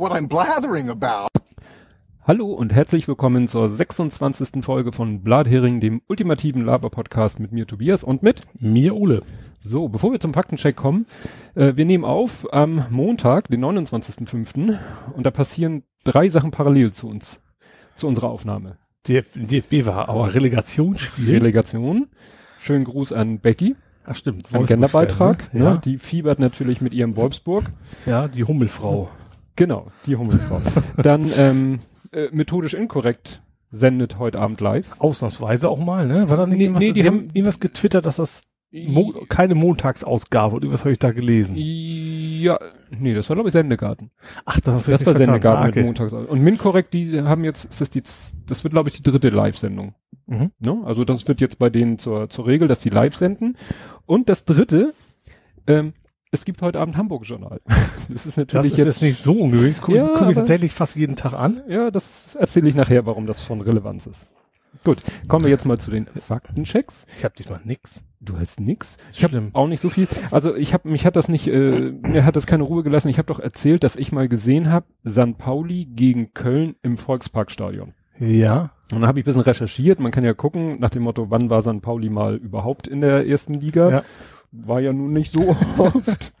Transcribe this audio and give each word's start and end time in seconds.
what 0.00 0.12
I'm 0.12 0.28
blathering 0.28 0.88
about. 0.88 1.28
Hallo 2.26 2.46
und 2.46 2.72
herzlich 2.72 3.06
willkommen 3.06 3.48
zur 3.48 3.68
26. 3.68 4.64
Folge 4.64 4.92
von 4.92 5.22
Blathering, 5.22 5.80
dem 5.80 6.00
ultimativen 6.08 6.64
Laber-Podcast 6.64 7.38
mit 7.38 7.52
mir 7.52 7.66
Tobias 7.66 8.02
und 8.02 8.22
mit 8.22 8.42
mir 8.58 8.96
Ole. 8.96 9.22
So, 9.60 9.90
bevor 9.90 10.12
wir 10.12 10.18
zum 10.18 10.32
Faktencheck 10.32 10.74
kommen, 10.74 11.04
äh, 11.54 11.76
wir 11.76 11.84
nehmen 11.84 12.04
auf 12.04 12.50
am 12.50 12.86
Montag, 12.88 13.48
den 13.48 13.62
29.05. 13.62 14.78
und 15.14 15.26
da 15.26 15.30
passieren 15.30 15.82
drei 16.04 16.30
Sachen 16.30 16.50
parallel 16.50 16.92
zu 16.92 17.06
uns, 17.06 17.42
zu 17.94 18.08
unserer 18.08 18.30
Aufnahme. 18.30 18.78
DF 19.06 19.32
DFB 19.34 19.84
war 19.84 20.08
aber 20.08 20.32
Relegationsspiel. 20.32 21.28
Relegation. 21.28 22.08
Schönen 22.58 22.84
Gruß 22.84 23.12
an 23.12 23.40
Becky. 23.40 23.76
Ach 24.06 24.14
stimmt. 24.14 24.46
Ein 24.54 24.64
Genderbeitrag. 24.64 25.52
Ne? 25.52 25.64
Ja. 25.64 25.76
Die 25.76 25.98
fiebert 25.98 26.38
natürlich 26.38 26.80
mit 26.80 26.94
ihrem 26.94 27.16
Wolfsburg. 27.16 27.70
Ja, 28.06 28.28
die 28.28 28.44
Hummelfrau. 28.44 29.10
Genau, 29.60 29.88
die 30.06 30.16
Hummelfrau. 30.16 30.62
Dann 30.96 31.30
ähm, 31.36 31.80
äh, 32.12 32.28
methodisch 32.32 32.72
inkorrekt 32.72 33.42
sendet 33.70 34.18
heute 34.18 34.38
Abend 34.38 34.62
live. 34.62 34.86
Ausnahmsweise 34.98 35.68
auch 35.68 35.78
mal, 35.78 36.06
ne? 36.06 36.30
War 36.30 36.38
da 36.38 36.46
nicht 36.46 36.56
nee, 36.56 36.64
irgendwas, 36.64 36.82
nee, 36.82 36.92
die 36.92 37.04
haben 37.04 37.28
irgendwas 37.34 37.60
getwittert, 37.60 38.06
dass 38.06 38.16
das 38.16 38.48
Mo 38.72 39.12
keine 39.28 39.54
Montagsausgabe 39.54 40.56
oder 40.56 40.70
was 40.70 40.80
habe 40.80 40.92
ich 40.92 40.98
da 40.98 41.12
gelesen? 41.12 41.56
Ja, 41.58 42.58
nee, 42.88 43.12
das 43.12 43.28
war 43.28 43.36
glaube 43.36 43.50
ich 43.50 43.52
Sendegarten. 43.52 44.10
Ach, 44.46 44.58
das, 44.60 44.86
das 44.86 45.04
war 45.04 45.14
Sendegarten 45.14 45.66
mit 45.66 45.84
Montagsausgabe. 45.84 46.32
Und 46.32 46.42
Minkorrekt, 46.42 46.94
die 46.94 47.20
haben 47.20 47.44
jetzt, 47.44 47.66
ist 47.66 47.82
das 47.82 47.90
die, 47.90 48.02
das 48.46 48.64
wird 48.64 48.72
glaube 48.72 48.88
ich 48.88 48.96
die 48.96 49.02
dritte 49.02 49.28
Live-Sendung. 49.28 49.94
Mhm. 50.26 50.52
Ne? 50.58 50.80
Also 50.86 51.04
das 51.04 51.28
wird 51.28 51.42
jetzt 51.42 51.58
bei 51.58 51.68
denen 51.68 51.98
zur, 51.98 52.30
zur 52.30 52.46
Regel, 52.46 52.66
dass 52.66 52.80
die 52.80 52.88
live 52.88 53.14
senden. 53.14 53.58
Und 54.06 54.30
das 54.30 54.46
dritte, 54.46 54.94
ähm, 55.66 55.92
es 56.32 56.44
gibt 56.44 56.62
heute 56.62 56.80
Abend 56.80 56.96
Hamburg-Journal. 56.96 57.60
Das 58.08 58.26
ist 58.26 58.36
natürlich 58.36 58.72
das 58.72 58.78
ist 58.78 58.84
jetzt, 58.84 59.02
nicht 59.02 59.22
so 59.22 59.34
ungewöhnlich. 59.34 59.76
Das 59.76 59.82
gucke 59.82 59.98
ja, 59.98 60.10
guck 60.18 60.30
ich 60.30 60.34
tatsächlich 60.34 60.72
fast 60.72 60.96
jeden 60.96 61.14
Tag 61.14 61.32
an. 61.32 61.62
Ja, 61.68 61.92
das 61.92 62.34
erzähle 62.34 62.68
ich 62.68 62.74
nachher, 62.74 63.06
warum 63.06 63.24
das 63.28 63.40
von 63.40 63.60
Relevanz 63.60 64.06
ist. 64.06 64.26
Gut, 64.82 64.98
kommen 65.28 65.44
wir 65.44 65.50
jetzt 65.50 65.64
mal 65.64 65.78
zu 65.78 65.92
den 65.92 66.06
Faktenchecks. 66.06 67.06
Ich 67.16 67.24
habe 67.24 67.34
diesmal 67.38 67.60
nix. 67.62 68.02
Du 68.20 68.36
hast 68.36 68.58
nix? 68.58 68.96
Ich 69.12 69.22
habe 69.22 69.50
auch 69.52 69.68
nicht 69.68 69.78
so 69.78 69.90
viel. 69.90 70.08
Also 70.32 70.56
ich 70.56 70.74
habe 70.74 70.88
mich 70.88 71.06
hat 71.06 71.14
das 71.14 71.28
nicht, 71.28 71.46
äh, 71.46 71.92
mir 71.92 72.24
hat 72.24 72.34
das 72.34 72.46
keine 72.46 72.64
Ruhe 72.64 72.82
gelassen. 72.82 73.08
Ich 73.10 73.18
habe 73.18 73.26
doch 73.26 73.38
erzählt, 73.38 73.84
dass 73.84 73.94
ich 73.94 74.10
mal 74.10 74.28
gesehen 74.28 74.70
habe, 74.70 74.86
San 75.04 75.36
Pauli 75.36 75.84
gegen 75.84 76.34
Köln 76.34 76.74
im 76.82 76.96
Volksparkstadion. 76.96 77.94
Ja. 78.18 78.72
Und 78.90 79.02
dann 79.02 79.06
habe 79.06 79.20
ich 79.20 79.24
ein 79.24 79.26
bisschen 79.26 79.42
recherchiert. 79.42 80.00
Man 80.00 80.10
kann 80.10 80.24
ja 80.24 80.34
gucken 80.34 80.80
nach 80.80 80.90
dem 80.90 81.04
Motto, 81.04 81.30
wann 81.30 81.48
war 81.48 81.62
San 81.62 81.80
Pauli 81.80 82.08
mal 82.10 82.34
überhaupt 82.34 82.88
in 82.88 83.00
der 83.02 83.28
ersten 83.28 83.54
Liga? 83.54 83.90
Ja 83.90 84.02
war 84.52 84.80
ja 84.80 84.92
nun 84.92 85.12
nicht 85.12 85.32
so 85.32 85.48
oft, 85.78 86.32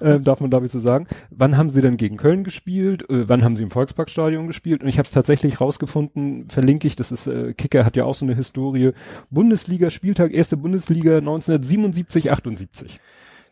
äh, 0.00 0.20
darf 0.20 0.40
man 0.40 0.50
glaube 0.50 0.66
ich 0.66 0.72
so 0.72 0.80
sagen. 0.80 1.06
Wann 1.30 1.56
haben 1.56 1.70
sie 1.70 1.80
denn 1.80 1.96
gegen 1.96 2.16
Köln 2.16 2.44
gespielt? 2.44 3.08
Äh, 3.08 3.28
wann 3.28 3.44
haben 3.44 3.56
sie 3.56 3.62
im 3.62 3.70
Volksparkstadion 3.70 4.46
gespielt? 4.46 4.82
Und 4.82 4.88
ich 4.88 4.98
habe 4.98 5.06
es 5.06 5.12
tatsächlich 5.12 5.60
rausgefunden, 5.60 6.48
verlinke 6.48 6.86
ich, 6.86 6.96
das 6.96 7.12
ist, 7.12 7.26
äh, 7.26 7.54
Kicker 7.54 7.84
hat 7.84 7.96
ja 7.96 8.04
auch 8.04 8.14
so 8.14 8.24
eine 8.24 8.34
Historie. 8.34 8.92
Bundesliga-Spieltag, 9.30 10.32
erste 10.32 10.56
Bundesliga 10.56 11.18
1977, 11.18 12.30
78. 12.30 13.00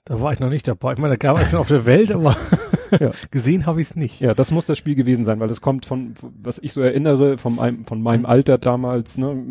Da 0.05 0.21
war 0.21 0.33
ich 0.33 0.39
noch 0.39 0.51
nicht 0.51 0.69
dabei. 0.69 0.93
Ich 0.93 0.99
meine, 0.99 1.17
da 1.17 1.17
gab 1.17 1.43
ich 1.43 1.49
schon 1.49 1.59
auf 1.59 1.67
der 1.67 1.85
Welt, 1.85 2.13
aber 2.13 2.37
ja. 2.99 3.11
gesehen 3.31 3.67
habe 3.67 3.81
ich 3.81 3.89
es 3.89 3.97
nicht. 3.97 4.21
Ja, 4.21 4.35
das 4.35 4.51
muss 4.51 4.67
das 4.67 4.79
Spiel 4.79 4.95
gewesen 4.95 5.25
sein, 5.25 5.41
weil 5.41 5.49
das 5.49 5.61
kommt 5.61 5.87
von, 5.87 6.15
was 6.43 6.59
ich 6.59 6.73
so 6.73 6.81
erinnere, 6.81 7.39
von 7.39 7.57
meinem, 7.57 7.85
von 7.85 8.03
meinem. 8.03 8.27
Alter 8.27 8.59
damals. 8.59 9.19
Ne? 9.19 9.45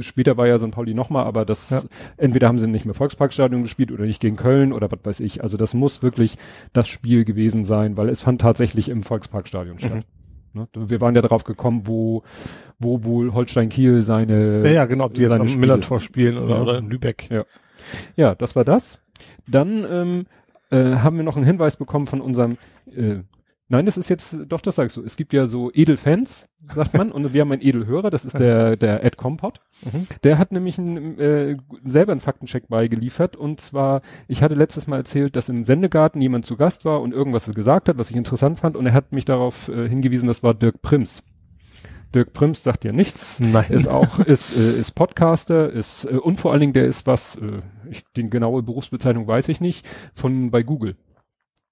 Später 0.00 0.36
war 0.36 0.46
ja 0.46 0.58
St. 0.58 0.70
Pauli 0.70 0.94
nochmal, 0.94 1.24
aber 1.24 1.44
das 1.44 1.70
ja. 1.70 1.82
entweder 2.16 2.48
haben 2.48 2.58
sie 2.58 2.66
nicht 2.66 2.84
mehr 2.84 2.94
Volksparkstadion 2.94 3.62
gespielt 3.62 3.90
oder 3.90 4.04
nicht 4.04 4.20
gegen 4.20 4.36
Köln 4.36 4.72
oder 4.72 4.90
was 4.90 5.00
weiß 5.02 5.20
ich. 5.20 5.42
Also 5.42 5.56
das 5.56 5.74
muss 5.74 6.02
wirklich 6.02 6.36
das 6.72 6.88
Spiel 6.88 7.24
gewesen 7.24 7.64
sein, 7.64 7.96
weil 7.96 8.08
es 8.08 8.22
fand 8.22 8.40
tatsächlich 8.40 8.88
im 8.88 9.02
Volksparkstadion 9.02 9.78
statt. 9.78 9.94
Mhm. 9.94 10.02
Ne? 10.54 10.68
Wir 10.74 11.00
waren 11.00 11.14
ja 11.14 11.22
darauf 11.22 11.44
gekommen, 11.44 11.82
wo 11.86 12.22
wo 12.78 13.04
wohl 13.04 13.34
Holstein 13.34 13.68
Kiel 13.68 14.02
seine 14.02 14.64
ja, 14.64 14.72
ja 14.72 14.84
genau, 14.86 15.08
die 15.08 15.22
jetzt 15.22 15.32
am 15.32 15.58
Millertor 15.58 16.00
spielen 16.00 16.38
oder, 16.38 16.56
ja. 16.56 16.62
oder 16.62 16.78
in 16.78 16.88
Lübeck. 16.88 17.28
Ja. 17.30 17.44
ja, 18.16 18.34
das 18.34 18.56
war 18.56 18.64
das. 18.64 19.00
Dann 19.48 19.84
ähm, 19.88 20.26
äh, 20.74 20.96
haben 20.96 21.16
wir 21.16 21.24
noch 21.24 21.36
einen 21.36 21.46
Hinweis 21.46 21.76
bekommen 21.76 22.06
von 22.06 22.20
unserem, 22.20 22.58
äh, 22.94 23.20
nein, 23.68 23.86
das 23.86 23.96
ist 23.96 24.10
jetzt, 24.10 24.36
doch, 24.48 24.60
das 24.60 24.76
sagst 24.76 24.96
du, 24.96 25.02
es 25.02 25.16
gibt 25.16 25.32
ja 25.32 25.46
so 25.46 25.70
Edelfans, 25.72 26.48
sagt 26.74 26.94
man, 26.94 27.12
und 27.12 27.32
wir 27.32 27.40
haben 27.40 27.52
einen 27.52 27.62
Edelhörer, 27.62 28.10
das 28.10 28.24
ist 28.24 28.38
der, 28.38 28.76
der 28.84 29.04
Ed 29.04 29.16
Compot. 29.16 29.60
Mhm. 29.84 30.06
Der 30.22 30.38
hat 30.38 30.52
nämlich 30.52 30.78
ein, 30.78 31.18
äh, 31.18 31.56
selber 31.84 32.12
einen 32.12 32.20
Faktencheck 32.20 32.68
beigeliefert 32.68 33.36
und 33.36 33.60
zwar, 33.60 34.02
ich 34.28 34.42
hatte 34.42 34.54
letztes 34.54 34.86
Mal 34.86 34.96
erzählt, 34.96 35.36
dass 35.36 35.48
im 35.48 35.64
Sendegarten 35.64 36.20
jemand 36.20 36.44
zu 36.44 36.56
Gast 36.56 36.84
war 36.84 37.00
und 37.00 37.12
irgendwas 37.12 37.50
gesagt 37.52 37.88
hat, 37.88 37.98
was 37.98 38.10
ich 38.10 38.16
interessant 38.16 38.58
fand 38.58 38.76
und 38.76 38.86
er 38.86 38.92
hat 38.92 39.12
mich 39.12 39.24
darauf 39.24 39.68
äh, 39.68 39.88
hingewiesen, 39.88 40.26
das 40.26 40.42
war 40.42 40.54
Dirk 40.54 40.82
Prims. 40.82 41.22
Dirk 42.14 42.32
Prims 42.32 42.62
sagt 42.62 42.84
ja 42.84 42.92
nichts. 42.92 43.40
Nein. 43.40 43.66
Ist 43.70 43.88
auch, 43.88 44.20
ist, 44.20 44.56
äh, 44.56 44.78
ist 44.78 44.92
Podcaster, 44.92 45.70
ist, 45.70 46.04
äh, 46.04 46.16
und 46.16 46.38
vor 46.38 46.52
allen 46.52 46.60
Dingen 46.60 46.72
der 46.72 46.86
ist 46.86 47.06
was, 47.06 47.36
äh, 47.36 47.60
ich, 47.90 48.04
die 48.16 48.28
genaue 48.28 48.62
Berufsbezeichnung 48.62 49.26
weiß 49.26 49.48
ich 49.48 49.60
nicht, 49.60 49.86
von 50.14 50.50
bei 50.50 50.62
Google. 50.62 50.96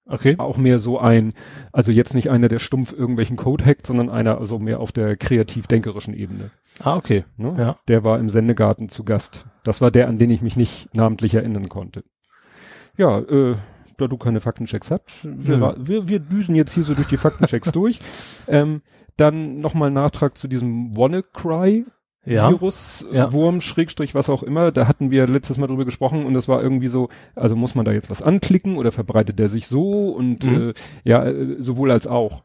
Okay. 0.05 0.35
Auch 0.37 0.57
mehr 0.57 0.79
so 0.79 0.99
ein, 0.99 1.33
also 1.71 1.91
jetzt 1.91 2.13
nicht 2.13 2.29
einer, 2.29 2.49
der 2.49 2.59
stumpf 2.59 2.91
irgendwelchen 2.91 3.37
Code 3.37 3.65
hackt, 3.65 3.87
sondern 3.87 4.09
einer, 4.09 4.37
also 4.37 4.59
mehr 4.59 4.81
auf 4.81 4.91
der 4.91 5.15
kreativ-denkerischen 5.15 6.13
Ebene. 6.13 6.51
Ah, 6.79 6.97
okay. 6.97 7.23
Ne? 7.37 7.55
Ja. 7.57 7.77
Der 7.87 8.03
war 8.03 8.19
im 8.19 8.29
Sendegarten 8.29 8.89
zu 8.89 9.05
Gast. 9.05 9.45
Das 9.63 9.79
war 9.79 9.91
der, 9.91 10.09
an 10.09 10.17
den 10.17 10.29
ich 10.29 10.41
mich 10.41 10.57
nicht 10.57 10.93
namentlich 10.93 11.35
erinnern 11.35 11.69
konnte. 11.69 12.03
Ja, 12.97 13.19
äh, 13.19 13.55
da 13.97 14.07
du 14.07 14.17
keine 14.17 14.41
Faktenchecks 14.41 14.91
hast, 14.91 15.23
wir, 15.23 15.57
ja. 15.57 15.75
wir, 15.77 16.09
wir 16.09 16.19
düsen 16.19 16.55
jetzt 16.55 16.73
hier 16.73 16.83
so 16.83 16.95
durch 16.95 17.07
die 17.07 17.17
Faktenchecks 17.17 17.71
durch. 17.71 17.99
Ähm, 18.47 18.81
dann 19.15 19.61
nochmal 19.61 19.91
Nachtrag 19.91 20.37
zu 20.37 20.47
diesem 20.47 20.95
WannaCry. 20.97 21.85
Ja. 22.25 22.49
Virus, 22.49 23.05
ja. 23.11 23.31
Wurm, 23.33 23.59
Schrägstrich, 23.59 24.15
was 24.15 24.29
auch 24.29 24.43
immer. 24.43 24.71
Da 24.71 24.87
hatten 24.87 25.11
wir 25.11 25.27
letztes 25.27 25.57
Mal 25.57 25.67
drüber 25.67 25.85
gesprochen 25.85 26.25
und 26.25 26.33
das 26.33 26.47
war 26.47 26.61
irgendwie 26.63 26.87
so, 26.87 27.09
also 27.35 27.55
muss 27.55 27.75
man 27.75 27.85
da 27.85 27.91
jetzt 27.91 28.09
was 28.09 28.21
anklicken 28.21 28.77
oder 28.77 28.91
verbreitet 28.91 29.39
der 29.39 29.49
sich 29.49 29.67
so 29.67 30.09
und 30.09 30.45
mhm. 30.45 30.69
äh, 30.69 30.73
ja, 31.03 31.25
äh, 31.25 31.55
sowohl 31.59 31.91
als 31.91 32.07
auch. 32.07 32.43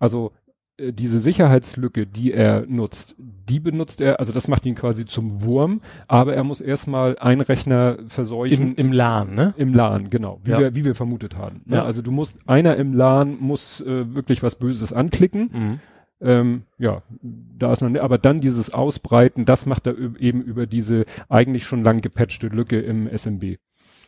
Also 0.00 0.32
äh, 0.78 0.92
diese 0.92 1.20
Sicherheitslücke, 1.20 2.06
die 2.06 2.32
er 2.32 2.66
nutzt, 2.66 3.14
die 3.18 3.60
benutzt 3.60 4.00
er, 4.00 4.18
also 4.18 4.32
das 4.32 4.48
macht 4.48 4.66
ihn 4.66 4.74
quasi 4.74 5.06
zum 5.06 5.42
Wurm, 5.42 5.80
aber 6.08 6.34
er 6.34 6.42
muss 6.42 6.60
erstmal 6.60 7.16
einen 7.18 7.40
Rechner 7.40 7.98
verseuchen. 8.08 8.74
Im, 8.74 8.86
im 8.86 8.92
LAN, 8.92 9.34
ne? 9.34 9.54
Im 9.56 9.74
LAN, 9.74 10.10
genau, 10.10 10.40
wie, 10.42 10.50
ja. 10.50 10.58
wir, 10.58 10.74
wie 10.74 10.84
wir 10.84 10.96
vermutet 10.96 11.36
haben. 11.36 11.62
Ne? 11.66 11.76
Ja. 11.76 11.84
Also 11.84 12.02
du 12.02 12.10
musst, 12.10 12.36
einer 12.46 12.76
im 12.76 12.94
LAN 12.94 13.36
muss 13.38 13.80
äh, 13.80 14.14
wirklich 14.14 14.42
was 14.42 14.56
Böses 14.56 14.92
anklicken. 14.92 15.50
Mhm 15.52 15.80
ähm, 16.20 16.62
ja, 16.78 17.02
da 17.22 17.72
ist 17.72 17.82
noch, 17.82 18.00
aber 18.00 18.18
dann 18.18 18.40
dieses 18.40 18.72
Ausbreiten, 18.72 19.44
das 19.44 19.66
macht 19.66 19.86
er 19.86 19.96
eben 20.18 20.42
über 20.42 20.66
diese 20.66 21.04
eigentlich 21.28 21.64
schon 21.64 21.82
lang 21.82 22.00
gepatchte 22.00 22.48
Lücke 22.48 22.78
im 22.80 23.08
SMB. 23.08 23.58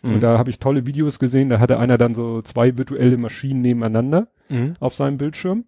Mhm. 0.02 0.14
Und 0.14 0.20
da 0.20 0.38
habe 0.38 0.50
ich 0.50 0.58
tolle 0.58 0.86
Videos 0.86 1.18
gesehen, 1.18 1.48
da 1.48 1.58
hatte 1.58 1.78
einer 1.78 1.98
dann 1.98 2.14
so 2.14 2.42
zwei 2.42 2.76
virtuelle 2.76 3.16
Maschinen 3.16 3.62
nebeneinander 3.62 4.28
mhm. 4.48 4.74
auf 4.80 4.94
seinem 4.94 5.16
Bildschirm. 5.16 5.64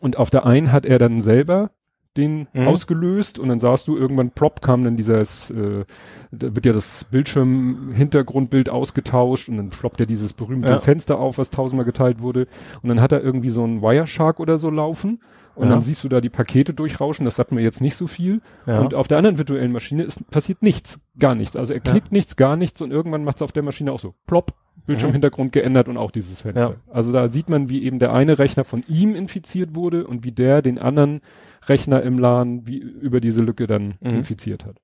Und 0.00 0.16
auf 0.16 0.30
der 0.30 0.46
einen 0.46 0.72
hat 0.72 0.86
er 0.86 0.98
dann 0.98 1.20
selber 1.20 1.70
den 2.16 2.48
mhm. 2.52 2.66
ausgelöst 2.66 3.38
und 3.38 3.48
dann 3.48 3.60
sahst 3.60 3.86
du 3.86 3.96
irgendwann 3.96 4.32
prop 4.32 4.62
kam 4.62 4.82
dann 4.82 4.96
dieses, 4.96 5.50
äh, 5.50 5.84
da 6.32 6.56
wird 6.56 6.66
ja 6.66 6.72
das 6.72 7.04
Bildschirm-Hintergrundbild 7.04 8.68
ausgetauscht 8.68 9.48
und 9.48 9.58
dann 9.58 9.70
floppt 9.70 10.00
ja 10.00 10.06
dieses 10.06 10.32
berühmte 10.32 10.70
ja. 10.70 10.80
Fenster 10.80 11.18
auf, 11.18 11.38
was 11.38 11.50
tausendmal 11.50 11.84
geteilt 11.84 12.20
wurde. 12.20 12.48
Und 12.82 12.88
dann 12.88 13.00
hat 13.00 13.12
er 13.12 13.22
irgendwie 13.22 13.50
so 13.50 13.64
ein 13.64 13.80
Wireshark 13.80 14.40
oder 14.40 14.58
so 14.58 14.70
laufen 14.70 15.20
und 15.54 15.66
ja. 15.66 15.72
dann 15.72 15.82
siehst 15.82 16.02
du 16.04 16.08
da 16.08 16.20
die 16.20 16.28
Pakete 16.28 16.74
durchrauschen, 16.74 17.24
das 17.24 17.36
sagt 17.36 17.52
mir 17.52 17.60
jetzt 17.60 17.80
nicht 17.80 17.96
so 17.96 18.06
viel. 18.06 18.40
Ja. 18.66 18.80
Und 18.80 18.94
auf 18.94 19.08
der 19.08 19.18
anderen 19.18 19.38
virtuellen 19.38 19.72
Maschine 19.72 20.04
ist, 20.04 20.28
passiert 20.30 20.62
nichts, 20.62 21.00
gar 21.18 21.34
nichts. 21.34 21.56
Also 21.56 21.72
er 21.72 21.80
klickt 21.80 22.08
ja. 22.08 22.12
nichts, 22.12 22.36
gar 22.36 22.56
nichts 22.56 22.80
und 22.80 22.90
irgendwann 22.90 23.24
macht 23.24 23.36
es 23.36 23.42
auf 23.42 23.52
der 23.52 23.62
Maschine 23.62 23.92
auch 23.92 23.98
so 23.98 24.14
plopp, 24.26 24.54
Bildschirmhintergrund 24.86 25.48
mhm. 25.48 25.52
geändert 25.52 25.88
und 25.88 25.96
auch 25.96 26.10
dieses 26.10 26.42
Fenster. 26.42 26.76
Also 26.90 27.12
da 27.12 27.28
sieht 27.28 27.48
man, 27.48 27.68
wie 27.68 27.82
eben 27.84 27.98
der 27.98 28.12
eine 28.12 28.38
Rechner 28.38 28.64
von 28.64 28.84
ihm 28.88 29.14
infiziert 29.14 29.74
wurde 29.74 30.06
und 30.06 30.24
wie 30.24 30.32
der 30.32 30.62
den 30.62 30.78
anderen 30.78 31.20
Rechner 31.66 32.02
im 32.02 32.18
LAN 32.18 32.66
wie 32.66 32.78
über 32.78 33.20
diese 33.20 33.42
Lücke 33.42 33.66
dann 33.66 33.94
mhm. 34.00 34.18
infiziert 34.18 34.64
hat. 34.64 34.76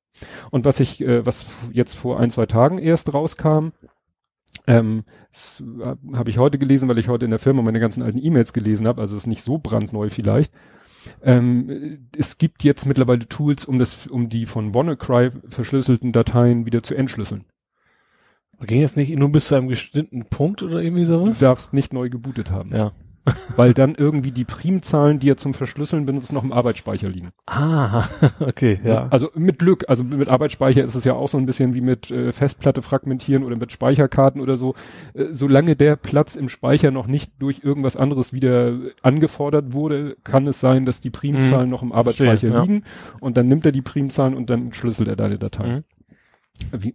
Und 0.50 0.64
was 0.64 0.80
ich, 0.80 1.02
äh, 1.02 1.24
was 1.26 1.46
jetzt 1.72 1.96
vor 1.96 2.20
ein, 2.20 2.30
zwei 2.30 2.46
Tagen 2.46 2.78
erst 2.78 3.12
rauskam, 3.12 3.68
ähm, 4.66 5.04
habe 6.12 6.30
ich 6.30 6.38
heute 6.38 6.58
gelesen, 6.58 6.88
weil 6.88 6.98
ich 6.98 7.08
heute 7.08 7.24
in 7.24 7.30
der 7.30 7.38
Firma 7.40 7.62
meine 7.62 7.80
ganzen 7.80 8.02
alten 8.02 8.22
E-Mails 8.22 8.52
gelesen 8.52 8.86
habe, 8.86 9.00
also 9.00 9.16
ist 9.16 9.26
nicht 9.26 9.42
so 9.42 9.58
brandneu 9.58 10.08
vielleicht. 10.10 10.52
Ähm, 11.22 12.08
es 12.16 12.38
gibt 12.38 12.64
jetzt 12.64 12.84
mittlerweile 12.84 13.28
Tools, 13.28 13.64
um 13.64 13.78
das, 13.78 14.06
um 14.06 14.28
die 14.28 14.46
von 14.46 14.74
WannaCry 14.74 15.30
verschlüsselten 15.48 16.12
Dateien 16.12 16.66
wieder 16.66 16.82
zu 16.82 16.94
entschlüsseln. 16.94 17.44
Ging 18.60 18.80
jetzt 18.80 18.96
nicht 18.96 19.14
nur 19.14 19.30
bis 19.30 19.48
zu 19.48 19.54
einem 19.54 19.68
bestimmten 19.68 20.24
Punkt 20.24 20.62
oder 20.62 20.80
irgendwie 20.80 21.04
sowas? 21.04 21.38
Du 21.38 21.44
darfst 21.44 21.74
nicht 21.74 21.92
neu 21.92 22.08
gebootet 22.08 22.50
haben. 22.50 22.74
Ja. 22.74 22.92
Weil 23.56 23.74
dann 23.74 23.94
irgendwie 23.94 24.30
die 24.30 24.44
Primzahlen, 24.44 25.18
die 25.18 25.30
er 25.30 25.36
zum 25.36 25.54
Verschlüsseln 25.54 26.06
benutzt, 26.06 26.32
noch 26.32 26.44
im 26.44 26.52
Arbeitsspeicher 26.52 27.08
liegen. 27.08 27.30
Ah, 27.46 28.04
okay, 28.40 28.80
ja. 28.84 29.08
Also 29.10 29.30
mit 29.34 29.58
Glück, 29.58 29.84
also 29.88 30.04
mit 30.04 30.28
Arbeitsspeicher 30.28 30.84
ist 30.84 30.94
es 30.94 31.04
ja 31.04 31.14
auch 31.14 31.28
so 31.28 31.38
ein 31.38 31.46
bisschen 31.46 31.74
wie 31.74 31.80
mit 31.80 32.10
äh, 32.10 32.32
Festplatte 32.32 32.82
fragmentieren 32.82 33.44
oder 33.44 33.56
mit 33.56 33.72
Speicherkarten 33.72 34.40
oder 34.40 34.56
so. 34.56 34.74
Äh, 35.14 35.26
solange 35.32 35.76
der 35.76 35.96
Platz 35.96 36.36
im 36.36 36.48
Speicher 36.48 36.90
noch 36.90 37.06
nicht 37.06 37.32
durch 37.38 37.60
irgendwas 37.62 37.96
anderes 37.96 38.32
wieder 38.32 38.74
angefordert 39.02 39.72
wurde, 39.72 40.16
kann 40.24 40.46
es 40.46 40.60
sein, 40.60 40.86
dass 40.86 41.00
die 41.00 41.10
Primzahlen 41.10 41.64
hm. 41.64 41.70
noch 41.70 41.82
im 41.82 41.92
Arbeitsspeicher 41.92 42.48
Verstehe, 42.48 42.60
liegen 42.60 42.82
ja. 42.84 43.18
und 43.20 43.36
dann 43.36 43.48
nimmt 43.48 43.66
er 43.66 43.72
die 43.72 43.82
Primzahlen 43.82 44.34
und 44.34 44.50
dann 44.50 44.72
schlüsselt 44.72 45.08
er 45.08 45.16
deine 45.16 45.38
Datei. 45.38 45.66
Mhm. 45.66 45.84
Wie, 46.72 46.94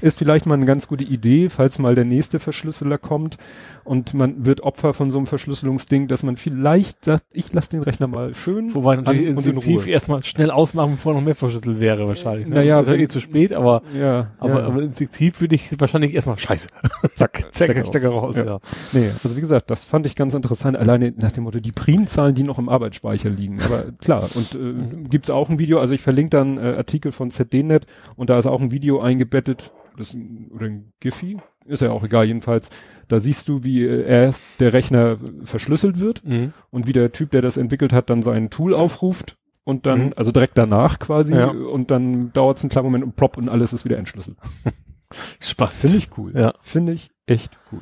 ist 0.00 0.18
vielleicht 0.18 0.46
mal 0.46 0.54
eine 0.54 0.66
ganz 0.66 0.88
gute 0.88 1.04
Idee, 1.04 1.48
falls 1.48 1.78
mal 1.78 1.94
der 1.94 2.04
nächste 2.04 2.38
Verschlüsseler 2.38 2.98
kommt 2.98 3.38
und 3.84 4.14
man 4.14 4.46
wird 4.46 4.62
Opfer 4.62 4.94
von 4.94 5.10
so 5.10 5.18
einem 5.18 5.26
Verschlüsselungsding, 5.26 6.08
dass 6.08 6.22
man 6.22 6.36
vielleicht 6.36 7.04
sagt, 7.04 7.24
ich 7.32 7.52
lasse 7.52 7.70
den 7.70 7.82
Rechner 7.82 8.06
mal 8.06 8.34
schön. 8.34 8.74
Wobei 8.74 8.96
natürlich 8.96 9.26
instinktiv 9.26 9.86
erstmal 9.86 10.22
schnell 10.22 10.50
ausmachen, 10.50 10.92
bevor 10.92 11.14
noch 11.14 11.20
mehr 11.20 11.34
verschlüsselt 11.34 11.80
wäre 11.80 12.08
wahrscheinlich. 12.08 12.46
Ne? 12.46 12.56
Naja, 12.56 12.78
das 12.78 12.88
ist 12.88 12.94
ja 12.94 13.00
eh 13.00 13.08
zu 13.08 13.20
spät, 13.20 13.52
aber, 13.52 13.82
ja, 13.98 14.32
aber, 14.38 14.60
ja. 14.60 14.66
aber 14.66 14.82
instinktiv 14.82 15.40
würde 15.40 15.54
ich 15.54 15.68
wahrscheinlich 15.78 16.14
erstmal 16.14 16.38
scheiße. 16.38 16.68
Zack, 17.14 17.46
Stecker, 17.52 17.84
Stecker 17.84 18.08
raus. 18.08 18.36
Ja. 18.36 18.44
ja. 18.44 18.60
Nee, 18.92 19.10
also 19.22 19.36
wie 19.36 19.40
gesagt, 19.40 19.70
das 19.70 19.84
fand 19.84 20.06
ich 20.06 20.16
ganz 20.16 20.34
interessant, 20.34 20.76
alleine 20.76 21.12
nach 21.18 21.32
dem 21.32 21.44
Motto, 21.44 21.60
die 21.60 21.72
Primzahlen, 21.72 22.34
die 22.34 22.42
noch 22.42 22.58
im 22.58 22.68
Arbeitsspeicher 22.68 23.28
liegen. 23.28 23.60
Aber 23.62 23.84
klar, 24.00 24.30
und 24.34 24.54
äh, 24.54 24.58
mhm. 24.58 25.10
gibt's 25.10 25.30
auch 25.30 25.50
ein 25.50 25.58
Video, 25.58 25.78
also 25.80 25.94
ich 25.94 26.00
verlinke 26.00 26.30
dann 26.30 26.56
äh, 26.56 26.74
Artikel 26.76 27.12
von 27.12 27.30
ZDNet 27.30 27.86
und 28.16 28.30
da 28.30 28.38
ist 28.38 28.46
auch 28.46 28.60
ein 28.60 28.70
Video 28.70 28.83
eingebettet, 28.92 29.72
das, 29.96 30.16
oder 30.50 30.66
ein 30.66 30.92
Giphy, 31.00 31.38
ist 31.66 31.82
ja 31.82 31.90
auch 31.90 32.04
egal, 32.04 32.26
jedenfalls, 32.26 32.70
da 33.08 33.20
siehst 33.20 33.48
du, 33.48 33.64
wie 33.64 33.84
äh, 33.84 34.06
erst 34.06 34.44
der 34.60 34.72
Rechner 34.72 35.18
verschlüsselt 35.44 36.00
wird 36.00 36.24
mhm. 36.24 36.52
und 36.70 36.86
wie 36.86 36.92
der 36.92 37.12
Typ, 37.12 37.30
der 37.30 37.42
das 37.42 37.56
entwickelt 37.56 37.92
hat, 37.92 38.10
dann 38.10 38.22
sein 38.22 38.50
Tool 38.50 38.74
aufruft 38.74 39.36
und 39.64 39.86
dann, 39.86 40.06
mhm. 40.06 40.12
also 40.16 40.30
direkt 40.30 40.58
danach 40.58 40.98
quasi, 40.98 41.34
ja. 41.34 41.48
und 41.48 41.90
dann 41.90 42.32
dauert 42.32 42.58
es 42.58 42.64
einen 42.64 42.70
kleinen 42.70 42.86
Moment 42.86 43.04
und 43.04 43.16
plopp 43.16 43.36
und 43.36 43.48
alles 43.48 43.72
ist 43.72 43.84
wieder 43.84 43.98
entschlüsselt. 43.98 44.36
Spannend. 45.40 45.74
Finde 45.74 45.96
ich 45.96 46.08
cool. 46.18 46.32
Ja. 46.34 46.54
Finde 46.60 46.92
ich 46.92 47.10
echt 47.26 47.58
cool. 47.72 47.80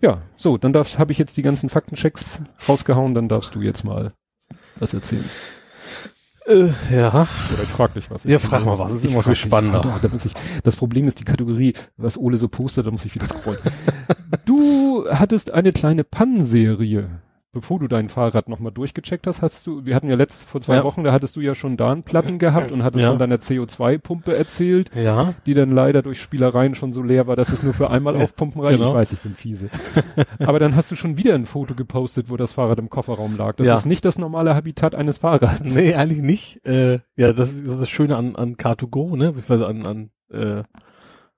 Ja, 0.00 0.22
so, 0.36 0.56
dann 0.58 0.72
darfst, 0.72 0.98
habe 0.98 1.12
ich 1.12 1.18
jetzt 1.18 1.36
die 1.36 1.42
ganzen 1.42 1.68
Faktenchecks 1.68 2.42
rausgehauen, 2.68 3.14
dann 3.14 3.28
darfst 3.28 3.54
du 3.54 3.62
jetzt 3.62 3.84
mal 3.84 4.12
was 4.78 4.94
erzählen. 4.94 5.28
Äh, 6.48 6.70
ja. 6.90 7.28
Oder 7.52 7.62
ich 7.62 7.68
frag 7.68 7.92
dich 7.92 8.10
was. 8.10 8.24
ja, 8.24 8.38
frag 8.38 8.64
mal 8.64 8.78
was, 8.78 8.92
ist 8.92 9.04
immer 9.04 9.22
viel 9.22 9.34
spannender. 9.34 9.82
Dich, 9.82 9.92
da 10.02 10.08
muss 10.08 10.24
ich, 10.24 10.32
das 10.62 10.76
Problem 10.76 11.06
ist 11.06 11.20
die 11.20 11.24
Kategorie, 11.24 11.74
was 11.98 12.16
Ole 12.16 12.38
so 12.38 12.48
postet, 12.48 12.86
da 12.86 12.90
muss 12.90 13.04
ich 13.04 13.14
wieder 13.14 13.26
scrollen. 13.26 13.60
du 14.46 15.04
hattest 15.10 15.50
eine 15.52 15.72
kleine 15.72 16.04
Pannenserie 16.04 17.10
bevor 17.58 17.80
du 17.80 17.88
dein 17.88 18.08
Fahrrad 18.08 18.48
nochmal 18.48 18.70
durchgecheckt 18.70 19.26
hast, 19.26 19.42
hast 19.42 19.66
du, 19.66 19.84
wir 19.84 19.96
hatten 19.96 20.08
ja 20.08 20.14
letzt 20.14 20.48
vor 20.48 20.60
zwei 20.60 20.76
ja. 20.76 20.84
Wochen, 20.84 21.02
da 21.02 21.12
hattest 21.12 21.34
du 21.34 21.40
ja 21.40 21.56
schon 21.56 21.76
da 21.76 21.90
einen 21.90 22.04
Platten 22.04 22.38
gehabt 22.38 22.70
und 22.70 22.84
hattest 22.84 23.02
ja. 23.02 23.10
von 23.10 23.18
deiner 23.18 23.36
CO2-Pumpe 23.36 24.36
erzählt, 24.36 24.90
ja. 24.94 25.34
die 25.44 25.54
dann 25.54 25.70
leider 25.70 26.02
durch 26.02 26.20
Spielereien 26.20 26.76
schon 26.76 26.92
so 26.92 27.02
leer 27.02 27.26
war, 27.26 27.34
dass 27.34 27.52
es 27.52 27.64
nur 27.64 27.74
für 27.74 27.90
einmal 27.90 28.16
aufpumpen 28.22 28.62
reicht. 28.62 28.78
Genau. 28.78 28.90
Ich 28.90 28.94
weiß, 28.94 29.12
ich 29.12 29.20
bin 29.20 29.34
fiese. 29.34 29.70
Aber 30.38 30.60
dann 30.60 30.76
hast 30.76 30.90
du 30.92 30.96
schon 30.96 31.16
wieder 31.16 31.34
ein 31.34 31.46
Foto 31.46 31.74
gepostet, 31.74 32.30
wo 32.30 32.36
das 32.36 32.52
Fahrrad 32.52 32.78
im 32.78 32.90
Kofferraum 32.90 33.36
lag. 33.36 33.56
Das 33.56 33.66
ja. 33.66 33.74
ist 33.74 33.86
nicht 33.86 34.04
das 34.04 34.18
normale 34.18 34.54
Habitat 34.54 34.94
eines 34.94 35.18
Fahrrads. 35.18 35.62
Nee, 35.64 35.94
eigentlich 35.94 36.22
nicht. 36.22 36.64
Äh, 36.64 37.00
ja, 37.16 37.32
das 37.32 37.52
ist 37.52 37.80
das 37.80 37.90
Schöne 37.90 38.16
an, 38.16 38.36
an 38.36 38.56
Car2Go, 38.56 39.16
ne? 39.16 39.32
Beziehungsweise 39.32 39.66
an, 39.66 39.84
an 39.84 40.10
äh, 40.30 40.62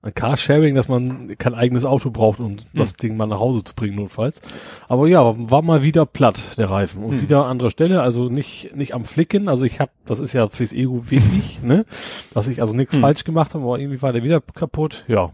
ein 0.03 0.13
Carsharing, 0.13 0.73
dass 0.73 0.87
man 0.87 1.37
kein 1.37 1.53
eigenes 1.53 1.85
Auto 1.85 2.09
braucht, 2.09 2.39
um 2.39 2.53
hm. 2.53 2.57
das 2.73 2.93
Ding 2.93 3.17
mal 3.17 3.27
nach 3.27 3.39
Hause 3.39 3.63
zu 3.63 3.75
bringen, 3.75 3.95
notfalls. 3.95 4.41
Aber 4.87 5.07
ja, 5.07 5.21
war 5.23 5.61
mal 5.61 5.83
wieder 5.83 6.05
platt, 6.05 6.57
der 6.57 6.71
Reifen. 6.71 7.03
Und 7.03 7.15
hm. 7.15 7.21
wieder 7.21 7.45
andere 7.45 7.69
Stelle, 7.69 8.01
also 8.01 8.29
nicht, 8.29 8.75
nicht 8.75 8.95
am 8.95 9.05
Flicken. 9.05 9.47
Also 9.47 9.63
ich 9.63 9.79
habe, 9.79 9.91
das 10.05 10.19
ist 10.19 10.33
ja 10.33 10.47
fürs 10.47 10.73
Ego 10.73 11.09
wichtig, 11.11 11.59
ne? 11.63 11.85
Dass 12.33 12.47
ich 12.47 12.61
also 12.61 12.75
nichts 12.75 12.95
hm. 12.95 13.01
falsch 13.01 13.23
gemacht 13.23 13.53
habe, 13.53 13.63
aber 13.63 13.79
irgendwie 13.79 14.01
war 14.01 14.11
der 14.11 14.23
wieder 14.23 14.41
kaputt. 14.41 15.05
Ja, 15.07 15.31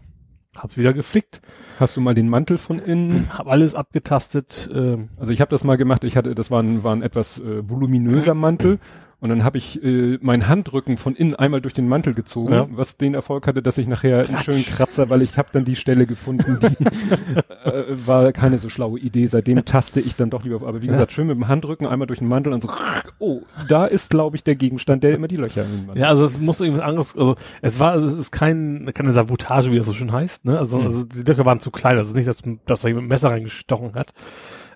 hab's 0.56 0.76
wieder 0.76 0.92
geflickt. 0.92 1.40
Hast 1.80 1.96
du 1.96 2.02
mal 2.02 2.14
den 2.14 2.28
Mantel 2.28 2.58
von 2.58 2.78
innen? 2.78 3.30
Hab 3.38 3.46
alles 3.46 3.74
abgetastet. 3.74 4.68
Ähm. 4.72 5.08
Also 5.16 5.32
ich 5.32 5.40
habe 5.40 5.50
das 5.50 5.64
mal 5.64 5.76
gemacht. 5.76 6.04
Ich 6.04 6.16
hatte, 6.16 6.34
das 6.34 6.50
war 6.50 6.62
ein, 6.62 6.84
war 6.84 6.94
ein 6.94 7.02
etwas 7.02 7.38
äh, 7.38 7.68
voluminöser 7.68 8.34
Mantel 8.34 8.78
und 9.20 9.30
dann 9.30 9.42
habe 9.42 9.58
ich 9.58 9.82
äh, 9.82 10.16
meinen 10.20 10.46
Handrücken 10.46 10.96
von 10.96 11.16
innen 11.16 11.34
einmal 11.34 11.60
durch 11.60 11.74
den 11.74 11.88
Mantel 11.88 12.14
gezogen, 12.14 12.52
ja. 12.54 12.68
was 12.70 12.96
den 12.96 13.14
Erfolg 13.14 13.48
hatte, 13.48 13.62
dass 13.62 13.76
ich 13.76 13.88
nachher 13.88 14.22
Klatsch. 14.22 14.28
einen 14.28 14.44
schönen 14.44 14.64
Kratzer, 14.64 15.10
weil 15.10 15.22
ich 15.22 15.36
habe 15.36 15.48
dann 15.52 15.64
die 15.64 15.74
Stelle 15.74 16.06
gefunden, 16.06 16.60
die 16.62 16.84
äh, 17.68 18.06
war 18.06 18.30
keine 18.32 18.58
so 18.58 18.68
schlaue 18.68 19.00
Idee. 19.00 19.26
Seitdem 19.26 19.64
taste 19.64 20.00
ich 20.00 20.14
dann 20.14 20.30
doch 20.30 20.44
lieber 20.44 20.56
auf. 20.56 20.62
Aber 20.62 20.82
wie 20.82 20.86
gesagt, 20.86 21.10
schön 21.10 21.26
mit 21.26 21.34
dem 21.34 21.48
Handrücken 21.48 21.88
einmal 21.88 22.06
durch 22.06 22.20
den 22.20 22.28
Mantel 22.28 22.52
und 22.52 22.62
so, 22.62 22.70
oh, 23.18 23.42
da 23.68 23.86
ist, 23.86 24.10
glaube 24.10 24.36
ich, 24.36 24.44
der 24.44 24.54
Gegenstand, 24.54 25.02
der 25.02 25.14
immer 25.14 25.26
die 25.26 25.36
Löcher 25.36 25.64
in 25.64 25.70
den 25.70 25.86
Mantel. 25.86 26.00
Ja, 26.00 26.10
also 26.10 26.24
es 26.24 26.38
muss 26.38 26.60
irgendwas 26.60 26.84
anderes, 26.84 27.18
also 27.18 27.34
es 27.60 27.80
war, 27.80 27.90
also 27.90 28.06
es 28.06 28.14
ist 28.14 28.30
kein, 28.30 28.88
keine 28.94 29.12
Sabotage, 29.12 29.72
wie 29.72 29.78
das 29.78 29.86
so 29.86 29.94
schön 29.94 30.12
heißt, 30.12 30.44
ne? 30.44 30.60
Also, 30.60 30.78
mhm. 30.78 30.86
also 30.86 31.04
die 31.04 31.22
Löcher 31.22 31.44
waren 31.44 31.58
zu 31.58 31.72
klein, 31.72 31.98
also 31.98 32.16
nicht, 32.16 32.28
dass, 32.28 32.40
dass 32.66 32.84
er 32.84 32.94
mit 32.94 33.02
dem 33.02 33.08
Messer 33.08 33.30
reingestochen 33.30 33.94
hat. 33.94 34.14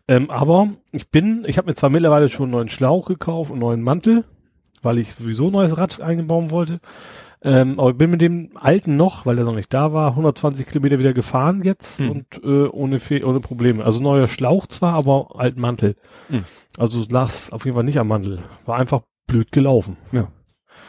Ähm, 0.08 0.30
aber 0.30 0.68
ich 0.90 1.10
bin, 1.10 1.44
ich 1.46 1.58
habe 1.58 1.68
mir 1.68 1.74
zwar 1.74 1.90
mittlerweile 1.90 2.28
schon 2.28 2.44
einen 2.44 2.52
neuen 2.52 2.68
Schlauch 2.68 3.06
gekauft 3.06 3.50
und 3.50 3.56
einen 3.56 3.60
neuen 3.60 3.82
Mantel, 3.82 4.24
weil 4.82 4.98
ich 4.98 5.14
sowieso 5.14 5.46
ein 5.46 5.52
neues 5.52 5.78
Rad 5.78 6.00
einbauen 6.00 6.50
wollte. 6.50 6.80
Ähm, 7.44 7.80
aber 7.80 7.90
ich 7.90 7.96
bin 7.96 8.10
mit 8.10 8.20
dem 8.20 8.50
alten 8.54 8.96
noch, 8.96 9.26
weil 9.26 9.36
der 9.36 9.44
noch 9.44 9.54
nicht 9.54 9.72
da 9.74 9.92
war, 9.92 10.10
120 10.10 10.66
Kilometer 10.66 10.98
wieder 11.00 11.12
gefahren 11.12 11.62
jetzt 11.64 11.98
hm. 11.98 12.10
und 12.10 12.26
äh, 12.44 12.68
ohne 12.68 13.00
Fe 13.00 13.24
ohne 13.26 13.40
Probleme. 13.40 13.84
Also 13.84 14.00
neuer 14.00 14.28
Schlauch 14.28 14.66
zwar, 14.66 14.94
aber 14.94 15.34
alten 15.34 15.60
Mantel. 15.60 15.96
Hm. 16.28 16.44
Also 16.78 17.04
lag's 17.10 17.50
auf 17.50 17.64
jeden 17.64 17.74
Fall 17.74 17.84
nicht 17.84 17.98
am 17.98 18.08
Mantel. 18.08 18.38
War 18.64 18.78
einfach 18.78 19.02
blöd 19.26 19.50
gelaufen. 19.50 19.96
Ja. 20.12 20.28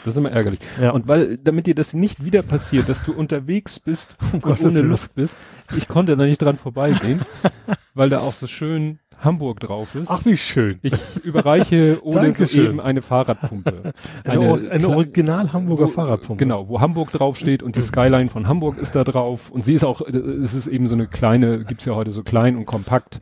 Das 0.03 0.13
ist 0.13 0.17
immer 0.17 0.31
ärgerlich. 0.31 0.59
Ja. 0.83 0.91
Und 0.91 1.07
weil, 1.07 1.37
damit 1.37 1.65
dir 1.65 1.75
das 1.75 1.93
nicht 1.93 2.23
wieder 2.23 2.41
passiert, 2.41 2.89
dass 2.89 3.03
du 3.03 3.13
unterwegs 3.13 3.79
bist 3.79 4.17
und 4.33 4.45
ohne 4.45 4.81
Luft 4.81 5.15
bist, 5.15 5.37
ich 5.75 5.87
konnte 5.87 6.15
da 6.15 6.25
nicht 6.25 6.41
dran 6.41 6.57
vorbeigehen, 6.57 7.21
weil 7.93 8.09
da 8.09 8.19
auch 8.19 8.33
so 8.33 8.47
schön 8.47 8.99
Hamburg 9.23 9.59
drauf 9.59 9.95
ist. 9.95 10.09
Ach, 10.09 10.25
wie 10.25 10.37
schön. 10.37 10.79
Ich 10.81 10.93
überreiche 11.23 11.99
ohne 12.03 12.33
soeben 12.33 12.79
eine 12.79 13.01
Fahrradpumpe. 13.01 13.93
Eine, 14.23 14.53
eine, 14.53 14.71
eine 14.71 14.89
original 14.89 15.53
Hamburger 15.53 15.85
wo, 15.85 15.89
Fahrradpumpe. 15.89 16.43
Genau, 16.43 16.67
wo 16.69 16.81
Hamburg 16.81 17.11
draufsteht 17.11 17.63
und 17.63 17.75
die 17.75 17.81
Skyline 17.81 18.29
von 18.29 18.47
Hamburg 18.47 18.77
ist 18.77 18.95
da 18.95 19.03
drauf. 19.03 19.49
Und 19.49 19.65
sie 19.65 19.73
ist 19.73 19.83
auch, 19.83 20.01
es 20.01 20.53
ist 20.53 20.67
eben 20.67 20.87
so 20.87 20.95
eine 20.95 21.07
kleine, 21.07 21.63
gibt's 21.63 21.85
ja 21.85 21.95
heute 21.95 22.11
so 22.11 22.23
klein 22.23 22.55
und 22.55 22.65
kompakt. 22.65 23.19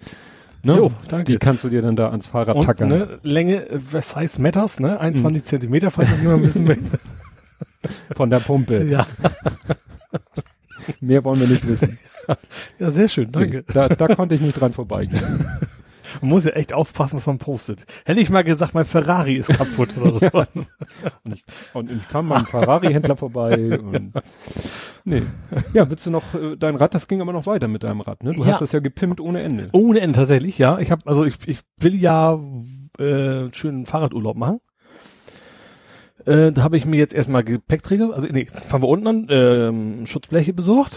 Ne? 0.63 0.75
Jo, 0.75 0.92
danke. 1.07 1.31
Die 1.31 1.38
kannst 1.38 1.63
du 1.63 1.69
dir 1.69 1.81
dann 1.81 1.95
da 1.95 2.09
ans 2.09 2.27
Fahrrad 2.27 2.56
und, 2.56 2.65
tackern. 2.65 2.89
Ne, 2.89 3.19
Länge, 3.24 3.68
was 3.71 4.15
heißt 4.15 4.38
Meters, 4.39 4.80
ne? 4.80 5.00
21 5.00 5.42
hm. 5.42 5.45
Zentimeter, 5.45 5.89
falls 5.89 6.12
das 6.12 6.21
jemand 6.21 6.44
wissen 6.44 6.68
will. 6.68 6.77
Von 8.15 8.30
der 8.30 8.40
Pumpe. 8.40 8.83
Ja. 8.83 9.07
Mehr 10.99 11.23
wollen 11.23 11.40
wir 11.40 11.47
nicht 11.47 11.68
wissen. 11.68 11.97
Ja, 12.80 12.92
sehr 12.92 13.07
schön, 13.07 13.31
danke. 13.31 13.64
Da, 13.73 13.90
da 13.90 14.16
konnte 14.16 14.35
ich 14.35 14.42
nicht 14.42 14.59
dran 14.59 14.73
vorbeigehen. 14.73 15.21
Man 16.21 16.30
muss 16.30 16.45
ja 16.45 16.51
echt 16.51 16.73
aufpassen, 16.73 17.18
was 17.18 17.25
man 17.25 17.37
postet. 17.37 17.85
Hätte 18.06 18.19
ich 18.19 18.30
mal 18.30 18.44
gesagt, 18.44 18.73
mein 18.73 18.85
Ferrari 18.85 19.35
ist 19.35 19.49
kaputt 19.49 19.95
oder 19.97 20.11
so. 20.53 20.61
und, 21.23 21.33
ich, 21.33 21.44
und 21.73 21.91
ich 21.91 22.09
kam 22.09 22.30
beim 22.30 22.45
Ferrari-Händler 22.45 23.15
vorbei 23.15 23.80
und 23.80 24.13
nee. 25.06 25.21
Ja, 25.73 25.89
willst 25.89 26.06
du 26.06 26.11
noch 26.11 26.33
äh, 26.33 26.57
dein 26.57 26.75
Rad, 26.75 26.94
das 26.94 27.07
ging 27.07 27.21
aber 27.21 27.33
noch 27.33 27.45
weiter 27.45 27.68
mit 27.68 27.83
deinem 27.83 28.01
Rad, 28.01 28.23
ne? 28.23 28.33
Du 28.33 28.44
ja. 28.44 28.53
hast 28.53 28.61
das 28.61 28.71
ja 28.71 28.80
gepimpt 28.80 29.19
ohne 29.19 29.41
Ende. 29.41 29.68
Ohne 29.71 30.01
Ende 30.01 30.18
tatsächlich, 30.18 30.57
ja. 30.57 30.80
Ich 30.80 30.91
habe 30.91 31.01
also 31.06 31.25
ich, 31.25 31.35
ich 31.45 31.59
will 31.77 31.95
ja 31.95 32.39
äh, 32.99 33.53
schönen 33.53 33.85
Fahrradurlaub 33.85 34.35
machen. 34.35 34.59
Äh, 36.25 36.51
da 36.51 36.63
habe 36.63 36.77
ich 36.77 36.85
mir 36.85 36.97
jetzt 36.97 37.13
erstmal 37.13 37.44
Gepäckträger, 37.44 38.13
also 38.13 38.27
nee, 38.27 38.45
fangen 38.45 38.83
wir 38.83 38.89
unten 38.89 39.07
an, 39.07 39.27
ähm, 39.30 40.06
Schutzbleche 40.06 40.53
besorgt. 40.53 40.95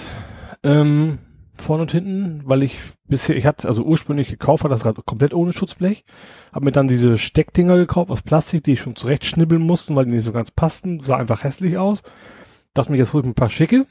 Ähm, 0.63 1.19
vorne 1.57 1.83
und 1.83 1.93
hinten, 1.93 2.43
weil 2.45 2.63
ich 2.63 2.79
bisher, 3.09 3.37
ich 3.37 3.47
hatte 3.47 3.69
also 3.69 3.83
ursprünglich 3.85 4.29
gekauft, 4.29 4.65
war 4.65 4.71
das 4.71 4.85
Rad 4.85 5.05
komplett 5.07 5.35
ohne 5.35 5.53
Schutzblech, 5.53 6.05
habe 6.53 6.65
mir 6.65 6.73
dann 6.73 6.89
diese 6.89 7.17
Steckdinger 7.17 7.77
gekauft 7.77 8.11
aus 8.11 8.23
Plastik, 8.23 8.65
die 8.65 8.73
ich 8.73 8.81
schon 8.81 8.97
zurecht 8.97 9.25
schnibbeln 9.25 9.63
mussten, 9.63 9.95
weil 9.97 10.05
die 10.05 10.13
nicht 10.13 10.25
so 10.25 10.33
ganz 10.33 10.51
passten, 10.51 11.01
sah 11.01 11.17
einfach 11.17 11.45
hässlich 11.45 11.79
aus. 11.79 12.03
Das 12.75 12.89
mir 12.89 12.97
jetzt 12.97 13.15
ich 13.15 13.25
ein 13.25 13.35
paar 13.35 13.51
schicke. 13.51 13.87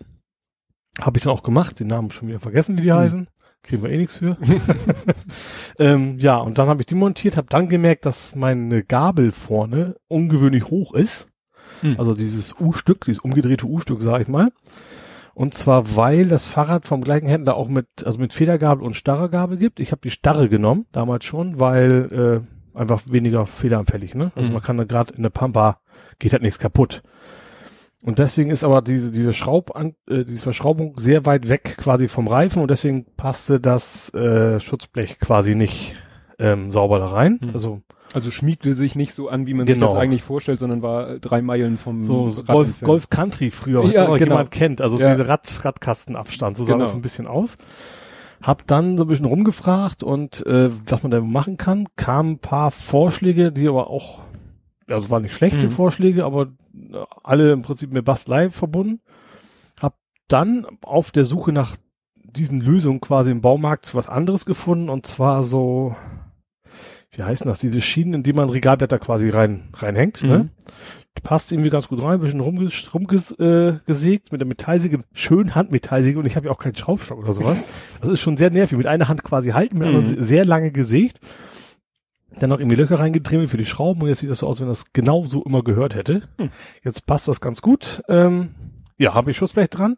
Habe 1.02 1.18
ich 1.18 1.24
dann 1.24 1.34
auch 1.34 1.44
gemacht, 1.44 1.80
den 1.80 1.88
Namen 1.88 2.12
schon 2.12 2.28
wieder 2.28 2.40
vergessen, 2.40 2.78
wie 2.78 2.84
die 2.84 2.92
hm. 2.92 3.00
heißen. 3.00 3.28
Kriegen 3.64 3.82
wir 3.82 3.92
eh 3.92 3.98
nichts 3.98 4.18
für. 4.18 4.38
ähm, 5.80 6.18
ja, 6.18 6.36
und 6.38 6.58
dann 6.58 6.68
habe 6.68 6.82
ich 6.82 6.86
die 6.86 6.96
montiert, 6.96 7.38
habe 7.38 7.48
dann 7.50 7.70
gemerkt, 7.70 8.06
dass 8.06 8.36
meine 8.36 8.84
Gabel 8.84 9.32
vorne 9.32 9.96
ungewöhnlich 10.10 10.66
hoch 10.66 10.94
ist. 10.94 11.28
Hm. 11.80 11.96
Also 11.98 12.14
dieses 12.14 12.60
U-Stück, 12.60 13.06
dieses 13.06 13.22
umgedrehte 13.22 13.66
U-Stück, 13.66 14.02
sag 14.02 14.22
ich 14.22 14.28
mal. 14.28 14.52
Und 15.34 15.56
zwar, 15.56 15.96
weil 15.96 16.28
das 16.28 16.46
Fahrrad 16.46 16.88
vom 16.88 17.04
gleichen 17.04 17.28
Händler 17.28 17.56
auch 17.56 17.68
mit, 17.68 17.88
also 18.06 18.20
mit 18.20 18.34
Federgabel 18.34 18.86
und 18.86 18.96
starrer 18.96 19.30
Gabel 19.30 19.58
gibt. 19.58 19.80
Ich 19.80 19.92
habe 19.92 20.02
die 20.02 20.12
starre 20.12 20.48
genommen, 20.48 20.86
damals 20.92 21.26
schon, 21.26 21.60
weil 21.60 22.44
äh, 22.76 22.78
einfach 22.78 23.02
weniger 23.08 23.46
federanfällig. 23.46 24.14
Ne? 24.14 24.32
Also 24.36 24.50
mhm. 24.50 24.54
man 24.54 24.64
kann 24.64 24.78
da 24.78 24.84
gerade 24.84 25.14
in 25.14 25.24
der 25.24 25.32
Pampa, 25.32 25.80
geht 26.20 26.34
halt 26.34 26.44
nichts 26.44 26.60
kaputt. 26.60 27.02
Und 28.00 28.20
deswegen 28.20 28.52
ist 28.52 28.64
aber 28.64 28.82
diese, 28.82 29.12
diese 29.12 29.34
Schraub 29.34 29.76
an, 29.76 29.96
äh, 30.10 30.26
diese 30.26 30.44
Verschraubung 30.44 31.00
sehr 31.00 31.26
weit 31.26 31.48
weg 31.48 31.78
quasi 31.78 32.08
vom 32.08 32.28
Reifen 32.28 32.62
und 32.62 32.70
deswegen 32.70 33.06
passte 33.16 33.60
das 33.60 34.14
äh, 34.14 34.60
Schutzblech 34.60 35.20
quasi 35.20 35.56
nicht 35.56 35.96
ähm, 36.40 36.72
sauber 36.72 37.00
da 37.00 37.06
rein. 37.06 37.40
Hm. 37.42 37.50
Also 37.54 37.82
Also 38.14 38.30
schmiegte 38.32 38.76
sich 38.76 38.96
nicht 38.96 39.14
so 39.14 39.28
an, 39.30 39.48
wie 39.48 39.54
man 39.54 39.66
Genau. 39.66 39.88
sich 39.88 39.94
das 39.96 40.02
eigentlich 40.04 40.24
vorstellt, 40.24 40.60
sondern 40.60 40.82
war 40.82 41.18
drei 41.20 41.42
Meilen 41.42 41.78
vom 41.80 42.04
so 42.04 42.26
Rad 42.26 42.46
Golf, 42.48 42.68
entfernt. 42.68 42.88
Golf 42.88 43.10
Country 43.10 43.50
früher, 43.52 43.84
Ja, 43.86 44.02
was 44.04 44.10
auch 44.10 44.18
genau. 44.18 44.32
jemand 44.36 44.52
kennt. 44.52 44.82
Also 44.82 45.00
Ja. 45.00 45.10
diese 45.10 45.28
Rad, 45.28 45.66
Radkastenabstand, 45.66 46.56
so 46.58 46.64
sah 46.64 46.74
Genau. 46.74 46.86
das 46.86 46.94
ein 46.94 47.02
bisschen 47.02 47.26
aus. 47.28 47.58
Hab 48.42 48.68
dann 48.68 48.98
so 48.98 49.06
ein 49.06 49.08
bisschen 49.08 49.26
rumgefragt 49.26 50.04
und 50.04 50.46
äh, 50.46 50.70
was 50.86 51.02
man 51.02 51.12
da 51.12 51.22
machen 51.22 51.58
kann, 51.58 51.88
kamen 51.96 52.34
ein 52.34 52.40
paar 52.40 52.72
Vorschläge, 52.72 53.52
die 53.52 53.68
aber 53.68 53.90
auch, 53.90 54.22
also 54.88 55.10
waren 55.10 55.24
nicht 55.24 55.34
schlechte 55.34 55.68
Mhm. 55.68 55.72
Vorschläge, 55.72 56.26
aber 56.26 56.48
äh, 56.74 56.98
alle 57.24 57.52
im 57.54 57.62
Prinzip 57.64 57.92
mit 57.94 58.04
Bastelei 58.06 58.50
verbunden. 58.50 59.00
Hab 59.82 59.96
dann 60.28 60.68
auf 60.82 61.12
der 61.12 61.24
Suche 61.26 61.52
nach 61.54 61.78
diesen 62.22 62.60
Lösungen 62.62 63.00
quasi 63.00 63.32
im 63.32 63.42
Baumarkt 63.42 63.96
was 63.96 64.10
anderes 64.10 64.46
gefunden 64.46 64.90
und 64.90 65.06
zwar 65.08 65.44
so, 65.44 65.96
wie 67.16 67.24
heißen 67.24 67.48
das, 67.48 67.60
diese 67.60 67.82
Schienen, 67.82 68.16
in 68.16 68.24
die 68.24 68.34
man 68.34 68.50
Regalblätter 68.50 69.00
quasi 69.00 69.30
rein 69.30 69.70
reinhängt. 69.74 70.24
Mhm. 70.24 70.30
Ne? 70.30 70.50
Passt 71.22 71.52
irgendwie 71.52 71.70
ganz 71.70 71.88
gut 71.88 72.04
rein, 72.04 72.14
ein 72.16 72.20
bisschen 72.22 72.40
rumges 72.40 72.94
rumges 72.94 73.32
äh, 73.40 73.74
mit 73.88 74.42
der 74.42 74.48
Metallsäge, 74.48 75.00
schön 75.14 75.54
Handmetallsäge 75.56 76.18
und 76.18 76.26
ich 76.26 76.36
habe 76.36 76.48
ja 76.48 76.52
auch 76.52 76.58
keinen 76.58 76.76
Schraubstock 76.76 77.20
oder 77.20 77.34
sowas. 77.34 77.64
Das 78.02 78.10
ist 78.10 78.20
schon 78.20 78.36
sehr 78.36 78.50
nervig. 78.50 78.78
Mit 78.78 78.88
einer 78.88 79.08
Hand 79.08 79.24
quasi 79.24 79.52
halten, 79.52 79.78
mit 79.78 79.88
der 79.88 79.92
Mhm. 79.94 80.06
anderen 80.06 80.24
sehr 80.24 80.44
lange 80.44 80.72
gesägt. 80.72 81.20
Dann 82.40 82.50
noch 82.50 82.60
irgendwie 82.60 82.76
Löcher 82.78 83.00
reingetrimmelt 83.00 83.50
für 83.50 83.58
die 83.58 83.66
Schrauben 83.68 84.02
und 84.02 84.08
jetzt 84.08 84.20
sieht 84.20 84.30
das 84.32 84.40
so 84.40 84.48
aus, 84.48 84.60
wenn 84.60 84.68
das 84.68 84.92
genau 84.92 85.24
so 85.24 85.44
immer 85.44 85.64
gehört 85.64 85.94
hätte. 85.94 86.24
Hm. 86.40 86.50
Jetzt 86.84 87.06
passt 87.06 87.28
das 87.28 87.42
ganz 87.42 87.62
gut. 87.62 88.02
Ähm, 88.10 88.50
ja, 88.98 89.14
habe 89.14 89.30
ich 89.30 89.38
Schutzblech 89.38 89.70
dran. 89.70 89.98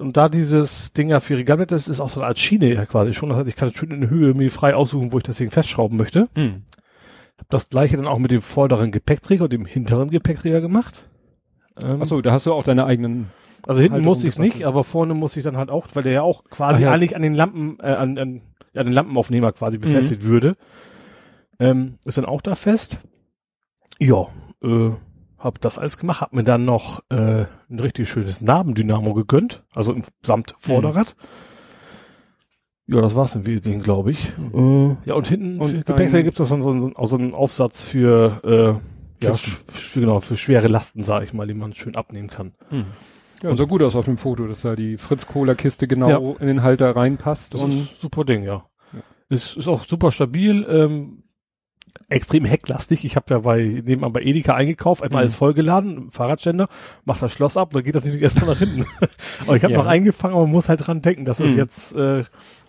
Und 0.00 0.16
da 0.16 0.28
dieses 0.28 0.92
Ding 0.92 1.10
ja 1.10 1.20
für 1.20 1.36
Regalblätter 1.36 1.76
ist, 1.76 1.88
ist 1.88 2.00
auch 2.00 2.08
so 2.08 2.20
eine 2.20 2.28
Art 2.28 2.38
Schiene 2.38 2.72
ja 2.72 2.86
quasi 2.86 3.12
schon. 3.12 3.28
Das 3.28 3.38
heißt, 3.38 3.48
ich 3.48 3.56
kann 3.56 3.68
es 3.68 3.74
schön 3.74 3.90
in 3.90 4.08
Höhe 4.08 4.34
mir 4.34 4.50
frei 4.50 4.74
aussuchen, 4.74 5.12
wo 5.12 5.18
ich 5.18 5.24
das 5.24 5.36
Ding 5.36 5.50
festschrauben 5.50 5.98
möchte. 5.98 6.28
Mhm. 6.34 6.62
Hab 7.38 7.48
das 7.50 7.68
gleiche 7.68 7.96
dann 7.96 8.06
auch 8.06 8.18
mit 8.18 8.30
dem 8.30 8.42
vorderen 8.42 8.90
Gepäckträger 8.90 9.44
und 9.44 9.52
dem 9.52 9.66
hinteren 9.66 10.10
Gepäckträger 10.10 10.60
gemacht. 10.60 11.08
Ähm, 11.82 12.00
Achso, 12.00 12.20
da 12.22 12.32
hast 12.32 12.46
du 12.46 12.52
auch 12.52 12.64
deine 12.64 12.86
eigenen. 12.86 13.30
also 13.66 13.80
hinten 13.80 13.94
Halterung 13.94 14.12
musste 14.12 14.26
ich 14.26 14.34
es 14.34 14.38
nicht, 14.38 14.64
aber 14.64 14.84
vorne 14.84 15.14
musste 15.14 15.40
ich 15.40 15.44
dann 15.44 15.56
halt 15.56 15.70
auch, 15.70 15.86
weil 15.94 16.02
der 16.02 16.12
ja 16.12 16.22
auch 16.22 16.44
quasi 16.44 16.84
ja. 16.84 16.92
eigentlich 16.92 17.16
an 17.16 17.22
den 17.22 17.34
Lampen, 17.34 17.78
äh, 17.80 17.92
an, 17.92 18.18
an, 18.18 18.42
ja, 18.72 18.84
den 18.84 18.92
Lampenaufnehmer 18.92 19.48
Mhm. 19.48 19.54
quasi 19.54 19.78
befestigt 19.78 20.24
würde. 20.24 20.56
Ähm, 21.58 21.98
ist 22.04 22.18
dann 22.18 22.24
auch 22.24 22.40
da 22.40 22.54
fest. 22.54 22.98
Ja, 23.98 24.26
äh, 24.62 24.90
hab 25.42 25.60
das 25.60 25.78
alles 25.78 25.98
gemacht, 25.98 26.20
hab 26.20 26.32
mir 26.32 26.44
dann 26.44 26.64
noch 26.64 27.02
äh, 27.10 27.46
ein 27.68 27.80
richtig 27.80 28.08
schönes 28.08 28.40
Nabendynamo 28.40 29.12
gegönnt, 29.12 29.64
also 29.74 29.92
im 29.92 30.02
samt 30.22 30.54
Vorderrad. 30.60 31.16
Ja, 32.86 33.00
das 33.00 33.14
war's 33.14 33.34
im 33.34 33.46
Wesentlichen, 33.46 33.82
glaube 33.82 34.12
ich. 34.12 34.32
Äh, 34.54 34.96
ja, 35.04 35.14
und 35.14 35.26
hinten 35.26 35.60
Und 35.60 35.72
Gepäckträger 35.86 36.24
gibt's 36.24 36.38
noch 36.40 36.46
so, 36.46 36.60
so, 36.60 36.92
auch 36.94 37.06
so 37.06 37.16
einen 37.16 37.34
Aufsatz 37.34 37.84
für, 37.84 38.80
äh, 39.20 39.24
ja, 39.24 39.34
für, 39.34 40.00
genau, 40.00 40.20
für 40.20 40.36
schwere 40.36 40.68
Lasten, 40.68 41.02
sag 41.02 41.24
ich 41.24 41.32
mal, 41.32 41.46
die 41.46 41.54
man 41.54 41.74
schön 41.74 41.96
abnehmen 41.96 42.28
kann. 42.28 42.52
Mhm. 42.70 42.86
Ja, 43.42 43.54
sah 43.56 43.64
gut 43.64 43.82
aus 43.82 43.96
auf 43.96 44.04
dem 44.04 44.18
Foto, 44.18 44.46
dass 44.46 44.62
da 44.62 44.76
die 44.76 44.96
Fritz-Cola-Kiste 44.96 45.88
genau 45.88 46.36
in 46.38 46.46
den 46.46 46.62
Halter 46.62 46.94
reinpasst. 46.94 47.54
Das 47.54 47.62
und 47.62 47.70
ist 47.70 47.76
ein 47.76 47.88
super 47.98 48.24
Ding, 48.24 48.44
ja. 48.44 48.66
Ja. 48.92 49.00
Ist, 49.28 49.56
ist 49.56 49.66
auch 49.66 49.84
super 49.84 50.12
stabil, 50.12 50.64
ähm, 50.68 51.24
extrem 52.12 52.44
hecklastig. 52.44 53.04
Ich 53.04 53.16
habe 53.16 53.26
ja 53.30 53.38
bei 53.40 53.62
nebenan 53.84 54.12
bei 54.12 54.22
Edeka 54.22 54.54
eingekauft, 54.54 55.02
einmal 55.02 55.20
Mhm. 55.22 55.24
alles 55.24 55.34
vollgeladen, 55.34 56.10
Fahrradständer, 56.10 56.68
mach 57.04 57.18
das 57.18 57.32
Schloss 57.32 57.56
ab, 57.56 57.70
dann 57.72 57.82
geht 57.82 57.94
das 57.94 58.04
natürlich 58.04 58.22
erstmal 58.24 58.46
nach 58.50 58.58
hinten. 58.58 58.86
aber 59.46 59.56
ich 59.56 59.64
habe 59.64 59.72
Ja. 59.72 59.78
noch 59.78 59.86
eingefangen, 59.86 60.34
aber 60.34 60.44
man 60.44 60.52
muss 60.52 60.68
halt 60.68 60.86
dran 60.86 61.02
denken, 61.02 61.24
dass 61.24 61.40
es 61.40 61.52
Mhm. 61.52 61.58
jetzt 61.58 61.94
äh, 61.94 62.22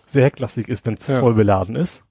sehr 0.06 0.24
hecklastig 0.24 0.68
ist, 0.68 0.86
wenn 0.86 0.94
es 0.94 1.06
Ja. 1.08 1.18
voll 1.20 1.34
beladen 1.34 1.76
ist. 1.76 2.02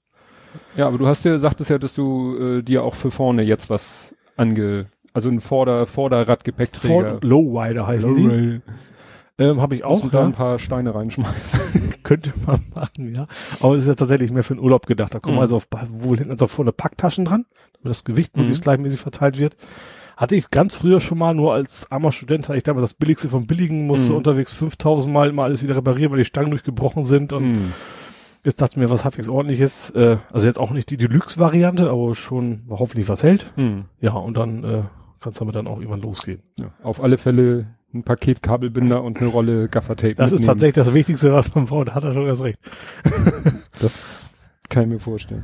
Ja, 0.76 0.88
aber 0.88 0.98
du 0.98 1.08
hast 1.08 1.26
ja, 1.26 1.38
sagtest 1.40 1.70
ja, 1.70 1.78
dass 1.80 1.94
du 1.96 2.38
äh, 2.60 2.62
dir 2.64 2.84
auch 2.84 2.96
für 2.96 3.12
vorne 3.12 3.42
jetzt 3.44 3.70
was 3.70 4.16
ange, 4.38 4.88
also 5.14 5.30
ein 5.30 5.42
Vorder, 5.42 5.86
Vorderradgepäckträger. 5.88 7.12
Ford 7.12 7.24
Lowrider 7.24 7.88
heißen 7.88 8.14
die. 8.16 8.62
Ähm, 9.40 9.62
habe 9.62 9.76
ich 9.76 9.84
Auch 9.84 10.08
da 10.12 10.20
ja. 10.20 10.26
ein 10.26 10.34
paar 10.34 10.60
Steine 10.60 10.94
reinschmeißen. 10.94 11.94
könnte 12.04 12.34
man 12.46 12.62
machen, 12.76 13.14
ja. 13.14 13.28
Aber 13.62 13.74
es 13.74 13.82
ist 13.84 13.88
ja 13.88 13.96
tatsächlich 13.96 14.32
mehr 14.32 14.44
für 14.44 14.54
den 14.56 14.62
Urlaub 14.64 14.86
gedacht. 14.86 15.14
Da 15.16 15.20
kommen 15.20 15.36
Mhm. 15.38 15.42
also 15.42 15.56
auf, 15.56 15.68
wohl 15.90 16.18
hinten 16.18 16.32
also 16.32 16.48
vorne 16.48 16.72
Packtaschen 16.72 17.26
dran, 17.26 17.46
damit 17.74 17.90
das 17.90 18.04
Gewicht 18.04 18.36
Mhm. 18.36 18.44
möglichst 18.44 18.64
gleichmäßig 18.64 19.00
verteilt 19.00 19.40
wird. 19.40 19.58
Hatte 20.18 20.36
ich 20.36 20.52
ganz 20.52 20.76
früher 20.76 21.00
schon 21.00 21.18
mal, 21.18 21.34
nur 21.34 21.54
als 21.54 21.92
armer 21.92 22.12
Student 22.12 22.48
hatte 22.48 22.58
ich 22.58 22.64
damals 22.64 22.84
das 22.84 22.94
billigste 22.94 23.30
vom 23.30 23.48
Billigen, 23.48 23.88
musste 23.88 24.12
Mhm. 24.12 24.18
unterwegs 24.20 24.54
5000 24.54 25.12
Mal 25.12 25.32
mal 25.32 25.46
alles 25.46 25.64
wieder 25.64 25.76
reparieren, 25.76 26.12
weil 26.12 26.20
die 26.20 26.26
Stangen 26.26 26.52
durchgebrochen 26.52 27.04
sind 27.04 27.34
und 27.34 27.52
Mhm. 27.54 27.74
jetzt 28.46 28.62
dachte 28.62 28.74
ich 28.74 28.78
mir, 28.78 28.92
was 28.92 29.04
halbwegs 29.04 29.28
ordentliches, 29.30 29.90
äh, 29.92 30.18
also 30.32 30.46
jetzt 30.46 30.60
auch 30.60 30.70
nicht 30.70 30.92
die 30.92 30.98
Deluxe-Variante, 30.98 31.90
aber 31.90 32.14
schon 32.14 32.62
hoffentlich 32.70 33.10
was 33.10 33.24
hält. 33.24 33.52
Mhm. 33.56 33.86
Ja, 34.02 34.14
und 34.14 34.38
dann 34.38 34.64
äh, 34.64 34.84
kann 35.20 35.32
es 35.32 35.40
damit 35.40 35.56
dann 35.56 35.66
auch 35.66 35.78
irgendwann 35.80 36.02
losgehen. 36.02 36.44
Ja, 36.60 36.68
auf 36.84 37.02
alle 37.02 37.18
Fälle 37.18 37.66
ein 37.94 38.04
Paket 38.04 38.42
Kabelbinder 38.42 39.04
und 39.04 39.20
eine 39.20 39.30
Rolle 39.30 39.70
Gaffertape. 39.70 40.16
Das 40.16 40.32
ist 40.32 40.40
mitnehmen. 40.40 40.48
tatsächlich 40.48 40.86
das 40.86 40.94
Wichtigste, 40.94 41.32
was 41.34 41.54
man 41.56 41.66
braucht. 41.66 41.90
Da 41.90 41.96
hat 41.96 42.04
er 42.04 42.14
schon 42.14 42.26
ganz 42.26 42.42
recht. 42.42 42.60
Das 43.80 43.92
kann 44.70 44.84
ich 44.84 44.90
mir 44.90 45.00
vorstellen. 45.00 45.44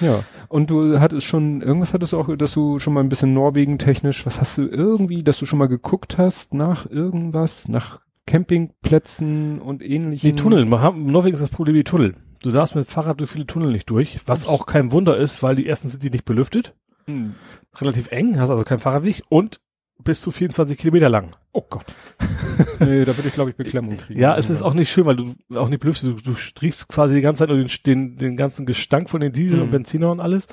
Ja. 0.00 0.22
Und 0.48 0.70
du 0.70 1.00
hattest 1.00 1.26
schon, 1.26 1.62
irgendwas 1.62 1.94
hattest 1.94 2.12
du 2.12 2.18
auch, 2.20 2.34
dass 2.36 2.52
du 2.52 2.78
schon 2.78 2.92
mal 2.92 3.00
ein 3.00 3.08
bisschen 3.08 3.32
Norwegen 3.32 3.78
technisch, 3.78 4.26
was 4.26 4.40
hast 4.40 4.58
du 4.58 4.66
irgendwie, 4.66 5.22
dass 5.22 5.38
du 5.38 5.46
schon 5.46 5.58
mal 5.58 5.68
geguckt 5.68 6.18
hast 6.18 6.52
nach 6.54 6.88
irgendwas, 6.88 7.66
nach 7.68 8.00
Campingplätzen 8.26 9.60
und 9.60 9.82
ähnlichen. 9.82 10.30
Die 10.30 10.36
Tunnel, 10.36 10.64
man 10.66 10.80
hat, 10.82 10.94
in 10.94 11.10
Norwegen 11.10 11.34
ist 11.34 11.40
das 11.40 11.50
Problem 11.50 11.74
die 11.74 11.84
Tunnel. 11.84 12.14
Du 12.42 12.50
darfst 12.52 12.74
mit 12.76 12.86
Fahrrad 12.86 13.20
durch 13.20 13.30
viele 13.30 13.46
Tunnel 13.46 13.72
nicht 13.72 13.88
durch, 13.88 14.20
was 14.26 14.46
auch 14.46 14.66
kein 14.66 14.92
Wunder 14.92 15.16
ist, 15.16 15.42
weil 15.42 15.56
die 15.56 15.66
ersten 15.66 15.88
sind 15.88 16.02
die 16.02 16.10
nicht 16.10 16.24
belüftet, 16.24 16.74
Hm. 17.06 17.34
relativ 17.80 18.10
eng, 18.10 18.38
hast 18.38 18.50
also 18.50 18.64
keinen 18.64 18.80
Fahrradweg 18.80 19.22
und 19.28 19.60
bis 20.02 20.20
zu 20.20 20.30
24 20.30 20.78
Kilometer 20.78 21.08
lang. 21.08 21.34
Oh 21.52 21.62
Gott. 21.68 21.86
nee, 22.80 23.04
da 23.04 23.16
würde 23.16 23.28
ich 23.28 23.34
glaube 23.34 23.50
ich 23.50 23.56
Beklemmung 23.56 23.96
kriegen. 23.96 24.20
Ja, 24.20 24.36
es 24.36 24.50
ist 24.50 24.62
auch 24.62 24.74
nicht 24.74 24.90
schön, 24.90 25.06
weil 25.06 25.16
du 25.16 25.34
auch 25.54 25.68
nicht 25.68 25.80
belüftet, 25.80 26.26
du, 26.26 26.32
du 26.32 26.36
riechst 26.62 26.88
quasi 26.88 27.14
die 27.16 27.20
ganze 27.22 27.40
Zeit 27.40 27.48
nur 27.48 27.58
den, 27.58 27.68
den, 27.86 28.16
den 28.16 28.36
ganzen 28.36 28.66
Gestank 28.66 29.10
von 29.10 29.20
den 29.20 29.32
Diesel 29.32 29.56
Mhm. 29.58 29.62
und 29.64 29.70
Benziner 29.70 30.10
und 30.10 30.20
alles. 30.20 30.46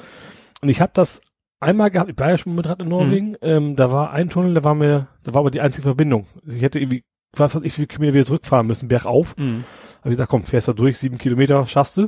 Und 0.62 0.70
ich 0.70 0.82
habe 0.82 0.92
das 0.96 1.22
einmal 1.60 1.92
gehabt, 1.92 2.10
ich 2.12 2.18
war 2.20 2.30
ja 2.30 2.38
schon 2.38 2.56
mit 2.56 2.68
Rad 2.68 2.82
in 2.82 2.90
Norwegen, 2.90 3.36
ähm, 3.42 3.76
da 3.76 3.92
war 3.92 4.12
ein 4.12 4.30
Tunnel, 4.30 4.54
da 4.54 4.64
war 4.64 4.76
mir, 4.76 5.08
da 5.24 5.34
war 5.34 5.40
aber 5.42 5.52
die 5.52 5.62
einzige 5.62 5.84
Verbindung. 5.84 6.26
Ich 6.46 6.62
hätte 6.62 6.80
irgendwie, 6.80 7.04
was 7.36 7.54
weiß 7.56 7.62
ich, 7.64 7.72
wie 7.74 7.76
viele 7.76 7.88
Kilometer 7.88 8.14
wieder 8.16 8.26
zurückfahren 8.26 8.68
müssen, 8.68 8.88
bergauf. 8.88 9.36
Mhm. 9.38 9.64
Hab 10.00 10.06
ich 10.08 10.12
gesagt, 10.12 10.30
komm, 10.30 10.44
fährst 10.44 10.68
da 10.68 10.74
durch, 10.74 10.98
sieben 10.98 11.18
Kilometer, 11.18 11.66
schaffst 11.68 11.98
du. 11.98 12.08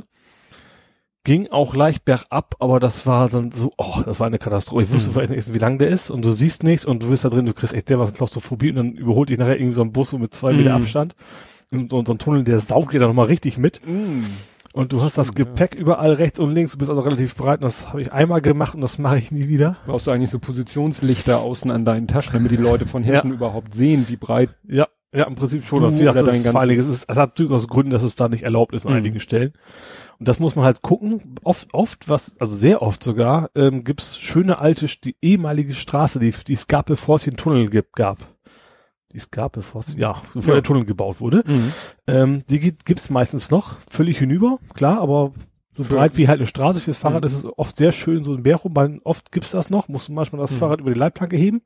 Ging 1.26 1.48
auch 1.50 1.74
leicht 1.74 2.04
bergab, 2.04 2.54
aber 2.60 2.78
das 2.78 3.04
war 3.04 3.28
dann 3.28 3.50
so, 3.50 3.72
oh, 3.78 4.00
das 4.04 4.20
war 4.20 4.28
eine 4.28 4.38
Katastrophe. 4.38 4.84
Ich 4.84 4.92
wusste 4.92 5.08
Mhm. 5.08 5.14
vielleicht 5.14 5.32
nicht, 5.32 5.52
wie 5.54 5.58
lang 5.58 5.78
der 5.78 5.88
ist 5.88 6.08
und 6.12 6.24
du 6.24 6.30
siehst 6.30 6.62
nichts 6.62 6.86
und 6.86 7.02
du 7.02 7.08
bist 7.10 7.24
da 7.24 7.30
drin, 7.30 7.46
du 7.46 7.52
kriegst 7.52 7.74
echt 7.74 7.88
der 7.88 7.98
was 7.98 8.14
Klaustrophobie 8.14 8.70
und 8.70 8.76
dann 8.76 8.92
überholt 8.92 9.28
dich 9.30 9.36
nachher 9.38 9.56
irgendwie 9.58 9.74
so 9.74 9.82
ein 9.82 9.90
Bus 9.90 10.10
so 10.10 10.18
mit 10.18 10.32
zwei 10.32 10.52
Mhm. 10.52 10.58
Meter 10.58 10.74
Abstand. 10.74 11.16
Und 11.72 11.90
so, 11.90 12.04
so 12.04 12.12
ein 12.12 12.18
Tunnel, 12.18 12.44
der 12.44 12.60
saugt 12.60 12.92
dir 12.92 13.00
da 13.00 13.08
nochmal 13.08 13.26
richtig 13.26 13.58
mit. 13.58 13.80
Mhm. 13.84 14.24
Und 14.72 14.92
du 14.92 15.02
hast 15.02 15.18
das 15.18 15.28
Stimmt, 15.28 15.38
ja. 15.40 15.44
Gepäck 15.66 15.74
überall 15.74 16.12
rechts 16.12 16.38
und 16.38 16.52
links, 16.54 16.70
du 16.72 16.78
bist 16.78 16.90
also 16.90 17.00
relativ 17.00 17.34
breit 17.34 17.58
und 17.60 17.64
das 17.64 17.88
habe 17.88 18.02
ich 18.02 18.12
einmal 18.12 18.40
gemacht 18.40 18.76
und 18.76 18.80
das 18.82 18.98
mache 18.98 19.18
ich 19.18 19.32
nie 19.32 19.48
wieder. 19.48 19.78
Brauchst 19.86 20.06
du 20.06 20.12
eigentlich 20.12 20.30
so 20.30 20.38
Positionslichter 20.38 21.40
außen 21.40 21.72
an 21.72 21.84
deinen 21.84 22.06
Taschen, 22.06 22.34
damit 22.34 22.52
die 22.52 22.56
Leute 22.56 22.86
von 22.86 23.02
hinten 23.02 23.32
überhaupt 23.32 23.74
sehen, 23.74 24.04
wie 24.08 24.16
breit. 24.16 24.50
Ja, 24.68 24.86
ja, 25.12 25.24
im 25.24 25.34
Prinzip 25.34 25.64
schon. 25.66 25.80
Du 25.80 25.86
Und 25.86 25.98
das 26.04 26.14
dein 26.14 26.78
ist 26.78 27.06
es 27.08 27.16
hat 27.16 27.38
durchaus 27.38 27.68
Gründe, 27.68 27.90
dass 27.96 28.02
es 28.02 28.16
da 28.16 28.28
nicht 28.28 28.42
erlaubt 28.42 28.74
ist 28.74 28.84
an 28.86 28.92
Mhm. 28.92 28.98
einigen 28.98 29.20
Stellen. 29.20 29.54
Und 30.18 30.28
das 30.28 30.38
muss 30.38 30.56
man 30.56 30.64
halt 30.64 30.82
gucken. 30.82 31.36
Oft, 31.44 31.68
oft, 31.74 32.08
was, 32.08 32.38
also 32.40 32.54
sehr 32.56 32.82
oft 32.82 33.02
sogar, 33.02 33.50
ähm, 33.54 33.84
gibt's 33.84 34.18
schöne 34.18 34.60
alte, 34.60 34.86
die 35.04 35.16
ehemalige 35.20 35.74
Straße, 35.74 36.18
die, 36.18 36.32
die 36.46 36.54
es 36.54 36.66
gab, 36.68 36.86
bevor 36.86 37.16
es 37.16 37.24
den 37.24 37.36
Tunnel 37.36 37.68
gibt, 37.70 37.94
gab. 37.96 38.18
Die 39.12 39.18
es 39.18 39.30
gab, 39.30 39.52
bevor 39.52 39.82
es, 39.82 39.94
ja, 39.96 40.14
bevor 40.34 40.54
Ja. 40.54 40.60
der 40.60 40.62
Tunnel 40.62 40.84
gebaut 40.84 41.20
wurde. 41.20 41.44
Ähm, 42.06 42.42
die 42.48 42.60
gibt, 42.60 42.86
gibt's 42.86 43.10
meistens 43.10 43.50
noch, 43.50 43.76
völlig 43.88 44.18
hinüber, 44.18 44.58
klar, 44.74 45.00
aber 45.00 45.32
so 45.76 45.84
Schön. 45.84 45.96
breit 45.96 46.16
wie 46.16 46.26
halt 46.26 46.40
eine 46.40 46.46
Straße 46.46 46.80
fürs 46.80 46.96
Fahrrad 46.96 47.22
Mhm. 47.22 47.26
ist 47.26 47.34
es 47.34 47.44
oft 47.58 47.76
sehr 47.76 47.92
schön, 47.92 48.24
so 48.24 48.32
ein 48.34 48.42
Berg 48.42 48.64
rum, 48.64 48.74
weil 48.74 48.98
oft 49.04 49.30
gibt's 49.30 49.50
das 49.50 49.68
noch, 49.68 49.88
musst 49.88 50.08
du 50.08 50.12
manchmal 50.12 50.40
das 50.40 50.52
Mhm. 50.52 50.56
Fahrrad 50.56 50.80
über 50.80 50.90
die 50.92 50.98
Leitplanke 50.98 51.36
heben, 51.36 51.60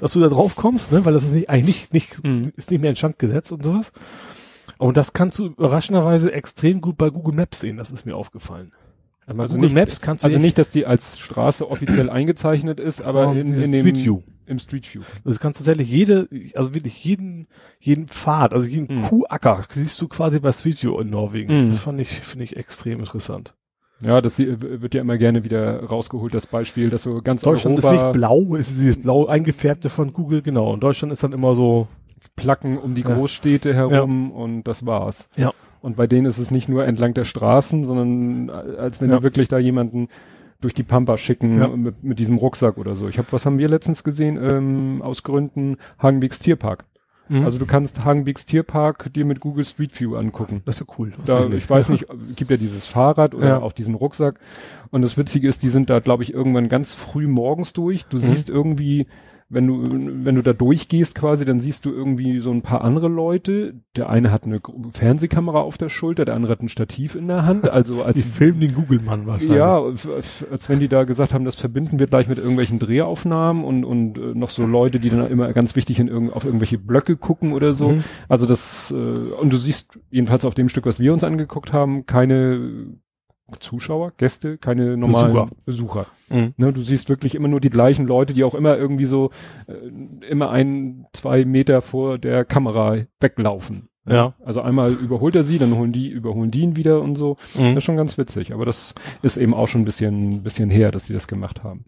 dass 0.00 0.12
du 0.12 0.20
da 0.20 0.28
drauf 0.28 0.54
kommst, 0.54 0.92
ne, 0.92 1.04
weil 1.04 1.12
das 1.12 1.24
ist 1.24 1.32
nicht, 1.32 1.50
eigentlich 1.50 1.90
nicht, 1.92 2.22
nicht 2.22 2.24
Mhm. 2.24 2.52
ist 2.56 2.70
nicht 2.70 2.80
mehr 2.80 2.90
in 2.90 2.96
Stand 2.96 3.18
gesetzt 3.18 3.50
und 3.50 3.64
sowas. 3.64 3.90
Und 4.78 4.96
das 4.96 5.12
kannst 5.12 5.38
du 5.38 5.46
überraschenderweise 5.46 6.32
extrem 6.32 6.80
gut 6.80 6.96
bei 6.96 7.10
Google 7.10 7.34
Maps 7.34 7.60
sehen, 7.60 7.76
das 7.76 7.90
ist 7.90 8.06
mir 8.06 8.16
aufgefallen. 8.16 8.72
Bei 9.26 9.42
Also 9.42 9.54
Google 9.54 9.68
nicht- 9.70 9.74
Maps 9.74 10.00
kannst 10.00 10.22
du 10.24 10.26
Also 10.28 10.38
nicht, 10.38 10.56
dass 10.58 10.70
die 10.70 10.86
als 10.86 11.18
Straße 11.18 11.68
offiziell 11.68 12.10
eingezeichnet 12.10 12.78
ist, 12.80 13.02
aber 13.02 13.32
in, 13.32 13.52
in 13.52 13.72
dem 13.72 13.80
Street 13.80 14.04
View. 14.04 14.20
im 14.46 14.58
Street 14.60 14.94
View. 14.94 15.00
Also 15.24 15.38
du 15.38 15.42
kannst 15.42 15.58
tatsächlich 15.58 15.90
jede, 15.90 16.28
also 16.54 16.74
wirklich 16.74 17.04
jeden, 17.04 17.48
jeden 17.80 18.06
Pfad, 18.06 18.54
also 18.54 18.68
jeden 18.70 18.96
Mhm. 18.98 19.02
Kuhacker 19.02 19.64
siehst 19.68 20.00
du 20.00 20.06
quasi 20.08 20.38
bei 20.38 20.52
Street 20.52 20.80
View 20.82 21.00
in 21.00 21.10
Norwegen. 21.10 21.64
Mhm. 21.64 21.68
Das 21.70 21.78
fand 21.80 22.00
ich, 22.00 22.08
finde 22.10 22.44
ich 22.44 22.56
extrem 22.56 23.00
interessant. 23.00 23.54
Ja, 24.00 24.20
das 24.20 24.38
wird 24.38 24.94
ja 24.94 25.00
immer 25.00 25.16
gerne 25.16 25.42
wieder 25.42 25.82
rausgeholt, 25.84 26.34
das 26.34 26.46
Beispiel, 26.46 26.90
dass 26.90 27.02
so 27.04 27.22
ganz 27.22 27.40
Deutschland 27.40 27.78
Europa 27.82 27.94
ist 27.96 28.02
nicht 28.02 28.12
blau, 28.12 28.54
es 28.56 28.70
ist 28.70 28.78
dieses 28.78 29.00
blau 29.02 29.26
eingefärbte 29.26 29.88
von 29.88 30.12
Google, 30.12 30.42
genau. 30.42 30.70
Und 30.72 30.80
Deutschland 30.84 31.12
ist 31.14 31.22
dann 31.24 31.32
immer 31.32 31.54
so, 31.54 31.88
Placken 32.36 32.78
um 32.78 32.94
die 32.94 33.02
Ja. 33.02 33.14
Großstädte 33.14 33.74
herum 33.74 34.30
und 34.30 34.64
das 34.64 34.86
war's. 34.86 35.28
Ja. 35.36 35.52
Und 35.82 35.96
bei 35.96 36.06
denen 36.06 36.26
ist 36.26 36.38
es 36.38 36.50
nicht 36.50 36.68
nur 36.68 36.86
entlang 36.86 37.14
der 37.14 37.24
Straßen, 37.24 37.84
sondern 37.84 38.48
äh, 38.48 38.76
als 38.78 39.00
wenn 39.00 39.10
Ja. 39.10 39.18
die 39.18 39.22
wirklich 39.22 39.48
da 39.48 39.58
jemanden 39.58 40.08
durch 40.60 40.74
die 40.74 40.82
Pampa 40.82 41.16
schicken 41.16 41.58
Ja. 41.58 41.68
mit, 41.68 42.02
mit 42.02 42.18
diesem 42.18 42.36
Rucksack 42.38 42.78
oder 42.78 42.94
so. 42.96 43.08
Ich 43.08 43.18
habe, 43.18 43.28
was 43.30 43.44
haben 43.46 43.58
wir 43.58 43.68
letztens 43.68 44.04
gesehen? 44.04 44.38
Ähm, 44.42 45.02
aus 45.02 45.22
Gründen 45.22 45.76
Hagenbeeks 45.98 46.38
Tierpark. 46.38 46.84
Mhm. 47.28 47.44
Also 47.44 47.58
du 47.58 47.66
kannst 47.66 48.04
Hagenbeeks 48.04 48.46
Tierpark 48.46 49.12
dir 49.12 49.24
mit 49.24 49.40
Google 49.40 49.64
Street 49.64 49.98
View 49.98 50.14
angucken. 50.16 50.62
das 50.64 50.76
ist 50.80 50.86
ja 50.88 50.94
cool. 50.98 51.12
Da, 51.24 51.38
Wusste 51.38 51.56
ich 51.56 51.68
weiß 51.68 51.88
nicht, 51.88 52.06
gibt 52.36 52.50
ja 52.50 52.56
dieses 52.56 52.86
Fahrrad 52.86 53.34
oder 53.34 53.46
Ja. 53.48 53.62
auch 53.62 53.72
diesen 53.72 53.94
Rucksack. 53.94 54.38
Und 54.90 55.02
das 55.02 55.16
Witzige 55.18 55.48
ist, 55.48 55.62
die 55.62 55.68
sind 55.68 55.90
da, 55.90 55.98
glaube 56.00 56.22
ich, 56.22 56.32
irgendwann 56.32 56.68
ganz 56.68 56.94
früh 56.94 57.26
morgens 57.26 57.72
durch. 57.72 58.06
Du 58.06 58.16
Mhm. 58.18 58.22
siehst 58.22 58.48
irgendwie, 58.48 59.06
wenn 59.48 59.66
du, 59.68 59.84
wenn 60.24 60.34
du 60.34 60.42
da 60.42 60.52
durchgehst 60.52 61.14
quasi, 61.14 61.44
dann 61.44 61.60
siehst 61.60 61.84
du 61.84 61.92
irgendwie 61.92 62.40
so 62.40 62.50
ein 62.50 62.62
paar 62.62 62.82
andere 62.82 63.06
Leute. 63.06 63.74
Der 63.94 64.10
eine 64.10 64.32
hat 64.32 64.42
eine 64.42 64.60
Fernsehkamera 64.92 65.60
auf 65.60 65.78
der 65.78 65.88
Schulter, 65.88 66.24
der 66.24 66.34
andere 66.34 66.52
hat 66.52 66.62
ein 66.62 66.68
Stativ 66.68 67.14
in 67.14 67.28
der 67.28 67.46
Hand. 67.46 67.68
Also 67.68 68.02
als 68.04 68.16
Die 68.16 68.24
filmen 68.24 68.60
den 68.60 68.74
Google-Mann 68.74 69.26
wahrscheinlich. 69.26 69.56
ja, 69.56 69.80
als 69.80 70.68
wenn 70.68 70.80
die 70.80 70.88
da 70.88 71.04
gesagt 71.04 71.32
haben, 71.32 71.44
das 71.44 71.54
verbinden 71.54 72.00
wir 72.00 72.08
gleich 72.08 72.26
mit 72.26 72.38
irgendwelchen 72.38 72.80
Drehaufnahmen 72.80 73.64
und, 73.64 73.84
und 73.84 74.18
äh, 74.18 74.34
noch 74.34 74.50
so 74.50 74.66
Leute, 74.66 74.98
die 74.98 75.10
dann 75.10 75.24
immer 75.26 75.52
ganz 75.52 75.76
wichtig 75.76 76.00
in 76.00 76.08
irgend, 76.08 76.32
auf 76.32 76.44
irgendwelche 76.44 76.78
Blöcke 76.78 77.16
gucken 77.16 77.52
oder 77.52 77.72
so. 77.72 77.90
Mhm. 77.90 78.04
Also 78.28 78.46
das, 78.46 78.90
äh, 78.90 78.94
und 78.94 79.52
du 79.52 79.58
siehst 79.58 79.96
jedenfalls 80.10 80.44
auf 80.44 80.54
dem 80.54 80.68
Stück, 80.68 80.86
was 80.86 80.98
wir 80.98 81.12
uns 81.12 81.22
angeguckt 81.22 81.72
haben, 81.72 82.04
keine 82.06 82.96
Zuschauer, 83.60 84.12
Gäste, 84.16 84.58
keine 84.58 84.96
normalen 84.96 85.26
Besucher. 85.32 85.48
Besucher. 85.64 86.06
Mhm. 86.28 86.54
Ne, 86.56 86.72
du 86.72 86.82
siehst 86.82 87.08
wirklich 87.08 87.34
immer 87.34 87.48
nur 87.48 87.60
die 87.60 87.70
gleichen 87.70 88.06
Leute, 88.06 88.34
die 88.34 88.42
auch 88.44 88.54
immer 88.54 88.76
irgendwie 88.76 89.04
so 89.04 89.30
äh, 89.68 90.26
immer 90.28 90.50
ein, 90.50 91.06
zwei 91.12 91.44
Meter 91.44 91.80
vor 91.82 92.18
der 92.18 92.44
Kamera 92.44 92.98
weglaufen. 93.20 93.88
Ja. 94.08 94.34
Also 94.44 94.60
einmal 94.62 94.92
überholt 94.92 95.34
er 95.36 95.42
sie, 95.42 95.58
dann 95.58 95.76
holen 95.76 95.92
die, 95.92 96.08
überholen 96.08 96.50
die 96.50 96.60
ihn 96.62 96.76
wieder 96.76 97.00
und 97.02 97.16
so. 97.16 97.36
Das 97.54 97.62
Mhm. 97.62 97.76
ist 97.76 97.84
schon 97.84 97.96
ganz 97.96 98.18
witzig, 98.18 98.52
aber 98.52 98.64
das 98.64 98.94
ist 99.22 99.36
eben 99.36 99.54
auch 99.54 99.66
schon 99.68 99.82
ein 99.82 99.84
bisschen, 99.86 100.42
bisschen 100.42 100.70
her, 100.70 100.90
dass 100.90 101.06
sie 101.06 101.12
das 101.12 101.26
gemacht 101.28 101.62
haben. 101.64 101.84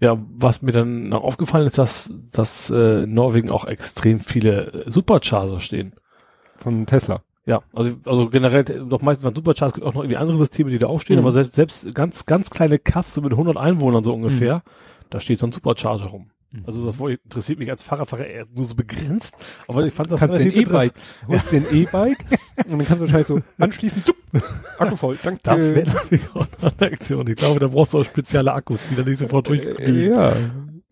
Ja, 0.00 0.18
was 0.28 0.60
mir 0.60 0.72
dann 0.72 1.08
noch 1.08 1.22
aufgefallen 1.22 1.66
ist, 1.66 1.78
dass, 1.78 2.12
dass 2.32 2.68
äh, 2.70 3.04
in 3.04 3.14
Norwegen 3.14 3.50
auch 3.50 3.64
extrem 3.64 4.18
viele 4.20 4.84
Supercharger 4.86 5.60
stehen. 5.60 5.94
Von 6.56 6.86
Tesla. 6.86 7.22
Ja, 7.46 7.62
also, 7.74 7.92
also 8.06 8.30
generell, 8.30 8.64
doch 8.64 9.02
meistens 9.02 9.24
waren 9.24 9.34
Supercharger, 9.34 9.74
gibt 9.74 9.86
auch 9.86 9.94
noch 9.94 10.02
irgendwie 10.02 10.16
andere 10.16 10.38
Systeme, 10.38 10.70
die 10.70 10.78
da 10.78 10.86
auch 10.86 11.00
stehen, 11.00 11.16
Mhm. 11.18 11.24
aber 11.26 11.32
selbst, 11.32 11.52
selbst 11.54 11.94
ganz, 11.94 12.24
ganz 12.24 12.48
kleine 12.50 12.78
Kaffs, 12.78 13.12
so 13.14 13.20
mit 13.20 13.32
100 13.32 13.56
Einwohnern 13.58 14.02
so 14.02 14.14
ungefähr, 14.14 14.62
da 15.10 15.20
steht 15.20 15.38
so 15.38 15.46
ein 15.46 15.52
Supercharger 15.52 16.06
rum. 16.06 16.30
Mhm. 16.52 16.62
Also 16.66 16.84
das 16.86 16.96
interessiert 16.98 17.58
mich 17.58 17.70
als 17.70 17.82
Fahrradfahrer 17.82 18.26
eher 18.26 18.46
nur 18.56 18.64
so 18.64 18.74
begrenzt, 18.74 19.34
aber 19.68 19.84
ich 19.84 19.92
fand 19.92 20.10
das 20.10 20.20
kannst 20.20 20.38
relativ 20.38 20.56
E-Bike, 20.68 20.94
interessant. 20.94 21.28
holst 21.28 21.52
den 21.52 21.66
E-Bike 21.70 22.24
und 22.56 22.70
dann 22.70 22.78
kannst 22.78 22.94
du 22.94 23.00
wahrscheinlich 23.00 23.26
so 23.26 23.40
anschließen, 23.58 24.04
zup, 24.04 24.16
Akku 24.78 24.96
voll, 24.96 25.18
danke. 25.22 25.40
Das 25.42 25.74
wäre 25.74 25.90
natürlich 25.90 26.24
auch 26.34 26.46
eine 26.62 26.92
Aktion. 26.92 27.26
Ich 27.28 27.36
glaube, 27.36 27.60
da 27.60 27.68
brauchst 27.68 27.92
du 27.92 27.98
auch 28.00 28.04
spezielle 28.04 28.52
Akkus, 28.54 28.84
die 28.90 28.96
da 28.96 29.02
nicht 29.02 29.18
sofort 29.18 29.48
durch. 29.48 29.60
äh, 29.60 30.08
ja, 30.08 30.32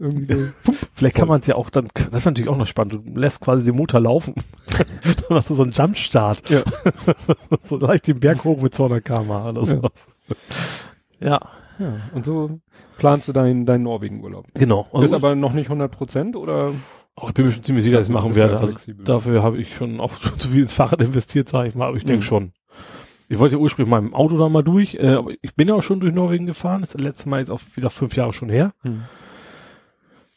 irgendwie 0.03 0.27
so. 0.65 0.73
Vielleicht 0.95 1.17
kann 1.17 1.29
man 1.29 1.41
es 1.41 1.47
ja 1.47 1.55
auch 1.55 1.71
dann, 1.71 1.89
das 1.95 2.13
ist 2.13 2.25
natürlich 2.27 2.51
auch 2.51 2.57
noch 2.57 2.67
spannend, 2.67 2.93
du 2.93 3.19
lässt 3.21 3.41
quasi 3.41 3.65
den 3.65 3.77
Motor 3.77 4.01
laufen. 4.01 4.35
dann 5.07 5.37
hast 5.39 5.49
du 5.51 5.55
so 5.55 5.63
einen 5.63 5.73
Jumpstart. 5.73 6.49
Ja. 6.51 6.61
so 7.65 7.77
leicht 7.79 8.07
den 8.07 8.21
Berg 8.21 8.45
hoch 8.45 8.61
mit 8.61 8.75
200 8.75 9.05
km 9.05 9.31
oder 9.31 9.61
Ja. 9.61 9.65
sowas. 9.65 10.07
Ja, 11.21 11.41
ja. 11.79 11.95
Und 12.15 12.25
so 12.25 12.61
planst 12.99 13.29
du 13.29 13.33
deinen, 13.33 13.65
deinen 13.67 13.85
Norwegen-Urlaub. 13.85 14.47
genau. 14.55 14.87
ist 14.93 15.01
Also, 15.01 15.17
aber 15.17 15.35
noch 15.35 15.53
nicht 15.53 15.67
100 15.67 15.91
Prozent 15.91 16.37
oder? 16.37 16.73
auch 17.15 17.29
ich 17.29 17.35
bin 17.35 17.45
mir 17.45 17.53
schon 17.53 17.63
ziemlich 17.65 17.85
sicher, 17.85 17.99
dass 17.99 18.09
ich 18.09 18.11
es 18.11 18.15
machen 18.15 18.31
ja 18.31 18.37
werde. 18.37 18.59
Also, 18.59 18.77
dafür 19.05 19.43
habe 19.43 19.59
ich 19.59 19.75
schon 19.75 20.01
auch 20.01 20.17
schon 20.19 20.39
zu 20.39 20.49
viel 20.49 20.63
ins 20.63 20.73
Fahrrad 20.73 21.01
investiert, 21.03 21.49
sage 21.49 21.69
ich 21.69 21.75
mal, 21.75 21.89
aber 21.89 21.97
ich 21.97 22.05
denke 22.05 22.23
Mhm. 22.25 22.27
schon. 22.27 22.53
Ich 23.29 23.39
wollte 23.39 23.57
ja 23.57 23.61
ursprünglich 23.63 23.97
im 23.99 24.15
Auto 24.15 24.37
da 24.37 24.49
mal 24.49 24.63
durch, 24.63 24.95
äh, 24.95 25.07
aber 25.09 25.31
ich 25.41 25.55
bin 25.55 25.69
ja 25.69 25.75
auch 25.75 25.83
schon 25.83 26.01
durch 26.01 26.13
Norwegen 26.13 26.47
gefahren. 26.47 26.81
Das 26.81 26.91
ist 26.91 26.95
das 26.97 27.03
letzte 27.03 27.29
Mal 27.31 27.41
jetzt 27.41 27.51
auch 27.51 27.61
wieder 27.77 27.89
fünf 27.91 28.15
Jahre 28.17 28.33
schon 28.33 28.49
her. 28.51 28.73
Hm. 28.83 29.03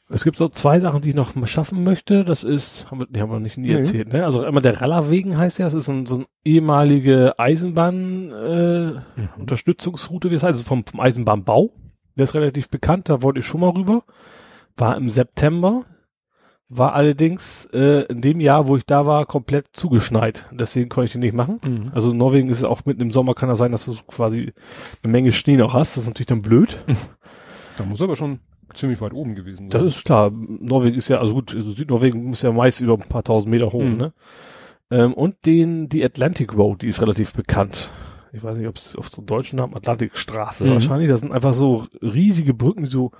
Es 0.09 0.23
gibt 0.23 0.37
so 0.37 0.49
zwei 0.49 0.79
Sachen, 0.79 1.01
die 1.01 1.09
ich 1.09 1.15
noch 1.15 1.33
mal 1.35 1.47
schaffen 1.47 1.83
möchte. 1.83 2.23
Das 2.23 2.43
ist, 2.43 2.89
haben 2.91 2.99
wir, 2.99 3.07
die 3.09 3.19
haben 3.21 3.31
wir 3.31 3.39
nicht 3.39 3.57
nie 3.57 3.69
Nee. 3.69 3.73
erzählt, 3.75 4.13
ne? 4.13 4.23
Also 4.23 4.43
einmal 4.45 4.61
der 4.61 4.79
Rallerwegen 4.79 5.35
heißt 5.37 5.57
ja, 5.57 5.65
das 5.65 5.73
ist 5.73 5.85
so, 5.85 5.93
ein, 5.93 6.05
so 6.05 6.15
eine 6.17 6.25
ehemalige 6.43 7.39
Eisenbahn, 7.39 8.31
äh, 8.31 8.91
Mhm. 8.91 9.29
Unterstützungsroute, 9.39 10.29
wie 10.29 10.35
das 10.35 10.43
heißt, 10.43 10.57
also 10.59 10.63
vom, 10.63 10.85
vom 10.85 10.99
Eisenbahnbau. 10.99 11.71
Der 12.17 12.23
ist 12.25 12.35
relativ 12.35 12.69
bekannt, 12.69 13.09
da 13.09 13.21
wollte 13.23 13.39
ich 13.39 13.45
schon 13.45 13.61
mal 13.61 13.71
rüber. 13.71 14.03
War 14.77 14.95
im 14.95 15.09
September, 15.09 15.83
war 16.69 16.93
allerdings 16.93 17.65
äh, 17.73 18.01
in 18.05 18.21
dem 18.21 18.39
Jahr, 18.39 18.67
wo 18.67 18.77
ich 18.77 18.85
da 18.85 19.05
war, 19.07 19.25
komplett 19.25 19.67
zugeschneit. 19.73 20.45
Deswegen 20.51 20.87
konnte 20.89 21.05
ich 21.05 21.11
den 21.13 21.21
nicht 21.21 21.33
machen. 21.35 21.59
Mhm. 21.63 21.91
Also 21.95 22.11
in 22.11 22.17
Norwegen 22.17 22.49
ist 22.49 22.59
es 22.59 22.63
auch 22.63 22.85
mitten 22.85 23.01
im 23.01 23.11
Sommer, 23.11 23.33
kann 23.33 23.49
das 23.49 23.57
sein, 23.57 23.71
dass 23.71 23.85
du 23.85 23.95
quasi 24.07 24.53
eine 25.03 25.11
Menge 25.11 25.31
Schnee 25.31 25.57
noch 25.57 25.73
hast. 25.73 25.95
Das 25.97 26.03
ist 26.03 26.09
natürlich 26.09 26.27
dann 26.27 26.43
blöd. 26.43 26.77
Da 27.77 27.83
muss 27.83 28.01
aber 28.01 28.15
schon 28.15 28.39
ziemlich 28.73 29.01
weit 29.01 29.13
oben 29.13 29.35
gewesen 29.35 29.69
Das 29.69 29.83
ist 29.83 30.05
klar. 30.05 30.31
Norwegen 30.31 30.95
ist 30.97 31.07
ja, 31.09 31.19
also 31.19 31.33
gut, 31.33 31.53
also 31.55 31.71
Südnorwegen 31.71 32.23
muss 32.23 32.41
ja 32.41 32.51
meist 32.51 32.81
über 32.81 32.93
ein 32.93 33.07
paar 33.09 33.23
tausend 33.23 33.51
Meter 33.51 33.71
hoch, 33.71 33.81
Mhm. 33.83 33.97
ne? 33.97 34.13
Ähm, 34.91 35.13
und 35.13 35.35
den, 35.45 35.89
die 35.89 36.03
Atlantic 36.03 36.55
Road, 36.55 36.81
die 36.83 36.87
ist 36.87 37.01
relativ 37.01 37.33
bekannt. 37.33 37.91
Ich 38.33 38.43
weiß 38.43 38.57
nicht, 38.57 38.67
ob 38.67 38.77
es 38.77 38.95
auf 38.95 39.09
so 39.09 39.21
einen 39.21 39.27
deutschen 39.27 39.57
Namen, 39.57 39.75
Atlantikstraße 39.75 40.65
Mhm. 40.65 40.69
wahrscheinlich. 40.71 41.09
Das 41.09 41.21
sind 41.21 41.31
einfach 41.31 41.53
so 41.53 41.85
riesige 42.01 42.53
Brücken, 42.53 42.83
die 42.83 42.89
so, 42.89 43.11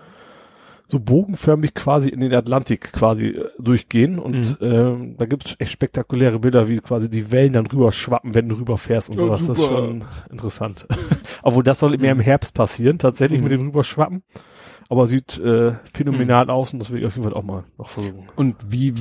so 0.88 1.00
bogenförmig 1.00 1.74
quasi 1.74 2.10
in 2.10 2.20
den 2.20 2.34
Atlantik 2.34 2.94
quasi 2.94 3.28
äh, 3.30 3.50
durchgehen. 3.58 4.20
Und 4.20 4.62
Mhm. 4.62 4.68
ähm, 4.68 5.16
da 5.18 5.26
gibt 5.26 5.48
es 5.48 5.56
echt 5.58 5.72
spektakuläre 5.72 6.38
Bilder, 6.40 6.68
wie 6.68 6.78
quasi 6.78 7.10
die 7.10 7.32
Wellen 7.32 7.54
dann 7.54 7.66
rüber 7.66 7.92
schwappen, 7.92 8.36
wenn 8.36 8.48
du 8.50 8.56
rüberfährst 8.58 9.10
und 9.10 9.16
Ja, 9.16 9.22
sowas. 9.22 9.48
Das 9.48 9.58
ist 9.58 9.66
super. 9.66 9.80
schon 9.80 10.06
interessant. 10.30 10.86
Obwohl 11.42 11.64
das 11.64 11.80
soll 11.80 11.98
mehr 11.98 12.12
im 12.12 12.20
Mhm. 12.20 12.24
Herbst 12.24 12.54
passieren, 12.54 13.00
tatsächlich 13.00 13.40
Mhm. 13.40 13.44
mit 13.46 13.52
dem 13.54 13.62
Rüberschwappen. 13.68 14.22
Aber 14.88 15.08
sieht 15.08 15.40
äh, 15.40 15.74
phänomenal 15.94 16.50
aus 16.52 16.72
und 16.72 16.80
das 16.80 16.92
will 16.92 17.00
ich 17.00 17.06
auf 17.06 17.16
jeden 17.16 17.28
Fall 17.28 17.34
auch 17.38 17.44
mal 17.44 17.64
noch 17.78 17.90
versuchen. 17.90 18.28
Und 18.36 18.56
wie, 18.70 18.94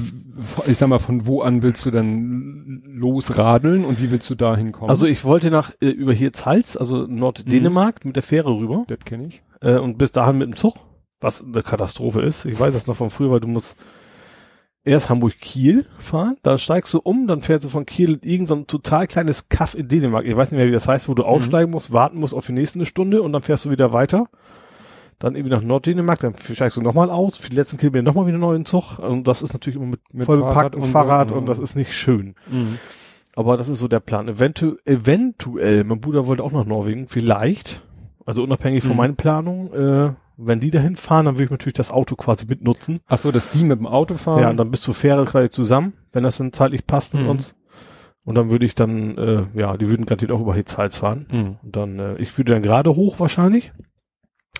ich 0.67 0.79
sag 0.79 0.89
mal, 0.89 0.99
von 0.99 1.27
wo 1.27 1.43
an 1.43 1.63
willst 1.63 1.85
du 1.85 1.91
dann 1.91 2.83
losradeln 2.87 3.85
und 3.85 4.01
wie 4.01 4.11
willst 4.11 4.31
du 4.31 4.35
da 4.35 4.57
hinkommen? 4.57 4.89
Also 4.89 5.05
ich 5.07 5.25
wollte 5.25 5.51
nach 5.51 5.73
äh, 5.81 5.89
über 5.89 6.15
Hirzhals, 6.15 6.77
also 6.79 7.07
Norddänemark, 7.07 8.05
mit 8.07 8.17
der 8.17 8.23
Fähre 8.23 8.51
rüber 8.57 8.85
das 8.87 8.99
kenne 9.05 9.27
ich. 9.27 9.43
äh, 9.61 9.77
und 9.77 9.99
bis 9.99 10.11
dahin 10.13 10.39
mit 10.39 10.47
dem 10.49 10.57
Zug, 10.57 10.75
was 11.21 11.45
eine 11.45 11.63
Katastrophe 11.63 12.23
ist. 12.23 12.47
Ich 12.47 12.59
weiß 12.59 12.73
das 12.73 12.87
noch 12.87 12.97
von 12.97 13.11
früher, 13.11 13.31
weil 13.31 13.41
du 13.41 13.49
musst 13.49 13.77
erst 14.85 15.09
Hamburg-Kiel 15.11 15.87
fahren, 15.99 16.37
dann 16.43 16.59
steigst 16.59 16.93
du 16.95 17.01
um, 17.01 17.27
dann 17.27 17.41
fährst 17.41 17.65
du 17.65 17.69
von 17.71 17.87
Kiel 17.87 18.15
in 18.15 18.21
irgendein 18.23 18.47
so 18.47 18.55
ein 18.55 18.67
total 18.67 19.07
kleines 19.07 19.49
Kaff 19.49 19.75
in 19.75 19.89
Dänemark. 19.89 20.27
Ich 20.27 20.37
weiß 20.37 20.51
nicht 20.51 20.59
mehr, 20.59 20.67
wie 20.67 20.73
das 20.73 20.89
heißt, 20.89 21.09
wo 21.09 21.15
du 21.15 21.25
aussteigen 21.25 21.71
musst, 21.71 21.93
warten 21.93 22.19
musst 22.19 22.35
auf 22.35 22.47
die 22.47 22.53
nächste 22.53 22.79
eine 22.79 22.87
Stunde 22.87 23.23
und 23.23 23.33
dann 23.33 23.43
fährst 23.43 23.65
du 23.65 23.71
wieder 23.71 23.93
weiter. 23.93 24.29
Dann 25.19 25.35
irgendwie 25.37 25.55
nach 25.55 25.63
Norddänemark, 25.63 26.21
dann 26.21 26.35
steigst 26.35 26.77
du 26.77 26.83
nochmal 26.83 27.11
aus, 27.11 27.37
für 27.37 27.49
die 27.51 27.57
letzten 27.57 27.79
Kilometer 27.79 28.03
nochmal 28.03 28.27
wieder 28.27 28.35
einen 28.35 28.41
neuen 28.43 28.65
Zug. 28.67 28.99
Und 28.99 29.29
das 29.29 29.43
ist 29.43 29.53
natürlich 29.53 29.77
immer 29.77 29.87
mit, 29.87 30.01
Mit 30.13 30.25
voll 30.27 30.41
Fahrrad 30.41 30.55
bepacktem 30.73 30.83
und 30.83 30.89
Fahrrad 30.91 31.31
ja. 31.31 31.37
und 31.37 31.49
das 31.49 31.59
ist 31.59 31.77
nicht 31.77 31.93
schön. 31.95 32.35
Mhm. 32.51 32.79
Aber 33.37 33.57
das 33.57 33.69
ist 33.69 33.79
so 33.79 33.89
der 33.89 34.01
Plan. 34.01 34.29
Eventu 34.29 34.77
eventuell, 34.85 35.85
mein 35.85 36.01
Bruder 36.01 36.27
wollte 36.27 36.43
auch 36.43 36.53
nach 36.53 36.67
Norwegen, 36.67 37.09
vielleicht, 37.09 37.83
also 38.27 38.43
unabhängig 38.43 38.83
von 38.83 38.93
Mhm. 38.93 38.97
meinen 38.99 39.17
Planungen, 39.17 39.73
äh, 39.73 40.13
wenn 40.37 40.59
die 40.61 40.71
dahin 40.73 40.97
fahren, 40.97 41.27
dann 41.27 41.35
würde 41.37 41.45
ich 41.45 41.51
natürlich 41.51 41.75
das 41.75 41.93
Auto 41.93 42.17
quasi 42.17 42.45
mitnutzen. 42.47 43.01
Ach 43.07 43.19
so, 43.19 43.31
dass 43.31 43.51
die 43.51 43.63
mit 43.65 43.79
dem 43.79 43.87
Auto 43.87 44.17
fahren. 44.17 44.41
Ja, 44.43 44.51
und 44.51 44.57
dann 44.57 44.71
bis 44.71 44.81
zur 44.81 44.95
Fähre 44.95 45.25
quasi 45.27 45.49
zusammen, 45.51 45.93
wenn 46.13 46.25
das 46.25 46.39
dann 46.39 46.53
zeitlich 46.53 46.87
passt 46.87 47.15
mit 47.15 47.23
Mhm. 47.23 47.29
uns. 47.31 47.55
Und 48.25 48.37
dann 48.37 48.51
würde 48.51 48.65
ich 48.65 48.75
dann, 48.75 49.17
äh, 49.19 49.43
ja, 49.55 49.77
die 49.77 49.89
würden 49.89 50.07
garantiert 50.07 50.33
auch 50.33 50.41
über 50.41 50.55
Hitzhals 50.55 50.97
fahren. 50.99 51.27
Mhm. 51.31 51.57
Und 51.63 51.77
dann, 51.77 51.99
äh, 51.99 52.17
ich 52.17 52.37
würde 52.39 52.53
dann 52.53 52.63
gerade 52.63 52.91
hoch 52.97 53.21
wahrscheinlich. 53.21 53.73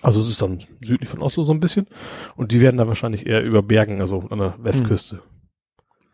Also 0.05 0.21
es 0.21 0.29
ist 0.29 0.41
dann 0.41 0.59
südlich 0.81 1.09
von 1.09 1.21
Oslo 1.21 1.43
so 1.43 1.51
ein 1.51 1.59
bisschen. 1.59 1.87
Und 2.35 2.51
die 2.51 2.61
werden 2.61 2.77
dann 2.77 2.87
wahrscheinlich 2.87 3.25
eher 3.25 3.43
über 3.43 3.63
Bergen, 3.63 4.01
also 4.01 4.23
an 4.29 4.39
der 4.39 4.53
Westküste. 4.61 5.19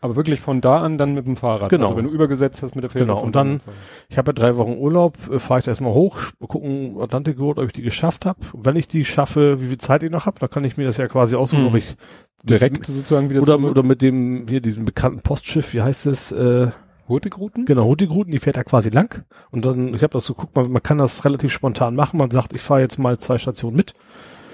Aber 0.04 0.16
wirklich 0.16 0.40
von 0.40 0.62
da 0.62 0.80
an 0.82 0.98
dann 0.98 1.14
mit 1.14 1.28
dem 1.28 1.36
Fahrrad. 1.36 1.70
Genau. 1.70 1.86
Also 1.86 1.98
wenn 1.98 2.06
du 2.06 2.12
übergesetzt 2.12 2.64
hast 2.64 2.74
mit 2.74 2.84
der 2.84 2.90
Fähre. 2.90 3.06
Genau, 3.06 3.22
und 3.22 3.36
dann- 3.36 3.60
da 3.60 3.72
an. 3.72 3.78
Ich 4.10 4.18
habe 4.18 4.30
ja 4.30 4.34
drei 4.34 4.58
Wochen 4.58 4.76
Urlaub, 4.78 5.16
äh, 5.30 5.38
fahre 5.38 5.60
ich 5.60 5.66
da 5.66 5.72
erstmal 5.72 5.94
hoch, 5.94 6.18
gucken 6.48 6.98
Atlantic 7.00 7.38
Road, 7.40 7.60
ob 7.60 7.68
ich 7.68 7.74
die 7.74 7.84
geschafft 7.84 8.26
habe. 8.26 8.40
Wenn 8.54 8.78
ich 8.78 8.88
die 8.88 9.06
schaffe, 9.06 9.62
wie 9.62 9.68
viel 9.68 9.78
Zeit 9.78 10.02
ich 10.02 10.10
noch 10.10 10.26
habe, 10.26 10.40
dann 10.40 10.50
kann 10.50 10.64
ich 10.64 10.76
mir 10.78 10.86
das 10.86 10.98
ja 10.98 11.08
quasi 11.08 11.36
aussuchen, 11.36 11.62
Mhm. 11.64 11.68
ob 11.68 11.76
ich 11.76 11.96
direkt 12.44 12.86
sozusagen 12.88 13.30
wieder 13.30 13.42
oder, 13.44 13.58
zurück. 13.58 13.72
oder 13.72 13.84
mit 13.84 14.02
dem, 14.02 14.48
hier 14.48 14.62
diesem 14.62 14.86
bekannten 14.86 15.20
Postschiff, 15.22 15.74
wie 15.76 15.82
heißt 15.84 16.08
es, 16.08 16.32
äh, 16.32 16.70
Hurtigruten? 17.12 17.65
genau, 17.65 17.86
Hurtigruten, 17.86 18.32
die 18.32 18.39
fährt 18.39 18.58
da 18.58 18.63
quasi 18.63 18.89
lang. 18.89 19.24
Und 19.52 19.65
dann, 19.65 19.93
ich 19.93 20.02
habe 20.04 20.13
das 20.13 20.26
so, 20.26 20.34
guck 20.34 20.56
mal, 20.56 20.67
man 20.67 20.82
kann 20.82 20.97
das 20.97 21.24
relativ 21.26 21.52
spontan 21.54 21.95
machen. 21.95 22.17
Man 22.17 22.32
sagt, 22.32 22.54
ich 22.54 22.62
fahre 22.62 22.82
jetzt 22.82 22.97
mal 22.97 23.17
zwei 23.19 23.38
Stationen 23.38 23.76
mit. 23.78 23.93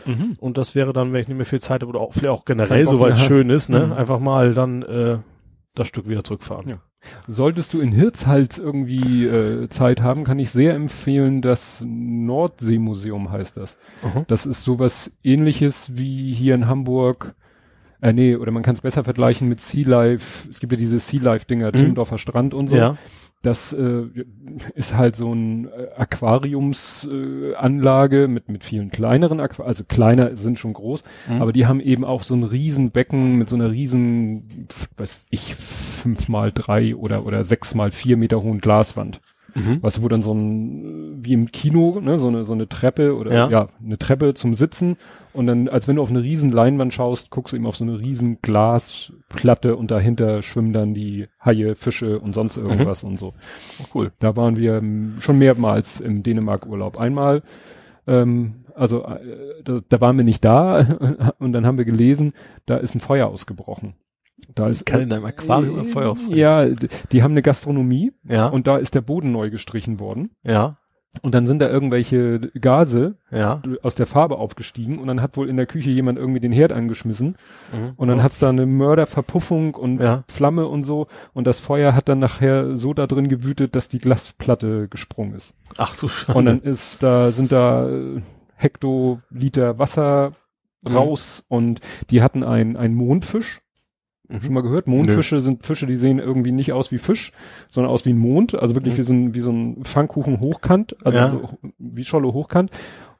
Mhm. 0.05 0.35
Und 0.39 0.57
das 0.57 0.75
wäre 0.75 0.93
dann, 0.93 1.13
wenn 1.13 1.21
ich 1.21 1.27
nicht 1.27 1.37
mehr 1.37 1.45
viel 1.45 1.61
Zeit 1.61 1.81
habe 1.81 1.89
oder 1.89 1.99
auch 2.01 2.13
vielleicht 2.13 2.33
auch 2.33 2.45
generell, 2.45 2.85
soweit 2.87 3.15
mehr. 3.15 3.23
schön 3.25 3.49
ist, 3.49 3.69
ne, 3.69 3.87
Mhm. 3.87 3.93
einfach 3.93 4.19
mal 4.19 4.53
dann 4.53 4.81
äh, 4.83 5.17
das 5.75 5.87
Stück 5.87 6.07
wieder 6.07 6.23
zurückfahren. 6.23 6.69
Ja. 6.69 6.77
Solltest 7.27 7.73
du 7.73 7.79
in 7.79 7.91
Hirzhals 7.91 8.57
irgendwie 8.57 9.25
äh, 9.27 9.69
Zeit 9.69 10.01
haben, 10.01 10.23
kann 10.23 10.39
ich 10.39 10.49
sehr 10.49 10.73
empfehlen, 10.73 11.41
das 11.41 11.83
Nordseemuseum 11.87 13.31
heißt 13.31 13.57
das. 13.57 13.77
Aha. 14.03 14.25
Das 14.27 14.45
ist 14.45 14.63
sowas 14.63 15.11
ähnliches 15.23 15.91
wie 15.95 16.33
hier 16.33 16.55
in 16.55 16.67
Hamburg 16.67 17.35
Äh, 18.01 18.13
nee, 18.13 18.35
oder 18.35 18.51
man 18.51 18.63
kann 18.63 18.75
es 18.75 18.81
besser 18.81 19.03
vergleichen 19.03 19.49
mit 19.49 19.61
Sea 19.61 19.87
Life. 19.87 20.47
Es 20.49 20.59
gibt 20.59 20.73
ja 20.73 20.77
diese 20.77 20.99
Sea 20.99 21.21
Life 21.21 21.45
Dinger, 21.45 21.67
mhm. 21.67 21.73
Timmendorfer 21.73 22.17
Strand 22.17 22.53
und 22.53 22.69
so. 22.69 22.75
Ja. 22.75 22.97
Das 23.43 23.71
äh, 23.71 24.05
ist 24.73 24.95
halt 24.95 25.15
so 25.15 25.31
ein 25.31 25.67
äh, 25.67 25.89
Aquariumsanlage 25.95 28.23
äh, 28.23 28.27
mit 28.27 28.49
mit 28.49 28.63
vielen 28.63 28.89
kleineren 28.89 29.39
Aqu 29.39 29.61
also 29.63 29.83
kleiner 29.83 30.35
sind 30.35 30.57
schon 30.57 30.73
groß, 30.73 31.03
mhm. 31.29 31.41
aber 31.41 31.53
die 31.53 31.67
haben 31.67 31.79
eben 31.79 32.03
auch 32.03 32.23
so 32.23 32.33
ein 32.33 32.43
Riesenbecken 32.43 33.35
mit 33.35 33.47
so 33.47 33.55
einer 33.55 33.69
riesen, 33.71 34.67
weiß 34.97 35.25
ich, 35.29 35.53
fünf 35.53 36.29
mal 36.29 36.51
drei 36.51 36.95
oder 36.95 37.27
oder 37.27 37.43
sechs 37.43 37.75
mal 37.75 37.91
vier 37.91 38.17
Meter 38.17 38.41
hohen 38.41 38.57
Glaswand. 38.57 39.21
Mhm. 39.57 39.79
Was 39.81 40.03
wo 40.03 40.07
dann 40.07 40.21
so 40.21 40.33
ein 40.33 41.23
wie 41.23 41.33
im 41.33 41.51
Kino, 41.51 41.99
ne, 41.99 42.19
so 42.19 42.27
eine 42.27 42.43
so 42.43 42.53
eine 42.53 42.69
Treppe 42.69 43.17
oder 43.17 43.33
ja. 43.33 43.49
ja, 43.49 43.69
eine 43.83 43.97
Treppe 43.97 44.33
zum 44.35 44.53
Sitzen 44.53 44.97
und 45.33 45.47
dann 45.47 45.67
als 45.67 45.87
wenn 45.87 45.95
du 45.95 46.01
auf 46.01 46.09
eine 46.09 46.21
riesen 46.21 46.51
Leinwand 46.51 46.93
schaust, 46.93 47.31
guckst 47.31 47.53
du 47.53 47.57
eben 47.57 47.65
auf 47.65 47.75
so 47.75 47.83
eine 47.83 47.99
riesen 47.99 48.39
Glasplatte 48.41 49.75
und 49.75 49.89
dahinter 49.89 50.43
schwimmen 50.43 50.73
dann 50.73 50.93
die 50.93 51.27
Haie, 51.43 51.75
Fische 51.75 52.19
und 52.19 52.33
sonst 52.33 52.57
mhm. 52.57 52.67
irgendwas 52.67 53.03
mhm. 53.03 53.09
und 53.09 53.19
so. 53.19 53.33
Oh, 53.81 53.85
cool. 53.95 54.11
Da 54.19 54.35
waren 54.35 54.57
wir 54.57 54.75
ähm, 54.75 55.15
schon 55.19 55.39
mehrmals 55.39 55.99
im 55.99 56.23
Dänemark 56.23 56.67
Urlaub. 56.67 56.99
Einmal 56.99 57.41
ähm, 58.05 58.65
also 58.75 59.03
äh, 59.05 59.63
da, 59.63 59.79
da 59.87 60.01
waren 60.01 60.17
wir 60.17 60.23
nicht 60.23 60.45
da 60.45 61.33
und 61.39 61.51
dann 61.53 61.65
haben 61.65 61.77
wir 61.77 61.85
gelesen, 61.85 62.33
da 62.65 62.77
ist 62.77 62.95
ein 62.95 63.01
Feuer 63.01 63.27
ausgebrochen. 63.27 63.95
Da 64.53 64.67
ist 64.67 64.85
kann 64.85 65.01
in 65.01 65.11
einem 65.11 65.25
Aquarium 65.25 65.79
ein 65.79 65.87
Feuer 65.87 66.11
ausbrechen. 66.11 66.37
Ja, 66.37 66.67
die 67.11 67.23
haben 67.23 67.31
eine 67.31 67.41
Gastronomie 67.41 68.13
ja. 68.23 68.47
und 68.47 68.67
da 68.67 68.77
ist 68.77 68.95
der 68.95 69.01
Boden 69.01 69.31
neu 69.31 69.49
gestrichen 69.49 69.99
worden. 69.99 70.31
Ja. 70.43 70.77
Und 71.21 71.33
dann 71.33 71.47
sind 71.47 71.59
da 71.59 71.69
irgendwelche 71.69 72.39
Gase 72.59 73.17
ja. 73.31 73.61
aus 73.81 73.95
der 73.95 74.05
Farbe 74.05 74.37
aufgestiegen 74.37 74.99
und 74.99 75.07
dann 75.07 75.21
hat 75.21 75.35
wohl 75.37 75.49
in 75.49 75.57
der 75.57 75.65
Küche 75.65 75.89
jemand 75.89 76.19
irgendwie 76.19 76.39
den 76.39 76.51
Herd 76.51 76.71
angeschmissen 76.71 77.37
mhm. 77.71 77.93
und 77.95 78.07
dann 78.07 78.19
oh. 78.19 78.23
hat's 78.23 78.39
da 78.39 78.49
eine 78.49 78.65
Mörderverpuffung 78.65 79.75
und 79.75 79.99
ja. 79.99 80.23
Flamme 80.29 80.67
und 80.67 80.83
so 80.83 81.07
und 81.33 81.47
das 81.47 81.59
Feuer 81.59 81.95
hat 81.95 82.09
dann 82.09 82.19
nachher 82.19 82.77
so 82.77 82.93
da 82.93 83.07
drin 83.07 83.29
gewütet, 83.29 83.75
dass 83.75 83.89
die 83.89 83.99
Glasplatte 83.99 84.87
gesprungen 84.89 85.33
ist. 85.33 85.55
Ach 85.77 85.95
du 85.97 86.07
Schande. 86.07 86.37
Und 86.37 86.45
dann 86.45 86.61
ist 86.61 87.01
da, 87.01 87.31
sind 87.31 87.51
da 87.51 87.89
äh, 87.89 88.21
Hektoliter 88.55 89.79
Wasser 89.79 90.31
mhm. 90.81 90.91
raus 90.91 91.43
und 91.47 91.79
die 92.09 92.21
hatten 92.21 92.43
ein, 92.43 92.77
ein 92.77 92.93
Mondfisch 92.93 93.61
Mhm. 94.29 94.41
Schon 94.41 94.53
mal 94.53 94.61
gehört? 94.63 94.87
Mondfische 94.87 95.35
Nö. 95.35 95.41
sind 95.41 95.65
Fische, 95.65 95.85
die 95.85 95.95
sehen 95.95 96.19
irgendwie 96.19 96.51
nicht 96.51 96.73
aus 96.73 96.91
wie 96.91 96.97
Fisch, 96.97 97.31
sondern 97.69 97.91
aus 97.91 98.05
wie 98.05 98.11
ein 98.11 98.17
Mond, 98.17 98.55
also 98.55 98.75
wirklich 98.75 98.95
mhm. 98.95 98.97
wie 98.97 99.03
so 99.03 99.13
ein, 99.13 99.35
wie 99.35 99.39
so 99.39 99.51
ein 99.51 99.83
Pfannkuchen 99.83 100.39
hochkant, 100.39 100.95
also 101.05 101.17
ja. 101.17 101.31
so, 101.31 101.57
wie 101.77 102.03
Scholle 102.03 102.27
hochkant. 102.27 102.71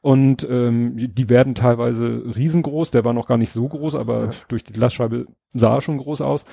Und 0.02 0.48
ähm, 0.50 0.94
die 0.96 1.30
werden 1.30 1.56
teilweise 1.56 2.24
riesengroß, 2.36 2.92
der 2.92 3.04
war 3.04 3.14
noch 3.14 3.28
gar 3.28 3.38
nicht 3.38 3.52
so 3.52 3.68
groß, 3.68 3.96
aber 3.96 4.26
ja. 4.26 4.30
durch 4.48 4.64
die 4.64 4.74
Glasscheibe 4.74 5.26
sah 5.54 5.76
er 5.76 5.82
schon 5.82 5.98
groß 5.98 6.22
aus. 6.22 6.44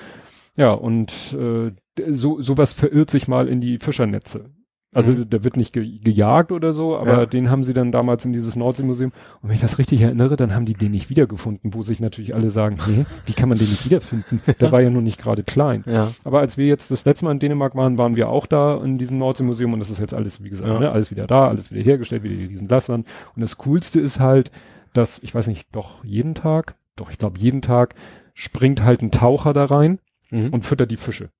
Ja, 0.57 0.71
und 0.71 1.33
äh, 1.33 1.71
so 2.09 2.41
sowas 2.41 2.73
verirrt 2.73 3.09
sich 3.09 3.27
mal 3.27 3.47
in 3.47 3.61
die 3.61 3.77
Fischernetze. 3.77 4.51
Also 4.95 5.11
mhm. 5.11 5.29
der 5.29 5.43
wird 5.43 5.57
nicht 5.57 5.73
ge 5.73 5.99
gejagt 6.01 6.53
oder 6.53 6.71
so, 6.71 6.97
aber 6.97 7.11
ja. 7.11 7.25
den 7.25 7.49
haben 7.49 7.65
sie 7.65 7.73
dann 7.73 7.91
damals 7.91 8.23
in 8.23 8.31
dieses 8.31 8.55
Nordseemuseum. 8.55 9.11
Und 9.41 9.49
wenn 9.49 9.55
ich 9.55 9.61
das 9.61 9.77
richtig 9.77 10.01
erinnere, 10.01 10.37
dann 10.37 10.55
haben 10.55 10.65
die 10.65 10.73
den 10.73 10.91
nicht 10.91 11.09
wiedergefunden, 11.09 11.73
wo 11.73 11.81
sich 11.81 11.99
natürlich 11.99 12.33
alle 12.33 12.49
sagen, 12.49 12.77
nee, 12.87 13.05
wie 13.25 13.33
kann 13.33 13.49
man 13.49 13.57
den 13.57 13.67
nicht 13.67 13.83
wiederfinden? 13.83 14.41
Der 14.61 14.71
war 14.71 14.81
ja 14.81 14.89
nur 14.89 15.01
nicht 15.01 15.21
gerade 15.21 15.43
klein. 15.43 15.83
Ja. 15.85 16.11
Aber 16.23 16.39
als 16.39 16.57
wir 16.57 16.65
jetzt 16.65 16.91
das 16.91 17.03
letzte 17.03 17.25
Mal 17.25 17.31
in 17.31 17.39
Dänemark 17.39 17.75
waren, 17.75 17.97
waren 17.97 18.15
wir 18.15 18.29
auch 18.29 18.45
da 18.45 18.81
in 18.81 18.97
diesem 18.97 19.17
Nordseemuseum 19.17 19.73
und 19.73 19.81
das 19.81 19.89
ist 19.89 19.99
jetzt 19.99 20.13
alles, 20.13 20.41
wie 20.41 20.49
gesagt, 20.49 20.69
ja. 20.69 20.79
ne, 20.79 20.91
alles 20.91 21.11
wieder 21.11 21.27
da, 21.27 21.49
alles 21.49 21.71
wieder 21.71 21.83
hergestellt, 21.83 22.23
wieder 22.23 22.35
die 22.35 22.45
riesen 22.45 22.69
Glaswand. 22.69 23.05
Und 23.35 23.41
das 23.41 23.57
Coolste 23.57 23.99
ist 23.99 24.21
halt, 24.21 24.49
dass, 24.93 25.19
ich 25.23 25.35
weiß 25.35 25.47
nicht, 25.47 25.67
doch 25.73 26.05
jeden 26.05 26.35
Tag, 26.35 26.75
doch 26.95 27.11
ich 27.11 27.17
glaube 27.17 27.37
jeden 27.37 27.61
Tag 27.61 27.95
springt 28.33 28.81
halt 28.81 29.01
ein 29.01 29.11
Taucher 29.11 29.51
da 29.51 29.65
rein 29.65 29.99
mhm. 30.31 30.49
und 30.51 30.63
füttert 30.63 30.89
die 30.89 30.97
Fische. 30.97 31.31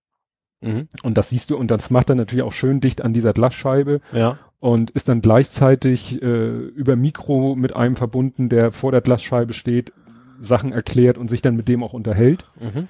Mhm. 0.61 0.87
Und 1.03 1.17
das 1.17 1.29
siehst 1.29 1.51
du, 1.51 1.57
und 1.57 1.71
das 1.71 1.89
macht 1.89 2.09
er 2.09 2.15
natürlich 2.15 2.43
auch 2.43 2.51
schön 2.51 2.81
dicht 2.81 3.01
an 3.01 3.13
dieser 3.13 3.33
Glasscheibe. 3.33 4.01
Ja. 4.11 4.37
Und 4.59 4.89
ist 4.91 5.09
dann 5.09 5.21
gleichzeitig 5.21 6.21
äh, 6.21 6.25
über 6.25 6.95
Mikro 6.95 7.55
mit 7.55 7.75
einem 7.75 7.95
verbunden, 7.95 8.49
der 8.49 8.71
vor 8.71 8.91
der 8.91 9.01
Glasscheibe 9.01 9.53
steht, 9.53 9.93
Sachen 10.41 10.71
erklärt 10.71 11.17
und 11.17 11.29
sich 11.29 11.41
dann 11.41 11.55
mit 11.55 11.67
dem 11.67 11.83
auch 11.83 11.93
unterhält. 11.93 12.45
Mhm. 12.59 12.87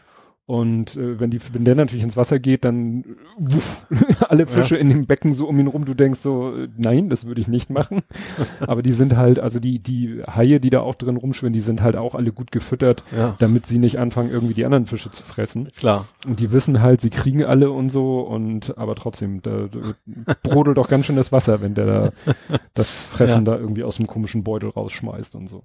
Und 0.48 0.96
äh, 0.96 1.20
wenn 1.20 1.32
die, 1.32 1.40
wenn 1.54 1.66
der 1.66 1.74
natürlich 1.74 2.04
ins 2.04 2.18
Wasser 2.18 2.38
geht, 2.38 2.66
dann 2.66 3.04
wuff, 3.36 3.88
alle 4.30 4.46
Fische 4.46 4.76
ja. 4.76 4.82
in 4.82 4.90
dem 4.90 5.08
Becken 5.08 5.34
so 5.34 5.48
um 5.48 5.60
ihn 5.60 5.66
rum, 5.66 5.86
du 5.86 5.96
denkst 5.96 6.20
so, 6.20 6.54
nein, 6.78 7.10
das 7.10 7.26
würde 7.26 7.42
ich 7.42 7.48
nicht 7.48 7.72
machen. 7.72 8.04
Aber 8.60 8.84
die 8.84 8.92
sind 8.92 9.18
halt, 9.18 9.40
also 9.40 9.60
die, 9.60 9.80
die 9.80 10.22
Haie, 10.24 10.60
die 10.60 10.70
da 10.70 10.82
auch 10.82 10.94
drin 10.94 11.18
rumschwimmen, 11.18 11.54
die 11.54 11.62
sind 11.62 11.82
halt 11.82 11.96
auch 11.96 12.14
alle 12.14 12.32
gut 12.32 12.52
gefüttert, 12.52 13.04
ja. 13.18 13.36
damit 13.40 13.66
sie 13.66 13.80
nicht 13.80 13.98
anfangen, 13.98 14.30
irgendwie 14.30 14.54
die 14.54 14.66
anderen 14.66 14.86
Fische 14.86 15.10
zu 15.12 15.24
fressen. 15.24 15.70
Klar. 15.76 16.08
Und 16.28 16.40
die 16.40 16.52
wissen 16.52 16.80
halt, 16.80 17.02
sie 17.02 17.10
kriegen 17.10 17.44
alle 17.44 17.72
und 17.72 17.90
so 17.90 18.20
und 18.20 18.78
aber 18.78 18.94
trotzdem, 18.94 19.42
da, 19.42 19.68
da 19.68 20.36
brodelt 20.44 20.78
doch 20.78 20.90
ganz 20.90 21.08
schön 21.08 21.16
das 21.16 21.32
Wasser, 21.32 21.62
wenn 21.62 21.74
der 21.74 21.86
da 21.88 22.12
das 22.76 22.92
Fressen 22.92 23.46
ja. 23.46 23.54
da 23.54 23.58
irgendwie 23.58 23.84
aus 23.84 23.96
dem 23.96 24.06
komischen 24.06 24.44
Beutel 24.44 24.70
rausschmeißt 24.70 25.34
und 25.34 25.50
so. 25.50 25.64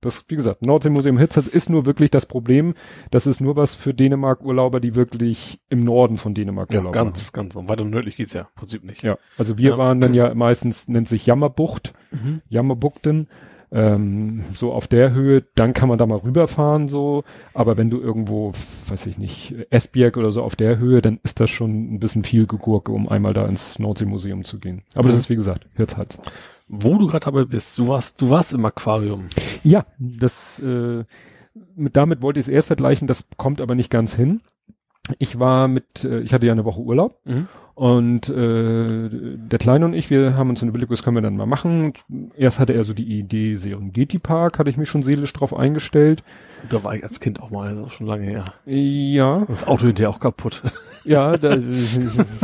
Das, 0.00 0.24
wie 0.28 0.36
gesagt, 0.36 0.62
Nordseemuseum 0.62 1.18
Hitzat 1.18 1.46
ist 1.46 1.68
nur 1.68 1.86
wirklich 1.86 2.10
das 2.10 2.26
Problem. 2.26 2.74
Das 3.10 3.26
ist 3.26 3.40
nur 3.40 3.56
was 3.56 3.74
für 3.74 3.92
Dänemark-Urlauber, 3.92 4.80
die 4.80 4.94
wirklich 4.94 5.60
im 5.68 5.84
Norden 5.84 6.16
von 6.16 6.34
Dänemark 6.34 6.72
ja, 6.72 6.78
Urlaub 6.78 6.94
ganz, 6.94 7.26
machen. 7.26 7.32
ganz. 7.34 7.56
Und 7.56 7.68
weiter 7.68 7.84
nördlich 7.84 8.16
geht's 8.16 8.32
ja 8.32 8.42
im 8.42 8.54
Prinzip 8.56 8.84
nicht. 8.84 9.02
Ja, 9.02 9.18
also 9.36 9.58
wir 9.58 9.70
ja. 9.70 9.78
waren 9.78 10.00
dann 10.00 10.14
ja 10.14 10.34
meistens, 10.34 10.88
nennt 10.88 11.08
sich 11.08 11.26
Jammerbucht, 11.26 11.92
mhm. 12.10 12.40
Jammerbuchten, 12.48 13.28
ähm, 13.72 14.44
so 14.52 14.72
auf 14.72 14.86
der 14.86 15.12
Höhe, 15.12 15.44
dann 15.54 15.72
kann 15.72 15.88
man 15.88 15.96
da 15.96 16.06
mal 16.06 16.18
rüberfahren 16.18 16.88
so, 16.88 17.24
aber 17.54 17.78
wenn 17.78 17.88
du 17.88 18.00
irgendwo, 18.00 18.52
weiß 18.88 19.06
ich 19.06 19.16
nicht, 19.16 19.54
Esbjerg 19.70 20.18
oder 20.18 20.30
so 20.30 20.42
auf 20.42 20.56
der 20.56 20.78
Höhe, 20.78 21.00
dann 21.00 21.18
ist 21.22 21.40
das 21.40 21.48
schon 21.48 21.94
ein 21.94 21.98
bisschen 21.98 22.22
viel 22.22 22.46
Gegurke, 22.46 22.92
um 22.92 23.08
einmal 23.08 23.32
da 23.32 23.46
ins 23.46 23.78
Nordseemuseum 23.78 24.44
zu 24.44 24.58
gehen. 24.58 24.82
Aber 24.94 25.08
mhm. 25.08 25.12
das 25.12 25.20
ist 25.20 25.30
wie 25.30 25.36
gesagt, 25.36 25.66
Hirzhals 25.74 26.20
wo 26.72 26.96
du 26.96 27.06
gerade 27.06 27.26
dabei 27.26 27.44
bist, 27.44 27.78
du 27.78 27.88
warst, 27.88 28.22
du 28.22 28.30
warst 28.30 28.54
im 28.54 28.64
Aquarium. 28.64 29.28
Ja, 29.64 29.86
das, 29.98 30.60
äh, 30.60 31.04
mit, 31.74 31.96
damit 31.96 32.22
wollte 32.22 32.40
ich 32.40 32.46
es 32.46 32.52
erst 32.52 32.68
vergleichen, 32.68 33.08
das 33.08 33.24
kommt 33.36 33.60
aber 33.60 33.74
nicht 33.74 33.90
ganz 33.90 34.14
hin. 34.14 34.40
Ich 35.18 35.38
war 35.38 35.68
mit, 35.68 36.04
äh, 36.04 36.20
ich 36.20 36.32
hatte 36.32 36.46
ja 36.46 36.52
eine 36.52 36.64
Woche 36.64 36.80
Urlaub 36.80 37.18
mhm. 37.24 37.48
und 37.74 38.28
äh, 38.28 39.08
der 39.10 39.58
Kleine 39.58 39.84
und 39.84 39.94
ich, 39.94 40.10
wir 40.10 40.36
haben 40.36 40.50
uns 40.50 40.62
überlegt, 40.62 40.92
was 40.92 41.02
können 41.02 41.16
wir 41.16 41.22
dann 41.22 41.36
mal 41.36 41.46
machen. 41.46 41.94
Erst 42.36 42.60
hatte 42.60 42.72
er 42.72 42.84
so 42.84 42.94
die 42.94 43.18
Idee, 43.18 43.56
Serengeti 43.56 44.18
Park, 44.18 44.58
hatte 44.58 44.70
ich 44.70 44.76
mich 44.76 44.88
schon 44.88 45.02
seelisch 45.02 45.32
drauf 45.32 45.54
eingestellt. 45.54 46.22
Da 46.70 46.84
war 46.84 46.94
ich 46.94 47.02
als 47.02 47.18
Kind 47.18 47.42
auch 47.42 47.50
mal, 47.50 47.70
das 47.70 47.78
ist 47.78 47.84
auch 47.84 47.90
schon 47.90 48.06
lange 48.06 48.24
her. 48.24 48.44
Ja. 48.64 49.44
Das 49.48 49.66
Auto 49.66 49.86
hinterher 49.86 50.10
auch 50.10 50.20
kaputt. 50.20 50.62
Ja, 51.04 51.36
da, 51.36 51.56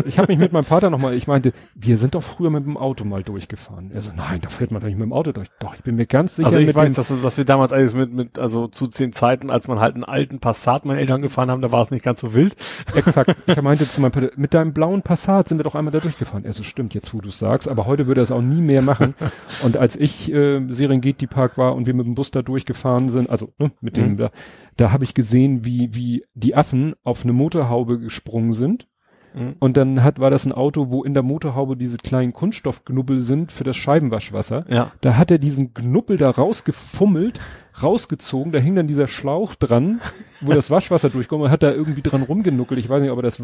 ich 0.07 0.19
habe 0.19 0.33
mich 0.33 0.39
mit 0.39 0.53
meinem 0.53 0.65
Vater 0.65 0.91
nochmal, 0.91 1.15
ich 1.15 1.27
meinte, 1.27 1.53
wir 1.75 1.99
sind 1.99 2.15
doch 2.15 2.23
früher 2.23 2.51
mit 2.51 2.65
dem 2.65 2.77
Auto 2.77 3.05
mal 3.05 3.23
durchgefahren. 3.23 3.91
Er 3.93 4.03
so, 4.03 4.13
nein, 4.17 4.41
da 4.41 4.49
fährt 4.49 4.71
man 4.71 4.81
doch 4.81 4.89
nicht 4.89 4.99
mit 4.99 5.07
dem 5.07 5.13
Auto 5.13 5.33
durch. 5.33 5.49
Doch, 5.61 5.75
ich 5.75 5.83
bin 5.83 5.97
mir 5.97 6.07
ganz 6.07 6.37
sicher. 6.37 6.49
Also 6.49 6.59
ich 6.59 6.75
weiß, 6.75 6.93
dass, 6.95 7.15
dass 7.23 7.37
wir 7.37 7.45
damals 7.45 7.73
alles 7.73 7.95
mit, 7.95 8.13
mit, 8.13 8.39
also 8.39 8.67
zu 8.67 8.89
zehn 8.89 9.13
Zeiten, 9.13 9.51
als 9.51 9.69
man 9.69 9.81
halt 9.81 9.95
einen 9.95 10.05
alten 10.05 10.41
Passat 10.41 10.85
meine 10.85 11.01
Eltern 11.01 11.23
gefahren 11.23 11.51
haben, 11.51 11.63
da 11.63 11.73
war 11.73 11.83
es 11.83 11.91
nicht 11.91 12.05
ganz 12.05 12.21
so 12.21 12.35
wild. 12.35 12.57
Exakt. 12.95 13.37
Ich 13.49 13.63
meinte 13.63 13.89
zu 13.89 14.01
meinem 14.01 14.13
Vater, 14.13 14.31
mit 14.37 14.55
deinem 14.55 14.73
blauen 14.73 15.03
Passat 15.03 15.49
sind 15.49 15.59
wir 15.59 15.65
doch 15.65 15.75
einmal 15.75 15.93
da 15.93 16.01
durchgefahren. 16.01 16.45
Er 16.45 16.53
so, 16.53 16.63
stimmt, 16.63 16.95
jetzt 16.95 17.15
wo 17.15 17.21
du 17.21 17.31
sagst, 17.31 17.69
aber 17.69 17.87
heute 17.87 18.07
würde 18.07 18.21
er 18.21 18.25
es 18.25 18.31
auch 18.31 18.43
nie 18.43 18.61
mehr 18.61 18.83
machen. 18.83 19.15
Und 19.63 19.77
als 19.77 19.97
ich 19.97 20.33
äh, 20.33 20.61
Serengeti 20.69 21.27
Park 21.27 21.59
war 21.59 21.75
und 21.75 21.87
wir 21.87 21.95
mit 21.95 22.07
dem 22.07 22.15
Bus 22.15 22.31
da 22.31 22.43
durchgefahren 22.43 23.09
sind, 23.09 23.31
also 23.31 23.53
ne, 23.59 23.73
mit 23.81 23.97
dem, 23.97 24.13
mhm. 24.13 24.17
da, 24.19 24.31
da 24.79 24.93
habe 24.93 25.05
ich 25.05 25.13
gesehen, 25.13 25.65
wie, 25.65 25.95
wie 25.95 26.25
die 26.35 26.57
Affen 26.57 26.95
auf 27.03 27.25
eine 27.25 27.33
Motorhaube 27.33 27.99
gesprungen 27.99 28.53
sind. 28.53 28.87
Mhm. 29.35 29.57
Und 29.59 29.77
dann 29.77 30.05
hat, 30.05 30.21
war 30.21 30.31
das 30.31 30.47
ein 30.47 30.53
Auto, 30.53 30.91
wo 30.91 31.03
in 31.03 31.15
der 31.15 31.25
Motorhaube 31.25 31.77
diese 31.77 31.97
kleinen 31.97 32.33
Kunststoffknubbel 32.33 33.21
sind 33.21 33.51
für 33.51 33.65
das 33.65 33.77
Scheibenwaschwasser. 33.77 34.65
Ja. 34.69 34.93
Da 35.01 35.17
hat 35.17 35.33
er 35.33 35.39
diesen 35.39 35.75
Knubbel 35.75 36.17
da 36.17 36.31
rausgefummelt, 36.31 37.41
rausgezogen, 37.83 38.53
da 38.53 38.61
hing 38.61 38.77
dann 38.77 38.87
dieser 38.87 39.09
Schlauch 39.09 39.57
dran, 39.57 40.01
wo 40.41 40.53
das 40.53 40.71
Waschwasser 40.71 41.11
durchkommt 41.11 41.43
und 41.43 41.51
hat 41.51 41.65
da 41.65 41.73
irgendwie 41.73 42.03
dran 42.03 42.23
rumgenuckelt. 42.23 42.79
Ich 42.79 42.89
weiß 42.89 43.03
nicht, 43.03 43.11
ob 43.11 43.19
er 43.19 43.23
das 43.23 43.43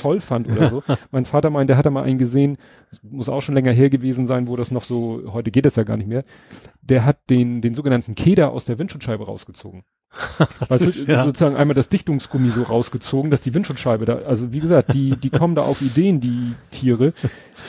toll 0.00 0.20
fand 0.20 0.48
oder 0.48 0.68
so. 0.68 0.82
mein 1.10 1.24
Vater 1.24 1.48
meinte, 1.48 1.72
der 1.72 1.78
hat 1.78 1.86
da 1.86 1.90
mal 1.90 2.04
einen 2.04 2.18
gesehen, 2.18 2.58
muss 3.02 3.30
auch 3.30 3.40
schon 3.40 3.54
länger 3.54 3.72
her 3.72 3.88
gewesen 3.88 4.26
sein, 4.26 4.48
wo 4.48 4.56
das 4.56 4.70
noch 4.70 4.84
so, 4.84 5.32
heute 5.32 5.50
geht 5.50 5.64
das 5.64 5.76
ja 5.76 5.84
gar 5.84 5.96
nicht 5.96 6.08
mehr. 6.08 6.24
Der 6.82 7.06
hat 7.06 7.30
den, 7.30 7.62
den 7.62 7.72
sogenannten 7.72 8.14
Keder 8.14 8.52
aus 8.52 8.66
der 8.66 8.78
Windschutzscheibe 8.78 9.24
rausgezogen. 9.24 9.84
du, 10.68 10.90
ja. 11.06 11.24
sozusagen 11.24 11.56
einmal 11.56 11.74
das 11.74 11.88
Dichtungsgummi 11.88 12.50
so 12.50 12.62
rausgezogen, 12.62 13.30
dass 13.30 13.42
die 13.42 13.54
Windschutzscheibe 13.54 14.04
da, 14.04 14.18
also 14.18 14.52
wie 14.52 14.60
gesagt, 14.60 14.94
die, 14.94 15.16
die 15.16 15.30
kommen 15.30 15.54
da 15.54 15.62
auf 15.62 15.82
Ideen, 15.82 16.20
die 16.20 16.54
Tiere. 16.70 17.12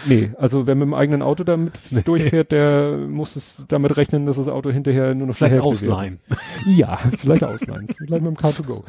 Nee, 0.08 0.32
also 0.38 0.68
wer 0.68 0.76
mit 0.76 0.88
dem 0.88 0.94
eigenen 0.94 1.22
Auto 1.22 1.44
damit 1.44 1.74
nee. 1.92 2.02
durchfährt, 2.02 2.52
der 2.52 2.98
muss 2.98 3.36
es 3.36 3.64
damit 3.68 3.98
rechnen, 3.98 4.26
dass 4.26 4.38
das 4.38 4.48
Auto 4.48 4.70
hinterher 4.70 5.14
nur 5.16 5.28
noch 5.28 5.36
vielleicht 5.36 5.60
ausleihen. 5.60 6.20
Ja, 6.66 7.00
vielleicht 7.18 7.44
ausleihen, 7.44 7.88
vielleicht 7.98 8.24
mit 8.24 8.26
dem 8.26 8.38
Car2Go. 8.38 8.84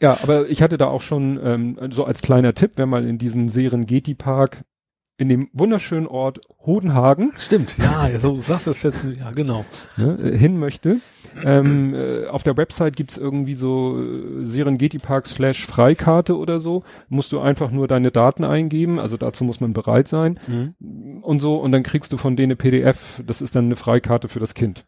Ja, 0.00 0.18
aber 0.22 0.48
ich 0.48 0.62
hatte 0.62 0.78
da 0.78 0.86
auch 0.86 1.02
schon 1.02 1.40
ähm, 1.42 1.78
so 1.90 2.04
als 2.04 2.22
kleiner 2.22 2.54
Tipp, 2.54 2.72
wer 2.76 2.86
mal 2.86 3.06
in 3.06 3.18
diesen 3.18 3.48
Serengeti 3.48 4.14
Park 4.14 4.64
in 5.18 5.28
dem 5.28 5.48
wunderschönen 5.52 6.06
Ort 6.06 6.40
Hodenhagen. 6.64 7.32
Stimmt, 7.36 7.78
ja, 7.78 8.08
so 8.18 8.34
sagst 8.34 8.66
du 8.66 8.70
das 8.70 8.82
jetzt, 8.82 9.04
ja, 9.18 9.30
genau. 9.30 9.64
Ne, 9.96 10.32
hin 10.36 10.58
möchte. 10.58 11.00
Ähm, 11.44 11.94
äh, 11.94 12.26
auf 12.26 12.42
der 12.42 12.56
Website 12.56 12.96
gibt's 12.96 13.16
irgendwie 13.16 13.54
so 13.54 14.00
äh, 14.00 14.44
Serengeti 14.44 14.98
Park 14.98 15.26
slash 15.26 15.66
Freikarte 15.66 16.36
oder 16.36 16.58
so. 16.60 16.82
Musst 17.08 17.32
du 17.32 17.40
einfach 17.40 17.70
nur 17.70 17.88
deine 17.88 18.10
Daten 18.10 18.44
eingeben, 18.44 18.98
also 18.98 19.16
dazu 19.16 19.44
muss 19.44 19.60
man 19.60 19.72
bereit 19.72 20.08
sein 20.08 20.38
Mhm. 20.46 21.20
und 21.22 21.40
so 21.40 21.56
und 21.56 21.72
dann 21.72 21.82
kriegst 21.82 22.12
du 22.12 22.16
von 22.16 22.36
denen 22.36 22.52
eine 22.52 22.56
PDF, 22.56 23.22
das 23.26 23.40
ist 23.42 23.54
dann 23.56 23.66
eine 23.66 23.76
Freikarte 23.76 24.28
für 24.28 24.38
das 24.38 24.54
Kind. 24.54 24.84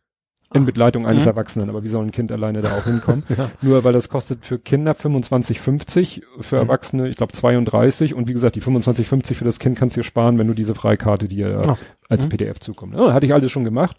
In 0.54 0.62
Ach. 0.62 0.66
Begleitung 0.66 1.06
eines 1.06 1.24
Mhm. 1.24 1.28
Erwachsenen, 1.28 1.68
aber 1.68 1.84
wie 1.84 1.88
soll 1.88 2.02
ein 2.06 2.10
Kind 2.10 2.32
alleine 2.32 2.62
da 2.62 2.70
auch 2.70 2.84
hinkommen? 2.84 3.22
Ja. 3.36 3.50
Nur 3.60 3.84
weil 3.84 3.92
das 3.92 4.08
kostet 4.08 4.46
für 4.46 4.58
Kinder 4.58 4.94
25,50, 4.94 6.22
für 6.40 6.56
Mhm. 6.56 6.62
Erwachsene, 6.62 7.08
ich 7.08 7.16
glaube 7.16 7.32
32 7.32 8.14
und 8.14 8.28
wie 8.28 8.32
gesagt, 8.32 8.56
die 8.56 8.62
25,50 8.62 9.34
für 9.34 9.44
das 9.44 9.58
Kind 9.58 9.78
kannst 9.78 9.96
du 9.96 10.00
dir 10.00 10.04
sparen, 10.04 10.38
wenn 10.38 10.46
du 10.46 10.54
diese 10.54 10.74
Freikarte 10.74 11.28
dir 11.28 11.58
Ah. 11.68 11.76
als 12.08 12.24
Mhm. 12.24 12.28
PDF 12.30 12.60
zukommt. 12.60 12.94
Ja, 12.94 13.12
hatte 13.12 13.26
ich 13.26 13.34
alles 13.34 13.50
schon 13.52 13.64
gemacht. 13.64 13.96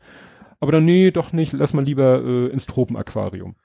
Aber 0.60 0.72
dann, 0.72 0.86
nee, 0.86 1.12
doch 1.12 1.32
nicht, 1.34 1.54
lass 1.54 1.74
mal 1.74 1.84
lieber 1.86 2.24
äh, 2.24 2.48
ins 2.48 2.65
Tropenaquarium. 2.65 3.56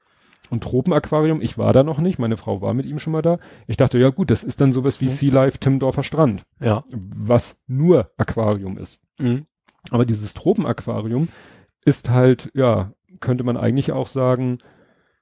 Und 0.50 0.62
Tropenaquarium, 0.62 1.40
ich 1.40 1.56
war 1.58 1.72
da 1.72 1.82
noch 1.82 1.98
nicht, 1.98 2.18
meine 2.18 2.36
Frau 2.36 2.60
war 2.60 2.74
mit 2.74 2.84
ihm 2.86 2.98
schon 2.98 3.12
mal 3.14 3.22
da. 3.22 3.38
Ich 3.66 3.76
dachte, 3.78 3.98
ja 3.98 4.10
gut, 4.10 4.30
das 4.30 4.44
ist 4.44 4.60
dann 4.60 4.72
sowas 4.72 5.00
wie 5.00 5.06
Mhm. 5.06 5.10
Sea 5.10 5.32
Life 5.32 5.58
Timmendorfer 5.58 6.02
Strand, 6.02 6.44
Ja. 6.60 6.84
was 6.92 7.56
nur 7.66 8.10
Aquarium 8.18 8.76
ist. 8.78 9.00
Mhm. 9.18 9.46
Aber 9.90 10.04
dieses 10.04 10.34
Tropenaquarium 10.34 11.28
ist 11.84 12.10
halt, 12.10 12.50
ja, 12.54 12.92
könnte 13.20 13.42
man 13.44 13.56
eigentlich 13.56 13.92
auch 13.92 14.06
sagen, 14.06 14.58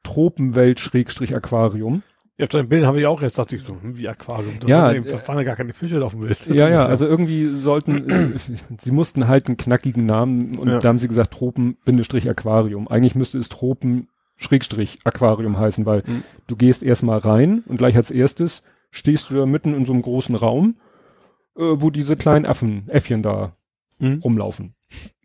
Tropenwelt-Aquarium. 0.03 2.03
Ja, 2.43 2.47
auf 2.47 2.51
deinem 2.51 2.69
Bild 2.69 2.85
habe 2.85 2.99
ich 2.99 3.07
auch 3.07 3.23
erst, 3.23 3.39
dachte 3.39 3.55
ich 3.55 3.63
so, 3.63 3.75
hm, 3.81 3.97
wie 3.97 4.09
Aquarium. 4.09 4.57
Das 4.59 4.69
Ja, 4.69 4.93
eben- 4.93 5.07
da 5.07 5.29
waren 5.29 5.39
ja 5.39 5.45
gar 5.45 5.55
keine 5.55 5.73
Fische 5.73 6.05
auf 6.05 6.11
dem 6.13 6.23
Bild. 6.23 6.45
Ja, 6.49 6.69
ja, 6.69 6.87
also 6.87 7.07
irgendwie 7.07 7.47
sollten, 7.61 8.35
sie 8.81 8.91
mussten 8.91 9.29
halt 9.29 9.47
einen 9.47 9.57
knackigen 9.57 10.07
Namen 10.07 10.59
und 10.59 10.69
Ja. 10.69 10.81
da 10.81 10.89
haben 10.89 10.99
sie 10.99 11.07
gesagt 11.07 11.33
Tropen-Aquarium. 11.35 12.89
Eigentlich 12.89 13.15
müsste 13.15 13.39
es 13.39 13.49
Tropen-Aquarium 13.49 15.59
heißen, 15.59 15.87
weil 15.87 16.03
Mhm. 16.05 16.23
du 16.49 16.57
gehst 16.57 16.83
erstmal 16.83 17.19
rein 17.19 17.63
und 17.67 17.77
gleich 17.77 17.97
als 17.97 18.11
erstes 18.11 18.63
stehst 18.91 19.31
du 19.31 19.35
da 19.35 19.47
mitten 19.47 19.75
in 19.75 19.85
so 19.87 19.93
einem 19.93 20.03
großen 20.03 20.35
Raum, 20.35 20.77
äh, 21.57 21.63
wo 21.77 21.91
diese 21.91 22.17
kleinen 22.17 22.47
Affen, 22.47 22.85
Äffchen 22.89 23.23
da 23.23 23.53
Mhm. 24.03 24.21
rumlaufen. 24.25 24.75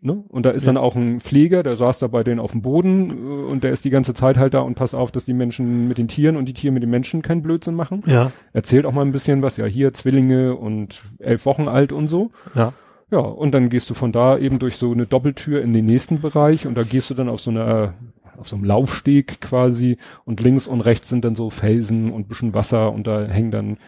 Ne? 0.00 0.24
Und 0.28 0.46
da 0.46 0.50
ist 0.50 0.64
Ja. 0.64 0.72
dann 0.72 0.82
auch 0.82 0.94
ein 0.96 1.20
Pfleger, 1.20 1.62
der 1.62 1.76
saß 1.76 1.98
da 1.98 2.06
bei 2.06 2.22
denen 2.22 2.38
auf 2.40 2.52
dem 2.52 2.62
Boden 2.62 3.10
äh, 3.10 3.52
und 3.52 3.64
der 3.64 3.72
ist 3.72 3.84
die 3.84 3.90
ganze 3.90 4.14
Zeit 4.14 4.38
halt 4.38 4.54
da 4.54 4.60
und 4.60 4.76
passt 4.76 4.94
auf, 4.94 5.10
dass 5.10 5.24
die 5.26 5.34
Menschen 5.34 5.88
mit 5.88 5.98
den 5.98 6.08
Tieren 6.08 6.36
und 6.36 6.46
die 6.48 6.54
Tiere 6.54 6.72
mit 6.72 6.82
den 6.82 6.90
Menschen 6.90 7.20
keinen 7.20 7.42
Blödsinn 7.42 7.74
machen. 7.74 8.02
Ja, 8.06 8.32
Erzählt 8.52 8.86
auch 8.86 8.92
mal 8.92 9.04
ein 9.04 9.12
bisschen 9.12 9.42
was, 9.42 9.56
ja 9.56 9.66
hier 9.66 9.92
Zwillinge 9.92 10.54
und 10.56 11.02
elf 11.18 11.44
Wochen 11.44 11.68
alt 11.68 11.92
und 11.92 12.08
so. 12.08 12.30
ja. 12.54 12.72
Ja, 13.10 13.20
und 13.20 13.52
dann 13.54 13.70
gehst 13.70 13.88
du 13.88 13.94
von 13.94 14.12
da 14.12 14.36
eben 14.36 14.58
durch 14.58 14.76
so 14.76 14.92
eine 14.92 15.06
Doppeltür 15.06 15.62
in 15.62 15.72
den 15.72 15.86
nächsten 15.86 16.20
Bereich 16.20 16.66
und 16.66 16.74
da 16.76 16.82
gehst 16.82 17.08
du 17.08 17.14
dann 17.14 17.30
auf 17.30 17.40
so 17.40 17.50
einer 17.50 17.94
auf 18.36 18.46
so 18.48 18.54
einem 18.54 18.66
Laufsteg 18.66 19.40
quasi 19.40 19.96
und 20.26 20.40
links 20.42 20.68
und 20.68 20.82
rechts 20.82 21.08
sind 21.08 21.24
dann 21.24 21.34
so 21.34 21.48
Felsen 21.50 22.12
und 22.12 22.28
bisschen 22.28 22.52
Wasser 22.54 22.92
und 22.92 23.06
da 23.06 23.24
hängen 23.24 23.50
dann 23.50 23.78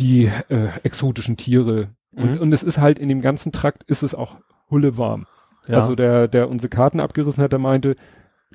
die 0.00 0.30
äh, 0.48 0.68
exotischen 0.82 1.36
Tiere. 1.36 1.88
Und, 2.16 2.32
Mhm. 2.34 2.38
und 2.40 2.54
es 2.54 2.62
ist 2.62 2.78
halt 2.78 2.98
in 2.98 3.08
dem 3.08 3.20
ganzen 3.22 3.52
Trakt 3.52 3.82
ist 3.84 4.02
es 4.02 4.14
auch 4.14 4.36
hulle 4.70 4.96
warm. 4.98 5.26
ja. 5.66 5.78
Also 5.78 5.94
der, 5.94 6.28
der 6.28 6.48
unsere 6.50 6.68
Karten 6.68 7.00
abgerissen 7.00 7.42
hat, 7.42 7.52
der 7.52 7.58
meinte, 7.58 7.96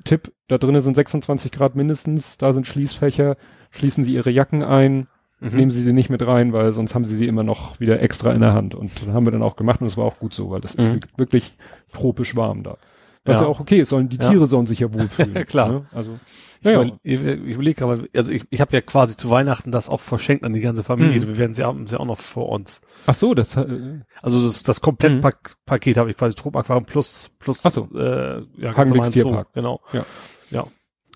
Tipp, 0.04 0.32
da 0.48 0.56
drinnen 0.58 0.80
sind 0.80 0.94
26 0.94 1.52
Grad 1.52 1.74
mindestens, 1.74 2.38
da 2.38 2.52
sind 2.52 2.66
Schließfächer, 2.66 3.36
schließen 3.70 4.02
Sie 4.04 4.14
Ihre 4.14 4.30
Jacken 4.30 4.62
ein, 4.62 5.08
Mhm. 5.40 5.56
nehmen 5.56 5.70
Sie 5.70 5.82
sie 5.82 5.92
nicht 5.92 6.08
mit 6.10 6.26
rein, 6.26 6.52
weil 6.52 6.72
sonst 6.72 6.94
haben 6.94 7.04
Sie 7.04 7.16
sie 7.16 7.26
immer 7.26 7.42
noch 7.42 7.80
wieder 7.80 8.00
extra 8.00 8.32
in 8.32 8.40
der 8.42 8.52
Hand. 8.54 8.74
Und 8.74 8.90
das 9.00 9.08
haben 9.08 9.26
wir 9.26 9.30
dann 9.32 9.42
auch 9.42 9.56
gemacht 9.56 9.80
und 9.80 9.86
es 9.88 9.96
war 9.96 10.04
auch 10.04 10.18
gut 10.18 10.32
so, 10.34 10.50
weil 10.50 10.60
das 10.60 10.74
ist 10.74 10.88
Mhm. 10.88 10.94
wirk- 10.96 11.08
wirklich 11.18 11.54
tropisch 11.92 12.36
warm 12.36 12.62
da. 12.62 12.76
Was 13.24 13.36
ja, 13.36 13.42
Ja. 13.42 13.48
auch 13.48 13.60
okay 13.60 13.80
ist, 13.80 13.90
sollen, 13.90 14.08
die 14.08 14.16
Ja. 14.16 14.30
Tiere 14.30 14.46
sollen 14.46 14.66
sich 14.66 14.80
ja 14.80 14.92
wohlfühlen. 14.94 15.34
Ja, 15.34 15.44
klar. 15.44 15.68
Ne? 15.70 15.86
Also, 15.92 16.18
Ich, 16.62 16.66
ja, 16.70 16.82
ich, 16.82 16.94
ich 17.02 17.20
überlege 17.22 17.74
gerade, 17.80 18.08
also 18.14 18.32
ich, 18.32 18.44
ich 18.50 18.60
habe 18.60 18.72
ja 18.72 18.80
quasi 18.80 19.16
zu 19.16 19.28
Weihnachten 19.30 19.70
das 19.72 19.88
auch 19.90 20.00
verschenkt 20.00 20.44
an 20.44 20.52
die 20.54 20.60
ganze 20.60 20.84
Familie. 20.84 21.20
Mhm. 21.20 21.28
Wir 21.28 21.38
werden 21.38 21.54
sie 21.54 21.64
haben 21.64 21.86
sie 21.86 21.98
auch 22.00 22.06
noch 22.06 22.18
vor 22.18 22.48
uns. 22.48 22.80
Ach 23.06 23.14
so, 23.14 23.34
das, 23.34 23.56
äh, 23.56 24.00
Also 24.22 24.42
das, 24.44 24.62
das 24.62 24.80
Komplettpaket 24.80 25.96
habe 25.98 26.10
ich 26.10 26.16
quasi 26.16 26.34
Tropenaquarium 26.34 26.84
plus 26.86 27.30
plus 27.38 27.64
Ach 27.64 27.72
so. 27.72 27.88
äh, 27.94 28.36
ja. 28.56 28.72
Tierpark. 29.10 29.52
Genau. 29.52 29.80
Ja. 29.92 30.04
Ja. 30.50 30.66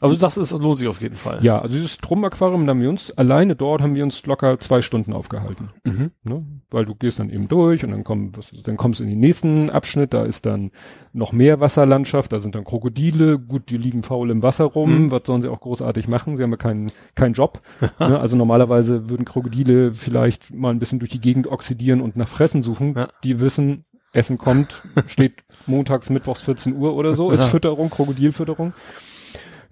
Aber 0.04 0.12
du 0.12 0.18
sagst, 0.18 0.36
es 0.36 0.50
lohnt 0.52 0.76
sich 0.76 0.86
auf 0.88 1.00
jeden 1.00 1.16
Fall. 1.16 1.38
ja, 1.42 1.58
also 1.60 1.74
dieses 1.74 1.96
Tropenaquarium, 1.98 2.66
da 2.66 2.70
haben 2.70 2.80
wir 2.82 2.90
uns, 2.90 3.10
alleine 3.12 3.56
dort 3.56 3.80
haben 3.80 3.94
wir 3.94 4.04
uns 4.04 4.24
locker 4.26 4.58
zwei 4.60 4.82
Stunden 4.82 5.12
aufgehalten. 5.12 5.70
Mhm. 5.84 6.10
Ne? 6.22 6.44
Weil 6.70 6.84
du 6.84 6.94
gehst 6.94 7.18
dann 7.18 7.30
eben 7.30 7.48
durch 7.48 7.84
und 7.84 7.90
dann, 7.90 8.04
komm, 8.04 8.36
was, 8.36 8.50
dann 8.62 8.76
kommst 8.76 9.00
du 9.00 9.04
in 9.04 9.10
den 9.10 9.20
nächsten 9.20 9.70
Abschnitt, 9.70 10.12
da 10.14 10.24
ist 10.24 10.46
dann 10.46 10.70
noch 11.12 11.32
mehr 11.32 11.60
Wasserlandschaft, 11.60 12.32
da 12.32 12.40
sind 12.40 12.54
dann 12.54 12.64
Krokodile, 12.64 13.38
gut, 13.38 13.70
die 13.70 13.76
liegen 13.78 14.02
faul 14.02 14.30
im 14.30 14.42
Wasser 14.42 14.64
rum, 14.64 15.04
Mhm. 15.04 15.10
was 15.10 15.22
sollen 15.24 15.42
sie 15.42 15.48
auch 15.48 15.60
großartig 15.60 16.06
machen, 16.08 16.36
sie 16.36 16.42
haben 16.42 16.50
ja 16.50 16.56
keinen 16.58 16.92
keinen 17.14 17.32
Job. 17.34 17.62
ne? 17.98 18.20
Also 18.20 18.36
normalerweise 18.36 19.08
würden 19.08 19.24
Krokodile 19.24 19.92
vielleicht 19.94 20.52
mal 20.54 20.70
ein 20.70 20.78
bisschen 20.78 20.98
durch 20.98 21.10
die 21.10 21.20
Gegend 21.20 21.46
oxidieren 21.46 22.00
und 22.00 22.16
nach 22.16 22.28
Fressen 22.28 22.62
suchen. 22.62 22.94
Ja. 22.96 23.08
Die 23.24 23.40
wissen, 23.40 23.84
Essen 24.12 24.38
kommt, 24.38 24.82
steht 25.06 25.44
montags, 25.66 26.10
mittwochs 26.10 26.42
14 26.42 26.76
Uhr 26.76 26.94
oder 26.94 27.14
so, 27.14 27.30
ist 27.30 27.40
Ja. 27.40 27.46
Fütterung, 27.46 27.90
Krokodilfütterung. 27.90 28.74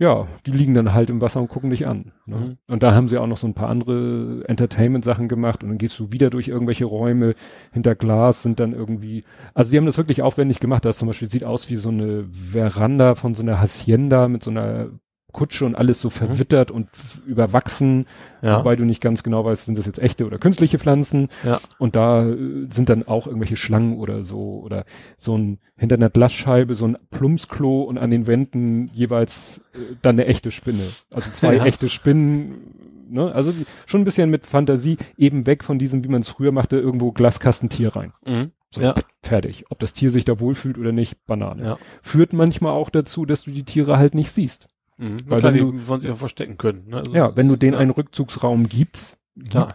Ja, 0.02 0.26
die 0.46 0.50
liegen 0.50 0.74
dann 0.74 0.94
halt 0.94 1.10
im 1.10 1.20
Wasser 1.20 1.40
und 1.40 1.46
gucken 1.46 1.70
dich 1.70 1.86
an. 1.86 2.10
Ne? 2.26 2.36
Mhm. 2.36 2.56
Und 2.66 2.82
da 2.82 2.92
haben 2.92 3.06
sie 3.06 3.18
auch 3.18 3.28
noch 3.28 3.36
so 3.36 3.46
ein 3.46 3.54
paar 3.54 3.68
andere 3.68 4.42
Entertainment-Sachen 4.48 5.28
gemacht 5.28 5.62
und 5.62 5.68
dann 5.68 5.78
gehst 5.78 5.96
du 5.96 6.10
wieder 6.10 6.28
durch 6.28 6.48
irgendwelche 6.48 6.86
Räume 6.86 7.36
hinter 7.70 7.94
Glas 7.94 8.42
sind 8.42 8.58
dann 8.58 8.72
irgendwie, 8.72 9.22
also 9.54 9.70
die 9.70 9.76
haben 9.76 9.86
das 9.86 9.98
wirklich 9.98 10.20
aufwendig 10.20 10.58
gemacht. 10.58 10.84
Das 10.84 10.98
zum 10.98 11.06
Beispiel 11.06 11.30
sieht 11.30 11.44
aus 11.44 11.70
wie 11.70 11.76
so 11.76 11.90
eine 11.90 12.24
Veranda 12.32 13.14
von 13.14 13.36
so 13.36 13.44
einer 13.44 13.60
Hacienda 13.60 14.26
mit 14.26 14.42
so 14.42 14.50
einer 14.50 14.88
Kutsche 15.32 15.64
und 15.66 15.74
alles 15.74 16.00
so 16.00 16.10
verwittert 16.10 16.70
und 16.70 16.88
f- 16.92 17.20
überwachsen, 17.26 18.06
Ja. 18.42 18.58
wobei 18.58 18.76
du 18.76 18.84
nicht 18.84 19.00
ganz 19.00 19.22
genau 19.22 19.44
weißt, 19.44 19.66
sind 19.66 19.78
das 19.78 19.86
jetzt 19.86 19.98
echte 19.98 20.26
oder 20.26 20.38
künstliche 20.38 20.78
Pflanzen. 20.78 21.28
Ja. 21.44 21.60
Und 21.78 21.96
da 21.96 22.26
äh, 22.28 22.66
sind 22.70 22.88
dann 22.88 23.06
auch 23.08 23.26
irgendwelche 23.26 23.56
Schlangen 23.56 23.96
oder 23.98 24.22
so 24.22 24.60
oder 24.62 24.84
so 25.18 25.36
ein 25.36 25.58
hinter 25.76 25.96
einer 25.96 26.10
Glasscheibe 26.10 26.74
so 26.74 26.86
ein 26.86 26.96
Plumpsklo 27.10 27.82
und 27.82 27.98
an 27.98 28.10
den 28.10 28.26
Wänden 28.26 28.88
jeweils 28.94 29.60
äh, 29.74 29.96
dann 30.02 30.14
eine 30.16 30.26
echte 30.26 30.50
Spinne. 30.50 30.82
Also 31.10 31.30
zwei 31.30 31.56
Ja. 31.56 31.64
echte 31.64 31.88
Spinnen, 31.88 33.06
ne? 33.10 33.32
Also 33.34 33.52
die, 33.52 33.64
schon 33.86 34.02
ein 34.02 34.04
bisschen 34.04 34.30
mit 34.30 34.46
Fantasie, 34.46 34.98
eben 35.16 35.46
weg 35.46 35.64
von 35.64 35.78
diesem, 35.78 36.04
wie 36.04 36.08
man 36.08 36.20
es 36.22 36.28
früher 36.28 36.52
machte, 36.52 36.76
irgendwo 36.76 37.12
Glaskastentier 37.12 37.96
rein. 37.96 38.12
Mhm. 38.26 38.50
So, 38.74 38.80
Ja. 38.80 38.94
fertig. 39.22 39.64
Ob 39.68 39.78
das 39.80 39.92
Tier 39.92 40.10
sich 40.10 40.24
da 40.24 40.40
wohlfühlt 40.40 40.78
oder 40.78 40.92
nicht, 40.92 41.26
Banane. 41.26 41.62
Ja. 41.62 41.78
Führt 42.00 42.32
manchmal 42.32 42.72
auch 42.72 42.88
dazu, 42.88 43.26
dass 43.26 43.42
du 43.42 43.50
die 43.50 43.64
Tiere 43.64 43.98
halt 43.98 44.14
nicht 44.14 44.30
siehst. 44.32 44.68
Mhm. 44.98 45.18
Weil 45.26 45.42
Weil 45.42 45.54
wenn 45.54 45.72
die 45.78 45.78
von 45.82 46.00
sich 46.00 46.10
auch 46.10 46.16
verstecken 46.16 46.58
können. 46.58 46.88
Ne? 46.88 46.96
Also 46.98 47.12
Ja, 47.14 47.34
wenn 47.36 47.48
du 47.48 47.56
denen 47.56 47.74
ja. 47.74 47.78
einen 47.80 47.90
Rückzugsraum 47.90 48.68
gibst, 48.68 49.18
Ja. 49.52 49.68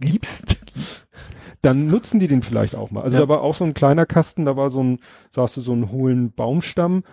gibst, 0.00 0.60
dann 1.62 1.86
nutzen 1.86 2.20
die 2.20 2.26
den 2.26 2.42
vielleicht 2.42 2.74
auch 2.74 2.90
mal. 2.90 3.02
Also 3.02 3.16
Ja. 3.18 3.22
da 3.24 3.28
war 3.28 3.42
auch 3.42 3.54
so 3.54 3.64
ein 3.64 3.74
kleiner 3.74 4.06
Kasten, 4.06 4.44
da 4.44 4.56
war 4.56 4.70
so 4.70 4.82
ein, 4.82 4.98
sagst 5.30 5.56
du, 5.56 5.60
so 5.60 5.72
ein 5.72 5.90
hohlen 5.90 6.32
Baumstamm, 6.32 7.04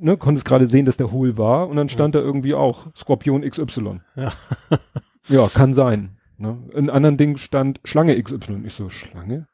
ne, 0.00 0.16
konntest 0.16 0.46
gerade 0.46 0.66
sehen, 0.68 0.86
dass 0.86 0.96
der 0.96 1.10
hohl 1.12 1.36
war 1.38 1.68
und 1.68 1.76
dann 1.76 1.88
stand 1.88 2.14
da 2.14 2.20
irgendwie 2.20 2.54
auch 2.54 2.86
Skorpion 2.96 3.42
XY. 3.48 4.00
Ja. 4.16 4.32
ja, 5.28 5.48
kann 5.48 5.74
sein. 5.74 6.16
Ne? 6.36 6.56
In 6.72 6.88
anderen 6.90 7.16
Dingen 7.16 7.36
stand 7.36 7.80
Schlange 7.84 8.20
XY. 8.22 8.62
Ich 8.64 8.74
so, 8.74 8.88
Schlange? 8.88 9.48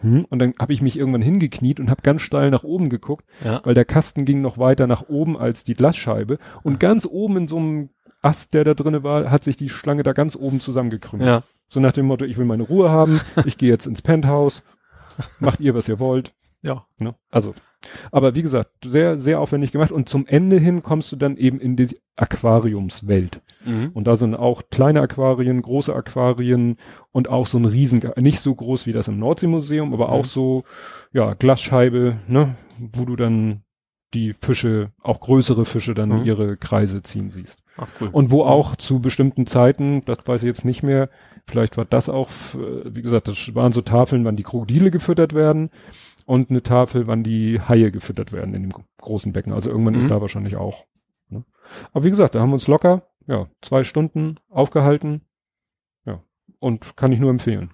Hm? 0.00 0.24
Und 0.28 0.38
dann 0.38 0.54
habe 0.58 0.72
ich 0.72 0.82
mich 0.82 0.98
irgendwann 0.98 1.22
hingekniet 1.22 1.80
und 1.80 1.90
habe 1.90 2.02
ganz 2.02 2.22
steil 2.22 2.50
nach 2.50 2.64
oben 2.64 2.88
geguckt, 2.88 3.24
Ja. 3.44 3.60
weil 3.64 3.74
der 3.74 3.84
Kasten 3.84 4.24
ging 4.24 4.40
noch 4.40 4.58
weiter 4.58 4.86
nach 4.86 5.08
oben 5.08 5.36
als 5.36 5.64
die 5.64 5.74
Glasscheibe 5.74 6.38
und 6.62 6.80
ganz 6.80 7.06
oben 7.06 7.36
in 7.38 7.48
so 7.48 7.56
einem 7.58 7.90
Ast, 8.22 8.54
der 8.54 8.64
da 8.64 8.72
drinne 8.74 9.02
war, 9.02 9.30
hat 9.30 9.44
sich 9.44 9.56
die 9.56 9.68
Schlange 9.68 10.02
da 10.02 10.12
ganz 10.14 10.34
oben 10.34 10.58
zusammengekrümmt. 10.60 11.22
Ja. 11.24 11.42
So 11.68 11.80
nach 11.80 11.92
dem 11.92 12.06
Motto, 12.06 12.24
ich 12.24 12.38
will 12.38 12.46
meine 12.46 12.62
Ruhe 12.62 12.88
haben, 12.90 13.20
ich 13.44 13.58
gehe 13.58 13.68
jetzt 13.70 13.86
ins 13.86 14.00
Penthouse, 14.02 14.62
macht 15.40 15.60
ihr, 15.60 15.74
was 15.74 15.88
ihr 15.88 15.98
wollt. 15.98 16.32
Ja. 16.62 16.86
Ne? 17.00 17.14
Also, 17.30 17.54
aber 18.12 18.34
wie 18.34 18.42
gesagt, 18.42 18.70
sehr, 18.84 19.18
sehr 19.18 19.40
aufwendig 19.40 19.72
gemacht 19.72 19.92
und 19.92 20.08
zum 20.08 20.26
Ende 20.26 20.58
hin 20.58 20.82
kommst 20.82 21.10
du 21.12 21.16
dann 21.16 21.36
eben 21.36 21.60
in 21.60 21.76
die 21.76 21.88
Aquariumswelt. 22.16 23.40
Mhm. 23.64 23.90
Und 23.94 24.06
da 24.06 24.16
sind 24.16 24.34
auch 24.34 24.62
kleine 24.70 25.00
Aquarien, 25.00 25.60
große 25.62 25.94
Aquarien 25.94 26.76
und 27.12 27.28
auch 27.28 27.46
so 27.46 27.58
ein 27.58 27.64
riesen, 27.64 28.02
nicht 28.16 28.40
so 28.40 28.54
groß 28.54 28.86
wie 28.86 28.92
das 28.92 29.08
im 29.08 29.18
Nordseemuseum, 29.18 29.92
aber 29.92 30.06
Mhm. 30.08 30.12
auch 30.12 30.24
so, 30.24 30.64
ja, 31.12 31.34
Glasscheibe, 31.34 32.18
ne, 32.28 32.56
wo 32.78 33.04
du 33.04 33.16
dann 33.16 33.62
die 34.12 34.32
Fische, 34.34 34.92
auch 35.02 35.20
größere 35.20 35.64
Fische 35.64 35.94
dann 35.94 36.20
Mhm. 36.20 36.24
ihre 36.24 36.56
Kreise 36.56 37.02
ziehen 37.02 37.30
siehst. 37.30 37.63
Ach 37.76 37.88
cool. 38.00 38.08
Und 38.12 38.30
wo 38.30 38.42
auch 38.44 38.76
zu 38.76 39.00
bestimmten 39.00 39.46
Zeiten, 39.46 40.00
das 40.02 40.18
weiß 40.26 40.42
ich 40.42 40.46
jetzt 40.46 40.64
nicht 40.64 40.82
mehr, 40.82 41.10
vielleicht 41.46 41.76
war 41.76 41.84
das 41.84 42.08
auch, 42.08 42.28
äh, 42.54 42.94
wie 42.94 43.02
gesagt, 43.02 43.28
das 43.28 43.54
waren 43.54 43.72
so 43.72 43.80
Tafeln, 43.80 44.24
wann 44.24 44.36
die 44.36 44.42
Krokodile 44.44 44.90
gefüttert 44.90 45.34
werden 45.34 45.70
und 46.26 46.50
eine 46.50 46.62
Tafel, 46.62 47.06
wann 47.06 47.22
die 47.24 47.60
Haie 47.60 47.90
gefüttert 47.90 48.32
werden 48.32 48.54
in 48.54 48.62
dem 48.62 48.72
großen 48.98 49.32
Becken. 49.32 49.52
Also 49.52 49.70
irgendwann 49.70 49.94
Mhm. 49.94 50.00
ist 50.00 50.10
da 50.10 50.20
wahrscheinlich 50.20 50.56
auch. 50.56 50.86
Ne? 51.28 51.44
Aber 51.92 52.04
wie 52.04 52.10
gesagt, 52.10 52.34
da 52.34 52.40
haben 52.40 52.50
wir 52.50 52.54
uns 52.54 52.68
locker, 52.68 53.08
ja, 53.26 53.48
zwei 53.60 53.82
Stunden 53.84 54.38
aufgehalten. 54.50 55.22
Ja. 56.06 56.22
Und 56.60 56.96
kann 56.96 57.12
ich 57.12 57.20
nur 57.20 57.30
empfehlen. 57.30 57.72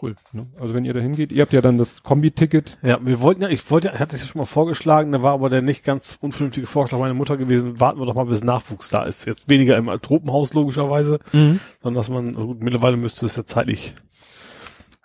Cool. 0.00 0.16
Ne? 0.32 0.48
Also 0.58 0.74
wenn 0.74 0.84
ihr 0.84 0.92
da 0.92 1.00
hingeht, 1.00 1.30
ihr 1.30 1.42
habt 1.42 1.52
ja 1.52 1.60
dann 1.60 1.78
das 1.78 2.02
Kombi-Ticket. 2.02 2.78
Ja, 2.82 2.98
wir 3.04 3.20
wollten 3.20 3.42
ja, 3.42 3.48
ich 3.48 3.70
wollte, 3.70 3.92
hatte 3.92 4.16
es 4.16 4.22
ja 4.22 4.28
schon 4.28 4.40
mal 4.40 4.44
vorgeschlagen, 4.44 5.12
da 5.12 5.22
war 5.22 5.34
aber 5.34 5.50
der 5.50 5.62
nicht 5.62 5.84
ganz 5.84 6.18
unvernünftige 6.20 6.66
Vorschlag 6.66 6.98
meiner 6.98 7.14
Mutter 7.14 7.36
gewesen, 7.36 7.78
warten 7.78 8.00
wir 8.00 8.06
doch 8.06 8.14
mal, 8.14 8.26
bis 8.26 8.42
Nachwuchs 8.42 8.90
da 8.90 9.04
ist. 9.04 9.24
Jetzt 9.24 9.48
weniger 9.48 9.76
im 9.76 9.86
Tropenhaus 10.02 10.52
logischerweise, 10.52 11.20
mhm. 11.32 11.60
sondern 11.80 11.98
dass 11.98 12.08
man, 12.08 12.34
also 12.34 12.56
mittlerweile 12.58 12.96
müsste 12.96 13.24
es 13.26 13.36
ja 13.36 13.44
zeitlich 13.44 13.94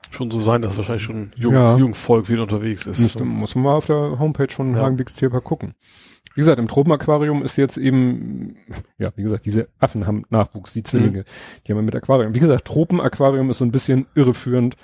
schon 0.09 0.31
so 0.31 0.41
sein, 0.41 0.63
dass 0.63 0.75
wahrscheinlich 0.75 1.03
schon 1.03 1.31
jung, 1.35 1.53
ja. 1.53 1.77
Jungvolk 1.77 2.29
wieder 2.29 2.41
unterwegs 2.41 2.87
ist. 2.87 2.99
Müsste, 2.99 3.23
muss 3.23 3.53
man 3.53 3.65
mal 3.65 3.75
auf 3.75 3.85
der 3.85 4.17
Homepage 4.17 4.51
von 4.51 4.75
ja. 4.75 4.81
Hagenbecks 4.81 5.13
Tierpark 5.13 5.43
gucken. 5.43 5.75
Wie 6.35 6.41
gesagt, 6.41 6.59
im 6.59 6.67
Tropenaquarium 6.67 7.43
ist 7.43 7.57
jetzt 7.57 7.77
eben, 7.77 8.57
ja, 8.97 9.11
wie 9.15 9.23
gesagt, 9.23 9.45
diese 9.45 9.67
Affen 9.79 10.07
haben 10.07 10.25
Nachwuchs, 10.29 10.73
die 10.73 10.83
Zwillinge, 10.83 11.19
mhm. 11.19 11.23
die 11.65 11.71
haben 11.71 11.79
wir 11.79 11.83
mit 11.83 11.95
Aquarium. 11.95 12.35
Wie 12.35 12.39
gesagt, 12.39 12.65
Tropenaquarium 12.65 13.49
ist 13.49 13.57
so 13.57 13.65
ein 13.65 13.71
bisschen 13.71 14.05
irreführend. 14.15 14.77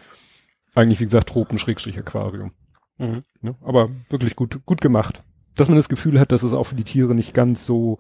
Eigentlich, 0.74 1.00
wie 1.00 1.06
gesagt, 1.06 1.30
Tropen-Aquarium. 1.30 2.52
Mhm. 2.98 3.24
Ja, 3.42 3.56
aber 3.62 3.90
wirklich 4.10 4.36
gut, 4.36 4.66
gut 4.66 4.82
gemacht. 4.82 5.24
Dass 5.56 5.70
man 5.70 5.78
das 5.78 5.88
Gefühl 5.88 6.20
hat, 6.20 6.32
dass 6.32 6.44
es 6.44 6.54
auch 6.54 6.66
für 6.66 6.76
die 6.76 6.84
Tiere 6.84 7.16
nicht 7.16 7.34
ganz 7.34 7.66
so, 7.66 8.00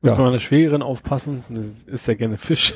muss 0.00 0.18
ja. 0.18 0.30
der 0.30 0.38
Schwägerin 0.38 0.82
aufpassen, 0.82 1.44
das 1.48 1.84
ist 1.84 2.06
ja 2.06 2.14
gerne 2.14 2.36
Fisch. 2.36 2.74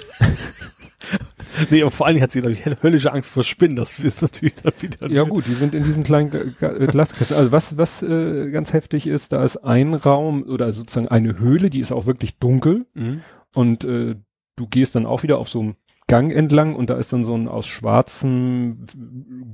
nee, 1.71 1.83
aber 1.83 1.91
vor 1.91 2.07
allen 2.07 2.15
Dingen 2.15 2.23
hat 2.23 2.33
sie, 2.33 2.41
glaube 2.41 2.53
ich, 2.53 2.65
höllische 2.83 3.13
Angst 3.13 3.31
vor 3.31 3.45
Spinnen. 3.45 3.77
Das 3.77 3.99
ist 3.99 4.23
natürlich 4.23 4.55
dann 4.57 4.73
wieder. 4.81 5.11
Ja 5.11 5.25
gut, 5.25 5.47
die 5.47 5.55
sind 5.55 5.75
in 5.75 5.85
diesen 5.85 6.03
kleinen 6.05 6.31
Glaskästen. 6.31 7.37
Also 7.37 7.53
was, 7.53 7.77
was 7.77 8.03
äh, 8.03 8.51
ganz 8.51 8.73
heftig 8.73 9.07
ist, 9.07 9.33
da 9.33 9.45
ist 9.45 9.59
ein 9.59 9.95
Raum 9.95 10.43
oder 10.45 10.73
sozusagen 10.73 11.09
eine 11.09 11.39
Höhle, 11.39 11.71
die 11.71 11.81
ist 11.81 11.93
auch 11.93 12.07
wirklich 12.07 12.39
dunkel. 12.39 12.87
Mhm. 12.95 13.23
Und 13.55 13.85
äh, 13.85 14.17
du 14.57 14.67
gehst 14.67 14.95
dann 14.95 15.07
auch 15.07 15.23
wieder 15.23 15.39
auf 15.39 15.49
so 15.49 15.61
einem 15.61 15.77
Gang 16.07 16.33
entlang 16.33 16.75
und 16.75 16.91
da 16.91 16.97
ist 16.97 17.13
dann 17.13 17.25
so 17.25 17.37
ein 17.37 17.47
aus 17.47 17.67
schwarzem 17.67 18.87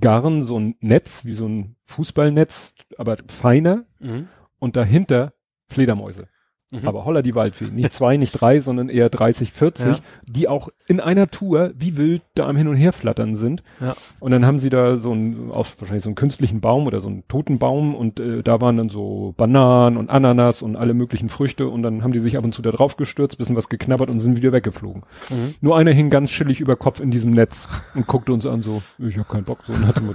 Garn 0.00 0.42
so 0.42 0.59
ein 0.59 0.76
Netz, 0.81 1.24
wie 1.24 1.35
so 1.35 1.46
ein 1.46 1.76
Fußballnetz, 1.85 2.74
aber 2.96 3.18
feiner. 3.29 3.85
Mhm. 4.00 4.29
Und 4.59 4.76
dahinter 4.76 5.35
Fledermäuse. 5.68 6.29
Mhm. 6.70 6.88
Aber 6.88 7.05
holla 7.05 7.22
die 7.22 7.35
Waldfee. 7.35 7.66
Nicht 7.66 7.92
zwei, 7.92 8.16
nicht 8.16 8.33
drei, 8.33 8.61
sondern 8.61 8.88
eher 8.88 9.09
30, 9.09 9.52
40, 9.52 9.87
ja. 9.87 9.94
die 10.26 10.48
auch 10.48 10.68
in 10.87 11.00
einer 11.00 11.31
Tour 11.31 11.72
wie 11.79 11.96
wild 11.96 12.22
da 12.35 12.48
am 12.48 12.57
Hin 12.57 12.66
und 12.68 12.76
Her 12.76 12.92
flattern 12.92 13.35
sind. 13.37 13.62
Ja. 13.81 13.94
Und 14.20 14.33
dann 14.33 14.44
haben 14.44 14.59
sie 14.59 14.70
da 14.70 14.96
so 14.96 15.12
einen, 15.12 15.50
auch 15.52 15.66
wahrscheinlich 15.79 16.02
so 16.02 16.11
einen 16.11 16.16
künstlichen 16.16 16.61
Baum 16.61 16.87
oder 16.87 17.00
so 17.00 17.09
einen 17.09 17.26
toten 17.29 17.59
Baum 17.59 17.94
und 17.94 18.18
äh, 18.18 18.42
da 18.42 18.61
waren 18.61 18.76
dann 18.76 18.88
so 18.88 19.35
Bananen 19.37 19.96
und 19.96 20.11
Ananas 20.11 20.62
und 20.62 20.76
alle 20.76 20.94
möglichen 20.94 21.29
Früchte 21.29 21.68
und 21.68 21.83
dann 21.83 22.02
haben 22.02 22.12
die 22.12 22.18
sich 22.18 22.37
ab 22.37 22.44
und 22.44 22.52
zu 22.52 22.62
da 22.62 22.72
drauf 22.72 22.96
gestürzt, 22.96 23.38
bisschen 23.38 23.57
was 23.57 23.68
geknabbert 23.68 24.11
und 24.11 24.20
sind 24.20 24.37
wieder 24.37 24.52
weggeflogen. 24.52 25.02
Mhm. 25.31 25.55
Nur 25.61 25.76
einer 25.76 25.92
hing 25.92 26.11
ganz 26.11 26.31
chillig 26.31 26.61
über 26.61 26.76
Kopf 26.76 27.00
in 27.00 27.11
diesem 27.11 27.31
Netz 27.31 27.68
und 27.94 28.07
guckte 28.07 28.33
uns 28.33 28.44
an 28.44 28.62
so, 28.62 28.83
ich 28.98 29.18
hab 29.18 29.29
keinen 29.29 29.44
Bock, 29.44 29.61
so 29.66 29.72
und 29.72 29.87
hatte 29.87 30.00
mir 30.00 30.14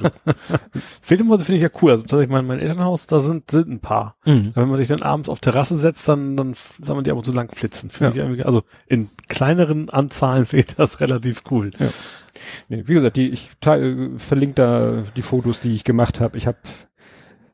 Fledermäuse 1.02 1.46
finde 1.46 1.58
ich 1.58 1.64
ja 1.64 1.70
cool. 1.82 1.92
Also 1.92 2.04
tatsächlich 2.04 2.30
mein, 2.30 2.46
mein 2.46 2.60
Elternhaus, 2.60 3.08
da 3.08 3.20
sind, 3.20 3.50
sind 3.52 3.70
ein 3.70 3.80
paar. 3.80 4.16
Mhm. 4.26 4.52
Wenn 4.54 4.70
man 4.70 4.78
sich 4.78 4.88
dann 4.88 5.02
abends 5.02 5.30
auf 5.30 5.40
Terrasse 5.40 5.76
setzt, 5.78 6.08
dann, 6.08 6.36
dann 6.44 6.56
wir, 6.98 7.04
die 7.04 7.12
ab 7.12 7.18
und 7.18 7.24
zu 7.24 7.32
lang 7.32 7.54
flitzen. 7.54 7.92
Ja. 8.00 8.12
also 8.44 8.64
in 8.88 9.10
kleineren 9.30 9.90
Anzahlen 9.90 10.46
ich 10.60 10.68
das 10.76 11.00
relativ 11.00 11.44
cool. 11.52 11.70
Ja. 11.80 11.90
Nee, 12.70 12.84
wie 12.88 12.94
gesagt, 12.94 13.18
die, 13.18 13.30
ich 13.30 13.50
teile, 13.60 14.18
verlinke 14.20 14.56
da 14.56 15.04
die 15.16 15.22
Fotos, 15.22 15.60
die 15.60 15.74
ich 15.74 15.84
gemacht 15.84 16.20
habe. 16.20 16.38
Ich 16.38 16.48
habe 16.48 16.58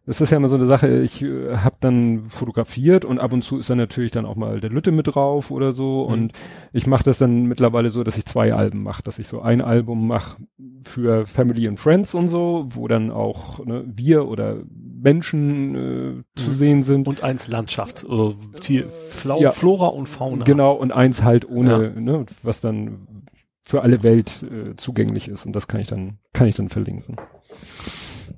das 0.07 0.21
ist 0.21 0.31
ja 0.31 0.37
immer 0.37 0.47
so 0.47 0.55
eine 0.55 0.67
Sache, 0.67 1.01
ich 1.01 1.21
äh, 1.21 1.57
habe 1.57 1.75
dann 1.81 2.29
fotografiert 2.29 3.03
und 3.03 3.19
ab 3.19 3.33
und 3.33 3.43
zu 3.43 3.59
ist 3.59 3.69
dann 3.69 3.77
natürlich 3.77 4.11
dann 4.11 4.25
auch 4.25 4.37
mal 4.37 4.61
der 4.61 4.69
Lütte 4.69 4.93
mit 4.93 5.13
drauf 5.13 5.51
oder 5.51 5.73
so 5.73 6.05
mhm. 6.05 6.13
und 6.13 6.33
ich 6.71 6.87
mache 6.87 7.03
das 7.03 7.17
dann 7.17 7.45
mittlerweile 7.45 7.89
so, 7.89 8.05
dass 8.05 8.17
ich 8.17 8.25
zwei 8.25 8.53
Alben 8.53 8.83
mache, 8.83 9.03
dass 9.03 9.19
ich 9.19 9.27
so 9.27 9.41
ein 9.41 9.61
Album 9.61 10.07
mache 10.07 10.37
für 10.81 11.27
Family 11.27 11.67
and 11.67 11.77
Friends 11.77 12.15
und 12.15 12.29
so, 12.29 12.67
wo 12.69 12.87
dann 12.87 13.11
auch 13.11 13.63
ne, 13.65 13.83
wir 13.85 14.29
oder 14.29 14.63
Menschen 14.71 15.75
äh, 15.75 16.39
zu 16.39 16.51
mhm. 16.51 16.55
sehen 16.55 16.83
sind. 16.83 17.07
Und 17.09 17.21
eins 17.21 17.49
Landschaft, 17.49 18.05
also 18.09 18.33
Tier, 18.61 18.87
Flau, 18.87 19.41
ja, 19.41 19.51
Flora 19.51 19.87
und 19.87 20.07
Fauna. 20.07 20.45
Genau, 20.45 20.71
und 20.71 20.93
eins 20.93 21.21
halt 21.21 21.49
ohne, 21.49 21.91
ja. 21.93 21.99
ne, 21.99 22.25
was 22.43 22.61
dann 22.61 23.25
für 23.61 23.81
alle 23.81 24.03
Welt 24.03 24.41
äh, 24.43 24.77
zugänglich 24.77 25.27
ist 25.27 25.45
und 25.45 25.53
das 25.53 25.67
kann 25.67 25.81
ich 25.81 25.89
dann, 25.89 26.19
kann 26.31 26.47
ich 26.47 26.55
dann 26.55 26.69
verlinken. 26.69 27.17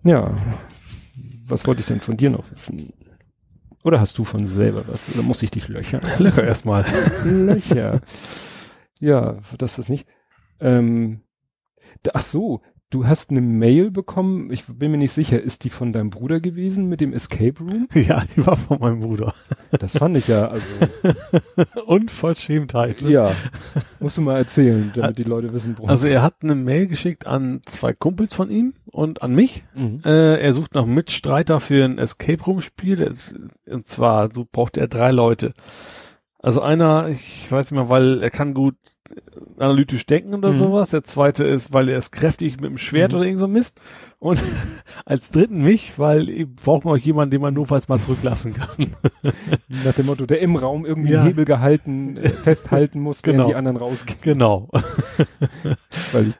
Ja, 0.04 0.32
was 1.50 1.66
wollte 1.68 1.82
ich 1.82 1.88
denn 1.88 2.00
von 2.00 2.18
dir 2.18 2.30
noch 2.30 2.50
wissen? 2.52 2.94
Oder 3.84 4.00
hast 4.00 4.18
du 4.18 4.26
von 4.26 4.48
selber 4.48 4.88
was? 4.88 5.14
Oder 5.14 5.24
muss 5.24 5.42
ich 5.42 5.52
dich 5.52 5.68
löchern? 5.68 6.02
Löcher 6.20 6.44
erstmal. 6.44 6.86
Löcher. 7.26 8.02
Ja, 9.00 9.38
das 9.58 9.80
ist 9.80 9.90
nicht. 9.90 10.08
Ähm, 10.60 11.22
ach 12.14 12.24
so, 12.24 12.62
Du 12.92 13.06
hast 13.06 13.30
eine 13.30 13.42
Mail 13.42 13.92
bekommen, 13.92 14.52
ich 14.52 14.66
bin 14.66 14.90
mir 14.90 14.98
nicht 14.98 15.12
sicher, 15.12 15.40
ist 15.40 15.64
die 15.64 15.70
von 15.70 15.94
deinem 15.94 16.10
Bruder 16.10 16.40
gewesen 16.40 16.90
mit 16.90 17.02
dem 17.02 17.14
Escape 17.14 17.54
Room? 17.60 17.88
Ja, 17.94 18.24
die 18.36 18.44
war 18.48 18.58
von 18.58 18.80
meinem 18.80 19.02
Bruder. 19.02 19.36
Das 19.72 19.96
fand 19.98 20.18
ich 20.18 20.28
ja, 20.28 20.48
also. 20.48 20.68
Unverschämtheit. 21.86 23.04
Ne? 23.04 23.12
Ja. 23.12 23.32
Musst 24.00 24.18
du 24.18 24.22
mal 24.22 24.38
erzählen, 24.38 24.92
damit 24.96 25.20
die 25.20 25.24
Leute 25.24 25.54
wissen, 25.54 25.76
worum 25.78 25.90
Also 25.90 26.08
er 26.08 26.24
hat 26.24 26.38
eine 26.42 26.56
Mail 26.56 26.88
geschickt 26.88 27.28
an 27.28 27.62
zwei 27.64 27.94
Kumpels 27.94 28.34
von 28.34 28.50
ihm 28.50 28.74
und 28.88 29.22
an 29.22 29.36
mich. 29.36 29.64
Mhm. 29.76 30.02
Äh, 30.04 30.42
er 30.42 30.54
sucht 30.54 30.74
noch 30.74 30.88
Mitstreiter 30.88 31.60
für 31.60 31.86
ein 31.86 32.00
Escape 32.00 32.44
Room 32.44 32.62
Spiel. 32.62 33.14
Und 33.68 33.86
zwar, 33.86 34.34
so 34.34 34.48
braucht 34.52 34.78
er 34.78 34.88
drei 34.88 35.12
Leute. 35.12 35.54
Also 36.42 36.62
einer, 36.62 37.10
ich 37.10 37.52
weiß 37.52 37.72
nicht 37.72 37.80
mehr, 37.80 37.90
weil 37.90 38.24
er 38.24 38.30
kann 38.30 38.54
gut 38.54 38.76
analytisch 39.58 40.06
denken 40.06 40.34
oder 40.34 40.54
mhm. 40.54 40.58
sowas. 40.58 40.92
Der 40.92 41.04
zweite 41.04 41.44
ist, 41.44 41.74
weil 41.74 41.90
er 41.90 41.98
ist 41.98 42.12
kräftig 42.12 42.62
mit 42.62 42.70
dem 42.70 42.78
Schwert 42.78 43.12
mhm. 43.12 43.18
oder 43.18 43.26
irgend 43.26 43.40
so 43.42 43.48
Mist. 43.50 43.82
Und 44.20 44.42
als 45.06 45.32
dritten 45.32 45.62
mich, 45.62 46.00
weil 46.00 46.46
braucht 46.46 46.86
man 46.86 46.94
auch 46.96 46.98
jemanden, 46.98 47.32
den 47.32 47.42
man 47.42 47.54
notfalls 47.54 47.90
mal 47.90 48.00
zurücklassen 48.00 48.54
kann. 48.54 48.70
Nach 49.84 49.94
dem 49.94 50.06
Motto, 50.06 50.26
der 50.26 50.40
im 50.40 50.56
Raum 50.56 50.86
irgendwie 50.86 51.12
ja. 51.12 51.24
Hebel 51.24 51.44
gehalten, 51.44 52.16
äh, 52.16 52.30
festhalten 52.30 53.02
muss, 53.02 53.22
genau. 53.22 53.48
die 53.48 53.56
anderen 53.56 53.76
rausgehen. 53.76 54.20
Genau. 54.22 54.70
weil 56.14 56.30
ich 56.30 56.36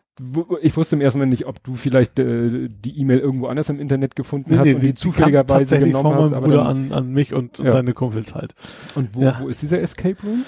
ich 0.62 0.76
wusste 0.78 0.96
im 0.96 1.02
ersten 1.02 1.20
Moment 1.20 1.32
nicht, 1.32 1.46
ob 1.46 1.64
du 1.64 1.76
vielleicht 1.76 2.20
äh, 2.20 2.68
die 2.70 3.00
E-Mail 3.00 3.20
irgendwo 3.20 3.48
anders 3.48 3.70
im 3.70 3.80
Internet 3.80 4.16
gefunden 4.16 4.52
nee, 4.52 4.58
hast 4.58 4.66
nee, 4.66 4.74
und 4.74 4.82
die, 4.82 4.88
die 4.88 4.96
zufälligerweise 4.96 5.80
genommen 5.80 6.16
hast. 6.16 6.34
Aber 6.34 6.48
dann, 6.48 6.66
an, 6.66 6.92
an 6.92 7.12
mich 7.12 7.34
und, 7.34 7.60
und 7.60 7.66
ja. 7.66 7.72
seine 7.72 7.94
Kumpels 7.94 8.36
halt. 8.36 8.56
Und 8.96 9.16
wo, 9.16 9.22
ja. 9.22 9.38
wo 9.42 9.48
ist 9.48 9.62
dieser 9.62 9.82
Escape 9.82 10.18
Room? 10.24 10.44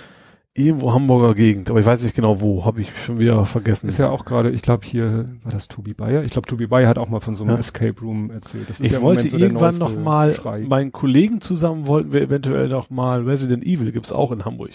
Irgendwo 0.54 0.94
Hamburger 0.94 1.34
Gegend, 1.34 1.70
aber 1.70 1.80
ich 1.80 1.86
weiß 1.86 2.04
nicht 2.04 2.14
genau 2.14 2.42
wo, 2.42 2.66
habe 2.66 2.82
ich 2.82 2.92
schon 3.06 3.20
wieder 3.20 3.46
vergessen. 3.46 3.88
Ist 3.88 4.00
ja 4.00 4.10
auch 4.10 4.26
gerade, 4.26 4.50
ich 4.50 4.62
glaube 4.62 4.86
hier, 4.86 5.30
war 5.44 5.52
das 5.54 5.70
Tobi 5.70 5.94
Bayer? 5.94 6.24
Ich 6.24 6.32
glaube 6.32 6.46
Tobi 6.46 6.68
Bayer 6.68 6.90
hat 6.90 6.98
auch 6.98 7.08
mal 7.08 7.22
von 7.22 7.38
so 7.38 7.46
einem 7.46 7.54
ja. 7.54 7.60
Escape 7.60 7.96
Room 8.02 8.32
erzählt. 8.32 8.68
ich 8.82 8.92
ja 8.92 9.00
wollte 9.02 9.30
so 9.30 9.38
irgendwann 9.38 9.78
noch 9.78 9.98
mal, 9.98 10.36
Schrei. 10.36 10.66
meinen 10.68 10.92
Kollegen 10.92 11.40
zusammen 11.40 11.88
wollten 11.88 12.12
wir 12.12 12.22
eventuell 12.22 12.68
noch 12.68 12.90
mal 12.90 13.24
Resident 13.24 13.64
Evil, 13.64 13.94
gibt's 13.94 14.12
auch 14.12 14.34
in 14.34 14.44
Hamburg. 14.44 14.72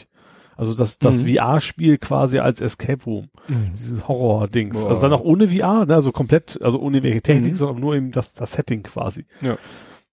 Also 0.56 0.74
das, 0.74 0.98
das 0.98 1.18
mhm. 1.18 1.34
VR-Spiel 1.34 1.98
quasi 1.98 2.38
als 2.38 2.60
Escape 2.60 3.04
Room. 3.04 3.28
Mhm. 3.46 3.72
Dieses 3.72 4.08
Horror-Dings. 4.08 4.82
Also 4.82 5.02
dann 5.02 5.12
auch 5.12 5.20
ohne 5.20 5.48
VR, 5.48 5.86
ne? 5.86 5.94
also 5.94 6.12
komplett, 6.12 6.60
also 6.62 6.80
ohne 6.80 7.02
welche 7.02 7.22
Technik, 7.22 7.52
mhm. 7.52 7.56
sondern 7.56 7.80
nur 7.80 7.94
eben 7.94 8.10
das, 8.10 8.34
das 8.34 8.52
Setting 8.52 8.82
quasi. 8.82 9.26
Ja. 9.42 9.58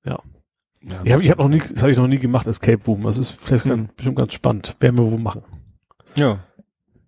Ja. 0.05 0.19
Ja, 0.85 0.99
ich 1.05 1.13
habe 1.13 1.23
ich 1.23 1.31
hab 1.31 1.37
noch 1.37 1.47
nie, 1.47 1.61
habe 1.61 1.91
ich 1.91 1.97
noch 1.97 2.07
nie 2.07 2.19
gemacht, 2.19 2.45
Escape 2.45 2.83
Room. 2.85 3.03
Das 3.03 3.17
ist 3.17 3.29
vielleicht 3.29 3.65
mhm. 3.65 3.69
ganz, 3.69 3.93
bestimmt 3.93 4.19
ganz 4.19 4.33
spannend. 4.33 4.75
Werden 4.81 4.97
wir 4.97 5.09
wohl 5.09 5.19
machen. 5.19 5.43
Ja. 6.15 6.39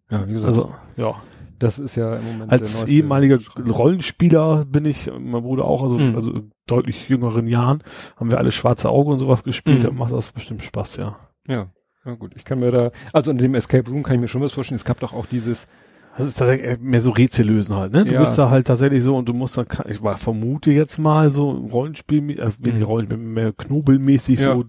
Ja, 0.10 0.28
wie 0.28 0.32
gesagt. 0.32 0.48
Also, 0.48 0.74
ja. 0.96 1.16
Das 1.60 1.80
ist 1.80 1.96
ja 1.96 2.16
im 2.16 2.26
Moment. 2.26 2.52
Als 2.52 2.86
ehemaliger. 2.86 3.40
Rollenspieler 3.58 4.66
bin 4.66 4.86
ich, 4.86 5.10
mein 5.18 5.42
Bruder 5.42 5.66
auch, 5.66 5.84
also, 5.84 5.98
mhm. 5.98 6.16
also 6.16 6.34
deutlich 6.68 7.08
jüngeren 7.10 7.48
Jahren, 7.48 7.84
haben 8.18 8.32
wir 8.32 8.38
alle 8.38 8.52
schwarze 8.52 8.90
Auge 8.90 9.12
und 9.12 9.20
sowas 9.20 9.44
gespielt, 9.44 9.80
mhm. 9.80 9.84
da 9.84 9.92
macht 9.92 10.12
das 10.12 10.32
bestimmt 10.32 10.64
Spaß, 10.64 10.98
ja. 10.98 11.18
Ja. 11.48 11.72
Ja 12.06 12.14
gut, 12.14 12.34
ich 12.36 12.46
kann 12.46 12.60
mir 12.60 12.72
da, 12.72 12.92
also 13.14 13.32
in 13.32 13.38
dem 13.38 13.56
Escape 13.56 13.90
Room 13.90 14.04
kann 14.04 14.16
ich 14.16 14.22
mir 14.22 14.28
schon 14.28 14.42
was 14.42 14.54
vorstellen. 14.54 14.78
Es 14.78 14.86
gab 14.86 15.00
doch 15.00 15.14
auch 15.14 15.26
dieses, 15.26 15.68
das 16.18 16.28
ist 16.28 16.36
tatsächlich 16.36 16.80
mehr 16.80 17.02
so 17.02 17.12
Rätsel 17.12 17.48
lösen 17.48 17.76
halt, 17.76 17.92
ne? 17.92 18.06
Du 18.06 18.14
ja. 18.14 18.22
bist 18.22 18.38
da 18.38 18.50
halt 18.50 18.68
tatsächlich 18.68 19.04
so 19.04 19.18
und 19.18 19.28
du 19.28 19.34
musst 19.34 19.58
dann, 19.58 19.66
ich 19.88 20.00
vermute 20.16 20.72
jetzt 20.72 20.98
mal 20.98 21.32
so 21.32 21.52
Rollenspiel, 21.52 22.40
äh, 22.40 22.50
mhm. 22.60 22.84
Rollenspiel, 22.84 23.18
mehr 23.18 23.54
knobelmäßig 23.54 24.40
ja. 24.42 24.54
so, 24.54 24.66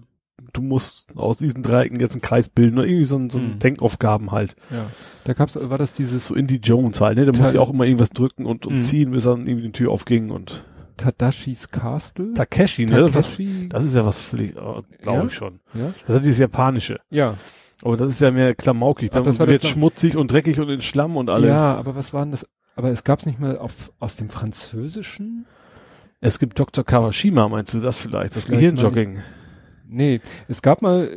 du 0.53 0.61
musst 0.61 1.15
aus 1.15 1.37
diesen 1.37 1.63
Dreiecken 1.63 1.99
jetzt 1.99 2.13
einen 2.13 2.21
Kreis 2.21 2.49
bilden 2.49 2.77
oder 2.77 2.87
irgendwie 2.87 3.05
so, 3.05 3.17
ein, 3.17 3.29
so 3.29 3.39
mhm. 3.39 3.59
Denkaufgaben 3.59 4.31
halt. 4.31 4.55
Ja. 4.71 4.87
Da 5.23 5.33
gab's, 5.33 5.57
war 5.69 5.77
das 5.77 5.93
dieses. 5.93 6.27
So 6.27 6.35
Indie 6.35 6.59
Jones 6.61 7.01
halt, 7.01 7.17
ne? 7.17 7.25
Da 7.25 7.37
musst 7.37 7.53
du 7.53 7.57
ja 7.57 7.61
auch 7.61 7.69
immer 7.69 7.85
irgendwas 7.85 8.09
drücken 8.09 8.45
und, 8.45 8.65
und 8.65 8.77
mhm. 8.77 8.81
ziehen, 8.81 9.11
bis 9.11 9.23
dann 9.23 9.47
irgendwie 9.47 9.67
die 9.67 9.71
Tür 9.71 9.91
aufging 9.91 10.29
und. 10.31 10.63
Tadashis 10.97 11.69
Castle? 11.69 12.33
Takeshi, 12.33 12.85
ne? 12.85 13.09
Takeshi. 13.09 13.69
Das, 13.69 13.83
ist 13.83 13.95
ja 13.95 14.05
was 14.05 14.19
völlig, 14.19 14.57
oh, 14.57 14.83
glaube 15.01 15.19
ja? 15.19 15.25
ich 15.25 15.33
schon. 15.33 15.59
Ja? 15.73 15.93
Das 16.05 16.17
ist 16.17 16.25
dieses 16.25 16.39
japanische. 16.39 16.99
Ja. 17.09 17.35
Aber 17.83 17.95
das 17.95 18.09
ist 18.09 18.21
ja 18.21 18.31
mehr 18.31 18.55
klamaukig. 18.55 19.11
Dann 19.11 19.27
Ach, 19.27 19.47
wird 19.47 19.65
schmutzig 19.65 20.17
und 20.17 20.31
dreckig 20.31 20.59
und 20.59 20.69
in 20.69 20.81
Schlamm 20.81 21.15
und 21.15 21.29
alles. 21.29 21.49
Ja, 21.49 21.75
aber 21.75 21.95
was 21.95 22.13
war 22.13 22.23
denn 22.23 22.31
das? 22.31 22.47
Aber 22.75 22.89
es 22.89 23.03
gab's 23.03 23.25
nicht 23.25 23.39
mal 23.39 23.57
auf, 23.57 23.91
aus 23.99 24.15
dem 24.15 24.29
Französischen? 24.29 25.45
Es 26.19 26.39
gibt 26.39 26.59
Dr. 26.59 26.83
Kawashima, 26.83 27.47
meinst 27.47 27.73
du 27.73 27.79
das 27.79 27.97
vielleicht? 27.97 28.35
Das 28.35 28.45
vielleicht 28.45 28.61
Gehirnjogging. 28.61 29.19
Nee, 29.87 30.21
es 30.47 30.61
gab 30.61 30.81
mal, 30.81 31.09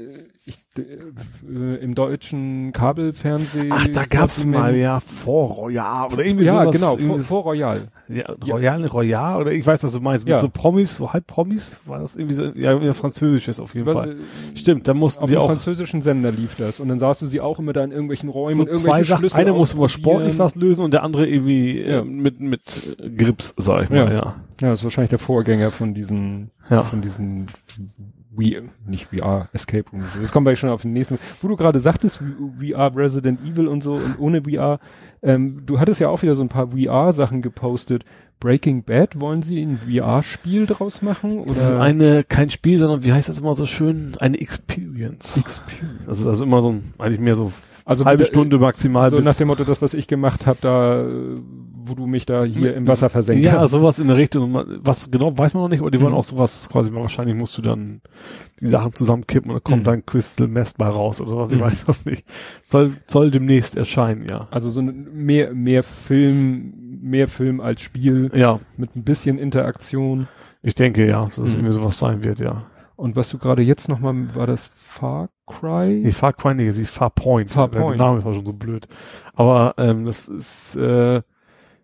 ich, 0.50 0.58
äh, 0.78 1.76
im 1.76 1.94
deutschen 1.94 2.72
Kabelfernsehen. 2.72 3.70
Ach, 3.72 3.86
da 3.88 4.04
gab's 4.04 4.44
mal, 4.44 4.76
ja, 4.76 5.00
vor 5.00 5.48
Royal 5.54 6.12
oder 6.12 6.24
irgendwie 6.24 6.44
ja, 6.44 6.62
sowas. 6.64 6.76
genau, 6.76 6.92
irgendwie 6.96 7.20
vor, 7.20 7.42
vor 7.42 7.52
Royal. 7.52 7.88
Ja, 8.08 8.24
Royal, 8.46 8.84
Royal, 8.86 9.40
oder 9.40 9.52
ich 9.52 9.64
weiß, 9.66 9.82
was 9.84 9.92
du 9.92 10.00
meinst, 10.00 10.24
mit 10.24 10.32
Ja. 10.32 10.38
so 10.38 10.48
Promis, 10.48 10.96
so 10.96 11.12
Halbpromis, 11.12 11.78
war 11.86 12.00
das 12.00 12.16
irgendwie 12.16 12.34
so, 12.34 12.44
ja, 12.44 12.92
französisches 12.92 13.60
auf 13.60 13.74
jeden 13.74 13.86
Weil, 13.86 13.94
Fall. 13.94 14.10
äh, 14.12 14.56
Stimmt, 14.56 14.88
da 14.88 14.94
mussten 14.94 15.24
Auf 15.24 15.30
die 15.30 15.36
auch 15.36 15.46
französischen 15.46 16.02
Sender 16.02 16.32
lief 16.32 16.56
das. 16.56 16.80
Und 16.80 16.88
dann 16.88 16.98
saßen 16.98 17.28
sie 17.28 17.40
auch 17.40 17.58
immer 17.58 17.72
da 17.72 17.84
in 17.84 17.92
irgendwelchen 17.92 18.28
Räumen 18.28 18.66
so 18.66 18.74
zwei 18.74 19.02
Sachen, 19.04 19.20
Schlüssel 19.20 19.38
einer 19.38 19.52
musste 19.54 19.76
mal 19.76 19.88
sportlich 19.88 20.38
was 20.38 20.56
lösen 20.56 20.84
und 20.84 20.92
der 20.92 21.04
andere 21.04 21.26
irgendwie 21.28 21.80
Ja. 21.80 22.00
äh, 22.00 22.04
mit, 22.04 22.40
mit 22.40 22.96
äh, 23.00 23.10
Grips, 23.10 23.54
sag 23.56 23.84
ich 23.84 23.90
mal, 23.90 23.98
Ja. 23.98 24.10
ja. 24.12 24.34
Ja, 24.60 24.68
das 24.70 24.80
ist 24.80 24.84
wahrscheinlich 24.84 25.10
der 25.10 25.18
Vorgänger 25.18 25.70
von 25.70 25.94
diesen, 25.94 26.50
Ja. 26.68 26.82
von 26.82 27.00
diesen 27.00 27.46
We, 28.32 28.62
nicht 28.86 29.08
VR, 29.08 29.48
Escape 29.52 29.90
Room. 29.92 30.04
Das 30.20 30.30
kommen 30.30 30.46
wir 30.46 30.54
schon 30.54 30.70
auf 30.70 30.82
den 30.82 30.92
nächsten. 30.92 31.18
Wo 31.42 31.48
du 31.48 31.56
gerade 31.56 31.80
sagtest, 31.80 32.22
VR 32.58 32.94
Resident 32.94 33.40
Evil 33.44 33.66
und 33.66 33.82
so 33.82 33.94
und 33.94 34.18
ohne 34.18 34.42
VR, 34.42 34.78
ähm, 35.22 35.62
du 35.66 35.80
hattest 35.80 36.00
ja 36.00 36.08
auch 36.08 36.22
wieder 36.22 36.34
so 36.34 36.42
ein 36.42 36.48
paar 36.48 36.68
VR-Sachen 36.68 37.42
gepostet. 37.42 38.04
Breaking 38.38 38.84
Bad, 38.84 39.20
wollen 39.20 39.42
sie 39.42 39.60
ein 39.60 39.78
VR-Spiel 39.78 40.66
draus 40.66 41.02
machen? 41.02 41.44
Das 41.46 41.56
ist 41.58 41.64
Oder 41.64 41.82
eine, 41.82 42.24
kein 42.24 42.48
Spiel, 42.48 42.78
sondern 42.78 43.04
wie 43.04 43.12
heißt 43.12 43.28
das 43.28 43.38
immer 43.38 43.54
so 43.54 43.66
schön? 43.66 44.16
Eine 44.18 44.40
Experience. 44.40 45.36
Experience. 45.36 46.08
Also 46.08 46.24
das 46.24 46.36
ist 46.36 46.42
immer 46.42 46.62
so 46.62 46.70
ein, 46.72 46.94
eigentlich 46.98 47.20
mehr 47.20 47.34
so 47.34 47.52
Also 47.84 48.04
halbe 48.04 48.20
wieder, 48.20 48.28
Stunde 48.28 48.58
maximal 48.58 49.10
So 49.10 49.16
bis 49.16 49.24
nach 49.24 49.36
dem 49.36 49.48
Motto, 49.48 49.64
das, 49.64 49.80
was 49.82 49.94
ich 49.94 50.06
gemacht 50.06 50.46
habe, 50.46 50.58
da, 50.60 51.02
äh, 51.02 51.40
wo 51.82 51.94
du 51.94 52.06
mich 52.06 52.26
da 52.26 52.44
hier 52.44 52.74
im 52.76 52.86
Wasser 52.86 53.10
versenkt 53.10 53.44
Ja, 53.44 53.60
hast. 53.60 53.70
sowas 53.72 53.98
in 53.98 54.08
der 54.08 54.16
Richtung. 54.16 54.54
Was 54.82 55.10
genau 55.10 55.36
weiß 55.36 55.54
man 55.54 55.62
noch 55.64 55.68
nicht, 55.70 55.80
aber 55.80 55.90
die 55.90 56.00
wollen 56.00 56.12
Mhm. 56.12 56.18
auch 56.18 56.24
sowas 56.24 56.68
quasi, 56.70 56.92
wahrscheinlich 56.92 57.34
musst 57.36 57.56
du 57.58 57.62
dann 57.62 58.00
die 58.60 58.66
Sachen 58.66 58.94
zusammenkippen 58.94 59.50
und 59.50 59.56
dann 59.56 59.64
kommt 59.64 59.82
Mhm. 59.82 59.92
dann 59.92 60.06
Crystal 60.06 60.46
bei 60.46 60.86
raus 60.88 61.20
oder 61.20 61.36
was, 61.36 61.50
ich 61.52 61.58
Mhm. 61.58 61.62
weiß 61.64 61.84
das 61.86 62.04
nicht. 62.04 62.24
Soll, 62.66 62.92
soll 63.06 63.30
demnächst 63.30 63.76
erscheinen, 63.76 64.26
ja. 64.28 64.46
Also 64.50 64.70
so 64.70 64.80
ein 64.80 65.08
mehr, 65.12 65.54
mehr 65.54 65.82
Film, 65.82 66.74
mehr 67.02 67.28
Film 67.28 67.60
als 67.60 67.80
Spiel 67.80 68.30
Ja, 68.34 68.60
mit 68.76 68.94
ein 68.94 69.02
bisschen 69.04 69.38
Interaktion. 69.38 70.28
ich 70.62 70.74
denke, 70.74 71.06
ja, 71.08 71.24
dass 71.24 71.38
es 71.38 71.54
Mhm. 71.54 71.60
irgendwie 71.60 71.74
sowas 71.74 71.98
sein 71.98 72.24
wird, 72.24 72.38
ja. 72.40 72.64
Und 73.00 73.16
was 73.16 73.30
du 73.30 73.38
gerade 73.38 73.62
jetzt 73.62 73.88
nochmal, 73.88 74.34
war 74.34 74.46
das 74.46 74.70
Far 74.74 75.30
Cry? 75.46 76.02
Nee, 76.04 76.10
Far 76.12 76.34
Cry 76.34 76.54
nicht, 76.54 76.74
sie 76.74 76.82
ist 76.82 76.90
Far 76.90 77.08
Point. 77.08 77.50
Farpoint. 77.50 77.92
Der 77.92 77.96
Name 77.96 78.22
war 78.22 78.34
schon 78.34 78.44
so 78.44 78.52
blöd. 78.52 78.86
Aber 79.32 79.72
ähm, 79.78 80.04
das 80.04 80.28
ist, 80.28 80.76
äh, 80.76 81.22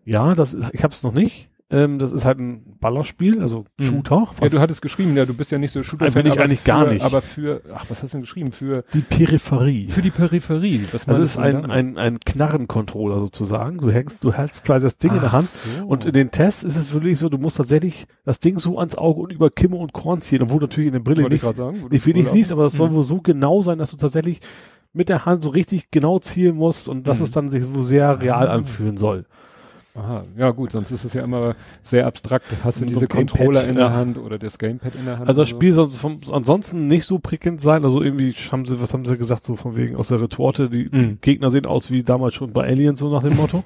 ja, 0.04 0.34
das 0.34 0.54
ich 0.72 0.84
hab's 0.84 1.02
noch 1.02 1.14
nicht. 1.14 1.48
Ähm, 1.68 1.98
das 1.98 2.12
ist 2.12 2.24
halt 2.24 2.38
ein 2.38 2.76
Ballerspiel, 2.78 3.40
also 3.40 3.64
Mhm. 3.78 3.82
Shooter. 3.84 4.14
ja, 4.16 4.32
was- 4.38 4.52
du 4.52 4.60
hattest 4.60 4.82
geschrieben, 4.82 5.16
ja, 5.16 5.24
du 5.24 5.34
bist 5.34 5.50
ja 5.50 5.58
nicht 5.58 5.72
so 5.72 5.82
Shooter. 5.82 6.08
bin 6.12 6.24
ich 6.26 6.38
eigentlich 6.40 6.60
für, 6.60 6.66
gar 6.68 6.86
nicht. 6.92 7.04
Aber 7.04 7.22
für, 7.22 7.60
ach, 7.74 7.86
was 7.88 8.04
hast 8.04 8.12
du 8.12 8.18
denn 8.18 8.20
geschrieben? 8.20 8.52
Für, 8.52 8.84
die 8.94 9.00
Peripherie. 9.00 9.88
für 9.88 10.00
die 10.00 10.10
Peripherie. 10.12 10.82
Was 10.92 11.06
Das 11.06 11.18
ist 11.18 11.36
ein, 11.38 11.68
ein, 11.68 11.98
ein 11.98 12.20
Knarrencontroller 12.24 13.18
sozusagen. 13.18 13.78
Du 13.78 13.90
hängst, 13.90 14.22
du 14.22 14.32
hältst 14.32 14.64
quasi 14.64 14.86
das 14.86 14.96
Ding 14.98 15.10
in 15.12 15.18
der 15.20 15.30
Ach 15.30 15.32
Hand. 15.32 15.48
so. 15.80 15.86
Und 15.86 16.04
in 16.04 16.12
den 16.12 16.30
Tests 16.30 16.62
ist 16.62 16.76
es 16.76 16.92
wirklich 16.94 17.18
so, 17.18 17.28
du 17.28 17.38
musst 17.38 17.56
tatsächlich 17.56 18.06
das 18.24 18.38
Ding 18.38 18.60
so 18.60 18.78
ans 18.78 18.96
Auge 18.96 19.22
und 19.22 19.32
über 19.32 19.50
Kimme 19.50 19.76
und 19.76 19.92
Korn 19.92 20.20
ziehen, 20.20 20.42
obwohl 20.42 20.60
du 20.60 20.66
natürlich 20.66 20.86
in 20.86 20.92
der 20.92 21.00
Brille 21.00 21.22
Wollte 21.24 21.34
ich 21.34 21.42
nicht, 21.42 21.56
sagen, 21.56 21.86
nicht 21.90 22.04
Brille 22.04 22.24
siehst, 22.24 22.52
aber 22.52 22.62
das 22.62 22.74
soll 22.74 22.90
Mhm. 22.90 22.94
wohl 22.94 23.02
so 23.02 23.20
genau 23.20 23.60
sein, 23.62 23.78
dass 23.78 23.90
du 23.90 23.96
tatsächlich 23.96 24.38
mit 24.92 25.08
der 25.08 25.26
Hand 25.26 25.42
so 25.42 25.48
richtig 25.50 25.90
genau 25.90 26.20
zielen 26.20 26.54
musst 26.54 26.88
und 26.88 27.08
dass 27.08 27.18
Mhm. 27.18 27.24
es 27.24 27.30
dann 27.32 27.48
sich 27.48 27.64
so 27.64 27.82
sehr 27.82 28.22
real 28.22 28.46
Ah. 28.46 28.52
anfühlen 28.52 28.96
soll. 28.98 29.26
Aha, 29.96 30.24
ja 30.36 30.50
gut, 30.50 30.72
sonst 30.72 30.90
ist 30.90 31.04
es 31.04 31.12
ja 31.14 31.22
immer 31.24 31.54
sehr 31.82 32.06
abstrakt. 32.06 32.44
Hast 32.62 32.80
du 32.80 32.84
So 32.84 32.86
diese 32.86 33.06
Gamepad, 33.08 33.38
Controller 33.38 33.66
in 33.66 33.76
der 33.76 33.92
Hand 33.92 34.18
oder 34.18 34.38
das 34.38 34.58
Gamepad 34.58 34.94
in 34.94 35.06
der 35.06 35.18
Hand? 35.18 35.28
Also 35.28 35.42
das 35.42 35.48
Spiel 35.48 35.72
soll 35.72 35.88
vom, 35.88 36.20
ansonsten 36.30 36.86
nicht 36.86 37.04
so 37.04 37.18
prickelnd 37.18 37.60
sein. 37.60 37.82
Also 37.84 38.02
irgendwie 38.02 38.32
haben 38.52 38.66
sie, 38.66 38.80
was 38.80 38.92
haben 38.92 39.06
sie 39.06 39.16
gesagt, 39.16 39.44
so 39.44 39.56
von 39.56 39.76
wegen 39.76 39.96
aus 39.96 40.08
der 40.08 40.20
Retorte, 40.20 40.68
die, 40.68 40.90
die 40.90 40.96
Mhm. 40.96 41.18
Gegner 41.20 41.50
sehen 41.50 41.66
aus 41.66 41.90
wie 41.90 42.02
damals 42.02 42.34
schon 42.34 42.52
bei 42.52 42.64
Aliens, 42.66 43.00
so 43.00 43.10
nach 43.10 43.22
dem 43.22 43.36
Motto. 43.36 43.64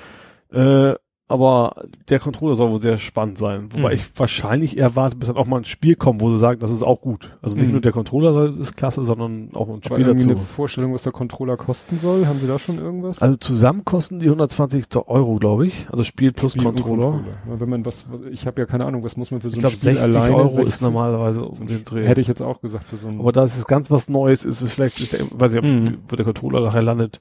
äh, 0.52 0.94
aber 1.30 1.84
der 2.08 2.18
Controller 2.20 2.54
soll 2.56 2.70
wohl 2.70 2.80
sehr 2.80 2.96
spannend 2.96 3.36
sein. 3.36 3.68
Wobei 3.72 3.88
Mhm. 3.90 3.94
ich 3.94 4.18
wahrscheinlich 4.18 4.78
erwarte, 4.78 5.14
bis 5.16 5.28
dann 5.28 5.36
auch 5.36 5.46
mal 5.46 5.58
ein 5.58 5.64
Spiel 5.64 5.94
kommt, 5.94 6.22
wo 6.22 6.30
sie 6.30 6.38
sagen, 6.38 6.58
das 6.60 6.70
ist 6.70 6.82
auch 6.82 7.02
gut. 7.02 7.36
Also 7.42 7.56
nicht 7.56 7.66
Mhm. 7.66 7.72
nur 7.72 7.80
der 7.82 7.92
Controller 7.92 8.44
ist 8.46 8.76
klasse, 8.76 9.04
sondern 9.04 9.50
auch 9.54 9.68
ein 9.68 9.82
Spiel 9.84 10.04
dazu. 10.04 10.30
eine 10.30 10.36
Vorstellung, 10.38 10.94
was 10.94 11.02
der 11.02 11.12
Controller 11.12 11.58
kosten 11.58 11.98
soll? 11.98 12.26
Haben 12.26 12.38
sie 12.40 12.46
da 12.46 12.58
schon 12.58 12.78
irgendwas? 12.78 13.20
Also 13.20 13.36
zusammen 13.36 13.84
kosten 13.84 14.20
die 14.20 14.28
120 14.28 14.86
Euro, 15.06 15.36
glaube 15.36 15.66
ich. 15.66 15.86
Also 15.92 16.02
Spiel 16.02 16.32
plus 16.32 16.52
Spiel 16.52 16.64
Controller. 16.64 17.20
Ja, 17.46 17.60
Wenn 17.60 17.68
man 17.68 17.84
was, 17.84 18.06
was 18.10 18.20
ich 18.30 18.46
habe 18.46 18.60
ja 18.62 18.66
keine 18.66 18.86
Ahnung, 18.86 19.04
was 19.04 19.16
muss 19.18 19.30
man 19.30 19.40
für 19.42 19.50
so 19.50 19.52
Ich 19.52 19.58
ein 19.58 19.68
glaube, 19.68 19.76
Spiel 19.76 19.94
60 19.96 20.16
alleine? 20.16 20.34
Euro 20.36 20.48
60? 20.48 20.66
ist 20.68 20.82
normalerweise 20.82 21.40
so 21.40 21.46
um 21.48 21.66
den 21.66 21.84
Dreh. 21.84 22.06
Hätte 22.06 22.22
ich 22.22 22.28
jetzt 22.28 22.40
auch 22.40 22.62
gesagt 22.62 22.84
für 22.88 22.96
so 22.96 23.06
ein. 23.08 23.20
Aber 23.20 23.32
da 23.32 23.44
ist 23.44 23.54
jetzt 23.56 23.68
ganz 23.68 23.90
was 23.90 24.08
Neues, 24.08 24.46
ist 24.46 24.62
es 24.62 24.72
vielleicht, 24.72 24.98
ist 24.98 25.12
der, 25.12 25.20
weiß 25.30 25.52
ich, 25.52 25.58
ob, 25.58 25.64
Mhm. 25.66 25.98
wo 26.08 26.16
der 26.16 26.24
Controller 26.24 26.62
nachher 26.62 26.82
landet. 26.82 27.20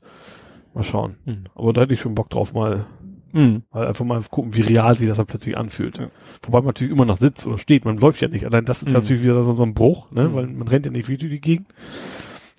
Mal 0.73 0.83
schauen. 0.83 1.15
Mhm. 1.25 1.43
Aber 1.55 1.73
da 1.73 1.81
hätte 1.81 1.93
ich 1.93 1.99
schon 2.01 2.15
Bock 2.15 2.29
drauf, 2.29 2.53
mal, 2.53 2.85
Mhm. 3.33 3.63
mal 3.71 3.87
einfach 3.87 4.05
mal 4.05 4.21
gucken, 4.29 4.53
wie 4.55 4.61
real 4.61 4.95
sich 4.95 5.07
das 5.07 5.17
dann 5.17 5.25
plötzlich 5.25 5.57
anfühlt. 5.57 5.97
Ja. 5.99 6.09
Wobei 6.43 6.59
man 6.59 6.67
natürlich 6.67 6.93
immer 6.93 7.05
noch 7.05 7.17
sitzt 7.17 7.45
oder 7.47 7.57
steht, 7.57 7.85
man 7.85 7.97
läuft 7.97 8.21
ja 8.21 8.27
nicht. 8.27 8.45
Allein 8.45 8.65
das 8.65 8.81
ist 8.81 8.89
Mhm. 8.89 8.93
natürlich 9.01 9.23
wieder 9.23 9.43
so, 9.43 9.51
so 9.53 9.63
ein 9.63 9.73
Bruch, 9.73 10.11
ne, 10.11 10.29
Mhm. 10.29 10.33
weil 10.33 10.47
man 10.47 10.67
rennt 10.67 10.85
ja 10.85 10.91
nicht 10.91 11.09
wie 11.09 11.17
durch 11.17 11.31
die 11.31 11.41
Gegend. 11.41 11.67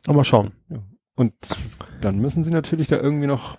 Aber 0.07 0.17
mal 0.19 0.25
schauen. 0.25 0.53
Und 1.17 1.33
dann 2.01 2.19
müssen 2.19 2.45
sie 2.45 2.51
natürlich 2.51 2.87
da 2.87 2.97
irgendwie 2.97 3.27
noch. 3.27 3.57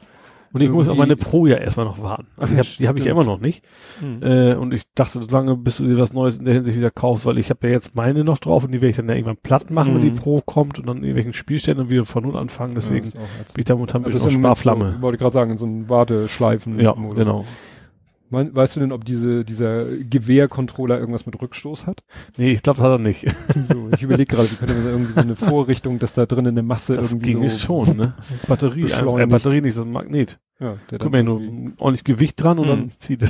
Und 0.51 0.61
ich 0.61 0.69
muss 0.71 0.89
auf 0.89 0.97
meine 0.97 1.15
Pro 1.15 1.45
ja 1.45 1.57
erstmal 1.57 1.85
noch 1.85 2.01
warten. 2.01 2.25
Also 2.37 2.57
hab, 2.57 2.65
die 2.79 2.87
habe 2.87 2.97
ich 2.99 3.05
ja 3.05 3.11
immer 3.11 3.23
noch 3.23 3.39
nicht. 3.39 3.63
Mhm. 4.01 4.23
Äh, 4.23 4.55
und 4.55 4.73
ich 4.73 4.83
dachte, 4.95 5.21
solange 5.21 5.55
bis 5.55 5.77
du 5.77 5.85
dir 5.85 5.97
was 5.99 6.11
Neues 6.13 6.37
in 6.39 6.45
der 6.45 6.55
Hinsicht 6.55 6.77
wieder 6.77 6.89
kaufst, 6.91 7.25
weil 7.25 7.37
ich 7.37 7.49
habe 7.49 7.67
ja 7.67 7.73
jetzt 7.73 7.95
meine 7.95 8.23
noch 8.23 8.39
drauf 8.39 8.63
und 8.63 8.71
die 8.71 8.81
werde 8.81 8.89
ich 8.89 8.95
dann 8.95 9.07
ja 9.09 9.15
irgendwann 9.15 9.37
platt 9.37 9.69
machen, 9.69 9.93
wenn 9.93 10.01
Mhm. 10.01 10.13
die 10.13 10.19
Pro 10.19 10.41
kommt 10.41 10.79
und 10.79 10.87
dann 10.87 10.97
in 10.97 11.03
irgendwelchen 11.03 11.33
Spielständen 11.33 11.85
und 11.85 11.89
wieder 11.91 12.05
von 12.05 12.23
null 12.23 12.35
anfangen. 12.37 12.73
Deswegen 12.75 13.05
Ja, 13.07 13.11
bin 13.13 13.21
ich 13.57 13.65
da 13.65 13.75
momentan 13.75 14.01
ein 14.01 14.05
Also 14.05 14.17
bisschen 14.19 14.45
auf 14.45 14.59
Sparflamme. 14.59 14.93
So, 14.93 15.01
wollte 15.01 15.15
ich 15.15 15.21
gerade 15.21 15.33
sagen, 15.33 15.51
in 15.51 15.57
so 15.57 15.65
einem 15.65 15.87
Warteschleifen. 15.89 16.79
Ja, 16.79 16.93
genau. 16.93 17.45
Weißt 18.31 18.75
du 18.75 18.79
denn, 18.79 18.91
ob 18.91 19.05
diese, 19.05 19.43
dieser 19.43 19.83
Gewehrcontroller 19.85 20.99
irgendwas 20.99 21.25
mit 21.25 21.41
Rückstoß 21.41 21.87
hat? 21.87 22.03
Nee, 22.37 22.51
ich 22.51 22.61
glaube, 22.61 22.77
das 22.77 22.85
hat 22.85 22.99
er 22.99 22.99
nicht. 22.99 23.25
So, 23.67 23.89
ich 23.93 24.03
überlege 24.03 24.35
gerade, 24.35 24.51
wie 24.51 24.55
könnte 24.55 24.73
man 24.75 24.83
so 24.83 24.89
irgendwie 24.89 25.13
so 25.13 25.19
eine 25.21 25.35
Vorrichtung, 25.35 25.97
dass 25.99 26.13
da 26.13 26.25
drinnen 26.25 26.49
eine 26.49 26.61
Masse 26.63 26.93
Das 26.93 27.11
irgendwie 27.13 27.33
ging 27.33 27.47
so. 27.49 27.57
schon, 27.57 27.97
ne? 27.97 28.13
Batterie, 28.47 28.91
äh. 28.91 29.25
Batterie 29.25 29.61
nicht, 29.61 29.73
so 29.73 29.81
ein 29.81 29.91
Magnet. 29.91 30.39
Ja, 30.59 30.75
der 30.91 30.99
dann 30.99 31.11
mal, 31.11 31.23
nur 31.23 31.41
ordentlich 31.77 32.03
Gewicht 32.03 32.41
dran 32.43 32.59
und 32.59 32.65
Mhm. 32.65 32.69
dann 32.69 32.89
zieht 32.89 33.23
er. 33.23 33.29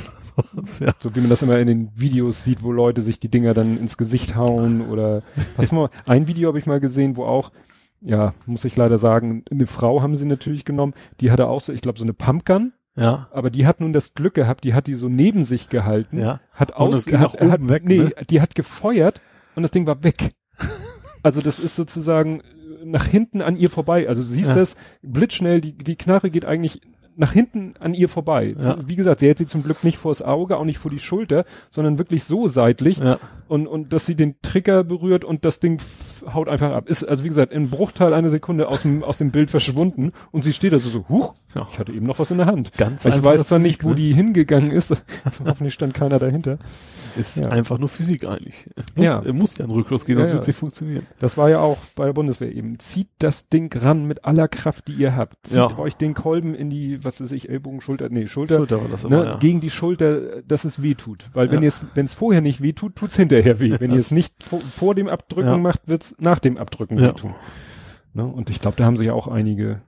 ja. 0.80 0.92
So 0.98 1.14
wie 1.14 1.20
man 1.20 1.30
das 1.30 1.42
immer 1.42 1.58
in 1.58 1.66
den 1.68 1.90
Videos 1.94 2.44
sieht, 2.44 2.62
wo 2.62 2.72
Leute 2.72 3.02
sich 3.02 3.20
die 3.20 3.30
Dinger 3.30 3.54
dann 3.54 3.78
ins 3.78 3.96
Gesicht 3.96 4.34
hauen 4.36 4.82
oder 4.90 5.22
was 5.56 5.70
mal, 5.72 5.90
ein 6.06 6.26
Video 6.26 6.48
habe 6.48 6.58
ich 6.58 6.66
mal 6.66 6.80
gesehen, 6.80 7.16
wo 7.16 7.24
auch, 7.24 7.52
ja, 8.00 8.34
muss 8.46 8.64
ich 8.64 8.76
leider 8.76 8.98
sagen, 8.98 9.44
eine 9.50 9.66
Frau 9.66 10.02
haben 10.02 10.16
sie 10.16 10.26
natürlich 10.26 10.64
genommen, 10.64 10.92
die 11.20 11.30
hatte 11.30 11.46
auch 11.46 11.60
so, 11.60 11.72
ich 11.72 11.82
glaube, 11.82 11.98
so 11.98 12.04
eine 12.04 12.14
Pumpgun, 12.14 12.72
Ja. 12.96 13.28
aber 13.32 13.50
die 13.50 13.66
hat 13.66 13.80
nun 13.80 13.92
das 13.92 14.14
Glück 14.14 14.34
gehabt, 14.34 14.64
die 14.64 14.74
hat 14.74 14.86
die 14.86 14.94
so 14.94 15.08
neben 15.08 15.42
sich 15.42 15.68
gehalten, 15.68 16.18
Ja. 16.18 16.40
hat 16.52 16.74
aus, 16.74 17.06
hat, 17.06 17.40
oben 17.40 17.50
hat, 17.52 17.68
weg, 17.68 17.84
nee, 17.84 17.98
ne? 17.98 18.12
die 18.28 18.40
hat 18.40 18.54
gefeuert 18.54 19.20
und 19.54 19.62
das 19.62 19.70
Ding 19.70 19.86
war 19.86 20.02
weg. 20.02 20.30
also 21.22 21.40
das 21.40 21.58
ist 21.58 21.76
sozusagen 21.76 22.40
äh, 22.40 22.84
nach 22.84 23.04
hinten 23.06 23.42
an 23.42 23.56
ihr 23.56 23.70
vorbei. 23.70 24.08
Also 24.08 24.22
du 24.22 24.28
siehst 24.28 24.50
Ja. 24.50 24.54
das 24.56 24.76
blitzschnell, 25.02 25.60
die, 25.60 25.72
die 25.72 25.96
Knarre 25.96 26.30
geht 26.30 26.44
eigentlich 26.44 26.80
nach 27.20 27.32
hinten 27.32 27.74
an 27.78 27.92
ihr 27.92 28.08
vorbei. 28.08 28.54
Ja. 28.58 28.78
Wie 28.86 28.96
gesagt, 28.96 29.20
sie 29.20 29.26
hält 29.26 29.36
sie 29.36 29.46
zum 29.46 29.62
Glück 29.62 29.84
nicht 29.84 29.98
vors 29.98 30.22
Auge, 30.22 30.56
auch 30.56 30.64
nicht 30.64 30.78
vor 30.78 30.90
die 30.90 30.98
Schulter, 30.98 31.44
sondern 31.68 31.98
wirklich 31.98 32.24
so 32.24 32.48
seitlich 32.48 32.96
Ja. 32.96 33.18
und, 33.46 33.66
und 33.66 33.92
dass 33.92 34.06
sie 34.06 34.14
den 34.14 34.36
Trigger 34.40 34.84
berührt 34.84 35.22
und 35.22 35.44
das 35.44 35.60
Ding 35.60 35.82
haut 36.32 36.48
einfach 36.48 36.72
ab. 36.72 36.88
Ist 36.88 37.04
also 37.04 37.22
wie 37.22 37.28
gesagt 37.28 37.52
im 37.52 37.68
Bruchteil 37.68 38.14
einer 38.14 38.30
Sekunde 38.30 38.68
aus 38.68 38.82
dem, 38.82 39.02
aus 39.04 39.18
dem 39.18 39.30
Bild 39.32 39.50
verschwunden 39.50 40.12
und 40.30 40.42
sie 40.42 40.54
steht 40.54 40.72
also 40.72 40.88
so, 40.88 41.08
huch, 41.10 41.34
Ja. 41.54 41.68
ich 41.70 41.78
hatte 41.78 41.92
eben 41.92 42.06
noch 42.06 42.18
was 42.18 42.30
in 42.30 42.38
der 42.38 42.46
Hand. 42.46 42.72
Ganz 42.78 43.04
Ich 43.04 43.22
weiß 43.22 43.44
zwar 43.44 43.58
Physik, 43.58 43.72
nicht, 43.72 43.84
wo 43.84 43.90
ne? 43.90 43.96
die 43.96 44.14
hingegangen 44.14 44.70
ist. 44.70 44.90
Hoffentlich 45.44 45.74
stand 45.74 45.92
keiner 45.92 46.18
dahinter. 46.18 46.58
Ist 47.18 47.38
einfach 47.44 47.78
nur 47.78 47.88
Physik 47.90 48.26
eigentlich. 48.26 48.66
Ja. 48.96 49.20
Muss, 49.20 49.34
muss 49.34 49.58
ja 49.58 49.64
einen 49.64 49.74
Rückschluss 49.74 50.06
gehen, 50.06 50.16
sonst 50.16 50.28
ja. 50.28 50.34
wird 50.36 50.46
nicht 50.46 50.56
funktionieren. 50.56 51.06
Das 51.18 51.36
war 51.36 51.50
ja 51.50 51.60
auch 51.60 51.76
bei 51.96 52.06
der 52.06 52.12
Bundeswehr 52.14 52.54
eben. 52.54 52.78
Zieht 52.78 53.08
das 53.18 53.48
Ding 53.48 53.70
ran 53.76 54.06
mit 54.06 54.24
aller 54.24 54.48
Kraft, 54.48 54.88
die 54.88 54.92
ihr 54.94 55.16
habt. 55.16 55.34
Zieht 55.46 55.58
euch 55.78 55.96
den 55.96 56.14
Kolben 56.14 56.54
in 56.54 56.70
die, 56.70 57.04
was 57.04 57.09
weiß 57.18 57.32
ich, 57.32 57.48
Ellbogen, 57.48 57.80
Schulter, 57.80 58.10
nee, 58.10 58.26
Schulter, 58.26 58.56
Schulter 58.56 58.82
war 58.82 58.88
das 58.90 59.04
immer, 59.04 59.24
ne, 59.24 59.30
ja. 59.30 59.36
gegen 59.38 59.62
die 59.62 59.70
Schulter, 59.70 60.42
dass 60.42 60.64
es 60.66 60.82
weh 60.82 60.94
tut. 60.94 61.30
Weil 61.32 61.48
wenn 61.50 61.60
Ja. 61.60 61.62
ihr 61.62 61.68
es, 61.68 61.82
wenn 61.94 62.04
es 62.04 62.12
vorher 62.12 62.42
nicht 62.42 62.60
weh 62.60 62.74
tut, 62.74 62.94
tut's 62.96 63.16
hinterher 63.16 63.58
weh. 63.58 63.74
Wenn 63.80 63.90
ihr 63.92 63.96
es 63.96 64.10
nicht 64.10 64.34
vor, 64.42 64.60
vor 64.60 64.94
dem 64.94 65.08
Abdrücken 65.08 65.48
Ja. 65.54 65.58
macht, 65.60 65.80
wird's 65.86 66.14
nach 66.18 66.38
dem 66.40 66.58
Abdrücken 66.58 66.98
Ja. 66.98 67.06
wehtun. 67.08 67.34
Ne? 68.12 68.26
Und 68.26 68.50
ich 68.50 68.60
glaube, 68.60 68.76
da 68.76 68.84
haben 68.84 68.96
sich 68.98 69.10
auch 69.10 69.26
einige 69.28 69.80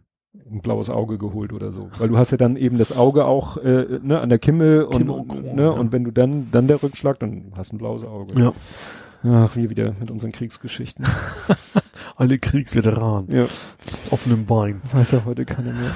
ein 0.50 0.60
blaues 0.62 0.88
Auge 0.90 1.18
geholt 1.18 1.52
oder 1.52 1.72
so. 1.72 1.90
Weil 1.98 2.08
du 2.08 2.16
hast 2.16 2.30
ja 2.30 2.36
dann 2.38 2.56
eben 2.56 2.78
das 2.78 2.96
Auge 2.96 3.24
auch 3.26 3.56
äh, 3.58 3.98
ne, 4.02 4.18
an 4.20 4.28
der 4.30 4.38
Kimme 4.38 4.86
und, 4.86 4.98
Kimme 4.98 5.12
und 5.12 5.28
Kron, 5.28 5.54
ne, 5.54 5.62
ja. 5.62 5.68
und 5.70 5.92
wenn 5.92 6.04
du 6.04 6.10
dann, 6.10 6.48
dann 6.50 6.66
der 6.68 6.82
Rückschlag, 6.82 7.18
dann 7.20 7.52
hast 7.56 7.72
du 7.72 7.76
ein 7.76 7.78
blaues 7.78 8.04
Auge. 8.04 8.40
Ja. 8.40 8.52
Ach, 9.24 9.54
wir 9.54 9.70
wieder 9.70 9.94
mit 10.00 10.10
unseren 10.10 10.32
Kriegsgeschichten. 10.32 11.04
Alle 12.16 12.38
Kriegsveteranen. 12.38 13.30
ja. 13.30 13.46
Offenem 14.10 14.46
Bein. 14.46 14.82
Weiß 14.92 15.12
ja 15.12 15.22
heute 15.24 15.44
keiner 15.44 15.72
mehr. 15.72 15.92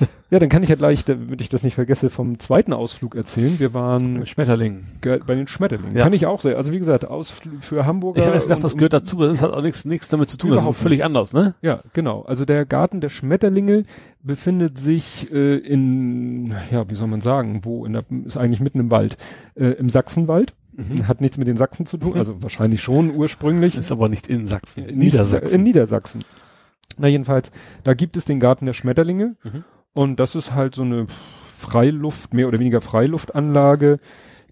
Ja, 0.28 0.40
dann 0.40 0.48
kann 0.48 0.62
ich 0.64 0.68
ja 0.68 0.74
gleich, 0.74 1.04
damit 1.04 1.40
ich 1.40 1.48
das 1.48 1.62
nicht 1.62 1.76
vergesse, 1.76 2.10
vom 2.10 2.40
zweiten 2.40 2.72
Ausflug 2.72 3.14
erzählen. 3.14 3.60
Wir 3.60 3.72
waren 3.74 4.26
Schmetterling. 4.26 4.82
ge- 5.00 5.20
bei 5.24 5.36
den 5.36 5.46
Schmetterlingen. 5.46 5.96
Ja. 5.96 6.02
Kann 6.02 6.12
ich 6.12 6.26
auch 6.26 6.40
sehr. 6.40 6.56
Also 6.56 6.72
wie 6.72 6.80
gesagt, 6.80 7.04
Ausflug 7.04 7.62
für 7.62 7.86
Hamburger. 7.86 8.18
Ich 8.18 8.26
habe 8.26 8.34
jetzt 8.36 8.48
gedacht, 8.48 8.64
das 8.64 8.72
und- 8.72 8.78
gehört 8.78 8.92
dazu. 8.92 9.18
Das 9.20 9.40
hat 9.40 9.52
auch 9.52 9.62
nichts, 9.62 9.84
nichts 9.84 10.08
damit 10.08 10.28
zu 10.28 10.36
tun. 10.36 10.50
Das 10.50 10.58
ist 10.58 10.62
Überhaupt 10.64 10.78
völlig 10.80 11.04
anders, 11.04 11.32
ne? 11.32 11.54
Ja, 11.62 11.80
genau. 11.92 12.22
Also 12.22 12.44
der 12.44 12.66
Garten 12.66 13.00
der 13.00 13.08
Schmetterlinge 13.08 13.84
befindet 14.22 14.78
sich 14.78 15.30
äh, 15.32 15.58
in, 15.58 16.52
ja, 16.72 16.90
wie 16.90 16.94
soll 16.96 17.06
man 17.06 17.20
sagen, 17.20 17.60
wo? 17.62 17.86
In 17.86 17.92
der, 17.92 18.02
ist 18.24 18.36
eigentlich 18.36 18.60
mitten 18.60 18.80
im 18.80 18.90
Wald. 18.90 19.16
Äh, 19.54 19.66
Im 19.74 19.88
Sachsenwald. 19.90 20.54
Hat 21.08 21.22
nichts 21.22 21.38
mit 21.38 21.48
den 21.48 21.56
Sachsen 21.56 21.86
zu 21.86 21.96
tun. 21.96 22.18
Also 22.18 22.42
wahrscheinlich 22.42 22.82
schon 22.82 23.14
ursprünglich. 23.14 23.78
Ist 23.78 23.92
aber 23.92 24.08
nicht 24.10 24.26
in 24.26 24.44
Sachsen. 24.44 24.80
In 24.84 24.98
Nicht- 24.98 25.12
Niedersachsen. 25.14 25.54
In 25.54 25.62
Niedersachsen. 25.62 26.20
Na 26.98 27.08
jedenfalls, 27.08 27.50
da 27.84 27.94
gibt 27.94 28.16
es 28.18 28.24
den 28.26 28.40
Garten 28.40 28.66
der 28.66 28.72
Schmetterlinge 28.74 29.36
Mhm. 29.44 29.64
Und 29.96 30.20
das 30.20 30.34
ist 30.34 30.54
halt 30.54 30.74
so 30.74 30.82
eine 30.82 31.06
Freiluft, 31.52 32.34
mehr 32.34 32.48
oder 32.48 32.60
weniger 32.60 32.82
Freiluftanlage. 32.82 33.98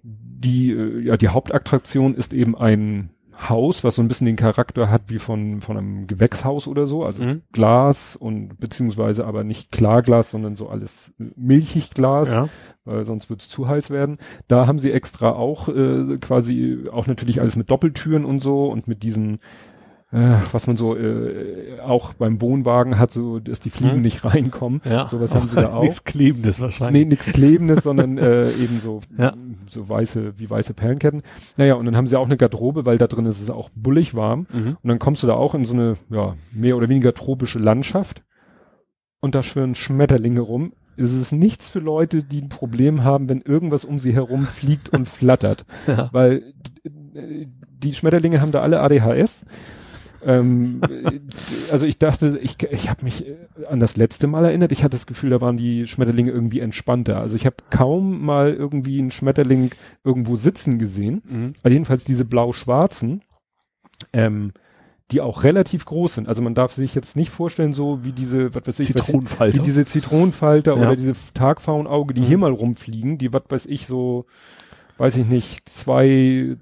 Die, 0.03 0.72
äh, 0.72 1.01
ja, 1.01 1.16
die 1.16 1.28
Hauptattraktion 1.28 2.14
ist 2.14 2.32
eben 2.32 2.57
ein 2.57 3.11
Haus, 3.36 3.84
was 3.84 3.97
so 3.97 4.03
ein 4.03 4.09
bisschen 4.09 4.26
den 4.26 4.36
Charakter 4.36 4.88
hat 4.88 5.03
wie 5.09 5.18
von, 5.18 5.61
von 5.61 5.76
einem 5.76 6.07
Gewächshaus 6.07 6.66
oder 6.66 6.86
so, 6.86 7.05
also 7.05 7.22
Mhm. 7.22 7.42
Glas 7.53 8.16
und 8.16 8.59
beziehungsweise 8.59 9.26
aber 9.26 9.45
nicht 9.45 9.70
Klarglas, 9.70 10.30
sondern 10.30 10.57
so 10.57 10.68
alles 10.68 11.12
milchig 11.18 11.90
Glas 11.90 12.30
ja. 12.30 12.49
weil 12.84 13.05
sonst 13.05 13.28
wird 13.28 13.42
es 13.42 13.49
zu 13.49 13.68
heiß 13.68 13.90
werden. 13.90 14.18
Da 14.49 14.66
haben 14.66 14.78
sie 14.78 14.92
extra 14.92 15.30
auch 15.30 15.68
äh, 15.68 16.16
quasi 16.20 16.84
auch 16.90 17.07
natürlich 17.07 17.40
alles 17.40 17.57
mit 17.57 17.70
Doppeltüren 17.70 18.24
und 18.24 18.40
so 18.40 18.66
und 18.66 18.88
mit 18.88 19.03
diesen 19.03 19.40
äh, 20.15 20.39
was 20.53 20.67
man 20.67 20.77
so 20.77 20.97
äh, 20.97 21.81
auch 21.85 22.15
beim 22.15 22.41
Wohnwagen 22.41 22.99
hat, 22.99 23.11
so 23.11 23.41
dass 23.41 23.61
die 23.61 23.71
Fliegen 23.71 23.97
Hm. 23.97 24.03
nicht 24.03 24.25
reinkommen. 24.25 24.81
Ja. 24.89 25.09
Sowas 25.09 25.35
haben 25.35 25.49
sie 25.49 25.57
da 25.57 25.73
auch. 25.75 25.83
Nichts 25.83 26.05
Klebendes 26.05 26.59
Nee, 26.59 26.62
wahrscheinlich. 26.65 27.07
nichts 27.09 27.27
Klebendes, 27.27 27.83
sondern 27.85 28.17
äh, 28.19 28.49
eben 28.53 28.81
so, 28.81 29.01
Ja. 29.19 29.35
so 29.69 29.89
weiße, 29.89 30.39
wie 30.39 30.49
weiße 30.49 30.73
Perlenketten. 30.75 31.23
Naja, 31.57 31.75
und 31.75 31.85
dann 31.87 31.97
haben 31.97 32.07
sie 32.07 32.19
auch 32.19 32.27
eine 32.27 32.37
Garderobe, 32.37 32.87
weil 32.87 32.97
da 32.99 33.07
drin 33.07 33.27
ist 33.27 33.41
es 33.41 33.51
auch 33.51 33.71
bullig 33.75 34.15
warm. 34.15 34.47
Mhm. 34.53 34.77
Und 34.83 34.89
dann 34.89 34.99
kommst 34.99 35.23
du 35.23 35.27
da 35.27 35.35
auch 35.35 35.55
in 35.55 35.65
so 35.65 35.75
eine, 35.75 35.97
ja, 36.11 36.35
mehr 36.53 36.77
oder 36.77 36.89
weniger 36.89 37.12
tropische 37.12 37.59
Landschaft. 37.59 38.23
Und 39.21 39.35
da 39.35 39.43
schwirren 39.43 39.75
Schmetterlinge 39.75 40.41
rum. 40.41 40.73
Es 40.97 41.12
ist 41.12 41.33
nichts 41.33 41.71
für 41.71 41.81
Leute, 41.81 42.23
die 42.23 42.41
ein 42.43 42.49
Problem 42.51 43.03
haben, 43.03 43.29
wenn 43.29 43.41
irgendwas 43.41 43.85
um 43.85 43.99
sie 43.99 44.12
herum 44.15 44.45
fliegt 44.45 44.91
und 44.91 45.09
flattert. 45.09 45.65
Ja. 45.89 46.09
Weil 46.12 46.53
äh, 47.15 47.47
die 47.83 47.93
Schmetterlinge 47.93 48.41
haben 48.41 48.53
da 48.53 48.61
alle 48.62 48.81
ADHS. 48.81 49.45
Ähm, 50.27 50.81
äh, 50.89 51.20
also 51.72 51.87
ich 51.87 51.99
dachte, 51.99 52.39
ich, 52.43 52.57
ich 52.70 52.89
habe 52.91 53.05
mich 53.05 53.27
äh, 53.27 53.37
an 53.68 53.81
das 53.81 53.97
letzte 53.97 54.27
Mal 54.27 54.45
erinnert. 54.45 54.72
Ich 54.72 54.83
hatte 54.83 54.97
das 54.97 55.07
Gefühl, 55.07 55.31
da 55.31 55.41
waren 55.41 55.57
die 55.57 55.87
Schmetterlinge 55.87 56.31
irgendwie 56.31 56.61
entspannter. 56.61 57.18
Also 57.20 57.37
ich 57.37 57.47
habe 57.47 57.57
kaum 57.70 58.25
mal 58.25 58.53
irgendwie 58.55 58.99
einen 58.99 59.11
Schmetterling 59.11 59.70
irgendwo 60.05 60.37
sitzen 60.37 60.79
gesehen. 60.79 61.22
Mhm. 61.29 61.53
Also 61.62 61.72
jedenfalls 61.72 62.05
diese 62.05 62.25
blau-schwarzen, 62.25 63.22
ähm, 64.12 64.53
die 65.11 65.20
auch 65.20 65.45
relativ 65.45 65.85
groß 65.85 66.14
sind. 66.14 66.29
Also 66.29 66.41
man 66.41 66.55
darf 66.55 66.72
sich 66.72 66.95
jetzt 66.95 67.14
nicht 67.14 67.31
vorstellen, 67.31 67.75
so 67.75 68.05
wie 68.05 68.12
diese, 68.12 68.55
was 68.55 68.66
weiß 68.66 68.79
ich, 68.81 68.87
Zitronenfalter. 68.87 69.59
wie 69.59 69.62
diese 69.62 69.85
Zitronenfalter 69.85 70.77
Ja. 70.77 70.81
oder 70.83 70.97
diese 70.97 71.12
Tagfaunauge, 71.35 72.14
die 72.14 72.22
Mhm. 72.22 72.27
hier 72.27 72.39
mal 72.39 72.53
rumfliegen, 72.53 73.18
die, 73.18 73.33
was 73.33 73.43
weiß 73.49 73.66
ich, 73.66 73.87
so, 73.87 74.25
weiß 74.99 75.16
ich 75.16 75.26
nicht, 75.26 75.68
zwei, 75.68 76.57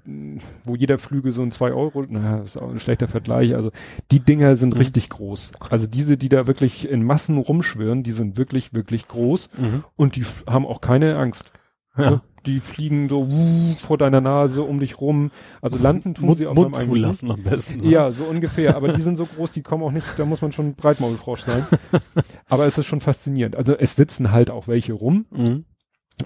wo 0.63 0.75
jeder 0.75 0.97
Flügel 0.97 1.31
so 1.31 1.41
ein 1.43 1.51
zwei 1.51 1.71
Euro, 1.71 2.03
na, 2.09 2.39
ist 2.39 2.57
auch 2.57 2.69
ein 2.71 2.79
schlechter 2.79 3.07
Vergleich, 3.07 3.53
also 3.55 3.71
die 4.11 4.19
Dinger 4.19 4.55
sind 4.55 4.73
Mhm. 4.73 4.79
richtig 4.79 5.09
groß. 5.09 5.51
Also 5.69 5.85
diese, 5.87 6.17
die 6.17 6.29
da 6.29 6.47
wirklich 6.47 6.89
in 6.89 7.03
Massen 7.03 7.37
rumschwirren, 7.37 8.03
die 8.03 8.11
sind 8.11 8.37
wirklich, 8.37 8.73
wirklich 8.73 9.07
groß 9.07 9.49
mhm. 9.57 9.83
und 9.95 10.15
die 10.15 10.23
haben 10.47 10.65
auch 10.65 10.81
keine 10.81 11.17
Angst. 11.17 11.51
Ja. 11.97 12.03
Also 12.05 12.21
Die 12.45 12.59
fliegen 12.59 13.07
so 13.07 13.31
wuh, 13.31 13.75
vor 13.79 13.97
deiner 13.97 14.19
Nase 14.19 14.63
um 14.63 14.79
dich 14.79 14.99
rum. 14.99 15.31
Also 15.61 15.77
landen 15.77 16.13
tun 16.13 16.25
Mund, 16.25 16.37
sie 16.39 16.47
auf 16.47 16.55
Mund 16.55 16.75
einem 16.75 16.89
zulassen 16.89 17.31
am 17.31 17.41
besten. 17.43 17.81
ne? 17.81 17.87
ja, 17.87 18.11
so 18.11 18.25
ungefähr. 18.25 18.75
Aber 18.75 18.91
die 18.91 19.01
sind 19.01 19.15
so 19.15 19.25
groß, 19.25 19.51
die 19.51 19.61
kommen 19.61 19.81
auch 19.83 19.91
nicht, 19.91 20.05
da 20.17 20.25
muss 20.25 20.41
man 20.41 20.51
schon 20.51 20.73
Breitmaulfrosch 20.73 21.41
sein. 21.43 21.65
Aber 22.49 22.65
es 22.65 22.77
ist 22.77 22.85
schon 22.87 22.99
faszinierend. 22.99 23.55
Also 23.55 23.75
es 23.77 23.95
sitzen 23.95 24.31
halt 24.31 24.49
auch 24.51 24.67
welche 24.67 24.91
rum 24.93 25.25
Mhm. 25.31 25.63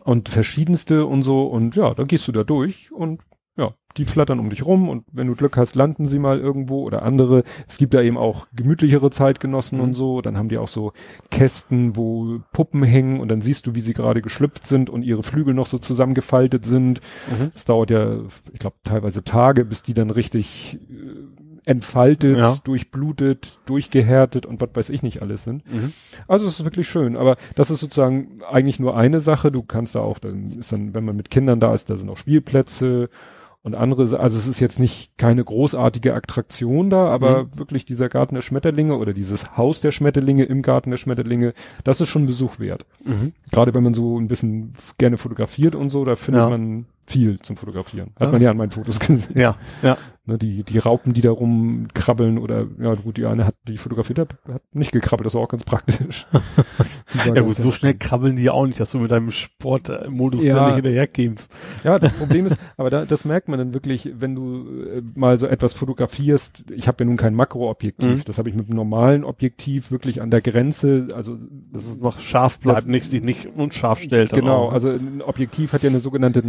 Und 0.04 0.30
verschiedenste 0.30 1.06
und 1.06 1.24
so 1.24 1.46
und 1.48 1.76
ja, 1.76 1.94
da 1.94 2.04
gehst 2.04 2.28
du 2.28 2.32
da 2.32 2.44
durch 2.44 2.92
und 2.92 3.22
ja, 3.60 3.74
die 3.98 4.06
flattern 4.06 4.40
um 4.40 4.52
dich 4.52 4.64
rum 4.64 4.88
und 4.88 5.06
wenn 5.12 5.26
du 5.26 5.34
Glück 5.36 5.58
hast, 5.58 5.74
landen 5.74 6.06
sie 6.06 6.20
mal 6.20 6.40
irgendwo 6.40 6.84
oder 6.84 7.02
andere. 7.02 7.44
Es 7.68 7.78
gibt 7.78 7.96
da 7.96 8.02
eben 8.04 8.16
auch 8.16 8.46
gemütlichere 8.56 9.10
Zeitgenossen 9.10 9.80
Mhm. 9.80 9.84
und 9.84 9.94
so. 9.96 10.22
Dann 10.22 10.38
haben 10.38 10.50
die 10.50 10.60
auch 10.60 10.68
so 10.68 10.94
Kästen, 11.32 11.96
wo 11.96 12.38
Puppen 12.54 12.84
hängen 12.84 13.20
und 13.20 13.30
dann 13.30 13.42
siehst 13.42 13.66
du, 13.66 13.74
wie 13.74 13.80
sie 13.80 13.94
gerade 13.96 14.22
geschlüpft 14.22 14.68
sind 14.68 14.92
und 14.92 15.02
ihre 15.02 15.24
Flügel 15.24 15.56
noch 15.56 15.66
so 15.66 15.80
zusammengefaltet 15.80 16.66
sind. 16.66 17.02
Mhm. 17.32 17.52
Es 17.56 17.66
dauert 17.66 17.90
ja, 17.90 18.20
ich 18.54 18.60
glaube, 18.60 18.76
teilweise 18.84 19.24
Tage, 19.24 19.66
bis 19.66 19.82
die 19.82 19.96
dann 19.96 20.12
richtig 20.12 20.78
äh, 20.92 21.37
entfaltet, 21.68 22.38
Ja. 22.38 22.56
durchblutet, 22.64 23.60
durchgehärtet 23.66 24.46
und 24.46 24.62
was 24.62 24.70
weiß 24.74 24.90
ich 24.90 25.04
nicht 25.04 25.22
alles 25.22 25.44
sind. 25.44 25.70
Mhm. 25.72 25.92
Also 26.28 26.48
es 26.48 26.60
ist 26.60 26.66
wirklich 26.66 26.88
schön, 26.88 27.18
aber 27.18 27.36
das 27.56 27.70
ist 27.70 27.82
sozusagen 27.82 28.40
eigentlich 28.50 28.80
nur 28.80 28.96
eine 28.98 29.20
Sache. 29.20 29.52
Du 29.52 29.62
kannst 29.64 29.94
da 29.96 30.00
auch, 30.00 30.20
dann 30.20 30.46
ist 30.58 30.72
dann, 30.72 30.96
wenn 30.96 31.04
man 31.06 31.16
mit 31.18 31.30
Kindern 31.30 31.60
da 31.60 31.74
ist, 31.74 31.90
da 31.90 31.98
sind 31.98 32.10
auch 32.10 32.18
Spielplätze 32.18 33.10
und 33.64 33.76
andere, 33.76 34.18
also 34.18 34.38
es 34.38 34.48
ist 34.48 34.62
jetzt 34.62 34.80
nicht 34.80 35.18
keine 35.18 35.44
großartige 35.44 36.14
Attraktion 36.16 36.90
da, 36.90 37.08
aber 37.08 37.44
Mhm. 37.44 37.58
wirklich 37.60 37.84
dieser 37.84 38.08
Garten 38.08 38.36
der 38.36 38.42
Schmetterlinge 38.42 38.96
oder 38.96 39.12
dieses 39.12 39.58
Haus 39.58 39.82
der 39.82 39.92
Schmetterlinge 39.92 40.46
im 40.46 40.62
Garten 40.62 40.90
der 40.92 40.98
Schmetterlinge, 40.98 41.54
das 41.84 42.00
ist 42.00 42.08
schon 42.08 42.26
Besuch 42.28 42.60
wert. 42.60 42.86
Mhm. 43.04 43.34
Gerade 43.52 43.74
wenn 43.74 43.84
man 43.84 43.94
so 43.94 44.18
ein 44.18 44.30
bisschen 44.30 44.72
gerne 44.98 45.18
fotografiert 45.18 45.76
und 45.76 45.90
so, 45.90 46.06
da 46.06 46.16
findet 46.16 46.44
Ja. 46.44 46.50
man 46.50 46.86
viel 47.08 47.40
zum 47.40 47.56
Fotografieren. 47.56 48.12
Hat 48.20 48.28
Ja, 48.28 48.32
man 48.34 48.42
ja 48.42 48.52
an 48.52 48.58
meinen 48.58 48.72
Fotos 48.72 49.00
gesehen. 49.00 49.24
Ja, 49.34 49.56
ja. 49.82 49.98
Ne, 50.30 50.38
die, 50.38 50.64
die 50.64 50.78
Raupen, 50.78 51.14
die 51.14 51.22
da 51.22 51.32
rumkrabbeln 51.32 52.38
oder, 52.38 52.68
ja 52.82 52.94
gut, 52.96 53.16
die 53.16 53.26
eine 53.26 53.46
hat, 53.46 53.56
die 53.66 53.78
fotografiert 53.78 54.20
hat, 54.20 54.36
hat 54.52 54.62
nicht 54.74 54.92
gekrabbelt, 54.92 55.26
das 55.26 55.36
war 55.36 55.42
auch 55.42 55.48
ganz 55.48 55.64
praktisch. 55.64 56.28
Ja 57.34 57.42
gut, 57.42 57.56
so 57.58 57.72
schnell 57.72 57.94
krabbeln 57.96 58.36
die 58.36 58.44
ja 58.44 58.52
auch 58.52 58.66
nicht, 58.68 58.80
dass 58.80 58.92
du 58.92 59.00
mit 59.00 59.10
deinem 59.12 59.32
Sportmodus 59.32 60.46
Ja. 60.46 60.66
nicht 60.68 60.76
hinterhergehst. 60.76 61.50
Ja, 61.84 61.98
das 62.00 62.14
Problem 62.20 62.46
ist, 62.46 62.58
aber 62.76 62.90
da, 62.90 63.06
das 63.06 63.26
merkt 63.26 63.48
man 63.48 63.58
dann 63.58 63.74
wirklich, 63.74 64.12
wenn 64.20 64.36
du 64.36 64.68
äh, 64.84 65.02
mal 65.16 65.38
so 65.38 65.48
etwas 65.48 65.74
fotografierst. 65.74 66.66
Ich 66.72 66.88
habe 66.88 67.04
ja 67.04 67.06
nun 67.08 67.18
kein 67.18 67.34
Makroobjektiv, 67.34 68.08
Mhm. 68.08 68.22
das 68.26 68.38
habe 68.38 68.50
ich 68.50 68.56
mit 68.56 68.68
einem 68.68 68.76
normalen 68.76 69.24
Objektiv 69.24 69.90
wirklich 69.92 70.22
an 70.22 70.30
der 70.30 70.42
Grenze, 70.42 71.08
also 71.16 71.36
Dass 71.72 71.86
es 71.86 72.00
noch 72.00 72.20
scharf 72.20 72.60
bleibt, 72.60 72.80
Das- 72.80 72.86
nicht, 72.86 73.06
sich 73.06 73.24
nicht 73.24 73.48
unscharf 73.56 74.00
stellt. 74.02 74.32
dann 74.34 74.42
genau, 74.42 74.58
auch, 74.58 74.68
ne? 74.70 74.74
also 74.74 74.90
ein 74.90 75.22
Objektiv 75.22 75.74
hat 75.74 75.84
ja 75.84 75.90
eine 75.90 76.00
sogenannte 76.00 76.46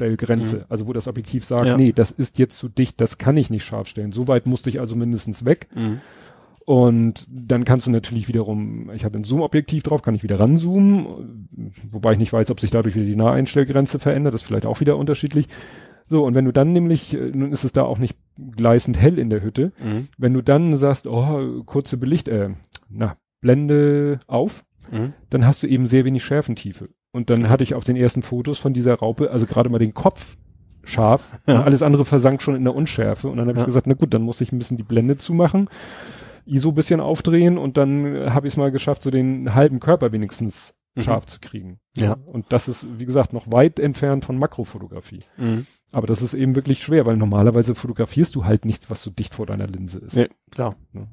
Naheinstellgrenze, 0.00 0.56
Mhm. 0.56 0.64
also 0.68 0.86
wo 0.86 0.92
das 0.92 1.08
Objektiv 1.08 1.44
sagt, 1.44 1.66
Ja. 1.66 1.76
nee, 1.76 1.92
das 1.92 2.10
ist 2.10 2.38
jetzt 2.38 2.56
zu 2.58 2.68
dicht, 2.68 3.00
das 3.00 3.18
kann 3.18 3.36
ich 3.36 3.50
nicht 3.50 3.64
scharf 3.64 3.88
stellen. 3.88 4.12
So 4.12 4.28
weit 4.28 4.46
musste 4.46 4.70
ich 4.70 4.80
also 4.80 4.96
mindestens 4.96 5.44
weg. 5.44 5.68
Mhm. 5.74 6.00
Und 6.66 7.26
dann 7.30 7.64
kannst 7.64 7.86
du 7.86 7.90
natürlich 7.90 8.28
wiederum, 8.28 8.90
ich 8.94 9.04
habe 9.04 9.18
ein 9.18 9.24
Zoom-Objektiv 9.24 9.82
drauf, 9.82 10.02
kann 10.02 10.14
ich 10.14 10.22
wieder 10.22 10.38
ranzoomen, 10.38 11.48
wobei 11.90 12.12
ich 12.12 12.18
nicht 12.18 12.32
weiß, 12.32 12.50
ob 12.50 12.60
sich 12.60 12.70
dadurch 12.70 12.94
wieder 12.94 13.06
die 13.06 13.16
Naheinstellgrenze 13.16 13.98
verändert, 13.98 14.34
das 14.34 14.42
ist 14.42 14.46
vielleicht 14.46 14.66
auch 14.66 14.78
wieder 14.80 14.96
unterschiedlich. 14.96 15.48
So, 16.06 16.24
und 16.24 16.34
wenn 16.34 16.44
du 16.44 16.52
dann 16.52 16.72
nämlich, 16.72 17.14
äh, 17.14 17.30
nun 17.34 17.52
ist 17.52 17.64
es 17.64 17.72
da 17.72 17.82
auch 17.82 17.98
nicht 17.98 18.16
gleißend 18.56 19.00
hell 19.00 19.18
in 19.18 19.30
der 19.30 19.42
Hütte, 19.42 19.72
Mhm. 19.82 20.08
wenn 20.18 20.32
du 20.34 20.42
dann 20.42 20.76
sagst, 20.76 21.06
oh, 21.06 21.62
kurze 21.64 21.96
Belicht, 21.96 22.28
äh, 22.28 22.50
na, 22.88 23.16
Blende 23.40 24.18
auf, 24.26 24.64
Mhm. 24.92 25.12
dann 25.30 25.46
hast 25.46 25.62
du 25.62 25.66
eben 25.66 25.86
sehr 25.86 26.04
wenig 26.04 26.22
Schärfentiefe. 26.24 26.88
Und 27.12 27.30
dann 27.30 27.48
hatte 27.48 27.64
ich 27.64 27.74
auf 27.74 27.84
den 27.84 27.96
ersten 27.96 28.22
Fotos 28.22 28.58
von 28.58 28.72
dieser 28.72 28.94
Raupe, 28.94 29.30
also 29.30 29.46
gerade 29.46 29.68
mal 29.68 29.78
den 29.78 29.94
Kopf 29.94 30.36
scharf, 30.84 31.38
Ja. 31.46 31.56
und 31.58 31.64
alles 31.64 31.82
andere 31.82 32.04
versank 32.04 32.40
schon 32.42 32.54
in 32.56 32.64
der 32.64 32.74
Unschärfe. 32.74 33.28
Und 33.28 33.36
dann 33.36 33.48
habe 33.48 33.58
Ja. 33.58 33.62
ich 33.64 33.66
gesagt, 33.66 33.86
na 33.86 33.94
gut, 33.94 34.14
dann 34.14 34.22
muss 34.22 34.40
ich 34.40 34.52
ein 34.52 34.58
bisschen 34.58 34.76
die 34.76 34.82
Blende 34.84 35.16
zumachen, 35.16 35.68
ISO 36.46 36.72
bisschen 36.72 37.00
aufdrehen 37.00 37.58
und 37.58 37.76
dann 37.76 38.32
habe 38.32 38.46
ich 38.46 38.54
es 38.54 38.56
mal 38.56 38.70
geschafft, 38.70 39.02
so 39.02 39.10
den 39.10 39.54
halben 39.54 39.80
Körper 39.80 40.12
wenigstens 40.12 40.74
Mhm. 40.96 41.02
scharf 41.02 41.26
zu 41.26 41.38
kriegen. 41.40 41.78
Ja. 41.96 42.16
Und 42.32 42.46
das 42.52 42.66
ist, 42.66 42.86
wie 42.98 43.04
gesagt, 43.06 43.32
noch 43.32 43.52
weit 43.52 43.78
entfernt 43.78 44.24
von 44.24 44.36
Makrofotografie. 44.38 45.20
Mhm. 45.36 45.66
Aber 45.92 46.06
das 46.08 46.20
ist 46.22 46.34
eben 46.34 46.56
wirklich 46.56 46.82
schwer, 46.82 47.06
weil 47.06 47.16
normalerweise 47.16 47.74
fotografierst 47.76 48.34
du 48.34 48.44
halt 48.44 48.64
nichts, 48.64 48.90
was 48.90 49.02
so 49.02 49.10
dicht 49.10 49.34
vor 49.34 49.46
deiner 49.46 49.68
Linse 49.68 49.98
ist. 49.98 50.16
Nee, 50.16 50.28
klar. 50.50 50.74
Ja. 50.92 51.06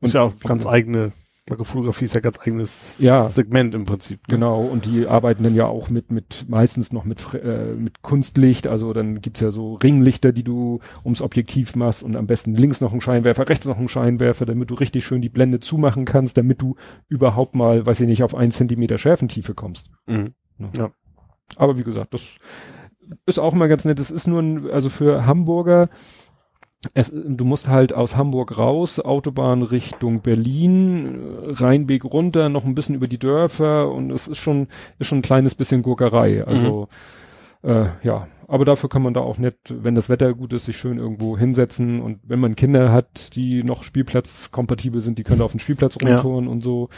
ist 0.00 0.14
ja 0.14 0.22
auch 0.22 0.38
ganz 0.40 0.66
eigene, 0.66 1.12
Makrofotografie 1.48 2.06
ist 2.06 2.14
ja 2.14 2.20
ganz 2.22 2.40
eigenes 2.40 2.98
Ja. 3.00 3.24
Segment 3.24 3.74
im 3.74 3.84
Prinzip. 3.84 4.20
ne? 4.28 4.34
Genau, 4.36 4.62
und 4.62 4.86
die 4.86 5.06
arbeiten 5.06 5.42
dann 5.44 5.54
ja 5.54 5.66
auch 5.66 5.90
mit, 5.90 6.10
mit 6.10 6.46
meistens 6.48 6.90
noch 6.90 7.04
mit, 7.04 7.34
äh, 7.34 7.74
mit 7.74 8.00
Kunstlicht, 8.00 8.66
also 8.66 8.94
dann 8.94 9.20
gibt's 9.20 9.40
ja 9.40 9.50
so 9.50 9.74
Ringlichter, 9.74 10.32
die 10.32 10.42
du 10.42 10.80
ums 11.04 11.20
Objektiv 11.20 11.76
machst 11.76 12.02
und 12.02 12.16
am 12.16 12.26
besten 12.26 12.54
links 12.54 12.80
noch 12.80 12.92
einen 12.92 13.02
Scheinwerfer, 13.02 13.46
rechts 13.48 13.66
noch 13.66 13.76
einen 13.76 13.88
Scheinwerfer, 13.88 14.46
damit 14.46 14.70
du 14.70 14.74
richtig 14.74 15.04
schön 15.04 15.20
die 15.20 15.28
Blende 15.28 15.60
zumachen 15.60 16.06
kannst, 16.06 16.38
damit 16.38 16.62
du 16.62 16.76
überhaupt 17.08 17.54
mal, 17.54 17.84
weiß 17.84 18.00
ich 18.00 18.08
nicht, 18.08 18.22
auf 18.22 18.34
ein 18.34 18.50
Zentimeter 18.50 18.96
Schärfentiefe 18.96 19.52
kommst. 19.54 19.90
Mhm. 20.06 20.32
Aber 21.56 21.76
wie 21.78 21.84
gesagt, 21.84 22.14
das 22.14 22.22
ist 23.26 23.38
auch 23.38 23.52
mal 23.52 23.68
ganz 23.68 23.84
nett. 23.84 23.98
Das 23.98 24.10
ist 24.10 24.26
nur 24.26 24.40
ein, 24.40 24.70
also 24.70 24.88
für 24.88 25.26
Hamburger 25.26 25.88
es, 26.92 27.12
du 27.14 27.44
musst 27.44 27.68
halt 27.68 27.92
aus 27.92 28.16
Hamburg 28.16 28.58
raus, 28.58 29.00
Autobahn 29.00 29.62
Richtung 29.62 30.20
Berlin, 30.20 31.18
Rheinweg 31.46 32.04
runter, 32.04 32.48
noch 32.48 32.64
ein 32.64 32.74
bisschen 32.74 32.94
über 32.94 33.08
die 33.08 33.18
Dörfer 33.18 33.90
und 33.90 34.10
es 34.10 34.28
ist 34.28 34.38
schon, 34.38 34.68
ist 34.98 35.06
schon 35.06 35.18
ein 35.18 35.22
kleines 35.22 35.54
bisschen 35.54 35.82
Gurkerei. 35.82 36.44
Also, 36.44 36.88
mhm. 37.62 37.70
äh, 37.70 37.86
ja. 38.02 38.28
Aber 38.46 38.66
dafür 38.66 38.90
kann 38.90 39.02
man 39.02 39.14
da 39.14 39.20
auch 39.20 39.38
nett, 39.38 39.56
wenn 39.70 39.94
das 39.94 40.10
Wetter 40.10 40.34
gut 40.34 40.52
ist, 40.52 40.66
sich 40.66 40.76
schön 40.76 40.98
irgendwo 40.98 41.38
hinsetzen 41.38 42.02
und 42.02 42.18
wenn 42.24 42.38
man 42.38 42.56
Kinder 42.56 42.92
hat, 42.92 43.34
die 43.36 43.64
noch 43.64 43.84
spielplatzkompatibel 43.84 45.00
sind, 45.00 45.18
die 45.18 45.24
können 45.24 45.38
da 45.38 45.46
auf 45.46 45.52
den 45.52 45.60
Spielplatz 45.60 45.96
rumtouren 45.96 46.44
ja. 46.44 46.50
und 46.50 46.62
so. 46.62 46.90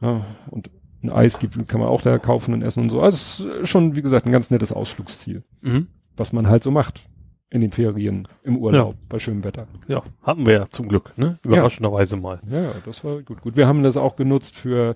Ja, 0.00 0.24
und 0.50 0.68
ein 1.04 1.10
Eis 1.10 1.38
gibt, 1.38 1.56
kann 1.68 1.80
man 1.80 1.88
auch 1.88 2.02
da 2.02 2.18
kaufen 2.18 2.54
und 2.54 2.62
essen 2.62 2.82
und 2.82 2.90
so. 2.90 3.00
Also 3.00 3.16
es 3.46 3.62
ist 3.62 3.68
schon, 3.68 3.94
wie 3.94 4.02
gesagt, 4.02 4.26
ein 4.26 4.32
ganz 4.32 4.50
nettes 4.50 4.72
Ausflugsziel. 4.72 5.44
Mhm. 5.62 5.86
Was 6.16 6.32
man 6.32 6.48
halt 6.48 6.64
so 6.64 6.72
macht 6.72 7.08
in 7.50 7.60
den 7.60 7.72
Ferien, 7.72 8.28
im 8.44 8.56
Urlaub, 8.56 8.92
ja. 8.92 8.98
bei 9.08 9.18
schönem 9.18 9.42
Wetter. 9.42 9.66
Ja, 9.88 10.02
hatten 10.22 10.46
wir 10.46 10.52
ja 10.54 10.66
zum 10.70 10.88
Glück, 10.88 11.12
ne? 11.16 11.38
Überraschenderweise 11.42 12.16
ja. 12.16 12.22
mal. 12.22 12.40
Ja, 12.48 12.72
das 12.86 13.04
war 13.04 13.20
gut. 13.22 13.42
Gut, 13.42 13.56
wir 13.56 13.66
haben 13.66 13.82
das 13.82 13.96
auch 13.96 14.14
genutzt 14.14 14.54
für 14.54 14.94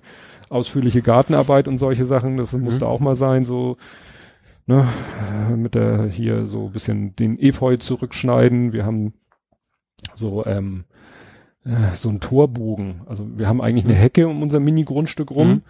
ausführliche 0.49 1.01
Gartenarbeit 1.01 1.67
und 1.67 1.77
solche 1.79 2.05
Sachen. 2.05 2.37
Das 2.37 2.53
mhm. 2.53 2.63
musste 2.63 2.87
auch 2.87 3.01
mal 3.01 3.15
sein, 3.15 3.43
so, 3.43 3.75
ne, 4.67 4.87
mit 5.57 5.75
der 5.75 6.05
hier 6.05 6.45
so 6.45 6.69
bisschen 6.69 7.13
den 7.17 7.37
Efeu 7.37 7.75
zurückschneiden. 7.75 8.71
Wir 8.71 8.85
haben 8.85 9.13
so, 10.13 10.45
ähm, 10.45 10.85
äh, 11.65 11.93
so 11.95 12.07
ein 12.07 12.21
Torbogen. 12.21 13.01
Also 13.05 13.27
wir 13.37 13.49
haben 13.49 13.61
eigentlich 13.61 13.85
eine 13.85 13.95
mhm. 13.95 13.99
Hecke 13.99 14.27
um 14.29 14.41
unser 14.41 14.61
Mini-Grundstück 14.61 15.29
rum. 15.29 15.49
Mhm 15.49 15.61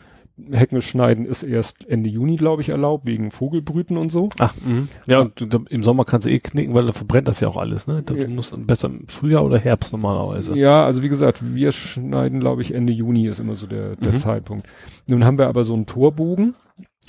Hecken 0.51 0.81
schneiden 0.81 1.25
ist 1.25 1.43
erst 1.43 1.87
Ende 1.87 2.09
Juni, 2.09 2.35
glaube 2.35 2.61
ich, 2.61 2.69
erlaubt, 2.69 3.05
wegen 3.07 3.31
Vogelbrüten 3.31 3.97
und 3.97 4.11
so. 4.11 4.29
Ach, 4.39 4.53
mh. 4.55 4.87
ja, 5.07 5.19
und 5.19 5.41
im 5.69 5.83
Sommer 5.83 6.03
kannst 6.03 6.27
du 6.27 6.31
eh 6.31 6.39
knicken, 6.39 6.73
weil 6.73 6.85
da 6.85 6.91
verbrennt 6.91 7.27
das 7.27 7.39
ja 7.39 7.47
auch 7.47 7.57
alles, 7.57 7.87
ne? 7.87 8.03
Du 8.03 8.15
ja. 8.15 8.27
musst 8.27 8.53
besser 8.67 8.89
im 8.89 9.07
Frühjahr 9.07 9.45
oder 9.45 9.57
Herbst 9.57 9.93
normalerweise. 9.93 10.57
Ja, 10.57 10.85
also 10.85 11.03
wie 11.03 11.09
gesagt, 11.09 11.41
wir 11.55 11.71
schneiden, 11.71 12.41
glaube 12.41 12.61
ich, 12.61 12.73
Ende 12.73 12.91
Juni 12.91 13.27
ist 13.27 13.39
immer 13.39 13.55
so 13.55 13.65
der, 13.65 13.95
der 13.95 14.13
mhm. 14.13 14.17
Zeitpunkt. 14.17 14.67
Nun 15.07 15.23
haben 15.23 15.37
wir 15.37 15.47
aber 15.47 15.63
so 15.63 15.73
einen 15.73 15.85
Torbogen, 15.85 16.55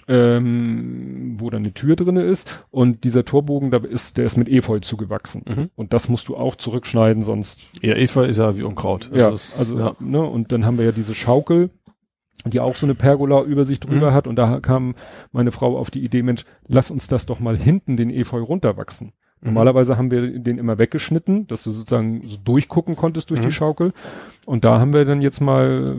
ähm, 0.09 1.35
wo 1.39 1.51
dann 1.51 1.63
eine 1.63 1.73
Tür 1.73 1.97
drinne 1.97 2.23
ist 2.23 2.65
und 2.71 3.05
dieser 3.05 3.25
Torbogen, 3.25 3.71
da 3.71 3.79
ist, 3.79 4.19
der 4.19 4.27
ist 4.27 4.37
mit 4.37 4.49
Efeu 4.49 4.79
zugewachsen. 4.79 5.43
Mhm. 5.47 5.71
Und 5.75 5.93
das 5.93 6.09
musst 6.09 6.29
du 6.29 6.37
auch 6.37 6.55
zurückschneiden, 6.55 7.23
sonst. 7.23 7.61
Ja, 7.83 7.95
Efeu 7.95 8.25
ist 8.25 8.39
ja 8.39 8.57
wie 8.57 8.63
Unkraut. 8.63 9.11
Ja, 9.13 9.31
also, 9.31 9.59
also 9.59 9.79
ja. 9.79 9.97
ne, 10.01 10.23
und 10.23 10.53
dann 10.53 10.65
haben 10.65 10.79
wir 10.79 10.85
ja 10.85 10.93
diese 10.93 11.15
Schaukel, 11.15 11.71
die 12.45 12.61
auch 12.61 12.77
so 12.77 12.87
eine 12.87 12.95
Pergola 12.95 13.43
über 13.43 13.65
sich 13.65 13.81
drüber 13.81 14.11
mhm. 14.11 14.15
hat 14.15 14.27
und 14.27 14.37
da 14.37 14.61
kam 14.61 14.95
meine 15.33 15.51
Frau 15.51 15.79
auf 15.79 15.91
die 15.91 16.05
Idee, 16.05 16.23
Mensch, 16.23 16.45
lass 16.69 16.91
uns 16.91 17.09
das 17.09 17.27
doch 17.27 17.41
mal 17.41 17.57
hinten 17.57 17.97
den 17.97 18.11
Efeu 18.11 18.41
runterwachsen. 18.41 19.13
Mhm. 19.41 19.49
Normalerweise 19.49 19.97
haben 19.97 20.11
wir 20.11 20.39
den 20.39 20.59
immer 20.59 20.79
weggeschnitten, 20.79 21.47
dass 21.47 21.63
du 21.63 21.71
sozusagen 21.71 22.23
so 22.23 22.37
durchgucken 22.37 22.97
konntest 22.97 23.31
durch 23.31 23.41
mhm. 23.41 23.47
die 23.47 23.53
Schaukel. 23.53 23.93
Und 24.45 24.65
da 24.65 24.79
haben 24.79 24.93
wir 24.93 25.05
dann 25.05 25.21
jetzt 25.21 25.41
mal, 25.41 25.97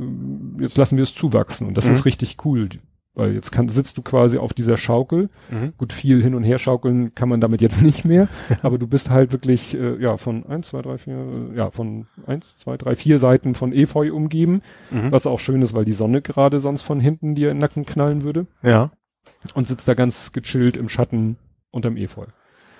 jetzt 0.59 0.77
lassen 0.77 0.97
wir 0.97 1.03
es 1.03 1.13
zuwachsen 1.13 1.67
und 1.67 1.75
das 1.75 1.85
ist 1.85 1.99
mhm. 1.99 2.03
richtig 2.03 2.37
cool. 2.45 2.69
Weil 3.17 3.33
jetzt 3.33 3.51
kann, 3.51 3.67
sitzt 3.67 3.97
du 3.97 4.03
quasi 4.03 4.37
auf 4.37 4.53
dieser 4.53 4.77
Schaukel. 4.77 5.29
Mhm. 5.49 5.73
Gut, 5.75 5.91
viel 5.91 6.21
hin 6.21 6.35
und 6.35 6.43
her 6.43 6.59
schaukeln 6.59 7.15
kann 7.15 7.29
man 7.29 7.41
damit 7.41 7.61
jetzt 7.61 7.81
nicht 7.81 8.05
mehr. 8.05 8.29
aber 8.61 8.77
du 8.77 8.85
bist 8.85 9.09
halt 9.09 9.31
wirklich, 9.31 9.73
äh, 9.73 9.99
ja, 9.99 10.17
von 10.17 10.45
eins, 10.45 10.69
zwei, 10.69 10.83
drei, 10.83 10.99
vier, 10.99 11.25
ja, 11.55 11.71
von 11.71 12.05
eins, 12.27 12.55
zwei, 12.57 12.77
drei, 12.77 12.95
vier 12.95 13.17
Seiten 13.17 13.55
von 13.55 13.73
Efeu 13.73 14.13
umgeben. 14.13 14.61
Mhm. 14.91 15.11
Was 15.11 15.25
auch 15.25 15.39
schön 15.39 15.63
ist, 15.63 15.73
weil 15.73 15.83
die 15.83 15.93
Sonne 15.93 16.21
gerade 16.21 16.59
sonst 16.59 16.83
von 16.83 16.99
hinten 16.99 17.33
dir 17.33 17.49
in 17.49 17.55
den 17.55 17.61
Nacken 17.61 17.87
knallen 17.87 18.23
würde. 18.23 18.45
Ja. 18.61 18.91
Und 19.55 19.67
sitzt 19.67 19.87
da 19.87 19.95
ganz 19.95 20.31
gechillt 20.31 20.77
im 20.77 20.87
Schatten 20.87 21.37
unterm 21.71 21.97
Efeu. 21.97 22.27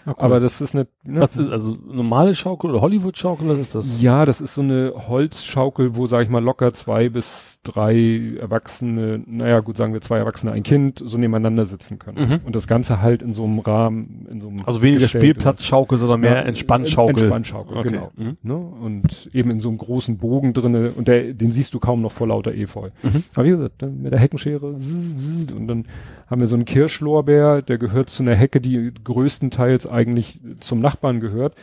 Ja, 0.05 0.13
cool. 0.13 0.23
Aber 0.23 0.39
das 0.39 0.61
ist 0.61 0.73
eine. 0.73 0.87
Ne? 1.03 1.19
Was 1.19 1.35
ist 1.35 1.49
also 1.49 1.77
normale 1.85 2.33
Schaukel 2.33 2.69
oder 2.69 2.79
Hollywood-Schaukel? 2.79 3.49
Was 3.49 3.57
ist 3.57 3.75
das? 3.75 4.01
Ja, 4.01 4.25
das 4.25 4.39
ist 4.39 4.53
so 4.53 4.61
eine 4.61 4.93
Holzschaukel, 4.95 5.97
wo 5.97 6.07
sage 6.07 6.23
ich 6.23 6.29
mal 6.29 6.43
locker 6.43 6.71
zwei 6.71 7.09
bis 7.09 7.56
drei 7.67 8.37
Erwachsene, 8.39 9.21
naja 9.25 9.59
gut, 9.59 9.77
sagen 9.77 9.93
wir 9.93 10.01
zwei 10.01 10.17
Erwachsene, 10.17 10.51
ein 10.51 10.63
Kind, 10.63 11.01
so 11.03 11.17
nebeneinander 11.17 11.65
sitzen 11.65 11.99
können. 11.99 12.17
Mhm. 12.17 12.39
Und 12.45 12.55
das 12.55 12.67
Ganze 12.67 13.01
halt 13.01 13.21
in 13.21 13.33
so 13.33 13.43
einem 13.43 13.59
Rahmen, 13.59 14.25
in 14.29 14.41
so 14.41 14.47
einem 14.47 14.59
Also 14.65 14.81
weniger 14.81 15.07
Spielplatzschaukel, 15.07 15.97
sondern 15.97 16.21
mehr 16.21 16.35
ja, 16.35 16.41
Entspannschaukel. 16.41 17.23
Entspannschaukel, 17.23 17.77
okay. 17.77 17.89
genau. 17.89 18.11
Mhm. 18.15 18.37
Ne? 18.41 18.55
Und 18.55 19.29
eben 19.33 19.51
in 19.51 19.59
so 19.59 19.69
einem 19.69 19.77
großen 19.77 20.17
Bogen 20.17 20.53
drinne 20.53 20.91
und 20.95 21.07
der, 21.07 21.33
den 21.33 21.51
siehst 21.51 21.73
du 21.73 21.79
kaum 21.79 22.01
noch 22.01 22.11
vor 22.11 22.27
lauter 22.27 22.53
Efeu. 22.53 22.89
Mhm. 23.03 23.23
Aber 23.35 23.45
wie 23.45 23.49
gesagt, 23.49 23.81
mit 23.81 24.11
der 24.11 24.19
Heckenschere 24.19 24.67
und 24.67 25.67
dann 25.67 25.85
haben 26.29 26.41
wir 26.41 26.47
so 26.47 26.55
einen 26.55 26.65
Kirschlorbeer, 26.65 27.61
der 27.61 27.77
gehört 27.77 28.09
zu 28.09 28.23
einer 28.23 28.35
Hecke, 28.35 28.61
die 28.61 28.91
größtenteils 29.03 29.87
eigentlich 29.87 30.39
zum 30.59 30.79
Nachbarn 30.79 31.19
gehört. 31.19 31.55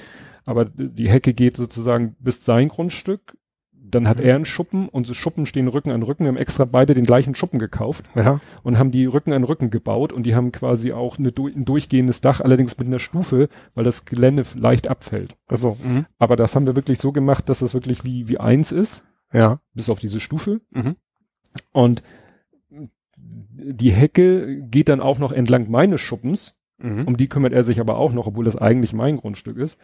Aber 0.46 0.66
die 0.66 1.08
Hecke 1.08 1.32
geht 1.32 1.56
sozusagen 1.56 2.16
bis 2.18 2.44
sein 2.44 2.68
Grundstück. 2.68 3.36
Dann 3.94 4.08
hat 4.08 4.18
mhm. 4.18 4.24
er 4.24 4.34
einen 4.34 4.44
Schuppen, 4.44 4.88
unsere 4.88 5.14
Schuppen 5.14 5.46
stehen 5.46 5.68
Rücken 5.68 5.90
an 5.90 6.02
Rücken. 6.02 6.24
Wir 6.24 6.28
haben 6.28 6.36
extra 6.36 6.64
beide 6.64 6.94
den 6.94 7.04
gleichen 7.04 7.34
Schuppen 7.34 7.58
gekauft 7.58 8.10
ja. 8.14 8.40
und 8.62 8.78
haben 8.78 8.90
die 8.90 9.06
Rücken 9.06 9.32
an 9.32 9.44
Rücken 9.44 9.70
gebaut 9.70 10.12
und 10.12 10.24
die 10.24 10.34
haben 10.34 10.52
quasi 10.52 10.92
auch 10.92 11.18
eine, 11.18 11.32
ein 11.36 11.64
durchgehendes 11.64 12.20
Dach, 12.20 12.40
allerdings 12.40 12.76
mit 12.76 12.88
einer 12.88 12.98
Stufe, 12.98 13.48
weil 13.74 13.84
das 13.84 14.04
Gelände 14.04 14.44
leicht 14.54 14.88
abfällt. 14.88 15.36
Also, 15.46 15.76
mhm. 15.82 16.06
Aber 16.18 16.36
das 16.36 16.56
haben 16.56 16.66
wir 16.66 16.76
wirklich 16.76 16.98
so 16.98 17.12
gemacht, 17.12 17.48
dass 17.48 17.62
es 17.62 17.74
wirklich 17.74 18.04
wie, 18.04 18.28
wie 18.28 18.38
eins 18.38 18.72
ist. 18.72 19.04
Ja. 19.32 19.60
Bis 19.74 19.88
auf 19.90 19.98
diese 19.98 20.20
Stufe. 20.20 20.60
Mhm. 20.70 20.96
Und 21.72 22.02
die 23.16 23.92
Hecke 23.92 24.60
geht 24.62 24.88
dann 24.88 25.00
auch 25.00 25.18
noch 25.18 25.32
entlang 25.32 25.70
meines 25.70 26.00
Schuppens. 26.00 26.56
Mhm. 26.78 27.06
Um 27.06 27.16
die 27.16 27.28
kümmert 27.28 27.52
er 27.52 27.64
sich 27.64 27.80
aber 27.80 27.96
auch 27.96 28.12
noch, 28.12 28.26
obwohl 28.26 28.44
das 28.44 28.56
eigentlich 28.56 28.92
mein 28.92 29.16
Grundstück 29.16 29.56
ist. 29.56 29.78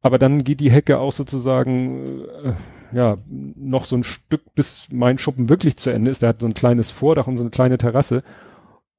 Aber 0.00 0.18
dann 0.18 0.44
geht 0.44 0.60
die 0.60 0.70
Hecke 0.70 0.98
auch 0.98 1.12
sozusagen, 1.12 2.04
äh, 2.44 2.52
ja, 2.94 3.18
noch 3.28 3.84
so 3.84 3.96
ein 3.96 4.04
Stück, 4.04 4.54
bis 4.54 4.88
mein 4.90 5.18
Schuppen 5.18 5.48
wirklich 5.48 5.76
zu 5.76 5.90
Ende 5.90 6.10
ist. 6.10 6.22
Der 6.22 6.30
hat 6.30 6.40
so 6.40 6.46
ein 6.46 6.54
kleines 6.54 6.90
Vordach 6.90 7.26
und 7.26 7.36
so 7.36 7.42
eine 7.42 7.50
kleine 7.50 7.76
Terrasse. 7.76 8.22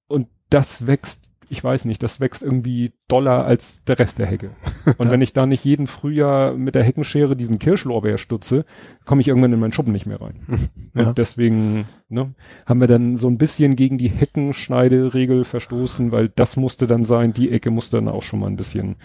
Und 0.07 0.27
das 0.49 0.85
wächst 0.85 1.25
ich 1.49 1.63
weiß 1.63 1.85
nicht, 1.85 2.01
das 2.03 2.19
wächst 2.19 2.43
irgendwie 2.43 2.93
doller 3.07 3.45
als 3.45 3.83
der 3.83 3.99
Rest 3.99 4.19
der 4.19 4.27
Hecke. 4.27 4.51
Und 4.97 5.11
wenn 5.11 5.21
ich 5.21 5.33
da 5.33 5.45
nicht 5.45 5.63
jeden 5.63 5.87
Frühjahr 5.87 6.53
mit 6.53 6.75
der 6.75 6.83
Heckenschere 6.83 7.35
diesen 7.35 7.59
Kirschlorbeer 7.59 8.17
stutze, 8.17 8.65
komme 9.05 9.21
ich 9.21 9.27
irgendwann 9.27 9.53
in 9.53 9.59
meinen 9.59 9.71
Schuppen 9.71 9.93
nicht 9.93 10.05
mehr 10.05 10.21
rein. 10.21 10.35
Ja. 10.97 11.09
Und 11.09 11.17
deswegen 11.17 11.89
ne, 12.07 12.33
haben 12.65 12.79
wir 12.79 12.87
dann 12.87 13.17
so 13.17 13.27
ein 13.27 13.37
bisschen 13.37 13.75
gegen 13.75 13.97
die 13.97 14.07
Heckenschneideregel 14.07 15.43
verstoßen, 15.43 16.13
weil 16.13 16.29
das 16.29 16.55
musste 16.55 16.87
dann 16.87 17.03
sein, 17.03 17.33
die 17.33 17.51
Ecke 17.51 17.69
musste 17.69 17.97
dann 17.97 18.07
auch 18.07 18.23
schon 18.23 18.39
mal 18.39 18.47
ein 18.47 18.55
bisschen 18.55 18.95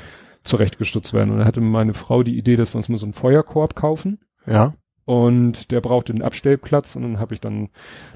zurechtgestutzt 0.45 1.15
werden. 1.15 1.31
Und 1.31 1.39
dann 1.39 1.49
hatte 1.49 1.61
meine 1.61 1.93
Frau 1.93 2.23
die 2.23 2.39
Idee, 2.39 2.55
dass 2.55 2.75
wir 2.75 2.77
uns 2.77 2.89
mal 2.89 2.99
so 2.99 3.07
einen 3.07 3.13
Feuerkorb 3.13 3.75
kaufen. 3.75 4.21
Ja. 4.47 4.75
Und 5.11 5.73
der 5.73 5.81
brauchte 5.81 6.13
einen 6.13 6.23
Abstellplatz 6.23 6.95
und 6.95 7.03
dann 7.03 7.19
habe 7.19 7.35
ich 7.35 7.41
dann, 7.41 7.71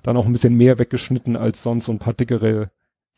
dann 0.05 0.16
auch 0.16 0.26
ein 0.26 0.32
bisschen 0.32 0.55
mehr 0.55 0.78
weggeschnitten 0.78 1.34
als 1.34 1.61
sonst 1.61 1.86
so 1.86 1.92
ein 1.92 1.99
paar 1.99 2.14
dickere 2.14 2.70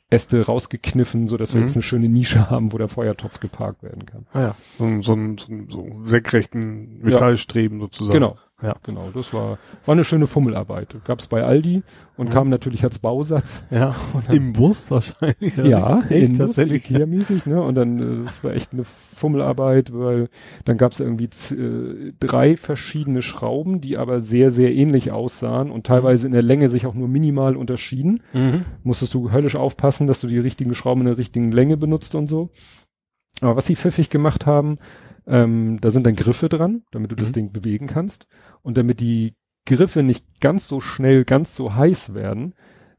Äste 0.08 0.46
rausgekniffen, 0.46 1.28
so 1.28 1.36
dass 1.36 1.52
wir 1.52 1.60
mhm. 1.60 1.66
jetzt 1.66 1.76
eine 1.76 1.82
schöne 1.82 2.08
Nische 2.08 2.48
haben, 2.48 2.72
wo 2.72 2.78
der 2.78 2.88
Feuertopf 2.88 3.38
geparkt 3.38 3.82
werden 3.82 4.06
kann. 4.06 4.26
Ah 4.32 4.40
ja, 4.40 4.56
so, 4.78 5.02
so, 5.02 5.14
so, 5.36 5.52
so 5.68 6.04
senkrechten 6.04 7.00
Metallstreben 7.02 7.78
ja. 7.78 7.84
sozusagen. 7.84 8.14
Genau, 8.14 8.36
ja, 8.62 8.74
genau. 8.82 9.10
Das 9.12 9.34
war, 9.34 9.58
war 9.84 9.92
eine 9.92 10.02
schöne 10.02 10.26
Fummelarbeit. 10.26 10.96
Gab's 11.04 11.26
bei 11.26 11.44
Aldi 11.44 11.82
und 12.16 12.28
ja. 12.28 12.32
kam 12.32 12.48
natürlich 12.48 12.82
als 12.84 12.98
Bausatz. 12.98 13.62
Ja, 13.70 13.94
dann, 14.26 14.34
im 14.34 14.52
Bus 14.54 14.90
wahrscheinlich. 14.90 15.54
Ja, 15.58 16.00
echt, 16.08 16.30
in 16.30 16.38
Bus, 16.38 16.56
Ikea-mäßig, 16.56 17.44
ne? 17.44 17.60
Und 17.60 17.74
dann, 17.74 18.22
äh, 18.22 18.24
das 18.24 18.42
war 18.42 18.54
echt 18.54 18.72
eine 18.72 18.84
Fummelarbeit, 18.84 19.92
weil 19.92 20.30
dann 20.64 20.78
gab's 20.78 21.00
irgendwie 21.00 21.28
äh, 21.54 22.12
drei 22.18 22.56
verschiedene 22.56 23.20
Schrauben, 23.20 23.82
die 23.82 23.98
aber 23.98 24.20
sehr, 24.20 24.50
sehr 24.50 24.74
ähnlich 24.74 25.12
aussahen 25.12 25.70
und 25.70 25.86
teilweise 25.86 26.26
in 26.26 26.32
der 26.32 26.42
Länge 26.42 26.70
sich 26.70 26.86
auch 26.86 26.94
nur 26.94 27.08
minimal 27.08 27.56
unterschieden. 27.56 28.22
Mhm. 28.32 28.64
Musstest 28.84 29.12
du 29.12 29.32
höllisch 29.32 29.56
aufpassen, 29.56 30.06
dass 30.06 30.22
du 30.22 30.28
die 30.28 30.38
richtigen 30.38 30.72
Schrauben 30.72 31.02
in 31.02 31.08
der 31.08 31.18
richtigen 31.18 31.52
Länge 31.52 31.76
benutzt 31.76 32.14
und 32.14 32.28
so. 32.28 32.48
Aber 33.42 33.56
was 33.56 33.66
sie 33.66 33.76
pfiffig 33.76 34.08
gemacht 34.08 34.46
haben, 34.46 34.78
ähm, 35.26 35.78
da 35.80 35.90
sind 35.90 36.06
dann 36.06 36.16
Griffe 36.16 36.48
dran, 36.48 36.82
damit 36.90 37.10
du 37.10 37.16
mhm. 37.16 37.20
das 37.20 37.32
Ding 37.32 37.52
bewegen 37.52 37.86
kannst. 37.86 38.26
Und 38.62 38.76
damit 38.76 39.00
die 39.00 39.34
Griffe 39.66 40.02
nicht 40.02 40.40
ganz 40.40 40.68
so 40.68 40.80
schnell, 40.80 41.24
ganz 41.24 41.54
so 41.54 41.74
heiß 41.74 42.14
werden, 42.14 42.54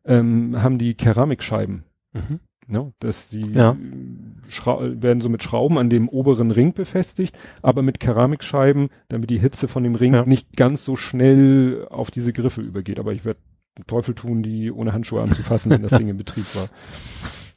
ähm, 0.06 0.62
haben 0.62 0.78
die 0.78 0.96
Keramikscheiben. 0.96 1.84
Mhm. 2.14 2.40
No, 2.70 2.92
dass 3.00 3.30
die 3.30 3.50
ja. 3.54 3.78
werden 3.80 5.22
so 5.22 5.30
mit 5.30 5.42
Schrauben 5.42 5.78
an 5.78 5.90
dem 5.90 6.10
oberen 6.10 6.52
Ring 6.52 6.74
befestigt, 6.74 7.38
aber 7.62 7.82
mit 7.82 8.02
Keramikscheiben, 8.02 8.90
damit 9.08 9.30
die 9.30 9.40
Hitze 9.40 9.70
von 9.70 9.84
dem 9.84 9.96
Ring 9.96 10.14
ja. 10.14 10.26
nicht 10.26 10.58
ganz 10.58 10.84
so 10.84 10.98
schnell 10.98 11.88
auf 11.90 12.12
diese 12.12 12.34
Griffe 12.34 12.60
übergeht. 12.60 13.00
Aber 13.00 13.14
ich 13.14 13.24
werde 13.24 13.40
Teufel 13.86 14.16
tun, 14.16 14.44
die 14.44 14.70
ohne 14.70 14.92
Handschuhe 14.92 15.22
anzufassen, 15.22 15.72
wenn 15.72 15.82
das 15.82 15.92
Ding 15.98 16.10
in 16.10 16.18
Betrieb 16.18 16.46
war. 16.56 16.68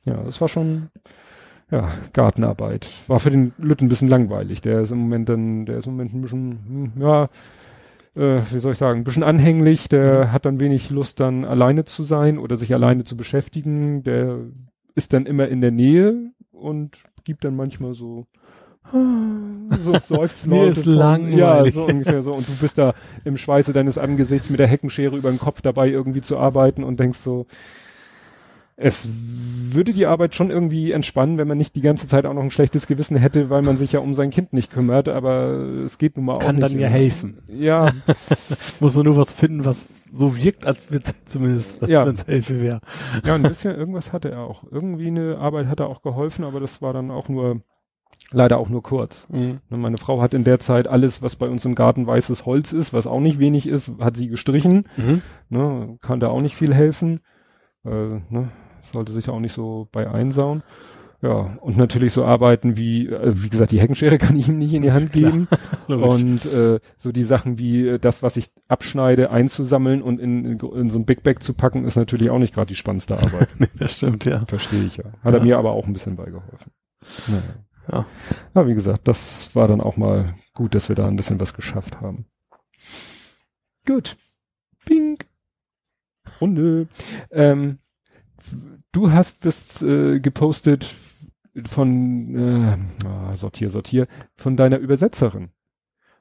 Ja, 0.04 0.22
das 0.22 0.40
war 0.40 0.48
schon, 0.48 0.90
ja, 1.70 1.90
Gartenarbeit. 2.12 2.88
War 3.06 3.20
für 3.20 3.30
den 3.30 3.52
Lütten 3.58 3.86
ein 3.86 3.88
bisschen 3.88 4.08
langweilig. 4.08 4.60
Der 4.60 4.80
ist 4.80 4.90
im 4.90 4.98
Moment 4.98 5.28
dann, 5.28 5.66
der 5.66 5.78
ist 5.78 5.86
im 5.86 5.92
Moment 5.92 6.14
ein 6.14 6.20
bisschen, 6.20 6.92
hm, 6.96 7.02
ja, 7.02 7.24
äh, 8.16 8.42
wie 8.50 8.58
soll 8.58 8.72
ich 8.72 8.78
sagen, 8.78 9.00
ein 9.00 9.04
bisschen 9.04 9.22
anhänglich. 9.22 9.88
Der 9.88 10.26
mhm. 10.26 10.32
hat 10.32 10.44
dann 10.44 10.60
wenig 10.60 10.90
Lust, 10.90 11.20
dann 11.20 11.44
alleine 11.44 11.84
zu 11.84 12.02
sein 12.02 12.38
oder 12.38 12.56
sich 12.56 12.74
alleine 12.74 13.04
zu 13.04 13.16
beschäftigen. 13.16 14.02
Der 14.02 14.38
ist 14.94 15.12
dann 15.12 15.26
immer 15.26 15.48
in 15.48 15.60
der 15.60 15.70
Nähe 15.70 16.32
und 16.50 16.98
gibt 17.24 17.44
dann 17.44 17.56
manchmal 17.56 17.94
so 17.94 18.26
so 18.90 19.98
seufzt 19.98 20.46
Mir 20.46 20.70
ist 20.70 20.84
von- 20.84 20.94
langweilig. 20.94 21.38
Ja, 21.38 21.70
so 21.70 21.86
ungefähr 21.86 22.22
so. 22.22 22.34
Und 22.34 22.48
du 22.48 22.52
bist 22.60 22.78
da 22.78 22.94
im 23.24 23.36
Schweiße 23.36 23.72
deines 23.72 23.98
Angesichts 23.98 24.50
mit 24.50 24.58
der 24.58 24.66
Heckenschere 24.66 25.16
über 25.16 25.30
den 25.30 25.38
Kopf 25.38 25.60
dabei 25.60 25.88
irgendwie 25.88 26.22
zu 26.22 26.38
arbeiten 26.38 26.82
und 26.82 26.98
denkst 26.98 27.18
so, 27.18 27.46
es 28.82 29.08
würde 29.72 29.92
die 29.92 30.06
Arbeit 30.06 30.34
schon 30.34 30.50
irgendwie 30.50 30.90
entspannen, 30.90 31.38
wenn 31.38 31.46
man 31.46 31.58
nicht 31.58 31.76
die 31.76 31.80
ganze 31.80 32.08
Zeit 32.08 32.26
auch 32.26 32.34
noch 32.34 32.42
ein 32.42 32.50
schlechtes 32.50 32.86
Gewissen 32.88 33.16
hätte, 33.16 33.50
weil 33.50 33.62
man 33.62 33.76
sich 33.76 33.92
ja 33.92 34.00
um 34.00 34.14
sein 34.14 34.30
Kind 34.30 34.52
nicht 34.52 34.72
kümmert, 34.72 35.08
aber 35.08 35.50
es 35.84 35.98
geht 35.98 36.16
nun 36.16 36.24
mal 36.26 36.32
auch 36.34 36.38
Kann 36.40 36.56
nicht. 36.56 36.64
dann 36.64 36.78
ja 36.80 36.88
helfen. 36.88 37.38
Ja, 37.52 37.92
Muss 38.80 38.94
man 38.96 39.04
nur 39.04 39.16
was 39.16 39.32
finden, 39.32 39.64
was 39.64 40.04
so 40.06 40.34
wirkt, 40.36 40.66
als 40.66 40.90
wird's 40.90 41.14
zumindest, 41.26 41.80
als 41.82 41.90
Ja. 41.90 42.04
wenn's 42.06 42.24
Hilfe 42.24 42.60
wäre. 42.60 42.80
ja, 43.24 43.34
ein 43.36 43.42
bisschen 43.42 43.74
irgendwas 43.76 44.12
hatte 44.12 44.30
er 44.30 44.40
auch. 44.40 44.64
Irgendwie 44.72 45.06
eine 45.08 45.38
Arbeit 45.38 45.66
hat 45.68 45.78
er 45.78 45.86
auch 45.88 46.02
geholfen, 46.02 46.44
aber 46.44 46.58
das 46.58 46.82
war 46.82 46.92
dann 46.92 47.10
auch 47.12 47.28
nur, 47.28 47.60
leider 48.32 48.58
auch 48.58 48.70
nur 48.70 48.82
kurz. 48.82 49.28
Ne, 49.28 49.60
Meine 49.68 49.98
Frau 49.98 50.20
hat 50.20 50.34
in 50.34 50.42
der 50.42 50.58
Zeit 50.58 50.88
alles, 50.88 51.22
was 51.22 51.36
bei 51.36 51.48
uns 51.48 51.64
im 51.64 51.76
Garten 51.76 52.08
weißes 52.08 52.44
Holz 52.44 52.72
ist, 52.72 52.92
was 52.92 53.06
auch 53.06 53.20
nicht 53.20 53.38
wenig 53.38 53.68
ist, 53.68 53.92
hat 54.00 54.16
sie 54.16 54.26
gestrichen. 54.26 54.88
Mhm. 54.96 55.22
Ne, 55.48 55.98
kann 56.00 56.18
da 56.18 56.28
auch 56.28 56.40
nicht 56.40 56.56
viel 56.56 56.74
helfen. 56.74 57.20
Äh, 57.84 57.90
ne, 58.30 58.48
sollte 58.82 59.12
sich 59.12 59.28
auch 59.28 59.40
nicht 59.40 59.52
so 59.52 59.88
bei 59.92 60.10
einsauen. 60.10 60.62
Ja, 61.22 61.58
und 61.60 61.76
natürlich 61.76 62.14
so 62.14 62.24
Arbeiten 62.24 62.78
wie, 62.78 63.06
äh, 63.08 63.32
wie 63.34 63.50
gesagt, 63.50 63.72
die 63.72 63.80
Heckenschere 63.80 64.16
kann 64.18 64.36
ich 64.36 64.48
ihm 64.48 64.56
nicht 64.56 64.72
in 64.72 64.80
die 64.82 64.92
Hand 64.92 65.12
geben. 65.12 65.48
Und 65.86 66.46
äh, 66.46 66.80
so 66.96 67.12
die 67.12 67.24
Sachen 67.24 67.58
wie 67.58 67.86
äh, 67.88 67.98
das, 67.98 68.22
was 68.22 68.38
ich 68.38 68.50
abschneide, 68.68 69.30
einzusammeln 69.30 70.00
und 70.02 70.18
in, 70.18 70.44
in, 70.46 70.58
in 70.58 70.88
so 70.88 70.98
ein 70.98 71.04
Big 71.04 71.22
Bag 71.22 71.42
zu 71.42 71.52
packen, 71.52 71.84
ist 71.84 71.96
natürlich 71.96 72.30
auch 72.30 72.38
nicht 72.38 72.54
gerade 72.54 72.68
die 72.68 72.74
spannendste 72.74 73.18
Arbeit. 73.18 73.48
nee, 73.58 73.68
das 73.78 73.96
stimmt, 73.98 74.24
ja. 74.24 74.46
Verstehe 74.46 74.84
ich 74.84 74.96
ja. 74.96 75.04
Hat 75.22 75.34
er 75.34 75.38
Ja. 75.38 75.44
mir 75.44 75.58
aber 75.58 75.72
auch 75.72 75.86
ein 75.86 75.92
bisschen 75.92 76.16
beigeholfen. 76.16 76.72
Naja. 77.26 77.42
Ja. 77.92 78.06
Ja, 78.54 78.66
wie 78.66 78.74
gesagt, 78.74 79.06
das 79.08 79.54
war 79.54 79.68
dann 79.68 79.80
auch 79.82 79.96
mal 79.98 80.36
gut, 80.54 80.74
dass 80.74 80.88
wir 80.88 80.96
da 80.96 81.06
ein 81.06 81.16
bisschen 81.16 81.40
was 81.40 81.52
geschafft 81.54 82.00
haben. 82.00 82.24
Gut. 83.86 84.16
Bing. 84.86 85.18
Runde. 86.40 86.88
Ähm, 87.30 87.78
du 88.92 89.12
hast 89.12 89.44
das 89.44 89.82
äh, 89.82 90.20
gepostet 90.20 90.94
von 91.66 92.36
äh, 92.36 93.06
ah, 93.06 93.36
sortier, 93.36 93.70
sortier, 93.70 94.06
von 94.36 94.56
deiner 94.56 94.78
Übersetzerin. 94.78 95.50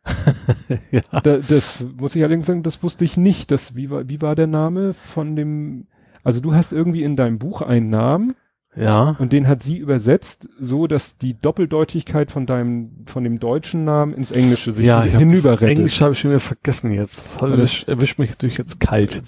ja. 0.92 1.02
Da, 1.22 1.38
das 1.38 1.86
muss 1.98 2.16
ich 2.16 2.24
allerdings 2.24 2.48
sagen, 2.48 2.64
das 2.64 2.82
wusste 2.84 3.06
ich 3.06 3.18
nicht. 3.18 3.52
Das, 3.52 3.76
wie, 3.76 3.90
war, 3.90 4.08
wie 4.08 4.22
war 4.22 4.36
der 4.36 4.48
Name 4.48 4.94
von 4.94 5.36
dem, 5.36 5.88
also 6.24 6.40
du 6.40 6.54
hast 6.54 6.74
irgendwie 6.74 7.04
in 7.04 7.16
deinem 7.16 7.38
Buch 7.38 7.62
einen 7.62 7.90
Namen 7.90 8.36
Ja. 8.76 9.16
und 9.20 9.34
den 9.34 9.48
hat 9.48 9.62
sie 9.62 9.78
übersetzt, 9.78 10.48
so 10.60 10.88
dass 10.88 11.18
die 11.18 11.40
Doppeldeutigkeit 11.40 12.32
von 12.32 12.46
deinem, 12.46 13.06
von 13.06 13.24
dem 13.24 13.40
deutschen 13.40 13.84
Namen 13.84 14.14
ins 14.14 14.32
Englische 14.32 14.72
sich 14.72 14.86
ja, 14.86 15.04
hinüberrettet. 15.04 15.70
Englisch 15.70 16.02
habe 16.02 16.14
ich 16.14 16.20
schon 16.20 16.32
wieder 16.32 16.40
vergessen 16.40 16.92
jetzt. 16.92 17.24
Das 17.40 17.84
erwischt 17.84 18.20
mich 18.20 18.32
natürlich 18.32 18.58
jetzt 18.58 18.80
kalt. 18.80 19.24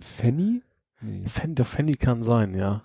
Fanny? 0.00 0.62
Nee. 1.00 1.22
Fanny, 1.26 1.54
der 1.54 1.64
Fanny 1.64 1.94
kann 1.94 2.22
sein, 2.22 2.54
ja. 2.54 2.82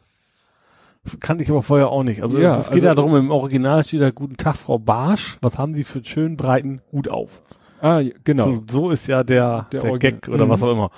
Kannte 1.21 1.43
ich 1.43 1.49
aber 1.49 1.63
vorher 1.63 1.89
auch 1.89 2.03
nicht. 2.03 2.21
Also 2.21 2.39
Ja, 2.39 2.57
es, 2.57 2.65
es 2.65 2.71
geht 2.71 2.77
also- 2.85 2.87
ja 2.87 2.93
darum, 2.95 3.15
im 3.15 3.31
Original 3.31 3.83
steht 3.83 4.01
da 4.01 4.11
Guten 4.11 4.35
Tag, 4.37 4.57
Frau 4.57 4.77
Barsch. 4.77 5.37
Was 5.41 5.57
haben 5.57 5.73
Sie 5.73 5.83
für 5.83 5.99
einen 5.99 6.05
schönen 6.05 6.37
breiten 6.37 6.81
Hut 6.91 7.07
auf? 7.07 7.41
Ah, 7.81 8.01
genau. 8.25 8.51
So, 8.53 8.63
so 8.69 8.89
ist 8.91 9.07
ja 9.07 9.23
der, 9.23 9.67
Der 9.71 9.81
der, 9.81 9.97
Gag 9.97 10.27
oder 10.27 10.45
Mhm. 10.45 10.49
was 10.49 10.61
auch 10.63 10.71
immer. 10.71 10.91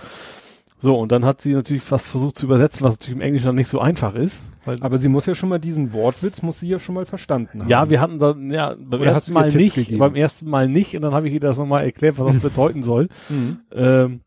So, 0.79 0.97
und 0.97 1.11
dann 1.11 1.23
hat 1.25 1.41
sie 1.41 1.53
natürlich 1.53 1.89
was 1.91 2.09
versucht 2.09 2.39
zu 2.39 2.47
übersetzen, 2.47 2.83
was 2.83 2.93
natürlich 2.95 3.15
im 3.15 3.21
Englischen 3.21 3.45
dann 3.45 3.55
nicht 3.55 3.67
so 3.67 3.79
einfach 3.79 4.15
ist. 4.15 4.43
Aber 4.65 4.97
sie 4.97 5.07
muss 5.09 5.27
ja 5.27 5.35
schon 5.35 5.49
mal 5.49 5.59
diesen 5.59 5.93
Wortwitz, 5.93 6.41
muss 6.41 6.59
sie 6.59 6.67
ja 6.67 6.79
schon 6.79 6.95
mal 6.95 7.05
verstanden 7.05 7.61
haben. 7.61 7.69
ja, 7.69 7.89
wir 7.91 8.01
hatten 8.01 8.17
dann, 8.17 8.49
ja, 8.49 8.75
beim 8.79 9.01
Oder 9.01 9.11
ersten 9.11 9.33
Mal 9.33 9.49
nicht, 9.51 9.75
gegeben? 9.75 9.99
beim 9.99 10.15
ersten 10.15 10.49
Mal 10.49 10.67
nicht, 10.67 10.95
und 10.95 11.03
dann 11.03 11.13
habe 11.13 11.27
ich 11.27 11.33
ihr 11.35 11.39
das 11.39 11.59
nochmal 11.59 11.83
erklärt, 11.83 12.17
was 12.17 12.33
das 12.33 12.39
bedeuten 12.41 12.81
soll. 12.81 13.09
Mhm. 13.29 13.59
ähm, 13.71 14.21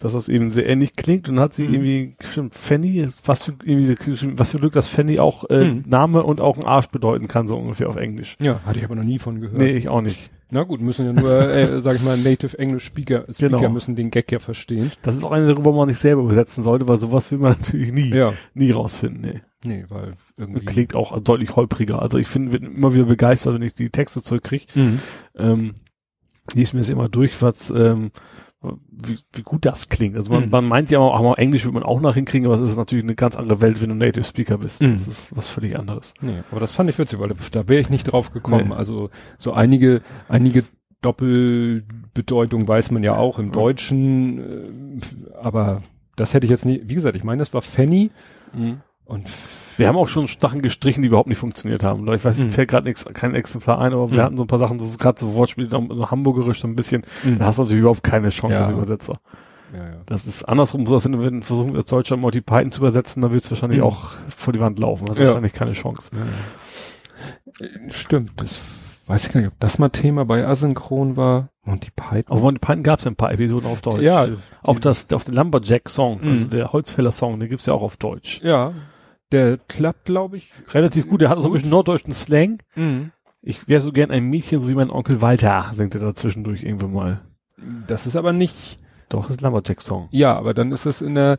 dass 0.00 0.12
das 0.12 0.28
eben 0.28 0.50
sehr 0.50 0.66
ähnlich 0.68 0.94
klingt 0.94 1.28
und 1.28 1.38
hat 1.40 1.54
sie 1.54 1.64
Mhm. 1.68 1.74
irgendwie 1.74 2.14
gestimmt, 2.18 2.54
Fanny, 2.54 3.06
was 3.24 3.42
für, 3.44 3.54
irgendwie, 3.64 3.96
was 4.38 4.50
für 4.50 4.58
Glück, 4.58 4.72
dass 4.72 4.88
Fanny 4.88 5.18
auch 5.20 5.48
äh, 5.50 5.64
Mhm. 5.70 5.84
Name 5.86 6.22
und 6.24 6.40
auch 6.40 6.56
ein 6.58 6.64
Arsch 6.64 6.88
bedeuten 6.88 7.28
kann, 7.28 7.46
so 7.48 7.56
ungefähr 7.56 7.88
auf 7.88 7.96
Englisch. 7.96 8.36
Ja, 8.40 8.60
hatte 8.66 8.78
ich 8.80 8.84
aber 8.84 8.96
noch 8.96 9.04
nie 9.04 9.18
von 9.18 9.40
gehört. 9.40 9.56
Nee, 9.58 9.70
ich 9.70 9.88
auch 9.88 10.00
nicht. 10.00 10.30
Na 10.50 10.62
gut, 10.64 10.80
müssen 10.80 11.06
ja 11.06 11.12
nur, 11.12 11.48
äh, 11.48 11.80
sag 11.80 11.96
ich 11.96 12.02
mal, 12.02 12.18
Native 12.18 12.58
English 12.58 12.84
Speaker, 12.84 13.24
Speaker 13.32 13.56
Genau. 13.58 13.70
müssen 13.70 13.96
den 13.96 14.10
Gag 14.10 14.30
ja 14.30 14.40
verstehen. 14.40 14.90
Das 15.02 15.16
ist 15.16 15.24
auch 15.24 15.32
eine 15.32 15.46
Sache, 15.48 15.64
wo 15.64 15.72
man 15.72 15.88
nicht 15.88 15.98
selber 15.98 16.22
übersetzen 16.22 16.62
sollte, 16.62 16.86
weil 16.88 16.98
sowas 16.98 17.30
will 17.30 17.38
man 17.38 17.52
natürlich 17.60 17.92
nie, 17.92 18.10
Ja. 18.14 18.32
nie 18.52 18.70
rausfinden. 18.72 19.20
Nee. 19.22 19.40
Nee, 19.66 19.84
weil 19.88 20.12
irgendwie. 20.36 20.64
Klingt 20.66 20.94
auch 20.94 21.18
deutlich 21.20 21.56
holpriger. 21.56 22.02
Also 22.02 22.18
ich 22.18 22.26
finde, 22.28 22.58
bin 22.58 22.70
immer 22.76 22.94
wieder 22.94 23.04
begeistert, 23.04 23.54
wenn 23.54 23.62
ich 23.62 23.72
die 23.74 23.88
Texte 23.90 24.20
zurückkriege. 24.22 24.66
Mhm. 24.74 25.00
Ähm, 25.38 25.74
lies 26.52 26.74
mir 26.74 26.80
es 26.80 26.90
immer 26.90 27.08
durch, 27.08 27.40
was, 27.40 27.70
ähm, 27.70 28.10
wie, 28.90 29.18
wie 29.32 29.42
gut 29.42 29.64
das 29.64 29.88
klingt. 29.88 30.16
Also 30.16 30.32
man, 30.32 30.44
Mhm. 30.44 30.50
man 30.50 30.64
meint 30.66 30.90
ja 30.90 30.98
auch, 30.98 31.18
auch 31.20 31.36
Englisch 31.38 31.64
wird 31.64 31.74
man 31.74 31.82
auch 31.82 32.00
noch 32.00 32.14
hinkriegen, 32.14 32.46
aber 32.46 32.54
es 32.54 32.60
ist 32.70 32.76
natürlich 32.76 33.04
eine 33.04 33.14
ganz 33.14 33.36
andere 33.36 33.60
Welt, 33.60 33.80
wenn 33.80 33.88
du 33.90 33.94
Native 33.94 34.24
Speaker 34.24 34.58
bist. 34.58 34.82
Mhm. 34.82 34.92
Das 34.92 35.06
ist 35.06 35.36
was 35.36 35.46
völlig 35.46 35.78
anderes. 35.78 36.14
Nee, 36.20 36.42
aber 36.50 36.60
das 36.60 36.72
fand 36.72 36.88
ich 36.90 36.98
witzig, 36.98 37.18
weil 37.18 37.34
da 37.52 37.68
wäre 37.68 37.80
ich 37.80 37.90
nicht 37.90 38.04
drauf 38.04 38.32
gekommen. 38.32 38.68
Nee. 38.68 38.74
Also 38.74 39.10
so 39.38 39.52
einige, 39.52 40.02
einige 40.28 40.64
Doppelbedeutung 41.02 42.66
weiß 42.66 42.90
man 42.90 43.02
ja 43.02 43.16
auch 43.16 43.38
im 43.38 43.52
Deutschen, 43.52 44.38
äh, 45.00 45.34
aber 45.40 45.82
das 46.16 46.32
hätte 46.34 46.46
ich 46.46 46.50
jetzt 46.50 46.64
nicht, 46.64 46.88
wie 46.88 46.94
gesagt, 46.94 47.16
ich 47.16 47.24
meine, 47.24 47.40
das 47.40 47.52
war 47.54 47.62
Fanny 47.62 48.10
und 49.04 49.26
Wir 49.76 49.88
haben 49.88 49.96
auch 49.96 50.08
schon 50.08 50.26
Sachen 50.26 50.62
gestrichen, 50.62 51.02
die 51.02 51.08
überhaupt 51.08 51.28
nicht 51.28 51.38
funktioniert 51.38 51.84
haben. 51.84 52.06
Ich 52.12 52.24
weiß, 52.24 52.38
Mhm. 52.38 52.46
mir 52.46 52.52
fällt 52.52 52.70
gerade 52.70 52.92
kein 52.92 53.34
Exemplar 53.34 53.78
ein, 53.80 53.92
aber 53.92 54.10
wir 54.10 54.18
Mhm. 54.18 54.22
hatten 54.22 54.36
so 54.36 54.44
ein 54.44 54.46
paar 54.46 54.58
Sachen, 54.58 54.78
so, 54.78 54.86
gerade 54.98 55.18
so 55.18 55.34
Wortspiele, 55.34 55.68
so 55.70 56.10
hamburgerisch 56.10 56.60
so 56.60 56.68
ein 56.68 56.76
bisschen, 56.76 57.02
Mhm. 57.24 57.38
da 57.38 57.46
hast 57.46 57.58
du 57.58 57.62
natürlich 57.62 57.80
überhaupt 57.80 58.02
keine 58.02 58.28
Chance 58.28 58.54
Ja. 58.56 58.62
als 58.62 58.70
Übersetzer. 58.72 59.14
ja, 59.72 59.78
ja. 59.84 59.90
Das 60.06 60.26
ist 60.26 60.44
andersrum 60.44 60.86
so, 60.86 61.02
wenn 61.04 61.12
du 61.12 61.24
wenn 61.24 61.40
du 61.40 61.46
versuchen 61.46 61.74
als 61.74 61.86
Deutscher 61.86 62.16
Monty 62.16 62.40
Python 62.40 62.70
zu 62.70 62.80
übersetzen, 62.80 63.20
dann 63.22 63.32
willst 63.32 63.46
du 63.46 63.50
wahrscheinlich 63.52 63.80
Mhm. 63.80 63.86
auch 63.86 64.10
vor 64.28 64.52
die 64.52 64.60
Wand 64.60 64.78
laufen. 64.78 65.08
Hast 65.08 65.18
Ja. 65.18 65.26
wahrscheinlich 65.26 65.52
keine 65.52 65.72
Chance. 65.72 66.10
Stimmt, 67.88 68.32
das 68.36 68.60
weiß 69.06 69.26
ich 69.26 69.32
gar 69.32 69.40
nicht, 69.40 69.48
ob 69.52 69.60
das 69.60 69.78
mal 69.78 69.88
Thema 69.90 70.24
bei 70.24 70.46
Asynchron 70.46 71.16
war. 71.16 71.48
Monty 71.64 71.90
Python. 71.94 72.24
Auf 72.28 72.42
Monty 72.42 72.58
Python 72.58 72.82
gab 72.82 72.98
es 72.98 73.04
ja 73.06 73.10
ein 73.10 73.16
paar 73.16 73.32
Episoden 73.32 73.66
auf 73.70 73.80
Deutsch. 73.80 74.02
Ja, 74.02 74.26
Auf 74.62 74.80
das, 74.80 75.12
auf 75.12 75.24
den 75.24 75.34
Lumberjack-Song, 75.34 76.20
Mhm. 76.22 76.28
also 76.30 76.48
der 76.50 76.72
Holzfäller-Song, 76.72 77.38
den 77.40 77.48
gibt's 77.48 77.66
ja 77.66 77.74
auch 77.74 77.82
auf 77.82 77.96
Deutsch. 77.96 78.40
Ja, 78.42 78.72
der 79.34 79.58
klappt, 79.68 80.06
glaube 80.06 80.38
ich. 80.38 80.50
Relativ 80.72 81.08
gut, 81.08 81.20
der 81.20 81.28
hat 81.28 81.38
so 81.40 81.46
ein 81.48 81.52
bisschen 81.52 81.70
norddeutschen 81.70 82.12
Slang. 82.12 82.62
Mhm. 82.74 83.10
Ich 83.42 83.68
wäre 83.68 83.80
so 83.82 83.92
gern 83.92 84.10
ein 84.10 84.24
Mädchen, 84.24 84.60
so 84.60 84.68
wie 84.68 84.74
mein 84.74 84.90
Onkel 84.90 85.20
Walter, 85.20 85.70
singt 85.74 85.94
er 85.94 86.00
da 86.00 86.14
zwischendurch 86.14 86.62
irgendwann 86.62 86.92
mal. 86.92 87.20
Das 87.86 88.06
ist 88.06 88.16
aber 88.16 88.32
nicht, 88.32 88.78
Doch, 89.10 89.28
ist 89.28 89.42
Lumberjack-Song. 89.42 90.08
ja, 90.10 90.34
aber 90.34 90.54
dann 90.54 90.72
ist 90.72 90.86
es 90.86 91.02
in 91.02 91.14
der, 91.14 91.36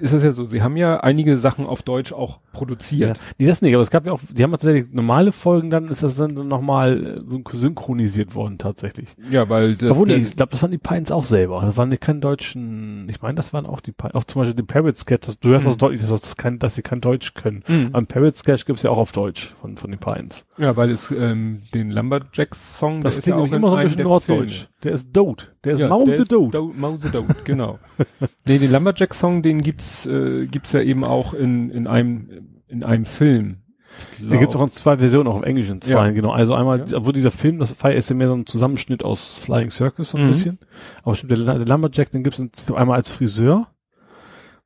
ist 0.00 0.12
es 0.12 0.22
ja 0.22 0.32
so, 0.32 0.44
sie 0.44 0.62
haben 0.62 0.76
ja 0.76 1.00
einige 1.00 1.38
Sachen 1.38 1.64
auf 1.66 1.82
Deutsch 1.82 2.12
auch 2.12 2.40
produziert. 2.52 3.16
Ja. 3.18 3.24
Nee, 3.38 3.46
das 3.46 3.62
nicht, 3.62 3.72
aber 3.74 3.82
es 3.82 3.90
gab 3.90 4.04
ja 4.04 4.12
auch, 4.12 4.20
die 4.30 4.42
haben 4.42 4.50
tatsächlich 4.50 4.92
normale 4.92 5.32
Folgen, 5.32 5.70
dann 5.70 5.88
ist 5.88 6.02
das 6.02 6.16
dann 6.16 6.34
nochmal 6.48 7.16
äh, 7.18 7.56
synchronisiert 7.56 8.34
worden 8.34 8.58
tatsächlich. 8.58 9.08
Ja, 9.30 9.48
weil 9.48 9.74
das, 9.76 9.90
Obwohl, 9.90 10.10
ich 10.10 10.36
glaube, 10.36 10.50
das 10.50 10.62
waren 10.62 10.70
die 10.70 10.78
Pines 10.78 11.10
auch 11.12 11.24
selber. 11.24 11.62
Das 11.64 11.76
waren 11.78 11.88
nicht 11.88 12.02
keine 12.02 12.20
deutschen, 12.20 13.08
ich 13.08 13.22
meine, 13.22 13.36
das 13.36 13.52
waren 13.54 13.64
auch 13.64 13.80
die 13.80 13.92
Pines, 13.92 14.14
auch 14.14 14.24
zum 14.24 14.42
Beispiel 14.42 14.54
den 14.56 14.66
Parrot 14.66 14.96
Sketch, 14.98 15.26
das- 15.26 15.38
du 15.38 15.48
hörst 15.48 15.66
das 15.66 15.74
Mhm. 15.76 15.78
deutlich, 15.78 16.00
dass, 16.02 16.10
das 16.20 16.36
kein, 16.36 16.58
dass 16.58 16.74
sie 16.74 16.82
kein 16.82 17.00
Deutsch 17.00 17.32
können. 17.34 17.62
Mhm. 17.68 17.90
Am 17.92 18.06
Parrot 18.06 18.36
Sketch 18.36 18.66
gibt's 18.66 18.82
ja 18.82 18.90
auch 18.90 18.98
auf 18.98 19.12
Deutsch 19.12 19.54
von, 19.60 19.76
von 19.78 19.90
den 19.90 19.98
Pines. 20.00 20.44
Ja, 20.58 20.76
weil 20.76 20.90
es 20.90 21.10
ähm, 21.10 21.62
den 21.72 21.90
Lumberjacks-Song, 21.90 23.00
Das 23.00 23.14
der 23.14 23.18
ist 23.18 23.22
klingt 23.24 23.38
ja 23.38 23.44
auch 23.44 23.52
immer 23.56 23.70
so 23.70 23.76
ein 23.76 23.84
bisschen 23.86 24.02
norddeutsch. 24.04 24.66
Der 24.84 24.92
ist 24.92 25.10
Dote. 25.16 25.46
Der 25.64 25.74
ist 25.74 25.80
Ja, 25.80 25.88
Mause 25.88 26.06
der 26.06 26.14
ist 26.20 26.32
Dote. 26.32 26.50
Do- 26.58 26.72
Mause 26.76 27.08
Dote, 27.10 27.36
genau. 27.44 27.78
nee, 28.46 28.58
den 28.58 28.70
Lumberjack-Song, 29.22 29.42
den 29.42 29.60
gibt's, 29.60 30.06
äh, 30.06 30.46
gibt's 30.46 30.72
ja 30.72 30.80
eben 30.80 31.04
auch 31.04 31.34
in, 31.34 31.70
in 31.70 31.86
einem, 31.86 32.60
in 32.68 32.84
einem 32.84 33.04
Film. 33.06 33.58
Der 34.20 34.38
gibt 34.38 34.56
auch 34.56 34.62
in 34.62 34.70
zwei 34.70 34.96
Versionen, 34.96 35.28
auch 35.28 35.36
auf 35.36 35.42
Englisch 35.42 35.68
in 35.68 35.80
zwei, 35.82 36.06
Ja. 36.06 36.10
genau. 36.12 36.30
Also 36.30 36.54
einmal, 36.54 36.84
Ja. 36.88 36.96
obwohl 36.96 37.12
dieser 37.12 37.30
Film, 37.30 37.58
das 37.58 37.74
war 37.82 37.92
ist 37.92 38.08
ja 38.08 38.16
mehr 38.16 38.28
so 38.28 38.34
ein 38.34 38.46
Zusammenschnitt 38.46 39.04
aus 39.04 39.36
Flying 39.36 39.70
Circus 39.70 40.10
so 40.10 40.18
ein 40.18 40.24
Mhm. 40.24 40.28
bisschen. 40.28 40.58
Aber 41.02 41.14
stimmt, 41.14 41.32
der, 41.32 41.38
der 41.58 41.66
Lumberjack, 41.66 42.10
den 42.10 42.22
gibt's 42.24 42.38
in- 42.38 42.50
einmal 42.74 42.96
als 42.96 43.10
Friseur. 43.10 43.68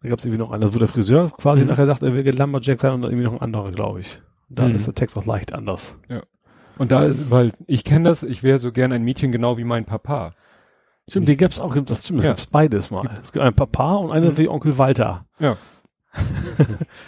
Da 0.03 0.09
gab's 0.11 0.25
irgendwie 0.25 0.39
noch 0.39 0.53
einen, 0.53 0.73
wo 0.73 0.79
der 0.79 0.87
Friseur 0.89 1.31
quasi 1.37 1.63
Mhm. 1.63 1.69
nachher 1.71 1.87
sagt, 1.87 2.03
er 2.03 2.15
will 2.15 2.29
Lumberjack 2.39 2.81
sein 2.81 2.93
und 2.93 3.03
dann 3.03 3.11
irgendwie 3.11 3.25
noch 3.27 3.33
ein 3.35 3.43
anderer, 3.43 3.73
glaube 3.73 4.01
ich. 4.01 4.21
Und 4.49 4.59
da 4.61 4.69
Mhm. 4.69 4.77
ist 4.77 4.87
der 4.87 4.95
Text 4.95 5.19
auch 5.19 5.27
leicht 5.27 5.55
anders. 5.55 5.99
Und 6.79 6.93
da 6.93 7.03
ist, 7.05 7.31
weil 7.31 7.53
ich 7.67 7.83
kenne 7.83 8.09
das, 8.09 8.23
ich 8.23 8.43
wäre 8.45 8.59
so 8.61 8.71
gern 8.71 8.93
ein 8.93 9.03
Mädchen 9.03 9.33
genau 9.33 9.59
wie 9.59 9.65
mein 9.65 9.87
Papa. 9.87 10.35
Stimmt, 11.09 11.29
den 11.29 11.37
gab's 11.37 11.61
auch, 11.61 11.75
das 11.85 12.05
stimmt, 12.05 12.19
es 12.21 12.25
Ja. 12.25 12.31
gab's 12.33 12.47
beides 12.47 12.91
mal. 12.91 13.09
Es 13.23 13.33
gibt 13.33 13.45
einen 13.45 13.55
Papa 13.55 13.95
und 13.95 14.11
einen 14.11 14.31
Mhm. 14.33 14.39
wie 14.39 14.49
Onkel 14.49 14.77
Walter. 14.79 15.25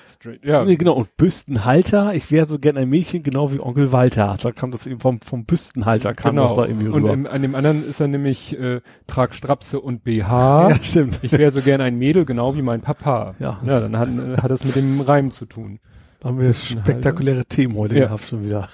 Straight, 0.06 0.44
ja. 0.44 0.64
Nee, 0.64 0.76
genau, 0.76 0.94
und 0.94 1.16
Büstenhalter, 1.16 2.12
ich 2.14 2.30
wäre 2.30 2.44
so 2.44 2.58
gern 2.58 2.76
ein 2.76 2.88
Mädchen, 2.88 3.22
genau 3.22 3.52
wie 3.52 3.60
Onkel 3.60 3.92
Walter. 3.92 4.36
Da 4.40 4.52
kam 4.52 4.70
das 4.70 4.86
eben 4.86 5.00
vom, 5.00 5.20
vom 5.20 5.44
Büstenhalter, 5.46 6.12
kam 6.14 6.36
das 6.36 6.50
genau. 6.50 6.60
da 6.62 6.68
irgendwie 6.68 6.88
Und 6.88 6.94
rüber. 7.04 7.12
im, 7.14 7.26
an 7.26 7.42
dem 7.42 7.54
anderen 7.54 7.88
ist 7.88 8.00
er 8.00 8.08
nämlich 8.08 8.58
äh, 8.58 8.80
trag 9.06 9.34
Strapse 9.34 9.80
und 9.80 10.04
BH. 10.04 10.70
ja, 10.70 10.78
stimmt. 10.80 11.20
Ich 11.22 11.32
wäre 11.32 11.50
so 11.50 11.62
gern 11.62 11.80
ein 11.80 11.96
Mädel, 11.98 12.24
genau 12.24 12.54
wie 12.56 12.62
mein 12.62 12.80
Papa. 12.82 13.34
Ja. 13.38 13.58
Ja, 13.64 13.80
dann 13.80 13.96
hat, 13.96 14.08
äh, 14.08 14.36
hat 14.42 14.50
es 14.50 14.64
mit 14.64 14.76
dem 14.76 15.00
Reim 15.00 15.30
zu 15.30 15.46
tun. 15.46 15.78
Da 16.20 16.28
haben 16.28 16.38
wir 16.40 16.52
spektakuläre 16.52 17.44
Themen 17.46 17.76
heute 17.76 17.94
Ja. 17.98 18.06
gehabt 18.06 18.24
schon 18.24 18.44
wieder. 18.44 18.68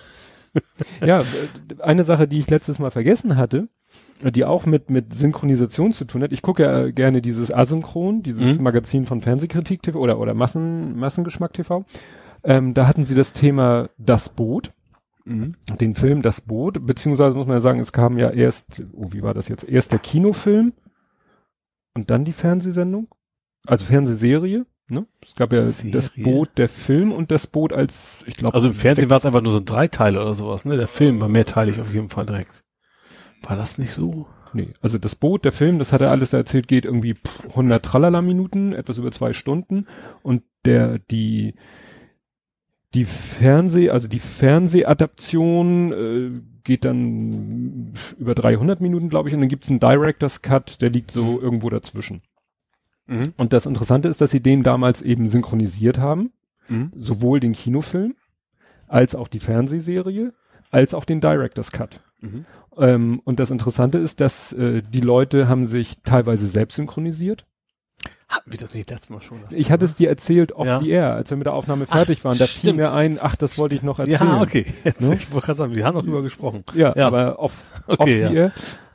ja, 1.04 1.20
eine 1.80 2.04
Sache, 2.04 2.26
die 2.26 2.38
ich 2.40 2.48
letztes 2.48 2.78
Mal 2.78 2.90
vergessen 2.90 3.36
hatte, 3.36 3.68
die 4.22 4.44
auch 4.44 4.66
mit, 4.66 4.90
mit 4.90 5.12
Synchronisation 5.12 5.92
zu 5.92 6.04
tun 6.04 6.22
hat. 6.22 6.32
Ich 6.32 6.42
gucke 6.42 6.62
ja 6.62 6.90
gerne 6.90 7.20
dieses 7.20 7.52
Asynchron, 7.52 8.22
dieses 8.22 8.58
mhm. 8.58 8.64
Magazin 8.64 9.06
von 9.06 9.20
Fernsehkritik 9.20 9.82
TV 9.82 9.98
oder, 9.98 10.18
oder 10.18 10.34
Massen, 10.34 10.96
Massengeschmack 10.96 11.52
TV. 11.52 11.84
Ähm, 12.42 12.74
da 12.74 12.86
hatten 12.86 13.06
sie 13.06 13.14
das 13.14 13.32
Thema 13.32 13.88
Das 13.98 14.28
Boot. 14.28 14.72
Mhm. 15.24 15.56
Den 15.80 15.94
Film 15.94 16.22
Das 16.22 16.42
Boot, 16.42 16.86
beziehungsweise 16.86 17.36
muss 17.36 17.46
man 17.46 17.56
ja 17.56 17.60
sagen, 17.60 17.80
es 17.80 17.92
kam 17.92 18.18
ja 18.18 18.30
erst, 18.30 18.82
oh, 18.92 19.08
wie 19.12 19.22
war 19.22 19.34
das 19.34 19.48
jetzt? 19.48 19.64
Erst 19.64 19.92
der 19.92 19.98
Kinofilm 19.98 20.74
und 21.94 22.10
dann 22.10 22.24
die 22.24 22.32
Fernsehsendung, 22.32 23.08
also 23.66 23.86
Fernsehserie. 23.86 24.66
Ne? 24.86 25.06
Es 25.22 25.34
gab 25.34 25.54
ja 25.54 25.62
Serie. 25.62 25.92
das 25.92 26.10
Boot, 26.10 26.50
der 26.58 26.68
Film 26.68 27.10
und 27.10 27.30
das 27.30 27.46
Boot 27.46 27.72
als, 27.72 28.16
ich 28.26 28.36
glaube. 28.36 28.54
Also 28.54 28.68
im 28.68 28.74
Fernsehen 28.74 29.08
war 29.08 29.16
es 29.16 29.24
einfach 29.24 29.40
nur 29.40 29.52
so 29.52 29.60
ein 29.60 29.64
Dreiteil 29.64 30.18
oder 30.18 30.34
sowas, 30.34 30.66
ne? 30.66 30.76
Der 30.76 30.88
Film 30.88 31.22
war 31.22 31.28
mehrteilig 31.28 31.80
auf 31.80 31.90
jeden 31.90 32.10
Fall 32.10 32.26
direkt. 32.26 32.62
War 33.44 33.56
das 33.56 33.78
nicht 33.78 33.92
so? 33.92 34.26
Nee, 34.52 34.68
also 34.80 34.98
das 34.98 35.14
Boot, 35.16 35.44
der 35.44 35.52
Film, 35.52 35.78
das 35.78 35.92
hat 35.92 36.00
er 36.00 36.10
alles 36.10 36.32
erzählt, 36.32 36.68
geht 36.68 36.84
irgendwie 36.84 37.16
100 37.48 37.84
Tralala 37.84 38.22
Minuten, 38.22 38.72
etwas 38.72 38.98
über 38.98 39.10
zwei 39.10 39.32
Stunden 39.32 39.86
und 40.22 40.42
der, 40.64 40.98
die, 41.10 41.54
die 42.94 43.04
Fernseh, 43.04 43.90
also 43.90 44.06
die 44.06 44.20
Fernsehadaption 44.20 45.92
äh, 45.92 46.30
geht 46.62 46.84
dann 46.84 47.92
über 48.18 48.34
300 48.34 48.80
Minuten, 48.80 49.08
glaube 49.08 49.28
ich, 49.28 49.34
und 49.34 49.40
dann 49.40 49.48
gibt's 49.48 49.70
einen 49.70 49.80
Director's 49.80 50.40
Cut, 50.40 50.80
der 50.80 50.90
liegt 50.90 51.10
so 51.10 51.24
mhm. 51.24 51.40
irgendwo 51.40 51.68
dazwischen. 51.68 52.22
Mhm. 53.06 53.34
Und 53.36 53.52
das 53.52 53.66
Interessante 53.66 54.08
ist, 54.08 54.20
dass 54.20 54.30
sie 54.30 54.40
den 54.40 54.62
damals 54.62 55.02
eben 55.02 55.28
synchronisiert 55.28 55.98
haben, 55.98 56.32
mhm. 56.68 56.92
sowohl 56.96 57.40
den 57.40 57.52
Kinofilm 57.52 58.14
als 58.86 59.14
auch 59.14 59.28
die 59.28 59.40
Fernsehserie, 59.40 60.32
als 60.70 60.94
auch 60.94 61.04
den 61.04 61.20
Director's 61.20 61.72
Cut. 61.72 62.00
Mhm. 62.24 62.44
Ähm, 62.76 63.20
und 63.24 63.40
das 63.40 63.50
Interessante 63.50 63.98
ist, 63.98 64.20
dass 64.20 64.52
äh, 64.52 64.82
die 64.82 65.00
Leute 65.00 65.48
haben 65.48 65.66
sich 65.66 65.98
teilweise 66.02 66.48
selbst 66.48 66.76
synchronisiert. 66.76 67.46
Hatten 68.28 68.50
wir 68.50 68.58
das 68.58 68.74
nicht 68.74 68.90
letztes 68.90 69.10
Mal 69.10 69.22
schon? 69.22 69.38
Ich 69.50 69.70
hatte 69.70 69.84
es 69.84 69.94
dir 69.94 70.08
erzählt 70.08 70.52
off 70.52 70.66
ja. 70.66 70.80
the 70.80 70.90
air, 70.90 71.12
als 71.14 71.30
wir 71.30 71.36
mit 71.36 71.46
der 71.46 71.54
Aufnahme 71.54 71.86
fertig 71.86 72.18
ach, 72.20 72.24
waren. 72.24 72.38
Da 72.38 72.46
stimmt. 72.46 72.62
fiel 72.62 72.72
mir 72.74 72.92
ein, 72.92 73.18
ach, 73.20 73.36
das 73.36 73.58
wollte 73.58 73.76
ich 73.76 73.82
noch 73.82 73.98
erzählen. 73.98 74.18
Ja, 74.20 74.42
okay. 74.42 74.66
Jetzt, 74.82 75.00
ne? 75.02 75.14
Ich 75.14 75.30
wollte 75.32 75.46
gerade 75.46 75.58
sagen, 75.58 75.74
wir 75.74 75.84
haben 75.84 75.94
noch 75.94 76.02
drüber 76.02 76.22
gesprochen. 76.22 76.64
Ja, 76.74 76.94
ja. 76.96 77.06
aber 77.06 77.38
off, 77.38 77.52
okay, 77.86 78.02
off 78.02 78.08
ja. 78.08 78.28
the 78.28 78.34
air. 78.34 78.52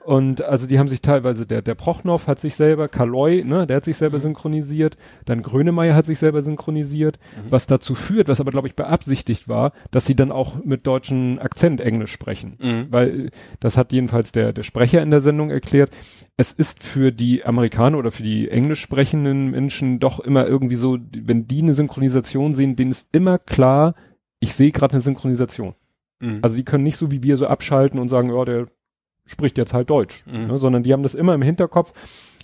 Und 0.09 0.41
also 0.41 0.65
die 0.65 0.79
haben 0.79 0.87
sich 0.87 1.03
teilweise, 1.03 1.45
der, 1.45 1.61
der 1.61 1.75
Prochnow 1.75 2.25
hat 2.25 2.39
sich 2.39 2.55
selber, 2.55 2.87
Kaloy, 2.87 3.43
ne, 3.43 3.67
der 3.67 3.75
hat 3.75 3.83
sich 3.83 3.95
selber 3.95 4.17
mhm. 4.17 4.23
synchronisiert, 4.23 4.97
dann 5.25 5.43
Grönemeyer 5.43 5.93
hat 5.93 6.07
sich 6.07 6.17
selber 6.17 6.41
synchronisiert, 6.41 7.19
mhm. 7.19 7.51
was 7.51 7.67
dazu 7.67 7.93
führt, 7.93 8.27
was 8.27 8.41
aber 8.41 8.49
glaube 8.49 8.67
ich 8.67 8.75
beabsichtigt 8.75 9.47
war, 9.47 9.71
dass 9.91 10.07
sie 10.07 10.15
dann 10.15 10.31
auch 10.31 10.63
mit 10.65 10.87
deutschen 10.87 11.37
Akzent 11.37 11.79
Englisch 11.79 12.11
sprechen. 12.11 12.57
Mhm. 12.59 12.87
Weil 12.89 13.29
das 13.59 13.77
hat 13.77 13.93
jedenfalls 13.93 14.31
der, 14.31 14.51
der 14.51 14.63
Sprecher 14.63 15.03
in 15.03 15.11
der 15.11 15.21
Sendung 15.21 15.51
erklärt, 15.51 15.91
es 16.37 16.53
ist 16.53 16.81
für 16.81 17.11
die 17.11 17.45
Amerikaner 17.45 17.99
oder 17.99 18.09
für 18.09 18.23
die 18.23 18.49
englisch 18.49 18.81
sprechenden 18.81 19.51
Menschen 19.51 19.99
doch 19.99 20.19
immer 20.19 20.47
irgendwie 20.47 20.73
so, 20.73 20.97
wenn 21.21 21.45
die 21.45 21.61
eine 21.61 21.75
Synchronisation 21.75 22.55
sehen, 22.55 22.75
denen 22.75 22.89
ist 22.89 23.09
immer 23.11 23.37
klar, 23.37 23.93
ich 24.39 24.55
sehe 24.55 24.71
gerade 24.71 24.93
eine 24.93 25.01
Synchronisation. 25.01 25.75
Mhm. 26.19 26.39
Also 26.41 26.55
die 26.55 26.65
können 26.65 26.83
nicht 26.83 26.97
so 26.97 27.11
wie 27.11 27.21
wir 27.21 27.37
so 27.37 27.45
abschalten 27.45 27.99
und 27.99 28.09
sagen, 28.09 28.31
ja, 28.31 28.43
der 28.43 28.67
spricht 29.29 29.57
jetzt 29.57 29.73
halt 29.73 29.89
Deutsch, 29.89 30.25
mhm. 30.25 30.47
ne, 30.47 30.57
sondern 30.57 30.83
die 30.83 30.93
haben 30.93 31.03
das 31.03 31.15
immer 31.15 31.33
im 31.33 31.41
Hinterkopf 31.41 31.93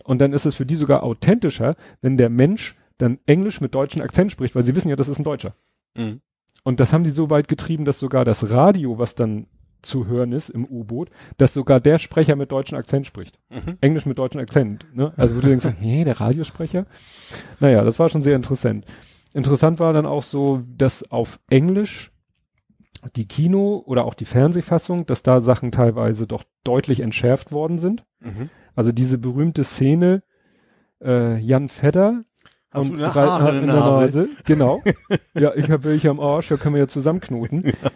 und 0.03 0.19
dann 0.21 0.33
ist 0.33 0.45
es 0.45 0.55
für 0.55 0.65
die 0.65 0.75
sogar 0.75 1.03
authentischer, 1.03 1.75
wenn 2.01 2.17
der 2.17 2.29
Mensch 2.29 2.75
dann 2.97 3.19
Englisch 3.25 3.59
mit 3.59 3.75
deutschen 3.75 4.01
Akzent 4.01 4.31
spricht, 4.31 4.55
weil 4.55 4.63
sie 4.63 4.75
wissen 4.75 4.89
ja, 4.89 4.95
das 4.95 5.09
ist 5.09 5.19
ein 5.19 5.23
Deutscher. 5.23 5.55
Mhm. 5.95 6.21
Und 6.63 6.79
das 6.79 6.93
haben 6.93 7.03
die 7.03 7.11
so 7.11 7.29
weit 7.29 7.47
getrieben, 7.47 7.85
dass 7.85 7.99
sogar 7.99 8.25
das 8.25 8.49
Radio, 8.49 8.97
was 8.97 9.15
dann 9.15 9.47
zu 9.81 10.07
hören 10.07 10.31
ist 10.31 10.49
im 10.49 10.65
U-Boot, 10.65 11.09
dass 11.37 11.53
sogar 11.53 11.79
der 11.79 11.99
Sprecher 11.99 12.35
mit 12.35 12.51
deutschen 12.51 12.77
Akzent 12.77 13.05
spricht. 13.05 13.39
Mhm. 13.49 13.77
Englisch 13.81 14.05
mit 14.05 14.17
deutschen 14.17 14.41
Akzent. 14.41 14.85
Ne? 14.93 15.13
Also 15.15 15.35
wo 15.35 15.41
du 15.41 15.47
denkst, 15.47 15.67
hey, 15.79 16.03
der 16.03 16.19
Radiosprecher? 16.19 16.85
Naja, 17.59 17.83
das 17.83 17.99
war 17.99 18.09
schon 18.09 18.21
sehr 18.21 18.35
interessant. 18.35 18.85
Interessant 19.33 19.79
war 19.79 19.93
dann 19.93 20.05
auch 20.05 20.23
so, 20.23 20.63
dass 20.75 21.09
auf 21.11 21.39
Englisch 21.49 22.11
die 23.15 23.27
Kino- 23.27 23.83
oder 23.85 24.05
auch 24.05 24.13
die 24.13 24.25
Fernsehfassung, 24.25 25.05
dass 25.05 25.23
da 25.23 25.41
Sachen 25.41 25.71
teilweise 25.71 26.27
doch 26.27 26.43
deutlich 26.63 26.99
entschärft 26.99 27.51
worden 27.51 27.77
sind. 27.77 28.05
Mhm. 28.19 28.49
Also 28.75 28.91
diese 28.91 29.17
berühmte 29.17 29.63
Szene, 29.63 30.23
äh, 31.01 31.37
Jan 31.37 31.69
Fedder 31.69 32.23
Hast 32.71 32.89
und 32.89 32.97
du 32.97 33.03
eine 33.03 33.13
Haare 33.13 33.57
in 33.57 33.67
der 33.67 33.75
Nase? 33.75 34.29
Genau. 34.45 34.81
ja, 35.33 35.53
ich 35.55 35.69
habe 35.69 35.85
welche 35.85 36.09
am 36.09 36.19
Arsch, 36.19 36.51
ja 36.51 36.57
können 36.57 36.75
wir 36.75 36.81
ja 36.81 36.87
zusammenknoten. 36.87 37.63
Ja. 37.65 37.91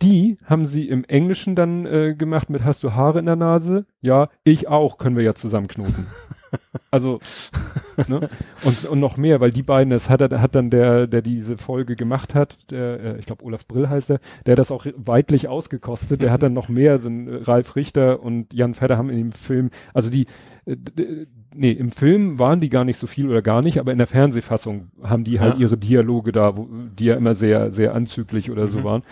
Die 0.00 0.38
haben 0.44 0.64
sie 0.64 0.88
im 0.88 1.04
Englischen 1.04 1.54
dann 1.54 1.84
äh, 1.84 2.14
gemacht 2.16 2.48
mit 2.48 2.64
Hast 2.64 2.82
du 2.82 2.94
Haare 2.94 3.18
in 3.18 3.26
der 3.26 3.36
Nase? 3.36 3.84
Ja, 4.00 4.30
ich 4.42 4.68
auch, 4.68 4.96
können 4.96 5.16
wir 5.16 5.24
ja 5.24 5.34
zusammenknoten. 5.34 6.06
Also, 6.90 7.18
ne? 8.08 8.30
Und, 8.64 8.84
und 8.86 9.00
noch 9.00 9.16
mehr, 9.16 9.40
weil 9.40 9.50
die 9.50 9.64
beiden, 9.64 9.90
das 9.90 10.08
hat, 10.08 10.20
hat 10.22 10.54
dann 10.54 10.70
der, 10.70 11.06
der 11.06 11.20
diese 11.20 11.58
Folge 11.58 11.96
gemacht 11.96 12.34
hat, 12.34 12.70
der, 12.70 13.00
äh, 13.00 13.18
ich 13.18 13.26
glaube 13.26 13.44
Olaf 13.44 13.66
Brill 13.66 13.88
heißt 13.90 14.10
der, 14.10 14.20
der 14.46 14.52
hat 14.52 14.58
das 14.58 14.70
auch 14.70 14.86
weitlich 14.96 15.48
ausgekostet, 15.48 16.22
der 16.22 16.30
hat 16.30 16.42
dann 16.42 16.54
noch 16.54 16.68
mehr, 16.68 17.00
so 17.00 17.08
ein, 17.08 17.28
äh, 17.28 17.36
Ralf 17.42 17.76
Richter 17.76 18.22
und 18.22 18.54
Jan 18.54 18.74
Fedder 18.74 18.96
haben 18.96 19.10
in 19.10 19.18
dem 19.18 19.32
Film, 19.32 19.70
also 19.92 20.08
die, 20.08 20.26
äh, 20.64 20.76
nee, 21.54 21.72
im 21.72 21.90
Film 21.90 22.38
waren 22.38 22.60
die 22.60 22.70
gar 22.70 22.84
nicht 22.84 22.98
so 22.98 23.06
viel 23.06 23.28
oder 23.28 23.42
gar 23.42 23.62
nicht, 23.62 23.78
aber 23.78 23.92
in 23.92 23.98
der 23.98 24.06
Fernsehfassung 24.06 24.88
haben 25.02 25.24
die 25.24 25.40
halt 25.40 25.54
ja. 25.54 25.60
ihre 25.60 25.76
Dialoge 25.76 26.32
da, 26.32 26.56
wo, 26.56 26.68
die 26.98 27.06
ja 27.06 27.16
immer 27.16 27.34
sehr, 27.34 27.72
sehr 27.72 27.94
anzüglich 27.94 28.50
oder 28.50 28.64
mhm. 28.64 28.68
so 28.68 28.84
waren. 28.84 29.02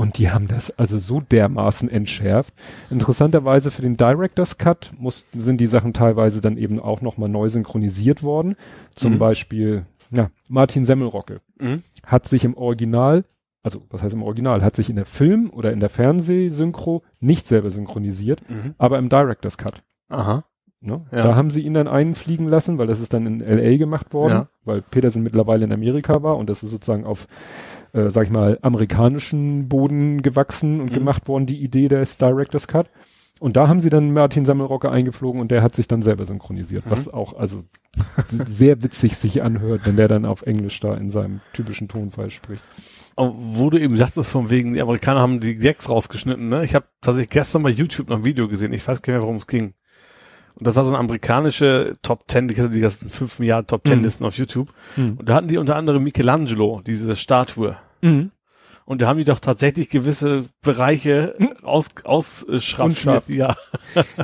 Und 0.00 0.16
die 0.16 0.30
haben 0.30 0.48
das 0.48 0.70
also 0.78 0.96
so 0.96 1.20
dermaßen 1.20 1.90
entschärft. 1.90 2.54
Interessanterweise 2.88 3.70
für 3.70 3.82
den 3.82 3.98
Director's 3.98 4.56
Cut 4.56 4.94
mussten, 4.96 5.40
sind 5.40 5.60
die 5.60 5.66
Sachen 5.66 5.92
teilweise 5.92 6.40
dann 6.40 6.56
eben 6.56 6.80
auch 6.80 7.02
nochmal 7.02 7.28
neu 7.28 7.50
synchronisiert 7.50 8.22
worden. 8.22 8.56
Zum 8.94 9.12
mhm. 9.12 9.18
Beispiel, 9.18 9.84
ja, 10.10 10.30
Martin 10.48 10.86
Semmelrocke 10.86 11.42
mhm. 11.60 11.82
hat 12.02 12.26
sich 12.26 12.46
im 12.46 12.56
Original, 12.56 13.26
also 13.62 13.82
was 13.90 14.02
heißt 14.02 14.14
im 14.14 14.22
Original, 14.22 14.62
hat 14.62 14.74
sich 14.74 14.88
in 14.88 14.96
der 14.96 15.04
Film- 15.04 15.50
oder 15.50 15.70
in 15.70 15.80
der 15.80 15.90
Fernsehsynchro 15.90 17.02
nicht 17.20 17.46
selber 17.46 17.68
synchronisiert, 17.68 18.40
mhm. 18.48 18.74
aber 18.78 18.96
im 18.98 19.10
Director's 19.10 19.58
Cut. 19.58 19.82
Aha. 20.08 20.44
Ne? 20.80 21.04
Ja. 21.12 21.24
Da 21.24 21.34
haben 21.34 21.50
sie 21.50 21.60
ihn 21.60 21.74
dann 21.74 21.88
einfliegen 21.88 22.48
lassen, 22.48 22.78
weil 22.78 22.86
das 22.86 23.00
ist 23.00 23.12
dann 23.12 23.26
in 23.26 23.40
LA 23.40 23.76
gemacht 23.76 24.14
worden, 24.14 24.32
ja. 24.32 24.48
weil 24.64 24.80
Peterson 24.80 25.22
mittlerweile 25.22 25.66
in 25.66 25.72
Amerika 25.72 26.22
war 26.22 26.38
und 26.38 26.48
das 26.48 26.62
ist 26.62 26.70
sozusagen 26.70 27.04
auf 27.04 27.26
äh, 27.92 28.10
sag 28.10 28.24
ich 28.26 28.30
mal, 28.30 28.58
amerikanischen 28.62 29.68
Boden 29.68 30.22
gewachsen 30.22 30.80
und 30.80 30.90
mhm. 30.90 30.94
gemacht 30.94 31.28
worden, 31.28 31.46
die 31.46 31.62
Idee 31.62 31.88
des 31.88 32.18
Director's 32.18 32.68
Cut. 32.68 32.88
Und 33.40 33.56
da 33.56 33.68
haben 33.68 33.80
sie 33.80 33.88
dann 33.88 34.12
Martin 34.12 34.44
Sammelrocke 34.44 34.90
eingeflogen 34.90 35.40
und 35.40 35.50
der 35.50 35.62
hat 35.62 35.74
sich 35.74 35.88
dann 35.88 36.02
selber 36.02 36.26
synchronisiert, 36.26 36.84
mhm. 36.84 36.90
was 36.90 37.08
auch 37.08 37.32
also 37.32 37.64
sehr 38.46 38.82
witzig 38.82 39.16
sich 39.16 39.42
anhört, 39.42 39.86
wenn 39.86 39.96
der 39.96 40.08
dann 40.08 40.26
auf 40.26 40.42
Englisch 40.42 40.78
da 40.80 40.94
in 40.94 41.10
seinem 41.10 41.40
typischen 41.54 41.88
Tonfall 41.88 42.30
spricht. 42.30 42.62
Wo 43.16 43.70
du 43.70 43.78
eben 43.78 43.96
sagtest, 43.96 44.30
von 44.30 44.50
wegen, 44.50 44.74
die 44.74 44.80
Amerikaner 44.80 45.20
haben 45.20 45.40
die 45.40 45.54
Gags 45.56 45.88
rausgeschnitten, 45.88 46.48
ne? 46.48 46.64
Ich 46.64 46.74
habe 46.74 46.86
tatsächlich 47.00 47.30
gestern 47.30 47.62
bei 47.62 47.70
YouTube 47.70 48.08
noch 48.08 48.18
ein 48.18 48.24
Video 48.24 48.46
gesehen, 48.46 48.72
ich 48.72 48.86
weiß 48.86 49.02
gar 49.02 49.12
nicht 49.12 49.18
mehr, 49.18 49.22
worum 49.22 49.36
es 49.36 49.46
ging. 49.46 49.74
Und 50.60 50.66
das 50.66 50.76
war 50.76 50.84
so 50.84 50.90
eine 50.90 50.98
amerikanische 50.98 51.94
Top 52.02 52.28
Ten, 52.28 52.46
die, 52.46 52.54
die 52.54 52.80
ganzen 52.80 53.08
fünf 53.08 53.38
Milliarden 53.38 53.66
Top 53.66 53.82
Ten 53.82 53.98
mhm. 53.98 54.04
Listen 54.04 54.24
mhm. 54.24 54.28
auf 54.28 54.36
YouTube. 54.36 54.68
Mhm. 54.94 55.16
Und 55.18 55.28
da 55.28 55.34
hatten 55.34 55.48
die 55.48 55.56
unter 55.56 55.74
anderem 55.74 56.04
Michelangelo, 56.04 56.82
diese 56.86 57.16
Statue. 57.16 57.76
Mhm. 58.02 58.30
Und 58.84 59.00
da 59.00 59.06
haben 59.06 59.18
die 59.18 59.24
doch 59.24 59.38
tatsächlich 59.38 59.88
gewisse 59.88 60.44
Bereiche 60.60 61.34
mhm. 61.38 61.52
aus, 61.62 61.88
ausschraffiert. 62.04 63.28
Ja. 63.28 63.56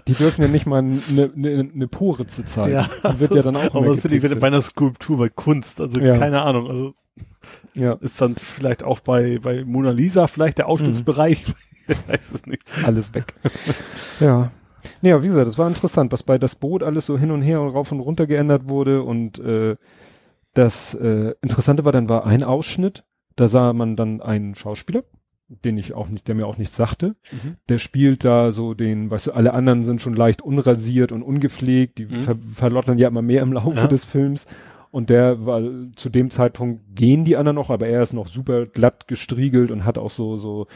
Die 0.07 0.13
dürfen 0.15 0.43
ja 0.43 0.49
nicht 0.49 0.67
mal 0.67 0.81
eine 0.81 1.01
ne, 1.35 1.71
ne 1.73 1.89
Poritze 1.89 2.45
zeigen. 2.45 2.75
Ja, 2.75 2.91
die 3.13 3.21
wird 3.21 3.35
ja 3.35 3.43
dann 3.43 3.57
auch 3.57 3.75
Aber 3.75 3.87
das 3.87 4.01
finde 4.01 4.19
ich 4.19 4.39
bei 4.39 4.47
einer 4.47 4.61
Skulptur, 4.61 5.17
bei 5.17 5.31
Kunst, 5.31 5.81
also 5.81 5.99
ja. 6.01 6.19
keine 6.19 6.43
Ahnung. 6.43 6.69
Also 6.69 6.95
ja. 7.73 7.95
ist 7.95 8.21
dann 8.21 8.37
vielleicht 8.37 8.83
auch 8.85 9.01
bei, 9.01 9.39
bei 9.39 9.65
Mona 9.65 9.91
Lisa 9.91 10.27
vielleicht 10.27 10.59
der 10.59 10.67
Ausschnittsbereich. 10.67 11.47
Mhm. 11.47 11.55
ich 11.89 12.09
weiß 12.09 12.33
es 12.33 12.47
nicht. 12.47 12.63
Alles 12.85 13.15
weg. 13.15 13.33
ja. 14.21 14.51
Naja, 15.03 15.23
wie 15.23 15.29
gesagt, 15.29 15.47
das 15.47 15.59
war 15.59 15.69
interessant, 15.69 16.13
was 16.13 16.23
bei 16.23 16.39
das 16.39 16.55
Boot 16.55 16.83
alles 16.83 17.07
so 17.07 17.19
hin 17.19 17.31
und 17.31 17.43
her 17.43 17.61
und 17.61 17.71
rauf 17.71 17.93
und 17.93 18.01
runter 18.01 18.27
geändert 18.27 18.69
wurde 18.69 19.03
und 19.03 19.39
äh, 19.39 19.77
das 20.55 20.95
äh, 20.95 21.35
Interessante 21.43 21.85
war 21.85 21.93
dann 21.93 22.09
war 22.09 22.27
ein 22.27 22.43
Ausschnitt, 22.43 23.05
da 23.37 23.49
sah 23.49 23.73
man 23.73 23.97
dann 23.97 24.23
einen 24.23 24.55
Schauspieler, 24.55 25.05
den 25.49 25.77
ich 25.77 25.95
auch 25.95 26.09
nicht, 26.09 26.27
der 26.27 26.35
mir 26.35 26.47
auch 26.47 26.57
nichts 26.57 26.77
sagte. 26.77 27.15
Mhm. 27.31 27.57
Der 27.69 27.79
spielt 27.79 28.25
da 28.25 28.51
so 28.51 28.75
den, 28.75 29.11
weißt 29.11 29.29
du, 29.29 29.33
alle 29.33 29.53
anderen 29.53 29.85
sind 29.85 30.01
schon 30.01 30.15
leicht 30.15 30.43
unrasiert 30.43 31.13
und 31.13 31.23
ungepflegt, 31.23 31.99
die 31.99 32.07
mhm. 32.07 32.23
ver 32.23 32.37
verlottern 32.55 32.99
ja 32.99 33.09
immer 33.09 33.23
mehr 33.23 33.43
im 33.43 33.53
Laufe 33.53 33.81
ja. 33.81 33.87
des 33.87 34.05
Films. 34.05 34.47
Und 34.91 35.11
der 35.11 35.45
war 35.45 35.61
zu 35.97 36.09
dem 36.09 36.31
Zeitpunkt 36.31 36.81
gehen 36.95 37.25
die 37.25 37.37
anderen 37.37 37.57
noch, 37.57 37.69
aber 37.69 37.87
er 37.87 38.03
ist 38.03 38.15
noch 38.15 38.29
super 38.29 38.65
glatt 38.65 39.07
gestriegelt 39.09 39.71
und 39.71 39.85
hat 39.85 39.99
auch 39.99 40.11
so, 40.11 40.37
so 40.37 40.69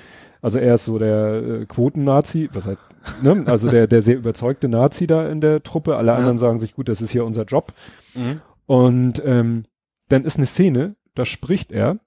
also 0.42 0.58
er 0.58 0.74
ist 0.74 0.84
so 0.84 0.98
der 0.98 1.42
äh, 1.42 1.66
Quoten-Nazi, 1.66 2.48
was 2.52 2.66
halt, 2.66 2.78
ne? 3.22 3.44
also 3.46 3.70
der, 3.70 3.86
der 3.86 4.02
sehr 4.02 4.16
überzeugte 4.16 4.68
Nazi 4.68 5.06
da 5.06 5.28
in 5.28 5.40
der 5.40 5.62
Truppe. 5.62 5.96
Alle 5.96 6.12
ja. 6.12 6.16
anderen 6.16 6.38
sagen 6.38 6.60
sich, 6.60 6.74
gut, 6.74 6.88
das 6.88 7.02
ist 7.02 7.10
hier 7.10 7.24
unser 7.24 7.44
Job. 7.44 7.72
Mhm. 8.14 8.40
Und 8.66 9.22
ähm, 9.24 9.64
dann 10.08 10.24
ist 10.24 10.36
eine 10.36 10.46
Szene, 10.46 10.96
da 11.14 11.24
spricht 11.24 11.72
er 11.72 11.98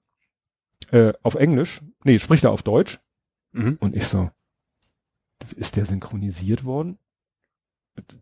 äh, 0.90 1.12
auf 1.22 1.34
Englisch, 1.34 1.82
nee, 2.04 2.18
spricht 2.18 2.44
er 2.44 2.50
auf 2.50 2.62
Deutsch 2.62 3.00
Mhm. 3.54 3.78
Und 3.80 3.96
ich 3.96 4.06
so, 4.06 4.30
ist 5.56 5.76
der 5.76 5.86
synchronisiert 5.86 6.64
worden? 6.64 6.98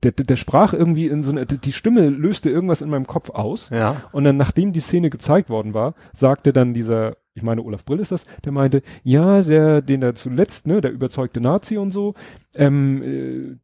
Der, 0.04 0.12
der, 0.12 0.26
der 0.26 0.36
sprach 0.36 0.74
irgendwie 0.74 1.06
in 1.06 1.22
so 1.22 1.32
eine, 1.32 1.46
die 1.46 1.72
Stimme 1.72 2.10
löste 2.10 2.50
irgendwas 2.50 2.82
in 2.82 2.90
meinem 2.90 3.06
Kopf 3.06 3.30
aus. 3.30 3.70
Ja. 3.70 4.02
Und 4.12 4.24
dann, 4.24 4.36
nachdem 4.36 4.72
die 4.72 4.80
Szene 4.80 5.08
gezeigt 5.08 5.48
worden 5.48 5.72
war, 5.72 5.94
sagte 6.12 6.52
dann 6.52 6.74
dieser, 6.74 7.16
ich 7.34 7.42
meine, 7.42 7.62
Olaf 7.62 7.84
Brill 7.84 8.00
ist 8.00 8.12
das, 8.12 8.26
der 8.44 8.52
meinte, 8.52 8.82
ja, 9.04 9.42
der, 9.42 9.82
den 9.82 10.00
da 10.00 10.14
zuletzt, 10.14 10.66
ne, 10.66 10.80
der 10.80 10.92
überzeugte 10.92 11.40
Nazi 11.40 11.78
und 11.78 11.90
so, 11.90 12.14
ähm, 12.56 13.02
äh, 13.02 13.56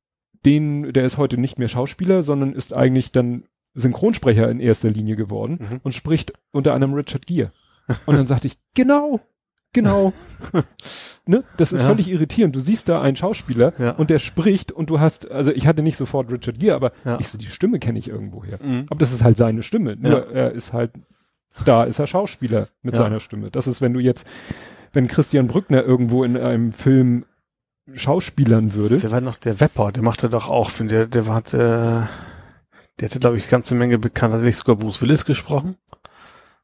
den, 0.45 0.93
der 0.93 1.05
ist 1.05 1.19
heute 1.19 1.39
nicht 1.39 1.59
mehr 1.59 1.69
Schauspieler, 1.69 2.23
sondern 2.23 2.53
ist 2.53 2.75
eigentlich 2.75 3.13
dann 3.13 3.45
Synchronsprecher 3.75 4.51
in 4.51 4.61
erster 4.61 4.91
Linie 4.91 5.17
geworden 5.17 5.59
mhm. 5.61 5.81
und 5.83 5.93
spricht 5.93 6.33
unter 6.51 6.75
anderem 6.75 6.95
Richard 6.95 7.27
Gere. 7.27 7.51
Und 8.07 8.17
dann 8.17 8.27
sagte 8.27 8.47
ich, 8.47 8.59
genau, 8.75 9.21
genau. 9.73 10.13
ne? 11.27 11.45
Das 11.57 11.73
ist 11.73 11.81
ja. 11.81 11.87
völlig 11.87 12.09
irritierend. 12.09 12.57
Du 12.57 12.61
siehst 12.61 12.89
da 12.89 13.03
einen 13.03 13.17
Schauspieler 13.17 13.73
ja. 13.79 13.91
und 13.93 14.11
der 14.11 14.19
spricht 14.19 14.73
und 14.73 14.91
du 14.91 15.01
hast, 15.01 15.31
also 15.31 15.51
ich 15.53 15.67
hatte 15.67 15.83
nicht 15.83 15.97
sofort 15.97 16.33
Richard 16.33 16.59
Gere, 16.59 16.77
aber 16.77 16.93
ja. 17.05 17.19
ich 17.21 17.29
so, 17.29 17.37
die 17.37 17.47
Stimme 17.47 17.79
kenne 17.79 17.99
ich 17.99 18.09
irgendwoher. 18.09 18.59
Mhm. 18.63 18.87
Aber 18.89 18.99
das 18.99 19.13
ist 19.13 19.23
halt 19.23 19.37
seine 19.37 19.63
Stimme. 19.63 19.97
Nur 19.97 20.31
er 20.31 20.53
ist 20.53 20.73
halt, 20.73 20.93
da 21.65 21.85
ist 21.85 21.99
er 21.99 22.07
Schauspieler 22.07 22.69
mit 22.83 22.97
seiner 22.97 23.21
Stimme. 23.21 23.51
Das 23.51 23.67
ist, 23.67 23.81
wenn 23.81 23.93
du 23.93 24.01
jetzt, 24.01 24.27
wenn 24.93 25.09
Christian 25.09 25.47
Brückner 25.47 25.83
irgendwo 25.83 26.25
in 26.25 26.37
einem 26.37 26.73
Film 26.73 27.25
Schauspielern 27.95 28.75
würde. 28.75 29.03
Wer 29.03 29.11
war 29.11 29.21
noch 29.21 29.37
der 29.37 29.61
Wepper? 29.61 29.93
Der 29.93 30.03
machte 30.03 30.29
doch 30.29 30.49
auch, 30.49 30.71
finde 30.71 30.95
der, 30.95 31.07
der 31.07 31.27
war, 31.27 31.43
der, 31.43 32.09
der 33.01 33.09
hatte, 33.09 33.19
glaube 33.19 33.39
ich, 33.39 33.49
ganze 33.49 33.75
Menge 33.75 33.99
bekannt. 33.99 34.35
Hat 34.35 34.43
nicht 34.43 34.57
sogar 34.57 34.77
Bruce 34.77 35.01
Willis 35.01 35.25
gesprochen? 35.25 35.77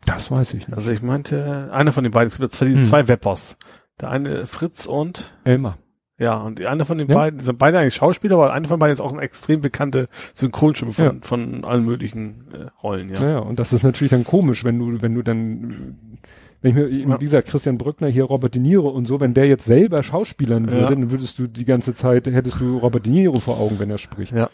Das 0.04 0.30
weiß 0.30 0.54
ich 0.54 0.68
nicht. 0.68 0.76
Also 0.76 0.92
ich 0.92 1.02
meinte, 1.02 1.70
einer 1.72 1.92
von 1.92 2.04
den 2.04 2.12
beiden, 2.12 2.28
es 2.28 2.38
gibt 2.38 2.52
zwei, 2.52 2.66
hm. 2.66 2.84
zwei 2.84 3.08
Weppers. 3.08 3.56
Der 4.00 4.10
eine 4.10 4.44
Fritz 4.46 4.86
und 4.86 5.34
Elmar. 5.44 5.78
Ja, 6.18 6.36
und 6.36 6.60
die 6.60 6.66
eine 6.66 6.84
von 6.84 6.98
den 6.98 7.08
ja. 7.08 7.14
beiden, 7.14 7.40
sind 7.40 7.58
beide 7.58 7.78
eigentlich 7.78 7.96
Schauspieler, 7.96 8.36
aber 8.36 8.52
einer 8.52 8.68
von 8.68 8.78
beiden 8.78 8.92
ist 8.92 9.00
auch 9.00 9.12
eine 9.12 9.22
extrem 9.22 9.60
bekannte 9.60 10.08
Synchronstimme 10.32 10.92
von, 10.92 11.04
ja. 11.04 11.12
von 11.22 11.64
allen 11.64 11.84
möglichen 11.84 12.46
äh, 12.52 12.66
Rollen, 12.82 13.08
ja. 13.12 13.28
Ja, 13.28 13.38
und 13.40 13.58
das 13.58 13.72
ist 13.72 13.82
natürlich 13.82 14.12
dann 14.12 14.24
komisch, 14.24 14.64
wenn 14.64 14.78
du, 14.78 15.02
wenn 15.02 15.14
du 15.14 15.22
dann, 15.22 16.18
wenn 16.62 16.70
ich 16.70 16.76
mir, 16.76 16.88
ja. 16.88 17.20
wie 17.20 17.24
gesagt, 17.24 17.48
Christian 17.48 17.78
Brückner 17.78 18.06
hier, 18.06 18.24
Robert 18.24 18.54
De 18.54 18.62
Niro 18.62 18.88
und 18.88 19.06
so, 19.06 19.18
wenn 19.18 19.34
der 19.34 19.46
jetzt 19.46 19.64
selber 19.64 20.04
Schauspielern 20.04 20.70
würde, 20.70 20.82
ja. 20.82 20.90
dann 20.90 21.10
würdest 21.10 21.38
du 21.40 21.48
die 21.48 21.64
ganze 21.64 21.94
Zeit, 21.94 22.26
hättest 22.28 22.60
du 22.60 22.78
Robert 22.78 23.06
De 23.06 23.12
Niro 23.12 23.40
vor 23.40 23.58
Augen, 23.58 23.80
wenn 23.80 23.90
er 23.90 23.98
spricht. 23.98 24.32
Ja. 24.32 24.48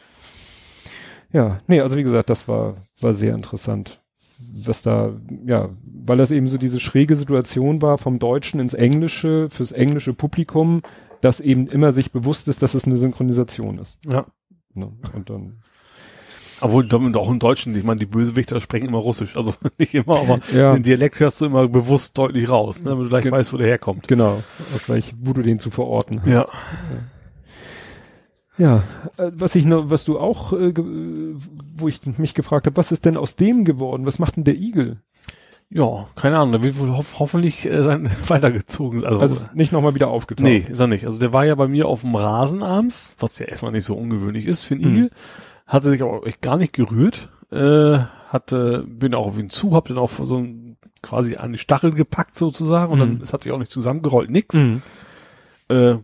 Ja, 1.33 1.61
nee, 1.69 1.81
also 1.81 1.97
wie 1.97 2.03
gesagt, 2.03 2.31
das 2.31 2.49
war, 2.49 2.87
war 3.01 3.13
sehr 3.13 3.35
interessant 3.35 4.01
was 4.67 4.83
da, 4.83 5.13
ja, 5.47 5.69
weil 5.85 6.19
das 6.19 6.31
eben 6.31 6.49
so 6.49 6.59
diese 6.59 6.81
schräge 6.81 7.17
Situation 7.17 7.83
war 7.83 7.99
vom 7.99 8.19
Deutschen 8.19 8.61
ins 8.61 8.75
Englische, 8.75 9.49
fürs 9.51 9.73
englische 9.73 10.15
Publikum, 10.15 10.83
das 11.21 11.41
eben 11.41 11.67
immer 11.67 11.93
sich 11.93 12.13
bewusst 12.13 12.49
ist, 12.49 12.63
dass 12.63 12.75
es 12.75 12.85
eine 12.85 12.97
Synchronisation 12.97 13.79
ist. 13.79 13.99
Ja. 14.11 14.27
Ne? 14.75 14.93
Und 15.15 15.31
dann. 15.31 15.63
Obwohl, 16.63 16.87
auch 17.17 17.31
im 17.31 17.39
Deutschen, 17.39 17.75
ich 17.75 17.85
meine, 17.85 18.01
die 18.01 18.07
Bösewichter 18.07 18.61
sprechen 18.61 18.89
immer 18.89 18.99
Russisch, 18.99 19.37
also 19.37 19.55
nicht 19.79 19.95
immer, 19.95 20.17
aber 20.17 20.41
ja. 20.55 20.75
den 20.75 20.83
Dialekt 20.83 21.19
hörst 21.19 21.41
du 21.41 21.47
immer 21.47 21.67
bewusst 21.69 22.19
deutlich 22.19 22.51
raus, 22.51 22.81
ne, 22.81 22.91
damit 22.91 23.07
du 23.07 23.09
gleich 23.09 23.23
Ge 23.23 23.33
weißt, 23.33 23.53
wo 23.53 23.57
der 23.57 23.67
herkommt. 23.67 24.09
Genau, 24.09 24.43
gleich, 24.85 25.15
wo 25.19 25.33
du 25.33 25.41
den 25.41 25.59
zu 25.59 25.71
verorten 25.71 26.21
hast. 26.21 26.29
Ja. 26.29 26.47
ja. 28.59 28.83
Äh, 29.17 29.31
was 29.33 29.55
ich 29.55 29.65
noch, 29.65 29.89
was 29.89 30.05
du 30.05 30.19
auch, 30.19 30.53
äh, 30.53 30.75
wo 30.77 31.89
ich 31.89 32.05
mich 32.19 32.35
gefragt 32.35 32.67
habe, 32.67 32.77
was 32.77 32.93
ist 32.93 33.07
denn 33.07 33.17
aus 33.17 33.37
dem 33.37 33.65
geworden? 33.65 34.05
Was 34.05 34.19
macht 34.19 34.37
denn 34.37 34.45
der 34.45 34.57
Igel? 34.57 35.01
Ja, 35.73 36.09
keine 36.17 36.37
Ahnung, 36.39 36.53
der 36.53 36.65
wird 36.65 36.79
wohl 36.79 36.97
ho 36.97 37.05
hoffentlich 37.19 37.65
äh, 37.65 37.83
sein, 37.83 38.11
weitergezogen. 38.27 39.05
Also, 39.05 39.21
also 39.21 39.47
nicht 39.55 39.71
nochmal 39.71 39.95
wieder 39.95 40.09
aufgetaucht. 40.09 40.45
Nee, 40.45 40.67
ist 40.69 40.81
er 40.81 40.89
nicht. 40.89 41.07
Also 41.07 41.21
der 41.21 41.33
war 41.33 41.47
ja 41.47 41.55
bei 41.55 41.69
mir 41.69 41.87
auf 41.87 42.01
dem 42.01 42.17
Rasen 42.17 42.63
abends, 42.63 43.15
was 43.21 43.39
ja 43.39 43.47
erstmal 43.47 43.73
nicht 43.73 43.85
so 43.85 43.95
ungewöhnlich 43.95 44.47
ist 44.47 44.63
für 44.63 44.75
einen 44.75 44.85
mhm. 44.85 44.97
Igel. 44.97 45.11
Hatte 45.67 45.91
sich 45.91 46.03
auch 46.03 46.25
gar 46.41 46.57
nicht 46.57 46.73
gerührt. 46.73 47.29
Äh, 47.53 47.99
hatte, 48.29 48.85
bin 48.89 49.15
auch 49.15 49.29
auf 49.29 49.39
ihn 49.39 49.51
zu, 49.51 49.75
hab 49.75 49.87
dann 49.89 49.99
auch 49.99 50.11
so 50.11 50.39
ein, 50.39 50.77
quasi 51.03 51.37
an 51.37 51.53
die 51.53 51.59
Stachel 51.59 51.93
gepackt 51.93 52.37
sozusagen 52.37 52.93
und 52.93 52.99
mhm. 52.99 53.03
dann, 53.03 53.21
es 53.23 53.33
hat 53.33 53.43
sich 53.43 53.53
auch 53.53 53.59
nicht 53.59 53.73
zusammengerollt, 53.73 54.31
nix. 54.31 54.57
Mhm. 54.57 54.83
Äh, 55.69 55.97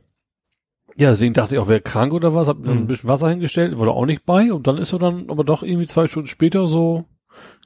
ja, 0.99 1.11
deswegen 1.11 1.35
dachte 1.35 1.55
ich 1.55 1.61
auch, 1.61 1.69
wäre 1.69 1.81
krank 1.81 2.13
oder 2.13 2.35
was, 2.35 2.49
hab 2.49 2.59
mir 2.59 2.73
mhm. 2.73 2.79
ein 2.79 2.87
bisschen 2.87 3.09
Wasser 3.09 3.29
hingestellt, 3.29 3.79
war 3.79 3.87
da 3.87 3.93
auch 3.93 4.07
nicht 4.07 4.25
bei 4.25 4.53
und 4.53 4.67
dann 4.67 4.79
ist 4.79 4.93
er 4.93 4.99
dann 4.99 5.29
aber 5.29 5.45
doch 5.45 5.63
irgendwie 5.63 5.87
zwei 5.87 6.07
Stunden 6.07 6.29
später 6.29 6.67
so 6.67 7.05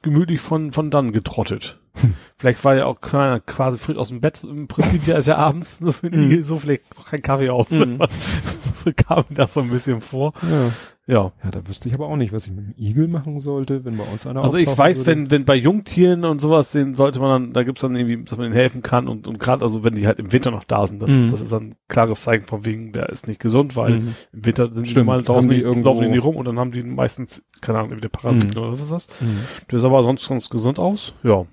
gemütlich 0.01 0.41
von, 0.41 0.71
von 0.71 0.91
dann 0.91 1.11
getrottet. 1.11 1.80
Hm. 1.95 2.13
Vielleicht 2.35 2.63
war 2.63 2.75
er 2.75 2.87
auch 2.87 2.99
quasi 3.01 3.77
frisch 3.77 3.97
aus 3.97 4.09
dem 4.09 4.21
Bett, 4.21 4.43
im 4.43 4.67
Prinzip 4.67 5.05
ja 5.07 5.17
ist 5.17 5.27
ja 5.27 5.35
abends 5.37 5.79
so, 5.79 5.93
mhm. 6.01 6.43
so 6.43 6.57
vielleicht 6.57 6.83
kein 7.09 7.21
Kaffee 7.21 7.49
auf. 7.49 7.69
Mhm. 7.71 7.99
so 8.73 8.91
kam 8.95 9.25
mir 9.29 9.35
das 9.35 9.53
so 9.53 9.61
ein 9.61 9.69
bisschen 9.69 10.01
vor. 10.01 10.33
Ja. 10.41 10.71
Ja. 11.07 11.31
Ja, 11.43 11.49
da 11.49 11.67
wüsste 11.67 11.89
ich 11.89 11.95
aber 11.95 12.07
auch 12.07 12.15
nicht, 12.15 12.31
was 12.31 12.45
ich 12.45 12.53
mit 12.53 12.65
dem 12.65 12.73
Igel 12.77 13.07
machen 13.07 13.41
sollte, 13.41 13.83
wenn 13.83 13.97
bei 13.97 14.03
uns 14.03 14.25
einer 14.25 14.43
Also 14.43 14.57
ich 14.57 14.77
weiß, 14.77 14.99
würde. 14.99 15.11
wenn, 15.11 15.31
wenn 15.31 15.45
bei 15.45 15.55
Jungtieren 15.55 16.23
und 16.23 16.39
sowas, 16.39 16.71
den 16.71 16.95
sollte 16.95 17.19
man 17.19 17.29
dann, 17.29 17.53
da 17.53 17.63
gibt's 17.63 17.81
dann 17.81 17.95
irgendwie, 17.95 18.23
dass 18.23 18.37
man 18.37 18.47
ihnen 18.47 18.55
helfen 18.55 18.81
kann 18.81 19.07
und, 19.07 19.27
und 19.27 19.37
gerade 19.39 19.63
also 19.63 19.83
wenn 19.83 19.95
die 19.95 20.07
halt 20.07 20.19
im 20.19 20.31
Winter 20.31 20.51
noch 20.51 20.63
da 20.63 20.85
sind, 20.87 21.01
das, 21.01 21.11
mhm. 21.11 21.29
das 21.29 21.41
ist 21.41 21.51
dann 21.51 21.69
ein 21.69 21.75
klares 21.89 22.21
Zeichen 22.21 22.45
von 22.45 22.65
wegen, 22.65 22.93
der 22.93 23.09
ist 23.09 23.27
nicht 23.27 23.41
gesund, 23.41 23.75
weil 23.75 23.99
mhm. 23.99 24.15
im 24.31 24.45
Winter 24.45 24.73
sind 24.73 24.87
Stimmt. 24.87 25.03
die 25.03 25.07
mal 25.07 25.21
draußen, 25.23 25.49
die 25.49 25.57
irgendwo 25.57 25.89
laufen 25.89 26.03
die 26.03 26.09
nie 26.09 26.17
rum 26.17 26.35
und 26.37 26.45
dann 26.45 26.59
haben 26.59 26.71
die 26.71 26.83
meistens, 26.83 27.43
keine 27.61 27.79
Ahnung, 27.79 27.97
wieder 27.97 28.09
Parasiten 28.09 28.51
mhm. 28.51 28.67
oder 28.67 28.77
sowas. 28.77 29.09
Mhm. 29.19 29.39
Der 29.69 29.77
ist 29.79 29.83
aber 29.83 30.03
sonst 30.03 30.29
ganz 30.29 30.49
gesund 30.49 30.79
aus, 30.79 31.15
ja. 31.23 31.45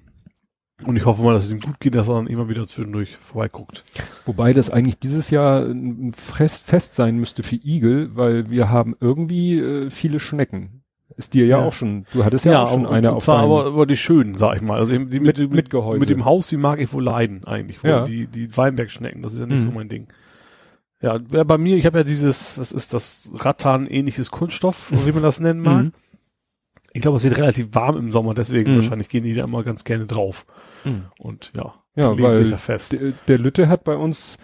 Und 0.85 0.97
ich 0.97 1.05
hoffe 1.07 1.24
mal, 1.24 1.35
dass 1.35 1.47
es 1.47 1.53
ihm 1.53 1.61
gut 1.61 1.81
geht, 1.81 1.95
dass 1.95 2.09
er 2.09 2.14
dann 2.14 2.29
immer 2.29 2.49
wieder 2.49 2.66
zwischendurch 2.66 3.16
vorbeiguckt. 3.16 3.85
Wobei 4.26 4.53
das 4.53 4.70
eigentlich 4.70 4.99
dieses 4.99 5.31
Jahr 5.31 5.64
ein 5.64 6.12
Fest, 6.12 6.66
Fest 6.66 6.95
sein 6.95 7.18
müsste 7.18 7.43
für 7.43 7.57
Igel, 7.57 8.14
weil 8.14 8.49
wir 8.51 8.70
haben 8.70 8.95
irgendwie 9.01 9.59
äh, 9.59 9.91
viele 9.91 10.20
Schnecken. 10.20 10.83
Ist 11.16 11.35
dir 11.35 11.47
ja, 11.47 11.59
ja, 11.59 11.64
auch 11.64 11.72
schon, 11.72 12.07
du 12.12 12.24
hattest 12.24 12.45
ja, 12.45 12.53
ja 12.53 12.62
auch 12.62 12.70
schon 12.70 12.87
und, 12.87 12.93
eine 12.93 13.09
und 13.09 13.16
auf 13.16 13.24
zwar 13.24 13.43
aber, 13.43 13.66
aber 13.66 13.87
die 13.87 13.97
schönen, 13.97 14.37
sag 14.37 14.55
ich 14.57 14.62
mal. 14.62 14.79
Also 14.79 14.93
die 14.93 15.18
mit, 15.18 15.39
mit, 15.39 15.53
mit 15.53 15.70
Gehäuse. 15.70 15.99
Mit 15.99 16.11
dem 16.11 16.24
Haus, 16.24 16.49
die 16.49 16.57
mag 16.57 16.81
ich 16.81 16.93
wohl 16.93 17.03
leiden 17.03 17.45
eigentlich. 17.45 17.83
Ja. 17.83 18.05
Die, 18.05 18.29
die 18.29 18.57
Weinbergschnecken, 18.57 19.22
das 19.22 19.35
ist 19.35 19.41
ja 19.41 19.47
nicht 19.47 19.61
mhm. 19.61 19.64
so 19.64 19.70
mein 19.72 19.89
Ding. 19.89 20.07
Ja, 21.01 21.18
bei 21.18 21.59
mir, 21.59 21.76
ich 21.76 21.87
habe 21.87 21.99
ja 21.99 22.05
dieses, 22.05 22.57
das 22.57 22.70
ist 22.70 22.93
das 22.95 23.33
Rattan-ähnliches 23.35 24.31
Kunststoff, 24.31 24.93
wie 25.07 25.12
man 25.12 25.22
das 25.22 25.41
nennen 25.41 25.61
mag. 25.62 25.85
Mhm. 25.87 25.93
Ich 26.93 27.03
glaube, 27.03 27.16
es 27.18 27.24
wird 27.24 27.39
relativ 27.39 27.68
warm 27.72 27.97
im 27.97 28.11
Sommer, 28.11 28.34
deswegen 28.34 28.72
mhm. 28.72 28.76
wahrscheinlich 28.76 29.09
gehen 29.09 29.24
die 29.24 29.34
da 29.34 29.45
immer 29.45 29.62
ganz 29.62 29.84
gerne 29.84 30.07
drauf. 30.07 30.47
Mhm. 30.84 31.05
Und 31.18 31.53
ja, 31.57 31.74
ja 31.97 32.18
weil 32.18 32.45
der, 32.45 33.12
der 33.28 33.39
Lütte 33.39 33.68
hat 33.68 33.84
bei 33.84 33.97
uns 33.97 34.39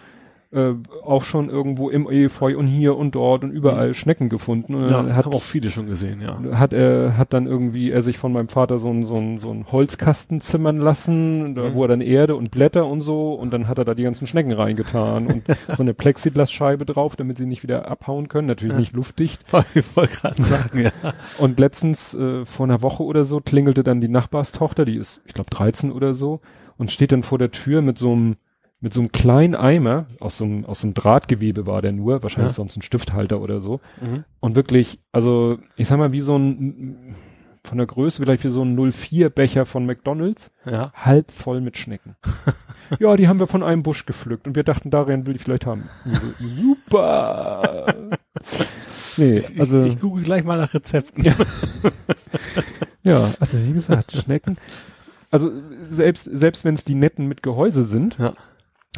äh, 0.55 0.75
auch 1.03 1.23
schon 1.23 1.49
irgendwo 1.49 1.89
im 1.89 2.09
Efeu 2.09 2.57
und 2.57 2.67
hier 2.67 2.95
und 2.95 3.13
dort 3.13 3.43
und 3.43 3.51
überall 3.51 3.89
mhm. 3.89 3.93
Schnecken 3.93 4.29
gefunden. 4.29 4.73
Und 4.75 4.89
ja, 4.89 5.15
hat 5.15 5.27
auch 5.27 5.41
viele 5.41 5.69
schon 5.69 5.87
gesehen, 5.87 6.21
ja. 6.21 6.57
Hat 6.57 6.71
er 6.71 7.17
hat 7.17 7.33
dann 7.33 7.45
irgendwie 7.45 7.91
er 7.91 8.01
sich 8.01 8.17
von 8.17 8.31
meinem 8.31 8.47
Vater 8.47 8.77
so 8.77 8.89
ein 8.89 9.03
so 9.03 9.15
ein, 9.15 9.39
so 9.39 9.51
ein 9.51 9.65
Holzkasten 9.71 10.39
zimmern 10.39 10.77
lassen, 10.77 11.55
da, 11.55 11.63
mhm. 11.63 11.73
wo 11.73 11.83
er 11.83 11.89
dann 11.89 12.01
Erde 12.01 12.35
und 12.35 12.51
Blätter 12.51 12.85
und 12.87 13.01
so 13.01 13.33
und 13.33 13.51
dann 13.51 13.67
hat 13.67 13.77
er 13.77 13.85
da 13.85 13.93
die 13.93 14.03
ganzen 14.03 14.27
Schnecken 14.27 14.53
reingetan 14.53 15.27
und 15.27 15.43
so 15.75 15.83
eine 15.83 15.93
Plexiglasscheibe 15.93 16.85
drauf, 16.85 17.17
damit 17.17 17.37
sie 17.37 17.45
nicht 17.45 17.63
wieder 17.63 17.89
abhauen 17.89 18.29
können, 18.29 18.47
natürlich 18.47 18.75
ja. 18.75 18.79
nicht 18.79 18.93
luftdicht. 18.93 19.41
Ich 19.73 19.97
wollte 19.97 20.15
gerade 20.15 20.41
sagen, 20.41 20.83
ja. 20.83 20.91
Und 21.37 21.59
letztens 21.59 22.13
äh, 22.13 22.45
vor 22.45 22.65
einer 22.65 22.81
Woche 22.81 23.03
oder 23.03 23.25
so 23.25 23.41
klingelte 23.41 23.83
dann 23.83 23.99
die 23.99 24.07
Nachbarstochter, 24.07 24.85
die 24.85 24.95
ist 24.95 25.21
ich 25.25 25.33
glaube 25.33 25.49
13 25.49 25.91
oder 25.91 26.13
so 26.13 26.39
und 26.77 26.91
steht 26.91 27.11
dann 27.11 27.23
vor 27.23 27.39
der 27.39 27.51
Tür 27.51 27.81
mit 27.81 27.97
so 27.97 28.11
einem 28.11 28.35
mit 28.85 28.93
so 28.93 29.01
einem 29.01 29.11
kleinen 29.11 29.55
Eimer, 29.55 30.05
aus 30.19 30.37
so 30.37 30.45
einem, 30.45 30.63
aus 30.63 30.81
so 30.81 30.85
einem 30.85 30.93
Drahtgewebe 30.93 31.65
war 31.65 31.81
der 31.81 31.91
nur, 31.91 32.21
wahrscheinlich 32.21 32.51
ja. 32.51 32.55
sonst 32.55 32.77
ein 32.77 32.83
Stifthalter 32.83 33.41
oder 33.41 33.59
so. 33.59 33.81
Mhm. 33.99 34.25
Und 34.39 34.55
wirklich, 34.55 34.99
also 35.11 35.57
ich 35.75 35.87
sag 35.87 35.97
mal, 35.97 36.11
wie 36.11 36.21
so 36.21 36.37
ein, 36.37 37.15
von 37.63 37.79
der 37.79 37.87
Größe 37.87 38.21
vielleicht 38.21 38.43
wie 38.43 38.49
so 38.49 38.61
ein 38.61 38.75
04 38.91 39.31
Becher 39.31 39.65
von 39.65 39.87
McDonalds, 39.87 40.51
ja. 40.67 40.93
halb 40.93 41.31
voll 41.31 41.61
mit 41.61 41.79
Schnecken. 41.79 42.15
ja, 42.99 43.15
die 43.15 43.27
haben 43.27 43.39
wir 43.39 43.47
von 43.47 43.63
einem 43.63 43.81
Busch 43.81 44.05
gepflückt 44.05 44.45
und 44.45 44.55
wir 44.55 44.63
dachten, 44.63 44.91
darin 44.91 45.25
will 45.25 45.35
ich 45.35 45.41
vielleicht 45.41 45.65
haben. 45.65 45.89
So, 46.05 46.27
super! 46.37 48.11
nee, 49.17 49.41
also. 49.57 49.83
Ich, 49.83 49.93
ich, 49.93 49.99
google 49.99 50.23
gleich 50.23 50.43
mal 50.43 50.59
nach 50.59 50.75
Rezepten. 50.75 51.23
ja, 51.23 51.33
ja 53.01 53.31
also 53.39 53.57
wie 53.65 53.73
gesagt, 53.73 54.11
Schnecken. 54.11 54.57
Also 55.31 55.51
selbst, 55.89 56.29
selbst 56.31 56.65
wenn 56.65 56.75
es 56.75 56.85
die 56.85 56.93
netten 56.93 57.25
mit 57.25 57.41
Gehäuse 57.41 57.83
sind, 57.83 58.19
ja 58.19 58.35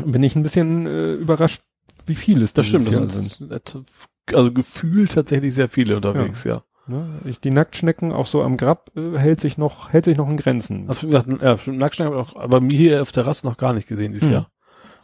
bin 0.05 0.23
ich 0.23 0.35
ein 0.35 0.43
bisschen 0.43 0.85
äh, 0.85 1.13
überrascht, 1.13 1.61
wie 2.05 2.15
viele 2.15 2.43
es 2.43 2.53
das 2.53 2.67
stimmt, 2.67 2.87
das 2.93 3.37
sind. 3.37 3.85
Also 4.33 4.51
gefühlt 4.51 5.13
tatsächlich 5.13 5.53
sehr 5.53 5.69
viele 5.69 5.95
unterwegs, 5.95 6.43
ja. 6.43 6.55
ja. 6.55 6.63
Ne? 6.87 7.19
Ich, 7.25 7.39
die 7.39 7.51
Nacktschnecken 7.51 8.11
auch 8.11 8.27
so 8.27 8.43
am 8.43 8.57
Grab 8.57 8.91
äh, 8.95 9.17
hält 9.17 9.41
sich 9.41 9.57
noch 9.57 9.91
hält 9.91 10.05
sich 10.05 10.17
noch 10.17 10.29
in 10.29 10.37
Grenzen. 10.37 10.87
Also 10.87 11.07
ja, 11.07 11.23
Nacktschnecken 11.65 12.13
habe 12.13 12.21
ich 12.21 12.35
auch, 12.35 12.35
aber 12.37 12.61
mir 12.61 12.77
hier 12.77 13.01
auf 13.01 13.11
der 13.11 13.27
Rast 13.27 13.43
noch 13.43 13.57
gar 13.57 13.73
nicht 13.73 13.87
gesehen 13.87 14.13
dieses 14.13 14.29
hm. 14.29 14.35
Jahr. 14.35 14.51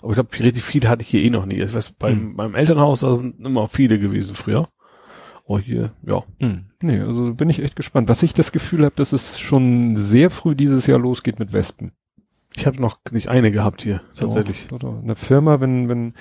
Aber 0.01 0.11
ich 0.11 0.15
glaube, 0.15 0.39
richtig 0.39 0.63
viele 0.63 0.89
hatte 0.89 1.01
ich 1.01 1.07
hier 1.07 1.21
eh 1.21 1.29
noch 1.29 1.45
nie. 1.45 1.61
Ich 1.61 1.73
weiß, 1.73 1.91
beim, 1.93 2.19
hm. 2.19 2.35
beim 2.35 2.55
Elternhaus, 2.55 3.01
da 3.01 3.13
sind 3.13 3.45
immer 3.45 3.67
viele 3.69 3.99
gewesen 3.99 4.35
früher. 4.35 4.67
Oh, 5.45 5.59
hier, 5.59 5.91
ja. 6.03 6.23
Hm. 6.39 6.65
Nee, 6.81 7.01
also 7.01 7.33
bin 7.33 7.49
ich 7.49 7.61
echt 7.61 7.75
gespannt. 7.75 8.09
Was 8.09 8.23
ich 8.23 8.33
das 8.33 8.51
Gefühl 8.51 8.85
habe, 8.85 8.95
dass 8.95 9.13
es 9.13 9.39
schon 9.39 9.95
sehr 9.95 10.29
früh 10.29 10.55
dieses 10.55 10.87
Jahr 10.87 10.99
losgeht 10.99 11.39
mit 11.39 11.51
Wespen. 11.51 11.91
Ich 12.55 12.65
habe 12.67 12.81
noch 12.81 12.97
nicht 13.11 13.29
eine 13.29 13.51
gehabt 13.51 13.81
hier, 13.81 14.01
tatsächlich. 14.15 14.67
Doch, 14.67 14.79
doch. 14.79 15.01
Eine 15.01 15.15
Firma, 15.15 15.59
wenn, 15.59 15.89
wenn 15.89 16.13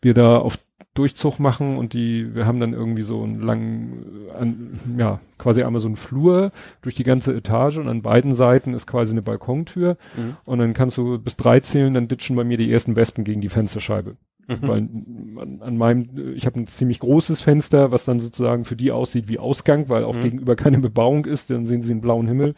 wir 0.00 0.14
da 0.14 0.38
auf 0.38 0.58
Durchzug 0.94 1.38
machen 1.38 1.76
und 1.76 1.92
die, 1.92 2.34
wir 2.34 2.46
haben 2.46 2.58
dann 2.58 2.72
irgendwie 2.72 3.02
so 3.02 3.22
einen 3.22 3.40
langen, 3.40 4.28
an, 4.38 4.78
ja, 4.98 5.20
quasi 5.38 5.62
einmal 5.62 5.80
so 5.80 5.86
einen 5.86 5.96
Flur 5.96 6.50
durch 6.82 6.96
die 6.96 7.04
ganze 7.04 7.32
Etage 7.32 7.78
und 7.78 7.86
an 7.86 8.02
beiden 8.02 8.34
Seiten 8.34 8.74
ist 8.74 8.88
quasi 8.88 9.12
eine 9.12 9.22
Balkontür 9.22 9.96
mhm. 10.16 10.36
und 10.44 10.58
dann 10.58 10.74
kannst 10.74 10.98
du 10.98 11.18
bis 11.18 11.36
drei 11.36 11.60
zählen, 11.60 11.94
dann 11.94 12.08
ditchen 12.08 12.34
bei 12.34 12.42
mir 12.42 12.56
die 12.56 12.72
ersten 12.72 12.96
Wespen 12.96 13.22
gegen 13.22 13.40
die 13.40 13.48
Fensterscheibe. 13.48 14.16
Mhm. 14.48 14.56
Weil 14.62 14.78
an, 14.78 15.58
an 15.60 15.76
meinem, 15.76 16.34
ich 16.34 16.44
habe 16.44 16.58
ein 16.58 16.66
ziemlich 16.66 16.98
großes 16.98 17.40
Fenster, 17.40 17.92
was 17.92 18.04
dann 18.04 18.18
sozusagen 18.18 18.64
für 18.64 18.76
die 18.76 18.90
aussieht 18.90 19.28
wie 19.28 19.38
Ausgang, 19.38 19.88
weil 19.88 20.02
auch 20.02 20.16
mhm. 20.16 20.24
gegenüber 20.24 20.56
keine 20.56 20.78
Bebauung 20.78 21.24
ist, 21.24 21.50
dann 21.50 21.66
sehen 21.66 21.82
sie 21.82 21.92
einen 21.92 22.00
blauen 22.00 22.26
Himmel. 22.26 22.54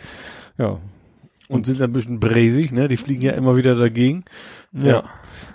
Ja. 0.56 0.78
Und, 1.48 1.66
sind 1.66 1.80
ein 1.82 1.92
bisschen 1.92 2.20
bräsig, 2.20 2.72
ne? 2.72 2.88
Die 2.88 2.96
fliegen 2.96 3.22
ja 3.22 3.32
immer 3.32 3.56
wieder 3.56 3.74
dagegen. 3.74 4.24
ja. 4.72 4.86
ja. 4.86 5.04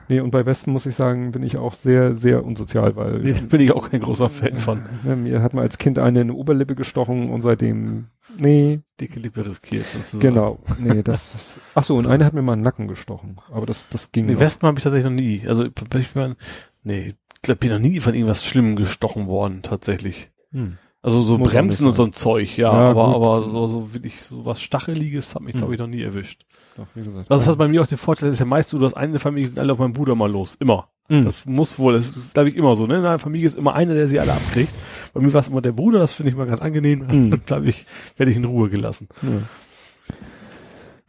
Nee, 0.10 0.22
und 0.22 0.32
bei 0.32 0.46
Wespen 0.46 0.72
muss 0.72 0.86
ich 0.86 0.96
sagen, 0.96 1.32
bin 1.32 1.44
ich 1.44 1.58
auch 1.58 1.74
sehr, 1.74 2.16
sehr 2.16 2.46
unsozial, 2.46 2.96
weil. 2.96 3.20
Nee, 3.20 3.34
bin 3.50 3.60
ich 3.60 3.74
auch 3.74 3.90
kein 3.90 4.00
großer 4.00 4.30
Fan 4.30 4.56
von. 4.56 4.84
Ja, 5.06 5.16
mir 5.16 5.42
hat 5.42 5.54
mal 5.54 5.64
als 5.64 5.78
Kind 5.78 6.00
eine 6.00 6.22
in 6.22 6.28
die 6.30 6.34
Oberlippe 6.34 6.76
gestochen 6.76 7.30
und 7.30 7.42
seitdem, 7.42 8.08
nee. 8.38 8.80
Dicke 9.02 9.20
Lippe 9.20 9.46
riskiert. 9.46 9.86
Genau. 10.20 10.60
Nee, 10.80 11.04
das, 11.04 11.16
ist, 11.36 11.60
ach 11.76 11.84
so, 11.84 11.98
und 11.98 12.08
eine 12.08 12.24
hat 12.24 12.34
mir 12.34 12.42
mal 12.42 12.54
einen 12.54 12.62
Nacken 12.62 12.88
gestochen. 12.88 13.36
Aber 13.52 13.66
das, 13.66 13.90
das 13.90 14.12
ging. 14.12 14.28
Nee, 14.28 14.40
Wespen 14.40 14.68
habe 14.68 14.80
ich 14.80 14.84
tatsächlich 14.84 15.12
noch 15.12 15.18
nie. 15.18 15.44
Also, 15.46 15.66
ich 15.66 16.16
mein, 16.16 16.36
nee, 16.84 17.14
ich 17.36 17.42
glaube, 17.42 17.60
bin 17.60 17.72
noch 17.72 17.80
nie 17.80 18.00
von 18.00 18.14
irgendwas 18.14 18.46
Schlimmem 18.46 18.78
gestochen 18.78 19.28
worden, 19.28 19.62
tatsächlich. 19.62 20.32
Hm. 20.52 20.78
Also 21.08 21.22
so 21.22 21.38
Muss 21.38 21.54
Bremsen 21.54 21.88
und 21.88 21.96
so 21.96 22.04
ein 22.04 22.12
Zeug, 22.12 22.58
ja, 22.58 22.74
ja 22.74 22.90
aber, 22.90 23.16
aber 23.16 23.42
so, 23.44 23.68
so 23.68 23.94
wirklich 23.94 24.20
so 24.20 24.46
was 24.46 24.62
Stacheliges 24.62 25.36
hat 25.36 25.42
mich, 25.42 25.54
hm. 25.54 25.60
glaube 25.60 25.74
ich, 25.74 25.80
noch 25.80 25.88
nie 25.88 26.02
erwischt. 26.02 26.42
Doch, 26.76 26.86
wie 26.96 27.02
gesagt. 27.02 27.32
Das 27.32 27.48
hat 27.48 27.58
bei 27.58 27.70
mir 27.70 27.82
auch 27.82 27.88
den 27.88 27.98
Vorteil, 27.98 28.28
das 28.28 28.36
ist 28.36 28.40
ja 28.42 28.46
meist 28.46 28.72
so, 28.72 28.78
dass 28.78 28.94
eine 28.94 29.18
Familie 29.18 29.48
sind 29.48 29.58
alle 29.58 29.72
auf 29.72 29.80
meinen 29.80 29.94
Bruder 29.94 30.16
mal 30.16 30.30
los. 30.30 30.56
Immer. 30.60 30.90
Mhm. 31.08 31.24
Das 31.24 31.46
muss 31.46 31.80
wohl, 31.80 31.94
das 31.94 32.18
ist, 32.18 32.34
glaube 32.34 32.50
ich, 32.50 32.58
immer 32.58 32.76
so. 32.76 32.88
Ne? 32.88 32.96
In 32.96 33.06
einer 33.06 33.20
Familie 33.20 33.48
ist 33.48 33.58
immer 33.58 33.74
einer, 33.74 33.94
der 33.94 34.10
sie 34.10 34.20
alle 34.20 34.34
abkriegt. 34.34 34.74
Bei 35.14 35.22
mir 35.22 35.32
war 35.32 35.40
es 35.40 35.48
immer 35.48 35.62
der 35.62 35.72
Bruder, 35.72 36.00
das 36.00 36.12
finde 36.12 36.32
ich 36.32 36.36
mal 36.36 36.46
ganz 36.46 36.62
angenehm. 36.62 37.08
Mhm. 37.10 37.32
Dann, 37.32 37.46
glaube 37.46 37.68
ich, 37.68 37.86
werde 38.18 38.30
ich 38.30 38.36
in 38.36 38.44
Ruhe 38.44 38.70
gelassen. 38.70 39.08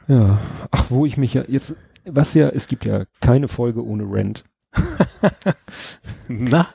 Ja. 0.06 0.14
ja. 0.14 0.38
Ach, 0.70 0.84
wo 0.90 1.06
ich 1.06 1.16
mich 1.16 1.34
ja 1.34 1.42
jetzt, 1.48 1.74
was 2.08 2.34
ja, 2.34 2.50
es 2.50 2.68
gibt 2.68 2.84
ja 2.84 3.06
keine 3.20 3.48
Folge 3.48 3.84
ohne 3.84 4.04
Rent. 4.04 4.44
Na? 6.28 6.68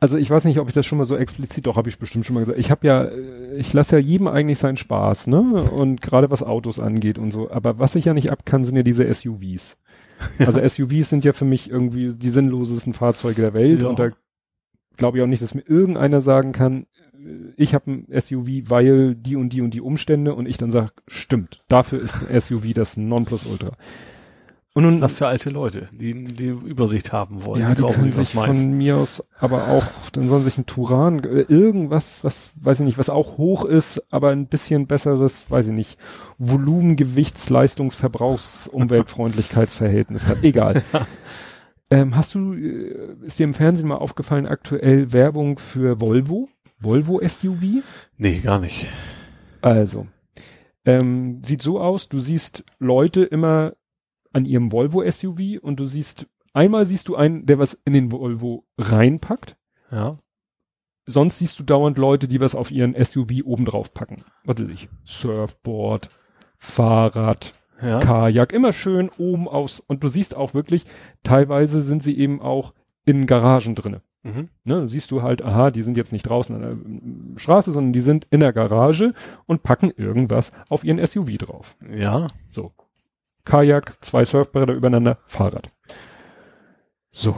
Also 0.00 0.16
ich 0.16 0.30
weiß 0.30 0.44
nicht, 0.44 0.58
ob 0.58 0.68
ich 0.68 0.74
das 0.74 0.86
schon 0.86 0.96
mal 0.96 1.04
so 1.04 1.14
explizit, 1.14 1.66
doch 1.66 1.76
habe 1.76 1.90
ich 1.90 1.98
bestimmt 1.98 2.24
schon 2.24 2.34
mal 2.34 2.40
gesagt. 2.40 2.58
Ich 2.58 2.70
habe 2.70 2.86
ja, 2.86 3.04
äh, 3.04 3.56
ich 3.58 3.72
lasse 3.74 3.96
ja 3.96 4.02
jedem 4.02 4.28
eigentlich 4.28 4.58
seinen 4.58 4.78
Spaß, 4.78 5.26
ne? 5.26 5.40
Und 5.40 6.00
gerade 6.00 6.30
was 6.30 6.42
Autos 6.42 6.78
angeht 6.78 7.18
und 7.18 7.30
so. 7.30 7.50
Aber 7.50 7.78
was 7.78 7.94
ich 7.94 8.06
ja 8.06 8.14
nicht 8.14 8.32
ab 8.32 8.46
kann, 8.46 8.64
sind 8.64 8.76
ja 8.76 8.82
diese 8.82 9.12
SUVs. 9.12 9.76
Ja. 10.38 10.48
Also 10.48 10.60
SUVs 10.60 11.08
sind 11.08 11.24
ja 11.24 11.32
für 11.32 11.46
mich 11.46 11.70
irgendwie 11.70 12.12
die 12.12 12.28
sinnlosesten 12.28 12.92
Fahrzeuge 12.92 13.40
der 13.40 13.54
Welt. 13.54 13.80
Ja. 13.80 13.88
Und 13.88 13.98
da 13.98 14.08
glaube 14.98 15.16
ich 15.16 15.24
auch 15.24 15.26
nicht, 15.26 15.40
dass 15.40 15.54
mir 15.54 15.66
irgendeiner 15.66 16.20
sagen 16.20 16.52
kann, 16.52 16.86
äh, 17.14 17.54
ich 17.56 17.74
habe 17.74 17.90
ein 17.90 18.06
SUV, 18.20 18.68
weil 18.68 19.14
die 19.14 19.36
und 19.36 19.50
die 19.54 19.62
und 19.62 19.72
die 19.72 19.80
Umstände 19.80 20.34
und 20.34 20.46
ich 20.46 20.58
dann 20.58 20.70
sage, 20.70 20.90
stimmt, 21.08 21.64
dafür 21.68 22.02
ist 22.02 22.18
ein 22.28 22.38
SUV 22.38 22.74
das 22.74 22.98
Nonplusultra. 22.98 23.76
Und 24.80 24.94
nun, 24.94 25.00
Was 25.02 25.18
für 25.18 25.26
alte 25.26 25.50
Leute, 25.50 25.90
die 25.92 26.24
die 26.24 26.46
Übersicht 26.46 27.12
haben 27.12 27.44
wollen. 27.44 27.60
Ja, 27.60 27.74
die, 27.74 27.82
die 27.82 27.92
können 27.92 28.12
sich 28.12 28.30
von 28.30 28.72
mir 28.78 28.96
aus, 28.96 29.22
aber 29.38 29.68
auch, 29.68 29.84
dann 30.12 30.26
sollen 30.30 30.42
sich 30.42 30.56
ein 30.56 30.64
Turan, 30.64 31.22
äh, 31.22 31.42
irgendwas, 31.48 32.24
was, 32.24 32.52
weiß 32.56 32.80
ich 32.80 32.86
nicht, 32.86 32.96
was 32.96 33.10
auch 33.10 33.36
hoch 33.36 33.66
ist, 33.66 34.02
aber 34.10 34.30
ein 34.30 34.46
bisschen 34.46 34.86
besseres, 34.86 35.50
weiß 35.50 35.66
ich 35.66 35.74
nicht, 35.74 35.98
Volumen, 36.38 36.96
Gewichts, 36.96 37.50
Leistungsverbrauchs, 37.50 38.68
Umweltfreundlichkeitsverhältnis 38.68 40.26
hat. 40.26 40.42
Egal. 40.42 40.82
ähm, 41.90 42.16
hast 42.16 42.34
du, 42.34 42.54
äh, 42.54 43.16
ist 43.26 43.38
dir 43.38 43.44
im 43.44 43.52
Fernsehen 43.52 43.88
mal 43.88 43.96
aufgefallen, 43.96 44.46
aktuell 44.46 45.12
Werbung 45.12 45.58
für 45.58 46.00
Volvo? 46.00 46.48
Volvo 46.78 47.20
SUV? 47.22 47.84
Nee, 48.16 48.38
gar 48.38 48.60
nicht. 48.60 48.88
Also, 49.60 50.06
ähm, 50.86 51.42
sieht 51.44 51.60
so 51.60 51.78
aus, 51.78 52.08
du 52.08 52.18
siehst 52.18 52.64
Leute 52.78 53.24
immer 53.24 53.74
an 54.32 54.44
ihrem 54.44 54.72
Volvo 54.72 55.08
SUV 55.08 55.60
und 55.60 55.80
du 55.80 55.86
siehst, 55.86 56.26
einmal 56.52 56.86
siehst 56.86 57.08
du 57.08 57.16
einen, 57.16 57.46
der 57.46 57.58
was 57.58 57.78
in 57.84 57.92
den 57.92 58.12
Volvo 58.12 58.64
reinpackt. 58.78 59.56
Ja. 59.90 60.18
Sonst 61.06 61.38
siehst 61.38 61.58
du 61.58 61.64
dauernd 61.64 61.98
Leute, 61.98 62.28
die 62.28 62.40
was 62.40 62.54
auf 62.54 62.70
ihren 62.70 62.94
SUV 63.02 63.44
oben 63.44 63.64
drauf 63.64 63.92
packen. 63.92 64.22
Weiß 64.44 64.60
ich. 64.60 64.88
Surfboard, 65.04 66.08
Fahrrad, 66.58 67.54
ja. 67.82 68.00
Kajak, 68.00 68.52
immer 68.52 68.72
schön 68.72 69.10
oben 69.18 69.48
aus. 69.48 69.80
Und 69.80 70.04
du 70.04 70.08
siehst 70.08 70.36
auch 70.36 70.54
wirklich, 70.54 70.84
teilweise 71.22 71.80
sind 71.80 72.02
sie 72.02 72.16
eben 72.16 72.40
auch 72.40 72.74
in 73.04 73.26
Garagen 73.26 73.74
drinne. 73.74 74.02
Mhm. 74.22 74.50
Ne, 74.64 74.86
siehst 74.86 75.10
du 75.10 75.22
halt, 75.22 75.42
aha, 75.42 75.70
die 75.70 75.82
sind 75.82 75.96
jetzt 75.96 76.12
nicht 76.12 76.24
draußen 76.24 76.54
an 76.54 77.32
der 77.34 77.40
Straße, 77.40 77.72
sondern 77.72 77.94
die 77.94 78.00
sind 78.00 78.26
in 78.30 78.40
der 78.40 78.52
Garage 78.52 79.14
und 79.46 79.62
packen 79.62 79.90
irgendwas 79.96 80.52
auf 80.68 80.84
ihren 80.84 81.04
SUV 81.04 81.38
drauf. 81.38 81.76
Ja. 81.90 82.26
So. 82.52 82.72
Kajak, 83.44 83.96
zwei 84.04 84.24
Surfbretter 84.24 84.72
übereinander, 84.72 85.18
Fahrrad. 85.26 85.68
So. 87.10 87.34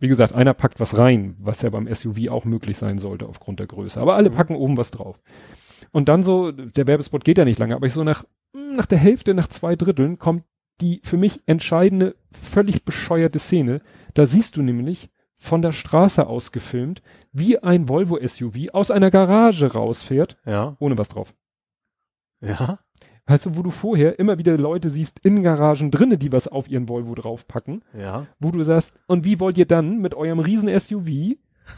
Wie 0.00 0.08
gesagt, 0.08 0.34
einer 0.34 0.54
packt 0.54 0.80
was 0.80 0.96
rein, 0.96 1.36
was 1.40 1.62
ja 1.62 1.70
beim 1.70 1.92
SUV 1.92 2.28
auch 2.30 2.44
möglich 2.44 2.78
sein 2.78 2.98
sollte 2.98 3.26
aufgrund 3.26 3.58
der 3.60 3.66
Größe. 3.66 4.00
Aber 4.00 4.14
alle 4.14 4.30
mhm. 4.30 4.34
packen 4.34 4.56
oben 4.56 4.76
was 4.76 4.90
drauf. 4.90 5.20
Und 5.90 6.08
dann 6.08 6.22
so, 6.22 6.52
der 6.52 6.86
Werbespot 6.86 7.24
geht 7.24 7.38
ja 7.38 7.44
nicht 7.44 7.58
lange, 7.58 7.74
aber 7.74 7.86
ich 7.86 7.92
so 7.92 8.04
nach, 8.04 8.24
nach 8.52 8.86
der 8.86 8.98
Hälfte, 8.98 9.34
nach 9.34 9.48
zwei 9.48 9.74
Dritteln 9.74 10.18
kommt 10.18 10.44
die 10.80 11.00
für 11.02 11.16
mich 11.16 11.40
entscheidende, 11.46 12.14
völlig 12.30 12.84
bescheuerte 12.84 13.38
Szene. 13.38 13.80
Da 14.14 14.26
siehst 14.26 14.56
du 14.56 14.62
nämlich 14.62 15.10
von 15.36 15.62
der 15.62 15.72
Straße 15.72 16.26
aus 16.26 16.52
gefilmt, 16.52 17.02
wie 17.32 17.58
ein 17.58 17.88
Volvo 17.88 18.18
SUV 18.24 18.72
aus 18.72 18.90
einer 18.90 19.10
Garage 19.10 19.72
rausfährt, 19.72 20.36
ja. 20.44 20.76
ohne 20.78 20.98
was 20.98 21.08
drauf. 21.08 21.34
Ja. 22.40 22.78
Weißt 23.28 23.44
du, 23.44 23.56
wo 23.56 23.62
du 23.62 23.70
vorher 23.70 24.18
immer 24.18 24.38
wieder 24.38 24.56
Leute 24.56 24.88
siehst 24.88 25.18
in 25.20 25.42
Garagen 25.42 25.90
drinnen, 25.90 26.18
die 26.18 26.32
was 26.32 26.48
auf 26.48 26.68
ihren 26.68 26.88
Volvo 26.88 27.14
draufpacken. 27.14 27.82
Ja. 27.96 28.26
Wo 28.40 28.50
du 28.50 28.64
sagst, 28.64 28.94
und 29.06 29.24
wie 29.24 29.38
wollt 29.38 29.58
ihr 29.58 29.66
dann 29.66 29.98
mit 29.98 30.14
eurem 30.14 30.38
riesen 30.38 30.68
SUV 30.80 31.36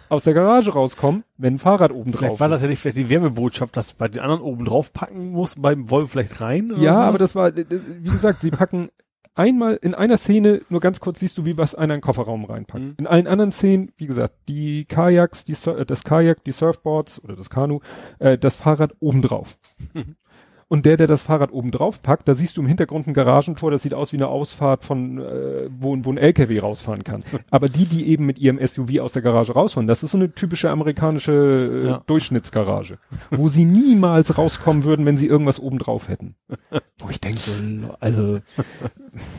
aus 0.09 0.23
der 0.23 0.35
Garage 0.35 0.73
rauskommen, 0.73 1.25
wenn 1.37 1.55
ein 1.55 1.59
Fahrrad 1.59 1.91
oben 1.91 2.13
vielleicht 2.13 2.33
drauf 2.33 2.41
war 2.41 2.49
das 2.49 2.63
ja 2.63 2.69
nicht 2.69 2.79
vielleicht 2.79 2.97
die 2.97 3.11
Werbebotschaft, 3.11 3.77
dass 3.77 3.95
bei 3.95 4.07
den 4.07 4.21
anderen 4.21 4.41
oben 4.41 4.65
drauf 4.65 4.93
packen 4.93 5.33
muss, 5.33 5.57
beim 5.57 5.91
Volvo 5.91 6.07
vielleicht 6.07 6.41
rein? 6.41 6.73
ja, 6.79 6.97
so? 6.97 7.03
aber 7.03 7.19
das 7.19 7.35
war, 7.35 7.57
wie 7.57 7.65
gesagt, 8.09 8.41
sie 8.41 8.53
packen 8.53 8.91
einmal 9.35 9.79
in 9.83 9.95
einer 9.95 10.17
Szene, 10.17 10.61
nur 10.69 10.81
ganz 10.81 11.01
kurz 11.01 11.21
siehst 11.21 11.39
du, 11.39 11.45
wie 11.45 11.57
was 11.57 11.75
einer 11.75 11.95
in 11.95 11.99
den 11.99 12.05
Kofferraum 12.05 12.45
reinpackt. 12.45 12.85
Mhm. 12.85 12.95
In 12.99 13.07
allen 13.07 13.27
anderen 13.27 13.53
Szenen, 13.53 13.91
wie 13.97 14.07
gesagt, 14.07 14.35
die 14.49 14.85
Kajaks, 14.85 15.45
die, 15.45 15.57
das 15.87 16.05
Kajak, 16.05 16.45
die 16.45 16.53
Surfboards 16.53 17.23
oder 17.25 17.37
das 17.37 17.51
Kanu, 17.51 17.81
äh, 18.19 18.39
das 18.39 18.57
Fahrrad 18.57 18.95
oben 19.01 19.23
drauf. 19.23 19.59
Und 20.73 20.87
der, 20.87 20.97
der 20.97 21.09
das 21.09 21.25
Fahrrad 21.25 21.53
oben 21.53 21.73
drauf 21.73 22.01
packt, 22.01 22.29
da 22.29 22.37
siehst 22.37 22.57
du 22.57 22.61
im 22.61 22.69
Hintergrund 22.69 23.09
ein 23.09 23.13
Garagentor, 23.13 23.73
das 23.73 23.83
sieht 23.83 23.93
aus 23.93 24.13
wie 24.13 24.19
eine 24.19 24.29
Ausfahrt 24.29 24.85
von, 24.85 25.19
äh, 25.19 25.69
wo, 25.69 25.97
wo 26.05 26.13
ein 26.13 26.17
LKW 26.17 26.61
rausfahren 26.61 27.03
kann. 27.03 27.25
Aber 27.51 27.69
die, 27.69 27.87
die 27.87 28.07
eben 28.07 28.25
mit 28.25 28.39
ihrem 28.39 28.65
SUV 28.65 29.01
aus 29.01 29.13
der 29.13 29.23
Garage 29.23 29.53
rausfahren, 29.53 29.89
das 29.89 30.05
ist 30.05 30.13
so 30.13 30.17
eine 30.17 30.33
typische 30.33 30.71
amerikanische 30.71 31.33
äh, 31.33 31.87
ja. 31.89 32.03
Durchschnittsgarage, 32.07 32.99
wo 33.33 33.49
sie 33.49 33.65
niemals 33.65 34.39
rauskommen 34.39 34.85
würden, 34.85 35.07
wenn 35.07 35.17
sie 35.17 35.27
irgendwas 35.27 35.59
oben 35.59 35.81
drauf 35.81 36.07
hätten. 36.07 36.37
Wo 37.03 37.09
ich 37.09 37.19
denke 37.19 37.41
so, 37.41 37.53
also, 37.99 38.41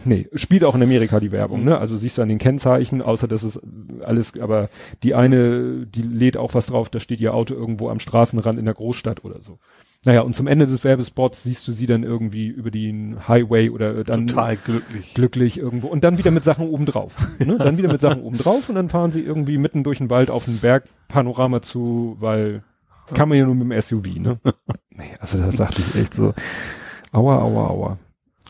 nee, 0.03 0.27
spielt 0.33 0.63
auch 0.63 0.73
in 0.73 0.81
Amerika 0.81 1.19
die 1.19 1.31
Werbung, 1.31 1.63
ne? 1.63 1.77
Also 1.77 1.95
siehst 1.95 2.17
du 2.17 2.23
an 2.23 2.27
den 2.27 2.39
Kennzeichen, 2.39 3.03
außer 3.03 3.27
dass 3.27 3.43
es 3.43 3.59
alles, 4.03 4.33
aber 4.39 4.69
die 5.03 5.13
eine, 5.13 5.85
die 5.85 6.01
lädt 6.01 6.37
auch 6.37 6.55
was 6.55 6.65
drauf, 6.65 6.89
da 6.89 6.99
steht 6.99 7.21
ihr 7.21 7.35
Auto 7.35 7.53
irgendwo 7.53 7.89
am 7.89 7.99
Straßenrand 7.99 8.57
in 8.57 8.65
der 8.65 8.73
Großstadt 8.73 9.23
oder 9.23 9.41
so. 9.41 9.59
Naja, 10.03 10.21
und 10.21 10.33
zum 10.33 10.47
Ende 10.47 10.65
des 10.65 10.83
Werbespots 10.83 11.43
siehst 11.43 11.67
du 11.67 11.73
sie 11.73 11.85
dann 11.85 12.01
irgendwie 12.03 12.47
über 12.47 12.71
den 12.71 13.27
Highway 13.27 13.69
oder 13.69 14.03
dann 14.03 14.25
total 14.25 14.57
glücklich. 14.57 15.13
Glücklich 15.13 15.57
irgendwo. 15.59 15.87
Und 15.87 16.03
dann 16.03 16.17
wieder 16.17 16.31
mit 16.31 16.43
Sachen 16.43 16.67
obendrauf. 16.67 17.15
ne? 17.39 17.57
Dann 17.59 17.77
wieder 17.77 17.91
mit 17.91 18.01
Sachen 18.01 18.23
obendrauf 18.23 18.67
und 18.67 18.75
dann 18.75 18.89
fahren 18.89 19.11
sie 19.11 19.21
irgendwie 19.21 19.59
mitten 19.59 19.83
durch 19.83 19.99
den 19.99 20.09
Wald 20.09 20.31
auf 20.31 20.47
ein 20.47 20.57
Bergpanorama 20.57 21.61
zu, 21.61 22.17
weil 22.19 22.63
kann 23.13 23.29
man 23.29 23.37
ja 23.37 23.45
nur 23.45 23.55
mit 23.55 23.71
dem 23.71 23.81
SUV, 23.81 24.19
ne? 24.19 24.39
nee, 24.89 25.11
also 25.19 25.37
da 25.37 25.51
dachte 25.51 25.81
ich 25.81 26.01
echt 26.01 26.13
so, 26.13 26.33
aua, 27.11 27.39
aua, 27.39 27.67
aua. 27.69 27.97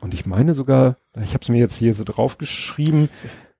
Und 0.01 0.13
ich 0.13 0.25
meine 0.25 0.53
sogar, 0.53 0.97
ich 1.21 1.33
habe 1.33 1.41
es 1.41 1.49
mir 1.49 1.59
jetzt 1.59 1.75
hier 1.75 1.93
so 1.93 2.03
draufgeschrieben, 2.03 3.09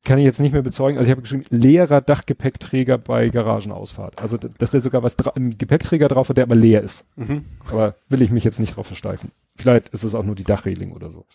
kann 0.04 0.18
ich 0.18 0.26
jetzt 0.26 0.40
nicht 0.40 0.54
mehr 0.54 0.64
bezeugen. 0.64 0.98
Also 0.98 1.08
ich 1.08 1.12
habe 1.12 1.22
geschrieben, 1.22 1.46
leerer 1.50 2.02
Dachgepäckträger 2.02 2.98
bei 2.98 3.30
Garagenausfahrt. 3.30 4.20
Also 4.20 4.38
dass 4.38 4.72
der 4.72 4.82
sogar 4.82 5.04
was 5.04 5.16
ein 5.36 5.58
Gepäckträger 5.58 6.08
drauf 6.08 6.30
hat, 6.30 6.38
der 6.38 6.46
aber 6.46 6.56
leer 6.56 6.82
ist. 6.82 7.06
Mhm. 7.16 7.46
Aber 7.70 7.96
will 8.10 8.22
ich 8.22 8.32
mich 8.32 8.44
jetzt 8.44 8.60
nicht 8.60 8.76
drauf 8.76 8.88
versteifen. 8.88 9.32
Vielleicht 9.56 9.90
ist 9.90 10.04
es 10.04 10.16
auch 10.16 10.24
nur 10.24 10.36
die 10.36 10.44
Dachreling 10.44 10.92
oder 10.92 11.12
so. 11.12 11.26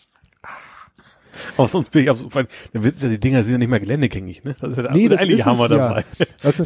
Aber 1.57 1.67
sonst 1.67 1.91
bin 1.91 2.07
ich 2.07 2.07
der 2.07 2.83
Witz 2.83 2.97
ist 2.97 3.03
ja, 3.03 3.09
die 3.09 3.19
Dinger 3.19 3.43
sind 3.43 3.53
ja 3.53 3.57
nicht 3.57 3.69
mehr 3.69 3.79
geländegängig, 3.79 4.43
ne? 4.43 4.55
Das 4.59 4.71
ist 4.71 4.77
ja 4.77 4.91
nee, 4.93 5.07
das 5.07 5.45
Hammer 5.45 5.67
dabei. 5.67 6.05
Also, 6.43 6.63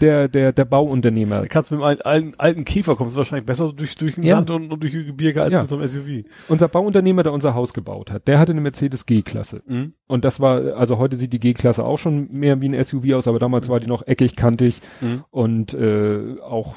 der, 0.00 0.28
der, 0.28 0.52
der 0.52 0.64
Bauunternehmer. 0.64 1.40
Da 1.40 1.46
kannst 1.46 1.70
mit 1.70 1.82
einem 1.82 2.00
alten, 2.04 2.34
alten 2.38 2.64
Käfer 2.64 2.96
kommst 2.96 3.14
du 3.14 3.18
wahrscheinlich 3.18 3.46
besser 3.46 3.72
durch, 3.72 3.94
durch 3.96 4.14
den 4.14 4.24
ja. 4.24 4.36
Sand 4.36 4.50
und, 4.50 4.72
und 4.72 4.82
durch 4.82 4.92
die 4.92 5.04
Gebirge 5.04 5.42
als 5.42 5.52
ja. 5.52 5.60
mit 5.60 5.68
so 5.68 5.76
einem 5.76 5.86
SUV. 5.86 6.24
Unser 6.48 6.68
Bauunternehmer, 6.68 7.22
der 7.22 7.32
unser 7.32 7.54
Haus 7.54 7.72
gebaut 7.74 8.10
hat, 8.10 8.28
der 8.28 8.38
hatte 8.38 8.52
eine 8.52 8.60
Mercedes 8.60 9.06
G-Klasse. 9.06 9.62
Mhm. 9.66 9.94
Und 10.06 10.24
das 10.24 10.40
war, 10.40 10.76
also 10.76 10.98
heute 10.98 11.16
sieht 11.16 11.32
die 11.32 11.40
G-Klasse 11.40 11.84
auch 11.84 11.98
schon 11.98 12.30
mehr 12.30 12.60
wie 12.60 12.68
ein 12.68 12.84
SUV 12.84 13.12
aus, 13.14 13.28
aber 13.28 13.38
damals 13.38 13.68
mhm. 13.68 13.72
war 13.72 13.80
die 13.80 13.86
noch 13.86 14.06
eckig, 14.06 14.36
kantig 14.36 14.80
mhm. 15.00 15.24
und 15.30 15.74
äh, 15.74 16.36
auch 16.42 16.76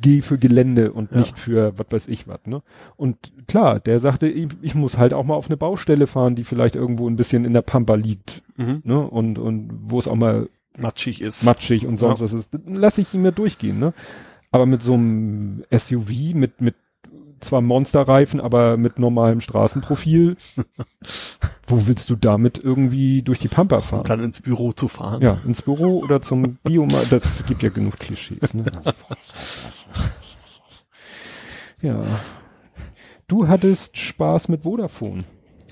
G 0.00 0.22
für 0.22 0.38
Gelände 0.38 0.92
und 0.92 1.12
ja. 1.12 1.18
nicht 1.18 1.38
für 1.38 1.78
was 1.78 1.86
weiß 1.90 2.08
ich 2.08 2.28
was, 2.28 2.40
ne? 2.46 2.62
Und 2.96 3.32
klar, 3.46 3.80
der 3.80 4.00
sagte, 4.00 4.28
ich, 4.28 4.48
ich 4.62 4.74
muss 4.74 4.98
halt 4.98 5.14
auch 5.14 5.24
mal 5.24 5.34
auf 5.34 5.46
eine 5.46 5.56
Baustelle 5.56 6.06
fahren, 6.06 6.34
die 6.34 6.44
vielleicht 6.52 6.76
irgendwo 6.76 7.08
ein 7.08 7.16
bisschen 7.16 7.46
in 7.46 7.54
der 7.54 7.62
Pampa 7.62 7.94
liegt, 7.94 8.42
mhm. 8.58 8.82
ne? 8.84 9.00
Und, 9.00 9.38
und 9.38 9.70
wo 9.84 9.98
es 9.98 10.06
auch 10.06 10.16
mal 10.16 10.50
matschig 10.76 11.22
ist. 11.22 11.44
Matschig 11.44 11.86
und 11.86 11.96
sonst 11.96 12.18
ja. 12.18 12.24
was 12.26 12.34
ist. 12.34 12.50
Lass 12.66 12.98
ich 12.98 13.14
ihn 13.14 13.22
mir 13.22 13.32
durchgehen, 13.32 13.78
ne? 13.78 13.94
Aber 14.50 14.66
mit 14.66 14.82
so 14.82 14.92
einem 14.92 15.64
SUV, 15.70 16.34
mit, 16.34 16.60
mit 16.60 16.74
zwar 17.40 17.62
Monsterreifen, 17.62 18.38
aber 18.38 18.76
mit 18.76 18.98
normalem 18.98 19.40
Straßenprofil, 19.40 20.36
wo 21.66 21.86
willst 21.86 22.10
du 22.10 22.16
damit 22.16 22.58
irgendwie 22.62 23.22
durch 23.22 23.38
die 23.38 23.48
Pampa 23.48 23.80
fahren? 23.80 24.00
Und 24.00 24.10
dann 24.10 24.22
ins 24.22 24.42
Büro 24.42 24.72
zu 24.72 24.88
fahren. 24.88 25.22
Ja, 25.22 25.38
ins 25.46 25.62
Büro 25.62 26.00
oder 26.00 26.20
zum 26.20 26.58
Biomarkt, 26.64 27.12
das 27.12 27.46
gibt 27.46 27.62
ja 27.62 27.70
genug 27.70 27.98
Klischees, 27.98 28.52
ne? 28.52 28.66
ja. 31.80 32.02
Du 33.26 33.48
hattest 33.48 33.96
Spaß 33.96 34.48
mit 34.48 34.64
Vodafone. 34.64 35.24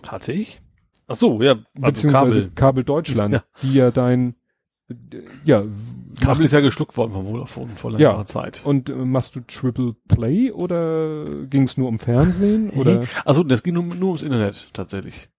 Hatte 0.08 0.32
ich? 0.32 0.62
Ach 1.10 1.16
so, 1.16 1.42
ja, 1.42 1.56
also 1.82 2.06
Kabel. 2.06 2.52
Kabel 2.54 2.84
Deutschland, 2.84 3.34
ja. 3.34 3.42
die 3.62 3.74
ja 3.74 3.90
dein, 3.90 4.36
ja. 5.44 5.64
Kabel 6.20 6.44
ist 6.44 6.52
ja 6.52 6.60
geschluckt 6.60 6.96
worden 6.96 7.12
von 7.12 7.26
Vodafone 7.26 7.70
vor 7.74 7.90
längerer 7.90 8.18
ja. 8.18 8.24
Zeit. 8.24 8.62
Und 8.64 8.90
äh, 8.90 8.92
machst 8.92 9.34
du 9.34 9.40
Triple 9.40 9.96
Play 10.06 10.52
oder 10.52 11.24
ging 11.48 11.64
es 11.64 11.76
nur 11.76 11.88
um 11.88 11.98
Fernsehen 11.98 12.70
oder? 12.76 13.02
Also 13.24 13.42
das 13.42 13.64
ging 13.64 13.74
nur, 13.74 13.82
nur 13.82 14.10
ums 14.10 14.22
Internet 14.22 14.68
tatsächlich. 14.72 15.30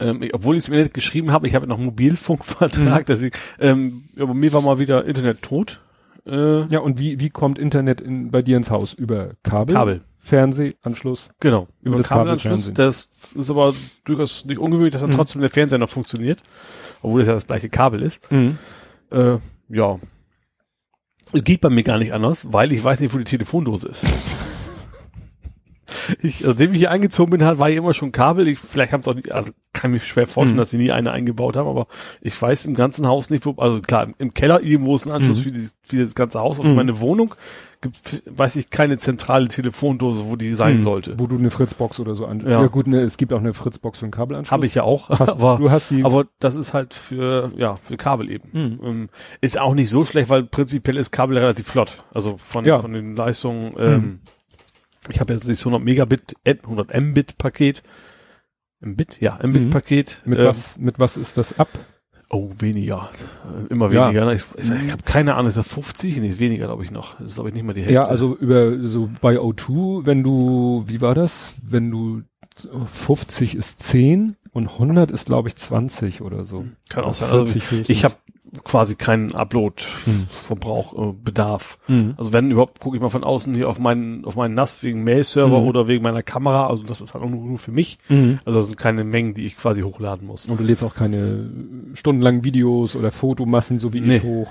Ähm, 0.00 0.24
ich, 0.24 0.34
obwohl 0.34 0.56
ich 0.56 0.64
es 0.64 0.68
im 0.68 0.74
Internet 0.74 0.94
geschrieben 0.94 1.30
habe, 1.30 1.46
ich 1.46 1.54
habe 1.54 1.68
noch 1.68 1.76
einen 1.76 1.86
Mobilfunkvertrag, 1.86 3.02
mhm. 3.02 3.06
deswegen, 3.06 3.36
ähm, 3.60 4.08
aber 4.18 4.34
mir 4.34 4.52
war 4.52 4.60
mal 4.60 4.80
wieder 4.80 5.04
Internet 5.04 5.42
tot. 5.42 5.82
Äh, 6.26 6.64
ja, 6.64 6.80
und 6.80 6.98
wie, 6.98 7.20
wie 7.20 7.30
kommt 7.30 7.60
Internet 7.60 8.00
in, 8.00 8.32
bei 8.32 8.42
dir 8.42 8.56
ins 8.56 8.70
Haus? 8.70 8.92
Über 8.92 9.34
Kabel? 9.44 9.74
Kabel. 9.74 10.00
Fernsehanschluss. 10.20 11.30
Genau, 11.40 11.66
über, 11.82 12.02
Kabelanschluss. 12.02 12.72
Das 12.74 13.08
ist 13.34 13.50
aber 13.50 13.74
durchaus 14.04 14.44
nicht 14.44 14.58
ungewöhnlich, 14.58 14.92
dass 14.92 15.00
dann 15.00 15.10
mhm. 15.10 15.16
trotzdem 15.16 15.40
der 15.40 15.50
Fernseher 15.50 15.78
noch 15.78 15.88
funktioniert, 15.88 16.42
obwohl 17.02 17.22
es 17.22 17.26
ja 17.26 17.34
das 17.34 17.46
gleiche 17.46 17.68
Kabel 17.68 18.02
ist. 18.02 18.30
Mhm. 18.30 18.58
Äh, 19.10 19.38
ja. 19.68 19.98
Geht 21.32 21.60
bei 21.60 21.70
mir 21.70 21.84
gar 21.84 21.98
nicht 21.98 22.12
anders, 22.12 22.52
weil 22.52 22.72
ich 22.72 22.82
weiß 22.82 23.00
nicht, 23.00 23.14
wo 23.14 23.18
die 23.18 23.24
Telefondose 23.24 23.88
ist. 23.88 24.04
Ich, 26.22 26.42
seitdem 26.44 26.72
ich 26.72 26.78
hier 26.78 26.90
eingezogen 26.90 27.30
bin, 27.30 27.40
war 27.40 27.68
hier 27.68 27.78
immer 27.78 27.94
schon 27.94 28.12
Kabel. 28.12 28.48
Ich, 28.48 28.58
vielleicht 28.58 28.92
haben 28.92 29.00
es 29.00 29.08
auch 29.08 29.14
nicht, 29.14 29.32
also 29.32 29.52
kann 29.72 29.92
mich 29.92 30.06
schwer 30.06 30.26
vorstellen, 30.26 30.56
mhm. 30.56 30.60
dass 30.60 30.70
sie 30.70 30.78
nie 30.78 30.92
eine 30.92 31.12
eingebaut 31.12 31.56
haben, 31.56 31.68
aber 31.68 31.86
ich 32.20 32.40
weiß 32.40 32.66
im 32.66 32.74
ganzen 32.74 33.06
Haus 33.06 33.30
nicht, 33.30 33.46
wo, 33.46 33.54
also 33.56 33.80
klar, 33.80 34.08
im 34.18 34.34
Keller 34.34 34.62
irgendwo 34.62 34.94
ist 34.94 35.06
ein 35.06 35.12
Anschluss 35.12 35.38
mhm. 35.38 35.42
für, 35.42 35.50
die, 35.52 35.68
für 35.82 36.04
das 36.04 36.14
ganze 36.14 36.40
Haus, 36.40 36.58
und 36.58 36.66
für 36.66 36.72
mhm. 36.72 36.76
meine 36.76 37.00
Wohnung 37.00 37.34
gibt, 37.80 38.22
weiß 38.26 38.56
ich, 38.56 38.70
keine 38.70 38.98
zentrale 38.98 39.48
Telefondose, 39.48 40.26
wo 40.26 40.36
die 40.36 40.52
sein 40.54 40.78
mhm. 40.78 40.82
sollte. 40.82 41.18
Wo 41.18 41.26
du 41.26 41.38
eine 41.38 41.50
Fritzbox 41.50 41.98
oder 42.00 42.14
so 42.14 42.26
an. 42.26 42.40
Ja, 42.40 42.62
ja 42.62 42.66
gut, 42.66 42.86
ne, 42.86 43.00
es 43.00 43.16
gibt 43.16 43.32
auch 43.32 43.38
eine 43.38 43.54
Fritzbox 43.54 43.98
für 43.98 44.04
einen 44.04 44.12
Kabelanschluss. 44.12 44.52
Habe 44.52 44.66
ich 44.66 44.74
ja 44.74 44.82
auch. 44.82 45.08
Hast, 45.08 45.20
aber, 45.28 45.56
du 45.58 45.70
hast 45.70 45.90
die. 45.90 46.04
Aber 46.04 46.26
das 46.38 46.56
ist 46.56 46.74
halt 46.74 46.94
für, 46.94 47.52
ja, 47.56 47.76
für 47.76 47.96
Kabel 47.96 48.30
eben. 48.30 48.48
Mhm. 48.52 48.80
Ähm, 48.84 49.08
ist 49.40 49.58
auch 49.58 49.74
nicht 49.74 49.90
so 49.90 50.04
schlecht, 50.04 50.28
weil 50.28 50.44
prinzipiell 50.44 50.96
ist 50.96 51.10
Kabel 51.10 51.38
relativ 51.38 51.66
flott. 51.66 52.02
Also 52.12 52.36
von, 52.38 52.64
ja. 52.64 52.78
von 52.78 52.92
den 52.92 53.16
Leistungen, 53.16 53.74
ähm, 53.78 53.92
mhm. 53.92 54.20
Ich 55.08 55.20
habe 55.20 55.32
jetzt 55.32 55.48
das 55.48 55.60
100 55.60 55.82
Megabit, 55.82 56.34
100 56.44 57.00
Mbit 57.00 57.38
Paket. 57.38 57.82
Mbit, 58.80 59.20
ja, 59.20 59.38
Mbit 59.42 59.62
mhm. 59.62 59.70
Paket. 59.70 60.22
Mit 60.24 60.38
ähm, 60.38 60.46
was, 60.46 60.76
mit 60.76 60.98
was 60.98 61.16
ist 61.16 61.36
das 61.36 61.58
ab? 61.58 61.68
Oh, 62.32 62.50
weniger. 62.58 63.10
Immer 63.70 63.90
weniger. 63.90 64.12
Ja. 64.12 64.32
Ich, 64.32 64.44
ich, 64.56 64.70
ich 64.70 64.92
habe 64.92 65.02
keine 65.04 65.34
Ahnung, 65.34 65.48
ist 65.48 65.56
das 65.56 65.72
50? 65.72 66.18
Nee, 66.18 66.28
ist 66.28 66.38
weniger, 66.38 66.66
glaube 66.66 66.84
ich, 66.84 66.92
noch. 66.92 67.16
Das 67.16 67.30
ist, 67.30 67.34
glaube 67.34 67.48
ich, 67.48 67.54
nicht 67.56 67.64
mal 67.64 67.72
die 67.72 67.80
Hälfte. 67.80 67.94
Ja, 67.94 68.04
also 68.04 68.36
über 68.36 68.78
so 68.86 69.10
bei 69.20 69.38
O2, 69.38 70.06
wenn 70.06 70.22
du, 70.22 70.84
wie 70.86 71.00
war 71.00 71.16
das? 71.16 71.56
Wenn 71.60 71.90
du 71.90 72.22
50 72.92 73.56
ist 73.56 73.82
10 73.82 74.36
und 74.52 74.68
100 74.68 75.10
ist, 75.10 75.26
glaube 75.26 75.48
ich, 75.48 75.56
20 75.56 76.20
oder 76.22 76.44
so. 76.44 76.66
Kann 76.88 77.04
auch 77.04 77.14
sein. 77.14 77.30
Also, 77.30 77.58
ich 77.88 78.04
habe 78.04 78.14
quasi 78.64 78.96
keinen 78.96 79.32
Upload-Verbrauch, 79.32 80.96
hm. 80.96 81.10
äh, 81.10 81.12
Bedarf. 81.22 81.78
Mhm. 81.88 82.14
Also 82.16 82.32
wenn 82.32 82.50
überhaupt, 82.50 82.80
gucke 82.80 82.96
ich 82.96 83.02
mal 83.02 83.08
von 83.08 83.24
außen 83.24 83.54
hier 83.54 83.68
auf 83.68 83.78
meinen, 83.78 84.24
auf 84.24 84.36
meinen 84.36 84.54
NAS 84.54 84.82
wegen 84.82 85.04
Mail-Server 85.04 85.60
mhm. 85.60 85.68
oder 85.68 85.88
wegen 85.88 86.02
meiner 86.02 86.22
Kamera. 86.22 86.66
Also 86.66 86.82
das 86.82 87.00
ist 87.00 87.14
halt 87.14 87.24
auch 87.24 87.30
nur, 87.30 87.44
nur 87.44 87.58
für 87.58 87.72
mich. 87.72 87.98
Mhm. 88.08 88.40
Also 88.44 88.58
das 88.58 88.68
sind 88.68 88.76
keine 88.76 89.04
Mengen, 89.04 89.34
die 89.34 89.46
ich 89.46 89.56
quasi 89.56 89.82
hochladen 89.82 90.26
muss. 90.26 90.46
Und 90.46 90.58
du 90.58 90.64
lädst 90.64 90.82
auch 90.82 90.94
keine 90.94 91.50
stundenlangen 91.94 92.44
Videos 92.44 92.96
oder 92.96 93.12
Fotomassen, 93.12 93.78
so 93.78 93.92
wie 93.92 94.00
nee. 94.00 94.16
ich 94.16 94.22
hoch. 94.22 94.50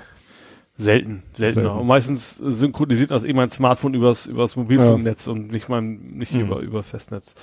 Selten, 0.78 1.22
seltener. 1.34 1.66
Selten. 1.66 1.80
Und 1.80 1.86
meistens 1.86 2.34
synchronisiert 2.36 3.10
das 3.10 3.24
eben 3.24 3.36
mein 3.36 3.50
Smartphone 3.50 3.92
übers, 3.92 4.26
übers 4.26 4.56
Mobilfunknetz 4.56 5.26
ja. 5.26 5.32
und 5.32 5.52
nicht 5.52 5.68
mein, 5.68 6.00
nicht 6.14 6.32
mhm. 6.32 6.40
über, 6.40 6.60
über 6.60 6.82
Festnetz. 6.82 7.34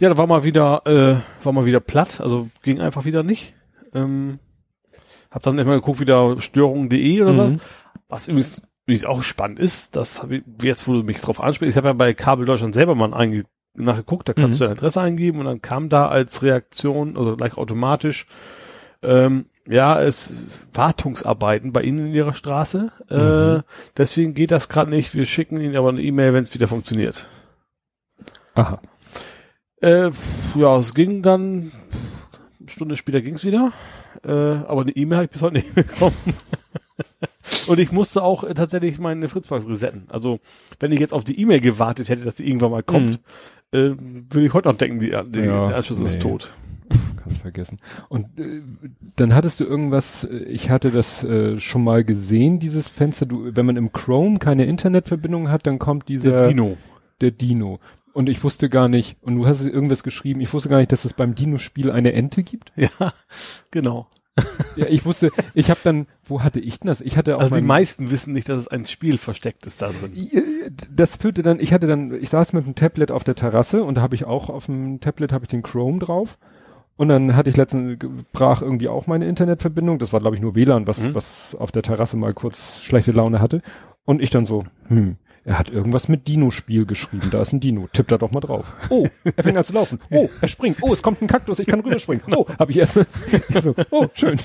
Ja, 0.00 0.08
da 0.08 0.16
war 0.16 0.26
mal 0.26 0.42
wieder, 0.42 0.82
äh, 0.84 1.44
war 1.44 1.52
mal 1.52 1.66
wieder 1.66 1.78
platt, 1.78 2.20
also 2.20 2.48
ging 2.62 2.80
einfach 2.80 3.04
wieder 3.04 3.22
nicht. 3.22 3.54
Ähm, 3.94 4.40
hab 5.30 5.42
dann 5.42 5.58
immer 5.58 5.74
geguckt, 5.74 6.00
wieder 6.00 6.40
Störungen.de 6.40 7.22
oder 7.22 7.32
mhm. 7.32 7.38
was. 7.38 7.56
Was 8.08 8.28
übrigens, 8.28 8.62
übrigens 8.86 9.04
auch 9.04 9.22
spannend 9.22 9.58
ist, 9.58 9.96
das 9.96 10.22
habe 10.22 10.36
ich 10.36 10.42
jetzt, 10.62 10.88
wo 10.88 10.94
du 10.94 11.02
mich 11.02 11.20
drauf 11.20 11.42
ansprichst, 11.42 11.74
ich 11.74 11.76
habe 11.76 11.88
ja 11.88 11.92
bei 11.92 12.14
Kabel 12.14 12.46
Deutschland 12.46 12.74
selber 12.74 12.94
mal 12.94 13.12
einge 13.12 13.44
nachgeguckt, 13.74 14.28
da 14.28 14.32
kannst 14.32 14.58
mhm. 14.58 14.64
du 14.64 14.68
deine 14.68 14.78
Adresse 14.78 15.00
eingeben 15.00 15.40
und 15.40 15.44
dann 15.44 15.62
kam 15.62 15.88
da 15.88 16.08
als 16.08 16.42
Reaktion, 16.42 17.16
also 17.16 17.36
gleich 17.36 17.56
automatisch, 17.56 18.26
ähm, 19.02 19.46
ja, 19.68 20.00
es 20.00 20.66
Wartungsarbeiten 20.72 21.72
bei 21.72 21.82
Ihnen 21.82 22.08
in 22.08 22.14
Ihrer 22.14 22.34
Straße. 22.34 22.90
Äh, 23.10 23.14
mhm. 23.14 23.58
Äh, 23.58 23.62
deswegen 23.96 24.34
geht 24.34 24.50
das 24.50 24.68
gerade 24.68 24.90
nicht. 24.90 25.14
Wir 25.14 25.24
schicken 25.24 25.60
Ihnen 25.60 25.76
aber 25.76 25.90
eine 25.90 26.02
E-Mail, 26.02 26.32
wenn 26.32 26.42
es 26.42 26.54
wieder 26.54 26.68
funktioniert. 26.68 27.26
Aha. 28.54 28.80
Äh, 29.80 30.10
ja, 30.56 30.78
es 30.78 30.94
ging 30.94 31.22
dann, 31.22 31.70
eine 32.58 32.68
Stunde 32.68 32.96
später 32.96 33.20
ging's 33.20 33.44
wieder. 33.44 33.72
Äh, 34.24 34.30
aber 34.30 34.82
eine 34.82 34.92
E-Mail 34.92 35.18
habe 35.18 35.24
ich 35.26 35.30
bis 35.30 35.42
heute 35.42 35.54
nicht 35.54 35.74
bekommen. 35.74 36.14
Und 37.66 37.78
ich 37.78 37.92
musste 37.92 38.22
auch 38.22 38.44
äh, 38.44 38.54
tatsächlich 38.54 38.98
meine 38.98 39.28
Fritzbox 39.28 39.66
resetten. 39.68 40.04
Also, 40.08 40.40
wenn 40.80 40.92
ich 40.92 41.00
jetzt 41.00 41.14
auf 41.14 41.24
die 41.24 41.40
E-Mail 41.40 41.60
gewartet 41.60 42.08
hätte, 42.08 42.24
dass 42.24 42.36
die 42.36 42.46
irgendwann 42.46 42.70
mal 42.70 42.82
kommt, 42.82 43.20
mhm. 43.72 43.78
äh, 43.78 43.96
würde 44.30 44.46
ich 44.46 44.54
heute 44.54 44.68
noch 44.68 44.76
denken, 44.76 45.00
die, 45.00 45.08
die, 45.08 45.40
ja, 45.40 45.66
der 45.66 45.76
Anschluss 45.76 45.98
nee. 45.98 46.06
ist 46.06 46.20
tot. 46.20 46.50
Kannst 47.22 47.38
vergessen. 47.38 47.78
Und 48.08 48.38
äh, 48.38 48.62
dann 49.16 49.34
hattest 49.34 49.60
du 49.60 49.64
irgendwas, 49.64 50.24
äh, 50.24 50.36
ich 50.38 50.70
hatte 50.70 50.90
das 50.90 51.24
äh, 51.24 51.58
schon 51.58 51.84
mal 51.84 52.04
gesehen, 52.04 52.58
dieses 52.58 52.88
Fenster, 52.88 53.26
du, 53.26 53.54
wenn 53.54 53.66
man 53.66 53.76
im 53.76 53.92
Chrome 53.92 54.38
keine 54.38 54.64
Internetverbindung 54.64 55.50
hat, 55.50 55.66
dann 55.66 55.78
kommt 55.78 56.08
dieser... 56.08 56.40
Der 56.40 56.48
Dino. 56.48 56.76
Der 57.20 57.30
Dino. 57.30 57.80
Und 58.18 58.28
ich 58.28 58.42
wusste 58.42 58.68
gar 58.68 58.88
nicht, 58.88 59.16
und 59.20 59.36
du 59.36 59.46
hast 59.46 59.64
irgendwas 59.64 60.02
geschrieben, 60.02 60.40
ich 60.40 60.52
wusste 60.52 60.68
gar 60.68 60.78
nicht, 60.78 60.90
dass 60.90 61.04
es 61.04 61.12
beim 61.12 61.36
Dino-Spiel 61.36 61.88
eine 61.92 62.14
Ente 62.14 62.42
gibt. 62.42 62.72
Ja, 62.74 63.12
genau. 63.70 64.08
ja, 64.74 64.86
ich 64.88 65.04
wusste, 65.04 65.30
ich 65.54 65.70
habe 65.70 65.78
dann, 65.84 66.08
wo 66.24 66.42
hatte 66.42 66.58
ich 66.58 66.80
denn 66.80 66.88
das? 66.88 67.00
Ich 67.00 67.16
hatte 67.16 67.36
auch 67.36 67.40
Also 67.42 67.54
die 67.54 67.62
meisten 67.62 68.10
wissen 68.10 68.32
nicht, 68.32 68.48
dass 68.48 68.58
es 68.58 68.66
ein 68.66 68.86
Spiel 68.86 69.18
versteckt 69.18 69.66
ist 69.66 69.80
da 69.82 69.92
drin. 69.92 70.30
Das 70.92 71.14
führte 71.14 71.44
dann, 71.44 71.60
ich 71.60 71.72
hatte 71.72 71.86
dann, 71.86 72.12
ich 72.12 72.30
saß 72.30 72.54
mit 72.54 72.66
dem 72.66 72.74
Tablet 72.74 73.12
auf 73.12 73.22
der 73.22 73.36
Terrasse 73.36 73.84
und 73.84 73.94
da 73.94 74.00
habe 74.00 74.16
ich 74.16 74.24
auch 74.24 74.50
auf 74.50 74.66
dem 74.66 74.98
Tablet 74.98 75.32
habe 75.32 75.44
ich 75.44 75.48
den 75.48 75.62
Chrome 75.62 76.00
drauf. 76.00 76.38
Und 76.96 77.10
dann 77.10 77.36
hatte 77.36 77.50
ich 77.50 77.56
letztens, 77.56 78.00
brach 78.32 78.62
irgendwie 78.62 78.88
auch 78.88 79.06
meine 79.06 79.28
Internetverbindung. 79.28 80.00
Das 80.00 80.12
war, 80.12 80.18
glaube 80.18 80.34
ich, 80.34 80.42
nur 80.42 80.56
WLAN, 80.56 80.88
was, 80.88 80.98
mhm. 80.98 81.14
was 81.14 81.54
auf 81.54 81.70
der 81.70 81.84
Terrasse 81.84 82.16
mal 82.16 82.34
kurz 82.34 82.82
schlechte 82.82 83.12
Laune 83.12 83.40
hatte. 83.40 83.62
Und 84.04 84.20
ich 84.20 84.30
dann 84.30 84.44
so, 84.44 84.64
hm, 84.88 85.18
er 85.48 85.58
hat 85.58 85.70
irgendwas 85.70 86.08
mit 86.08 86.28
Dino-Spiel 86.28 86.84
geschrieben. 86.84 87.30
Da 87.30 87.40
ist 87.40 87.54
ein 87.54 87.60
Dino. 87.60 87.88
Tippt 87.90 88.12
da 88.12 88.18
doch 88.18 88.30
mal 88.32 88.40
drauf. 88.40 88.70
Oh, 88.90 89.08
er 89.24 89.42
fängt 89.42 89.56
an 89.56 89.64
zu 89.64 89.72
laufen. 89.72 89.98
Oh, 90.10 90.28
er 90.42 90.46
springt. 90.46 90.76
Oh, 90.82 90.92
es 90.92 91.02
kommt 91.02 91.22
ein 91.22 91.26
Kaktus. 91.26 91.58
Ich 91.58 91.66
kann 91.66 91.80
rüberspringen. 91.80 92.22
Oh, 92.36 92.44
habe 92.58 92.70
ich 92.70 92.76
erst. 92.76 92.92
so, 93.62 93.74
oh, 93.90 94.06
schön. 94.12 94.38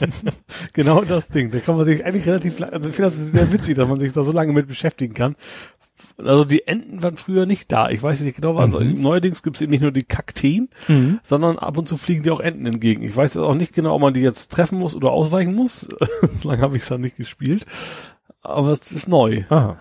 Genau 0.72 1.04
das 1.04 1.28
Ding. 1.28 1.52
Da 1.52 1.60
kann 1.60 1.76
man 1.76 1.84
sich 1.84 2.06
eigentlich 2.06 2.26
relativ, 2.26 2.62
also 2.62 2.88
ich 2.88 2.96
finde 2.96 3.10
das 3.10 3.18
sehr 3.18 3.52
witzig, 3.52 3.76
dass 3.76 3.90
man 3.90 4.00
sich 4.00 4.14
da 4.14 4.24
so 4.24 4.32
lange 4.32 4.54
mit 4.54 4.70
beschäftigen 4.70 5.14
kann. 5.14 5.36
Also 6.18 6.46
die 6.46 6.70
Enten 6.70 7.04
waren 7.04 7.18
früher 7.18 7.46
nicht 7.46 7.70
da. 7.74 7.90
Ich 7.90 8.02
weiß 8.02 8.22
nicht 8.22 8.38
genau, 8.38 8.56
was. 8.56 8.72
Mhm. 8.72 9.02
Neuerdings 9.02 9.44
gibt 9.44 9.58
es 9.58 9.62
eben 9.62 9.72
nicht 9.72 9.82
nur 9.82 9.92
die 9.92 10.04
Kakteen, 10.04 10.70
mhm. 10.88 11.20
sondern 11.22 11.60
ab 11.60 11.78
und 11.78 11.90
zu 11.90 11.98
fliegen 11.98 12.24
die 12.24 12.32
auch 12.32 12.40
Enten 12.40 12.66
entgegen. 12.66 13.04
Ich 13.04 13.14
weiß 13.14 13.34
jetzt 13.34 13.44
auch 13.44 13.56
nicht 13.56 13.74
genau, 13.74 13.96
ob 13.96 14.02
man 14.02 14.14
die 14.14 14.22
jetzt 14.22 14.54
treffen 14.54 14.80
muss 14.80 14.96
oder 14.96 15.12
ausweichen 15.12 15.54
muss. 15.54 15.82
so 16.40 16.48
lange 16.48 16.62
habe 16.62 16.78
ich 16.78 16.84
es 16.84 16.88
dann 16.88 17.02
nicht 17.02 17.18
gespielt. 17.18 17.66
Aber 18.42 18.70
es 18.70 18.94
ist 18.94 19.10
neu. 19.10 19.44
Aha. 19.50 19.78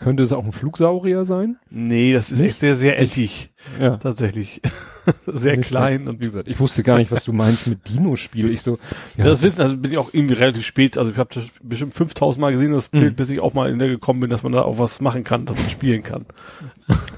Könnte 0.00 0.24
es 0.24 0.32
auch 0.32 0.44
ein 0.44 0.50
Flugsaurier 0.52 1.24
sein? 1.24 1.56
Nee, 1.70 2.12
das 2.12 2.32
ist 2.32 2.40
Nicht? 2.40 2.50
echt 2.50 2.58
sehr, 2.60 2.74
sehr 2.74 2.98
ettig. 2.98 3.52
Ja. 3.80 3.98
Tatsächlich. 3.98 4.60
sehr 5.26 5.56
Nicht 5.58 5.68
klein 5.68 6.08
und 6.08 6.18
Wie 6.20 6.24
gesagt, 6.26 6.48
ich 6.48 6.58
wusste 6.58 6.82
gar 6.82 6.98
nicht, 6.98 7.12
was 7.12 7.24
du 7.24 7.32
meinst 7.32 7.68
mit 7.68 7.88
Dino-Spiel. 7.88 8.50
Ich 8.50 8.62
so, 8.62 8.78
ja, 9.16 9.24
das 9.24 9.42
wissen, 9.42 9.62
also 9.62 9.76
bin 9.76 9.92
ich 9.92 9.98
auch 9.98 10.12
irgendwie 10.12 10.34
relativ 10.34 10.64
spät, 10.66 10.98
also 10.98 11.12
ich 11.12 11.18
habe 11.18 11.32
das 11.32 11.44
bestimmt 11.62 11.94
5000 11.94 12.40
Mal 12.40 12.52
gesehen, 12.52 12.72
das 12.72 12.92
Mhm. 12.92 12.98
Bild, 12.98 13.16
bis 13.16 13.30
ich 13.30 13.40
auch 13.40 13.54
mal 13.54 13.70
in 13.70 13.78
der 13.78 13.88
gekommen 13.88 14.18
bin, 14.20 14.28
dass 14.30 14.42
man 14.42 14.50
da 14.52 14.62
auch 14.62 14.78
was 14.80 15.00
machen 15.00 15.22
kann, 15.24 15.44
dass 15.46 15.56
man 15.56 15.68
spielen 15.70 16.02
kann. 16.02 16.26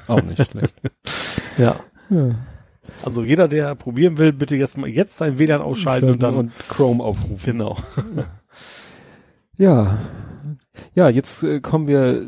auch 0.08 0.22
nicht 0.22 0.50
schlecht. 0.50 0.74
Ja. 1.58 1.76
Ja. 2.10 2.34
Also 3.04 3.24
jeder, 3.24 3.48
der 3.48 3.74
probieren 3.74 4.18
will, 4.18 4.32
bitte 4.32 4.56
jetzt 4.56 4.76
mal 4.76 4.90
jetzt 4.90 5.16
sein 5.16 5.38
WLAN 5.38 5.60
ausschalten 5.62 6.10
und 6.10 6.22
dann, 6.22 6.34
und 6.34 6.52
Chrome 6.68 7.02
aufrufen. 7.02 7.38
genau. 7.44 7.76
Ja. 9.56 9.98
Ja, 10.94 11.08
jetzt 11.08 11.42
äh, 11.42 11.60
kommen 11.60 11.86
wir, 11.86 12.26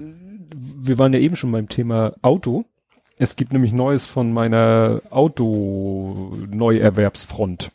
wir 0.55 0.99
waren 0.99 1.13
ja 1.13 1.19
eben 1.21 1.37
schon 1.37 1.53
beim 1.53 1.69
Thema 1.69 2.15
Auto. 2.23 2.65
Es 3.17 3.37
gibt 3.37 3.53
nämlich 3.53 3.73
Neues 3.73 4.09
von 4.09 4.33
meiner 4.33 5.01
Auto-Neuerwerbsfront. 5.11 7.71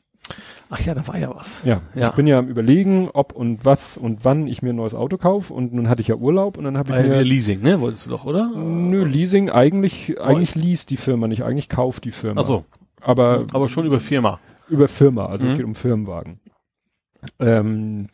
Ach 0.72 0.80
ja, 0.82 0.94
da 0.94 1.08
war 1.08 1.18
ja 1.18 1.34
was. 1.34 1.64
Ja, 1.64 1.82
Ja. 1.96 2.10
ich 2.10 2.16
bin 2.16 2.28
ja 2.28 2.38
am 2.38 2.48
überlegen, 2.48 3.10
ob 3.12 3.34
und 3.34 3.66
was 3.66 3.98
und 3.98 4.24
wann 4.24 4.46
ich 4.46 4.62
mir 4.62 4.70
ein 4.72 4.76
neues 4.76 4.94
Auto 4.94 5.18
kaufe 5.18 5.52
und 5.54 5.74
nun 5.74 5.90
hatte 5.90 6.02
ich 6.02 6.08
ja 6.10 6.16
Urlaub 6.16 6.58
und 6.58 6.66
dann 6.66 6.78
habe 6.78 6.96
ich 6.96 7.04
mir 7.08 7.24
Leasing, 7.24 7.62
ne? 7.62 7.82
Wolltest 7.82 8.06
du 8.06 8.12
doch, 8.12 8.26
oder? 8.26 8.52
nö 8.56 9.04
Leasing 9.04 9.50
eigentlich 9.50 10.22
eigentlich 10.22 10.54
least 10.54 10.92
die 10.92 10.98
Firma 10.98 11.28
nicht, 11.28 11.44
eigentlich 11.44 11.70
kauft 11.70 12.06
die 12.06 12.12
Firma. 12.12 12.42
Ach 12.42 12.46
so, 12.46 12.66
aber 13.02 13.46
aber 13.54 13.68
schon 13.68 13.88
über 13.88 14.00
Firma. 14.00 14.40
über 14.70 14.88
Firma, 14.88 15.26
also 15.26 15.48
es 15.48 15.54
Mhm. 15.54 15.58
geht 15.58 15.66
um 15.66 15.74
Firmenwagen. 15.74 16.40
Ähm, 17.40 18.06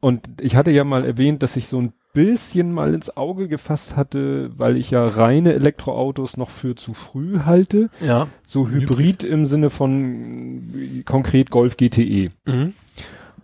und 0.00 0.28
ich 0.40 0.56
hatte 0.56 0.70
ja 0.70 0.84
mal 0.84 1.04
erwähnt, 1.04 1.42
dass 1.42 1.56
ich 1.56 1.68
so 1.68 1.80
ein 1.80 1.92
bisschen 2.12 2.72
mal 2.72 2.94
ins 2.94 3.16
Auge 3.16 3.48
gefasst 3.48 3.96
hatte, 3.96 4.50
weil 4.56 4.76
ich 4.78 4.90
ja 4.90 5.06
reine 5.06 5.52
Elektroautos 5.54 6.36
noch 6.36 6.50
für 6.50 6.74
zu 6.74 6.94
früh 6.94 7.40
halte. 7.44 7.90
Ja. 8.00 8.28
So 8.46 8.68
Hybrid 8.68 9.24
im 9.24 9.46
Sinne 9.46 9.70
von 9.70 11.04
konkret 11.04 11.50
Golf 11.50 11.76
GTE. 11.76 12.30
Mhm. 12.46 12.74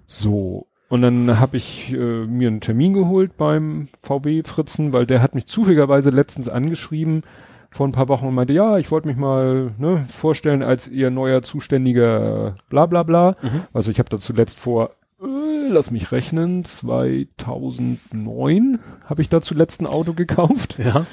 So. 0.07 0.67
Und 0.89 1.03
dann 1.03 1.41
habe 1.41 1.57
ich 1.57 1.93
äh, 1.93 2.25
mir 2.27 2.49
einen 2.49 2.61
Termin 2.61 2.95
geholt 2.95 3.37
beim 3.37 3.89
VW 4.01 4.43
Fritzen, 4.45 4.93
weil 4.93 5.07
der 5.07 5.23
hat 5.23 5.35
mich 5.35 5.47
zufälligerweise 5.47 6.11
letztens 6.11 6.49
angeschrieben 6.49 7.23
vor 7.71 7.89
ein 7.89 7.93
paar 7.93 8.09
Wochen 8.09 8.27
und 8.27 8.35
meinte, 8.35 8.53
ja, 8.53 8.79
ich 8.79 8.93
wollte 8.93 9.09
mich 9.09 9.17
mal 9.17 9.73
ne, 9.79 10.05
vorstellen 10.09 10.63
als 10.63 10.87
ihr 10.87 11.11
neuer 11.11 11.43
zuständiger 11.43 12.55
bla 12.69 12.87
bla 12.87 13.03
bla. 13.03 13.35
Mhm. 13.43 13.63
Also 13.73 13.91
ich 13.91 13.99
habe 13.99 14.09
da 14.09 14.19
zuletzt 14.19 14.59
vor, 14.59 14.91
äh, 15.23 15.69
lass 15.71 15.91
mich 15.91 16.13
rechnen, 16.13 16.65
2009 16.65 18.79
habe 19.05 19.23
ich 19.23 19.29
da 19.29 19.41
zuletzt 19.41 19.81
ein 19.81 19.87
Auto 19.87 20.13
gekauft. 20.15 20.79
Ja. 20.79 21.07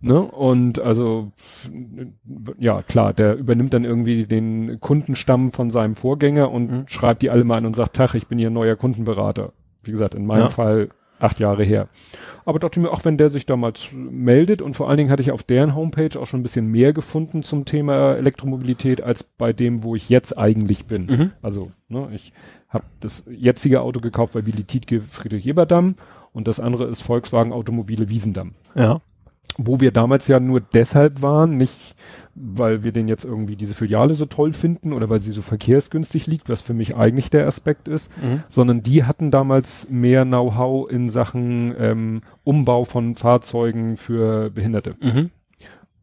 Ne? 0.00 0.20
Und 0.22 0.78
also, 0.78 1.32
ja, 2.58 2.82
klar, 2.82 3.12
der 3.12 3.36
übernimmt 3.36 3.74
dann 3.74 3.84
irgendwie 3.84 4.26
den 4.26 4.78
Kundenstamm 4.80 5.52
von 5.52 5.70
seinem 5.70 5.94
Vorgänger 5.94 6.50
und 6.52 6.70
Mhm. 6.70 6.84
schreibt 6.86 7.22
die 7.22 7.30
alle 7.30 7.42
mal 7.44 7.56
an 7.58 7.66
und 7.66 7.74
sagt, 7.74 7.96
Tag, 7.96 8.14
ich 8.14 8.28
bin 8.28 8.38
hier 8.38 8.50
neuer 8.50 8.76
Kundenberater. 8.76 9.52
Wie 9.82 9.90
gesagt, 9.90 10.14
in 10.14 10.24
meinem 10.24 10.42
Ja. 10.42 10.48
Fall 10.50 10.88
acht 11.18 11.40
Jahre 11.40 11.64
her. 11.64 11.88
Aber 12.44 12.60
dachte 12.60 12.78
mir, 12.78 12.92
auch 12.92 13.04
wenn 13.04 13.18
der 13.18 13.28
sich 13.28 13.44
da 13.44 13.56
mal 13.56 13.72
zu- 13.74 13.96
meldet 13.96 14.62
und 14.62 14.74
vor 14.76 14.88
allen 14.88 14.98
Dingen 14.98 15.10
hatte 15.10 15.22
ich 15.22 15.32
auf 15.32 15.42
deren 15.42 15.74
Homepage 15.74 16.16
auch 16.20 16.28
schon 16.28 16.40
ein 16.40 16.44
bisschen 16.44 16.68
mehr 16.68 16.92
gefunden 16.92 17.42
zum 17.42 17.64
Thema 17.64 18.14
Elektromobilität 18.14 19.02
als 19.02 19.24
bei 19.24 19.52
dem, 19.52 19.82
wo 19.82 19.96
ich 19.96 20.08
jetzt 20.08 20.38
eigentlich 20.38 20.86
bin. 20.86 21.06
Mhm. 21.06 21.30
Also, 21.42 21.72
ne, 21.88 22.08
ich 22.14 22.32
habe 22.68 22.84
das 23.00 23.24
jetzige 23.30 23.80
Auto 23.80 24.00
gekauft 24.00 24.34
bei 24.34 24.44
Willi 24.46 24.64
Tietke 24.64 25.00
Friedrich 25.00 25.46
Eberdamm 25.46 25.94
und 26.32 26.46
das 26.48 26.60
andere 26.60 26.84
ist 26.84 27.02
Volkswagen 27.02 27.52
Automobile 27.52 28.08
Wiesendamm 28.08 28.52
Ja. 28.74 29.00
wo 29.56 29.80
wir 29.80 29.90
damals 29.90 30.28
ja 30.28 30.38
nur 30.40 30.60
deshalb 30.60 31.22
waren, 31.22 31.56
nicht 31.56 31.94
weil 32.40 32.84
wir 32.84 32.92
den 32.92 33.08
jetzt 33.08 33.24
irgendwie 33.24 33.56
diese 33.56 33.74
Filiale 33.74 34.14
so 34.14 34.24
toll 34.26 34.52
finden 34.52 34.92
oder 34.92 35.10
weil 35.10 35.18
sie 35.18 35.32
so 35.32 35.42
verkehrsgünstig 35.42 36.28
liegt, 36.28 36.48
was 36.48 36.62
für 36.62 36.72
mich 36.74 36.94
eigentlich 36.96 37.30
der 37.30 37.48
Aspekt 37.48 37.88
ist, 37.88 38.10
Mhm. 38.22 38.42
sondern 38.48 38.82
die 38.84 39.02
hatten 39.02 39.32
damals 39.32 39.88
mehr 39.90 40.24
Know-how 40.24 40.88
in 40.88 41.08
Sachen 41.08 41.74
ähm, 41.76 42.20
Umbau 42.44 42.84
von 42.84 43.16
Fahrzeugen 43.16 43.96
für 43.96 44.50
Behinderte. 44.50 44.94
Mhm. 45.00 45.30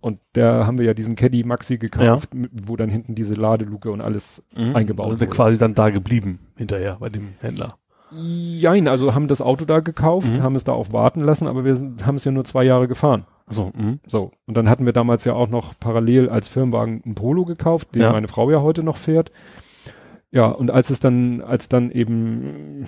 Und 0.05 0.19
da 0.33 0.67
haben 0.67 0.77
wir 0.77 0.85
ja 0.85 0.93
diesen 0.93 1.15
Caddy 1.15 1.43
Maxi 1.43 1.79
gekauft, 1.79 2.31
mit- 2.35 2.51
wo 2.67 2.75
dann 2.75 2.89
hinten 2.89 3.15
diese 3.15 3.33
Ladeluke 3.33 3.89
und 3.89 4.01
alles 4.01 4.43
Mhm. 4.55 4.75
eingebaut 4.75 5.07
Also 5.07 5.19
wurde. 5.19 5.31
quasi 5.31 5.57
dann 5.57 5.73
da 5.73 5.89
geblieben 5.89 6.37
hinterher 6.55 6.97
bei 6.99 7.09
dem 7.09 7.29
Händler. 7.41 7.69
Jein, 8.11 8.87
also 8.87 9.15
haben 9.15 9.27
das 9.27 9.41
Auto 9.41 9.65
da 9.65 9.79
gekauft, 9.79 10.27
Mhm. 10.27 10.43
haben 10.43 10.55
es 10.55 10.63
da 10.63 10.73
auch 10.73 10.93
warten 10.93 11.21
lassen, 11.21 11.47
aber 11.47 11.65
wir 11.65 11.75
sind, 11.75 12.05
haben 12.05 12.17
es 12.17 12.23
ja 12.23 12.31
nur 12.31 12.45
zwei 12.45 12.63
Jahre 12.63 12.87
gefahren. 12.87 13.25
So. 13.49 13.71
Mhm. 13.75 13.99
So, 14.05 14.31
und 14.45 14.55
dann 14.55 14.69
hatten 14.69 14.85
wir 14.85 14.93
damals 14.93 15.25
ja 15.25 15.33
auch 15.33 15.49
noch 15.49 15.73
parallel 15.79 16.29
als 16.29 16.49
Firmenwagen 16.49 17.01
einen 17.03 17.15
Polo 17.15 17.43
gekauft, 17.45 17.95
den 17.95 18.03
Ja. 18.03 18.11
meine 18.11 18.27
Frau 18.27 18.51
ja 18.51 18.61
heute 18.61 18.83
noch 18.83 18.97
fährt. 18.97 19.31
Ja, 20.29 20.45
und 20.49 20.69
als 20.69 20.91
es 20.91 20.99
dann, 20.99 21.41
als 21.41 21.67
dann 21.67 21.89
eben 21.89 22.85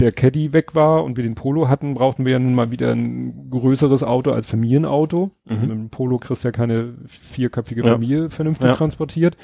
der 0.00 0.10
Caddy 0.12 0.52
weg 0.52 0.74
war 0.74 1.04
und 1.04 1.16
wir 1.16 1.22
den 1.22 1.36
Polo 1.36 1.68
hatten, 1.68 1.94
brauchten 1.94 2.24
wir 2.24 2.32
ja 2.32 2.38
nun 2.40 2.54
mal 2.54 2.70
wieder 2.72 2.90
ein 2.92 3.48
größeres 3.50 4.02
Auto 4.02 4.32
als 4.32 4.46
Familienauto. 4.46 5.30
Mit 5.44 5.62
Mhm. 5.62 5.68
dem 5.68 5.88
Polo 5.90 6.18
kriegst 6.18 6.42
du 6.42 6.48
ja 6.48 6.52
keine 6.52 6.94
vierköpfige 7.06 7.82
Ja. 7.84 7.92
Familie 7.92 8.28
vernünftig 8.30 8.66
Ja. 8.70 8.74
transportiert. 8.74 9.36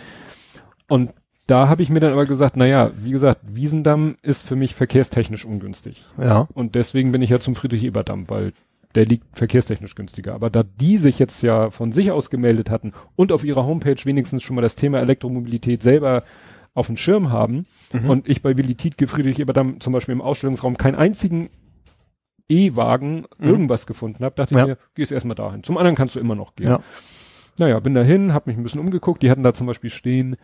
Und 0.89 1.11
da 1.47 1.69
habe 1.69 1.83
ich 1.83 1.91
mir 1.91 2.01
dann 2.01 2.13
aber 2.13 2.27
gesagt, 2.27 2.57
naja, 2.57 2.91
wie 3.03 3.11
gesagt, 3.13 3.41
Wiesendamm 3.47 4.17
ist 4.23 4.47
für 4.47 4.57
mich 4.57 4.75
verkehrstechnisch 4.75 5.45
ungünstig. 5.45 6.05
Ja. 6.19 6.49
Und 6.55 6.75
deswegen 6.75 7.13
bin 7.13 7.23
ich 7.23 7.31
ja 7.31 7.41
zum 7.41 7.55
Friedrich-Eberdamm, 7.55 8.29
weil 8.29 8.53
der 8.97 9.05
liegt 9.05 9.25
verkehrstechnisch 9.37 9.95
günstiger. 9.95 10.35
Aber 10.35 10.51
da 10.51 10.65
die 10.65 10.99
sich 10.99 11.21
jetzt 11.21 11.43
ja 11.45 11.71
von 11.71 11.93
sich 11.93 12.11
aus 12.11 12.29
gemeldet 12.31 12.71
hatten 12.71 12.93
und 13.15 13.31
auf 13.31 13.45
ihrer 13.45 13.65
Homepage 13.65 13.97
wenigstens 14.05 14.43
schon 14.43 14.57
mal 14.57 14.63
das 14.63 14.75
Thema 14.75 14.99
Elektromobilität 14.99 15.81
selber 15.83 16.25
auf 16.81 16.87
dem 16.89 16.97
Schirm 16.97 17.31
haben 17.31 17.65
Mhm. 17.93 18.11
und 18.11 18.29
ich 18.29 18.43
bei 18.43 18.57
Willi 18.57 18.75
Tietke 18.75 19.07
Friedrich-Eberdamm 19.07 19.81
zum 19.81 19.93
Beispiel 19.93 20.13
im 20.13 20.21
Ausstellungsraum 20.23 20.77
keinen 20.77 20.97
einzigen 20.97 21.51
E-Wagen 22.49 23.27
Mhm. 23.39 23.47
irgendwas 23.49 23.87
gefunden 23.87 24.25
habe, 24.25 24.35
dachte 24.35 24.55
Ja. 24.55 24.61
ich 24.63 24.67
mir, 24.69 24.79
gehst 24.95 25.13
erstmal 25.13 25.37
dahin. 25.37 25.63
Zum 25.63 25.77
anderen 25.79 25.95
kannst 25.97 26.17
du 26.17 26.21
immer 26.21 26.35
noch 26.35 26.55
gehen. 26.57 26.69
Ja. 26.69 26.81
Naja, 27.59 27.79
bin 27.81 27.95
dahin, 27.95 28.33
hab 28.35 28.47
mich 28.47 28.57
ein 28.57 28.63
bisschen 28.63 28.81
umgeguckt. 28.81 29.23
Die 29.23 29.31
hatten 29.31 29.43
da 29.43 29.53
zum 29.53 29.67
Beispiel 29.67 29.91
stehen 29.91 30.37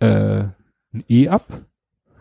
äh, 0.00 0.44
ein 0.92 1.04
E-Up, 1.08 1.62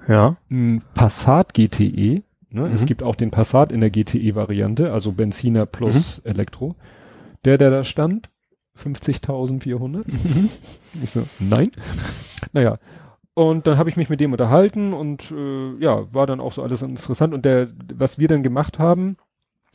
Ja. 0.07 0.37
ein 0.49 0.81
Passat 0.93 1.53
GTE. 1.53 2.23
Ne? 2.49 2.67
Mhm. 2.67 2.73
Es 2.75 2.85
gibt 2.85 3.01
auch 3.03 3.15
den 3.15 3.31
Passat 3.31 3.71
in 3.71 3.81
der 3.81 3.89
GTE-Variante, 3.89 4.91
also 4.93 5.11
Benziner 5.13 5.65
plus 5.65 6.21
Mhm. 6.23 6.29
Elektro. 6.31 6.75
Der, 7.45 7.57
der 7.57 7.71
da 7.71 7.83
stand, 7.83 8.29
50.400. 8.75 10.05
Mhm. 10.07 10.49
Ich 11.03 11.09
so, 11.11 11.23
nein. 11.39 11.71
naja. 12.53 12.77
Und 13.33 13.65
dann 13.65 13.77
habe 13.77 13.89
ich 13.89 13.97
mich 13.97 14.09
mit 14.09 14.19
dem 14.19 14.33
unterhalten 14.33 14.93
und 14.93 15.31
äh, 15.31 15.75
ja, 15.79 16.13
war 16.13 16.27
dann 16.27 16.41
auch 16.41 16.51
so 16.51 16.63
alles 16.63 16.81
interessant. 16.81 17.33
Und 17.33 17.45
der, 17.45 17.69
was 17.93 18.19
wir 18.19 18.27
dann 18.27 18.43
gemacht 18.43 18.77
haben, 18.77 19.17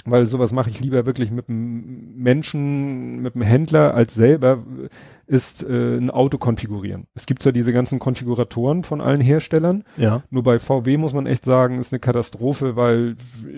weil 0.05 0.27
sowas 0.27 0.53
mache 0.53 0.71
ich 0.71 0.81
lieber 0.81 1.07
wirklich 1.07 1.31
mit 1.31 1.49
einem 1.49 2.15
Menschen, 2.17 3.23
mit 3.23 3.35
einem 3.35 3.45
Händler 3.45 3.95
als 3.95 4.15
selber, 4.15 4.63
ist 5.27 5.65
äh, 5.65 5.97
ein 5.97 6.11
Auto 6.11 6.39
konfigurieren. 6.39 7.07
Es 7.15 7.27
gibt 7.27 7.43
zwar 7.43 7.53
diese 7.53 7.73
ganzen 7.73 7.99
Konfiguratoren 7.99 8.85
von 8.85 9.01
allen 9.01 9.21
Herstellern, 9.21 9.83
Ja. 9.97 10.23
nur 10.31 10.43
bei 10.45 10.59
VW 10.59 10.97
muss 10.99 11.15
man 11.15 11.27
echt 11.27 11.45
sagen, 11.45 11.79
ist 11.79 11.93
eine 11.93 11.99
Katastrophe, 12.01 12.77
weil 12.77 13.17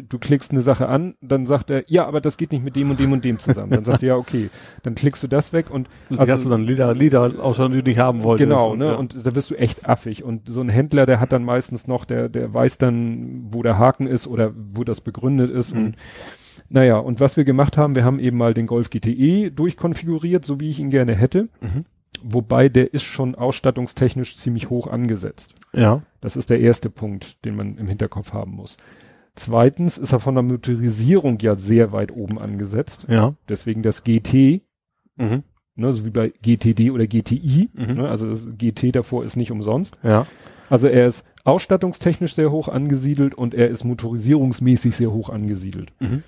du 0.09 0.19
klickst 0.19 0.51
eine 0.51 0.63
Sache 0.63 0.89
an, 0.89 1.15
dann 1.21 1.45
sagt 1.47 1.71
er, 1.71 1.85
ja, 1.87 2.07
aber 2.07 2.21
das 2.21 2.37
geht 2.39 2.53
nicht 2.53 2.65
mit 2.65 2.75
dem 2.77 2.91
und 2.91 2.99
dem 3.01 3.13
und 3.13 3.25
dem 3.25 3.39
zusammen. 3.39 3.71
Dann 3.71 3.85
sagst 3.85 4.03
du, 4.03 4.07
ja, 4.07 4.17
okay, 4.17 4.49
dann 4.83 4.95
klickst 4.95 5.23
du 5.23 5.29
das 5.29 5.53
weg 5.53 5.71
und 5.71 5.89
Also, 6.11 6.21
Also- 6.21 6.33
hast 6.33 6.45
du 6.47 6.51
dann 6.51 6.63
Lieder, 6.63 6.95
Lieder 6.95 7.29
die 7.29 7.37
du 7.37 7.83
nicht 7.83 7.99
haben 7.99 8.23
wolltest. 8.23 8.49
Genau, 8.49 8.75
ne? 8.75 8.87
Ja. 8.87 8.95
Und 8.95 9.27
da 9.27 9.35
wirst 9.35 9.51
du 9.51 9.55
echt 9.55 9.89
affig. 9.89 10.25
Und 10.25 10.49
so 10.49 10.61
ein 10.61 10.69
Händler, 10.69 11.05
der 11.07 11.21
hat 11.21 11.33
dann 11.33 11.45
meistens 11.45 11.87
noch, 11.87 12.05
der, 12.05 12.29
der 12.29 12.53
weiß 12.55 12.79
dann, 12.79 13.49
wo 13.51 13.63
der 13.63 13.79
Haken 13.79 14.07
ist 14.07 14.27
oder 14.27 14.53
wo 14.73 14.85
das 14.85 15.01
begründet 15.01 15.51
ist. 15.51 15.75
Mhm. 15.75 15.85
Und 15.85 15.97
naja, 16.69 16.99
und 16.99 17.21
was 17.21 17.37
wir 17.37 17.45
gemacht 17.45 17.77
haben, 17.77 17.95
wir 17.95 18.05
haben 18.05 18.19
eben 18.19 18.37
mal 18.37 18.55
den 18.55 18.67
Golf 18.67 18.91
GTE 18.91 19.51
durchkonfiguriert, 19.51 20.45
so 20.45 20.61
wie 20.61 20.71
ich 20.71 20.79
ihn 20.81 20.91
gerne 20.91 21.15
hätte. 21.15 21.49
Mhm. 21.61 21.85
Wobei 22.23 22.69
der 22.69 22.93
ist 22.95 23.05
schon 23.05 23.35
ausstattungstechnisch 23.37 24.37
ziemlich 24.37 24.71
hoch 24.71 24.87
angesetzt. 24.87 25.55
ja. 25.73 26.03
Das 26.21 26.37
ist 26.37 26.51
der 26.51 26.59
erste 26.59 26.91
Punkt, 26.91 27.45
den 27.45 27.55
man 27.55 27.77
im 27.79 27.87
Hinterkopf 27.87 28.33
haben 28.33 28.51
muss. 28.57 28.77
Zweitens 29.37 29.99
ist 29.99 30.13
er 30.13 30.19
von 30.19 30.35
der 30.35 30.43
Motorisierung 30.43 31.39
ja 31.39 31.55
sehr 31.55 31.93
weit 31.93 32.11
oben 32.11 32.41
angesetzt. 32.41 33.07
Ja. 33.09 33.35
Deswegen 33.49 33.83
das 33.85 34.03
GT, 34.03 34.63
Mhm. 35.17 35.45
ne, 35.77 35.93
so 35.93 36.05
wie 36.05 36.11
bei 36.11 36.33
GTD 36.43 36.91
oder 36.91 37.07
GTI. 37.07 37.69
Mhm. 37.73 37.95
Ne, 37.99 38.09
also 38.09 38.29
das 38.29 38.49
GT 38.59 38.91
davor 38.97 39.25
ist 39.25 39.37
nicht 39.37 39.53
umsonst. 39.53 39.97
Ja. 40.03 40.27
Also 40.69 40.89
er 40.89 41.07
ist 41.07 41.25
ausstattungstechnisch 41.45 42.35
sehr 42.35 42.51
hoch 42.51 42.67
angesiedelt 42.69 43.35
und 43.35 43.55
er 43.55 43.69
ist 43.69 43.85
motorisierungsmäßig 43.85 44.97
sehr 44.97 45.13
hoch 45.13 45.31
angesiedelt. 45.31 45.93
Mhm. 46.01 46.25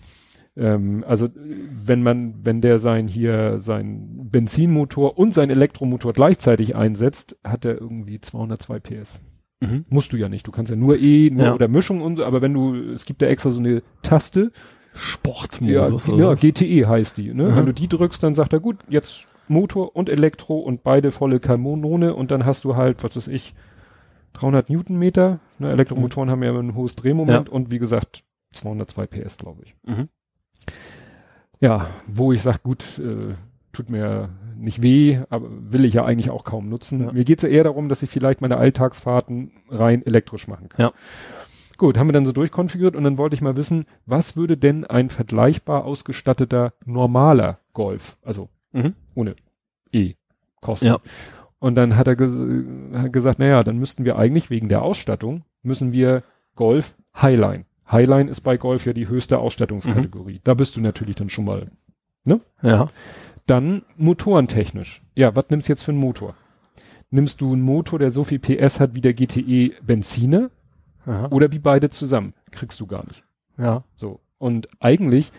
Ähm, 0.60 1.04
also 1.08 1.28
wenn 1.34 2.02
man, 2.02 2.34
wenn 2.44 2.60
der 2.60 2.78
sein 2.78 3.08
hier 3.08 3.60
sein 3.60 4.28
Benzinmotor 4.30 5.18
und 5.18 5.32
sein 5.32 5.50
Elektromotor 5.50 6.12
gleichzeitig 6.12 6.76
einsetzt, 6.76 7.36
hat 7.42 7.64
er 7.64 7.80
irgendwie 7.80 8.20
202 8.20 8.80
PS. 8.80 9.20
Mhm. 9.60 9.86
Musst 9.88 10.12
du 10.12 10.16
ja 10.16 10.28
nicht. 10.28 10.46
Du 10.46 10.52
kannst 10.52 10.70
ja 10.70 10.76
nur 10.76 10.98
E, 10.98 11.30
nur 11.30 11.46
Ja. 11.46 11.54
oder 11.54 11.68
Mischung 11.68 12.02
und 12.02 12.16
so, 12.16 12.24
aber 12.24 12.42
wenn 12.42 12.54
du, 12.54 12.74
es 12.92 13.06
gibt 13.06 13.22
ja 13.22 13.28
extra 13.28 13.50
so 13.50 13.60
eine 13.60 13.82
Taste, 14.02 14.52
Sportmodus. 14.92 16.08
Ja, 16.08 16.16
ja, 16.16 16.34
GTE 16.34 16.88
heißt 16.88 17.16
die. 17.16 17.32
Ne? 17.32 17.44
Mhm. 17.44 17.56
Wenn 17.56 17.66
du 17.66 17.72
die 17.72 17.88
drückst, 17.88 18.22
dann 18.22 18.34
sagt 18.34 18.52
er, 18.52 18.60
gut, 18.60 18.78
jetzt 18.88 19.28
Motor 19.48 19.96
und 19.96 20.08
Elektro 20.08 20.58
und 20.58 20.82
beide 20.82 21.10
volle 21.10 21.40
Kanone 21.40 22.14
und 22.14 22.30
dann 22.30 22.44
hast 22.44 22.64
du 22.64 22.76
halt, 22.76 23.02
was 23.02 23.16
weiß 23.16 23.28
ich, 23.28 23.54
300 24.34 24.68
Newtonmeter. 24.68 25.40
Ne? 25.58 25.70
Elektromotoren 25.70 26.28
mhm. 26.28 26.32
haben 26.32 26.42
ja 26.42 26.58
ein 26.58 26.74
hohes 26.74 26.96
Drehmoment 26.96 27.48
ja. 27.48 27.54
und 27.54 27.70
wie 27.70 27.78
gesagt 27.78 28.24
202 28.52 29.06
PS, 29.06 29.38
glaube 29.38 29.62
ich. 29.64 29.76
Mhm. 29.86 30.08
Ja, 31.60 31.88
wo 32.06 32.32
ich 32.32 32.42
sage, 32.42 32.60
gut, 32.62 32.98
äh, 32.98 33.34
tut 33.72 33.90
mir 33.90 34.30
nicht 34.56 34.82
weh, 34.82 35.20
aber 35.30 35.48
will 35.50 35.84
ich 35.84 35.94
ja 35.94 36.04
eigentlich 36.04 36.30
auch 36.30 36.44
kaum 36.44 36.68
nutzen. 36.68 37.00
Ja. 37.00 37.12
Mir 37.12 37.24
geht 37.24 37.38
es 37.38 37.42
ja 37.42 37.48
eher 37.48 37.64
darum, 37.64 37.88
dass 37.88 38.02
ich 38.02 38.10
vielleicht 38.10 38.40
meine 38.40 38.56
Alltagsfahrten 38.56 39.52
rein 39.68 40.04
elektrisch 40.04 40.48
machen 40.48 40.68
kann. 40.68 40.86
Ja. 40.86 40.92
Gut, 41.78 41.96
haben 41.96 42.08
wir 42.08 42.12
dann 42.12 42.26
so 42.26 42.32
durchkonfiguriert 42.32 42.94
und 42.94 43.04
dann 43.04 43.16
wollte 43.16 43.34
ich 43.34 43.40
mal 43.40 43.56
wissen, 43.56 43.86
was 44.04 44.36
würde 44.36 44.58
denn 44.58 44.84
ein 44.84 45.08
vergleichbar 45.08 45.84
ausgestatteter 45.84 46.74
normaler 46.84 47.58
Golf, 47.72 48.18
also 48.22 48.50
mhm. 48.72 48.94
ohne 49.14 49.34
E, 49.90 50.14
kosten? 50.60 50.86
Ja. 50.86 50.98
Und 51.58 51.76
dann 51.76 51.96
hat 51.96 52.06
er, 52.06 52.16
ges 52.16 52.32
hat 52.92 53.12
gesagt, 53.12 53.38
naja, 53.38 53.62
dann 53.62 53.78
müssten 53.78 54.04
wir 54.04 54.18
eigentlich 54.18 54.50
wegen 54.50 54.68
der 54.68 54.82
Ausstattung, 54.82 55.44
müssen 55.62 55.92
wir 55.92 56.22
Golf 56.54 56.94
Highline. 57.16 57.64
Highline 57.90 58.30
ist 58.30 58.42
bei 58.42 58.56
Golf 58.56 58.86
ja 58.86 58.92
die 58.92 59.08
höchste 59.08 59.38
Ausstattungskategorie. 59.38 60.34
Mhm. 60.34 60.40
Da 60.44 60.54
bist 60.54 60.76
du 60.76 60.80
natürlich 60.80 61.16
dann 61.16 61.28
schon 61.28 61.44
mal, 61.44 61.70
ne? 62.24 62.40
Ja. 62.62 62.88
Dann 63.46 63.82
motorentechnisch. 63.96 65.02
Ja, 65.14 65.34
was 65.34 65.50
nimmst 65.50 65.68
du 65.68 65.72
jetzt 65.72 65.82
für 65.82 65.92
einen 65.92 66.00
Motor? 66.00 66.34
Nimmst 67.10 67.40
du 67.40 67.52
einen 67.52 67.62
Motor, 67.62 67.98
der 67.98 68.12
so 68.12 68.22
viel 68.22 68.38
PS 68.38 68.78
hat 68.78 68.94
wie 68.94 69.00
der 69.00 69.14
GTE 69.14 69.72
Benziner? 69.82 70.50
Aha. 71.06 71.28
Oder 71.30 71.50
wie 71.50 71.58
beide 71.58 71.90
zusammen? 71.90 72.34
Kriegst 72.52 72.78
du 72.80 72.86
gar 72.86 73.04
nicht. 73.06 73.24
Ja. 73.58 73.84
So. 73.96 74.20
Und 74.38 74.68
eigentlich, 74.78 75.32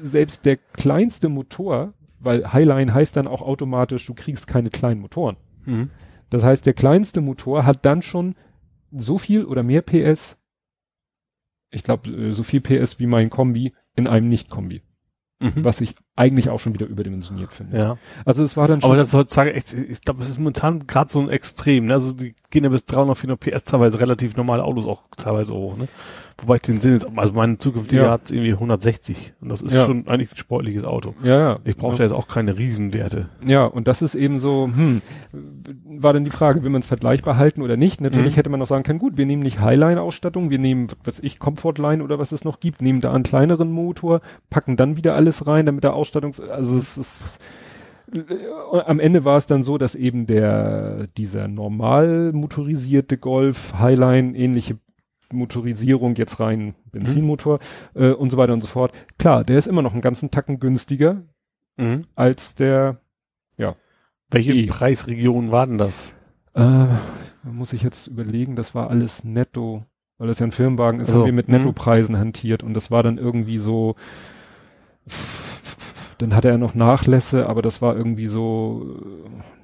selbst 0.00 0.44
der 0.44 0.56
kleinste 0.56 1.28
Motor, 1.28 1.94
weil 2.20 2.52
Highline 2.52 2.92
heißt 2.92 3.16
dann 3.16 3.26
auch 3.26 3.42
automatisch, 3.42 4.04
du 4.06 4.14
kriegst 4.14 4.46
keine 4.46 4.70
kleinen 4.70 5.00
Motoren. 5.00 5.36
Mhm. 5.64 5.90
Das 6.30 6.42
heißt, 6.42 6.66
der 6.66 6.74
kleinste 6.74 7.20
Motor 7.20 7.64
hat 7.64 7.84
dann 7.84 8.02
schon 8.02 8.34
so 8.92 9.18
viel 9.18 9.44
oder 9.44 9.62
mehr 9.62 9.82
PS, 9.82 10.37
ich 11.70 11.82
glaube, 11.82 12.10
äh, 12.10 12.32
so 12.32 12.42
viel 12.42 12.60
PS 12.60 12.98
wie 12.98 13.06
mein 13.06 13.30
Kombi 13.30 13.74
in 13.94 14.06
einem 14.06 14.28
Nicht-Kombi. 14.28 14.82
Mhm. 15.40 15.64
Was 15.64 15.80
ich 15.80 15.94
eigentlich 16.18 16.50
auch 16.50 16.58
schon 16.58 16.74
wieder 16.74 16.86
überdimensioniert 16.86 17.52
finde. 17.52 17.78
Ja. 17.78 17.96
Also 18.24 18.42
es 18.42 18.56
war 18.56 18.66
dann 18.66 18.80
schon. 18.80 18.90
Aber 18.90 18.98
das 18.98 19.14
heutzutage 19.14 19.54
echt, 19.54 19.72
ich 19.72 20.02
glaube, 20.02 20.22
es 20.22 20.28
ist 20.28 20.38
momentan 20.38 20.86
gerade 20.86 21.10
so 21.10 21.20
ein 21.20 21.30
Extrem, 21.30 21.86
ne? 21.86 21.94
Also 21.94 22.12
die 22.12 22.34
gehen 22.50 22.64
ja 22.64 22.70
bis 22.70 22.84
300, 22.86 23.16
400 23.16 23.40
PS 23.40 23.64
teilweise 23.64 24.00
relativ 24.00 24.36
normale 24.36 24.64
Autos 24.64 24.86
auch 24.86 25.02
teilweise 25.16 25.54
hoch, 25.54 25.76
ne? 25.76 25.88
Wobei 26.40 26.56
ich 26.56 26.62
den 26.62 26.80
Sinn 26.80 26.92
jetzt, 26.92 27.06
also 27.16 27.32
meine 27.32 27.58
zukünftige 27.58 28.02
ja. 28.02 28.10
hat 28.10 28.30
irgendwie 28.30 28.52
160 28.52 29.34
und 29.40 29.48
das 29.48 29.60
ist 29.60 29.74
ja. 29.74 29.86
schon 29.86 30.06
eigentlich 30.06 30.30
ein 30.30 30.36
sportliches 30.36 30.84
Auto. 30.84 31.14
Ja, 31.24 31.36
ja. 31.36 31.58
Ich 31.64 31.76
brauche 31.76 31.92
ja. 31.92 31.98
da 31.98 32.04
jetzt 32.04 32.12
auch 32.12 32.28
keine 32.28 32.56
Riesenwerte. 32.56 33.28
Ja, 33.44 33.64
und 33.64 33.88
das 33.88 34.02
ist 34.02 34.14
eben 34.14 34.38
so, 34.38 34.70
hm, 34.72 35.02
war 35.84 36.12
dann 36.12 36.24
die 36.24 36.30
Frage, 36.30 36.62
will 36.62 36.70
man 36.70 36.80
es 36.80 36.86
vergleichbar 36.86 37.36
halten 37.36 37.60
oder 37.60 37.76
nicht? 37.76 38.00
Natürlich 38.00 38.34
mhm. 38.34 38.36
hätte 38.36 38.50
man 38.50 38.60
noch 38.60 38.68
sagen 38.68 38.84
können, 38.84 39.00
gut, 39.00 39.16
wir 39.16 39.26
nehmen 39.26 39.42
nicht 39.42 39.60
Highline-Ausstattung, 39.60 40.48
wir 40.48 40.60
nehmen, 40.60 40.86
was 41.02 41.18
ich, 41.18 41.40
Comfortline 41.40 42.04
oder 42.04 42.20
was 42.20 42.30
es 42.30 42.44
noch 42.44 42.60
gibt, 42.60 42.82
nehmen 42.82 43.00
da 43.00 43.12
einen 43.12 43.24
kleineren 43.24 43.72
Motor, 43.72 44.20
packen 44.48 44.76
dann 44.76 44.96
wieder 44.96 45.16
alles 45.16 45.48
rein, 45.48 45.66
damit 45.66 45.82
der 45.82 45.94
Ausstattung, 45.94 46.07
also 46.16 46.76
es 46.76 46.96
ist, 46.96 47.38
äh, 48.12 48.80
am 48.86 49.00
Ende 49.00 49.24
war 49.24 49.36
es 49.36 49.46
dann 49.46 49.62
so, 49.62 49.78
dass 49.78 49.94
eben 49.94 50.26
der, 50.26 51.08
dieser 51.16 51.48
normal 51.48 52.32
motorisierte 52.32 53.18
Golf, 53.18 53.74
Highline, 53.78 54.36
ähnliche 54.36 54.78
Motorisierung, 55.32 56.14
jetzt 56.16 56.40
rein 56.40 56.74
Benzinmotor 56.90 57.58
mhm. 57.94 58.02
äh, 58.02 58.12
und 58.12 58.30
so 58.30 58.36
weiter 58.36 58.52
und 58.52 58.60
so 58.60 58.66
fort. 58.66 58.92
Klar, 59.18 59.44
der 59.44 59.58
ist 59.58 59.68
immer 59.68 59.82
noch 59.82 59.92
einen 59.92 60.00
ganzen 60.00 60.30
Tacken 60.30 60.58
günstiger 60.58 61.22
mhm. 61.76 62.04
als 62.14 62.54
der, 62.54 63.00
ja. 63.56 63.74
Welche 64.30 64.52
e. 64.52 64.66
Preisregion 64.66 65.50
war 65.50 65.66
denn 65.66 65.78
das? 65.78 66.12
Äh, 66.54 66.86
muss 67.44 67.72
ich 67.72 67.82
jetzt 67.82 68.08
überlegen, 68.08 68.56
das 68.56 68.74
war 68.74 68.90
alles 68.90 69.24
netto, 69.24 69.84
weil 70.18 70.28
das 70.28 70.38
ja 70.38 70.46
ein 70.46 70.52
Firmenwagen 70.52 71.00
ist, 71.00 71.08
also, 71.08 71.20
haben 71.20 71.26
wir 71.26 71.32
mit 71.32 71.48
mhm. 71.48 71.56
Nettopreisen 71.56 72.18
hantiert 72.18 72.62
und 72.62 72.74
das 72.74 72.90
war 72.90 73.02
dann 73.02 73.18
irgendwie 73.18 73.58
so, 73.58 73.96
dann 76.18 76.34
hatte 76.34 76.48
er 76.48 76.58
noch 76.58 76.74
Nachlässe, 76.74 77.48
aber 77.48 77.62
das 77.62 77.80
war 77.80 77.96
irgendwie 77.96 78.26
so, 78.26 78.96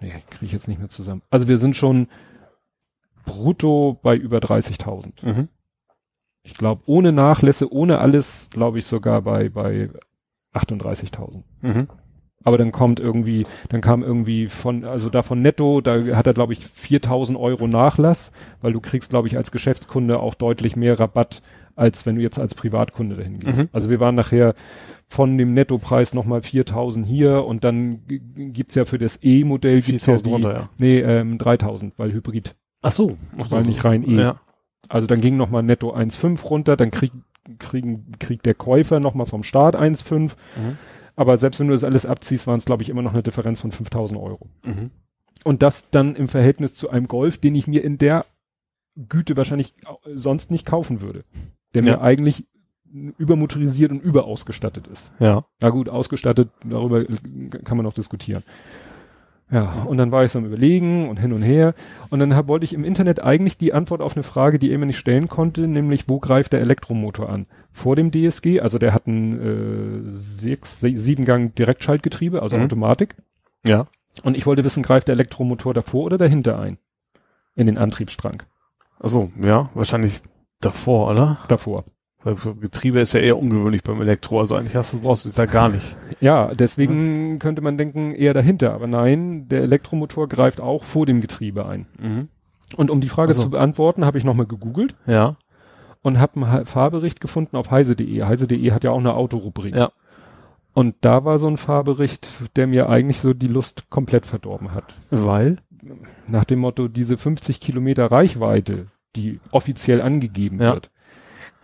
nee, 0.00 0.12
kriege 0.30 0.46
ich 0.46 0.52
jetzt 0.52 0.68
nicht 0.68 0.78
mehr 0.78 0.88
zusammen. 0.88 1.22
Also 1.30 1.48
wir 1.48 1.58
sind 1.58 1.76
schon 1.76 2.08
brutto 3.24 3.98
bei 4.02 4.16
über 4.16 4.38
30.000. 4.38 5.12
Mhm. 5.22 5.48
Ich 6.42 6.54
glaube, 6.54 6.82
ohne 6.86 7.12
Nachlässe, 7.12 7.72
ohne 7.72 7.98
alles, 7.98 8.48
glaube 8.50 8.78
ich 8.78 8.86
sogar 8.86 9.22
bei, 9.22 9.48
bei 9.48 9.90
38.000. 10.52 11.42
Mhm. 11.62 11.88
Aber 12.44 12.58
dann 12.58 12.72
kommt 12.72 13.00
irgendwie, 13.00 13.46
dann 13.70 13.80
kam 13.80 14.02
irgendwie 14.02 14.48
von, 14.48 14.84
also 14.84 15.08
davon 15.08 15.40
netto, 15.40 15.80
da 15.80 15.98
hat 16.14 16.26
er, 16.26 16.34
glaube 16.34 16.52
ich, 16.52 16.66
4000 16.66 17.38
Euro 17.38 17.66
Nachlass, 17.66 18.30
weil 18.60 18.74
du 18.74 18.80
kriegst, 18.80 19.08
glaube 19.08 19.28
ich, 19.28 19.38
als 19.38 19.50
Geschäftskunde 19.50 20.20
auch 20.20 20.34
deutlich 20.34 20.76
mehr 20.76 21.00
Rabatt, 21.00 21.42
als 21.74 22.04
wenn 22.04 22.16
du 22.16 22.22
jetzt 22.22 22.38
als 22.38 22.54
Privatkunde 22.54 23.16
dahin 23.16 23.40
gehst. 23.40 23.58
Mhm. 23.58 23.68
Also 23.72 23.88
wir 23.88 23.98
waren 23.98 24.14
nachher 24.14 24.54
von 25.08 25.36
dem 25.38 25.54
Nettopreis 25.54 26.14
nochmal 26.14 26.42
4000 26.42 27.06
hier 27.06 27.44
und 27.44 27.64
dann 27.64 28.02
gibt's 28.06 28.74
ja 28.74 28.84
für 28.84 28.98
das 28.98 29.18
E-Modell 29.22 29.80
gibt's 29.82 30.06
ja 30.06 30.16
die, 30.16 30.30
runter, 30.30 30.56
ja. 30.56 30.68
nee, 30.78 31.00
ähm, 31.00 31.38
3000, 31.38 31.98
weil 31.98 32.12
Hybrid. 32.12 32.56
Ach 32.82 32.92
so. 32.92 33.16
Weil 33.48 33.62
nicht 33.62 33.84
rein 33.84 34.02
E. 34.08 34.20
Ja. 34.20 34.40
Also 34.88 35.06
dann 35.06 35.20
ging 35.20 35.36
nochmal 35.36 35.62
netto 35.62 35.94
1,5 35.94 36.44
runter, 36.44 36.76
dann 36.76 36.90
krieg, 36.90 37.12
kriegen, 37.58 38.12
kriegt 38.18 38.44
der 38.46 38.54
Käufer 38.54 39.00
nochmal 39.00 39.26
vom 39.26 39.42
Staat 39.42 39.76
1,5. 39.76 40.20
Mhm. 40.56 40.78
Aber 41.16 41.38
selbst 41.38 41.60
wenn 41.60 41.68
du 41.68 41.72
das 41.72 41.84
alles 41.84 42.06
abziehst, 42.06 42.46
waren 42.46 42.58
es, 42.58 42.64
glaube 42.64 42.82
ich, 42.82 42.88
immer 42.88 43.02
noch 43.02 43.12
eine 43.12 43.22
Differenz 43.22 43.60
von 43.60 43.72
5000 43.72 44.20
Euro. 44.20 44.48
Mhm. 44.64 44.90
Und 45.44 45.62
das 45.62 45.90
dann 45.90 46.16
im 46.16 46.28
Verhältnis 46.28 46.74
zu 46.74 46.90
einem 46.90 47.06
Golf, 47.06 47.38
den 47.38 47.54
ich 47.54 47.66
mir 47.66 47.84
in 47.84 47.98
der 47.98 48.26
Güte 49.08 49.36
wahrscheinlich 49.36 49.74
sonst 50.14 50.50
nicht 50.50 50.66
kaufen 50.66 51.00
würde. 51.00 51.24
Der 51.74 51.82
ja. 51.82 51.92
mir 51.92 52.02
eigentlich 52.02 52.46
übermotorisiert 53.18 53.90
und 53.90 54.02
überausgestattet 54.02 54.86
ist. 54.86 55.12
Ja. 55.18 55.44
Na 55.60 55.70
gut, 55.70 55.88
ausgestattet, 55.88 56.50
darüber 56.64 57.04
kann 57.64 57.76
man 57.76 57.84
noch 57.84 57.92
diskutieren. 57.92 58.42
Ja, 59.50 59.84
und 59.86 59.98
dann 59.98 60.10
war 60.10 60.24
ich 60.24 60.32
so 60.32 60.38
am 60.38 60.46
Überlegen 60.46 61.08
und 61.08 61.18
hin 61.18 61.32
und 61.32 61.42
her. 61.42 61.74
Und 62.08 62.18
dann 62.18 62.34
hab, 62.34 62.48
wollte 62.48 62.64
ich 62.64 62.72
im 62.72 62.82
Internet 62.82 63.22
eigentlich 63.22 63.58
die 63.58 63.74
Antwort 63.74 64.00
auf 64.00 64.16
eine 64.16 64.22
Frage, 64.22 64.58
die 64.58 64.72
er 64.72 64.78
mir 64.78 64.86
nicht 64.86 64.98
stellen 64.98 65.28
konnte, 65.28 65.66
nämlich 65.68 66.08
wo 66.08 66.18
greift 66.18 66.52
der 66.52 66.60
Elektromotor 66.60 67.28
an? 67.28 67.46
Vor 67.70 67.94
dem 67.94 68.10
DSG, 68.10 68.60
also 68.60 68.78
der 68.78 68.94
hat 68.94 69.06
ein 69.06 70.08
äh, 70.08 70.10
sechs, 70.10 70.80
sieben 70.80 71.24
Gang 71.24 71.54
Direktschaltgetriebe, 71.54 72.42
also 72.42 72.56
mhm. 72.56 72.64
Automatik. 72.64 73.16
Ja. 73.66 73.86
Und 74.22 74.36
ich 74.36 74.46
wollte 74.46 74.64
wissen, 74.64 74.82
greift 74.82 75.08
der 75.08 75.14
Elektromotor 75.14 75.74
davor 75.74 76.04
oder 76.04 76.18
dahinter 76.18 76.58
ein? 76.58 76.78
In 77.54 77.66
den 77.66 77.78
Antriebsstrang. 77.78 78.42
Also 78.98 79.30
ja, 79.40 79.70
wahrscheinlich 79.74 80.22
davor, 80.60 81.10
oder? 81.10 81.38
Davor. 81.48 81.84
Weil 82.24 82.36
Getriebe 82.60 83.00
ist 83.00 83.12
ja 83.12 83.20
eher 83.20 83.38
ungewöhnlich 83.38 83.82
beim 83.82 84.00
Elektro, 84.00 84.40
also 84.40 84.56
eigentlich 84.56 84.74
hast 84.74 84.94
du, 84.94 85.00
brauchst 85.00 85.26
du 85.26 85.28
es 85.28 85.34
da 85.34 85.44
gar 85.44 85.68
nicht. 85.68 85.96
Ja, 86.20 86.54
deswegen 86.54 87.32
ja. 87.32 87.36
könnte 87.36 87.60
man 87.60 87.76
denken, 87.76 88.14
eher 88.14 88.32
dahinter. 88.32 88.72
Aber 88.72 88.86
nein, 88.86 89.46
der 89.48 89.60
Elektromotor 89.62 90.26
greift 90.26 90.58
auch 90.60 90.84
vor 90.84 91.04
dem 91.04 91.20
Getriebe 91.20 91.66
ein. 91.66 91.86
Mhm. 92.00 92.28
Und 92.76 92.90
um 92.90 93.02
die 93.02 93.10
Frage 93.10 93.28
also. 93.28 93.42
zu 93.42 93.50
beantworten, 93.50 94.06
habe 94.06 94.16
ich 94.16 94.24
nochmal 94.24 94.46
gegoogelt. 94.46 94.96
Ja. 95.06 95.36
Und 96.00 96.18
habe 96.18 96.44
einen 96.46 96.66
Fahrbericht 96.66 97.20
gefunden 97.20 97.56
auf 97.56 97.70
heise.de. 97.70 98.22
Heise.de 98.22 98.72
hat 98.72 98.84
ja 98.84 98.90
auch 98.90 98.98
eine 98.98 99.14
Autorubrik. 99.14 99.76
Ja. 99.76 99.92
Und 100.72 100.96
da 101.02 101.24
war 101.24 101.38
so 101.38 101.46
ein 101.46 101.56
Fahrbericht, 101.58 102.28
der 102.56 102.66
mir 102.66 102.88
eigentlich 102.88 103.20
so 103.20 103.34
die 103.34 103.48
Lust 103.48 103.90
komplett 103.90 104.26
verdorben 104.26 104.72
hat. 104.72 104.94
Weil? 105.10 105.58
Nach 106.26 106.44
dem 106.44 106.60
Motto, 106.60 106.88
diese 106.88 107.16
50 107.16 107.60
Kilometer 107.60 108.06
Reichweite, 108.06 108.86
die 109.14 109.40
offiziell 109.50 110.02
angegeben 110.02 110.60
ja. 110.60 110.72
wird, 110.74 110.90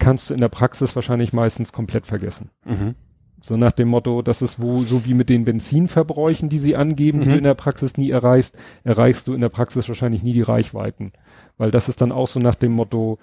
kannst 0.01 0.31
du 0.31 0.35
in 0.35 0.41
der 0.41 0.49
Praxis 0.49 0.97
wahrscheinlich 0.97 1.33
meistens 1.33 1.73
komplett 1.73 2.07
vergessen. 2.07 2.51
Mhm. 2.65 2.97
So 3.43 3.57
nach 3.57 3.73
dem 3.73 3.89
Motto, 3.89 4.21
das 4.21 4.43
ist 4.43 4.61
wo, 4.61 4.81
so 4.81 5.07
wie 5.07 5.15
mit 5.15 5.29
den 5.29 5.45
Benzinverbräuchen, 5.45 6.49
die 6.49 6.59
sie 6.59 6.77
angeben, 6.77 7.19
mhm. 7.19 7.23
die 7.23 7.29
du 7.31 7.39
in 7.39 7.45
der 7.45 7.55
Praxis 7.55 7.97
nie 7.97 8.11
erreichst, 8.11 8.59
erreichst 8.85 9.29
du 9.29 9.35
in 9.35 9.41
der 9.41 9.49
Praxis 9.49 9.89
wahrscheinlich 9.89 10.23
nie 10.23 10.33
die 10.33 10.43
Reichweiten. 10.43 11.13
Weil 11.57 11.71
das 11.71 11.89
ist 11.89 12.01
dann 12.01 12.13
auch 12.13 12.29
so 12.29 12.41
nach 12.41 12.57
dem 12.57 12.73
Motto, 12.73 13.19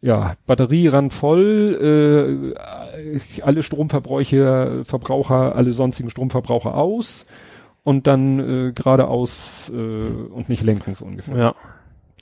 ja, 0.00 0.34
Batterie 0.46 0.88
ran 0.88 1.10
voll, 1.10 2.54
äh, 2.54 3.42
alle 3.42 3.62
Stromverbräuche, 3.62 4.82
Verbraucher, 4.84 5.54
alle 5.54 5.72
sonstigen 5.72 6.10
Stromverbraucher 6.10 6.74
aus 6.74 7.26
und 7.82 8.06
dann 8.06 8.40
äh, 8.40 8.72
geradeaus 8.72 9.70
äh, 9.72 9.74
und 9.74 10.48
nicht 10.48 10.62
lenken 10.62 10.94
so 10.94 11.04
ungefähr. 11.04 11.36
Ja. 11.36 11.54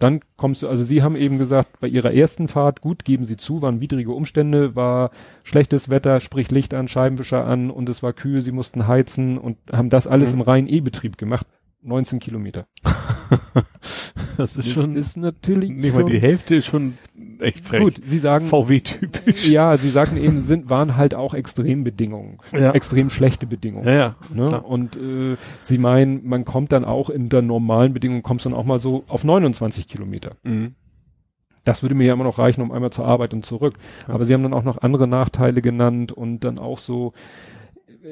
Dann 0.00 0.20
kommst 0.36 0.62
du, 0.62 0.68
also 0.68 0.82
sie 0.82 1.02
haben 1.02 1.14
eben 1.14 1.38
gesagt, 1.38 1.78
bei 1.80 1.86
ihrer 1.86 2.12
ersten 2.12 2.48
Fahrt, 2.48 2.80
gut, 2.80 3.04
geben 3.04 3.24
sie 3.24 3.36
zu, 3.36 3.62
waren 3.62 3.80
widrige 3.80 4.10
Umstände, 4.10 4.74
war 4.74 5.10
schlechtes 5.44 5.88
Wetter, 5.88 6.18
sprich 6.18 6.50
Licht 6.50 6.74
an, 6.74 6.88
Scheibenwischer 6.88 7.44
an 7.44 7.70
und 7.70 7.88
es 7.88 8.02
war 8.02 8.12
kühl, 8.12 8.40
sie 8.40 8.52
mussten 8.52 8.88
heizen 8.88 9.38
und 9.38 9.56
haben 9.72 9.90
das 9.90 10.06
alles 10.06 10.32
mhm. 10.32 10.40
im 10.40 10.46
reinen 10.46 10.68
E-Betrieb 10.68 11.16
gemacht. 11.16 11.46
19 11.84 12.18
Kilometer. 12.18 12.66
das 14.36 14.56
ist 14.56 14.70
schon, 14.70 14.96
ist 14.96 15.16
natürlich 15.16 15.70
nicht 15.70 15.94
mal 15.94 16.04
die 16.04 16.20
Hälfte 16.20 16.56
ist 16.56 16.66
schon 16.66 16.94
echt 17.40 17.66
frech. 17.66 17.82
Gut, 17.82 18.00
Sie 18.04 18.18
sagen, 18.18 18.46
VW-typisch. 18.46 19.48
ja, 19.48 19.76
Sie 19.76 19.90
sagen 19.90 20.16
eben, 20.16 20.40
sind, 20.40 20.70
waren 20.70 20.96
halt 20.96 21.14
auch 21.14 21.34
Extrembedingungen. 21.34 22.38
Ja. 22.52 22.72
Extrem 22.72 23.10
schlechte 23.10 23.46
Bedingungen. 23.46 23.86
Ja, 23.86 23.94
ja. 23.94 24.16
Ne? 24.32 24.60
Und 24.60 24.96
äh, 24.96 25.36
Sie 25.62 25.78
meinen, 25.78 26.26
man 26.26 26.44
kommt 26.44 26.72
dann 26.72 26.84
auch 26.84 27.10
in 27.10 27.28
der 27.28 27.42
normalen 27.42 27.92
Bedingung, 27.92 28.22
kommst 28.22 28.46
dann 28.46 28.54
auch 28.54 28.64
mal 28.64 28.80
so 28.80 29.04
auf 29.08 29.24
29 29.24 29.86
Kilometer. 29.86 30.32
Mhm. 30.42 30.74
Das 31.64 31.82
würde 31.82 31.94
mir 31.94 32.04
ja 32.04 32.12
immer 32.12 32.24
noch 32.24 32.38
reichen, 32.38 32.60
um 32.60 32.72
einmal 32.72 32.90
zur 32.90 33.06
Arbeit 33.06 33.32
und 33.32 33.44
zurück. 33.44 33.74
Ja. 34.06 34.14
Aber 34.14 34.24
Sie 34.24 34.34
haben 34.34 34.42
dann 34.42 34.52
auch 34.52 34.64
noch 34.64 34.82
andere 34.82 35.08
Nachteile 35.08 35.62
genannt 35.62 36.12
und 36.12 36.40
dann 36.40 36.58
auch 36.58 36.78
so, 36.78 37.14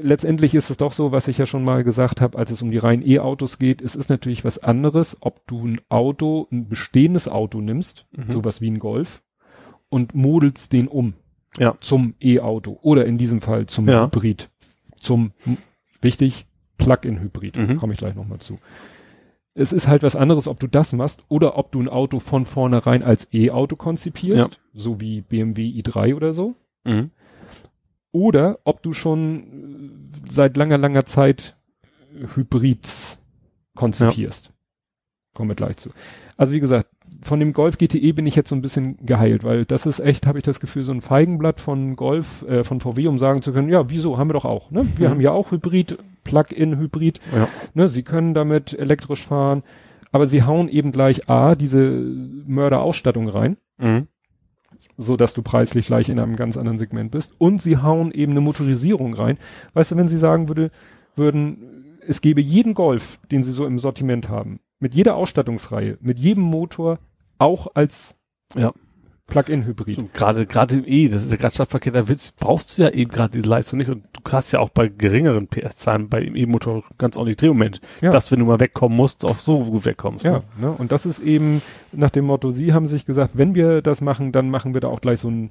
letztendlich 0.00 0.54
ist 0.54 0.70
es 0.70 0.76
doch 0.78 0.92
so, 0.92 1.12
was 1.12 1.28
ich 1.28 1.38
ja 1.38 1.46
schon 1.46 1.64
mal 1.64 1.84
gesagt 1.84 2.20
habe, 2.20 2.38
als 2.38 2.50
es 2.50 2.62
um 2.62 2.70
die 2.70 2.78
reinen 2.78 3.06
E-Autos 3.06 3.58
geht, 3.58 3.82
es 3.82 3.94
ist 3.94 4.08
natürlich 4.08 4.44
was 4.44 4.58
anderes, 4.58 5.16
ob 5.20 5.46
du 5.46 5.66
ein 5.66 5.80
Auto, 5.88 6.48
ein 6.50 6.68
bestehendes 6.68 7.28
Auto 7.28 7.60
nimmst, 7.60 8.06
Mhm. 8.16 8.32
sowas 8.32 8.60
wie 8.60 8.70
ein 8.70 8.78
Golf, 8.78 9.22
und 9.88 10.14
modelst 10.14 10.72
den 10.72 10.88
um 10.88 11.14
Ja. 11.58 11.76
zum 11.80 12.14
E-Auto 12.20 12.78
oder 12.82 13.04
in 13.04 13.18
diesem 13.18 13.40
Fall 13.42 13.66
zum 13.66 13.86
Ja. 13.88 14.06
Hybrid, 14.06 14.48
zum, 14.98 15.32
wichtig, 16.00 16.46
Plug-in-Hybrid, 16.78 17.56
Mhm. 17.56 17.76
komme 17.76 17.92
ich 17.92 17.98
gleich 17.98 18.14
nochmal 18.14 18.38
zu. 18.38 18.58
Es 19.54 19.74
ist 19.74 19.86
halt 19.86 20.02
was 20.02 20.16
anderes, 20.16 20.48
ob 20.48 20.58
du 20.60 20.66
das 20.66 20.94
machst 20.94 21.24
oder 21.28 21.58
ob 21.58 21.70
du 21.72 21.80
ein 21.80 21.88
Auto 21.90 22.20
von 22.20 22.46
vornherein 22.46 23.02
als 23.04 23.28
E-Auto 23.34 23.76
konzipierst, 23.76 24.58
so 24.72 24.98
wie 25.00 25.20
BMW 25.20 25.66
i3 25.68 26.14
oder 26.16 26.32
so, 26.32 26.54
Mhm. 26.84 27.10
Oder 28.12 28.58
ob 28.64 28.82
du 28.82 28.92
schon 28.92 29.40
äh, 30.26 30.30
seit 30.30 30.56
langer, 30.56 30.78
langer 30.78 31.04
Zeit 31.06 31.56
Hybrids 32.34 33.18
konzipierst. 33.74 34.52
Kommen 35.34 35.50
wir 35.50 35.54
gleich 35.56 35.78
zu. 35.78 35.90
Also 36.36 36.52
wie 36.52 36.60
gesagt, 36.60 36.88
von 37.22 37.40
dem 37.40 37.52
Golf 37.52 37.78
GTE 37.78 38.12
bin 38.12 38.26
ich 38.26 38.34
jetzt 38.36 38.50
so 38.50 38.54
ein 38.56 38.62
bisschen 38.62 38.96
geheilt, 39.06 39.44
weil 39.44 39.64
das 39.64 39.86
ist 39.86 40.00
echt, 40.00 40.26
habe 40.26 40.38
ich 40.38 40.44
das 40.44 40.60
Gefühl, 40.60 40.82
so 40.82 40.92
ein 40.92 41.00
Feigenblatt 41.00 41.60
von 41.60 41.96
Golf, 41.96 42.42
äh, 42.42 42.64
von 42.64 42.80
VW, 42.80 43.06
um 43.06 43.18
sagen 43.18 43.40
zu 43.42 43.52
können, 43.52 43.68
ja, 43.68 43.88
wieso, 43.90 44.18
haben 44.18 44.28
wir 44.28 44.34
doch 44.34 44.44
auch. 44.44 44.70
Ne? 44.70 44.86
Wir 44.96 45.08
Mhm. 45.08 45.12
haben 45.12 45.20
ja 45.20 45.30
auch 45.30 45.50
Hybrid, 45.52 45.98
Plug-in-Hybrid. 46.24 47.20
Ja. 47.34 47.48
Ne? 47.74 47.88
Sie 47.88 48.02
können 48.02 48.34
damit 48.34 48.74
elektrisch 48.78 49.26
fahren, 49.26 49.62
aber 50.10 50.26
sie 50.26 50.42
hauen 50.42 50.68
eben 50.68 50.92
gleich 50.92 51.28
A, 51.30 51.54
diese 51.54 51.80
Mörderausstattung 52.46 53.28
rein 53.28 53.56
Mhm. 53.78 54.06
So 54.96 55.16
dass 55.16 55.34
du 55.34 55.42
preislich 55.42 55.86
gleich 55.86 56.08
in 56.08 56.18
einem 56.18 56.36
ganz 56.36 56.56
anderen 56.56 56.78
Segment 56.78 57.10
bist. 57.10 57.34
Und 57.38 57.60
sie 57.60 57.78
hauen 57.78 58.12
eben 58.12 58.32
eine 58.32 58.40
Motorisierung 58.40 59.14
rein. 59.14 59.38
Weißt 59.74 59.92
du, 59.92 59.96
wenn 59.96 60.08
sie 60.08 60.18
sagen 60.18 60.48
würde, 60.48 60.70
würden, 61.16 61.98
es 62.06 62.20
gäbe 62.20 62.40
jeden 62.40 62.74
Golf, 62.74 63.18
den 63.30 63.42
sie 63.42 63.52
so 63.52 63.66
im 63.66 63.78
Sortiment 63.78 64.28
haben, 64.28 64.60
mit 64.78 64.94
jeder 64.94 65.16
Ausstattungsreihe, 65.16 65.98
mit 66.00 66.18
jedem 66.18 66.44
Motor, 66.44 66.98
auch 67.38 67.68
als 67.74 68.14
Ja. 68.54 68.72
Plug-in-Hybrid. 69.28 69.94
So, 69.96 70.08
Gerade 70.12 70.46
gerade 70.46 70.74
im 70.76 70.84
E, 70.86 71.08
das 71.08 71.22
ist 71.24 71.30
ja 71.30 71.36
gerade 71.38 71.54
Stadtverkehr, 71.54 71.92
da 71.92 72.08
willst, 72.08 72.38
brauchst 72.38 72.76
du 72.76 72.82
ja 72.82 72.90
eben 72.90 73.10
gerade 73.10 73.32
diese 73.32 73.48
Leistung 73.48 73.78
nicht 73.78 73.88
und 73.90 74.04
du 74.12 74.32
hast 74.32 74.52
ja 74.52 74.58
auch 74.60 74.68
bei 74.68 74.88
geringeren 74.88 75.46
PS-Zahlen 75.48 76.08
bei 76.08 76.20
dem 76.20 76.36
E-Motor 76.36 76.82
ganz 76.98 77.16
ordentlich 77.16 77.36
Drehmoment, 77.38 77.80
Ja. 78.00 78.10
dass 78.10 78.30
wenn 78.32 78.40
du 78.40 78.44
mal 78.46 78.60
wegkommen 78.60 78.96
musst, 78.96 79.24
auch 79.24 79.38
so 79.38 79.60
gut 79.64 79.84
wegkommst. 79.84 80.24
Ja, 80.24 80.32
Ne? 80.32 80.40
ne? 80.60 80.70
und 80.72 80.92
das 80.92 81.06
ist 81.06 81.20
eben 81.20 81.62
nach 81.92 82.10
dem 82.10 82.26
Motto, 82.26 82.50
sie 82.50 82.72
haben 82.72 82.86
sich 82.88 83.06
gesagt, 83.06 83.32
wenn 83.34 83.54
wir 83.54 83.80
das 83.80 84.00
machen, 84.00 84.32
dann 84.32 84.50
machen 84.50 84.74
wir 84.74 84.80
da 84.80 84.88
auch 84.88 85.00
gleich 85.00 85.20
so 85.20 85.30
ein 85.30 85.50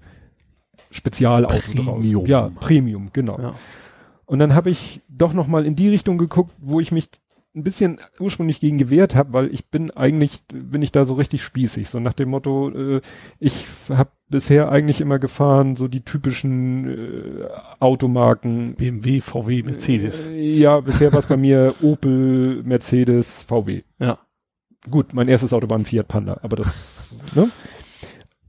Spezialauto 0.90 1.56
Premium. 1.60 1.86
draus. 1.86 2.28
Ja, 2.28 2.50
Premium, 2.60 3.10
genau. 3.14 3.40
Ja. 3.40 3.56
Und 4.26 4.40
dann 4.40 4.54
habe 4.56 4.70
ich 4.70 5.02
doch 5.10 5.34
noch 5.34 5.48
mal 5.48 5.66
in 5.66 5.76
die 5.76 5.90
Richtung 5.90 6.18
geguckt, 6.18 6.54
wo 6.60 6.80
ich 6.80 6.92
mich 6.92 7.10
ein 7.54 7.64
bisschen 7.64 7.98
ursprünglich 8.20 8.60
gegen 8.60 8.78
gewehrt 8.78 9.14
habe, 9.14 9.34
weil 9.34 9.54
ich 9.54 9.68
bin 9.70 9.92
eigentlich, 9.92 10.44
bin 10.48 10.82
ich 10.82 10.92
da 10.92 11.04
so 11.04 11.16
richtig 11.16 11.42
spießig, 11.42 11.90
so 11.90 12.00
nach 12.00 12.14
dem 12.14 12.30
Motto, 12.30 12.70
äh, 12.70 13.02
ich 13.40 13.66
habe 13.90 14.12
bisher 14.30 14.72
eigentlich 14.72 15.02
immer 15.02 15.20
gefahren, 15.20 15.76
so 15.76 15.90
die 15.90 16.06
typischen 16.06 16.88
äh, 16.88 17.48
Automarken. 17.80 18.76
BMW, 18.76 19.20
VW, 19.20 19.64
Mercedes. 19.64 20.30
Äh, 20.30 20.56
ja, 20.56 20.80
bisher 20.80 21.12
war 21.12 21.20
es 21.20 21.28
bei 21.28 21.38
mir 21.38 21.76
Opel, 21.82 22.64
Mercedes, 22.64 23.44
VW. 23.44 23.84
Ja. 24.00 24.20
Gut, 24.90 25.14
mein 25.14 25.28
erstes 25.28 25.52
Auto 25.54 25.70
war 25.70 25.78
ein 25.78 25.86
Fiat 25.86 26.08
Panda, 26.08 26.40
aber 26.42 26.56
das, 26.56 26.90
ne? 27.36 27.50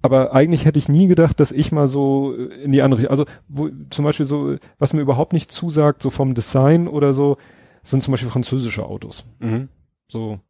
Aber 0.05 0.33
eigentlich 0.33 0.65
hätte 0.65 0.81
ich 0.81 0.89
nie 0.89 1.07
gedacht, 1.07 1.39
dass 1.39 1.53
ich 1.53 1.71
mal 1.71 1.87
so 1.89 2.35
äh, 2.37 2.63
in 2.63 2.73
die 2.73 2.83
andere, 2.83 3.11
also 3.11 3.25
wo, 3.49 3.69
zum 3.91 4.05
Beispiel 4.05 4.27
so, 4.27 4.57
was 4.79 4.93
mir 4.93 5.01
überhaupt 5.01 5.33
nicht 5.33 5.51
zusagt, 5.51 6.03
so 6.03 6.11
vom 6.11 6.35
Design 6.35 6.87
oder 6.89 7.13
so, 7.13 7.37
sind 7.83 8.03
zum 8.03 8.13
Beispiel 8.13 8.31
französische 8.31 8.85
Autos. 8.85 9.25
Mhm. 9.41 9.69
So, 10.09 10.41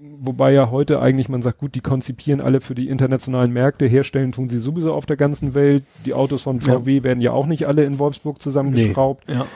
wobei 0.00 0.52
ja 0.52 0.70
heute 0.70 1.00
eigentlich 1.00 1.28
man 1.28 1.42
sagt, 1.42 1.58
gut, 1.58 1.74
die 1.74 1.80
konzipieren 1.80 2.40
alle 2.40 2.60
für 2.60 2.74
die 2.74 2.88
internationalen 2.88 3.52
Märkte, 3.52 3.86
herstellen 3.86 4.32
tun 4.32 4.48
sie 4.48 4.58
sowieso 4.58 4.92
auf 4.94 5.06
der 5.06 5.16
ganzen 5.16 5.54
Welt. 5.54 5.84
Die 6.04 6.14
Autos 6.14 6.42
von 6.42 6.58
Ja. 6.60 6.80
VW 6.80 7.02
werden 7.02 7.20
ja 7.20 7.32
auch 7.32 7.46
nicht 7.46 7.66
alle 7.66 7.84
in 7.84 7.98
Wolfsburg 7.98 8.40
zusammengeschraubt. 8.42 9.30
Ja. 9.30 9.46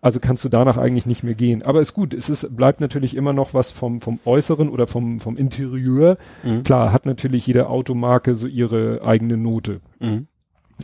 Also 0.00 0.20
kannst 0.20 0.44
du 0.44 0.50
danach 0.50 0.76
eigentlich 0.76 1.06
nicht 1.06 1.22
mehr 1.24 1.34
gehen. 1.34 1.62
Aber 1.62 1.80
ist 1.80 1.94
gut, 1.94 2.12
es 2.12 2.28
ist, 2.28 2.54
bleibt 2.54 2.78
natürlich 2.82 3.16
immer 3.16 3.32
noch 3.32 3.54
was 3.54 3.72
vom, 3.72 4.02
vom 4.02 4.20
Äußeren 4.26 4.68
oder 4.68 4.86
vom, 4.86 5.18
vom 5.18 5.38
Interieur. 5.38 6.18
Mhm. 6.42 6.62
Klar, 6.62 6.92
hat 6.92 7.06
natürlich 7.06 7.46
jede 7.46 7.70
Automarke 7.70 8.34
so 8.34 8.46
ihre 8.46 9.00
eigene 9.06 9.38
Note. 9.38 9.80
Mhm. 10.00 10.26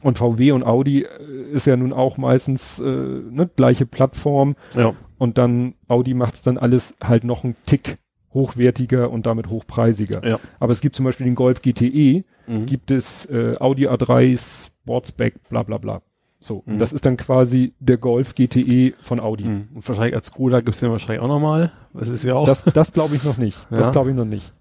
Und 0.03 0.19
VW 0.19 0.53
und 0.53 0.62
Audi 0.65 1.03
äh, 1.03 1.09
ist 1.53 1.67
ja 1.67 1.77
nun 1.77 1.93
auch 1.93 2.17
meistens 2.17 2.79
äh, 2.81 2.85
ne, 2.85 3.49
gleiche 3.57 3.87
Plattform 3.87 4.55
Ja. 4.77 4.95
und 5.19 5.37
dann 5.39 5.75
Audi 5.89 6.15
macht's 6.15 6.43
dann 6.43 6.59
alles 6.59 6.95
halt 7.03 7.25
noch 7.25 7.43
einen 7.45 7.57
Tick 7.67 7.99
hochwertiger 8.33 9.11
und 9.11 9.27
damit 9.27 9.49
hochpreisiger. 9.51 10.25
Ja. 10.27 10.39
Aber 10.61 10.73
es 10.73 10.81
gibt 10.81 10.95
zum 10.97 11.05
Beispiel 11.05 11.25
den 11.27 11.35
Golf 11.35 11.62
GTE, 11.62 12.25
Mhm. 12.47 12.67
gibt 12.67 12.91
es 12.91 13.27
äh, 13.27 13.55
Audi 13.61 13.87
A3 13.89 14.39
Sportsback, 14.67 15.35
bla 15.49 15.62
bla 15.62 15.79
bla. 15.79 16.03
So, 16.41 16.62
Mhm. 16.67 16.79
das 16.79 16.93
ist 16.93 17.05
dann 17.05 17.17
quasi 17.17 17.75
der 17.81 17.97
Golf 17.99 18.35
GTE 18.35 18.95
von 19.01 19.21
Audi. 19.21 19.45
Mhm. 19.45 19.69
Und 19.75 19.87
wahrscheinlich 19.89 20.15
als 20.15 20.29
Skoda 20.29 20.61
gibt's 20.61 20.81
den 20.81 20.91
wahrscheinlich 20.91 21.21
auch 21.23 21.29
nochmal. 21.29 21.73
Das 21.93 22.09
ist 22.09 22.25
ja 22.25 22.35
auch. 22.35 22.47
Das, 22.47 22.65
das 22.65 22.93
glaube 22.93 23.15
ich 23.17 23.25
noch 23.25 23.37
nicht. 23.37 23.59
Das 23.71 23.81
Ja. 23.87 23.91
glaube 23.91 24.11
ich 24.11 24.17
noch 24.17 24.25
nicht. 24.25 24.53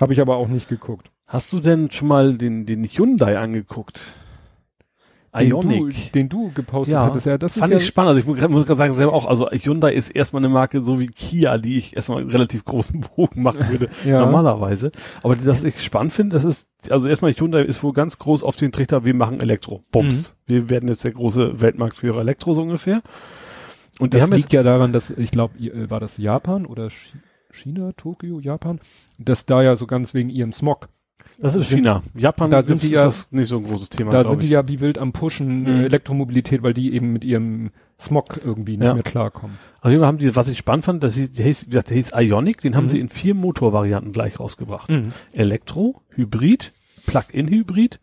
Habe 0.00 0.12
ich 0.12 0.20
aber 0.20 0.36
auch 0.36 0.48
nicht 0.48 0.68
geguckt. 0.68 1.10
Hast 1.26 1.52
du 1.52 1.60
denn 1.60 1.90
schon 1.90 2.08
mal 2.08 2.34
den, 2.34 2.66
den 2.66 2.82
Hyundai 2.84 3.38
angeguckt? 3.38 4.16
Den 5.38 5.50
du, 5.50 5.88
den 6.14 6.28
du 6.28 6.50
gepostet 6.52 6.94
Ja, 6.94 7.04
hattest, 7.04 7.24
ja, 7.26 7.38
das 7.38 7.52
Fand 7.52 7.72
ist 7.72 7.76
ich 7.82 7.82
ja, 7.84 7.88
spannend. 7.88 8.08
Also 8.08 8.20
ich 8.20 8.26
muss 8.48 8.66
gerade 8.66 8.76
sagen, 8.78 8.94
selber 8.94 9.12
auch, 9.12 9.26
also 9.26 9.48
Hyundai 9.50 9.92
ist 9.92 10.10
erstmal 10.10 10.40
eine 10.44 10.52
Marke 10.52 10.82
so 10.82 10.98
wie 10.98 11.06
Kia, 11.06 11.56
die 11.58 11.78
ich 11.78 11.94
erstmal 11.94 12.18
einen 12.18 12.30
relativ 12.30 12.64
großen 12.64 13.00
Bogen 13.16 13.42
machen 13.42 13.68
würde, 13.68 13.88
Ja. 14.04 14.18
normalerweise. 14.20 14.90
Aber 15.22 15.36
das, 15.36 15.46
was 15.46 15.64
ich 15.64 15.80
spannend 15.84 16.12
finde, 16.12 16.34
das 16.34 16.44
ist, 16.44 16.68
also 16.90 17.08
erstmal 17.08 17.32
Hyundai 17.32 17.62
ist 17.62 17.82
wohl 17.84 17.92
ganz 17.92 18.18
groß 18.18 18.42
auf 18.42 18.56
den 18.56 18.72
Trichter, 18.72 19.04
wir 19.04 19.14
machen 19.14 19.40
Elektro. 19.40 19.84
Bums. 19.92 20.34
Mhm. 20.48 20.52
Wir 20.52 20.70
werden 20.70 20.88
jetzt 20.88 21.04
der 21.04 21.12
große 21.12 21.60
Weltmarktführer 21.60 22.20
Elektro 22.22 22.52
so 22.52 22.62
ungefähr. 22.62 23.00
Und 24.00 24.14
das 24.14 24.28
liegt 24.30 24.52
ja 24.52 24.62
daran, 24.64 24.92
dass, 24.92 25.10
ich 25.10 25.30
glaube, 25.30 25.54
war 25.90 26.00
das 26.00 26.16
Japan 26.16 26.66
oder 26.66 26.88
Chi- 26.88 27.18
China, 27.52 27.92
Tokio, 27.96 28.40
Japan, 28.40 28.80
dass 29.18 29.44
da 29.46 29.62
ja 29.62 29.76
so 29.76 29.86
ganz 29.86 30.14
wegen 30.14 30.30
ihrem 30.30 30.52
Smog, 30.52 30.88
das 31.40 31.54
ist 31.56 31.70
China. 31.70 32.02
Japan 32.14 32.50
da 32.50 32.62
sind 32.62 32.82
die 32.82 32.86
ist 32.86 32.92
ja- 32.92 33.04
das 33.04 33.32
nicht 33.32 33.48
so 33.48 33.56
ein 33.58 33.64
großes 33.64 33.88
Thema, 33.90 34.10
da 34.10 34.24
sind 34.24 34.42
die 34.42 34.46
ich. 34.46 34.52
ja 34.52 34.66
wie 34.68 34.80
wild 34.80 34.98
am 34.98 35.12
Pushen, 35.12 35.60
Mhm. 35.62 35.66
äh, 35.66 35.84
Elektromobilität, 35.86 36.62
weil 36.62 36.74
die 36.74 36.92
eben 36.94 37.12
mit 37.12 37.24
ihrem 37.24 37.70
Smog 38.00 38.40
irgendwie 38.44 38.76
nicht 38.76 38.86
Ja. 38.86 38.94
mehr 38.94 39.02
klarkommen. 39.02 39.56
Auf 39.80 39.90
jeden 39.90 40.00
Fall 40.00 40.08
haben 40.08 40.18
die, 40.18 40.34
was 40.36 40.48
ich 40.48 40.58
spannend 40.58 40.84
fand, 40.84 41.02
das 41.02 41.14
hieß, 41.14 41.32
der 41.32 41.44
hieß, 41.46 41.66
wie 41.66 41.70
gesagt, 41.70 41.90
der 41.90 41.96
hieß 41.96 42.12
Ionic, 42.16 42.60
den 42.62 42.76
haben 42.76 42.84
Mhm. 42.84 42.88
sie 42.90 43.00
in 43.00 43.08
vier 43.08 43.34
Motorvarianten 43.34 44.12
gleich 44.12 44.40
rausgebracht. 44.40 44.90
Elektro, 45.32 46.02
Hybrid, 46.10 46.72
Plug-in-Hybrid 47.06 48.00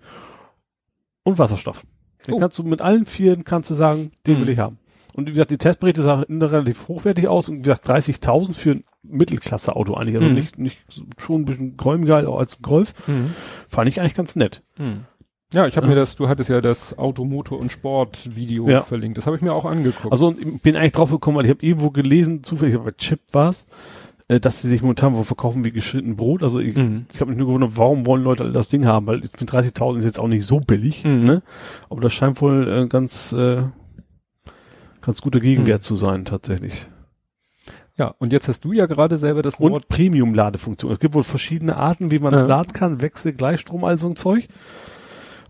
und 1.23 1.39
Wasserstoff. 1.39 1.83
Den 2.25 2.35
Oh. 2.35 2.39
kannst 2.39 2.57
du 2.59 2.63
mit 2.63 2.81
allen 2.81 3.05
vier 3.05 3.41
kannst 3.43 3.69
du 3.69 3.73
sagen, 3.73 4.11
den 4.25 4.37
Mhm. 4.37 4.41
will 4.41 4.49
ich 4.49 4.59
haben. 4.59 4.79
Und 5.13 5.27
wie 5.27 5.31
gesagt, 5.31 5.49
die 5.51 5.57
Testberichte 5.57 6.01
sahen 6.03 6.41
relativ 6.41 6.87
hochwertig 6.87 7.27
aus 7.27 7.49
und 7.49 7.57
wie 7.57 7.61
gesagt, 7.61 7.87
30.000 7.87 8.55
für 8.55 8.71
ein 8.71 8.83
Mittelklasse-Auto 9.09 9.93
eigentlich. 9.95 10.15
Also 10.15 10.27
Mhm. 10.27 10.33
nicht, 10.35 10.57
nicht 10.57 10.77
schon 11.17 11.41
ein 11.41 11.45
bisschen 11.45 11.77
gräumiger 11.77 12.27
als 12.27 12.61
Golf. 12.61 13.07
Mhm. 13.07 13.31
Fand 13.69 13.89
ich 13.89 13.99
eigentlich 13.99 14.15
ganz 14.15 14.35
nett. 14.35 14.63
Mhm. 14.77 15.01
Ja, 15.53 15.65
ich 15.65 15.77
habe 15.77 15.87
mir 15.87 15.95
das, 15.95 16.15
du 16.17 16.27
hattest 16.27 16.49
ja 16.49 16.59
das 16.59 16.97
Auto, 16.97 17.23
Motor 17.23 17.59
und 17.59 17.71
Sport 17.71 18.35
Video 18.35 18.67
Ja. 18.69 18.81
verlinkt. 18.81 19.17
Das 19.17 19.25
habe 19.27 19.37
ich 19.37 19.41
mir 19.41 19.53
auch 19.53 19.63
angeguckt. 19.65 20.11
Also 20.11 20.27
und 20.27 20.39
ich 20.39 20.61
bin 20.61 20.75
eigentlich 20.75 20.91
drauf 20.91 21.09
gekommen, 21.09 21.37
weil 21.37 21.45
ich 21.45 21.51
habe 21.51 21.65
irgendwo 21.65 21.89
gelesen, 21.89 22.43
zufällig 22.43 22.75
aber 22.75 22.83
bei 22.85 22.91
Chip 22.91 23.21
war's, 23.31 23.65
äh, 24.27 24.41
dass 24.41 24.61
sie 24.61 24.67
sich 24.67 24.81
momentan 24.81 25.13
wo 25.15 25.23
verkaufen 25.23 25.63
wie 25.63 25.71
geschnitten 25.71 26.17
Brot. 26.17 26.43
Also 26.43 26.59
ich, 26.59 26.75
Mhm. 26.75 27.05
ich 27.13 27.21
habe 27.21 27.29
mich 27.31 27.37
nur 27.37 27.47
gewundert, 27.47 27.77
warum 27.77 28.05
wollen 28.05 28.23
Leute 28.23 28.51
das 28.51 28.67
Ding 28.67 28.85
haben? 28.85 29.07
Weil 29.07 29.23
ich 29.23 29.31
finde 29.33 29.45
30.000 29.53 29.99
ist 29.99 30.03
jetzt 30.03 30.19
auch 30.19 30.27
nicht 30.27 30.45
so 30.45 30.59
billig, 30.59 31.05
Mhm. 31.05 31.23
ne? 31.23 31.43
Aber 31.89 32.01
das 32.01 32.11
scheint 32.13 32.41
wohl 32.41 32.67
äh, 32.67 32.87
ganz 32.87 33.31
äh, 33.31 33.61
ganz 34.99 35.21
guter 35.21 35.39
Gegenwert 35.39 35.79
Mhm. 35.79 35.83
zu 35.83 35.95
sein 35.95 36.25
tatsächlich. 36.25 36.87
Ja, 37.97 38.13
und 38.19 38.31
jetzt 38.31 38.47
hast 38.47 38.63
du 38.63 38.73
ja 38.73 38.85
gerade 38.85 39.17
selber 39.17 39.41
das 39.41 39.59
Wort. 39.59 39.73
Und 39.73 39.87
Premium-Ladefunktion. 39.89 40.91
Es 40.91 40.99
gibt 40.99 41.15
wohl 41.15 41.23
verschiedene 41.23 41.77
Arten, 41.77 42.11
wie 42.11 42.19
man 42.19 42.33
es 42.33 42.41
Ja. 42.41 42.47
laden 42.47 42.71
kann, 42.73 43.01
Wechsel, 43.01 43.33
Gleichstrom, 43.33 43.83
all 43.83 43.97
so 43.97 44.07
ein 44.07 44.15
Zeug. 44.15 44.47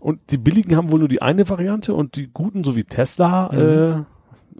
Und 0.00 0.20
die 0.30 0.38
billigen 0.38 0.76
haben 0.76 0.90
wohl 0.90 1.00
nur 1.00 1.08
die 1.08 1.20
eine 1.22 1.48
Variante 1.48 1.92
und 1.92 2.16
die 2.16 2.28
guten, 2.32 2.64
so 2.64 2.74
wie 2.76 2.84
Tesla, 2.84 3.50
Mhm. 3.52 4.06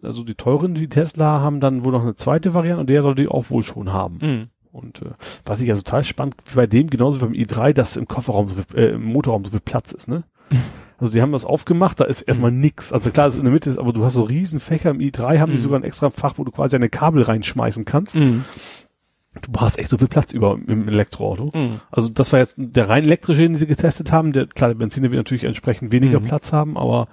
äh, 0.03 0.07
also 0.07 0.23
die 0.23 0.35
teuren 0.35 0.79
wie 0.79 0.89
Tesla, 0.89 1.41
haben 1.41 1.61
dann 1.61 1.85
wohl 1.85 1.93
noch 1.93 2.03
eine 2.03 2.15
zweite 2.17 2.53
Variante 2.55 2.81
und 2.81 2.91
der 2.91 3.03
soll 3.03 3.15
die 3.15 3.29
auch 3.29 3.49
wohl 3.51 3.63
schon 3.63 3.93
haben. 3.93 4.19
Mhm. 4.21 4.47
Und 4.71 5.01
äh, 5.03 5.11
was 5.47 5.61
ich 5.61 5.69
ja 5.69 5.75
total 5.75 6.05
spannend 6.05 6.37
bei 6.55 6.67
dem, 6.67 6.91
genauso 6.91 7.21
wie 7.21 7.25
beim 7.25 7.33
i3, 7.33 7.73
dass 7.73 7.97
im 7.97 8.07
Kofferraum 8.07 8.49
so 8.49 8.57
viel, 8.57 8.79
äh, 8.79 8.89
im 8.91 9.05
Motorraum 9.05 9.45
so 9.45 9.51
viel 9.53 9.61
Platz 9.61 9.93
ist, 9.93 10.09
ne? 10.09 10.25
Also 10.99 11.13
die 11.13 11.23
haben 11.23 11.33
das 11.33 11.45
aufgemacht, 11.45 12.01
da 12.01 12.05
ist 12.05 12.23
erstmal 12.23 12.51
Mhm. 12.51 12.61
nix. 12.61 12.93
Also 12.93 13.11
klar, 13.11 13.29
es 13.29 13.35
ist 13.35 13.39
in 13.39 13.45
der 13.45 13.53
Mitte 13.55 13.71
ist, 13.71 13.79
aber 13.79 13.93
du 13.93 14.05
hast 14.05 14.15
so 14.15 14.23
riesen 14.25 14.59
Fächer 14.61 14.91
im 14.91 14.99
i3, 14.99 15.39
haben 15.39 15.53
die 15.53 15.59
Mhm. 15.59 15.63
sogar 15.63 15.79
ein 15.81 15.85
extra 15.85 16.11
Fach, 16.11 16.35
wo 16.39 16.45
du 16.45 16.51
quasi 16.51 16.75
eine 16.77 16.89
Kabel 16.89 17.23
reinschmeißen 17.23 17.85
kannst. 17.85 18.17
Du 18.17 19.61
hast 19.61 19.79
echt 19.79 19.91
so 19.91 19.99
viel 19.99 20.09
Platz 20.09 20.33
über 20.33 20.59
im 20.67 20.89
Elektroauto. 20.89 21.53
Mhm. 21.57 21.81
Also 21.93 22.09
das 22.09 22.33
war 22.33 22.41
jetzt 22.41 22.55
der 22.59 22.89
rein 22.89 23.05
elektrische, 23.05 23.43
den 23.43 23.55
sie 23.57 23.67
getestet 23.67 24.11
haben. 24.11 24.33
Der 24.33 24.47
klar, 24.47 24.69
der 24.71 24.75
Benziner 24.75 25.11
wird 25.11 25.19
natürlich 25.19 25.45
entsprechend 25.45 25.93
weniger 25.93 26.19
Mhm. 26.19 26.25
Platz 26.25 26.53
haben, 26.53 26.77
aber 26.77 27.07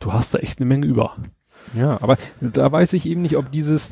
du 0.00 0.12
hast 0.12 0.34
da 0.34 0.38
echt 0.38 0.58
eine 0.60 0.66
Menge 0.66 0.86
über. 0.86 1.16
Ja, 1.74 2.00
aber 2.02 2.18
da 2.40 2.70
weiß 2.70 2.92
ich 2.92 3.06
eben 3.06 3.22
nicht, 3.22 3.36
ob 3.38 3.50
dieses 3.50 3.90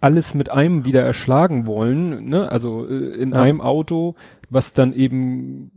alles 0.00 0.34
mit 0.34 0.50
einem 0.50 0.84
wieder 0.84 1.00
erschlagen 1.02 1.64
wollen, 1.64 2.24
ne? 2.28 2.50
Also 2.50 2.86
äh, 2.86 3.14
in 3.14 3.30
Ja. 3.32 3.40
einem 3.40 3.60
Auto, 3.62 4.16
was 4.50 4.74
dann 4.74 4.92
eben 4.92 5.70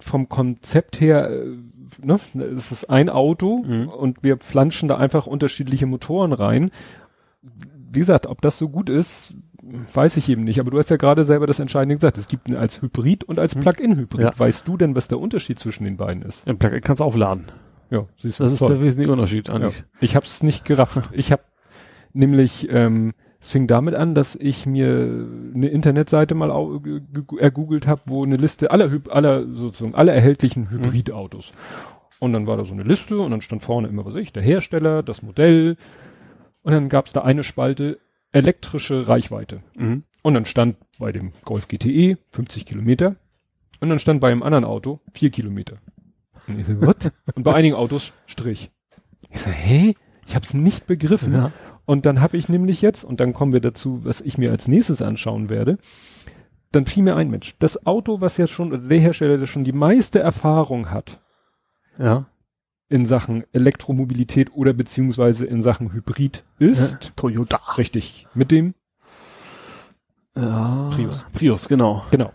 vom 0.00 0.28
Konzept 0.28 1.00
her, 1.00 1.28
äh, 1.28 1.56
ne, 2.02 2.18
es 2.44 2.72
ist 2.72 2.90
ein 2.90 3.08
Auto 3.08 3.64
Mhm. 3.66 3.88
und 3.88 4.22
wir 4.22 4.38
flanschen 4.38 4.88
da 4.88 4.96
einfach 4.96 5.26
unterschiedliche 5.26 5.86
Motoren 5.86 6.32
rein. 6.32 6.70
Wie 7.90 8.00
gesagt, 8.00 8.26
ob 8.26 8.40
das 8.42 8.58
so 8.58 8.68
gut 8.68 8.90
ist, 8.90 9.34
weiß 9.94 10.16
ich 10.16 10.28
eben 10.28 10.44
nicht. 10.44 10.60
Aber 10.60 10.70
du 10.70 10.78
hast 10.78 10.90
ja 10.90 10.96
gerade 10.96 11.24
selber 11.24 11.46
das 11.46 11.58
Entscheidende 11.60 11.94
gesagt. 11.96 12.18
Es 12.18 12.28
gibt 12.28 12.48
ihn 12.48 12.56
als 12.56 12.80
Hybrid 12.82 13.24
und 13.24 13.38
als 13.38 13.54
Mhm. 13.54 13.60
Plug-in-Hybrid. 13.60 14.20
Ja. 14.20 14.32
Weißt 14.38 14.66
du 14.68 14.76
denn, 14.76 14.94
was 14.94 15.08
der 15.08 15.18
Unterschied 15.20 15.58
zwischen 15.58 15.84
den 15.84 15.96
beiden 15.96 16.22
ist? 16.22 16.46
Im 16.46 16.58
Plug-in 16.58 16.80
kannst 16.80 17.00
du 17.00 17.04
aufladen. 17.04 17.46
Ja, 17.90 18.06
siehst 18.18 18.38
du. 18.38 18.44
Das 18.44 18.52
ist 18.52 18.58
toll. 18.58 18.68
der 18.68 18.82
wesentliche 18.82 19.12
Unterschied 19.12 19.48
Ja. 19.48 19.54
eigentlich. 19.54 19.84
Ich 20.00 20.14
habe 20.16 20.26
es 20.26 20.42
nicht 20.42 20.64
gerafft. 20.64 21.08
Ich 21.12 21.32
habe 21.32 21.42
nämlich, 22.12 22.68
ähm, 22.70 23.14
es 23.40 23.52
fing 23.52 23.66
damit 23.66 23.94
an, 23.94 24.14
dass 24.14 24.34
ich 24.34 24.66
mir 24.66 25.26
eine 25.54 25.68
Internetseite 25.68 26.34
mal 26.34 26.50
ergoogelt 27.38 27.86
habe, 27.86 28.02
wo 28.06 28.24
eine 28.24 28.36
Liste 28.36 28.70
aller, 28.70 28.90
aller 29.10 29.46
sozusagen 29.54 29.94
aller 29.94 30.12
erhältlichen 30.12 30.70
Hybridautos. 30.70 31.52
Und 32.18 32.32
dann 32.32 32.46
war 32.48 32.56
da 32.56 32.64
so 32.64 32.72
eine 32.72 32.82
Liste 32.82 33.20
und 33.20 33.30
dann 33.30 33.40
stand 33.40 33.62
vorne 33.62 33.88
immer 33.88 34.04
was 34.04 34.16
ich, 34.16 34.32
der 34.32 34.42
Hersteller, 34.42 35.02
das 35.04 35.22
Modell 35.22 35.76
und 36.62 36.72
dann 36.72 36.88
gab 36.88 37.06
es 37.06 37.12
da 37.12 37.22
eine 37.22 37.44
Spalte 37.44 38.00
elektrische 38.32 39.06
Reichweite. 39.06 39.62
Mhm. 39.76 40.02
Und 40.22 40.34
dann 40.34 40.44
stand 40.44 40.76
bei 40.98 41.12
dem 41.12 41.32
Golf 41.44 41.68
GTE 41.68 42.18
50 42.32 42.66
Kilometer 42.66 43.16
und 43.80 43.88
dann 43.88 43.98
stand 43.98 44.20
bei 44.20 44.30
einem 44.30 44.42
anderen 44.42 44.64
Auto 44.64 45.00
4 45.14 45.30
Kilometer. 45.30 45.76
Und 46.48 46.58
ich 46.58 46.66
so, 46.66 46.80
what? 46.82 47.12
und 47.34 47.44
bei 47.44 47.54
einigen 47.54 47.76
Autos 47.76 48.12
Strich. 48.26 48.70
Ich 49.30 49.40
so, 49.40 49.50
hä? 49.50 49.94
Ich 50.26 50.34
hab's 50.34 50.52
nicht 50.52 50.86
begriffen. 50.86 51.32
Ja. 51.32 51.52
Und 51.88 52.04
dann 52.04 52.20
habe 52.20 52.36
ich 52.36 52.50
nämlich 52.50 52.82
jetzt, 52.82 53.02
und 53.02 53.18
dann 53.18 53.32
kommen 53.32 53.54
wir 53.54 53.60
dazu, 53.60 54.04
was 54.04 54.20
ich 54.20 54.36
mir 54.36 54.50
als 54.50 54.68
nächstes 54.68 55.00
anschauen 55.00 55.48
werde, 55.48 55.78
dann 56.70 56.84
fiel 56.84 57.02
mir 57.02 57.16
ein 57.16 57.30
Mensch, 57.30 57.54
das 57.60 57.86
Auto, 57.86 58.20
was 58.20 58.36
jetzt 58.36 58.50
schon, 58.50 58.74
oder 58.74 58.82
der 58.86 58.98
Hersteller, 59.00 59.38
der 59.38 59.46
schon 59.46 59.64
die 59.64 59.72
meiste 59.72 60.18
Erfahrung 60.20 60.90
hat 60.90 61.18
Ja. 61.98 62.26
in 62.90 63.06
Sachen 63.06 63.44
Elektromobilität 63.52 64.52
oder 64.52 64.74
beziehungsweise 64.74 65.46
in 65.46 65.62
Sachen 65.62 65.94
Hybrid 65.94 66.44
ist, 66.58 67.12
Toyota. 67.16 67.58
richtig, 67.78 68.26
mit 68.34 68.50
dem, 68.50 68.74
Ja. 70.36 70.90
Prius. 70.92 71.24
Prius, 71.32 71.68
genau. 71.68 72.04
genau. 72.10 72.32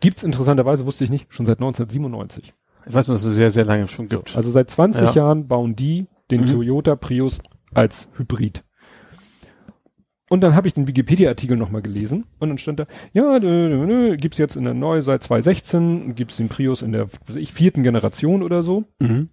Gibt's 0.00 0.22
interessanterweise, 0.22 0.86
wusste 0.86 1.04
ich 1.04 1.10
nicht, 1.10 1.26
schon 1.32 1.44
seit 1.44 1.58
1997. 1.58 2.54
Ich 2.86 2.94
weiß 2.94 3.08
nur, 3.08 3.16
dass 3.16 3.24
es 3.24 3.34
sehr, 3.34 3.50
sehr 3.50 3.66
lange 3.66 3.86
schon 3.88 4.08
gibt. 4.08 4.34
Also 4.34 4.50
seit 4.50 4.70
20 4.70 5.08
Ja. 5.08 5.12
Jahren 5.24 5.46
bauen 5.46 5.76
die 5.76 6.06
den 6.30 6.42
Mhm. 6.42 6.46
Toyota 6.46 6.96
Prius 6.96 7.38
als 7.74 8.08
Hybrid. 8.16 8.64
Und 10.28 10.42
dann 10.42 10.54
habe 10.54 10.68
ich 10.68 10.74
den 10.74 10.86
Wikipedia-Artikel 10.86 11.56
nochmal 11.56 11.82
gelesen 11.82 12.24
und 12.38 12.48
dann 12.48 12.58
stand 12.58 12.80
da, 12.80 12.86
ja, 13.14 13.38
nö, 13.38 13.68
nö, 13.68 13.86
nö, 13.86 14.16
gibt's 14.16 14.38
jetzt 14.38 14.56
in 14.56 14.64
der 14.64 14.74
neu 14.74 15.00
seit 15.00 15.22
2016, 15.22 16.14
gibt's 16.14 16.36
den 16.36 16.48
Prius 16.48 16.82
in 16.82 16.92
der 16.92 17.08
ich, 17.34 17.52
vierten 17.52 17.82
Generation 17.82 18.42
oder 18.42 18.62
so. 18.62 18.84
Mhm. 19.00 19.30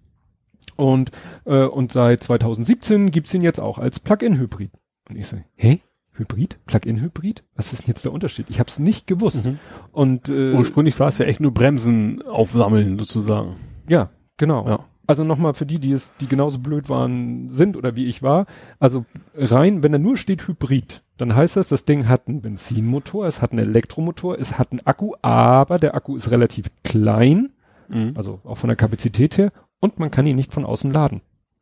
Und, 0.76 1.10
äh, 1.44 1.64
und 1.64 1.92
seit 1.92 2.22
2017 2.22 3.10
gibt's 3.10 3.32
ihn 3.34 3.42
jetzt 3.42 3.60
auch 3.60 3.78
als 3.78 4.00
Plug-in-Hybrid. 4.00 4.70
Und 5.08 5.16
ich 5.16 5.26
so, 5.26 5.36
hä? 5.54 5.80
Hybrid? 6.12 6.58
Plug-in-Hybrid? 6.64 7.44
Was 7.54 7.72
ist 7.74 7.82
denn 7.82 7.88
jetzt 7.88 8.04
der 8.04 8.12
Unterschied? 8.12 8.46
Ich 8.48 8.58
habe 8.58 8.68
es 8.68 8.78
nicht 8.78 9.06
gewusst. 9.06 9.44
Mhm. 9.44 9.58
Und 9.92 10.28
äh, 10.30 10.52
Ursprünglich 10.52 10.98
war 10.98 11.08
es 11.08 11.18
ja 11.18 11.26
echt 11.26 11.40
nur 11.40 11.52
Bremsen 11.52 12.22
aufsammeln, 12.22 12.98
sozusagen. 12.98 13.56
ja, 13.88 14.10
genau. 14.38 14.66
Ja. 14.66 14.84
Also 15.06 15.22
nochmal 15.24 15.54
für 15.54 15.66
die, 15.66 15.78
die 15.78 15.92
es, 15.92 16.12
die 16.20 16.26
genauso 16.26 16.58
blöd 16.58 16.88
waren, 16.88 17.52
sind 17.52 17.76
oder 17.76 17.94
wie 17.96 18.06
ich 18.06 18.22
war. 18.22 18.46
Also 18.80 19.04
rein, 19.36 19.82
wenn 19.82 19.92
da 19.92 19.98
nur 19.98 20.16
steht 20.16 20.46
Hybrid, 20.48 21.02
dann 21.16 21.34
heißt 21.34 21.56
das, 21.56 21.68
das 21.68 21.84
Ding 21.84 22.08
hat 22.08 22.26
einen 22.28 22.40
Benzinmotor, 22.42 23.26
es 23.26 23.40
hat 23.40 23.52
einen 23.52 23.60
Elektromotor, 23.60 24.38
es 24.38 24.58
hat 24.58 24.72
einen 24.72 24.84
Akku, 24.84 25.12
aber 25.22 25.78
der 25.78 25.94
Akku 25.94 26.16
ist 26.16 26.30
relativ 26.30 26.66
klein, 26.84 27.50
Mhm. 27.88 28.14
also 28.16 28.40
auch 28.42 28.58
von 28.58 28.66
der 28.68 28.76
Kapazität 28.76 29.38
her, 29.38 29.52
und 29.78 30.00
man 30.00 30.10
kann 30.10 30.26
ihn 30.26 30.34
nicht 30.34 30.52
von 30.52 30.64
außen 30.64 30.92
laden. 30.92 31.20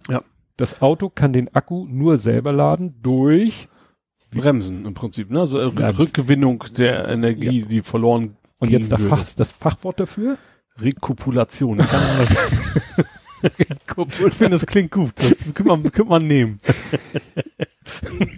Ja. 0.08 0.22
Das 0.56 0.80
Auto 0.80 1.10
kann 1.10 1.34
den 1.34 1.54
Akku 1.54 1.86
nur 1.86 2.16
selber 2.16 2.50
laden 2.52 2.94
durch, 3.02 3.68
Bremsen 4.30 4.86
im 4.86 4.94
Prinzip, 4.94 5.30
ne? 5.30 5.40
Also 5.40 5.58
äh, 5.58 5.70
Ja. 5.78 5.90
Rückgewinnung 5.90 6.64
der 6.78 7.08
Energie, 7.08 7.62
die 7.68 7.80
verloren 7.82 8.36
und 8.58 8.70
jetzt 8.70 8.90
das. 8.90 9.02
Fach, 9.02 9.24
das 9.36 9.52
Fachwort 9.52 10.00
dafür, 10.00 10.38
Rekopulation. 10.80 11.82
Ich 14.26 14.34
finde, 14.34 14.50
das 14.50 14.66
klingt 14.66 14.90
gut. 14.90 15.12
Das 15.16 15.36
könnte 15.54 15.64
man, 15.64 15.82
könnte 15.82 16.04
man 16.04 16.26
nehmen. 16.26 16.58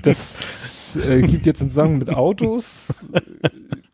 das 0.02 0.96
äh, 0.96 1.22
gibt 1.22 1.46
jetzt 1.46 1.60
einen 1.60 1.70
Song 1.70 1.98
mit 1.98 2.10
Autos. 2.10 3.04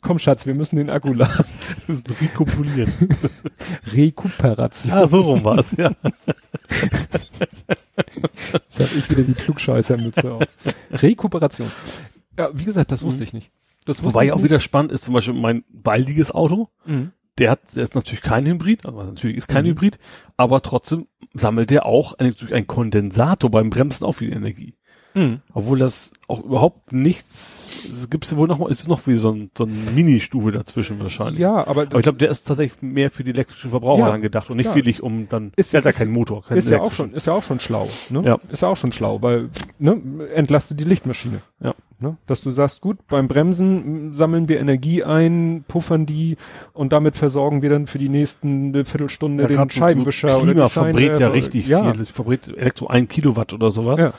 Komm 0.01 0.19
Schatz, 0.19 0.47
wir 0.47 0.55
müssen 0.55 0.77
den 0.77 0.91
Akku 0.91 1.13
laden. 1.13 1.45
Das 1.87 1.97
ist 1.97 2.09
ein 2.09 2.17
Rekopulieren. 2.21 2.93
Rekuperation. 3.93 4.93
Ah, 4.93 5.07
so 5.07 5.21
rum 5.21 5.45
war 5.45 5.59
es, 5.59 5.73
ja. 5.77 5.93
Jetzt 8.53 8.81
habe 8.81 8.91
ich 8.99 9.11
wieder 9.11 9.23
die 9.23 9.35
Klugscheißermütze 9.35 10.33
auf. 10.33 10.43
Rekuperation. 10.91 11.71
Ja, 12.39 12.51
wie 12.53 12.65
gesagt, 12.65 12.91
das 12.93 13.03
wusste 13.03 13.19
Mhm. 13.21 13.25
ich 13.25 13.33
nicht. 13.33 13.51
Das 13.85 13.99
wusste 14.03 14.15
Wobei 14.15 14.27
ich 14.27 14.33
auch 14.33 14.43
wieder 14.43 14.61
spannend 14.61 14.93
ist, 14.93 15.05
zum 15.05 15.15
Beispiel 15.15 15.35
mein 15.35 15.65
baldiges 15.71 16.31
Auto. 16.33 16.69
Mhm. 16.85 17.13
Der 17.39 17.51
hat, 17.51 17.61
der 17.75 17.83
ist 17.83 17.95
natürlich 17.95 18.21
kein 18.23 18.45
Hybrid, 18.47 18.85
aber 18.87 19.05
natürlich 19.05 19.37
ist 19.37 19.49
kein 19.49 19.65
Mhm. 19.65 19.71
Hybrid, 19.71 19.99
aber 20.37 20.61
trotzdem 20.61 21.07
sammelt 21.35 21.71
der 21.71 21.87
auch 21.87 22.13
eine, 22.19 22.31
durch 22.33 22.53
einen 22.53 22.67
Kondensator 22.67 23.51
beim 23.51 23.71
Bremsen 23.71 24.05
auch 24.05 24.13
viel 24.13 24.33
Energie. 24.33 24.75
Mhm. 25.15 25.41
Obwohl 25.53 25.79
das 25.79 26.13
auch 26.29 26.43
überhaupt 26.43 26.93
nichts, 26.93 27.71
es 27.91 28.09
gibt 28.09 28.31
ja 28.31 28.37
wohl 28.39 28.49
noch 28.49 28.59
mal, 28.59 28.71
ist 28.71 28.81
es 28.81 28.89
noch 28.89 29.07
wie 29.07 29.19
so 29.19 29.31
ein, 29.31 29.51
so 29.57 29.65
ein 29.65 29.95
Mini-Stufe 29.95 30.53
dazwischen 30.53 31.01
wahrscheinlich. 31.03 31.39
Ja, 31.39 31.67
aber, 31.67 31.83
Aber 31.83 31.97
ich 31.99 32.03
glaube, 32.03 32.17
der 32.19 32.31
ist 32.31 32.45
tatsächlich 32.47 32.81
mehr 32.81 33.11
für 33.11 33.23
die 33.23 33.31
elektrischen 33.31 33.71
Verbraucher 33.71 34.07
Ja, 34.07 34.13
angedacht 34.13 34.49
und 34.49 34.57
nicht 34.57 34.67
klar. 34.67 34.75
wirklich 34.77 35.03
um 35.03 35.29
dann, 35.29 35.53
Ist- 35.57 35.73
der 35.75 35.79
hat 35.79 35.85
ja 35.85 35.93
keinen 35.93 36.13
Motor. 36.13 36.43
Keinen 36.45 36.57
ist 36.59 36.71
ja 36.71 36.81
auch 36.81 36.93
schon, 36.93 37.13
ist 37.13 37.27
ja 37.27 37.35
auch 37.35 37.43
schon 37.43 37.61
schlau, 37.61 37.89
ne? 38.11 38.23
Ja. 38.25 38.39
Ist 38.51 38.63
ja 38.63 38.69
auch 38.69 38.77
schon 38.77 38.93
schlau, 38.93 39.21
weil, 39.21 39.51
ne, 39.79 40.01
entlastet 40.35 40.81
die 40.81 40.85
Lichtmaschine. 40.85 41.43
Ja. 41.61 41.75
Ne? 42.03 42.17
Dass 42.27 42.41
du 42.41 42.51
sagst, 42.51 42.81
gut, 42.81 42.99
beim 43.07 43.29
Bremsen 43.29 44.13
sammeln 44.13 44.49
wir 44.49 44.59
Energie 44.61 45.05
ein, 45.05 45.65
puffern 45.69 46.05
die 46.05 46.37
und 46.73 46.93
damit 46.93 47.17
versorgen 47.17 47.63
wir 47.63 47.71
dann 47.71 47.87
für 47.87 47.99
die 47.99 48.09
nächsten 48.09 48.75
eine 48.75 48.85
Viertelstunde 48.85 49.45
Ja, 49.45 49.49
den 49.49 49.57
so- 49.57 49.69
Scheibenwischer 49.69 50.35
so 50.35 50.43
Klima 50.43 50.69
verbrät 50.69 51.19
ja 51.21 51.29
richtig 51.29 51.69
ja. 51.69 51.89
viel. 51.89 52.01
Es 52.01 52.11
verbrät 52.11 52.49
Elektro 52.49 52.89
ein 52.89 53.07
Kilowatt 53.09 53.53
oder 53.55 53.71
sowas. 53.71 54.01
Ja. 54.01 54.13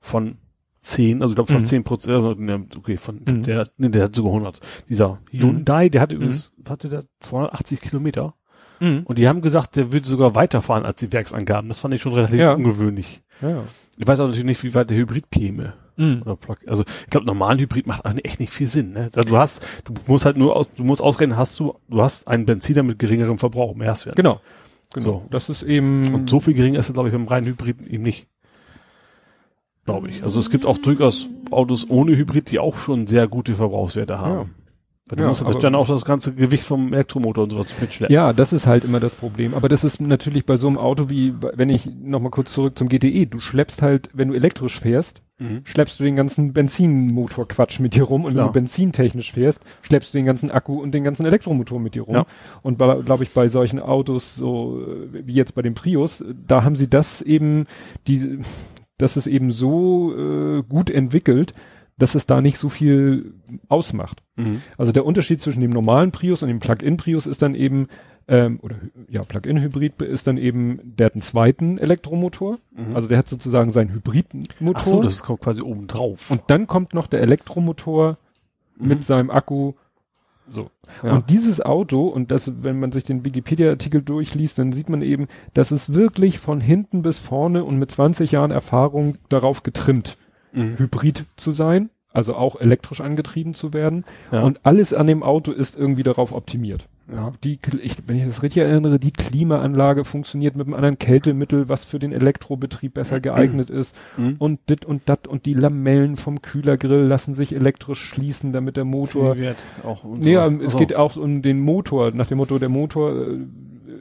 Von 0.00 0.38
10, 0.80 1.20
also 1.22 1.32
ich 1.32 1.34
glaube 1.36 1.52
fast 1.52 1.66
Mhm. 1.66 1.68
10 1.68 1.84
Prozent, 1.84 2.40
ne, 2.40 2.66
okay, 2.76 2.96
von, 2.96 3.20
Mhm. 3.28 3.42
der, 3.42 3.66
nee, 3.76 3.88
der 3.90 4.04
hat 4.04 4.14
sogar 4.14 4.32
100. 4.32 4.60
Dieser 4.88 5.18
Hyundai, 5.30 5.88
der 5.90 6.00
hat 6.00 6.12
übrigens, 6.12 6.54
hatte 6.68 6.88
der 6.88 7.04
280 7.20 7.80
Kilometer. 7.80 8.34
Mhm. 8.80 9.02
Und 9.04 9.18
die 9.18 9.26
haben 9.28 9.40
gesagt, 9.42 9.74
der 9.76 9.92
würde 9.92 10.06
sogar 10.06 10.34
weiterfahren 10.36 10.86
als 10.86 11.00
die 11.00 11.12
Werksangaben. 11.12 11.68
Das 11.68 11.80
fand 11.80 11.94
ich 11.94 12.00
schon 12.00 12.12
relativ 12.14 12.38
Ja. 12.38 12.54
ungewöhnlich. 12.54 13.22
Ja. 13.42 13.64
Ich 13.98 14.06
weiß 14.06 14.20
auch 14.20 14.26
natürlich 14.26 14.46
nicht, 14.46 14.62
wie 14.62 14.74
weit 14.74 14.88
der 14.90 14.96
Hybrid 14.98 15.30
käme. 15.32 15.74
Mhm. 15.98 16.22
Oder 16.22 16.36
Plug. 16.36 16.56
Also 16.66 16.84
ich 17.00 17.10
glaube, 17.10 17.26
normalen 17.26 17.58
Hybrid 17.58 17.86
macht 17.86 18.06
eigentlich 18.06 18.24
echt 18.24 18.40
nicht 18.40 18.52
viel 18.52 18.68
Sinn. 18.68 18.92
Ne? 18.92 19.10
Also, 19.14 19.28
du 19.28 19.36
hast, 19.36 19.62
du 19.84 19.92
musst 20.06 20.24
halt 20.24 20.36
nur 20.36 20.56
aus, 20.56 20.66
du 20.76 20.84
musst 20.84 21.02
ausrechnen, 21.02 21.36
hast 21.36 21.58
du, 21.60 21.74
du 21.88 22.00
hast 22.00 22.26
einen 22.28 22.46
Benziner 22.46 22.82
mit 22.82 22.98
geringerem 22.98 23.36
Verbrauch. 23.36 23.74
Mehr 23.74 23.90
hast 23.90 24.04
du 24.04 24.08
ja 24.08 24.12
nicht. 24.12 24.16
Genau. 24.16 24.40
Genau. 24.94 25.04
So. 25.04 25.22
Das 25.30 25.48
ist 25.50 25.62
eben. 25.62 26.14
Und 26.14 26.30
so 26.30 26.40
viel 26.40 26.54
geringer 26.54 26.78
ist 26.78 26.88
es, 26.88 26.94
glaube 26.94 27.08
ich, 27.08 27.12
beim 27.12 27.26
reinen 27.26 27.46
Hybrid 27.46 27.82
eben 27.86 28.02
nicht. 28.02 28.28
Glaube 29.84 30.08
ich. 30.08 30.22
Also 30.22 30.38
es 30.38 30.50
gibt 30.50 30.66
auch 30.66 30.78
durchaus 30.78 31.28
Autos 31.50 31.88
ohne 31.88 32.16
Hybrid, 32.16 32.50
die 32.50 32.58
auch 32.58 32.78
schon 32.78 33.06
sehr 33.06 33.26
gute 33.26 33.54
Verbrauchswerte 33.54 34.18
haben. 34.18 34.54
Ja. 35.08 35.10
Weil 35.10 35.16
du 35.16 35.22
Ja, 35.22 35.28
musst 35.28 35.42
aber- 35.42 35.58
dann 35.58 35.74
auch 35.74 35.88
das 35.88 36.04
ganze 36.04 36.34
Gewicht 36.34 36.64
vom 36.64 36.92
Elektromotor 36.92 37.44
und 37.44 37.50
sowas 37.50 37.66
mitschleppen. 37.80 38.12
Ja, 38.14 38.32
das 38.32 38.52
ist 38.52 38.66
halt 38.66 38.84
immer 38.84 39.00
das 39.00 39.14
Problem. 39.14 39.54
Aber 39.54 39.68
das 39.68 39.84
ist 39.84 40.00
natürlich 40.00 40.44
bei 40.46 40.56
so 40.56 40.66
einem 40.68 40.78
Auto 40.78 41.08
wie, 41.10 41.34
wenn 41.54 41.70
ich 41.70 41.88
nochmal 42.02 42.30
kurz 42.30 42.52
zurück 42.52 42.78
zum 42.78 42.88
GTE, 42.88 43.26
du 43.26 43.40
schleppst 43.40 43.80
halt, 43.82 44.10
wenn 44.12 44.28
du 44.28 44.34
elektrisch 44.34 44.80
fährst, 44.80 45.22
Mhm. 45.40 45.60
schleppst 45.64 45.98
du 46.00 46.04
den 46.04 46.16
ganzen 46.16 46.52
Benzinmotorquatsch 46.52 47.80
mit 47.80 47.94
dir 47.94 48.02
rum 48.04 48.22
und 48.24 48.30
wenn 48.30 48.34
Klar. 48.38 48.46
du 48.48 48.52
benzintechnisch 48.54 49.32
fährst, 49.32 49.60
schleppst 49.82 50.12
du 50.12 50.18
den 50.18 50.26
ganzen 50.26 50.50
Akku 50.50 50.80
und 50.82 50.92
den 50.92 51.04
ganzen 51.04 51.24
Elektromotor 51.26 51.78
mit 51.80 51.94
dir 51.94 52.02
rum. 52.02 52.14
Ja. 52.16 52.26
Und 52.62 52.78
glaube 52.78 53.22
ich, 53.22 53.32
bei 53.32 53.48
solchen 53.48 53.78
Autos, 53.80 54.34
so 54.34 54.82
wie 55.12 55.32
jetzt 55.34 55.54
bei 55.54 55.62
dem 55.62 55.74
Prius, 55.74 56.24
da 56.46 56.64
haben 56.64 56.74
sie 56.76 56.88
das 56.90 57.22
eben, 57.22 57.66
diese, 58.06 58.38
das 58.98 59.16
ist 59.16 59.26
eben 59.28 59.50
so 59.50 60.12
äh, 60.16 60.62
gut 60.68 60.90
entwickelt, 60.90 61.52
dass 61.98 62.14
es 62.14 62.26
da 62.26 62.40
nicht 62.40 62.58
so 62.58 62.68
viel 62.68 63.34
ausmacht. 63.68 64.22
Mhm. 64.36 64.62
Also 64.76 64.92
der 64.92 65.04
Unterschied 65.04 65.40
zwischen 65.40 65.60
dem 65.60 65.70
normalen 65.70 66.12
Prius 66.12 66.42
und 66.42 66.48
dem 66.48 66.60
Plug-in 66.60 66.96
Prius 66.96 67.26
ist 67.26 67.42
dann 67.42 67.54
eben, 67.54 67.88
ähm, 68.28 68.60
oder 68.62 68.76
ja, 69.08 69.22
Plug-in-Hybrid 69.22 70.00
ist 70.02 70.26
dann 70.26 70.36
eben, 70.36 70.80
der 70.96 71.06
hat 71.06 71.14
einen 71.14 71.22
zweiten 71.22 71.78
Elektromotor. 71.78 72.58
Mhm. 72.76 72.94
Also 72.94 73.08
der 73.08 73.18
hat 73.18 73.28
sozusagen 73.28 73.72
seinen 73.72 73.92
Hybridmotor. 73.92 74.74
Ach 74.80 74.84
so, 74.84 75.02
das 75.02 75.22
kommt 75.22 75.40
quasi 75.40 75.62
oben 75.62 75.86
drauf. 75.86 76.30
und 76.30 76.42
dann 76.48 76.66
kommt 76.66 76.94
noch 76.94 77.06
der 77.06 77.20
Elektromotor 77.20 78.16
Mhm. 78.78 78.88
mit 78.88 79.02
seinem 79.02 79.30
Akku. 79.30 79.72
So. 80.50 80.70
Ja. 81.02 81.14
Und 81.16 81.28
dieses 81.30 81.60
Auto, 81.60 82.06
und 82.06 82.30
das, 82.30 82.62
wenn 82.62 82.80
man 82.80 82.92
sich 82.92 83.04
den 83.04 83.24
Wikipedia-Artikel 83.24 84.00
durchliest, 84.02 84.58
dann 84.58 84.72
sieht 84.72 84.88
man 84.88 85.02
eben, 85.02 85.26
dass 85.52 85.70
es 85.72 85.92
wirklich 85.92 86.38
von 86.38 86.60
hinten 86.60 87.02
bis 87.02 87.18
vorne 87.18 87.64
und 87.64 87.78
mit 87.78 87.90
20 87.90 88.32
Jahren 88.32 88.50
Erfahrung 88.50 89.16
darauf 89.28 89.62
getrimmt, 89.62 90.16
Mhm. 90.52 90.78
Hybrid 90.78 91.24
zu 91.36 91.52
sein, 91.52 91.90
also 92.12 92.34
auch 92.34 92.60
elektrisch 92.60 93.00
angetrieben 93.00 93.54
zu 93.54 93.72
werden. 93.72 94.04
Ja. 94.32 94.42
Und 94.42 94.64
alles 94.64 94.92
an 94.94 95.06
dem 95.06 95.22
Auto 95.22 95.52
ist 95.52 95.76
irgendwie 95.78 96.02
darauf 96.02 96.32
optimiert. 96.32 96.88
ja. 97.12 97.32
Die, 97.44 97.58
ich, 97.82 97.96
wenn 98.06 98.16
ich 98.16 98.24
das 98.26 98.42
richtig 98.42 98.62
erinnere, 98.62 98.98
die 98.98 99.12
Klimaanlage 99.12 100.04
funktioniert 100.04 100.56
mit 100.56 100.66
einem 100.66 100.74
anderen 100.74 100.98
Kältemittel, 100.98 101.68
was 101.68 101.84
für 101.84 101.98
den 101.98 102.12
Elektrobetrieb 102.12 102.94
besser 102.94 103.20
geeignet 103.20 103.70
ist. 103.70 103.94
Mhm. 104.16 104.36
Und 104.38 104.60
dit 104.68 104.84
und 104.84 105.02
dat 105.06 105.26
und 105.28 105.46
die 105.46 105.54
Lamellen 105.54 106.16
vom 106.16 106.42
Kühlergrill 106.42 107.02
lassen 107.06 107.34
sich 107.34 107.54
elektrisch 107.54 108.00
schließen, 108.02 108.52
damit 108.52 108.76
der 108.76 108.84
Motor. 108.84 109.36
Auch 109.84 110.04
Nee, 110.04 110.34
ähm, 110.36 110.60
es 110.60 110.76
geht 110.76 110.94
auch 110.96 111.16
um 111.16 111.42
den 111.42 111.60
Motor. 111.60 112.10
Nach 112.12 112.26
dem 112.26 112.38
Motto, 112.38 112.58
der 112.58 112.68
Motor, 112.70 113.12
äh, 113.16 113.38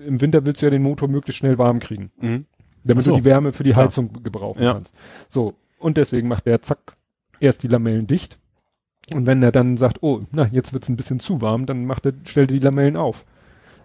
im 0.05 0.21
Winter 0.21 0.45
willst 0.45 0.61
du 0.61 0.65
ja 0.65 0.69
den 0.69 0.81
Motor 0.83 1.07
möglichst 1.09 1.39
schnell 1.39 1.57
warm 1.57 1.79
kriegen, 1.79 2.11
Mhm. 2.21 2.45
damit 2.83 3.03
so. 3.03 3.11
du 3.11 3.17
die 3.17 3.25
Wärme 3.25 3.51
für 3.53 3.63
die. 3.63 3.75
Heizung 3.75 4.11
gebrauchen 4.23 4.61
Ja. 4.63 4.73
kannst. 4.73 4.93
So. 5.29 5.53
Und 5.77 5.97
deswegen 5.97 6.27
macht 6.27 6.45
der 6.45 6.61
zack 6.61 6.95
erst 7.39 7.63
die 7.63 7.67
Lamellen 7.67 8.07
dicht. 8.07 8.37
Und 9.13 9.25
wenn 9.25 9.41
er 9.41 9.51
dann 9.51 9.77
sagt, 9.77 9.99
oh, 10.01 10.21
na, 10.31 10.47
jetzt 10.47 10.73
wird's 10.73 10.89
ein 10.89 10.97
bisschen 10.97 11.19
zu 11.19 11.41
warm, 11.41 11.65
dann 11.65 11.85
macht 11.85 12.05
er, 12.05 12.13
stellt 12.25 12.51
er 12.51 12.57
die 12.57 12.63
Lamellen 12.63 12.97
auf. 12.97 13.25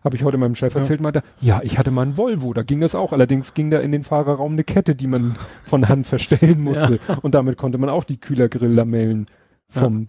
Habe 0.02 0.16
ich 0.16 0.24
heute 0.24 0.36
meinem 0.36 0.56
Chef 0.56 0.74
Ja. 0.74 0.80
erzählt, 0.80 1.00
meinte 1.00 1.20
er, 1.20 1.24
ja, 1.40 1.60
ich 1.62 1.78
hatte 1.78 1.92
mal 1.92 2.02
einen 2.02 2.16
Volvo, 2.16 2.52
da 2.52 2.62
ging 2.62 2.80
das 2.80 2.96
auch. 2.96 3.12
Allerdings 3.12 3.54
ging 3.54 3.70
da 3.70 3.78
in 3.78 3.92
den 3.92 4.02
Fahrerraum 4.02 4.52
eine 4.52 4.64
Kette, 4.64 4.96
die 4.96 5.06
man 5.06 5.36
von 5.64 5.88
Hand 5.88 6.06
verstellen 6.08 6.60
musste. 6.60 6.98
Und 7.22 7.36
damit 7.36 7.56
konnte 7.56 7.78
man 7.78 7.88
auch 7.88 8.02
die 8.02 8.18
Kühlergrill-Lamellen 8.18 9.26
vom, 9.68 10.08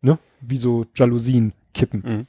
ne, 0.00 0.18
wie 0.40 0.56
so 0.56 0.86
Jalousien 0.94 1.52
kippen. 1.74 2.02
Mhm. 2.06 2.26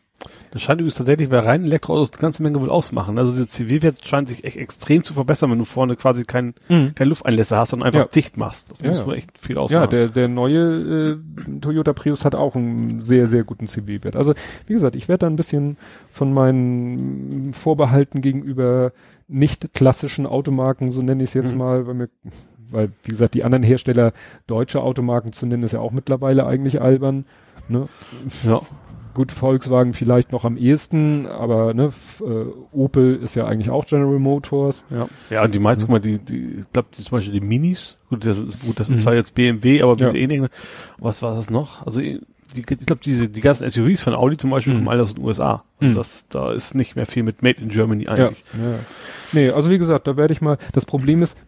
Das 0.52 0.62
scheint 0.62 0.82
übrigens 0.82 0.96
tatsächlich 0.96 1.30
bei 1.30 1.40
reinen 1.40 1.66
Elektroautos 1.66 2.12
eine 2.12 2.20
ganze 2.22 2.42
Menge 2.42 2.60
wohl 2.60 2.70
ausmachen. 2.72 3.20
Also 3.20 3.32
dieser 3.34 3.48
CW-Wert 3.48 4.06
scheint 4.06 4.28
sich 4.28 4.44
echt 4.44 4.58
extrem 4.58 5.04
zu 5.04 5.14
verbessern, 5.14 5.52
wenn 5.52 5.60
du 5.60 5.66
vorne 5.66 5.96
quasi 5.96 6.24
kein, 6.24 6.56
Mhm. 6.70 6.96
kein 6.96 7.10
Lufteinlässe 7.10 7.56
hast 7.56 7.74
und 7.74 7.84
einfach 7.84 8.00
Ja. 8.02 8.06
dicht 8.08 8.36
machst. 8.38 8.72
Das 8.72 8.80
Ja, 8.80 8.88
muss 8.90 9.00
ja. 9.00 9.06
wohl 9.06 9.14
echt 9.16 9.38
viel 9.38 9.56
Ja, 9.56 9.62
ausmachen. 9.62 9.90
der, 9.92 10.08
der 10.10 10.28
neue 10.28 11.20
äh, 11.20 11.60
Toyota 11.62 11.94
Prius 11.94 12.26
hat 12.26 12.34
auch 12.34 12.56
einen 12.56 13.02
sehr, 13.02 13.28
sehr 13.28 13.44
guten 13.44 13.68
CW-Wert. 13.68 14.16
Also, 14.16 14.34
wie 14.66 14.74
gesagt, 14.74 14.96
ich 14.96 15.08
werde 15.08 15.20
da 15.20 15.28
ein 15.28 15.36
bisschen 15.36 15.78
von 16.12 16.34
meinen 16.34 17.54
Vorbehalten 17.54 18.22
gegenüber 18.22 18.92
nicht 19.28 19.74
klassischen 19.74 20.26
Automarken, 20.26 20.92
so 20.92 21.02
nenne 21.02 21.24
ich 21.24 21.30
es 21.30 21.34
jetzt 21.36 21.52
Mhm. 21.52 21.58
mal, 21.60 21.86
weil 21.88 21.94
mir, 21.94 22.10
weil, 22.72 22.92
wie 23.04 23.12
gesagt, 23.12 23.34
die 23.36 23.44
anderen 23.44 23.64
Hersteller 23.64 24.14
deutsche 24.48 24.82
Automarken 24.82 25.32
zu 25.34 25.46
nennen, 25.46 25.64
ist 25.64 25.74
ja 25.74 25.80
auch 25.80 25.92
mittlerweile 25.92 26.46
eigentlich 26.48 26.82
albern. 26.82 27.26
Ne? 27.70 27.88
ja. 28.44 28.62
Gut, 29.18 29.32
Volkswagen 29.32 29.94
vielleicht 29.94 30.32
noch 30.32 30.46
am 30.46 30.58
ehesten, 30.58 31.26
aber 31.26 31.74
ne, 31.74 31.90
äh, 32.22 32.46
Opel 32.72 33.16
ist 33.16 33.34
ja 33.34 33.48
eigentlich 33.48 33.72
auch 33.72 33.84
General 33.84 34.20
Motors. 34.20 34.86
Ja, 34.92 35.08
ja, 35.32 35.44
und 35.44 35.56
die 35.56 35.60
meisten, 35.60 35.82
guck 35.86 35.90
mal, 35.90 36.00
die, 36.00 36.20
die, 36.20 36.60
ich 36.60 36.72
glaube, 36.72 36.90
zum 36.92 37.18
Beispiel 37.18 37.34
die 37.34 37.42
Minis, 37.46 37.98
gut, 38.12 38.24
das 38.28 38.38
ist, 38.38 38.62
gut, 38.62 38.80
das 38.80 38.86
sind 38.86 38.98
Mhm. 38.98 39.02
zwar 39.02 39.16
jetzt 39.16 39.34
BMW, 39.34 39.82
aber 39.82 39.96
Ja. 39.98 40.06
mit 40.08 40.16
ähnlichen, 40.18 40.50
was 41.00 41.24
war 41.24 41.36
das 41.36 41.50
noch? 41.50 41.84
Also, 41.84 42.00
die, 42.00 42.22
ich 42.56 42.66
glaube, 42.86 43.02
diese, 43.04 43.28
die 43.28 43.42
ganzen 43.42 43.68
SUVs 43.68 44.04
von 44.04 44.14
Audi 44.14 44.38
zum 44.38 44.52
Beispiel 44.52 44.74
Mhm. 44.74 44.78
kommen 44.78 44.90
alle 44.90 45.02
aus 45.02 45.16
den 45.16 45.24
USA. 45.26 45.64
Also 45.80 45.94
Mhm. 45.94 45.96
das, 45.96 46.28
da 46.30 46.54
ist 46.54 46.76
nicht 46.76 46.96
mehr 46.96 47.08
viel 47.08 47.24
mit 47.24 47.42
Made 47.42 47.60
in 47.60 47.70
Germany 47.70 48.04
Ja. 48.04 48.12
eigentlich. 48.12 48.46
ja. 48.54 48.80
Nee, 49.34 49.50
also 49.50 49.72
wie 49.72 49.80
gesagt, 49.80 50.06
da 50.06 50.16
werde 50.16 50.32
ich 50.32 50.42
mal, 50.42 50.60
das 50.74 50.86
Problem 50.86 51.24
ist, 51.24 51.40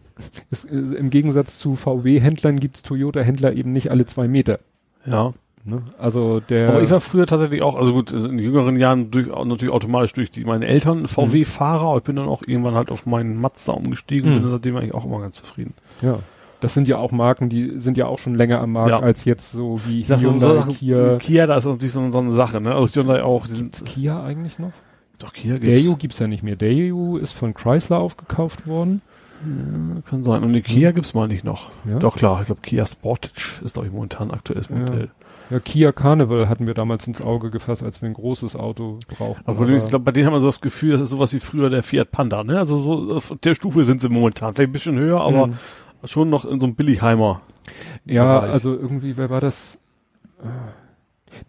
ist 0.50 0.64
äh, 0.64 0.74
im 0.76 1.10
Gegensatz 1.10 1.60
zu 1.60 1.76
VW-Händlern 1.76 2.58
gibt's 2.58 2.82
Toyota-Händler 2.82 3.52
eben 3.56 3.70
nicht 3.70 3.92
alle 3.92 4.06
zwei 4.06 4.26
Meter. 4.26 4.58
Ja. 5.06 5.32
Ne? 5.64 5.82
Also 5.98 6.40
der. 6.40 6.70
Aber 6.70 6.82
ich 6.82 6.90
war 6.90 7.00
früher 7.00 7.26
tatsächlich 7.26 7.60
auch, 7.62 7.76
also 7.76 7.92
gut, 7.92 8.12
in 8.12 8.38
jüngeren 8.38 8.76
Jahren 8.78 9.10
durch, 9.10 9.26
natürlich 9.28 9.72
automatisch 9.74 10.14
durch 10.14 10.30
die, 10.30 10.44
meine 10.44 10.66
Eltern 10.66 11.06
VW-Fahrer, 11.06 11.84
aber 11.88 11.98
ich 11.98 12.04
bin 12.04 12.16
dann 12.16 12.28
auch 12.28 12.42
irgendwann 12.46 12.74
halt 12.74 12.90
auf 12.90 13.04
meinen 13.06 13.38
Mazda 13.40 13.72
umgestiegen 13.72 14.30
und 14.32 14.38
Mhm. 14.38 14.42
bin 14.42 14.50
seitdem 14.52 14.76
eigentlich 14.76 14.94
auch 14.94 15.04
immer 15.04 15.20
ganz 15.20 15.36
zufrieden. 15.36 15.74
ja. 16.02 16.18
Das 16.62 16.74
sind 16.74 16.88
ja 16.88 16.98
auch 16.98 17.10
Marken, 17.10 17.48
die 17.48 17.78
sind 17.78 17.96
ja 17.96 18.04
auch 18.04 18.18
schon 18.18 18.34
länger 18.34 18.60
am 18.60 18.72
Markt 18.72 18.90
Ja. 18.90 19.00
als 19.00 19.24
jetzt 19.24 19.50
so 19.52 19.80
wie 19.86 20.02
so, 20.04 20.14
so 20.16 20.30
Hyundai, 20.32 20.56
Sachen, 20.56 20.74
Kia. 20.74 21.16
Kia, 21.16 21.46
da 21.46 21.56
ist 21.56 21.64
natürlich 21.64 21.92
so, 21.92 22.10
so 22.10 22.18
eine 22.18 22.32
Sache, 22.32 22.60
ne? 22.60 22.74
Also 22.74 23.00
Hyundai 23.00 23.22
auch, 23.22 23.46
die 23.46 23.54
sind, 23.54 23.82
Kia 23.86 24.22
eigentlich 24.22 24.58
noch? 24.58 24.72
doch 25.18 25.32
Kia 25.32 25.56
gibt's. 25.56 25.66
Daewoo 25.84 25.96
gibt's 25.96 26.18
ja 26.18 26.26
nicht 26.26 26.42
mehr. 26.42 26.56
Daewoo 26.56 27.16
ist 27.16 27.32
von 27.32 27.54
Chrysler 27.54 27.96
aufgekauft 27.98 28.66
worden. 28.66 29.00
Ja, 29.42 30.02
kann 30.02 30.22
sein. 30.22 30.42
Und 30.42 30.52
die 30.52 30.60
Kia 30.60 30.90
gibt's 30.92 31.14
mal 31.14 31.28
nicht 31.28 31.44
noch. 31.44 31.70
Ja. 31.88 31.98
Doch 31.98 32.14
klar, 32.16 32.40
ich 32.40 32.46
glaube 32.48 32.60
Kia 32.60 32.84
Sportage 32.84 33.62
ist 33.64 33.72
glaube 33.72 33.88
ich 33.88 33.94
momentan 33.94 34.30
aktuelles. 34.30 34.68
Modell. 34.68 35.04
Ja, 35.04 35.26
Kia 35.58 35.90
Carnival 35.90 36.48
hatten 36.48 36.68
wir 36.68 36.74
damals 36.74 37.06
ins 37.08 37.20
Auge 37.20 37.50
gefasst, 37.50 37.82
als 37.82 38.00
wir 38.00 38.08
ein 38.08 38.14
großes 38.14 38.54
Auto 38.54 39.00
brauchten. 39.08 39.42
Aber, 39.50 39.68
ich 39.68 39.84
glaube, 39.86 40.04
bei 40.04 40.12
denen 40.12 40.26
haben 40.26 40.34
wir 40.34 40.40
so 40.40 40.46
das 40.46 40.60
Gefühl, 40.60 40.92
das 40.92 41.00
ist 41.00 41.10
sowas 41.10 41.34
wie 41.34 41.40
früher 41.40 41.70
der 41.70 41.82
Fiat 41.82 42.12
Panda, 42.12 42.44
ne? 42.44 42.56
Also 42.58 42.78
so 42.78 43.16
auf 43.16 43.34
der 43.42 43.56
Stufe 43.56 43.84
sind 43.84 44.00
sie 44.00 44.08
momentan. 44.08 44.54
Vielleicht 44.54 44.68
ein 44.70 44.72
bisschen 44.72 44.98
höher, 44.98 45.20
aber 45.20 45.48
Mhm. 45.48 45.54
schon 46.04 46.30
noch 46.30 46.44
in 46.44 46.60
so 46.60 46.66
einem 46.66 46.76
Billigheimer. 46.76 47.40
Ja, 48.04 48.40
Bereich. 48.40 48.52
also 48.52 48.74
irgendwie, 48.74 49.16
wer 49.16 49.28
war 49.30 49.40
das? 49.40 49.78
Äh, 50.42 50.46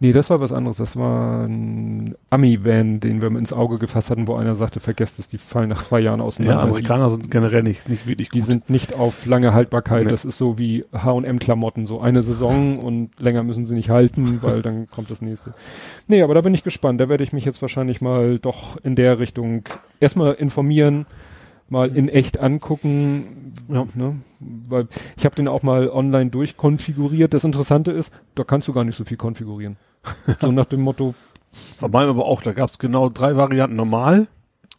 Nee, 0.00 0.12
das 0.12 0.30
war 0.30 0.40
was 0.40 0.52
anderes. 0.52 0.76
Das 0.78 0.96
war 0.96 1.44
ein 1.44 2.14
Ami-Van, 2.30 3.00
den 3.00 3.22
wir 3.22 3.28
ins 3.28 3.52
Auge 3.52 3.78
gefasst 3.78 4.10
hatten, 4.10 4.26
wo 4.26 4.34
einer 4.34 4.54
sagte, 4.54 4.80
vergesst 4.80 5.18
es, 5.18 5.28
die 5.28 5.38
fallen 5.38 5.68
nach 5.68 5.82
zwei 5.82 6.00
Jahren 6.00 6.20
Ja, 6.20 6.24
auseinander. 6.26 6.62
Amerikaner 6.62 7.10
sind 7.10 7.30
generell 7.30 7.62
nicht, 7.62 7.88
nicht 7.88 8.06
wirklich 8.06 8.28
die, 8.28 8.34
die 8.34 8.40
gut. 8.40 8.48
sind 8.48 8.70
nicht 8.70 8.94
auf 8.94 9.26
lange 9.26 9.52
Haltbarkeit. 9.54 10.04
Nee. 10.04 10.10
Das 10.10 10.24
ist 10.24 10.38
so 10.38 10.58
wie 10.58 10.84
H&M-Klamotten, 10.92 11.86
so 11.86 12.00
eine 12.00 12.22
Saison 12.22 12.78
und 12.78 13.10
länger 13.20 13.42
müssen 13.42 13.66
sie 13.66 13.74
nicht 13.74 13.90
halten, 13.90 14.42
weil 14.42 14.62
dann 14.62 14.88
kommt 14.90 15.10
das 15.10 15.22
nächste. 15.22 15.54
Nee, 16.08 16.22
aber 16.22 16.34
da 16.34 16.40
bin 16.40 16.54
ich 16.54 16.64
gespannt. 16.64 17.00
Da 17.00 17.08
werde 17.08 17.24
ich 17.24 17.32
mich 17.32 17.44
jetzt 17.44 17.62
wahrscheinlich 17.62 18.00
mal 18.00 18.38
doch 18.38 18.76
in 18.82 18.96
der 18.96 19.18
Richtung 19.18 19.64
erstmal 20.00 20.34
informieren, 20.34 21.06
mal 21.68 21.94
in 21.96 22.08
echt 22.08 22.38
angucken, 22.38 23.52
Ja. 23.68 23.86
ne? 23.94 24.16
weil 24.40 24.88
ich 25.16 25.24
habe 25.24 25.34
den 25.36 25.48
auch 25.48 25.62
mal 25.62 25.88
online 25.88 26.30
durchkonfiguriert. 26.30 27.32
Das 27.34 27.44
Interessante 27.44 27.92
ist, 27.92 28.12
da 28.34 28.44
kannst 28.44 28.68
du 28.68 28.72
gar 28.72 28.84
nicht 28.84 28.96
so 28.96 29.04
viel 29.04 29.16
konfigurieren. 29.16 29.76
so 30.40 30.50
nach 30.52 30.66
dem 30.66 30.80
Motto, 30.82 31.14
Bei 31.80 31.88
meinem 31.88 32.10
aber 32.10 32.26
auch, 32.26 32.42
da 32.42 32.52
gab's 32.52 32.78
genau 32.78 33.08
drei 33.08 33.36
Varianten 33.36 33.76
normal, 33.76 34.26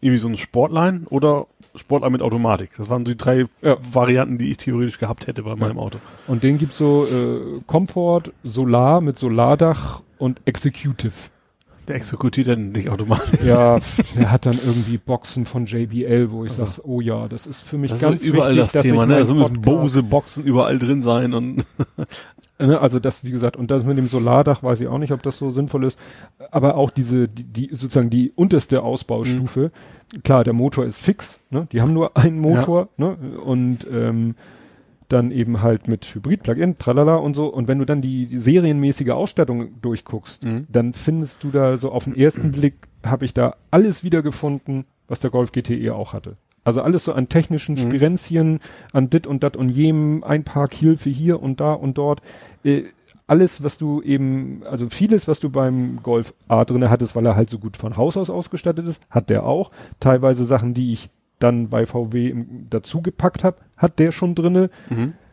irgendwie 0.01 0.19
so 0.19 0.27
ein 0.27 0.37
Sportline 0.37 1.01
oder 1.09 1.47
Sportline 1.75 2.11
mit 2.11 2.21
Automatik. 2.21 2.71
Das 2.77 2.89
waren 2.89 3.05
so 3.05 3.13
die 3.13 3.17
drei 3.17 3.45
Ja. 3.61 3.77
Varianten, 3.91 4.37
die 4.37 4.51
ich 4.51 4.57
theoretisch 4.57 4.99
gehabt 4.99 5.25
hätte 5.27 5.43
bei 5.43 5.55
meinem 5.55 5.79
Auto. 5.79 5.99
und 6.27 6.43
den 6.43 6.57
gibt's 6.57 6.77
so 6.77 7.05
äh, 7.05 7.61
Comfort, 7.65 8.31
Solar 8.43 9.01
mit 9.01 9.17
Solardach 9.17 10.01
und 10.19 10.41
Executive. 10.45 11.13
Der 11.87 11.95
exekutiert 11.95 12.47
dann 12.47 12.71
nicht 12.71 12.89
automatisch. 12.89 13.41
Ja, 13.43 13.79
der 14.15 14.31
hat 14.31 14.45
dann 14.45 14.57
irgendwie 14.65 14.97
Boxen 14.97 15.45
von 15.45 15.65
JBL, 15.65 16.31
wo 16.31 16.45
ich 16.45 16.51
Also. 16.51 16.65
sag, 16.65 16.79
oh 16.85 17.01
ja, 17.01 17.27
das 17.27 17.45
ist 17.45 17.61
für 17.61 17.77
mich 17.77 17.89
Das 17.89 17.99
ganz 17.99 18.21
ist 18.21 18.27
überall 18.27 18.51
wichtig, 18.51 18.63
das 18.63 18.71
dass 18.73 18.81
Thema, 18.83 19.05
ne? 19.05 19.15
Also 19.15 19.35
müssen 19.35 19.61
Bose 19.61 20.03
Boxen 20.03 20.43
überall 20.43 20.79
drin 20.79 21.01
sein 21.01 21.33
und 21.33 21.65
Ne, 22.59 22.79
also 22.79 22.99
das, 22.99 23.23
wie 23.23 23.31
gesagt, 23.31 23.57
und 23.57 23.71
das 23.71 23.83
mit 23.83 23.97
dem 23.97 24.07
Solardach 24.07 24.61
weiß 24.61 24.79
ich 24.79 24.87
auch 24.87 24.99
nicht, 24.99 25.11
ob 25.11 25.23
das 25.23 25.37
so 25.37 25.49
sinnvoll 25.49 25.83
ist. 25.85 25.97
Aber 26.51 26.75
auch 26.75 26.91
diese, 26.91 27.27
die, 27.27 27.43
die 27.43 27.69
sozusagen 27.71 28.11
die 28.11 28.31
unterste 28.35 28.83
Ausbaustufe. 28.83 29.71
Klar, 30.23 30.43
der 30.43 30.53
Motor 30.53 30.85
ist 30.85 30.99
fix, 30.99 31.39
ne? 31.49 31.67
Die 31.71 31.81
haben 31.81 31.93
nur 31.93 32.15
einen 32.15 32.39
Motor, 32.39 32.89
ne? 32.97 33.17
Und 33.43 33.87
ähm, 33.91 34.35
dann 35.09 35.31
eben 35.31 35.61
halt 35.61 35.87
mit 35.87 36.05
Hybrid, 36.15 36.43
Plug-in, 36.43 36.77
tralala 36.77 37.15
und 37.15 37.33
so. 37.35 37.47
Und 37.47 37.67
wenn 37.67 37.79
du 37.79 37.85
dann 37.85 38.01
die, 38.01 38.25
die 38.27 38.37
serienmäßige 38.39 39.09
Ausstattung 39.09 39.79
durchguckst, 39.81 40.43
Mhm. 40.45 40.67
dann 40.71 40.93
findest 40.93 41.43
du 41.43 41.49
da 41.51 41.77
so 41.77 41.91
auf 41.91 42.05
den 42.05 42.15
ersten 42.15 42.51
Blick, 42.53 42.75
habe 43.03 43.25
ich 43.25 43.33
da 43.33 43.55
alles 43.71 44.03
wiedergefunden, 44.03 44.85
was 45.07 45.19
der 45.19 45.29
Golf 45.29 45.51
GTE 45.51 45.93
auch 45.93 46.13
hatte. 46.13 46.37
Also 46.63 46.81
alles 46.81 47.03
so 47.03 47.13
an 47.13 47.27
technischen 47.27 47.75
Mhm. 47.75 47.79
Spirenzien, 47.79 48.59
an 48.93 49.09
dit 49.09 49.27
und 49.27 49.43
dat 49.43 49.57
und 49.57 49.69
jem, 49.69 50.23
ein 50.23 50.43
paar 50.45 50.69
Hilfe 50.71 51.09
hier 51.09 51.41
und 51.43 51.59
da 51.59 51.73
und 51.73 51.97
dort. 51.97 52.21
Äh, 52.63 52.83
alles, 53.27 53.63
was 53.63 53.77
du 53.77 54.01
eben, 54.01 54.63
also 54.69 54.89
vieles, 54.89 55.27
was 55.27 55.39
du 55.39 55.49
beim 55.49 55.99
Golf 56.03 56.33
A 56.47 56.65
drinne 56.65 56.89
hattest, 56.89 57.15
weil 57.15 57.25
er 57.25 57.35
halt 57.35 57.49
so 57.49 57.57
gut 57.57 57.77
von 57.77 57.95
Haus 57.97 58.17
aus 58.17 58.29
ausgestattet 58.29 58.85
ist, 58.87 59.01
hat 59.09 59.29
der 59.29 59.45
auch. 59.45 59.71
Teilweise 59.99 60.45
Sachen, 60.45 60.73
die 60.73 60.91
ich 60.93 61.09
dann 61.43 61.69
bei 61.69 61.85
VW 61.85 62.29
im, 62.29 62.67
dazu 62.69 63.01
gepackt 63.01 63.43
habe, 63.43 63.57
hat 63.77 63.99
der 63.99 64.11
schon 64.11 64.33
drinne. 64.35 64.69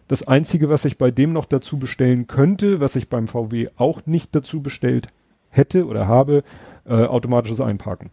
Das 0.09 0.27
einzige, 0.27 0.69
was 0.69 0.85
ich 0.85 0.99
bei 0.99 1.11
dem 1.11 1.33
noch 1.33 1.45
dazu 1.45 1.79
bestellen 1.79 2.27
könnte, 2.27 2.81
was 2.81 2.97
ich 2.97 3.09
beim 3.09 3.29
VW 3.29 3.69
auch 3.77 4.05
nicht 4.07 4.35
dazu 4.35 4.61
bestellt 4.61 5.07
hätte 5.51 5.87
oder 5.87 6.09
habe, 6.09 6.43
äh, 6.85 7.05
automatisches 7.05 7.61
Einparken. 7.61 8.11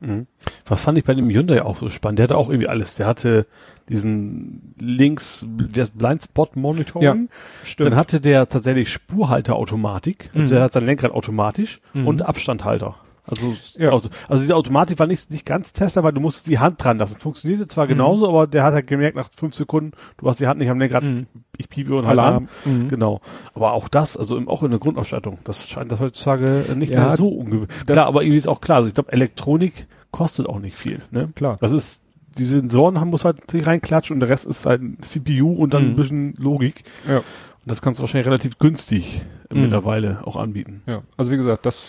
Mhm. 0.00 0.26
Was 0.66 0.82
fand 0.82 0.96
ich 0.98 1.04
bei 1.04 1.14
dem 1.14 1.28
Hyundai 1.28 1.62
auch 1.62 1.76
so 1.76 1.90
spannend? 1.90 2.18
Der 2.20 2.24
hatte 2.24 2.36
auch 2.38 2.48
irgendwie 2.48 2.68
alles. 2.68 2.94
Der 2.96 3.06
hatte 3.06 3.46
diesen 3.88 4.74
links, 4.80 5.46
das 5.72 5.90
Blindspot 5.90 6.56
Monitoring. 6.56 7.04
Ja, 7.04 7.16
stimmt. 7.64 7.86
Dann 7.90 7.96
hatte 7.96 8.20
der 8.20 8.48
tatsächlich 8.48 8.90
Spurhalterautomatik. 8.90 10.30
Also 10.34 10.46
Mhm. 10.46 10.50
der 10.56 10.62
hat 10.62 10.72
sein 10.72 10.86
Lenkrad 10.86 11.12
automatisch 11.12 11.80
Mhm. 11.92 12.06
und 12.06 12.22
Abstandhalter. 12.22 12.96
Also, 13.30 13.54
Ja. 13.78 13.90
Auto- 13.90 14.08
also 14.28 14.42
diese 14.42 14.54
Automatik 14.56 14.98
war 14.98 15.06
nicht, 15.06 15.30
nicht 15.30 15.46
ganz 15.46 15.72
Tesla, 15.72 16.02
weil 16.02 16.12
du 16.12 16.20
musstest 16.20 16.48
die 16.48 16.58
Hand 16.58 16.82
dran 16.82 16.98
lassen. 16.98 17.18
Funktionierte 17.18 17.66
zwar 17.66 17.84
Mhm. 17.86 17.90
genauso, 17.90 18.28
aber 18.28 18.46
der 18.46 18.62
hat 18.64 18.74
halt 18.74 18.86
gemerkt 18.86 19.16
nach 19.16 19.28
fünf 19.34 19.54
Sekunden, 19.54 19.92
du 20.18 20.28
hast 20.28 20.40
die 20.40 20.46
Hand 20.46 20.58
nicht 20.60 20.70
am 20.70 20.78
Lenkrad, 20.78 21.02
Mhm. 21.04 21.26
ich 21.56 21.68
piepe 21.68 21.94
und 21.94 22.06
halte 22.06 22.22
Alarm. 22.22 22.48
an. 22.64 22.72
Mhm. 22.82 22.88
Genau. 22.88 23.20
Aber 23.54 23.72
auch 23.72 23.88
das, 23.88 24.16
also 24.16 24.36
im, 24.36 24.48
auch 24.48 24.62
in 24.62 24.70
der 24.70 24.80
Grundausstattung, 24.80 25.38
das 25.44 25.68
scheint 25.68 25.90
das 25.92 26.00
heutzutage 26.00 26.66
nicht 26.76 26.92
Ja, 26.92 27.00
mehr 27.00 27.10
so 27.10 27.28
ungewöhnlich. 27.28 27.86
Klar, 27.86 28.06
aber 28.06 28.22
irgendwie 28.22 28.38
ist 28.38 28.48
auch 28.48 28.60
klar, 28.60 28.78
also 28.78 28.88
ich 28.88 28.94
glaube, 28.94 29.12
Elektronik 29.12 29.86
kostet 30.10 30.46
auch 30.46 30.58
nicht 30.58 30.76
viel, 30.76 31.02
ne? 31.10 31.28
Klar. 31.36 31.56
Das 31.60 31.70
ist, 31.72 32.02
die 32.38 32.44
Sensoren 32.44 32.98
haben 33.00 33.10
muss 33.10 33.24
halt 33.24 33.38
reinklatschen 33.52 34.14
und 34.14 34.20
der 34.20 34.28
Rest 34.28 34.46
ist 34.46 34.66
halt 34.66 34.82
ein 34.82 34.98
CPU 35.02 35.52
und 35.52 35.72
dann 35.74 35.84
Mhm. 35.84 35.88
ein 35.90 35.96
bisschen 35.96 36.34
Logik. 36.38 36.84
Ja. 37.08 37.18
Und 37.18 37.24
das 37.66 37.82
kannst 37.82 37.98
du 37.98 38.02
wahrscheinlich 38.02 38.26
relativ 38.26 38.58
günstig 38.58 39.22
Mhm. 39.52 39.62
mittlerweile 39.62 40.20
auch 40.24 40.36
anbieten. 40.36 40.82
Ja, 40.86 41.02
also 41.16 41.30
wie 41.30 41.36
gesagt, 41.36 41.66
das 41.66 41.82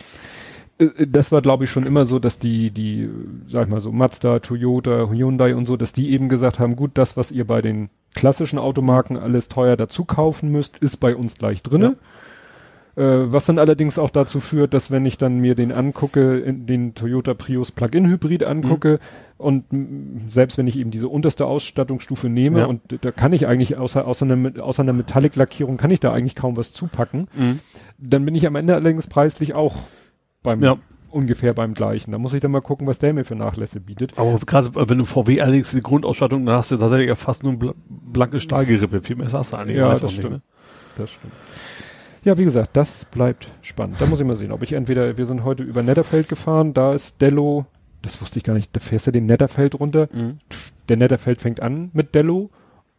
das 1.07 1.31
war 1.31 1.41
glaube 1.41 1.65
ich 1.65 1.69
schon 1.69 1.85
immer 1.85 2.05
so, 2.05 2.19
dass 2.19 2.39
die 2.39 2.71
die 2.71 3.03
äh, 3.03 3.09
sag 3.47 3.65
ich 3.65 3.69
mal 3.69 3.81
so 3.81 3.91
Mazda, 3.91 4.39
Toyota, 4.39 5.09
Hyundai 5.09 5.55
und 5.55 5.65
so, 5.67 5.77
dass 5.77 5.93
die 5.93 6.09
eben 6.11 6.29
gesagt 6.29 6.59
haben, 6.59 6.75
gut, 6.75 6.91
das 6.95 7.17
was 7.17 7.31
ihr 7.31 7.45
bei 7.45 7.61
den 7.61 7.89
klassischen 8.13 8.59
Automarken 8.59 9.17
alles 9.17 9.47
teuer 9.47 9.77
dazu 9.77 10.05
kaufen 10.05 10.51
müsst, 10.51 10.77
ist 10.79 10.97
bei 10.97 11.15
uns 11.15 11.35
gleich 11.35 11.63
drinne. 11.63 11.95
Äh, 12.97 13.03
was 13.31 13.45
dann 13.45 13.57
allerdings 13.57 13.97
auch 13.97 14.09
dazu 14.09 14.41
führt, 14.41 14.73
dass 14.73 14.91
wenn 14.91 15.05
ich 15.05 15.17
dann 15.17 15.37
mir 15.37 15.55
den 15.55 15.71
angucke, 15.71 16.41
den 16.53 16.93
Toyota 16.93 17.33
Prius 17.33 17.71
Plug-in 17.71 18.05
Hybrid 18.09 18.43
angucke 18.43 18.99
und 19.37 19.63
m, 19.71 20.23
selbst 20.27 20.57
wenn 20.57 20.67
ich 20.67 20.77
eben 20.77 20.91
diese 20.91 21.07
unterste 21.07 21.45
Ausstattungsstufe 21.45 22.27
nehme 22.27 22.59
Ja. 22.59 22.65
und 22.65 22.81
da 22.99 23.11
kann 23.11 23.31
ich 23.31 23.47
eigentlich 23.47 23.77
außer 23.77 24.05
außer 24.05 24.25
einer, 24.25 24.61
außer 24.61 24.81
einer 24.83 24.91
Metallic-Lackierung 24.93 25.77
kann 25.77 25.89
ich 25.91 26.01
da 26.01 26.11
eigentlich 26.11 26.35
kaum 26.35 26.57
was 26.57 26.73
zupacken 26.73 27.27
dann 27.97 28.25
bin 28.25 28.35
ich 28.35 28.45
am 28.45 28.55
Ende 28.55 28.75
allerdings 28.75 29.07
preislich 29.07 29.55
auch 29.55 29.75
beim 30.43 30.61
Ja. 30.63 30.77
ungefähr 31.09 31.53
beim 31.53 31.73
gleichen. 31.73 32.11
Da 32.11 32.17
muss 32.17 32.33
ich 32.33 32.41
dann 32.41 32.51
mal 32.51 32.61
gucken, 32.61 32.87
was 32.87 32.99
der 32.99 33.13
mir 33.13 33.25
für 33.25 33.35
Nachlässe 33.35 33.79
bietet. 33.79 34.17
Aber 34.17 34.37
gerade 34.39 34.67
äh, 34.79 34.89
wenn 34.89 34.97
du 34.97 35.05
VW 35.05 35.41
allerdings 35.41 35.71
die 35.71 35.81
Grundausstattung, 35.81 36.45
dann 36.45 36.55
hast 36.55 36.71
du 36.71 36.77
tatsächlich 36.77 37.09
ja 37.09 37.15
fast 37.15 37.43
nur 37.43 37.53
ein 37.53 37.59
bl 37.59 37.73
blanke 37.89 38.39
Stahlgerippe. 38.39 39.01
Viel 39.01 39.15
mehr 39.17 39.31
hast 39.31 39.53
du 39.53 39.57
eigentlich. 39.57 39.77
Ja, 39.77 39.89
das 39.91 40.03
auch 40.03 40.07
nicht, 40.07 40.17
stimmt. 40.17 40.33
ne? 40.35 40.41
Das 40.95 41.09
stimmt. 41.11 41.33
Ja, 42.23 42.37
wie 42.37 42.43
gesagt, 42.43 42.77
das 42.77 43.05
bleibt 43.05 43.47
spannend. 43.61 43.97
Da 43.99 44.05
muss 44.05 44.19
ich 44.19 44.25
mal 44.27 44.35
sehen, 44.35 44.51
ob 44.51 44.61
ich 44.61 44.73
entweder, 44.73 45.17
wir 45.17 45.25
sind 45.25 45.43
heute 45.43 45.63
über 45.63 45.81
Netterfeld 45.81 46.29
gefahren, 46.29 46.73
da 46.73 46.93
ist 46.93 47.19
Dello, 47.19 47.65
das 48.03 48.21
wusste 48.21 48.37
ich 48.37 48.43
gar 48.43 48.53
nicht, 48.53 48.75
da 48.75 48.79
fährst 48.79 49.07
du 49.07 49.11
den 49.11 49.25
Netterfeld 49.25 49.79
runter. 49.79 50.07
Mhm. 50.13 50.37
Der 50.87 50.97
Netterfeld 50.97 51.41
fängt 51.41 51.61
an 51.61 51.89
mit 51.93 52.13
Dello 52.13 52.51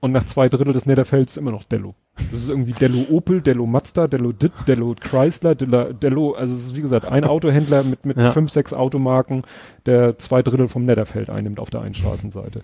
und 0.02 0.10
nach 0.10 0.26
zwei 0.26 0.48
Drittel 0.48 0.72
des 0.72 0.84
Netterfelds 0.84 1.36
immer 1.36 1.52
noch 1.52 1.62
Dello. 1.62 1.94
Das 2.32 2.42
ist 2.42 2.48
irgendwie 2.48 2.72
Dello 2.72 3.06
Opel, 3.10 3.40
Dello 3.40 3.66
Mazda, 3.66 4.08
Dello 4.08 4.32
Dit, 4.32 4.50
Dello 4.66 4.96
Chrysler, 4.98 5.54
Dello, 5.54 6.32
also 6.32 6.54
es 6.56 6.66
ist 6.66 6.76
wie 6.76 6.82
gesagt 6.82 7.06
ein 7.06 7.24
Autohändler 7.24 7.84
mit, 7.84 8.04
mit 8.04 8.16
Ja. 8.18 8.32
fünf, 8.32 8.50
sechs 8.50 8.72
Automarken, 8.72 9.44
der 9.86 10.18
zwei 10.18 10.42
Drittel 10.42 10.66
vom 10.68 10.84
Netterfeld 10.84 11.30
einnimmt 11.30 11.60
auf 11.60 11.70
der 11.70 11.82
einen 11.82 11.94
Straßenseite. 11.94 12.60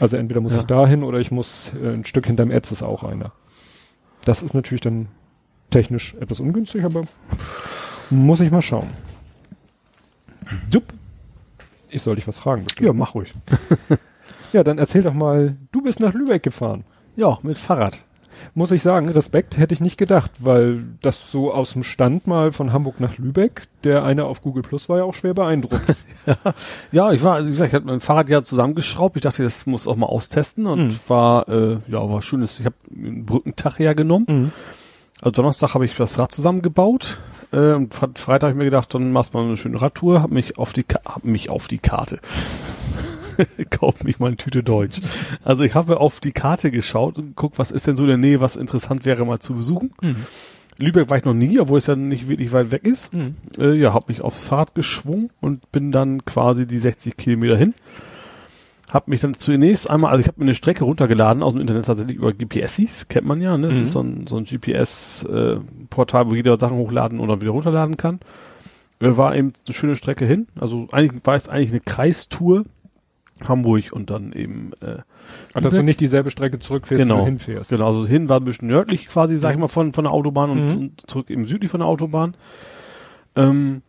Also 0.00 0.16
entweder 0.16 0.40
muss 0.40 0.54
Ja. 0.54 0.60
ich 0.60 0.64
dahin 0.64 1.02
oder 1.04 1.18
ich 1.20 1.30
muss 1.30 1.70
äh, 1.80 1.90
ein 1.92 2.06
Stück 2.06 2.26
hinterm 2.26 2.50
Etz 2.50 2.72
ist 2.72 2.82
auch 2.82 3.04
einer. 3.04 3.32
Das 4.24 4.42
ist 4.42 4.54
natürlich 4.54 4.80
dann 4.80 5.08
technisch 5.68 6.14
etwas 6.20 6.40
ungünstig, 6.40 6.84
aber 6.84 7.02
muss 8.08 8.40
ich 8.40 8.50
mal 8.50 8.62
schauen. 8.62 8.88
Jupp. 10.70 10.84
Ich 11.90 12.00
soll 12.00 12.16
dich 12.16 12.26
was 12.26 12.38
fragen. 12.38 12.64
bestimmt. 12.64 12.86
Ja, 12.86 12.92
mach 12.94 13.14
ruhig. 13.14 13.34
Ja, 14.52 14.62
dann 14.62 14.78
erzähl 14.78 15.02
doch 15.02 15.14
mal, 15.14 15.56
du 15.72 15.82
bist 15.82 16.00
nach 16.00 16.14
Lübeck 16.14 16.42
gefahren. 16.42 16.84
Ja, 17.16 17.38
mit 17.42 17.58
Fahrrad. 17.58 18.02
Muss 18.54 18.72
ich 18.72 18.82
sagen, 18.82 19.08
Respekt 19.08 19.56
hätte 19.56 19.72
ich 19.72 19.80
nicht 19.80 19.96
gedacht, 19.98 20.30
weil 20.40 20.82
das 21.00 21.30
so 21.30 21.52
aus 21.54 21.74
dem 21.74 21.84
Stand 21.84 22.26
mal 22.26 22.50
von 22.50 22.72
Hamburg 22.72 22.98
nach 22.98 23.16
Lübeck, 23.18 23.62
der 23.84 24.02
eine 24.02 24.24
auf 24.24 24.42
Google 24.42 24.62
Plus 24.62 24.88
war 24.88 24.98
ja 24.98 25.04
auch 25.04 25.14
schwer 25.14 25.34
beeindruckt. 25.34 25.80
Ja, 26.92 27.10
ich 27.12 27.22
war, 27.24 27.34
also 27.34 27.48
wie 27.48 27.52
gesagt, 27.52 27.68
ich 27.70 27.74
hatte 27.74 27.86
mein 27.86 28.00
Fahrrad 28.00 28.30
ja 28.30 28.42
zusammengeschraubt. 28.44 29.16
Ich 29.16 29.22
dachte, 29.22 29.42
das 29.42 29.66
muss 29.66 29.88
auch 29.88 29.96
mal 29.96 30.06
austesten 30.06 30.66
und 30.66 30.88
Mhm. 30.88 30.98
war, 31.08 31.48
äh, 31.48 31.78
ja, 31.88 32.08
war 32.08 32.22
schönes. 32.22 32.60
Ich 32.60 32.66
habe 32.66 32.76
einen 32.94 33.26
Brückentag 33.26 33.78
hergenommen. 33.80 34.26
mhm. 34.28 34.52
Also 35.20 35.32
Donnerstag 35.32 35.74
habe 35.74 35.84
ich 35.84 35.96
das 35.96 36.18
Rad 36.18 36.30
zusammengebaut. 36.32 37.18
Äh, 37.52 37.74
Freitag 38.14 38.42
habe 38.42 38.50
ich 38.52 38.56
mir 38.58 38.64
gedacht, 38.64 38.92
dann 38.94 39.12
machst 39.12 39.34
du 39.34 39.38
mal 39.38 39.44
eine 39.46 39.56
schöne 39.56 39.80
Radtour. 39.80 40.22
Hab 40.22 40.30
mich 40.30 40.58
auf 40.58 40.72
die, 40.72 40.82
Ka 40.84 41.00
hab 41.04 41.24
mich 41.24 41.50
auf 41.50 41.68
die 41.68 41.78
Karte. 41.78 42.18
Kauf 43.70 44.02
mich 44.04 44.18
mal 44.18 44.28
eine 44.28 44.36
Tüte 44.36 44.62
Deutsch. 44.62 45.00
Also 45.44 45.64
ich 45.64 45.74
habe 45.74 46.00
auf 46.00 46.20
die 46.20 46.32
Karte 46.32 46.70
geschaut 46.70 47.18
und 47.18 47.36
guck, 47.36 47.58
was 47.58 47.70
ist 47.70 47.86
denn 47.86 47.96
so 47.96 48.02
in 48.04 48.08
der 48.08 48.16
Nähe, 48.18 48.40
was 48.40 48.56
interessant 48.56 49.04
wäre 49.04 49.24
mal 49.24 49.38
zu 49.40 49.54
besuchen. 49.54 49.92
Mhm. 50.00 50.16
Lübeck 50.78 51.10
war 51.10 51.18
ich 51.18 51.24
noch 51.24 51.34
nie, 51.34 51.60
obwohl 51.60 51.78
es 51.78 51.86
ja 51.86 51.96
nicht 51.96 52.28
wirklich 52.28 52.52
weit 52.52 52.70
weg 52.70 52.86
ist. 52.86 53.12
Mhm. 53.12 53.34
Äh, 53.58 53.74
ja, 53.74 53.92
habe 53.92 54.06
mich 54.08 54.22
aufs 54.22 54.42
Fahrrad 54.42 54.74
geschwungen 54.74 55.30
und 55.40 55.70
bin 55.70 55.90
dann 55.92 56.24
quasi 56.24 56.66
die 56.66 56.78
60 56.78 57.16
Kilometer 57.16 57.56
hin. 57.56 57.74
Hab 58.90 59.08
mich 59.08 59.20
dann 59.20 59.34
zunächst 59.34 59.88
einmal, 59.88 60.10
also 60.10 60.20
ich 60.20 60.28
habe 60.28 60.38
mir 60.40 60.44
eine 60.46 60.54
Strecke 60.54 60.84
runtergeladen 60.84 61.42
aus 61.42 61.52
dem 61.54 61.60
Internet 61.62 61.86
tatsächlich 61.86 62.16
über 62.16 62.32
GPSis, 62.34 63.08
kennt 63.08 63.26
man 63.26 63.40
ja, 63.40 63.56
ne? 63.56 63.68
Das 63.68 63.76
Mhm. 63.76 63.82
ist 63.84 63.92
so 63.92 64.00
ein, 64.00 64.26
so 64.26 64.36
ein 64.36 64.44
GPS-Portal, 64.44 66.30
wo 66.30 66.34
jeder 66.34 66.58
Sachen 66.58 66.76
hochladen 66.76 67.18
oder 67.20 67.40
wieder 67.40 67.52
runterladen 67.52 67.96
kann. 67.96 68.20
Äh, 69.00 69.16
war 69.16 69.34
eben 69.34 69.52
eine 69.66 69.74
schöne 69.74 69.96
Strecke 69.96 70.26
hin. 70.26 70.46
Also 70.58 70.88
eigentlich 70.92 71.22
war 71.24 71.34
es 71.36 71.48
eigentlich 71.48 71.70
eine 71.70 71.80
Kreistour. 71.80 72.64
Hamburg 73.48 73.92
und 73.92 74.10
dann 74.10 74.32
eben 74.32 74.72
äh, 74.80 74.98
Ach, 75.54 75.60
dass 75.60 75.74
du 75.74 75.82
nicht 75.82 76.00
dieselbe 76.00 76.30
Strecke 76.30 76.58
zurückfährst, 76.58 77.02
Genau. 77.02 77.24
hinfährst. 77.24 77.70
Genau, 77.70 77.86
also 77.86 78.06
hin 78.06 78.28
war 78.28 78.40
ein 78.40 78.44
bisschen 78.44 78.68
nördlich 78.68 79.08
quasi, 79.08 79.38
sag 79.38 79.50
ich 79.50 79.56
Mhm. 79.56 79.62
mal, 79.62 79.68
von, 79.68 79.92
von 79.92 80.04
der 80.04 80.12
Autobahn 80.12 80.50
und, 80.50 80.66
Mhm. 80.66 80.78
und 80.78 81.10
zurück 81.10 81.30
eben 81.30 81.44
südlich 81.46 81.70
von 81.70 81.80
der 81.80 81.86
Autobahn. 81.88 82.34
Ähm, 83.36 83.82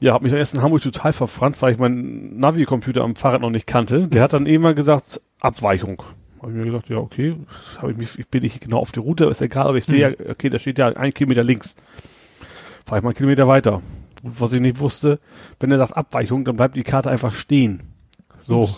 ja, 0.00 0.12
habe 0.12 0.24
mich 0.24 0.32
erst 0.32 0.54
in 0.54 0.62
Hamburg 0.62 0.82
total 0.82 1.12
verfranst, 1.12 1.62
weil 1.62 1.72
ich 1.72 1.78
meinen 1.78 2.38
Navi-Computer 2.38 3.02
am 3.02 3.16
Fahrrad 3.16 3.40
noch 3.40 3.50
nicht 3.50 3.66
kannte. 3.66 4.08
Der 4.08 4.22
hat 4.22 4.32
dann 4.32 4.46
eben 4.46 4.62
mal 4.62 4.74
gesagt, 4.74 5.20
Abweichung. 5.40 6.02
Habe 6.42 6.52
ich 6.52 6.58
mir 6.58 6.64
gedacht, 6.66 6.88
ja, 6.88 6.98
okay, 6.98 7.34
habe 7.78 7.92
ich 7.92 7.96
mich, 7.98 8.18
ich 8.18 8.28
bin 8.28 8.42
nicht 8.42 8.60
genau 8.60 8.78
auf 8.78 8.92
die 8.92 9.00
Route, 9.00 9.24
ist 9.24 9.40
egal, 9.40 9.66
aber 9.66 9.78
ich 9.78 9.86
sehe 9.86 10.00
ja, 10.00 10.30
okay, 10.30 10.50
da 10.50 10.58
steht 10.58 10.78
ja 10.78 10.88
ein 10.88 11.12
Kilometer 11.14 11.42
links. 11.42 11.76
Fahre 12.84 12.98
ich 12.98 13.02
mal 13.02 13.10
einen 13.10 13.16
Kilometer 13.16 13.46
weiter. 13.46 13.80
Was 14.22 14.52
ich 14.52 14.60
nicht 14.60 14.78
wusste, 14.80 15.18
wenn 15.60 15.70
er 15.70 15.78
sagt 15.78 15.96
Abweichung, 15.96 16.44
dann 16.44 16.56
bleibt 16.56 16.76
die 16.76 16.82
Karte 16.82 17.10
einfach 17.10 17.32
stehen. 17.32 17.82
So. 18.38 18.68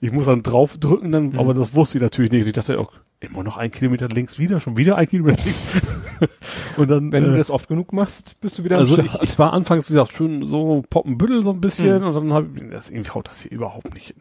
ich 0.00 0.12
muss 0.12 0.26
dann 0.26 0.42
drauf 0.42 0.76
drücken, 0.78 1.12
dann, 1.12 1.30
Mhm. 1.30 1.38
aber 1.38 1.54
das 1.54 1.74
wusste 1.74 1.98
ich 1.98 2.02
natürlich 2.02 2.30
nicht. 2.32 2.46
Ich 2.46 2.52
dachte, 2.52 2.78
oh, 2.80 2.88
immer 3.20 3.42
noch 3.42 3.58
ein 3.58 3.70
Kilometer 3.70 4.08
links 4.08 4.38
wieder, 4.38 4.60
schon 4.60 4.76
wieder 4.78 4.96
ein 4.96 5.06
Kilometer 5.06 5.42
links. 5.44 5.80
und 6.78 6.90
dann, 6.90 7.12
Wenn 7.12 7.24
äh, 7.24 7.26
du 7.28 7.36
das 7.36 7.50
oft 7.50 7.68
genug 7.68 7.92
machst, 7.92 8.40
bist 8.40 8.58
du 8.58 8.64
wieder 8.64 8.78
also 8.78 8.96
am 8.96 9.04
ich, 9.04 9.10
Start. 9.10 9.24
ich 9.24 9.38
war 9.38 9.52
anfangs, 9.52 9.90
wie 9.90 9.94
gesagt, 9.94 10.12
schön 10.12 10.44
so 10.46 10.82
Poppenbüttel 10.88 11.42
so 11.42 11.50
ein 11.50 11.60
bisschen 11.60 12.00
Mhm. 12.00 12.06
und 12.08 12.14
dann 12.14 12.32
habe 12.32 12.46
ich, 12.54 12.70
das 12.70 12.90
irgendwie 12.90 13.10
haut 13.10 13.28
das 13.28 13.42
hier 13.42 13.52
überhaupt 13.52 13.92
nicht 13.94 14.08
hin. 14.08 14.16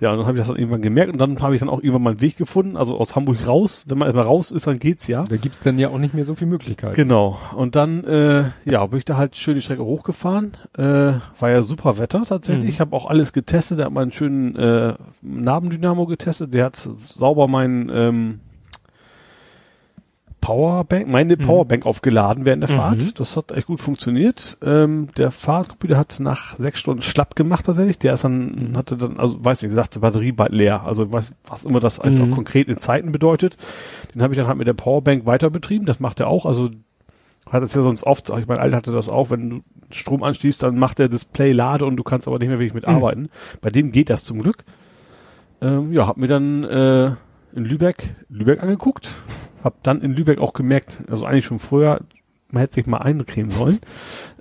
Ja, 0.00 0.12
und 0.12 0.18
dann 0.18 0.26
habe 0.26 0.36
ich 0.36 0.40
das 0.40 0.48
dann 0.48 0.56
irgendwann 0.56 0.80
gemerkt 0.80 1.12
und 1.12 1.18
dann 1.18 1.40
habe 1.42 1.54
ich 1.54 1.60
dann 1.60 1.68
auch 1.68 1.80
irgendwann 1.80 2.02
meinen 2.02 2.20
Weg 2.20 2.36
gefunden, 2.36 2.76
also 2.76 2.96
aus 2.96 3.16
Hamburg 3.16 3.46
raus. 3.46 3.84
Wenn 3.86 3.98
man 3.98 4.06
erstmal 4.06 4.24
raus 4.24 4.50
ist, 4.52 4.66
dann 4.66 4.78
geht's 4.78 5.08
ja. 5.08 5.24
Da 5.24 5.36
gibt's 5.36 5.60
dann 5.60 5.78
ja 5.78 5.88
auch 5.88 5.98
nicht 5.98 6.14
mehr 6.14 6.24
so 6.24 6.34
viel 6.36 6.46
Möglichkeiten. 6.46 6.94
Genau. 6.94 7.38
Und 7.54 7.74
dann, 7.76 8.04
äh, 8.04 8.44
ja, 8.64 8.86
bin 8.86 8.98
ich 8.98 9.04
da 9.04 9.16
halt 9.16 9.36
schön 9.36 9.56
die 9.56 9.60
Strecke 9.60 9.84
hochgefahren. 9.84 10.56
Äh, 10.76 10.82
war 11.38 11.50
ja 11.50 11.62
super 11.62 11.98
Wetter 11.98 12.22
tatsächlich. 12.24 12.64
Mhm. 12.64 12.70
Ich 12.70 12.80
habe 12.80 12.94
auch 12.94 13.06
alles 13.10 13.32
getestet. 13.32 13.78
Der 13.80 13.86
hat 13.86 13.92
meinen 13.92 14.12
schönen 14.12 14.54
äh, 14.56 14.94
Nabendynamo 15.20 16.06
getestet. 16.06 16.54
Der 16.54 16.66
hat 16.66 16.76
sauber 16.76 17.48
meinen 17.48 17.90
ähm, 17.92 18.37
Powerbank, 20.40 21.08
meine 21.08 21.36
Mhm. 21.36 21.42
Powerbank 21.42 21.84
aufgeladen 21.86 22.44
während 22.46 22.62
der 22.62 22.70
Mhm. 22.70 22.74
Fahrt. 22.76 23.20
Das 23.20 23.36
hat 23.36 23.52
echt 23.52 23.66
gut 23.66 23.80
funktioniert. 23.80 24.56
Ähm, 24.62 25.08
der 25.16 25.30
Fahrradcomputer 25.30 25.96
hat 25.96 26.18
nach 26.20 26.56
sechs 26.56 26.78
Stunden 26.80 27.02
schlapp 27.02 27.34
gemacht 27.36 27.66
tatsächlich. 27.66 27.98
Der 27.98 28.14
ist 28.14 28.24
dann, 28.24 28.72
hatte 28.76 28.96
dann, 28.96 29.18
also 29.18 29.44
weiß 29.44 29.62
nicht, 29.62 29.74
sagte 29.74 30.00
Batterie 30.00 30.32
bald 30.32 30.52
leer. 30.52 30.82
Also 30.84 31.10
weiß, 31.12 31.34
was 31.48 31.64
immer 31.64 31.80
das 31.80 31.98
als 32.00 32.18
Mhm. 32.18 32.24
auch 32.32 32.34
konkret 32.36 32.68
in 32.68 32.78
Zeiten 32.78 33.12
bedeutet. 33.12 33.56
Den 34.14 34.22
habe 34.22 34.32
ich 34.32 34.38
dann 34.38 34.46
halt 34.48 34.58
mit 34.58 34.66
der 34.66 34.74
Powerbank 34.74 35.26
weiter 35.26 35.50
betrieben. 35.50 35.86
Das 35.86 36.00
macht 36.00 36.20
er 36.20 36.28
auch. 36.28 36.46
Also 36.46 36.70
hat 37.50 37.62
es 37.62 37.74
ja 37.74 37.82
sonst 37.82 38.02
oft, 38.04 38.30
ich 38.30 38.46
mein 38.46 38.58
Alter 38.58 38.76
hatte 38.76 38.92
das 38.92 39.08
auch, 39.08 39.30
wenn 39.30 39.48
du 39.50 39.60
Strom 39.90 40.22
anschließt, 40.22 40.62
dann 40.62 40.78
macht 40.78 40.98
der 40.98 41.08
Display 41.08 41.52
Lade 41.52 41.86
und 41.86 41.96
du 41.96 42.02
kannst 42.02 42.28
aber 42.28 42.38
nicht 42.38 42.48
mehr 42.48 42.58
wirklich 42.58 42.74
mit 42.74 42.86
Mhm. 42.86 42.94
arbeiten. 42.94 43.28
Bei 43.62 43.70
dem 43.70 43.90
geht 43.90 44.10
das 44.10 44.22
zum 44.22 44.40
Glück. 44.40 44.64
Ähm, 45.62 45.92
ja, 45.92 46.06
hab 46.06 46.18
mir 46.18 46.26
dann 46.28 46.62
äh, 46.64 47.06
in 47.54 47.64
Lübeck, 47.64 48.10
Lübeck 48.28 48.62
angeguckt, 48.62 49.10
hab 49.64 49.82
dann 49.82 50.00
in 50.02 50.12
Lübeck 50.14 50.40
auch 50.40 50.52
gemerkt, 50.52 51.00
also 51.10 51.24
eigentlich 51.26 51.46
schon 51.46 51.58
früher, 51.58 52.00
man 52.50 52.60
hätte 52.60 52.74
sich 52.76 52.86
mal 52.86 52.98
eincremen 52.98 53.50
sollen. 53.50 53.78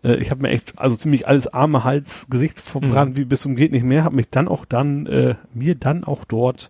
Äh, 0.03 0.15
ich 0.17 0.31
habe 0.31 0.41
mir 0.43 0.49
echt, 0.49 0.73
also 0.79 0.95
ziemlich 0.95 1.27
alles 1.27 1.47
Arme, 1.53 1.83
Hals, 1.83 2.27
Gesicht 2.29 2.59
verbrannt, 2.59 3.11
Mhm. 3.13 3.17
wie 3.17 3.25
bis 3.25 3.41
zum 3.41 3.55
geht 3.55 3.71
nicht 3.71 3.83
mehr, 3.83 4.03
hab 4.03 4.13
mich 4.13 4.29
dann 4.29 4.47
auch 4.47 4.65
dann, 4.65 5.05
äh, 5.07 5.35
mir 5.53 5.75
dann 5.75 6.03
auch 6.03 6.23
dort 6.23 6.69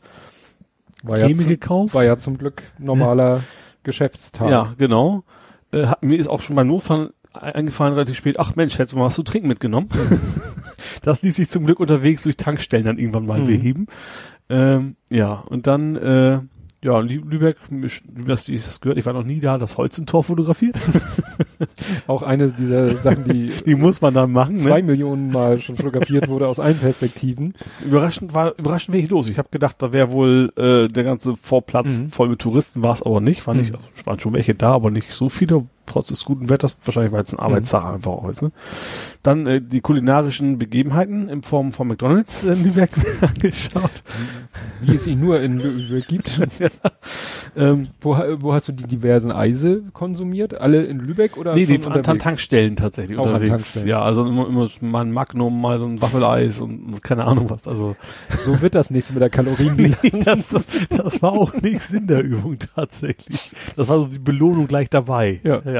War 1.03 1.19
ja, 1.19 1.26
Creme 1.28 1.40
zu, 1.41 1.48
gekauft. 1.48 1.94
war 1.94 2.03
ja 2.06 2.18
zum 2.18 2.38
Glück 2.38 2.64
normaler 2.80 3.44
Geschäftstag. 3.84 4.49
Ja, 4.49 4.74
genau. 4.78 5.24
Äh, 5.72 5.86
hat, 5.88 6.02
mir 6.03 6.18
ist 6.18 6.28
auch 6.28 6.41
schon 6.41 6.56
beim 6.56 6.68
Notfall 6.68 7.14
eingefallen 7.34 7.94
relativ 7.94 8.18
spät, 8.18 8.40
ach 8.40 8.56
Mensch, 8.56 8.74
hättest 8.80 8.94
du 8.94 8.98
mal 8.98 9.06
was 9.06 9.14
zu 9.15 9.22
trinken 9.22 9.48
mitgenommen. 9.48 9.90
das 11.03 11.22
ließ 11.22 11.36
sich 11.36 11.49
zum 11.49 11.65
Glück 11.65 11.80
unterwegs 11.80 12.24
durch 12.24 12.36
Tankstellen 12.38 12.86
dann 12.86 12.98
irgendwann 12.98 13.28
mal 13.28 13.41
Mhm. 13.41 13.45
beheben. 13.45 13.88
Ähm, 14.49 14.95
ja, 15.10 15.34
und 15.48 15.68
dann, 15.68 15.95
äh, 15.98 16.40
ja, 16.88 16.99
Lü- 16.99 17.22
Lübeck, 17.30 17.57
das, 18.26 18.47
ich 18.47 18.64
das 18.65 18.80
gehört, 18.81 18.97
ich 18.97 19.05
war 19.05 19.14
noch 19.14 19.23
nie 19.26 19.39
da, 19.41 19.57
das 19.57 19.77
Holzentor 19.77 20.23
fotografiert. 20.23 20.76
Auch 22.07 22.22
eine 22.23 22.49
dieser 22.49 22.95
Sachen, 22.97 23.26
die 23.26 23.51
Die 23.65 23.76
muss 23.76 24.01
man 24.01 24.14
dann 24.14 24.31
machen. 24.31 24.57
zwei 24.57 24.81
Ne? 24.81 24.88
Millionen 24.88 25.31
Mal 25.31 25.59
schon 25.59 25.76
fotografiert 25.76 26.27
wurde 26.30 26.47
aus 26.47 26.59
allen 26.59 26.77
Perspektiven. 26.77 27.53
Überraschend 27.85 28.34
war 28.34 28.57
überraschend 28.57 28.95
wenig 28.95 29.09
los. 29.09 29.27
Ich 29.27 29.38
habe 29.38 29.49
gedacht, 29.51 29.76
da 29.80 29.91
wäre 29.93 30.11
wohl 30.11 30.51
äh, 30.55 30.88
der 30.91 31.03
ganze 31.03 31.35
Vorplatz 31.35 31.99
Mhm. 31.99 32.07
voll 32.09 32.30
mit 32.30 32.39
Touristen, 32.39 32.84
war 32.84 32.93
es 32.93 33.03
aber 33.03 33.19
nicht. 33.22 33.45
Nicht, 33.47 33.72
Mhm. 33.73 33.80
es 33.95 34.05
waren 34.05 34.19
schon 34.19 34.34
welche 34.34 34.55
da, 34.55 34.72
aber 34.72 34.89
nicht 34.91 35.11
so 35.11 35.30
viele, 35.30 35.65
trotz 35.88 36.09
des 36.09 36.23
guten 36.26 36.49
Wetters. 36.49 36.77
Wahrscheinlich 36.84 37.11
weil 37.11 37.23
es 37.23 37.34
Mhm. 37.34 37.39
ein 37.39 37.45
Arbeitstag 37.45 37.93
einfach 37.93 38.11
auch 38.11 38.30
ist. 38.30 38.41
Ne? 38.41 38.51
Dann 39.23 39.47
äh, 39.47 39.61
die 39.61 39.81
kulinarischen 39.81 40.57
Begebenheiten 40.59 41.27
in 41.30 41.41
Form 41.41 41.72
von 41.72 41.88
McDonalds 41.88 42.43
in 42.43 42.64
Lübeck 42.64 42.91
angeschaut. 43.22 44.03
Wie 44.81 44.95
es 44.95 45.07
ihn 45.07 45.19
nur 45.19 45.41
in 45.41 45.57
Lübeck 45.59 46.07
gibt. 46.07 46.39
Ähm, 47.55 47.88
Wo, 48.01 48.15
wo 48.39 48.53
hast 48.53 48.68
du 48.68 48.72
die 48.72 48.84
diversen 48.84 49.31
Eise 49.31 49.81
konsumiert? 49.93 50.53
Alle 50.53 50.81
in 50.84 50.99
Lübeck 50.99 51.38
oder 51.38 51.55
nee, 51.55 51.65
schon 51.65 51.77
die 51.80 51.85
an 51.88 51.93
unterwegs? 51.93 52.23
Tankstellen 52.23 52.76
tatsächlich 52.76 53.18
Auch 53.18 53.23
an 53.26 53.30
unterwegs. 53.34 53.49
Tankstellen. 53.49 53.88
Ja, 53.88 54.01
also 54.03 54.27
immer, 54.27 54.47
immer 54.47 54.68
mal 54.81 55.01
ein 55.01 55.11
Magnum, 55.11 55.59
mal 55.59 55.80
so 55.80 55.88
ein 55.88 55.99
Waffeleis 55.99 56.61
und, 56.61 57.01
keine 57.01 57.26
Ahnung 57.26 57.49
was. 57.49 57.68
Also 57.68 57.95
So 58.45 58.61
wird 58.61 58.76
das 58.76 58.91
nächste 58.91 59.14
mit 59.14 59.23
der 59.23 59.31
Kalorienbilanz. 59.31 60.47
das, 60.51 60.65
das 60.89 61.22
war 61.23 61.31
auch 61.31 61.53
nicht 61.55 61.81
Sinn 61.81 62.05
der 62.05 62.23
Übung 62.23 62.57
tatsächlich. 62.59 63.51
Das 63.76 63.88
war 63.89 63.97
so 63.99 64.05
die 64.05 64.19
Belohnung 64.19 64.68
gleich 64.68 64.89
dabei. 64.91 65.39
Ja. 65.43 65.61
ja. 65.65 65.77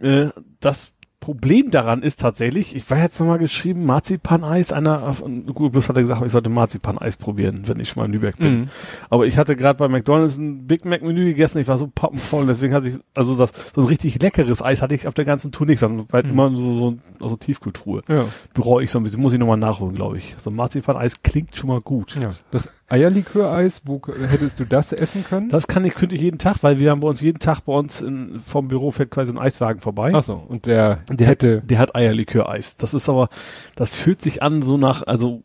Äh, 0.00 0.26
das 0.60 0.90
Problem 1.20 1.70
daran 1.70 2.02
ist 2.02 2.20
tatsächlich, 2.20 2.76
ich 2.76 2.90
war 2.90 2.98
jetzt 2.98 3.18
nochmal 3.18 3.38
geschrieben, 3.38 3.86
Marzipaneis, 3.86 4.72
einer, 4.74 5.16
gut, 5.54 5.72
bloß 5.72 5.88
hat 5.88 5.96
er 5.96 6.02
gesagt, 6.02 6.20
ich 6.22 6.32
sollte 6.32 6.50
Marzipaneis 6.50 7.16
probieren, 7.16 7.62
wenn 7.64 7.80
ich 7.80 7.88
schon 7.88 8.02
mal 8.02 8.04
in 8.06 8.12
Lübeck 8.12 8.36
bin. 8.36 8.54
Mhm. 8.60 8.68
Aber 9.08 9.24
ich 9.26 9.38
hatte 9.38 9.56
gerade 9.56 9.78
bei 9.78 9.88
McDonalds 9.88 10.36
ein 10.36 10.66
Big 10.66 10.84
Mac 10.84 11.00
Menü 11.00 11.24
gegessen, 11.24 11.60
ich 11.60 11.66
war 11.68 11.78
so 11.78 11.86
poppenvoll, 11.86 12.44
deswegen 12.46 12.74
hatte 12.74 12.88
ich, 12.88 12.96
also 13.14 13.34
das, 13.36 13.52
so 13.74 13.80
ein 13.80 13.86
richtig 13.86 14.20
leckeres 14.20 14.60
Eis 14.60 14.82
hatte 14.82 14.94
ich 14.94 15.08
auf 15.08 15.14
der 15.14 15.24
ganzen 15.24 15.50
Tour 15.50 15.66
nicht, 15.66 15.78
sondern 15.78 16.06
halt 16.12 16.26
Mhm. 16.26 16.32
immer 16.32 16.50
so, 16.54 16.74
so, 16.74 16.96
so 17.30 17.36
Tiefkultur. 17.36 18.02
Ja. 18.06 18.26
Bereue 18.52 18.84
ich 18.84 18.90
so 18.90 18.98
ein 19.00 19.04
bisschen, 19.04 19.22
muss 19.22 19.32
ich 19.32 19.38
nochmal 19.38 19.56
nachholen, 19.56 19.94
glaube 19.94 20.18
ich. 20.18 20.34
So 20.36 20.50
ein 20.50 20.56
Marzipaneis 20.56 21.22
klingt 21.22 21.56
schon 21.56 21.68
mal 21.68 21.80
gut. 21.80 22.16
ja. 22.20 22.32
Das 22.50 22.68
Eierliköreis, 22.88 23.82
wo 23.86 24.00
hättest 24.28 24.60
du 24.60 24.64
das 24.66 24.92
essen 24.92 25.24
können? 25.24 25.48
Das 25.48 25.66
kann 25.66 25.84
ich, 25.84 25.94
könnte 25.94 26.14
ich 26.16 26.20
jeden 26.22 26.38
Tag, 26.38 26.62
weil 26.62 26.80
wir 26.80 26.90
haben 26.90 27.00
bei 27.00 27.08
uns 27.08 27.20
jeden 27.20 27.38
Tag 27.38 27.60
bei 27.62 27.72
uns 27.72 28.00
in, 28.00 28.40
vom 28.44 28.68
Büro 28.68 28.90
fährt 28.90 29.10
quasi 29.10 29.32
ein 29.32 29.38
Eiswagen 29.38 29.80
vorbei. 29.80 30.12
Ach 30.14 30.22
so, 30.22 30.34
und 30.34 30.66
der, 30.66 31.00
Der 31.10 31.26
hätte, 31.26 31.62
Der 31.62 31.78
hat 31.78 31.94
Eierlikör-Eis. 31.96 32.76
Das 32.76 32.92
ist 32.94 33.08
aber, 33.08 33.28
das 33.76 33.94
fühlt 33.94 34.20
sich 34.20 34.42
an 34.42 34.62
so 34.62 34.76
nach, 34.76 35.02
also, 35.06 35.42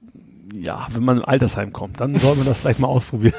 ja, 0.54 0.88
wenn 0.92 1.04
man 1.04 1.18
im 1.18 1.26
Altersheim 1.26 1.72
kommt, 1.74 2.00
dann 2.02 2.18
soll 2.20 2.36
man 2.36 2.46
das 2.46 2.58
vielleicht 2.58 2.80
mal 2.80 2.88
ausprobieren. 2.88 3.34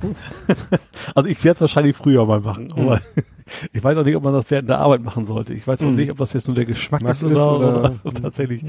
also 1.14 1.28
ich 1.28 1.42
werde 1.44 1.54
es 1.54 1.60
wahrscheinlich 1.60 1.96
früher 1.96 2.24
mal 2.26 2.40
machen, 2.40 2.72
aber 2.72 3.00
ich 3.72 3.82
weiß 3.82 3.96
auch 3.96 4.04
nicht, 4.04 4.16
ob 4.16 4.22
man 4.24 4.32
das 4.34 4.50
während 4.50 4.68
der 4.68 4.78
Arbeit 4.78 5.02
machen 5.02 5.24
sollte. 5.26 5.54
Ich 5.54 5.66
weiß 5.66 5.82
auch 5.82 5.86
Mhm. 5.86 5.96
nicht, 5.96 6.10
ob 6.10 6.18
das 6.18 6.32
jetzt 6.34 6.46
nur 6.48 6.54
der 6.54 6.66
Geschmack 6.66 7.02
ist 7.02 7.24
oder, 7.24 7.58
oder- 7.58 7.94
oder, 8.04 8.14
tatsächlich. 8.22 8.62
Ja. 8.62 8.68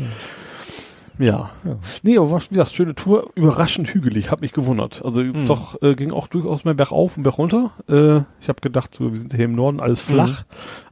Ja. 1.19 1.51
Ja. 1.65 1.77
Nee, 2.01 2.17
aber 2.17 2.31
war, 2.31 2.41
wie 2.41 2.47
gesagt, 2.55 2.73
schöne 2.73 2.95
Tour, 2.95 3.29
überraschend 3.35 3.93
hügelig, 3.93 4.31
hab 4.31 4.41
mich 4.41 4.53
gewundert. 4.53 5.03
Also 5.03 5.21
Mhm. 5.21 5.45
doch, 5.45 5.81
äh, 5.81 5.93
ging 5.95 6.11
auch 6.11 6.27
durchaus 6.27 6.63
mehr 6.63 6.73
bergauf 6.73 7.17
und 7.17 7.23
bergunter. 7.23 7.71
Äh, 7.87 8.19
ich 8.41 8.47
habe 8.49 8.61
gedacht, 8.61 8.95
so, 8.95 9.11
wir 9.13 9.19
sind 9.19 9.33
hier 9.35 9.45
im 9.45 9.53
Norden, 9.53 9.79
alles 9.81 9.99
flach, 9.99 10.43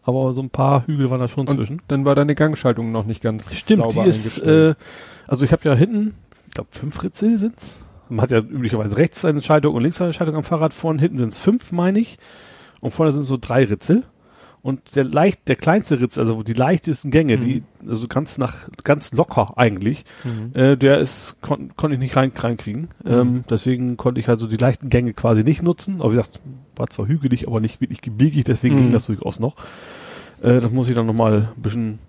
aber 0.04 0.34
so 0.34 0.42
ein 0.42 0.50
paar 0.50 0.86
Hügel 0.86 1.10
waren 1.10 1.22
da 1.22 1.28
schon 1.28 1.48
Und 1.48 1.56
zwischen. 1.56 1.82
dann 1.88 2.04
war 2.06 2.14
deine 2.14 2.36
Gangschaltung 2.36 2.92
noch 2.92 3.06
nicht 3.06 3.22
ganz 3.24 3.54
Stimmt, 3.56 3.84
sauber 3.84 4.04
die 4.04 4.10
ist, 4.10 4.38
äh, 4.40 4.76
also 5.28 5.46
ich 5.46 5.52
habe 5.54 5.64
ja 5.64 5.74
hinten, 5.74 6.14
ich 6.48 6.54
glaube 6.54 6.70
fünf 6.72 7.02
Ritzel 7.04 7.38
sind's. 7.38 7.82
Man 8.10 8.22
hat 8.22 8.32
ja 8.32 8.40
üblicherweise 8.40 8.98
rechts 8.98 9.26
eine 9.26 9.42
Schaltung 9.42 9.76
und 9.76 9.82
links 9.82 10.02
eine 10.02 10.14
Schaltung 10.14 10.36
am 10.36 10.44
Fahrrad. 10.44 10.74
Vorne 10.74 11.00
hinten 11.02 11.18
sind's 11.18 11.36
fünf, 11.38 11.72
meine 11.74 12.00
ich. 12.00 12.18
Und 12.80 12.92
vorne 12.92 13.12
sind 13.12 13.24
so 13.24 13.38
drei 13.40 13.66
Ritzel. 13.66 14.04
Und 14.68 14.98
der 14.98 15.06
leicht, 15.06 15.48
der 15.48 15.56
kleinste 15.56 16.02
Ritzel, 16.02 16.20
also 16.20 16.44
die 16.44 16.52
leichtesten 16.52 17.10
Gänge, 17.10 17.38
Mhm. 17.38 17.42
die, 17.42 17.64
also 17.88 18.10
ganz 18.10 18.38
nach, 18.38 18.68
ganz 18.84 19.14
locker 19.14 19.54
eigentlich, 19.58 20.04
Mhm. 20.26 20.54
äh, 20.60 20.76
der 20.76 21.00
ist, 21.00 21.38
kon 21.42 21.72
konnte 21.78 21.94
ich 21.96 22.02
nicht 22.02 22.18
rein, 22.18 22.34
reinkriegen. 22.36 22.90
Mhm. 23.06 23.12
Ähm, 23.14 23.44
deswegen 23.50 23.96
konnte 23.96 24.20
ich 24.20 24.28
halt 24.28 24.42
so 24.42 24.48
die 24.48 24.58
leichten 24.58 24.90
Gänge 24.90 25.14
quasi 25.14 25.46
nicht 25.46 25.64
nutzen. 25.64 26.02
Aber 26.02 26.12
wie 26.12 26.18
gesagt, 26.18 26.42
war 26.76 26.88
zwar 26.90 27.08
hügelig, 27.08 27.48
aber 27.48 27.62
nicht 27.62 27.80
wirklich 27.80 28.02
gebirgig, 28.02 28.44
deswegen 28.44 28.76
Mhm. 28.76 28.80
ging 28.80 28.92
das 28.92 29.06
durchaus 29.06 29.40
noch. 29.40 29.56
Äh, 30.42 30.60
das 30.60 30.70
muss 30.72 30.90
ich 30.90 30.96
dann 30.96 31.06
nochmal 31.06 31.48
ein 31.56 31.62
bisschen 31.62 32.00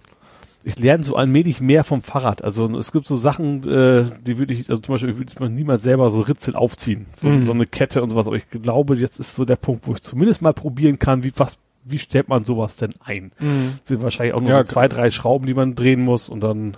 ich 0.64 0.76
lerne 0.80 1.04
so 1.04 1.14
allmählich 1.14 1.60
mehr 1.60 1.84
vom 1.84 2.02
Fahrrad. 2.02 2.42
Also 2.44 2.76
es 2.76 2.90
gibt 2.92 3.06
so 3.06 3.14
Sachen, 3.14 3.62
äh, 3.66 4.04
die 4.26 4.36
würde 4.36 4.52
ich, 4.52 4.68
also 4.68 4.82
zum 4.82 4.94
Beispiel 4.96 5.16
würde 5.16 5.30
ich 5.32 5.38
mal 5.38 5.48
niemals 5.48 5.82
selber 5.84 6.10
so 6.10 6.20
Ritzel 6.20 6.56
aufziehen. 6.56 7.06
So, 7.14 7.28
Mhm. 7.28 7.42
so 7.44 7.52
eine 7.52 7.66
Kette 7.66 8.02
und 8.02 8.10
sowas. 8.10 8.26
Aber 8.26 8.36
ich 8.36 8.50
glaube, 8.50 8.96
jetzt 8.96 9.20
ist 9.20 9.34
so 9.34 9.44
der 9.44 9.56
Punkt, 9.56 9.86
wo 9.86 9.92
ich 9.94 10.02
zumindest 10.02 10.42
mal 10.42 10.52
probieren 10.52 10.98
kann, 10.98 11.22
wie 11.22 11.32
was, 11.36 11.56
wie 11.90 11.98
stellt 11.98 12.28
man 12.28 12.44
sowas 12.44 12.76
denn 12.76 12.94
ein? 13.04 13.32
Mhm. 13.40 13.74
sind 13.84 14.02
wahrscheinlich 14.02 14.34
auch 14.34 14.40
nur 14.40 14.50
Ja, 14.50 14.58
so 14.58 14.64
zwei, 14.74 14.88
drei 14.88 15.10
Schrauben, 15.10 15.46
die 15.46 15.54
man 15.54 15.74
drehen 15.74 16.00
muss 16.00 16.28
und 16.28 16.40
dann. 16.42 16.76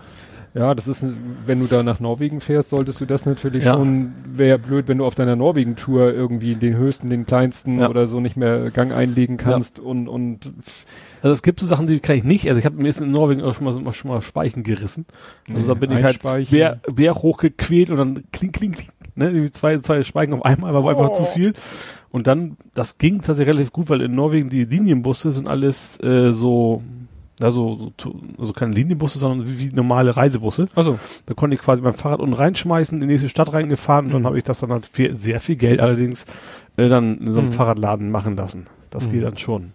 Ja, 0.52 0.74
das 0.74 0.88
ist, 0.88 1.04
wenn 1.46 1.60
du 1.60 1.66
da 1.66 1.84
nach 1.84 2.00
Norwegen 2.00 2.40
fährst, 2.40 2.70
solltest 2.70 3.00
du 3.00 3.06
das 3.06 3.24
natürlich 3.24 3.64
Ja. 3.66 3.74
schon, 3.74 4.12
wäre 4.32 4.58
blöd, 4.58 4.88
wenn 4.88 4.98
du 4.98 5.04
auf 5.04 5.14
deiner 5.14 5.36
Norwegen-Tour 5.36 6.12
irgendwie 6.12 6.56
den 6.56 6.76
höchsten, 6.76 7.08
den 7.08 7.24
kleinsten 7.24 7.78
Ja. 7.78 7.88
oder 7.88 8.08
so 8.08 8.18
nicht 8.18 8.36
mehr 8.36 8.72
Gang 8.72 8.92
einlegen 8.92 9.36
kannst 9.36 9.78
und, 9.78 10.08
und, 10.08 10.52
Also 11.22 11.32
es 11.34 11.42
gibt 11.42 11.60
so 11.60 11.66
Sachen, 11.66 11.86
die 11.86 12.00
kann 12.00 12.16
ich 12.16 12.24
nicht. 12.24 12.48
Also 12.48 12.58
ich 12.58 12.64
habe 12.64 12.82
mir 12.82 12.88
ist 12.88 13.00
in 13.00 13.12
Norwegen 13.12 13.42
auch 13.42 13.54
schon 13.54 13.64
mal, 13.84 13.92
schon 13.92 14.10
mal 14.10 14.22
Speichen 14.22 14.64
gerissen. 14.64 15.06
Also 15.48 15.60
Nee, 15.60 15.68
da 15.68 15.74
bin 15.74 15.90
ich 15.92 16.02
halt 16.02 16.14
Einspeichen. 16.16 16.50
Bär, 16.50 16.80
Bär 16.92 17.14
hochgequält 17.14 17.90
und 17.90 17.98
dann 17.98 18.24
kling, 18.32 18.50
kling, 18.50 18.72
kling. 18.72 18.88
Ne, 19.14 19.52
zwei, 19.52 19.78
zwei 19.78 20.02
Speichen 20.02 20.32
auf 20.32 20.44
einmal, 20.44 20.72
war 20.74 20.88
einfach 20.90 21.10
Oh. 21.10 21.14
zu 21.14 21.24
viel. 21.26 21.52
Und 22.12 22.26
dann, 22.26 22.56
das 22.74 22.98
ging 22.98 23.18
tatsächlich 23.18 23.54
relativ 23.54 23.72
gut, 23.72 23.88
weil 23.88 24.00
in 24.00 24.14
Norwegen 24.14 24.50
die 24.50 24.64
Linienbusse 24.64 25.30
sind 25.32 25.48
alles 25.48 25.98
äh, 26.02 26.32
so, 26.32 26.82
also, 27.40 27.92
so, 28.00 28.14
also 28.38 28.52
keine 28.52 28.72
Linienbusse, 28.72 29.18
sondern 29.18 29.46
wie, 29.48 29.58
wie 29.70 29.74
normale 29.74 30.16
Reisebusse. 30.16 30.68
also, 30.74 30.98
Da 31.26 31.34
konnte 31.34 31.54
ich 31.54 31.60
quasi 31.62 31.82
mein 31.82 31.94
Fahrrad 31.94 32.20
unten 32.20 32.34
reinschmeißen, 32.34 32.96
in 32.96 33.00
die 33.00 33.06
nächste 33.12 33.28
Stadt 33.28 33.52
reingefahren 33.52 34.06
und 34.06 34.12
dann 34.12 34.22
Mhm. 34.22 34.26
habe 34.26 34.38
ich 34.38 34.44
das 34.44 34.58
dann 34.60 34.70
halt 34.72 34.86
für 34.86 35.14
sehr 35.14 35.40
viel 35.40 35.56
Geld 35.56 35.80
allerdings 35.80 36.26
äh, 36.76 36.88
dann 36.88 37.18
in 37.18 37.32
so 37.32 37.38
einem 37.40 37.48
Mhm. 37.50 37.52
Fahrradladen 37.54 38.10
machen 38.10 38.34
lassen. 38.36 38.66
Das 38.90 39.06
Mhm. 39.06 39.12
geht 39.12 39.22
dann 39.24 39.36
schon. 39.36 39.72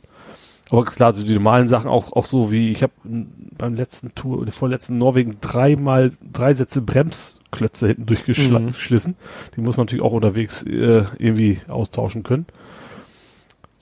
Aber 0.72 0.84
klar, 0.86 1.14
so 1.14 1.24
die 1.24 1.34
normalen 1.34 1.68
Sachen 1.68 1.90
auch, 1.90 2.14
auch 2.14 2.26
so 2.26 2.52
wie, 2.52 2.72
ich 2.72 2.82
habe 2.82 2.94
beim 3.04 3.76
letzten 3.76 4.16
Tour, 4.16 4.40
oder 4.40 4.52
vorletzten 4.52 4.98
Norwegen 4.98 5.38
dreimal 5.40 6.10
drei 6.34 6.54
Sätze 6.54 6.82
Bremsklötze 6.82 7.88
hinten 7.88 8.02
Mhm. 8.04 8.06
durchgeschlissen. 8.08 9.16
Die 9.56 9.62
muss 9.62 9.78
man 9.78 9.86
natürlich 9.86 10.04
auch 10.04 10.12
unterwegs 10.14 10.64
äh, 10.64 11.04
irgendwie 11.20 11.60
austauschen 11.68 12.24
können. 12.24 12.46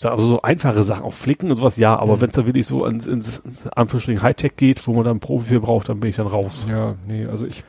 Also 0.04 0.28
so 0.28 0.42
einfache 0.42 0.84
Sachen, 0.84 1.06
auch 1.06 1.14
Flicken 1.14 1.50
und 1.50 1.56
sowas, 1.56 1.78
ja, 1.78 1.98
aber 1.98 2.18
Mhm. 2.18 2.22
wenn 2.22 2.30
es 2.30 2.36
dann 2.36 2.46
wirklich 2.46 2.68
so 2.68 2.86
ins, 2.86 3.08
ins, 3.08 3.38
ins 3.38 3.68
Anführungsstrichen 3.68 4.22
Hightech 4.22 4.58
geht, 4.58 4.86
wo 4.86 4.94
man 4.94 5.06
dann 5.06 5.22
Profi 5.22 5.46
für 5.46 5.60
braucht, 5.62 5.88
dann 5.88 6.02
bin 6.02 6.10
ich 6.10 6.18
dann 6.18 6.28
raus. 6.28 6.68
ja, 6.70 6.96
nee, 7.08 7.26
also 7.26 7.46
ich 7.46 7.64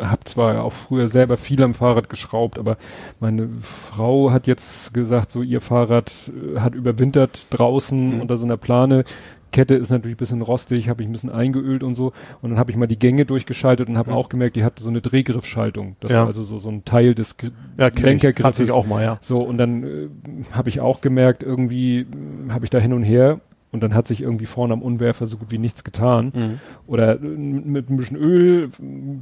habe 0.00 0.24
zwar 0.24 0.62
auch 0.62 0.72
früher 0.72 1.08
selber 1.08 1.36
viel 1.36 1.62
am 1.62 1.74
Fahrrad 1.74 2.08
geschraubt, 2.10 2.58
aber 2.58 2.76
meine 3.20 3.48
Frau 3.62 4.30
hat 4.30 4.46
jetzt 4.46 4.92
gesagt, 4.94 5.30
so 5.30 5.42
ihr 5.42 5.60
Fahrrad 5.60 6.12
äh, 6.56 6.60
hat 6.60 6.74
überwintert 6.74 7.46
draußen 7.50 8.16
Mhm. 8.16 8.20
unter 8.20 8.36
so 8.36 8.44
einer 8.46 8.56
Plane. 8.56 9.04
Kette 9.52 9.74
ist 9.76 9.90
natürlich 9.90 10.16
ein 10.16 10.18
bisschen 10.18 10.42
rostig, 10.42 10.88
habe 10.90 11.02
ich 11.02 11.08
ein 11.08 11.12
bisschen 11.12 11.30
eingeölt 11.30 11.82
und 11.82 11.94
so. 11.94 12.12
Und 12.42 12.50
dann 12.50 12.58
habe 12.58 12.70
ich 12.72 12.76
mal 12.76 12.88
die 12.88 12.98
Gänge 12.98 13.24
durchgeschaltet 13.24 13.88
und 13.88 13.96
habe 13.96 14.10
Mhm. 14.10 14.16
auch 14.16 14.28
gemerkt, 14.28 14.56
die 14.56 14.64
hat 14.64 14.78
so 14.80 14.90
eine 14.90 15.00
Drehgriffschaltung. 15.00 15.96
Das 16.00 16.10
Ja. 16.12 16.18
war 16.20 16.26
also 16.26 16.42
so, 16.42 16.58
so 16.58 16.68
ein 16.68 16.84
Teil 16.84 17.14
des 17.14 17.36
Gr- 17.38 17.52
Ja, 17.78 17.88
kenn 17.90 17.98
ich. 18.00 18.04
Lenkergriffes. 18.04 18.44
Hatte 18.44 18.62
ich 18.64 18.70
auch 18.72 18.86
mal, 18.86 19.02
ja. 19.02 19.18
So, 19.22 19.38
und 19.40 19.56
dann 19.56 19.84
äh, 19.84 20.08
habe 20.52 20.68
ich 20.68 20.80
auch 20.80 21.00
gemerkt, 21.00 21.42
irgendwie 21.42 22.00
äh, 22.00 22.06
habe 22.50 22.64
ich 22.66 22.70
da 22.70 22.78
hin 22.78 22.92
und 22.92 23.02
her 23.04 23.40
und 23.76 23.82
dann 23.82 23.94
hat 23.94 24.06
sich 24.08 24.20
irgendwie 24.22 24.46
vorne 24.46 24.72
am 24.72 24.82
Unwerfer 24.82 25.26
so 25.26 25.36
gut 25.36 25.50
wie 25.52 25.58
nichts 25.58 25.84
getan. 25.84 26.32
Mhm. 26.34 26.58
Oder 26.86 27.20
äh, 27.20 27.24
mit 27.24 27.88
ein 27.90 27.96
bisschen 27.96 28.16
Öl 28.16 28.64
äh, 28.64 28.68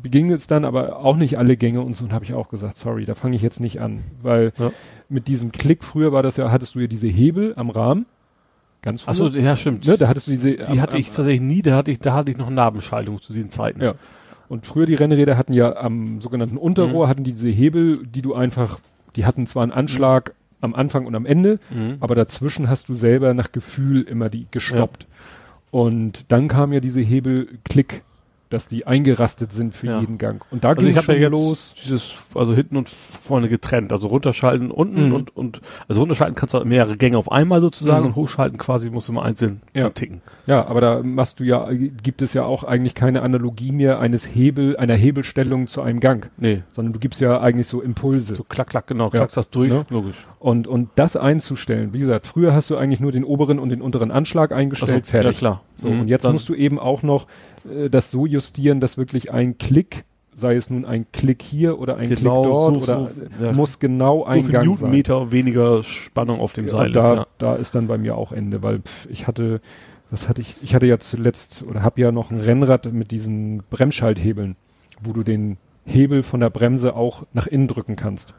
beging 0.03 0.31
es 0.33 0.47
dann, 0.47 0.65
aber 0.65 0.97
auch 1.01 1.17
nicht 1.17 1.37
alle 1.39 1.57
Gänge 1.57 1.81
und 1.83 1.95
so. 1.95 2.05
Und 2.05 2.13
habe 2.13 2.25
ich 2.25 2.33
auch 2.35 2.49
gesagt, 2.49 2.79
sorry, 2.79 3.05
da 3.05 3.15
fange 3.15 3.37
ich 3.37 3.43
jetzt 3.43 3.61
nicht 3.61 3.81
an. 3.81 4.01
Weil 4.23 4.53
Ja. 4.59 4.71
mit 5.09 5.29
diesem 5.29 5.53
Klick, 5.53 5.85
früher 5.85 6.13
war 6.13 6.23
das 6.23 6.37
ja, 6.37 6.51
hattest 6.51 6.75
du 6.75 6.81
ja 6.81 6.87
diese 6.87 7.07
Hebel 7.09 7.53
am 7.57 7.69
Rahmen. 7.71 8.07
Ganz 8.83 9.03
früher. 9.03 9.11
Achso, 9.11 9.29
ja, 9.29 9.57
stimmt. 9.57 9.87
ne, 9.87 9.97
da 9.99 10.09
hattest 10.09 10.27
du 10.29 10.33
diese. 10.33 10.57
die 10.57 10.63
am- 10.65 10.81
hatte 10.81 10.95
am- 10.95 11.01
ich 11.01 11.09
tatsächlich 11.09 11.41
nie, 11.41 11.63
da 11.63 11.77
hatte 11.77 11.91
ich, 11.91 11.99
da 12.01 12.13
hatte 12.15 12.31
ich 12.31 12.37
noch 12.39 12.51
Nabenschaltung 12.51 13.21
zu 13.21 13.33
den 13.33 13.49
Zeiten. 13.51 13.83
Ja. 13.83 13.95
Und 14.49 14.67
früher 14.67 14.85
die 14.87 14.95
Rennräder 14.95 15.37
hatten 15.39 15.55
ja 15.55 15.75
am 15.77 16.21
sogenannten 16.21 16.59
Unterrohr 16.59 17.07
Mhm. 17.07 17.11
hatten 17.11 17.25
die 17.25 17.33
diese 17.33 17.49
Hebel, 17.49 18.07
die 18.07 18.21
du 18.23 18.35
einfach, 18.35 18.79
die 19.17 19.25
hatten 19.25 19.47
zwar 19.47 19.63
einen 19.63 19.73
Anschlag 19.73 20.35
am 20.65 20.75
Anfang 20.75 21.07
und 21.07 21.15
am 21.15 21.27
Ende, 21.27 21.59
Mhm. 21.71 21.97
aber 22.01 22.15
dazwischen 22.15 22.69
hast 22.69 22.89
du 22.89 22.95
selber 22.95 23.35
nach 23.35 23.53
Gefühl 23.53 24.03
immer 24.03 24.29
die 24.31 24.47
gestoppt. 24.51 25.07
Und 25.71 26.31
dann 26.33 26.49
kam 26.49 26.73
ja 26.73 26.81
diese 26.81 27.01
Hebel-Klick 27.01 28.03
dass 28.55 28.67
die 28.69 28.87
eingerastet 28.87 29.53
sind 29.53 29.75
für 29.75 29.89
Ja. 29.89 30.01
jeden 30.01 30.17
Gang. 30.17 30.45
Und 30.51 30.65
da 30.65 30.71
Also 30.71 30.81
ging 30.83 30.97
es 30.97 31.07
ja 31.07 31.29
los. 31.29 31.75
dieses, 31.85 32.19
also 32.35 32.55
hinten 32.55 32.77
und 32.77 32.89
vorne 32.89 33.49
getrennt. 33.49 33.93
Also 33.93 34.07
runterschalten 34.09 34.71
unten 34.71 35.09
Mhm. 35.09 35.15
und, 35.15 35.37
und, 35.37 35.61
also 35.89 36.01
runterschalten 36.01 36.35
kannst 36.37 36.55
du 36.55 36.65
mehrere 36.65 36.97
Gänge 36.97 37.19
auf 37.19 37.31
einmal 37.31 37.61
sozusagen 37.61 38.01
Mhm. 38.03 38.07
und 38.09 38.17
hochschalten 38.17 38.57
quasi 38.59 38.89
musst 38.91 39.09
du 39.09 39.13
mal 39.13 39.23
einzeln 39.23 39.61
Ja. 39.75 39.91
ticken. 39.91 40.23
Ja, 40.47 40.67
aber 40.67 40.81
da 40.81 41.03
machst 41.03 41.41
du 41.41 41.45
ja, 41.45 41.69
gibt 41.71 42.23
es 42.23 42.33
ja 42.33 42.45
auch 42.45 42.65
eigentlich 42.65 42.95
keine 42.95 43.23
Analogie 43.23 43.73
mehr 43.73 43.99
eines 43.99 44.25
Hebel, 44.35 44.77
einer 44.77 44.95
Hebelstellung 44.95 45.67
zu 45.67 45.83
einem 45.83 46.01
Gang, 46.01 46.31
Nee. 46.37 46.63
sondern 46.73 46.93
du 46.93 47.01
gibst 47.01 47.21
ja 47.21 47.41
eigentlich 47.41 47.67
so 47.67 47.81
Impulse. 47.83 48.35
So 48.37 48.45
klack, 48.45 48.69
klack, 48.69 48.87
genau, 48.87 49.11
klackst 49.11 49.37
das 49.37 49.51
durch. 49.51 49.71
Ne? 49.71 49.85
Logisch. 49.91 50.27
Und, 50.39 50.67
und 50.69 50.91
das 50.95 51.17
einzustellen, 51.17 51.93
wie 51.93 51.99
gesagt, 51.99 52.27
früher 52.27 52.55
hast 52.55 52.71
du 52.71 52.77
eigentlich 52.77 53.01
nur 53.01 53.13
den 53.13 53.25
oberen 53.25 53.59
und 53.59 53.71
den 53.71 53.83
unteren 53.83 54.11
Anschlag 54.11 54.53
eingestellt, 54.53 55.07
so, 55.07 55.11
fertig. 55.11 55.33
ja, 55.33 55.39
klar. 55.39 55.61
So, 55.77 55.89
Mhm, 55.91 56.01
und 56.03 56.09
jetzt 56.09 56.25
dann- 56.25 56.33
musst 56.35 56.49
du 56.49 56.55
eben 56.55 56.79
auch 56.79 57.03
noch 57.03 57.27
das 57.91 58.11
so 58.11 58.27
justieren, 58.27 58.81
dass 58.81 58.99
wirklich 58.99 59.33
ein 59.33 59.59
Klick, 59.59 60.05
sei 60.35 60.57
es 60.57 60.69
nun 60.71 60.85
ein 60.85 61.07
Klick 61.13 61.43
hier 61.43 61.79
oder 61.79 61.97
ein 61.97 62.09
Genau, 62.09 62.43
Klick 62.43 62.53
dort 62.53 62.75
so- 62.75 62.83
oder 62.83 63.07
so, 63.07 63.21
äh, 63.23 63.45
ja. 63.47 63.53
muss 63.53 63.79
genau 63.79 64.19
So 64.19 64.25
ein 64.27 64.43
viel 64.43 64.53
Gang 64.53 64.65
sein. 64.67 64.71
Newtonmeter 64.73 65.33
weniger 65.33 65.83
Spannung 65.83 66.41
auf 66.41 66.53
dem 66.53 66.65
Ja, 66.67 66.71
Seil 66.73 66.87
und 66.89 66.97
da, 66.97 67.13
ist, 67.13 67.19
ja. 67.19 67.27
da 67.39 67.55
ist 67.57 67.75
dann 67.75 67.87
bei 67.87 67.99
mir 67.99 68.17
auch 68.17 68.33
Ende, 68.33 68.63
weil 68.63 68.81
pff, 68.81 69.07
ich 69.11 69.27
hatte, 69.27 69.61
was 70.11 70.29
hatte 70.29 70.41
ich, 70.41 70.57
ich 70.63 70.75
hatte 70.75 70.87
ja 70.87 70.99
zuletzt 70.99 71.63
oder 71.69 71.83
habe 71.83 72.01
ja 72.01 72.11
noch 72.13 72.31
ein 72.31 72.41
Rennrad 72.41 72.93
mit 72.93 73.11
diesen 73.13 73.63
Bremsschalthebeln, 73.71 74.57
wo 75.03 75.13
du 75.13 75.23
den 75.23 75.57
Hebel 75.85 76.23
von 76.23 76.41
der 76.41 76.51
Bremse 76.51 76.97
auch 76.97 77.25
nach 77.33 77.47
innen 77.47 77.69
drücken 77.69 77.95
kannst. 77.97 78.35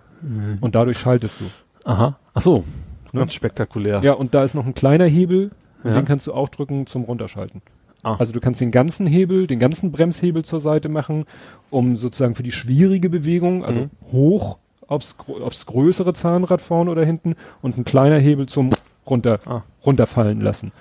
Und 0.61 0.75
dadurch 0.75 0.97
schaltest 0.97 1.39
du. 1.41 1.45
Aha. 1.89 2.17
Ach 2.33 2.41
so. 2.41 2.63
Ne? 3.11 3.19
Ganz 3.19 3.33
spektakulär. 3.33 3.99
Ja, 4.01 4.13
und 4.13 4.33
da 4.33 4.43
ist 4.43 4.55
noch 4.55 4.65
ein 4.65 4.73
kleiner 4.73 5.05
Hebel, 5.05 5.51
Ja. 5.83 5.93
den 5.93 6.05
kannst 6.05 6.25
du 6.27 6.33
auch 6.33 6.49
drücken 6.49 6.87
zum 6.87 7.03
Runterschalten. 7.03 7.61
Ah. 8.05 8.17
Also 8.19 8.33
du 8.33 8.39
kannst 8.39 8.61
den 8.61 8.69
ganzen 8.71 9.07
Hebel, 9.07 9.47
den 9.47 9.57
ganzen 9.59 9.91
Bremshebel 9.91 10.45
zur 10.45 10.59
Seite 10.59 10.89
machen, 10.89 11.25
um 11.71 11.97
sozusagen 11.97 12.35
für 12.35 12.43
die 12.43 12.51
schwierige 12.51 13.09
Bewegung, 13.09 13.65
also 13.65 13.79
Mhm. 13.81 13.89
hoch 14.11 14.57
aufs, 14.87 15.15
aufs 15.41 15.65
größere 15.65 16.13
Zahnrad 16.13 16.61
vorne 16.61 16.91
oder 16.91 17.03
hinten 17.03 17.35
und 17.63 17.77
ein 17.77 17.83
kleiner 17.83 18.19
Hebel 18.19 18.47
zum 18.47 18.69
runter, 19.09 19.39
Ah. 19.47 19.63
runterfallen 19.85 20.39
lassen. 20.39 20.71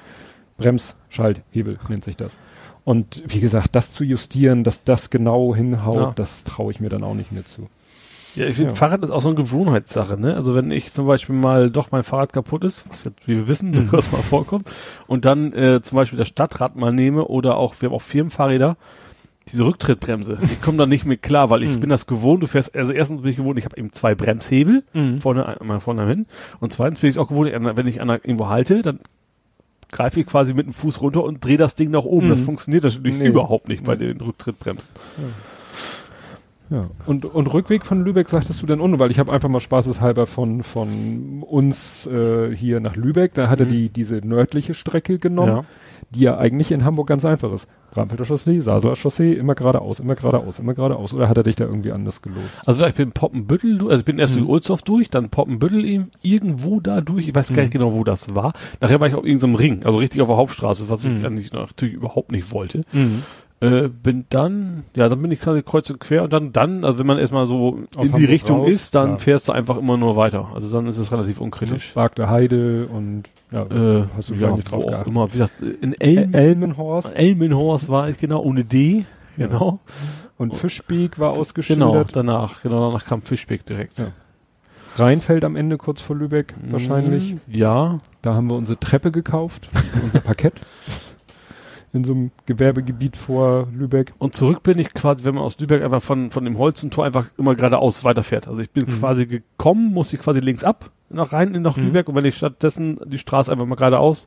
Bremsschalthebel 0.58 1.78
nennt 1.88 2.04
sich 2.04 2.16
das. 2.16 2.36
Und 2.84 3.22
wie 3.26 3.40
gesagt, 3.40 3.74
das 3.74 3.92
zu 3.92 4.04
justieren, 4.04 4.62
dass 4.64 4.84
das 4.84 5.08
genau 5.10 5.54
hinhaut, 5.54 5.94
Ja. 5.96 6.12
das 6.16 6.44
traue 6.44 6.70
ich 6.72 6.80
mir 6.80 6.90
dann 6.90 7.02
auch 7.02 7.14
nicht 7.14 7.32
mehr 7.32 7.44
zu. 7.44 7.68
Ja, 8.34 8.46
ich 8.46 8.56
finde, 8.56 8.70
Ja. 8.70 8.76
Fahrrad 8.76 9.04
ist 9.04 9.10
auch 9.10 9.20
so 9.22 9.28
eine 9.28 9.36
Gewohnheitssache, 9.36 10.18
ne? 10.18 10.34
Also 10.34 10.54
wenn 10.54 10.70
ich 10.70 10.92
zum 10.92 11.06
Beispiel 11.06 11.34
mal 11.34 11.70
doch 11.70 11.90
mein 11.92 12.02
Fahrrad 12.02 12.32
kaputt 12.32 12.64
ist, 12.64 12.84
was 12.88 13.04
jetzt, 13.04 13.26
wie 13.28 13.36
wir 13.36 13.48
wissen, 13.48 13.70
Mhm. 13.72 13.76
durchaus 13.90 14.10
mal 14.12 14.22
vorkommt, 14.22 14.68
und 15.06 15.24
dann 15.24 15.52
äh, 15.52 15.80
zum 15.82 15.96
Beispiel 15.96 16.18
das 16.18 16.28
Stadtrad 16.28 16.76
mal 16.76 16.92
nehme 16.92 17.26
oder 17.26 17.56
auch, 17.56 17.74
wir 17.80 17.88
haben 17.88 17.94
auch 17.96 18.02
Firmenfahrräder, 18.02 18.76
diese 19.48 19.64
Rücktrittbremse, 19.66 20.38
ich 20.42 20.62
komme 20.62 20.78
da 20.78 20.86
nicht 20.86 21.04
mit 21.04 21.22
klar, 21.22 21.50
weil 21.50 21.62
ich 21.62 21.70
Mhm. 21.76 21.80
bin 21.80 21.90
das 21.90 22.06
gewohnt, 22.06 22.42
du 22.42 22.46
fährst, 22.46 22.74
also 22.74 22.92
erstens 22.92 23.22
bin 23.22 23.30
ich 23.30 23.36
gewohnt, 23.36 23.58
ich 23.58 23.64
habe 23.66 23.76
eben 23.76 23.92
zwei 23.92 24.14
Bremshebel, 24.14 24.84
vorne 25.20 25.60
einmal 25.60 25.80
vorne 25.80 26.06
hin, 26.06 26.26
und 26.60 26.72
zweitens 26.72 27.00
bin 27.00 27.10
ich 27.10 27.18
auch 27.18 27.28
gewohnt, 27.28 27.50
wenn 27.52 27.86
ich 27.86 28.00
an 28.00 28.08
der, 28.08 28.24
irgendwo 28.24 28.48
halte, 28.48 28.82
dann 28.82 29.00
greife 29.92 30.18
ich 30.18 30.26
quasi 30.26 30.54
mit 30.54 30.66
dem 30.66 30.72
Fuß 30.72 31.00
runter 31.02 31.22
und 31.22 31.44
drehe 31.44 31.56
das 31.58 31.76
Ding 31.76 31.90
nach 31.92 32.04
oben. 32.04 32.26
Mhm. 32.26 32.30
Das 32.30 32.40
funktioniert 32.40 32.82
natürlich 32.82 33.16
Nee. 33.16 33.28
überhaupt 33.28 33.68
nicht 33.68 33.84
bei 33.84 33.94
den 33.94 34.20
Rücktrittbremsen. 34.20 34.92
Ja. 35.18 35.24
Und, 37.06 37.24
und 37.26 37.46
Rückweg 37.52 37.84
von 37.86 38.04
Lübeck 38.04 38.28
sagtest 38.28 38.60
du 38.62 38.66
dann 38.66 38.80
unten, 38.80 38.98
weil 38.98 39.10
ich 39.10 39.18
habe 39.18 39.30
einfach 39.32 39.48
mal 39.48 39.60
spaßeshalber 39.60 40.26
von, 40.26 40.62
von 40.62 41.42
uns 41.42 42.06
äh, 42.06 42.54
hier 42.56 42.80
nach 42.80 42.96
Lübeck, 42.96 43.34
da 43.34 43.48
hat 43.48 43.60
er 43.60 43.66
Mhm. 43.66 43.70
die, 43.70 43.90
diese 43.90 44.16
nördliche 44.16 44.74
Strecke 44.74 45.18
genommen, 45.18 45.66
die 46.10 46.20
ja 46.20 46.38
eigentlich 46.38 46.72
in 46.72 46.84
Hamburg 46.84 47.06
ganz 47.08 47.24
einfach 47.24 47.52
ist. 47.52 47.68
Bramfelder 47.92 48.24
Chaussee, 48.24 48.58
Saseler 48.60 48.96
Chaussee, 48.96 49.34
immer 49.34 49.54
geradeaus, 49.54 50.00
immer 50.00 50.14
geradeaus, 50.16 50.58
immer 50.58 50.74
geradeaus. 50.74 51.14
Oder 51.14 51.28
hat 51.28 51.36
er 51.36 51.42
dich 51.44 51.54
da 51.56 51.64
irgendwie 51.64 51.92
anders 51.92 52.22
gelotst? 52.22 52.66
Also 52.66 52.84
ich 52.86 52.94
bin 52.94 53.12
Poppenbüttel, 53.12 53.78
du- 53.78 53.86
also 53.88 53.98
ich 54.00 54.04
bin 54.04 54.18
erst 54.18 54.34
Mhm. 54.34 54.40
durch 54.40 54.50
Ulsdorf 54.50 54.82
durch, 54.82 55.10
dann 55.10 55.28
Poppenbüttel 55.28 55.84
eben 55.84 56.10
irgendwo 56.22 56.80
da 56.80 57.00
durch, 57.00 57.28
ich 57.28 57.34
weiß 57.34 57.48
gar 57.50 57.56
Mhm. 57.58 57.62
nicht 57.64 57.72
genau, 57.72 57.94
wo 57.94 58.02
das 58.04 58.34
war. 58.34 58.52
Nachher 58.80 59.00
war 59.00 59.06
ich 59.08 59.14
auf 59.14 59.24
irgendeinem 59.24 59.54
Ring, 59.54 59.84
also 59.84 59.98
richtig 59.98 60.20
auf 60.22 60.28
der 60.28 60.36
Hauptstraße, 60.36 60.88
was 60.88 61.04
Mhm. 61.08 61.18
ich 61.18 61.26
eigentlich 61.26 61.52
natürlich 61.52 61.94
überhaupt 61.94 62.32
nicht 62.32 62.50
wollte. 62.52 62.84
Äh, 63.64 63.88
bin 63.88 64.24
dann, 64.30 64.84
ja, 64.96 65.08
dann 65.08 65.22
bin 65.22 65.30
ich 65.30 65.40
quasi 65.40 65.62
kreuz 65.62 65.88
und 65.90 66.00
quer 66.00 66.24
und 66.24 66.32
dann, 66.32 66.52
dann, 66.52 66.84
also 66.84 66.98
wenn 66.98 67.06
man 67.06 67.18
erstmal 67.18 67.46
so 67.46 67.78
Aus 67.96 68.04
in 68.06 68.08
die 68.08 68.12
Hamburg 68.12 68.28
Richtung 68.30 68.60
raus, 68.60 68.70
ist, 68.70 68.94
dann 68.94 69.10
ja. 69.10 69.16
fährst 69.16 69.48
du 69.48 69.52
einfach 69.52 69.76
immer 69.78 69.96
nur 69.96 70.16
weiter. 70.16 70.48
Also 70.54 70.70
dann 70.72 70.86
ist 70.86 70.98
es 70.98 71.12
relativ 71.12 71.40
unkritisch. 71.40 71.94
Wagte 71.96 72.28
Heide 72.28 72.86
und 72.88 73.24
ja, 73.52 73.62
Äh, 73.62 74.04
hast 74.16 74.30
du 74.30 74.34
ja, 74.34 74.48
gar 74.48 74.56
nicht 74.56 74.70
drauf 74.70 74.84
auch 74.84 74.88
geachtet. 74.88 75.06
immer, 75.06 75.28
wie 75.28 75.32
gesagt, 75.38 75.60
in 75.60 75.92
Elm, 76.00 76.34
El 76.34 76.40
Elmenhorst 76.48 77.16
Elmenhorst 77.16 77.88
war 77.88 78.08
ich 78.08 78.18
genau, 78.18 78.42
ohne 78.42 78.64
D, 78.64 79.04
genau. 79.36 79.78
und 80.36 80.54
Fischbeek 80.54 81.18
war 81.18 81.30
Genau, 81.30 81.40
ausgeschildert. 81.40 82.16
danach, 82.16 82.62
genau, 82.62 82.88
danach 82.88 83.04
kam 83.04 83.22
Fischbeck 83.22 83.64
direkt. 83.66 83.98
Ja. 83.98 84.06
Rheinfeld 84.96 85.44
am 85.44 85.56
Ende 85.56 85.76
kurz 85.76 86.02
vor 86.02 86.14
Lübeck 86.16 86.54
wahrscheinlich. 86.70 87.34
Mm, 87.34 87.38
Ja, 87.48 87.98
Da 88.22 88.34
haben 88.34 88.48
wir 88.48 88.56
unsere 88.56 88.78
Treppe 88.78 89.10
gekauft, 89.10 89.68
unser 90.02 90.20
Parkett. 90.20 90.54
In 91.94 92.04
so 92.04 92.12
einem 92.12 92.30
Gewerbegebiet 92.46 93.16
vor 93.16 93.68
Lübeck. 93.72 94.12
Und 94.18 94.34
zurück 94.34 94.62
bin 94.64 94.78
ich 94.78 94.92
quasi, 94.92 95.24
wenn 95.24 95.36
man 95.36 95.44
aus 95.44 95.58
Lübeck 95.60 95.80
einfach 95.82 96.02
von, 96.02 96.30
von 96.32 96.44
dem 96.44 96.58
Holzentor 96.58 97.04
einfach 97.04 97.26
immer 97.38 97.54
geradeaus 97.54 98.02
weiterfährt. 98.04 98.48
Also 98.48 98.60
ich 98.62 98.70
bin 98.70 98.84
Mhm. 98.86 98.98
quasi 98.98 99.26
gekommen, 99.26 99.92
musste 99.94 100.16
ich 100.16 100.22
quasi 100.22 100.40
links 100.40 100.64
ab, 100.64 100.90
nach 101.08 101.32
rein 101.32 101.52
nach 101.62 101.76
Mhm. 101.76 101.84
Lübeck 101.84 102.08
und 102.08 102.16
wenn 102.16 102.24
ich 102.24 102.36
stattdessen 102.36 102.98
die 103.06 103.18
Straße 103.18 103.50
einfach 103.52 103.64
mal 103.64 103.76
geradeaus, 103.76 104.26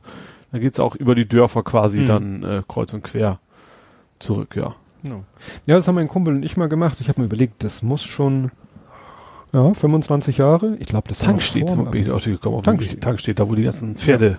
dann 0.50 0.62
geht's 0.62 0.80
auch 0.80 0.94
über 0.96 1.14
die 1.14 1.28
Dörfer 1.28 1.62
quasi 1.62 2.00
Mhm. 2.00 2.06
dann 2.06 2.42
äh, 2.42 2.62
kreuz 2.66 2.94
und 2.94 3.04
quer 3.04 3.38
zurück, 4.18 4.56
ja. 4.56 4.74
Genau. 5.02 5.24
Ja, 5.66 5.76
das 5.76 5.86
haben 5.86 5.94
mein 5.94 6.08
Kumpel 6.08 6.34
und 6.34 6.42
ich 6.44 6.56
mal 6.56 6.68
gemacht. 6.68 6.96
Ich 7.00 7.08
habe 7.08 7.20
mir 7.20 7.26
überlegt, 7.26 7.62
das 7.62 7.82
muss 7.82 8.02
schon 8.02 8.50
ja, 9.52 9.72
25 9.74 10.38
Jahre. 10.38 10.76
Ich 10.80 10.86
glaube, 10.88 11.08
das 11.08 11.20
wo 11.20 11.26
dem 11.26 11.90
bin 11.90 12.02
ich 12.02 12.10
auch 12.10 12.22
gekommen. 12.22 12.62
Tankstedt. 12.62 12.64
Tankstedt. 12.64 13.00
Tankstedt, 13.02 13.40
da 13.40 13.48
wo 13.48 13.54
die 13.54 13.62
ganzen 13.64 13.94
Pferde 13.96 14.38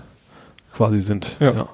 quasi 0.73 0.99
sind. 0.99 1.38
Ja. 1.39 1.69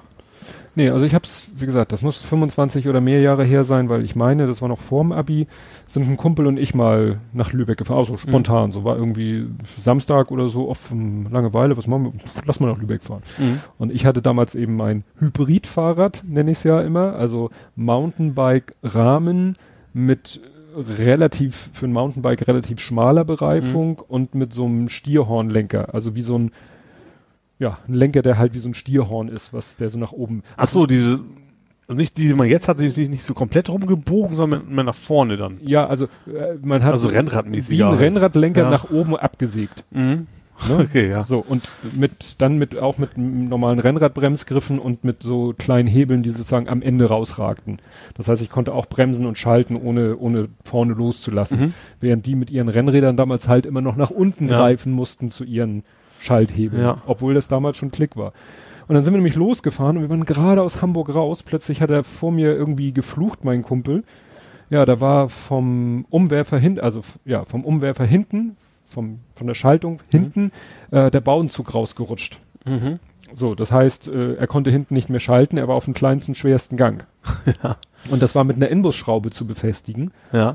Nee, 0.76 0.90
also 0.90 1.06
ich 1.06 1.14
hab's, 1.14 1.48
wie 1.56 1.64
gesagt, 1.64 1.90
das 1.92 2.02
muss 2.02 2.18
25 2.18 2.86
oder 2.86 3.00
mehr 3.00 3.20
Jahre 3.22 3.44
her 3.44 3.64
sein, 3.64 3.88
weil 3.88 4.04
ich 4.04 4.14
meine, 4.14 4.46
das 4.46 4.60
war 4.60 4.68
noch 4.68 4.78
vorm 4.78 5.10
Abi, 5.10 5.46
sind 5.86 6.06
ein 6.06 6.18
Kumpel 6.18 6.46
und 6.46 6.58
ich 6.58 6.74
mal 6.74 7.18
nach 7.32 7.54
Lübeck 7.54 7.78
gefahren, 7.78 7.96
also 7.96 8.18
spontan, 8.18 8.72
so 8.72 8.84
war 8.84 8.96
irgendwie 8.96 9.46
Samstag 9.78 10.30
oder 10.30 10.50
so, 10.50 10.68
oft 10.68 10.82
von 10.82 11.30
Langeweile, 11.30 11.78
was 11.78 11.86
machen 11.86 12.04
wir, 12.04 12.12
lass 12.44 12.60
mal 12.60 12.68
nach 12.68 12.78
Lübeck 12.78 13.02
fahren. 13.02 13.22
Mhm. 13.38 13.60
Und 13.78 13.90
ich 13.90 14.04
hatte 14.04 14.20
damals 14.20 14.54
eben 14.54 14.76
mein 14.76 15.04
Hybridfahrrad, 15.18 16.24
nenne 16.28 16.50
ich 16.50 16.58
es 16.58 16.64
ja 16.64 16.82
immer, 16.82 17.14
also 17.14 17.48
Mountainbike-Rahmen 17.76 19.56
mit 19.94 20.42
relativ, 20.76 21.70
für 21.72 21.86
ein 21.86 21.92
Mountainbike 21.92 22.46
relativ 22.46 22.80
schmaler 22.80 23.24
Bereifung 23.24 23.98
und 24.08 24.34
mit 24.34 24.52
so 24.52 24.66
einem 24.66 24.90
Stierhornlenker, 24.90 25.94
also 25.94 26.14
wie 26.14 26.20
so 26.20 26.38
ein, 26.38 26.50
ja, 27.58 27.78
ein 27.88 27.94
Lenker, 27.94 28.22
der 28.22 28.38
halt 28.38 28.54
wie 28.54 28.58
so 28.58 28.68
ein 28.68 28.74
Stierhorn 28.74 29.28
ist, 29.28 29.52
was 29.52 29.76
der 29.76 29.90
so 29.90 29.98
nach 29.98 30.12
oben. 30.12 30.42
Ach 30.56 30.68
so, 30.68 30.86
diese, 30.86 31.20
nicht 31.88 32.18
die, 32.18 32.28
die 32.28 32.34
man 32.34 32.48
jetzt 32.48 32.68
hat, 32.68 32.78
sie 32.78 32.86
ist 32.86 32.96
nicht 32.98 33.22
so 33.24 33.32
komplett 33.34 33.68
rumgebogen, 33.70 34.34
sondern 34.36 34.74
mehr 34.74 34.84
nach 34.84 34.94
vorne 34.94 35.36
dann. 35.36 35.58
Ja, 35.62 35.86
also 35.86 36.06
äh, 36.26 36.54
man 36.62 36.82
hat 36.84 36.92
Also 36.92 37.08
so 37.08 37.14
Rennradmäßig, 37.14 37.78
wie 37.78 37.82
ein. 37.84 37.94
Rennradlenker 37.94 38.62
Ja. 38.62 38.70
nach 38.70 38.90
oben 38.90 39.16
abgesägt. 39.16 39.84
Mhm. 39.90 40.00
Ne? 40.00 40.26
Okay, 40.80 41.10
ja. 41.10 41.22
So, 41.26 41.44
und 41.46 41.68
mit, 41.94 42.36
dann 42.38 42.56
mit, 42.56 42.78
auch 42.78 42.96
mit 42.96 43.18
normalen 43.18 43.78
Rennradbremsgriffen 43.78 44.78
und 44.78 45.04
mit 45.04 45.22
so 45.22 45.54
kleinen 45.58 45.86
Hebeln, 45.86 46.22
die 46.22 46.30
sozusagen 46.30 46.66
am 46.70 46.80
Ende 46.80 47.04
rausragten. 47.06 47.78
Das 48.14 48.26
heißt, 48.28 48.40
ich 48.40 48.48
konnte 48.48 48.72
auch 48.72 48.86
bremsen 48.86 49.26
und 49.26 49.36
schalten, 49.36 49.76
ohne, 49.76 50.16
ohne 50.16 50.48
vorne 50.64 50.94
loszulassen. 50.94 51.60
Mhm. 51.60 51.74
Während 52.00 52.24
die 52.24 52.34
mit 52.36 52.50
ihren 52.50 52.70
Rennrädern 52.70 53.18
damals 53.18 53.48
halt 53.48 53.66
immer 53.66 53.82
noch 53.82 53.96
nach 53.96 54.08
unten 54.10 54.48
Ja. 54.48 54.56
greifen 54.60 54.92
mussten 54.92 55.30
zu 55.30 55.44
ihren 55.44 55.84
Schalthebeln. 56.20 56.82
Ja. 56.82 56.98
Obwohl 57.06 57.34
das 57.34 57.48
damals 57.48 57.76
schon 57.76 57.90
Klick 57.90 58.16
war. 58.16 58.32
Und 58.88 58.94
dann 58.94 59.04
sind 59.04 59.12
wir 59.12 59.18
nämlich 59.18 59.34
losgefahren 59.34 59.96
und 59.96 60.02
wir 60.04 60.10
waren 60.10 60.24
gerade 60.24 60.62
aus 60.62 60.80
Hamburg 60.80 61.14
raus. 61.14 61.42
Plötzlich 61.42 61.80
hat 61.80 61.90
er 61.90 62.04
vor 62.04 62.30
mir 62.30 62.54
irgendwie 62.54 62.92
geflucht, 62.92 63.44
mein 63.44 63.62
Kumpel. 63.62 64.04
Ja, 64.70 64.84
da 64.84 65.00
war 65.00 65.28
vom 65.28 66.06
Umwerfer 66.10 66.58
hinten, 66.58 66.80
also 66.80 67.02
ja, 67.24 67.44
vom 67.44 67.64
Umwerfer 67.64 68.04
hinten, 68.04 68.56
vom, 68.86 69.20
von 69.34 69.46
der 69.46 69.54
Schaltung 69.54 70.00
hinten, 70.10 70.52
äh, 70.90 71.10
der 71.10 71.20
Bauenzug 71.20 71.74
rausgerutscht. 71.74 72.38
Mhm. 72.64 72.98
So, 73.32 73.54
das 73.54 73.72
heißt, 73.72 74.08
äh, 74.08 74.34
er 74.34 74.46
konnte 74.46 74.70
hinten 74.70 74.94
nicht 74.94 75.10
mehr 75.10 75.20
schalten, 75.20 75.56
er 75.56 75.68
war 75.68 75.74
auf 75.74 75.84
dem 75.84 75.94
kleinsten, 75.94 76.34
schwersten 76.34 76.76
Gang. 76.76 77.06
Ja. 77.62 77.76
Und 78.08 78.22
das 78.22 78.36
war 78.36 78.44
mit 78.44 78.54
einer 78.56 78.68
Inbusschraube 78.68 79.30
zu 79.30 79.46
befestigen. 79.46 80.12
Ja. 80.32 80.54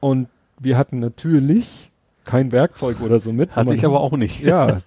Und 0.00 0.28
wir 0.58 0.78
hatten 0.78 0.98
natürlich 0.98 1.90
kein 2.26 2.52
Werkzeug 2.52 3.00
oder 3.00 3.20
so 3.20 3.32
mit. 3.32 3.56
Hatte 3.56 3.66
Man- 3.66 3.74
ich 3.74 3.86
aber 3.86 4.00
auch 4.00 4.12
nicht. 4.16 4.42
Ja. 4.42 4.80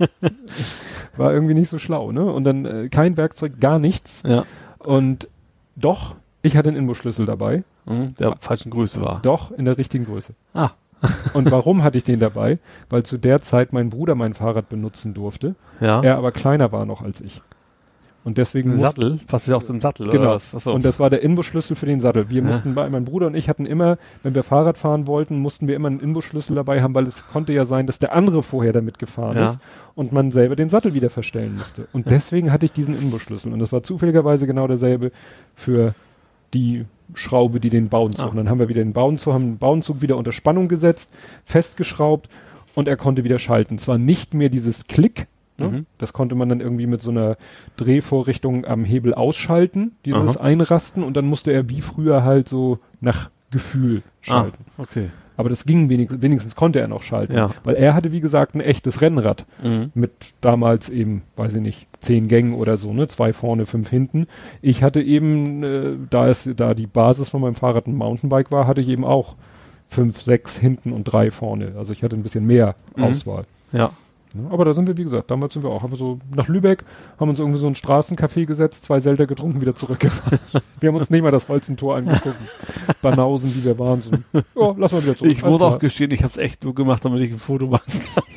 war 1.17 1.33
irgendwie 1.33 1.53
nicht 1.55 1.69
so 1.69 1.77
schlau, 1.79 2.11
ne? 2.11 2.23
Und 2.25 2.43
dann 2.43 2.65
äh, 2.65 2.89
kein 2.89 3.17
Werkzeug, 3.17 3.59
gar 3.59 3.79
nichts. 3.79 4.23
Ja. 4.25 4.45
Und 4.79 5.27
doch, 5.75 6.15
ich 6.41 6.55
hatte 6.55 6.69
einen 6.69 6.77
Inbusschlüssel 6.77 7.25
dabei. 7.25 7.63
Mhm, 7.85 8.15
der 8.17 8.35
falschen 8.39 8.69
Größe 8.69 9.01
war. 9.01 9.19
Doch, 9.23 9.51
in 9.51 9.65
der 9.65 9.77
richtigen 9.77 10.05
Größe. 10.05 10.33
Ah. 10.53 10.71
Und 11.33 11.49
warum 11.49 11.81
hatte 11.81 11.97
ich 11.97 12.03
den 12.03 12.19
dabei? 12.19 12.59
Weil 12.89 13.03
zu 13.03 13.17
der 13.17 13.41
Zeit 13.41 13.71
mein 13.71 13.89
Bruder 13.89 14.15
mein 14.15 14.33
Fahrrad 14.33 14.67
benutzen 14.67 15.13
durfte. 15.13 15.55
Ja. 15.79 16.01
Er 16.03 16.17
aber 16.17 16.31
kleiner 16.33 16.71
war 16.73 16.85
noch 16.85 17.01
als 17.01 17.21
ich. 17.21 17.41
Und 18.25 18.37
deswegen 18.37 18.71
Ein 18.71 18.77
Sattel? 18.77 19.19
Passt 19.27 19.47
ja 19.47 19.55
auch 19.55 19.63
zum 19.63 19.79
Sattel, 19.79 20.09
Genau. 20.09 20.31
Achso. 20.33 20.73
Und 20.73 20.83
das 20.83 20.99
war 20.99 21.09
der 21.09 21.21
Inbusschlüssel 21.21 21.75
für 21.77 21.85
den 21.85 22.01
Sattel. 22.01 22.29
Wir 22.29 22.41
Ja. 22.41 22.47
mussten 22.47 22.75
bei, 22.75 22.89
mein 22.89 23.05
Bruder 23.05 23.27
und 23.27 23.35
ich 23.35 23.47
hatten 23.47 23.65
immer, 23.65 23.97
wenn 24.23 24.35
wir 24.35 24.43
Fahrrad 24.43 24.77
fahren 24.77 25.07
wollten, 25.07 25.39
mussten 25.39 25.67
wir 25.67 25.75
immer 25.75 25.87
einen 25.87 26.01
Inbusschlüssel 26.01 26.55
dabei 26.55 26.81
haben, 26.81 26.93
weil 26.93 27.07
es 27.07 27.25
konnte 27.29 27.53
ja 27.53 27.65
sein, 27.65 27.87
dass 27.87 27.97
der 27.97 28.13
andere 28.13 28.43
vorher 28.43 28.73
damit 28.73 28.99
gefahren 28.99 29.37
Ja. 29.37 29.51
ist 29.51 29.59
und 29.95 30.11
man 30.11 30.31
selber 30.31 30.55
den 30.57 30.69
Sattel 30.69 30.93
wieder 30.93 31.09
verstellen 31.09 31.53
musste. 31.53 31.87
Und 31.93 32.11
deswegen 32.11 32.51
hatte 32.51 32.65
ich 32.65 32.73
diesen 32.73 32.93
Inbusschlüssel. 32.93 33.53
Und 33.53 33.59
das 33.59 33.71
war 33.71 33.83
zufälligerweise 33.83 34.45
genau 34.47 34.67
derselbe 34.67 35.11
für 35.55 35.93
die 36.53 36.85
Schraube, 37.13 37.59
die 37.59 37.69
den 37.69 37.87
Bauenzug. 37.89 38.25
Ah. 38.27 38.29
Und 38.31 38.35
dann 38.37 38.49
haben 38.49 38.59
wir 38.59 38.67
wieder 38.69 38.83
den 38.83 38.93
Bauenzug, 38.93 39.33
haben 39.33 39.45
den 39.53 39.57
Bauenzug 39.59 40.01
wieder 40.01 40.17
unter 40.17 40.31
Spannung 40.33 40.67
gesetzt, 40.67 41.09
festgeschraubt 41.45 42.29
und 42.75 42.87
er 42.87 42.97
konnte 42.97 43.23
wieder 43.23 43.39
schalten. 43.39 43.77
Zwar 43.77 43.97
nicht 43.97 44.33
mehr 44.33 44.49
dieses 44.49 44.85
Klick, 44.87 45.27
ne? 45.59 45.67
Mhm. 45.69 45.85
das 45.97 46.13
konnte 46.13 46.35
man 46.35 46.49
dann 46.49 46.61
irgendwie 46.61 46.87
mit 46.87 47.01
so 47.01 47.11
einer 47.11 47.37
Drehvorrichtung 47.77 48.65
am 48.65 48.83
Hebel 48.85 49.13
ausschalten, 49.13 49.93
dieses 50.05 50.37
Aha. 50.37 50.43
Einrasten 50.45 51.03
und 51.03 51.15
dann 51.17 51.25
musste 51.25 51.51
er 51.51 51.69
wie 51.69 51.81
früher 51.81 52.23
halt 52.23 52.47
so 52.47 52.79
nach 53.01 53.29
Gefühl 53.51 54.01
ah, 54.05 54.09
schalten. 54.21 54.65
okay. 54.77 55.09
Aber 55.37 55.47
das 55.47 55.63
ging 55.65 55.87
wenigstens, 55.87 56.21
wenigstens 56.21 56.55
konnte 56.57 56.81
er 56.81 56.89
noch 56.89 57.01
schalten, 57.01 57.33
Ja. 57.33 57.51
weil 57.63 57.75
er 57.75 57.93
hatte 57.93 58.11
wie 58.11 58.19
gesagt 58.19 58.55
ein 58.55 58.59
echtes 58.61 59.01
Rennrad 59.01 59.45
Mhm. 59.63 59.91
mit 59.95 60.11
damals 60.41 60.89
eben, 60.89 61.21
weiß 61.37 61.55
ich 61.55 61.61
nicht, 61.61 61.87
zehn 62.01 62.27
Gängen 62.27 62.53
oder 62.53 62.75
so, 62.75 62.91
ne, 62.93 63.07
zwei 63.07 63.31
vorne, 63.31 63.65
fünf 63.65 63.89
hinten. 63.89 64.27
Ich 64.61 64.83
hatte 64.83 65.01
eben, 65.01 65.63
äh, 65.63 65.91
da 66.09 66.27
es, 66.27 66.47
da 66.57 66.73
die 66.73 66.87
Basis 66.87 67.29
von 67.29 67.39
meinem 67.41 67.55
Fahrrad 67.55 67.87
ein 67.87 67.95
Mountainbike 67.95 68.51
war, 68.51 68.67
hatte 68.67 68.81
ich 68.81 68.89
eben 68.89 69.05
auch 69.05 69.35
fünf, 69.87 70.21
sechs 70.21 70.57
hinten 70.57 70.91
und 70.91 71.05
drei 71.05 71.31
vorne. 71.31 71.71
Also 71.77 71.93
ich 71.93 72.03
hatte 72.03 72.17
ein 72.17 72.21
bisschen 72.23 72.45
mehr 72.45 72.75
Mhm. 72.97 73.03
Auswahl. 73.05 73.45
Ja. 73.71 73.91
Ne? 74.33 74.47
Aber 74.51 74.63
da 74.65 74.73
sind 74.73 74.87
wir, 74.87 74.97
wie 74.97 75.03
gesagt, 75.03 75.31
damals 75.31 75.53
sind 75.53 75.63
wir 75.63 75.69
auch, 75.69 75.81
haben 75.81 75.91
wir 75.91 75.97
so 75.97 76.19
nach 76.35 76.47
Lübeck, 76.47 76.83
haben 77.19 77.29
uns 77.29 77.39
irgendwie 77.39 77.59
so 77.59 77.67
ein 77.67 77.75
Straßencafé 77.75 78.45
gesetzt, 78.45 78.85
zwei 78.85 78.99
Zelda 78.99 79.25
getrunken, 79.25 79.59
wieder 79.61 79.75
zurückgefahren. 79.75 80.39
wir 80.79 80.89
haben 80.89 80.95
uns 80.95 81.09
nicht 81.09 81.21
mal 81.21 81.31
das 81.31 81.47
Holzentor 81.49 81.95
angeguckt. 81.95 82.37
Banausen, 83.01 83.55
wie 83.55 83.63
wir 83.63 83.79
waren. 83.79 84.01
So, 84.01 84.11
ja, 84.33 84.75
lass 84.77 84.91
mal 84.91 85.01
wieder 85.03 85.15
zurück. 85.15 85.31
Ich 85.31 85.43
muss 85.43 85.61
auch 85.61 85.79
gestehen, 85.79 86.11
ich 86.11 86.23
habe 86.23 86.31
es 86.31 86.37
echt 86.37 86.63
nur 86.63 86.75
gemacht, 86.75 87.03
damit 87.03 87.21
ich 87.21 87.31
ein 87.31 87.39
Foto 87.39 87.67
machen 87.67 87.91
kann. 88.15 88.23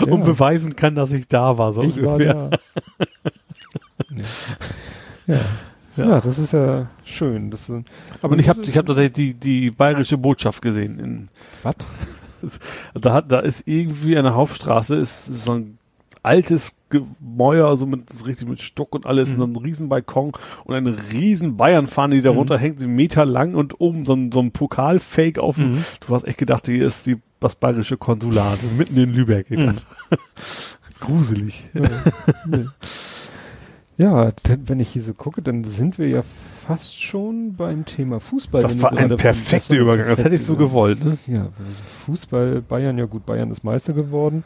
Ja. 0.00 0.12
Und 0.12 0.24
beweisen 0.24 0.74
kann, 0.76 0.96
dass 0.96 1.12
ich 1.12 1.28
da 1.28 1.56
war, 1.56 1.72
so 1.72 1.82
ich 1.82 2.02
war 2.02 2.14
ungefähr. 2.14 2.50
da. 2.50 2.58
nee. 4.10 4.22
ja. 5.26 5.40
Ja. 5.96 6.20
das 6.20 6.38
ist 6.38 6.52
ja 6.52 6.88
schön. 7.04 7.50
Das, 7.50 7.70
Aber 8.20 8.36
ich 8.36 8.48
habe 8.48 8.62
ich 8.62 8.76
hab 8.76 8.86
tatsächlich 8.86 9.12
die, 9.12 9.34
die 9.34 9.70
bayerische 9.70 10.18
Botschaft 10.18 10.60
gesehen. 10.60 10.98
In, 10.98 11.28
Was? 11.62 11.76
da, 12.94 13.12
hat, 13.14 13.30
da 13.32 13.40
ist 13.40 13.62
irgendwie 13.66 14.16
an 14.16 14.24
der 14.24 14.34
Hauptstraße 14.34 14.94
ist, 14.96 15.28
ist 15.28 15.44
so 15.44 15.52
ein 15.52 15.78
altes 16.22 16.76
Gemäuer, 16.88 17.68
also 17.68 17.84
mit 17.84 18.10
so 18.10 18.24
richtig 18.24 18.48
mit 18.48 18.62
Stuck 18.62 18.94
und 18.94 19.04
alles, 19.04 19.34
Mhm. 19.36 19.42
und 19.42 19.52
ein 19.58 19.62
riesen 19.62 19.88
Balkon 19.90 20.32
und 20.64 20.74
eine 20.74 20.96
riesen 21.12 21.56
Bayernfahne, 21.58 22.14
die 22.14 22.22
darunter 22.22 22.56
hängt, 22.56 22.80
sie 22.80 22.86
Meter 22.86 23.26
lang 23.26 23.54
und 23.54 23.78
oben 23.80 24.06
so 24.06 24.14
ein, 24.14 24.32
so 24.32 24.40
ein 24.40 24.50
Pokalfake 24.50 25.38
auf 25.38 25.56
dem, 25.56 25.72
Mhm. 25.72 25.84
du 26.06 26.14
hast 26.14 26.24
echt 26.24 26.38
gedacht, 26.38 26.64
hier 26.66 26.86
ist 26.86 27.04
die, 27.04 27.18
das 27.40 27.56
bayerische 27.56 27.98
Konsulat, 27.98 28.58
mitten 28.78 28.96
in 28.96 29.12
Lübeck. 29.12 29.48
gedacht. 29.48 29.84
Gruselig. 31.00 31.68
Nee. 32.46 32.66
Ja, 33.96 34.32
wenn 34.66 34.80
ich 34.80 34.88
hier 34.88 35.02
so 35.02 35.14
gucke, 35.14 35.40
dann 35.40 35.62
sind 35.62 35.98
wir 35.98 36.08
ja 36.08 36.22
fast 36.66 37.00
schon 37.00 37.54
beim 37.54 37.84
Thema 37.84 38.18
Fußball. 38.18 38.60
Das 38.60 38.80
war 38.82 38.92
ein 38.92 39.16
perfekter 39.16 39.76
Übergang, 39.76 40.06
das 40.08 40.18
hätte 40.18 40.34
ich 40.34 40.44
so 40.44 40.56
gewollt. 40.56 41.04
Ne? 41.04 41.18
Ja, 41.26 41.48
Fußball, 42.06 42.62
Bayern, 42.62 42.98
ja 42.98 43.04
gut, 43.04 43.24
Bayern 43.24 43.50
ist 43.50 43.62
Meister 43.62 43.92
geworden. 43.92 44.42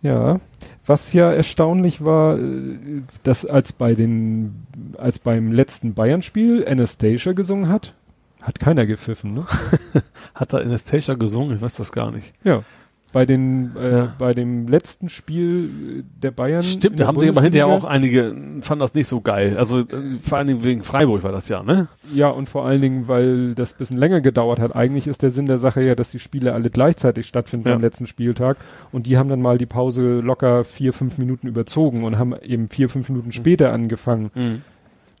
Ja, 0.00 0.40
was 0.84 1.12
ja 1.12 1.32
erstaunlich 1.32 2.04
war, 2.04 2.38
äh, 2.38 3.02
dass 3.22 3.46
als 3.46 3.72
bei 3.72 3.94
den, 3.94 4.66
als 4.98 5.18
beim 5.18 5.52
letzten 5.52 5.94
Bayern-Spiel 5.94 6.66
Anastasia 6.66 7.32
gesungen 7.32 7.68
hat, 7.68 7.94
hat 8.40 8.58
keiner 8.58 8.86
gepfiffen, 8.86 9.34
ne? 9.34 9.46
Hat 10.34 10.52
da 10.52 10.58
Anastasia 10.58 11.14
gesungen? 11.14 11.54
Ich 11.56 11.62
weiß 11.62 11.76
das 11.76 11.92
gar 11.92 12.10
nicht. 12.10 12.32
Ja. 12.42 12.64
Bei 13.12 13.26
den, 13.26 13.76
äh, 13.76 13.90
Ja. 13.92 14.14
bei 14.18 14.32
dem 14.32 14.66
letzten 14.68 15.10
Spiel 15.10 15.64
äh, 16.00 16.02
der 16.22 16.30
Bayern. 16.30 16.62
Stimmt, 16.62 16.98
da 16.98 17.06
haben 17.06 17.18
sich 17.18 17.28
aber 17.28 17.42
hinterher 17.42 17.66
auch 17.66 17.84
einige, 17.84 18.34
fanden 18.62 18.80
das 18.80 18.94
nicht 18.94 19.06
so 19.06 19.20
geil. 19.20 19.56
Also 19.58 19.80
äh, 19.80 19.84
vor 20.22 20.38
allen 20.38 20.46
Dingen 20.46 20.64
wegen 20.64 20.82
Freiburg 20.82 21.22
war 21.22 21.30
das 21.32 21.48
ja, 21.50 21.62
ne? 21.62 21.88
Ja, 22.14 22.28
und 22.28 22.48
vor 22.48 22.64
allen 22.64 22.80
Dingen, 22.80 23.08
weil 23.08 23.54
das 23.54 23.74
bisschen 23.74 23.98
länger 23.98 24.22
gedauert 24.22 24.58
hat. 24.60 24.74
Eigentlich 24.74 25.06
ist 25.06 25.22
der 25.22 25.30
Sinn 25.30 25.44
der 25.44 25.58
Sache 25.58 25.82
ja, 25.82 25.94
dass 25.94 26.10
die 26.10 26.18
Spiele 26.18 26.54
alle 26.54 26.70
gleichzeitig 26.70 27.26
stattfinden 27.26 27.68
Ja. 27.68 27.74
am 27.74 27.82
letzten 27.82 28.06
Spieltag. 28.06 28.56
Und 28.92 29.06
die 29.06 29.18
haben 29.18 29.28
dann 29.28 29.42
mal 29.42 29.58
die 29.58 29.66
Pause 29.66 30.20
locker 30.20 30.64
vier, 30.64 30.94
fünf 30.94 31.18
Minuten 31.18 31.46
überzogen 31.48 32.04
und 32.04 32.18
haben 32.18 32.34
eben 32.42 32.68
vier, 32.68 32.88
fünf 32.88 33.10
Minuten 33.10 33.30
später 33.32 33.72
angefangen 33.74 34.30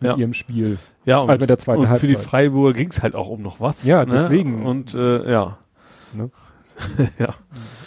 mit 0.00 0.10
Ja. 0.10 0.16
ihrem 0.16 0.32
Spiel. 0.32 0.78
Ja, 1.04 1.18
und, 1.18 1.28
Also 1.28 1.40
mit 1.42 1.50
der 1.50 1.58
zweiten 1.58 1.82
und 1.82 1.96
für 1.98 2.06
die. 2.06 2.16
Freiburger 2.16 2.72
ging's 2.78 3.02
halt 3.02 3.14
auch 3.14 3.28
um 3.28 3.42
noch 3.42 3.60
was. 3.60 3.84
Ja, 3.84 4.04
ne? 4.06 4.12
deswegen. 4.14 4.64
Und 4.64 4.94
äh, 4.94 5.30
ja. 5.30 5.58
Ne? 6.14 6.30
ja. 7.18 7.34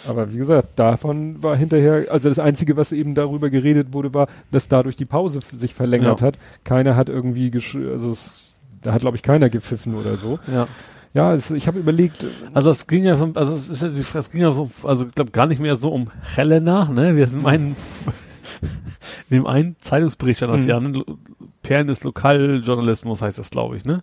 Aber 0.08 0.32
wie 0.32 0.38
gesagt, 0.38 0.78
davon 0.78 1.42
war 1.42 1.56
hinterher, 1.56 2.06
also 2.10 2.28
das 2.28 2.38
Einzige, 2.38 2.76
was 2.76 2.92
eben 2.92 3.14
darüber 3.14 3.50
geredet 3.50 3.92
wurde, 3.92 4.14
war, 4.14 4.28
dass 4.50 4.68
dadurch 4.68 4.96
die 4.96 5.04
Pause 5.04 5.40
sich 5.52 5.74
verlängert 5.74 6.20
Ja. 6.20 6.26
hat. 6.28 6.38
Keiner 6.64 6.96
hat 6.96 7.08
irgendwie, 7.08 7.50
gesch 7.50 7.74
also 7.76 8.12
es, 8.12 8.52
da 8.82 8.92
hat 8.92 9.00
glaube 9.00 9.16
ich 9.16 9.22
keiner 9.22 9.48
gepfiffen 9.50 9.94
oder 9.94 10.16
so. 10.16 10.38
Ja. 10.52 10.68
Ja, 11.14 11.32
es, 11.34 11.50
ich 11.50 11.66
habe 11.66 11.78
überlegt, 11.78 12.26
Also 12.52 12.68
es 12.70 12.86
ging 12.86 13.04
ja 13.04 13.16
so, 13.16 13.30
also 13.34 13.54
es 13.54 13.70
ist 13.70 13.80
ja 13.82 13.88
die 13.88 14.02
Frage, 14.02 14.18
es 14.18 14.30
ging 14.30 14.42
ja 14.42 14.52
so, 14.52 14.70
also 14.82 15.06
ich 15.06 15.14
glaube 15.14 15.30
gar 15.30 15.46
nicht 15.46 15.60
mehr 15.60 15.76
so 15.76 15.90
um 15.90 16.10
Helena, 16.34 16.84
ne? 16.92 17.16
Wir 17.16 17.26
sind 17.26 17.46
einen, 17.46 17.74
in 19.30 19.36
dem 19.38 19.46
einen 19.46 19.76
Zeitungsbericht 19.80 20.38
stand 20.38 20.52
das 20.52 20.62
Mhm. 20.64 20.68
ja, 20.68 20.80
ne? 20.80 21.04
Perlen 21.62 21.86
des 21.86 22.04
Lokaljournalismus 22.04 23.22
heißt 23.22 23.38
das, 23.38 23.50
glaube 23.50 23.76
ich, 23.76 23.84
ne? 23.84 24.02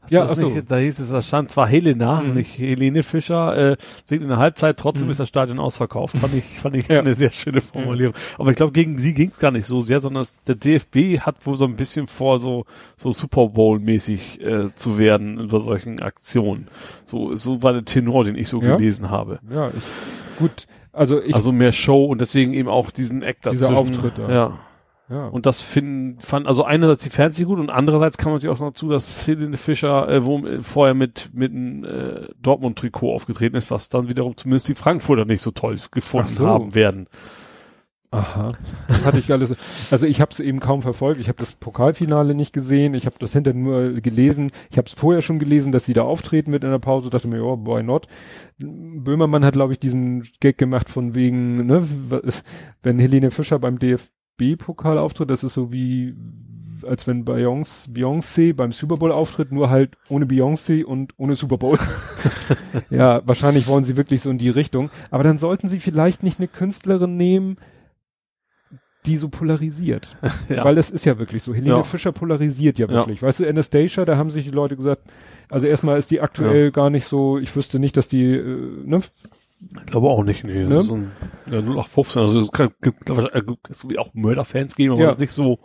Hast 0.00 0.12
Ja, 0.12 0.20
du 0.22 0.28
das 0.28 0.38
ach 0.38 0.42
so. 0.42 0.48
nicht, 0.50 0.70
da 0.70 0.76
hieß 0.76 1.00
es, 1.00 1.10
da 1.10 1.20
stand 1.20 1.50
zwar 1.50 1.66
Helena, 1.66 2.20
Mhm. 2.22 2.34
nicht 2.34 2.56
Helene 2.58 3.02
Fischer, 3.02 3.72
äh, 3.72 3.76
singt 4.04 4.22
in 4.22 4.28
der 4.28 4.38
Halbzeit, 4.38 4.78
trotzdem 4.78 5.06
Mhm. 5.08 5.10
ist 5.10 5.20
das 5.20 5.28
Stadion 5.28 5.58
ausverkauft. 5.58 6.16
Fand 6.16 6.32
ich, 6.34 6.44
fand 6.60 6.76
ich 6.76 6.86
Ja. 6.88 7.00
eine 7.00 7.14
sehr 7.14 7.30
schöne 7.30 7.60
Formulierung. 7.60 8.14
Aber 8.38 8.50
ich 8.50 8.56
glaube, 8.56 8.72
gegen 8.72 8.96
sie 8.98 9.12
ging 9.12 9.30
es 9.30 9.38
gar 9.38 9.50
nicht 9.50 9.66
so 9.66 9.80
sehr, 9.82 10.00
sondern 10.00 10.24
der 10.46 10.54
DFB 10.54 11.20
hat 11.20 11.44
wohl 11.46 11.56
so 11.56 11.64
ein 11.66 11.76
bisschen 11.76 12.06
vor, 12.06 12.38
so, 12.38 12.64
so 12.96 13.12
Super 13.12 13.48
Bowl-mäßig 13.48 14.40
äh, 14.40 14.74
zu 14.74 14.98
werden 14.98 15.38
über 15.40 15.60
solchen 15.60 16.00
Aktionen. 16.00 16.68
So, 17.06 17.36
so 17.36 17.62
war 17.62 17.72
der 17.74 17.84
Tenor, 17.84 18.24
den 18.24 18.36
ich 18.36 18.48
so 18.48 18.62
Ja. 18.62 18.76
gelesen 18.76 19.10
habe. 19.10 19.40
ja, 19.52 19.68
ich, 19.68 20.38
gut, 20.38 20.66
also 20.92 21.20
ich, 21.22 21.34
also 21.34 21.52
mehr 21.52 21.72
Show 21.72 22.06
und 22.06 22.20
deswegen 22.20 22.54
eben 22.54 22.68
auch 22.68 22.90
diesen 22.90 23.22
Act 23.22 23.44
Dieser 23.44 23.68
dazwischen. 23.72 23.76
Auftritt 23.76 24.18
da. 24.18 24.30
Ja. 24.32 24.58
Ja. 25.10 25.26
Und 25.28 25.46
das 25.46 25.60
finden, 25.60 26.20
fand, 26.20 26.46
also 26.46 26.64
einerseits 26.64 27.02
die 27.02 27.10
Fans 27.10 27.42
gut 27.42 27.58
und 27.58 27.70
andererseits 27.70 28.18
kam 28.18 28.32
natürlich 28.32 28.54
auch 28.54 28.60
noch 28.60 28.74
zu, 28.74 28.90
dass 28.90 29.26
Helene 29.26 29.56
Fischer 29.56 30.08
äh, 30.08 30.24
wo, 30.24 30.38
äh, 30.40 30.62
vorher 30.62 30.94
mit, 30.94 31.30
mit 31.32 31.52
einem 31.52 31.84
äh, 31.84 32.28
Dortmund-Trikot 32.42 33.14
aufgetreten 33.14 33.56
ist, 33.56 33.70
was 33.70 33.88
dann 33.88 34.10
wiederum 34.10 34.36
zumindest 34.36 34.68
die 34.68 34.74
Frankfurter 34.74 35.24
nicht 35.24 35.40
so 35.40 35.50
toll 35.50 35.78
gefunden 35.90 36.28
so. 36.28 36.46
haben 36.46 36.74
werden. 36.74 37.08
Aha. 38.10 38.48
Das 38.86 39.04
hatte 39.04 39.18
ich 39.18 39.30
alles. 39.30 39.54
Also 39.90 40.06
ich 40.06 40.22
habe 40.22 40.30
es 40.32 40.40
eben 40.40 40.60
kaum 40.60 40.80
verfolgt. 40.80 41.20
Ich 41.20 41.28
habe 41.28 41.38
das 41.38 41.52
Pokalfinale 41.52 42.34
nicht 42.34 42.54
gesehen. 42.54 42.94
Ich 42.94 43.04
habe 43.04 43.16
das 43.18 43.34
hinterher 43.34 43.60
nur 43.60 44.00
gelesen. 44.00 44.50
Ich 44.70 44.78
habe 44.78 44.86
es 44.86 44.94
vorher 44.94 45.20
schon 45.20 45.38
gelesen, 45.38 45.72
dass 45.72 45.84
sie 45.84 45.92
da 45.92 46.02
auftreten 46.02 46.50
mit 46.50 46.64
in 46.64 46.70
der 46.70 46.78
Pause. 46.78 47.10
Dachte 47.10 47.28
mir, 47.28 47.44
oh, 47.44 47.58
why 47.66 47.82
not? 47.82 48.08
Böhmermann 48.58 49.44
hat, 49.44 49.54
glaube 49.54 49.74
ich, 49.74 49.78
diesen 49.78 50.26
Gag 50.40 50.56
gemacht 50.56 50.88
von 50.88 51.14
wegen, 51.14 51.66
ne, 51.66 51.86
wenn 52.82 52.98
Helene 52.98 53.30
Fischer 53.30 53.58
beim 53.58 53.78
DFB-Pokal 53.78 54.17
auftritt, 54.98 55.30
das 55.30 55.44
ist 55.44 55.54
so 55.54 55.72
wie 55.72 56.14
als 56.86 57.06
wenn 57.06 57.24
Beyoncé, 57.24 57.90
Beyoncé 57.90 58.54
beim 58.54 58.72
Super 58.72 58.94
Bowl 58.94 59.12
auftritt, 59.12 59.50
nur 59.52 59.70
halt 59.70 59.96
ohne 60.08 60.26
Beyoncé 60.26 60.84
und 60.84 61.12
ohne 61.18 61.34
Super 61.34 61.58
Bowl. 61.58 61.78
ja, 62.90 63.20
wahrscheinlich 63.26 63.66
wollen 63.66 63.84
sie 63.84 63.96
wirklich 63.96 64.22
so 64.22 64.30
in 64.30 64.38
die 64.38 64.50
Richtung. 64.50 64.90
Aber 65.10 65.24
dann 65.24 65.38
sollten 65.38 65.68
sie 65.68 65.80
vielleicht 65.80 66.22
nicht 66.22 66.38
eine 66.38 66.48
Künstlerin 66.48 67.16
nehmen, 67.16 67.56
die 69.06 69.16
so 69.16 69.28
polarisiert. 69.28 70.16
Ja. 70.48 70.64
Weil 70.64 70.76
das 70.76 70.90
ist 70.90 71.04
ja 71.04 71.18
wirklich 71.18 71.42
so. 71.42 71.52
Helene 71.54 71.70
Ja. 71.76 71.82
Fischer 71.82 72.12
polarisiert 72.12 72.78
ja 72.78 72.86
Ja. 72.86 72.92
wirklich. 72.92 73.22
Weißt 73.22 73.40
du, 73.40 73.48
Anastasia, 73.48 74.04
da 74.04 74.16
haben 74.16 74.30
sich 74.30 74.44
die 74.44 74.50
Leute 74.50 74.76
gesagt, 74.76 75.02
also 75.50 75.66
erstmal 75.66 75.98
ist 75.98 76.10
die 76.10 76.20
aktuell 76.20 76.70
gar 76.72 76.90
nicht 76.90 77.06
so, 77.06 77.38
ich 77.38 77.54
wüsste 77.54 77.78
nicht, 77.78 77.96
dass 77.96 78.08
die, 78.08 78.24
äh, 78.24 78.82
ne? 78.84 79.00
Ich 79.60 79.86
glaube 79.86 80.08
auch 80.08 80.22
nicht, 80.22 80.44
nee. 80.44 80.62
Ne? 80.64 80.68
Das 80.68 80.86
ist 80.86 80.92
ein, 80.92 81.10
ja, 81.50 81.58
0815, 81.58 82.22
also 82.22 82.40
es 82.40 82.52
kann, 82.52 82.70
gibt, 82.80 83.10
es 83.10 83.84
auch 83.98 84.14
Mörderfans 84.14 84.76
geben, 84.76 84.92
aber 84.92 85.02
Ja. 85.02 85.08
ist 85.10 85.18
nicht 85.20 85.32
so. 85.32 85.58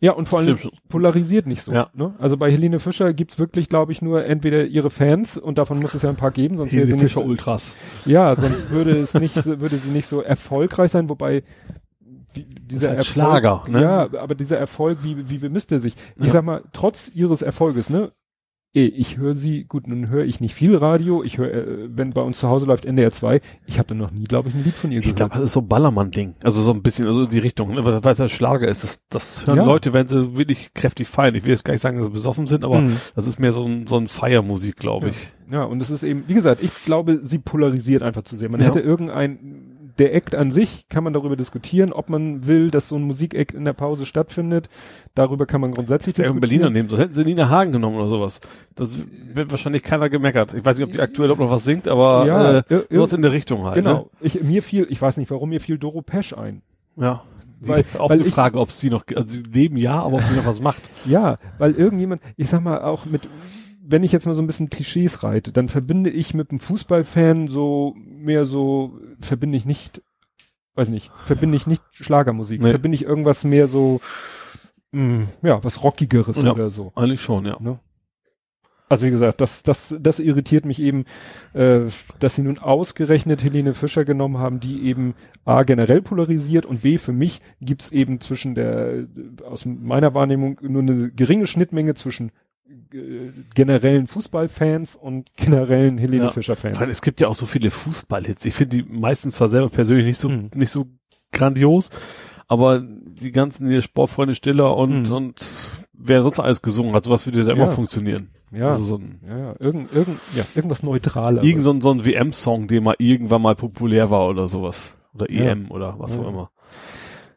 Ja, 0.00 0.12
und 0.12 0.28
vor 0.28 0.40
allem 0.40 0.58
polarisiert 0.88 1.46
nicht 1.46 1.62
so. 1.62 1.72
Ja. 1.72 1.88
Ne? 1.94 2.14
Also 2.18 2.36
bei 2.36 2.50
Helene 2.50 2.80
Fischer 2.80 3.14
gibt's 3.14 3.38
wirklich, 3.38 3.68
glaube 3.68 3.92
ich, 3.92 4.02
nur 4.02 4.24
entweder 4.24 4.64
ihre 4.66 4.90
Fans 4.90 5.38
und 5.38 5.58
davon 5.58 5.78
muss 5.78 5.94
es 5.94 6.02
ja 6.02 6.10
ein 6.10 6.16
paar 6.16 6.32
geben, 6.32 6.56
sonst 6.56 6.72
wäre 6.72 6.86
sie 6.86 6.92
Helene 6.92 7.04
nicht 7.04 7.12
Fischer 7.12 7.24
so, 7.24 7.30
Ultras. 7.30 7.76
Ja, 8.04 8.34
sonst 8.36 8.70
würde 8.70 8.90
es 8.98 9.14
nicht, 9.14 9.46
würde 9.46 9.76
sie 9.76 9.90
nicht 9.90 10.08
so 10.08 10.20
erfolgreich 10.20 10.90
sein, 10.90 11.08
wobei 11.08 11.44
die, 12.34 12.44
dieser 12.44 12.88
halt 12.88 12.98
Erfolg, 12.98 13.12
Schlager, 13.12 13.64
ne? 13.68 13.80
Ja, 13.80 14.02
aber 14.20 14.34
dieser 14.34 14.58
Erfolg, 14.58 14.98
wie, 15.02 15.30
wie 15.30 15.38
bemisst 15.38 15.72
er 15.72 15.78
sich? 15.78 15.94
Ich 16.16 16.26
Ja. 16.26 16.32
sag 16.32 16.44
mal, 16.44 16.62
trotz 16.72 17.10
ihres 17.14 17.40
Erfolges, 17.42 17.88
ne? 17.88 18.12
Ich 18.72 19.16
höre 19.16 19.34
sie, 19.34 19.64
gut, 19.64 19.86
nun 19.86 20.10
höre 20.10 20.26
ich 20.26 20.40
nicht 20.40 20.54
viel 20.54 20.76
Radio. 20.76 21.22
Ich 21.24 21.38
höre, 21.38 21.50
äh, 21.50 21.88
wenn 21.88 22.10
bei 22.10 22.20
uns 22.20 22.38
zu 22.40 22.48
Hause 22.48 22.66
läuft 22.66 22.84
NDR 22.84 23.10
2, 23.10 23.40
ich 23.66 23.78
habe 23.78 23.88
da 23.88 23.94
noch 23.94 24.10
nie, 24.10 24.24
glaube 24.24 24.50
ich, 24.50 24.54
ein 24.54 24.64
Lied 24.64 24.74
von 24.74 24.92
ihr 24.92 24.98
Ich 24.98 25.04
gehört. 25.04 25.16
glaube, 25.16 25.34
das 25.36 25.44
ist 25.44 25.52
so 25.54 25.62
Ballermann-Ding. 25.62 26.34
Also 26.44 26.60
so 26.60 26.72
ein 26.72 26.82
bisschen, 26.82 27.06
also 27.06 27.24
die 27.24 27.38
Richtung, 27.38 27.74
ne? 27.74 27.82
weil 27.86 28.04
weil 28.04 28.12
es 28.12 28.20
ein 28.20 28.28
Schlager 28.28 28.68
ist. 28.68 28.84
Das, 28.84 29.00
das 29.08 29.46
hören 29.46 29.56
Ja. 29.56 29.64
Leute, 29.64 29.94
wenn 29.94 30.08
sie 30.08 30.36
wirklich 30.36 30.74
kräftig 30.74 31.08
feiern. 31.08 31.34
Ich 31.34 31.44
will 31.44 31.52
jetzt 31.52 31.64
gar 31.64 31.72
nicht 31.72 31.80
sagen, 31.80 31.96
dass 31.96 32.06
sie 32.06 32.12
besoffen 32.12 32.46
sind, 32.46 32.64
aber 32.64 32.82
Mhm. 32.82 32.96
das 33.14 33.26
ist 33.26 33.38
mehr 33.40 33.52
so 33.52 33.64
ein, 33.64 33.86
so 33.86 33.96
ein 33.96 34.08
Feiermusik, 34.08 34.76
glaube 34.76 35.08
ich. 35.08 35.16
Ja, 35.50 35.64
und 35.64 35.80
es 35.80 35.88
ist 35.88 36.02
eben, 36.02 36.24
wie 36.26 36.34
gesagt, 36.34 36.62
ich 36.62 36.84
glaube, 36.84 37.20
sie 37.22 37.38
polarisiert 37.38 38.02
einfach 38.02 38.24
zu 38.24 38.36
sehr. 38.36 38.50
Man 38.50 38.60
Ja. 38.60 38.66
hätte 38.66 38.80
irgendein, 38.80 39.75
der 39.98 40.14
Act 40.14 40.34
an 40.34 40.50
sich 40.50 40.88
kann 40.88 41.04
man 41.04 41.12
darüber 41.12 41.36
diskutieren, 41.36 41.92
ob 41.92 42.08
man 42.08 42.46
will, 42.46 42.70
dass 42.70 42.88
so 42.88 42.96
ein 42.96 43.02
Musikact 43.02 43.52
in 43.52 43.64
der 43.64 43.72
Pause 43.72 44.06
stattfindet. 44.06 44.68
Darüber 45.14 45.46
kann 45.46 45.60
man 45.60 45.72
grundsätzlich 45.72 46.14
diskutieren. 46.14 46.40
Berliner 46.40 46.70
nehmen, 46.70 46.88
so 46.88 46.98
hätten 46.98 47.14
sie 47.14 47.24
Nina 47.24 47.48
Hagen 47.48 47.72
genommen 47.72 47.96
oder 47.96 48.08
sowas. 48.08 48.40
Das 48.74 48.92
wird 49.32 49.50
wahrscheinlich 49.50 49.82
keiner 49.82 50.08
gemeckert. 50.10 50.52
Ich 50.54 50.64
weiß 50.64 50.76
nicht, 50.78 50.86
ob 50.86 50.92
die 50.92 51.00
aktuell 51.00 51.30
auch 51.30 51.38
noch 51.38 51.50
was 51.50 51.64
singt, 51.64 51.88
aber 51.88 52.26
Ja, 52.26 52.58
äh, 52.58 52.62
ir- 52.68 52.86
sowas 52.90 53.12
in 53.14 53.22
der 53.22 53.32
Richtung 53.32 53.64
halt. 53.64 53.74
Genau. 53.76 54.10
Ich, 54.20 54.42
mir 54.42 54.62
fiel, 54.62 54.86
ich 54.90 55.00
weiß 55.00 55.16
nicht 55.16 55.30
warum, 55.30 55.48
mir 55.48 55.60
fiel 55.60 55.78
Doro 55.78 56.02
Pesch 56.02 56.32
ein. 56.34 56.62
Ne? 56.96 57.04
Ja. 57.06 57.22
Weil- 57.60 57.84
auch 57.98 58.10
weil 58.10 58.20
ich- 58.20 58.28
Frage, 58.28 58.60
ob 58.60 58.70
sie 58.70 58.90
noch, 58.90 59.04
also 59.14 59.26
sie 59.28 59.42
leben 59.42 59.78
ja, 59.78 60.02
aber 60.02 60.16
ob 60.18 60.22
sie 60.24 60.36
noch 60.36 60.44
was 60.46 60.60
macht. 60.60 60.82
Ja, 61.06 61.38
weil 61.58 61.72
irgendjemand, 61.72 62.20
ich 62.36 62.50
sag 62.50 62.62
mal 62.62 62.82
auch 62.82 63.06
mit, 63.06 63.28
wenn 63.88 64.02
ich 64.02 64.12
jetzt 64.12 64.26
mal 64.26 64.34
so 64.34 64.42
ein 64.42 64.46
bisschen 64.46 64.68
Klischees 64.68 65.22
reite, 65.22 65.52
dann 65.52 65.68
verbinde 65.70 66.10
ich 66.10 66.34
mit 66.34 66.50
einem 66.50 66.58
Fußballfan 66.58 67.48
so 67.48 67.94
mehr 67.96 68.44
so, 68.44 68.98
verbinde 69.20 69.56
ich 69.56 69.64
nicht, 69.64 70.02
weiß 70.74 70.88
nicht, 70.88 71.10
verbinde 71.26 71.56
ich 71.56 71.66
nicht 71.66 71.82
Schlagermusik, 71.92 72.60
Nee. 72.62 72.70
verbinde 72.70 72.96
ich 72.96 73.04
irgendwas 73.04 73.44
mehr 73.44 73.66
so, 73.66 74.00
mh, 74.92 75.26
ja, 75.42 75.62
was 75.64 75.82
Rockigeres 75.82 76.42
Ja. 76.42 76.52
oder 76.52 76.70
so. 76.70 76.92
Eigentlich 76.94 77.22
schon, 77.22 77.46
ja. 77.46 77.58
Also 78.88 79.04
wie 79.06 79.10
gesagt, 79.10 79.40
das, 79.40 79.64
das, 79.64 79.96
das 79.98 80.20
irritiert 80.20 80.64
mich 80.64 80.80
eben, 80.80 81.06
äh, 81.54 81.86
dass 82.20 82.36
sie 82.36 82.42
nun 82.42 82.58
ausgerechnet 82.58 83.42
Helene 83.42 83.74
Fischer 83.74 84.04
genommen 84.04 84.38
haben, 84.38 84.60
die 84.60 84.82
eben 84.84 85.14
A 85.44 85.64
generell 85.64 86.02
polarisiert 86.02 86.64
und 86.66 86.82
B 86.82 86.96
für 86.98 87.12
mich 87.12 87.40
gibt's 87.60 87.90
eben 87.90 88.20
zwischen 88.20 88.54
der, 88.54 89.08
aus 89.44 89.66
meiner 89.66 90.14
Wahrnehmung 90.14 90.60
nur 90.62 90.82
eine 90.82 91.10
geringe 91.10 91.48
Schnittmenge 91.48 91.94
zwischen 91.94 92.30
generellen 93.54 94.06
Fußballfans 94.06 94.96
und 94.96 95.34
generellen 95.36 95.98
Helene 95.98 96.24
Ja. 96.24 96.30
Fischer 96.30 96.56
Fans. 96.56 96.80
Weil 96.80 96.90
es 96.90 97.02
gibt 97.02 97.20
ja 97.20 97.28
auch 97.28 97.34
so 97.36 97.46
viele 97.46 97.70
Fußballhits. 97.70 98.44
Ich 98.44 98.54
finde 98.54 98.78
die 98.78 98.82
meistens 98.88 99.34
zwar 99.36 99.48
selber 99.48 99.68
persönlich 99.68 100.06
nicht 100.06 100.18
so, 100.18 100.28
Mhm. 100.28 100.50
nicht 100.54 100.70
so 100.70 100.86
grandios, 101.32 101.90
aber 102.48 102.80
die 102.80 103.32
ganzen 103.32 103.68
hier 103.68 103.82
Sportfreunde 103.82 104.34
Stiller 104.34 104.76
und, 104.76 105.08
Mhm. 105.08 105.14
und 105.14 105.46
wer 105.92 106.22
sonst 106.22 106.40
alles 106.40 106.62
gesungen 106.62 106.94
hat, 106.94 107.04
sowas 107.04 107.26
würde 107.26 107.44
da 107.44 107.52
immer 107.52 107.66
Ja. 107.66 107.70
funktionieren. 107.70 108.30
Ja, 108.52 108.68
Also 108.68 108.84
so 108.84 108.96
ein, 108.98 109.20
ja, 109.28 109.38
ja, 109.38 109.54
irgend, 109.58 109.92
irgend, 109.92 110.18
ja, 110.34 110.44
irgendwas 110.54 110.82
Neutrales. 110.82 111.44
irgend 111.44 111.62
so 111.62 111.70
ein, 111.72 111.80
so 111.80 111.90
ein 111.90 112.04
WM-Song, 112.04 112.68
der 112.68 112.80
mal 112.80 112.94
irgendwann 112.98 113.42
mal 113.42 113.56
populär 113.56 114.10
war 114.10 114.28
oder 114.28 114.46
sowas. 114.48 114.94
Oder 115.14 115.30
Ja. 115.30 115.46
EM 115.46 115.70
oder 115.70 115.96
was 115.98 116.14
Ja. 116.14 116.22
auch 116.22 116.28
immer. 116.28 116.50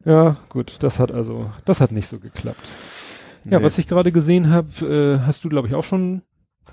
Ja, 0.06 0.38
gut, 0.50 0.78
das 0.82 1.00
hat 1.00 1.12
also, 1.12 1.50
das 1.66 1.82
hat 1.82 1.92
nicht 1.92 2.08
so 2.08 2.20
geklappt. 2.20 2.70
Ja, 3.46 3.60
Nee. 3.60 3.66
was 3.66 3.78
ich 3.78 3.88
gerade 3.88 4.12
gesehen 4.12 4.50
habe, 4.50 4.68
äh, 4.86 5.20
hast 5.26 5.44
du, 5.44 5.50
glaube 5.50 5.68
ich, 5.68 5.76
auch 5.76 5.84
schon, 5.84 6.22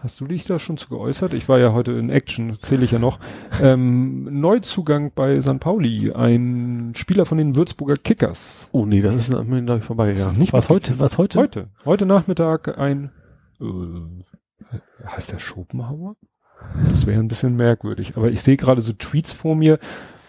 hast 0.02 0.20
du 0.20 0.26
dich 0.26 0.44
da 0.44 0.58
schon 0.58 0.76
zu 0.76 0.88
geäußert? 0.88 1.32
Ich 1.34 1.48
war 1.48 1.58
ja 1.58 1.72
heute 1.72 1.92
in 1.92 2.10
Action, 2.10 2.54
zähle 2.58 2.84
ich 2.84 2.90
ja 2.90 2.98
noch. 2.98 3.18
Ähm, 3.62 4.40
Neuzugang 4.40 5.12
bei 5.14 5.40
St. 5.40 5.60
Pauli, 5.60 6.12
ein 6.12 6.92
Spieler 6.96 7.24
von 7.24 7.38
den 7.38 7.54
Würzburger 7.56 7.96
Kickers. 7.96 8.68
Oh 8.72 8.84
nee, 8.86 9.00
das 9.00 9.14
ist 9.14 9.34
an 9.34 9.48
mir 9.48 9.62
glaube 9.62 9.78
ich 9.80 9.84
vorbeigegangen. 9.84 10.38
Nicht 10.38 10.52
was 10.52 10.68
heute? 10.68 10.98
Was 10.98 11.18
heute? 11.18 11.38
Heute, 11.38 11.68
heute 11.84 12.06
Nachmittag 12.06 12.76
ein, 12.78 13.10
äh, 13.60 13.64
heißt 15.06 15.32
der 15.32 15.38
Schopenhauer? 15.38 16.16
Das 16.90 17.06
wäre 17.06 17.20
ein 17.20 17.28
bisschen 17.28 17.54
merkwürdig, 17.54 18.16
aber 18.16 18.30
ich 18.30 18.40
sehe 18.42 18.56
gerade 18.56 18.80
so 18.80 18.92
Tweets 18.92 19.32
vor 19.32 19.54
mir 19.54 19.78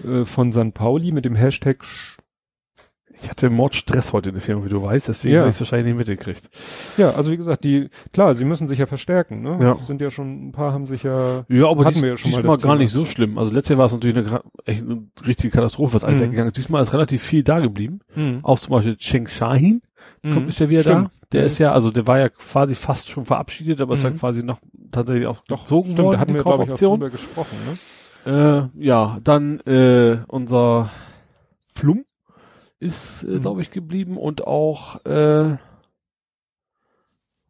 äh, 0.04 0.24
von 0.26 0.52
St. 0.52 0.74
Pauli 0.74 1.12
mit 1.12 1.26
dem 1.26 1.36
Hashtag 1.36 1.84
Sch 1.84 2.18
Ich 3.22 3.30
hatte 3.30 3.50
Mordstress 3.50 4.14
heute 4.14 4.30
in 4.30 4.36
der 4.36 4.42
Firma, 4.44 4.64
wie 4.66 4.70
du 4.70 4.82
weißt, 4.82 5.08
deswegen 5.08 5.34
Ja. 5.34 5.40
habe 5.42 5.50
ich 5.50 5.56
es 5.56 5.60
wahrscheinlich 5.62 5.88
nicht 5.88 5.98
mitgekriegt. 6.08 6.50
Ja, 6.98 7.12
also 7.12 7.32
wie 7.32 7.38
gesagt, 7.38 7.64
die, 7.64 7.90
klar, 8.14 8.36
sie 8.36 8.46
müssen 8.46 8.68
sich 8.68 8.78
ja 8.80 8.86
verstärken, 8.86 9.42
ne? 9.42 9.58
Ja. 9.60 9.76
Sind 9.86 10.02
ja 10.02 10.12
schon, 10.12 10.50
ein 10.50 10.52
paar 10.52 10.72
haben 10.72 10.86
sich 10.86 11.02
ja, 11.04 11.44
Ja, 11.50 11.68
aber 11.68 11.86
Hatten 11.86 11.96
dies, 11.96 12.04
wir 12.04 12.10
ja 12.10 12.18
schon 12.18 12.32
mal 12.32 12.38
diesmal 12.38 12.58
das 12.58 12.64
gar 12.64 12.72
Thema. 12.74 12.84
nicht 12.84 12.92
so 12.92 13.06
schlimm. 13.06 13.38
Also 13.40 13.54
letztes 13.54 13.70
Jahr 13.70 13.80
war 13.80 13.86
es 13.88 13.94
natürlich 13.94 14.18
eine, 14.18 14.42
echt 14.66 14.84
eine 14.84 15.04
richtige 15.26 15.50
Katastrophe, 15.50 15.96
was 15.96 16.04
alles 16.04 16.20
Mhm. 16.20 16.26
weggegangen 16.26 16.48
ist. 16.52 16.58
Diesmal 16.58 16.84
ist 16.84 16.94
relativ 16.94 17.24
viel 17.24 17.44
da 17.44 17.60
geblieben. 17.60 18.00
mhm. 18.16 18.40
Auch 18.44 18.60
zum 18.60 18.72
Beispiel 18.72 18.96
Cheng 18.98 19.28
Shahin 19.28 19.82
kommt, 20.22 20.48
ist 20.50 20.60
ja 20.60 20.70
wieder 20.70 20.82
Stimmt. 20.82 21.08
da. 21.08 21.12
Der 21.32 21.40
Ja. 21.42 21.46
ist 21.48 21.58
ja, 21.58 21.72
also 21.74 21.90
der 21.92 22.06
war 22.08 22.20
ja 22.20 22.30
quasi 22.30 22.76
fast 22.76 23.10
schon 23.10 23.26
verabschiedet, 23.26 23.82
aber 23.82 23.96
ist 23.96 24.04
Mhm. 24.04 24.12
ja 24.12 24.16
quasi 24.18 24.44
noch 24.44 24.60
tatsächlich 24.92 25.26
auch 25.28 25.42
Doch, 25.48 25.62
gezogen 25.62 25.90
stimmt, 25.92 26.00
worden, 26.06 26.14
da 26.14 26.20
hatten 26.20 26.32
die 26.34 26.36
wir, 26.36 26.44
glaube 26.44 26.64
ich, 26.66 26.72
auch 26.72 26.78
drüber 26.78 27.10
gesprochen, 27.10 27.58
ne? 28.26 28.70
Äh, 28.78 28.86
ja, 28.86 29.18
dann 29.24 29.60
äh, 29.62 30.18
unser 30.28 30.90
Flum 31.74 32.04
ist, 32.80 33.24
äh, 33.24 33.28
Mhm. 33.28 33.42
glaube 33.42 33.62
ich, 33.62 33.72
geblieben 33.72 34.18
und 34.18 34.46
auch 34.48 35.04
äh, 35.06 35.58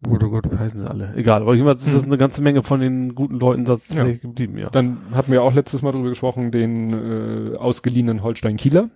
Gott, 0.03 0.23
oh 0.23 0.29
Gott, 0.29 0.51
wie 0.51 0.57
heißen 0.57 0.79
sie 0.81 0.87
alle? 0.89 1.13
Egal, 1.15 1.41
aber 1.41 1.55
jedenfalls 1.55 1.85
ist 1.85 1.95
das 1.95 2.05
Mhm. 2.05 2.11
eine 2.11 2.17
ganze 2.19 2.41
Menge 2.43 2.61
von 2.61 2.79
den 2.79 3.15
guten 3.15 3.39
Leuten 3.39 3.65
tatsächlich 3.65 4.21
Ja. 4.21 4.29
geblieben, 4.29 4.57
ja. 4.57 4.69
Dann 4.69 4.99
hatten 5.11 5.31
wir 5.31 5.41
auch 5.41 5.53
letztes 5.55 5.81
Mal 5.81 5.91
drüber 5.91 6.09
gesprochen, 6.09 6.51
den 6.51 7.53
äh, 7.53 7.57
ausgeliehenen 7.57 8.21
Holstein 8.21 8.57
Kieler. 8.57 8.89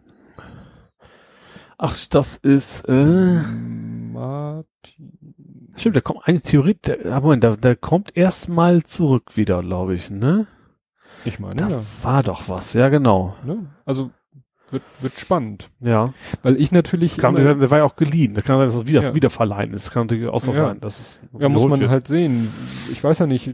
Ach, 1.79 1.97
das 2.11 2.37
ist, 2.37 2.87
äh, 2.87 3.41
Martin. 4.13 4.63
stimmt, 5.75 5.95
der 5.95 6.03
kommt 6.03 6.19
eigentlich 6.27 6.43
theoretisch, 6.43 6.97
der, 7.01 7.11
ah, 7.15 7.19
Moment, 7.19 7.43
der, 7.43 7.57
der 7.57 7.75
kommt 7.75 8.15
erstmal 8.15 8.83
zurück 8.83 9.35
wieder, 9.35 9.61
glaube 9.63 9.95
ich, 9.95 10.11
ne? 10.11 10.45
Ich 11.25 11.39
meine, 11.39 11.55
Da 11.55 11.69
ja. 11.69 11.81
war 12.03 12.21
doch 12.21 12.47
was, 12.47 12.73
ja 12.73 12.89
genau. 12.89 13.35
Ne? 13.43 13.65
Also 13.85 14.11
wird, 14.71 14.83
wird 15.01 15.19
spannend. 15.19 15.69
Ja. 15.79 16.13
Weil 16.43 16.59
ich 16.59 16.71
natürlich. 16.71 17.17
Kann, 17.17 17.35
immer- 17.35 17.55
der, 17.55 17.71
war 17.71 17.79
ja 17.79 17.83
auch 17.83 17.95
geliehen. 17.95 18.33
Das 18.33 18.43
kann 18.43 18.57
sein, 18.57 18.67
dass 18.67 18.75
es 18.75 18.87
wieder, 18.87 19.01
Ja. 19.01 19.15
wieder 19.15 19.29
verleihen 19.29 19.73
ist. 19.73 19.91
Kann 19.91 20.07
natürlich 20.07 20.27
auch 20.27 20.41
so 20.41 20.51
Ja. 20.51 20.59
sein, 20.67 20.79
dass 20.79 20.99
es 20.99 21.21
ja, 21.39 21.49
muss 21.49 21.65
man 21.67 21.79
wird. 21.79 21.89
halt 21.89 22.07
sehen. 22.07 22.49
Ich 22.91 23.03
weiß 23.03 23.19
ja 23.19 23.27
nicht, 23.27 23.53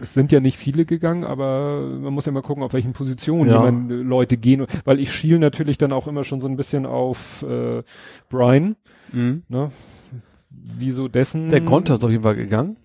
es 0.00 0.14
sind 0.14 0.30
ja 0.32 0.40
nicht 0.40 0.56
viele 0.58 0.84
gegangen, 0.84 1.24
aber 1.24 1.80
man 2.00 2.12
muss 2.14 2.26
ja 2.26 2.32
mal 2.32 2.42
gucken, 2.42 2.62
auf 2.62 2.72
welchen 2.72 2.92
Positionen 2.92 3.50
Ja. 3.50 3.66
äh, 3.68 3.70
Leute 4.02 4.36
gehen. 4.36 4.64
Weil 4.84 5.00
ich 5.00 5.12
schiel 5.12 5.38
natürlich 5.38 5.76
dann 5.78 5.92
auch 5.92 6.06
immer 6.06 6.24
schon 6.24 6.40
so 6.40 6.48
ein 6.48 6.56
bisschen 6.56 6.86
auf 6.86 7.42
äh, 7.42 7.82
Brian, 8.28 8.76
Mhm. 9.12 9.42
ne? 9.48 9.70
Wieso 10.50 11.08
dessen? 11.08 11.48
Der 11.48 11.60
Gonter 11.60 11.94
ist 11.94 12.04
auf 12.04 12.10
jeden 12.10 12.22
Fall 12.22 12.36
gegangen. 12.36 12.76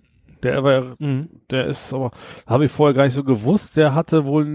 Der 0.41 0.63
war 0.63 0.71
ja 0.73 0.83
Mhm. 0.99 1.29
Der 1.51 1.67
ist 1.67 1.93
aber, 1.93 2.11
habe 2.47 2.65
ich 2.65 2.71
vorher 2.71 2.93
gar 2.93 3.05
nicht 3.05 3.13
so 3.13 3.23
gewusst, 3.23 3.77
der 3.77 3.95
hatte 3.95 4.25
wohl, 4.25 4.45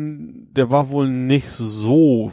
der 0.53 0.71
war 0.71 0.91
wohl 0.91 1.09
nicht 1.09 1.49
so 1.49 2.31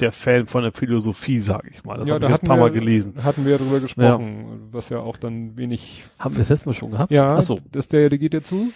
der 0.00 0.12
Fan 0.12 0.46
von 0.46 0.62
der 0.62 0.72
Philosophie, 0.72 1.40
sage 1.40 1.68
ich 1.70 1.84
mal. 1.84 1.98
Das 1.98 2.08
Ja, 2.08 2.14
habe 2.14 2.26
da 2.26 2.32
ich 2.34 2.42
ein 2.42 2.46
paar 2.46 2.56
Mal 2.56 2.72
wir- 2.72 2.80
gelesen. 2.80 3.14
Hatten 3.22 3.44
wir 3.44 3.52
ja 3.52 3.58
drüber 3.58 3.80
gesprochen, 3.80 4.68
was 4.72 4.88
ja 4.88 4.98
auch 5.00 5.16
dann 5.16 5.56
wenig. 5.56 6.04
Haben 6.18 6.34
wir 6.34 6.38
das 6.40 6.48
letzte 6.48 6.68
Mal 6.68 6.74
schon 6.74 6.90
gehabt? 6.92 7.10
Ja, 7.12 7.36
Ach 7.36 7.42
so. 7.42 7.58
das 7.72 7.88
der, 7.88 8.08
der 8.08 8.18
geht 8.18 8.34
ja 8.34 8.42
zu. 8.42 8.72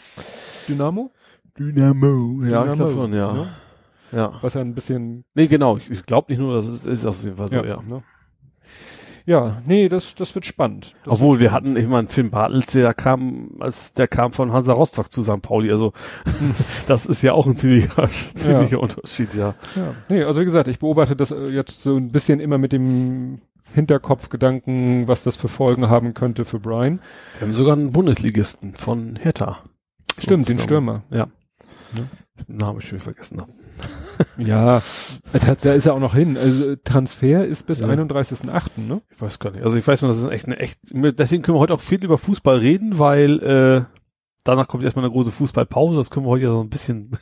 Dynamo? 0.68 1.10
Dynamo. 1.59 2.42
Ja, 2.42 2.64
ich 2.66 2.72
Dynamo, 2.72 2.74
glaube 2.74 2.92
schon, 2.92 3.12
ja. 3.14 3.32
ne? 3.32 3.48
Ja. 4.12 4.32
Was 4.42 4.55
ja 4.55 4.60
ein 4.60 4.74
bisschen. 4.74 5.24
Nee, 5.34 5.46
genau. 5.46 5.76
Ich, 5.76 5.90
ich 5.90 6.06
glaube 6.06 6.32
nicht 6.32 6.38
nur, 6.38 6.55
das 6.55 6.68
ist, 6.68 6.86
ist 6.86 7.05
auf 7.06 7.22
jeden 7.24 7.36
Fall 7.36 7.48
so, 7.51 7.64
ja. 7.64 7.82
Ne? 7.82 8.02
Ja, 9.26 9.62
nee, 9.64 9.88
das, 9.88 10.14
das 10.14 10.34
wird 10.34 10.44
spannend. 10.44 10.94
Das 11.05 11.14
Obwohl 11.14 11.38
wird 11.38 11.42
wir 11.42 11.48
spannend. 11.51 11.68
hatten, 11.70 11.84
ich 11.84 11.88
meine, 11.88 12.09
Finn 12.09 12.30
Bartels, 12.30 12.72
der 12.72 12.92
kam, 12.92 13.52
als 13.59 13.94
der 13.94 14.06
kam 14.06 14.32
von 14.32 14.52
Hansa 14.52 14.74
Rostock 14.74 15.10
zu 15.10 15.22
St. 15.22 15.40
Pauli, 15.40 15.70
also 15.70 15.92
das 16.86 17.06
ist 17.06 17.22
ja 17.22 17.32
auch 17.32 17.46
ein 17.46 17.56
ziemlicher, 17.56 18.09
ziemlicher 18.09 18.80
Unterschied, 18.80 19.34
ja. 19.34 19.55
Ja, 19.76 19.94
nee, 20.10 20.22
also 20.24 20.40
wie 20.40 20.44
gesagt, 20.44 20.68
ich 20.68 20.78
beobachte 20.78 21.16
das 21.16 21.30
äh, 21.30 21.48
jetzt 21.48 21.82
so 21.82 21.96
ein 21.96 22.09
bisschen 22.09 22.38
immer 22.38 22.59
mit 22.59 22.72
dem 22.72 23.40
Hinterkopfgedanken, 23.72 25.09
was 25.09 25.24
das 25.24 25.36
für 25.36 25.48
Folgen 25.48 25.88
haben 25.88 26.12
könnte 26.12 26.44
für 26.44 26.60
Brian. 26.60 27.01
Wir 27.38 27.48
haben 27.48 27.55
sogar 27.55 27.76
einen 27.76 27.92
Bundesligisten 27.92 28.74
von 28.74 29.16
Hertha. 29.16 29.60
Stimmt, 30.18 30.48
den 30.48 30.59
Stürmer. 30.59 31.02
Ja. 31.10 31.26
Ne? 31.96 32.09
Den 32.46 32.56
Namen 32.59 32.80
ich 32.80 32.88
schon 32.88 33.01
vergessen 33.01 33.40
habe. 33.40 33.51
Ja, 34.39 34.82
das- 35.32 35.61
da 35.61 35.73
ist 35.74 35.86
er 35.86 35.95
auch 35.95 36.01
noch 36.01 36.15
hin. 36.15 36.36
Also 36.36 36.77
Transfer 36.77 37.45
ist 37.45 37.66
bis 37.66 37.81
Ja. 37.81 37.86
31.8., 37.89 38.81
ne? 38.81 39.03
Ich 39.11 39.20
weiß 39.20 39.39
gar 39.39 39.51
nicht. 39.53 39.62
Also 39.65 39.77
ich 39.77 39.86
weiß 39.86 40.03
nur, 40.03 40.09
das 40.09 40.19
ist 40.19 40.31
echt 40.31 40.47
eine 40.47 40.59
echt, 40.59 40.78
deswegen 40.93 41.43
können 41.43 41.57
wir 41.57 41.61
heute 41.61 41.74
auch 41.74 41.81
viel 41.81 42.03
über 42.05 42.19
Fußball 42.19 42.57
reden, 42.59 42.99
weil 42.99 43.41
äh, 43.43 43.85
danach 44.45 44.69
kommt 44.69 44.85
erstmal 44.85 45.05
eine 45.05 45.12
große 45.12 45.31
Fußballpause. 45.32 45.97
Das 45.97 46.11
können 46.11 46.27
wir 46.27 46.31
heute 46.31 46.45
ja 46.45 46.51
so 46.51 46.61
ein 46.61 46.69
bisschen. 46.70 47.11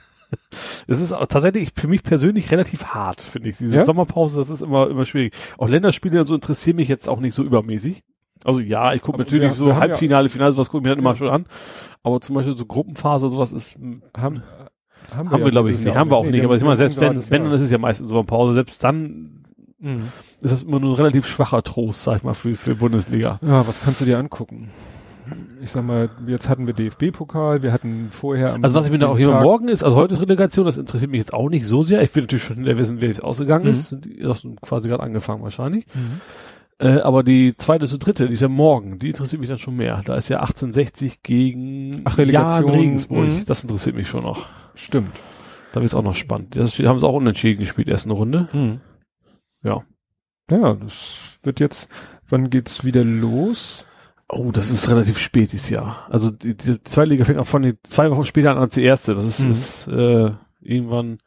Es 0.86 0.98
ist 0.98 1.12
auch 1.12 1.26
tatsächlich 1.26 1.72
für 1.76 1.88
mich 1.88 2.02
persönlich 2.02 2.50
relativ 2.50 2.86
hart, 2.86 3.20
finde 3.20 3.50
ich. 3.50 3.58
Diese 3.58 3.76
Ja? 3.76 3.84
Sommerpause, 3.84 4.38
das 4.38 4.48
ist 4.48 4.62
immer, 4.62 4.88
immer 4.88 5.04
schwierig. 5.04 5.34
Auch 5.58 5.68
Länderspiele 5.68 6.26
so 6.26 6.34
interessieren 6.34 6.76
mich 6.76 6.88
jetzt 6.88 7.06
auch 7.06 7.20
nicht 7.20 7.34
so 7.34 7.42
übermäßig. 7.42 8.02
Also 8.42 8.58
ja, 8.58 8.94
ich 8.94 9.02
gucke 9.02 9.18
natürlich 9.18 9.42
wir- 9.44 9.52
so 9.52 9.66
wir 9.66 9.74
haben 9.74 9.82
ja- 9.82 9.88
Halbfinale, 9.90 10.30
Finale, 10.30 10.52
sowas 10.52 10.68
gucke 10.70 10.78
ich 10.78 10.84
mir 10.84 10.88
dann 10.88 11.00
immer 11.00 11.10
Ja. 11.10 11.16
schon 11.16 11.28
an. 11.28 11.44
Aber 12.02 12.22
zum 12.22 12.34
Beispiel 12.34 12.56
so 12.56 12.64
Gruppenphase 12.64 13.26
oder 13.26 13.32
sowas 13.32 13.52
ist, 13.52 13.76
Haben, 14.16 14.42
haben 15.14 15.30
wir, 15.30 15.38
ja 15.38 15.48
glaube 15.48 15.72
ich 15.72 15.80
nicht. 15.80 15.94
Haben 15.94 16.10
wir 16.10 16.16
auch 16.16 16.24
nicht. 16.24 16.32
Nee, 16.32 16.44
Aber 16.44 16.56
ich 16.56 16.62
wir 16.62 16.68
meine, 16.68 16.78
haben 16.80 16.88
selbst 16.88 17.00
wenn, 17.00 17.16
das 17.16 17.30
wenn, 17.30 17.44
dann 17.44 17.52
ist 17.52 17.60
es 17.60 17.70
ja 17.70 17.78
meistens 17.78 18.08
so 18.08 18.14
eine 18.14 18.24
Pause. 18.24 18.54
Selbst 18.54 18.82
dann 18.82 19.42
Mhm. 19.82 20.08
ist 20.40 20.52
das 20.52 20.62
immer 20.62 20.78
nur 20.78 20.92
ein 20.92 20.96
relativ 20.96 21.26
schwacher 21.26 21.60
Trost, 21.62 22.04
sag 22.04 22.18
ich 22.18 22.22
mal, 22.22 22.34
für, 22.34 22.54
für 22.54 22.76
Bundesliga. 22.76 23.40
Ja, 23.42 23.66
was 23.66 23.80
kannst 23.80 24.00
du 24.00 24.04
dir 24.04 24.18
angucken? 24.18 24.70
ich 25.62 25.70
sag 25.70 25.84
mal, 25.84 26.10
jetzt 26.26 26.48
hatten 26.48 26.66
wir 26.66 26.74
DFB-Pokal, 26.74 27.62
wir 27.62 27.72
hatten 27.72 28.08
vorher 28.10 28.54
am 28.54 28.64
Also 28.64 28.76
was 28.76 28.86
ich 28.86 28.92
mir 28.92 28.98
da 28.98 29.06
auch 29.06 29.16
hier 29.16 29.30
morgen 29.30 29.68
ist, 29.68 29.84
also 29.84 29.96
heute 29.96 30.14
ist 30.14 30.20
Relegation, 30.20 30.66
das 30.66 30.76
interessiert 30.76 31.10
mich 31.10 31.18
jetzt 31.18 31.32
auch 31.32 31.48
nicht 31.48 31.66
so 31.66 31.82
sehr. 31.82 32.02
Ich 32.02 32.14
will 32.14 32.24
natürlich 32.24 32.42
schon 32.42 32.64
wissen, 32.64 33.00
wer 33.00 33.08
jetzt 33.08 33.22
ausgegangen 33.22 33.64
mhm. 33.64 33.70
ist. 33.70 33.88
Sind 33.88 34.04
die 34.04 34.18
das 34.18 34.46
quasi 34.60 34.88
gerade 34.88 35.02
angefangen 35.02 35.42
wahrscheinlich. 35.42 35.86
Mhm. 35.94 36.20
Äh, 36.82 37.00
aber 37.00 37.22
die 37.22 37.56
zweite 37.56 37.86
zu 37.86 37.96
dritte, 37.96 38.26
die 38.26 38.34
ist 38.34 38.40
ja 38.40 38.48
morgen, 38.48 38.98
die 38.98 39.08
interessiert 39.08 39.38
mich 39.38 39.48
dann 39.48 39.58
schon 39.58 39.76
mehr. 39.76 40.02
Da 40.04 40.16
ist 40.16 40.28
ja 40.28 40.40
1860 40.40 41.22
gegen 41.22 42.02
Ach, 42.04 42.18
Relegation. 42.18 42.66
Jan 42.66 42.80
Regensburg. 42.80 43.28
Mhm. 43.28 43.44
Das 43.46 43.62
interessiert 43.62 43.94
mich 43.94 44.08
schon 44.08 44.24
noch. 44.24 44.48
Stimmt. 44.74 45.14
Da 45.72 45.80
wird 45.80 45.90
es 45.90 45.94
auch 45.94 46.02
noch 46.02 46.16
spannend. 46.16 46.56
Das 46.56 46.76
haben 46.80 46.98
sie 46.98 47.06
auch 47.06 47.14
unentschieden 47.14 47.60
gespielt, 47.60 47.86
erst 47.86 48.06
eine 48.06 48.14
Runde. 48.14 48.48
Mhm. 48.52 48.80
Ja. 49.62 49.84
Ja, 50.50 50.74
das 50.74 50.92
wird 51.44 51.60
jetzt, 51.60 51.88
wann 52.28 52.50
geht's 52.50 52.84
wieder 52.84 53.04
los? 53.04 53.86
Oh, 54.28 54.50
das 54.50 54.70
ist 54.70 54.90
relativ 54.90 55.18
spät 55.18 55.52
dieses 55.52 55.70
Jahr. 55.70 56.08
Also 56.10 56.32
die, 56.32 56.56
die 56.56 56.82
zweite 56.82 57.10
Liga 57.10 57.24
fängt 57.24 57.38
auch 57.38 57.46
von 57.46 57.62
den 57.62 57.78
zwei 57.84 58.10
Wochen 58.10 58.24
später 58.24 58.50
an 58.50 58.58
als 58.58 58.74
die 58.74 58.82
erste. 58.82 59.14
Das 59.14 59.24
ist, 59.24 59.44
mhm. 59.44 59.50
ist 59.52 59.86
äh, 59.86 60.32
irgendwann 60.60 61.18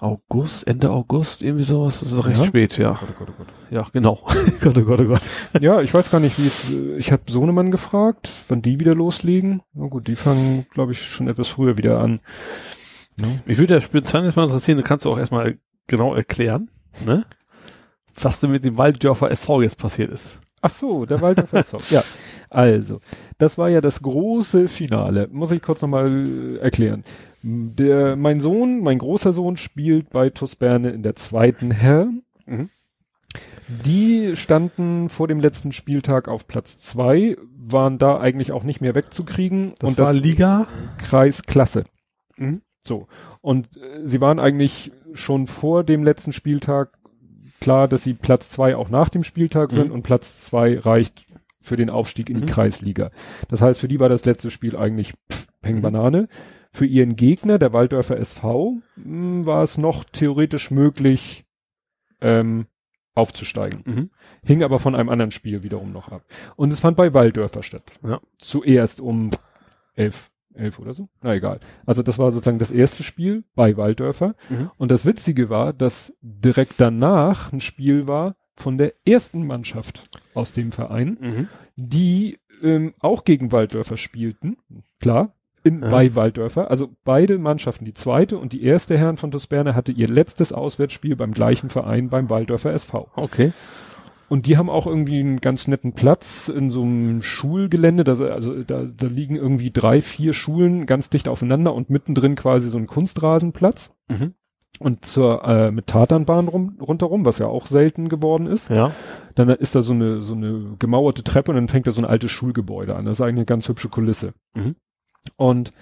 August, 0.00 0.66
Ende 0.66 0.90
August, 0.90 1.42
irgendwie 1.42 1.64
sowas. 1.64 2.00
Das 2.00 2.12
ist 2.12 2.24
recht 2.24 2.38
ja? 2.38 2.44
spät, 2.46 2.78
ja. 2.78 2.92
Oh 2.92 3.06
Gott, 3.06 3.08
oh 3.10 3.14
Gott, 3.18 3.28
oh 3.30 3.44
Gott. 3.44 3.46
Ja, 3.70 3.86
genau. 3.92 4.20
Gott, 4.60 4.78
oh 4.78 4.82
Gott, 4.82 5.00
oh 5.00 5.04
Gott. 5.04 5.22
Ja, 5.60 5.80
ich 5.80 5.92
weiß 5.92 6.10
gar 6.10 6.20
nicht, 6.20 6.38
wie 6.38 6.46
es, 6.46 6.70
ich 6.98 7.10
habe 7.10 7.22
Sohnemann 7.26 7.70
gefragt, 7.70 8.30
wann 8.48 8.62
die 8.62 8.78
wieder 8.78 8.94
loslegen. 8.94 9.62
Na 9.74 9.86
gut, 9.86 10.06
die 10.06 10.16
fangen, 10.16 10.66
glaube 10.72 10.92
ich, 10.92 11.02
schon 11.02 11.28
etwas 11.28 11.48
früher 11.48 11.76
wieder 11.78 12.00
an. 12.00 12.20
Ja. 13.20 13.26
Mich 13.46 13.58
würde 13.58 13.74
ja 13.74 13.80
speziell 13.80 14.22
mal 14.22 14.44
interessieren, 14.44 14.82
kannst 14.84 15.04
du 15.04 15.10
auch 15.10 15.18
erstmal 15.18 15.58
genau 15.88 16.14
erklären, 16.14 16.70
ne? 17.04 17.24
Was 18.20 18.40
denn 18.40 18.50
mit 18.50 18.64
dem 18.64 18.78
Walddörfer 18.78 19.30
SV 19.30 19.62
jetzt 19.62 19.78
passiert 19.78 20.10
ist. 20.10 20.40
Ach 20.60 20.70
so, 20.70 21.06
der 21.06 21.20
Walddörfer 21.20 21.58
SV. 21.58 21.78
Ja, 21.90 22.02
also, 22.50 23.00
das 23.36 23.58
war 23.58 23.68
ja 23.68 23.80
das 23.80 24.00
große 24.00 24.68
Finale. 24.68 25.28
Muss 25.30 25.50
ich 25.50 25.60
kurz 25.60 25.82
nochmal 25.82 26.08
äh, 26.08 26.56
erklären. 26.58 27.04
Der, 27.42 28.16
mein 28.16 28.40
Sohn, 28.40 28.80
mein 28.80 28.98
großer 28.98 29.32
Sohn 29.32 29.56
spielt 29.56 30.10
bei 30.10 30.30
TuS 30.30 30.56
Berne 30.56 30.90
in 30.90 31.02
der 31.02 31.14
zweiten 31.14 31.70
Herr. 31.70 32.08
Mhm. 32.46 32.70
Die 33.68 34.34
standen 34.34 35.08
vor 35.10 35.28
dem 35.28 35.40
letzten 35.40 35.72
Spieltag 35.72 36.26
auf 36.26 36.48
Platz 36.48 36.78
zwei, 36.78 37.36
waren 37.54 37.98
da 37.98 38.18
eigentlich 38.18 38.52
auch 38.52 38.64
nicht 38.64 38.80
mehr 38.80 38.94
wegzukriegen. 38.94 39.74
Das 39.78 39.90
und 39.90 39.98
war 39.98 40.14
das 40.14 40.22
Liga? 40.22 40.66
Kreisklasse. 40.98 41.84
Mhm. 42.36 42.62
So. 42.82 43.06
Und 43.40 43.76
äh, 43.76 44.06
sie 44.06 44.20
waren 44.20 44.38
eigentlich 44.38 44.92
schon 45.12 45.46
vor 45.46 45.84
dem 45.84 46.02
letzten 46.02 46.32
Spieltag 46.32 46.98
klar, 47.60 47.88
dass 47.88 48.02
sie 48.02 48.14
Platz 48.14 48.50
zwei 48.50 48.74
auch 48.74 48.88
nach 48.88 49.10
dem 49.10 49.24
Spieltag 49.24 49.72
sind 49.72 49.88
mhm. 49.88 49.94
und 49.94 50.02
Platz 50.02 50.42
zwei 50.42 50.78
reicht 50.78 51.26
für 51.60 51.76
den 51.76 51.90
Aufstieg 51.90 52.30
in 52.30 52.36
die 52.36 52.46
mhm. 52.46 52.50
Kreisliga. 52.50 53.10
Das 53.48 53.60
heißt, 53.60 53.80
für 53.80 53.88
die 53.88 54.00
war 54.00 54.08
das 54.08 54.24
letzte 54.24 54.50
Spiel 54.50 54.76
eigentlich 54.76 55.14
Peng 55.60 55.76
mhm. 55.76 55.82
Für 56.70 56.86
ihren 56.86 57.16
Gegner, 57.16 57.58
der 57.58 57.72
Walddörfer 57.72 58.18
SV, 58.18 58.78
mh, 58.96 59.04
hm, 59.04 59.46
war 59.46 59.62
es 59.62 59.78
noch 59.78 60.04
theoretisch 60.04 60.70
möglich, 60.70 61.46
ähm, 62.20 62.66
aufzusteigen. 63.14 63.82
Mhm. 63.84 64.10
Hing 64.42 64.62
aber 64.62 64.78
von 64.78 64.94
einem 64.94 65.08
anderen 65.08 65.32
Spiel 65.32 65.62
wiederum 65.62 65.92
noch 65.92 66.10
ab. 66.10 66.24
Und 66.56 66.72
es 66.72 66.80
fand 66.80 66.96
bei 66.96 67.12
Walddörfer 67.12 67.62
statt. 67.62 67.82
Ja. 68.02 68.20
Zuerst 68.38 69.00
um 69.00 69.30
elf, 69.94 70.30
elf 70.54 70.78
oder 70.78 70.94
so. 70.94 71.08
Na 71.20 71.34
egal. 71.34 71.58
Also 71.84 72.02
das 72.02 72.18
war 72.18 72.30
sozusagen 72.30 72.60
das 72.60 72.70
erste 72.70 73.02
Spiel 73.02 73.44
bei 73.56 73.76
Walddörfer. 73.76 74.36
Mhm. 74.48 74.70
Und 74.76 74.90
das 74.90 75.04
Witzige 75.04 75.50
war, 75.50 75.72
dass 75.72 76.12
direkt 76.22 76.74
danach 76.78 77.52
ein 77.52 77.60
Spiel 77.60 78.06
war 78.06 78.36
von 78.54 78.78
der 78.78 78.94
ersten 79.04 79.46
Mannschaft 79.46 80.08
aus 80.34 80.52
dem 80.52 80.72
Verein, 80.72 81.18
mhm. 81.20 81.48
die 81.76 82.38
ähm, 82.62 82.94
auch 83.00 83.24
gegen 83.24 83.52
Walddörfer 83.52 83.96
spielten. 83.96 84.58
Klar, 85.00 85.34
in 85.64 85.82
ja. 85.82 85.88
bei 85.88 86.14
Walddörfer. 86.14 86.70
Also 86.70 86.90
beide 87.04 87.38
Mannschaften, 87.38 87.84
die 87.84 87.94
zweite 87.94 88.38
und 88.38 88.52
die 88.52 88.62
erste 88.62 88.96
Herren 88.96 89.16
von 89.16 89.30
Tusberne 89.30 89.74
hatte 89.74 89.92
ihr 89.92 90.08
letztes 90.08 90.52
Auswärtsspiel 90.52 91.16
beim 91.16 91.32
gleichen 91.32 91.70
Verein 91.70 92.08
beim 92.08 92.30
Walddörfer 92.30 92.72
SV. 92.72 93.08
Okay. 93.14 93.52
Und 94.28 94.46
die 94.46 94.58
haben 94.58 94.68
auch 94.68 94.86
irgendwie 94.86 95.20
einen 95.20 95.40
ganz 95.40 95.68
netten 95.68 95.94
Platz 95.94 96.48
in 96.48 96.70
so 96.70 96.82
einem 96.82 97.22
Schulgelände. 97.22 98.04
Da, 98.04 98.12
also 98.12 98.62
da, 98.62 98.84
da 98.84 99.06
liegen 99.06 99.36
irgendwie 99.36 99.70
drei, 99.70 100.02
vier 100.02 100.34
Schulen 100.34 100.84
ganz 100.84 101.08
dicht 101.08 101.28
aufeinander 101.28 101.74
und 101.74 101.88
mittendrin 101.88 102.34
quasi 102.34 102.68
so 102.68 102.76
ein 102.76 102.86
Kunstrasenplatz. 102.86 103.94
Mhm. 104.08 104.34
Und 104.80 105.04
zur 105.04 105.44
äh, 105.44 105.72
mit 105.72 105.88
Tatanbahn 105.88 106.46
rum, 106.46 106.78
rundherum, 106.80 107.24
was 107.24 107.38
ja 107.38 107.46
auch 107.46 107.66
selten 107.66 108.08
geworden 108.08 108.46
ist. 108.46 108.70
Ja. 108.70 108.92
Dann 109.34 109.48
ist 109.48 109.74
da 109.74 109.82
so 109.82 109.92
eine 109.92 110.20
so 110.20 110.34
eine 110.34 110.76
gemauerte 110.78 111.24
Treppe 111.24 111.50
und 111.50 111.56
dann 111.56 111.68
fängt 111.68 111.86
da 111.86 111.90
so 111.90 112.00
ein 112.00 112.04
altes 112.04 112.30
Schulgebäude 112.30 112.94
an. 112.94 113.06
Das 113.06 113.14
ist 113.14 113.20
eigentlich 113.20 113.36
eine 113.36 113.44
ganz 113.46 113.68
hübsche 113.68 113.88
Kulisse. 113.88 114.34
Mhm. 114.54 114.76
Und 115.36 115.72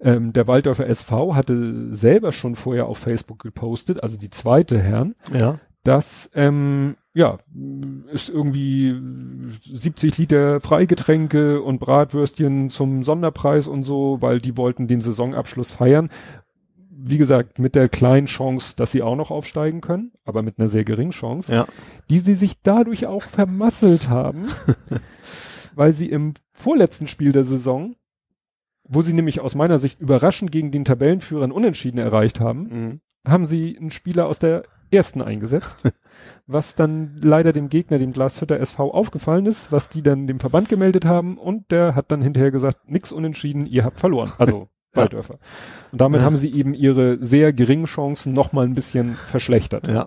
ähm, 0.00 0.32
der 0.32 0.46
Walddorfer 0.46 0.88
SV 0.88 1.34
hatte 1.34 1.94
selber 1.94 2.32
schon 2.32 2.56
vorher 2.56 2.86
auf 2.86 2.98
Facebook 2.98 3.40
gepostet, 3.40 4.02
also 4.02 4.18
die 4.18 4.30
zweite 4.30 4.80
Herren, 4.80 5.14
ja. 5.38 5.60
dass 5.84 6.30
ähm, 6.34 6.96
ja, 7.14 7.38
ist 8.12 8.30
irgendwie 8.30 8.96
70 9.60 10.16
Liter 10.16 10.60
Freigetränke 10.60 11.60
und 11.60 11.78
Bratwürstchen 11.78 12.70
zum 12.70 13.04
Sonderpreis 13.04 13.68
und 13.68 13.82
so, 13.82 14.18
weil 14.20 14.40
die 14.40 14.56
wollten 14.56 14.88
den 14.88 15.02
Saisonabschluss 15.02 15.72
feiern. 15.72 16.10
Wie 16.88 17.18
gesagt, 17.18 17.58
mit 17.58 17.74
der 17.74 17.88
kleinen 17.88 18.26
Chance, 18.26 18.74
dass 18.76 18.92
sie 18.92 19.02
auch 19.02 19.16
noch 19.16 19.30
aufsteigen 19.30 19.80
können, 19.80 20.12
aber 20.24 20.42
mit 20.42 20.58
einer 20.58 20.68
sehr 20.68 20.84
geringen 20.84 21.10
Chance, 21.10 21.52
ja. 21.52 21.66
die 22.08 22.20
sie 22.20 22.34
sich 22.34 22.62
dadurch 22.62 23.06
auch 23.06 23.22
vermasselt 23.22 24.08
haben, 24.08 24.46
weil 25.74 25.92
sie 25.92 26.08
im 26.08 26.34
vorletzten 26.52 27.06
Spiel 27.06 27.32
der 27.32 27.44
Saison 27.44 27.94
wo 28.84 29.02
sie 29.02 29.12
nämlich 29.12 29.40
aus 29.40 29.54
meiner 29.54 29.78
Sicht 29.78 30.00
überraschend 30.00 30.52
gegen 30.52 30.70
den 30.70 30.84
Tabellenführer 30.84 31.44
einen 31.44 31.52
Unentschieden 31.52 31.98
erreicht 31.98 32.40
haben, 32.40 32.62
mhm. 32.62 33.00
haben 33.26 33.44
sie 33.44 33.76
einen 33.78 33.90
Spieler 33.90 34.26
aus 34.26 34.38
der 34.38 34.64
ersten 34.90 35.22
eingesetzt, 35.22 35.84
was 36.46 36.74
dann 36.74 37.18
leider 37.22 37.52
dem 37.52 37.68
Gegner, 37.68 37.98
dem 37.98 38.12
Glashütter 38.12 38.60
SV, 38.60 38.92
aufgefallen 38.92 39.46
ist, 39.46 39.72
was 39.72 39.88
die 39.88 40.02
dann 40.02 40.26
dem 40.26 40.40
Verband 40.40 40.68
gemeldet 40.68 41.04
haben 41.04 41.38
und 41.38 41.70
der 41.70 41.94
hat 41.94 42.12
dann 42.12 42.22
hinterher 42.22 42.50
gesagt, 42.50 42.88
nix 42.88 43.12
unentschieden, 43.12 43.66
ihr 43.66 43.84
habt 43.84 43.98
verloren. 43.98 44.32
Also 44.38 44.68
Walddörfer. 44.94 45.38
Und 45.90 46.00
damit 46.00 46.20
ja. 46.20 46.26
haben 46.26 46.36
sie 46.36 46.52
eben 46.52 46.74
ihre 46.74 47.16
sehr 47.24 47.52
geringen 47.54 47.86
Chancen 47.86 48.34
nochmal 48.34 48.66
ein 48.66 48.74
bisschen 48.74 49.14
verschlechtert. 49.14 49.88
Ja. 49.88 50.06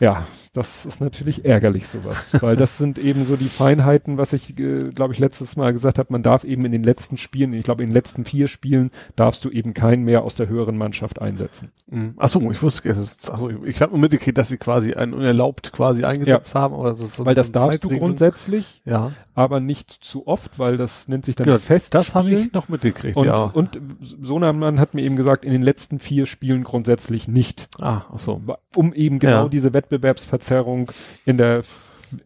Ja, 0.00 0.26
das 0.52 0.84
ist 0.84 1.00
natürlich 1.00 1.44
ärgerlich 1.44 1.86
sowas, 1.86 2.34
weil 2.42 2.56
das 2.56 2.78
sind 2.78 2.98
eben 2.98 3.24
so 3.24 3.36
die 3.36 3.48
Feinheiten, 3.48 4.18
was 4.18 4.32
ich, 4.32 4.58
äh, 4.58 4.90
glaube 4.90 5.12
ich, 5.12 5.20
letztes 5.20 5.56
Mal 5.56 5.72
gesagt 5.72 5.98
habe, 5.98 6.10
man 6.10 6.24
darf 6.24 6.42
eben 6.42 6.64
in 6.64 6.72
den 6.72 6.82
letzten 6.82 7.16
Spielen, 7.16 7.52
ich 7.52 7.64
glaube 7.64 7.84
in 7.84 7.90
den 7.90 7.94
letzten 7.94 8.24
vier 8.24 8.48
Spielen, 8.48 8.90
darfst 9.14 9.44
du 9.44 9.50
eben 9.50 9.74
keinen 9.74 10.02
mehr 10.02 10.22
aus 10.22 10.34
der 10.34 10.48
höheren 10.48 10.76
Mannschaft 10.76 11.20
einsetzen. 11.20 11.70
Mhm. 11.86 12.14
Achso, 12.16 12.40
ich 12.50 12.62
wusste, 12.62 12.90
achso, 12.90 13.50
ich 13.64 13.80
habe 13.80 13.92
nur 13.92 14.00
mitgekriegt, 14.00 14.38
dass 14.38 14.48
sie 14.48 14.56
quasi 14.56 14.94
einen 14.94 15.12
unerlaubt 15.12 15.72
quasi 15.72 16.04
eingesetzt 16.04 16.54
ja. 16.54 16.60
haben, 16.62 16.74
aber 16.74 16.90
das 16.90 17.00
ist 17.00 17.16
so 17.16 17.26
Weil 17.26 17.34
das 17.34 17.52
darfst 17.52 17.84
du 17.84 17.90
grundsätzlich, 17.90 18.82
ja. 18.84 19.12
aber 19.34 19.60
nicht 19.60 19.90
zu 19.90 20.26
oft, 20.26 20.58
weil 20.58 20.76
das 20.78 21.06
nennt 21.06 21.26
sich 21.26 21.36
dann 21.36 21.44
genau, 21.44 21.58
fest. 21.58 21.94
Das 21.94 22.14
habe 22.14 22.30
ich 22.30 22.52
noch 22.52 22.68
mitgekriegt, 22.68 23.16
und, 23.16 23.26
ja. 23.26 23.44
Und 23.44 23.78
Sonamann 24.00 24.80
hat 24.80 24.94
mir 24.94 25.02
eben 25.02 25.14
gesagt, 25.14 25.44
in 25.44 25.52
den 25.52 25.62
letzten 25.62 26.00
vier 26.00 26.26
Spielen 26.26 26.64
grundsätzlich 26.64 27.28
nicht. 27.28 27.68
Ah, 27.80 28.02
ach 28.12 28.18
so. 28.18 28.42
Um 28.74 28.92
eben 28.94 29.18
genau 29.20 29.44
ja. 29.44 29.48
diese 29.48 29.72
Wettbewerbsverzerrung 29.90 30.90
in 31.24 31.36
der 31.36 31.62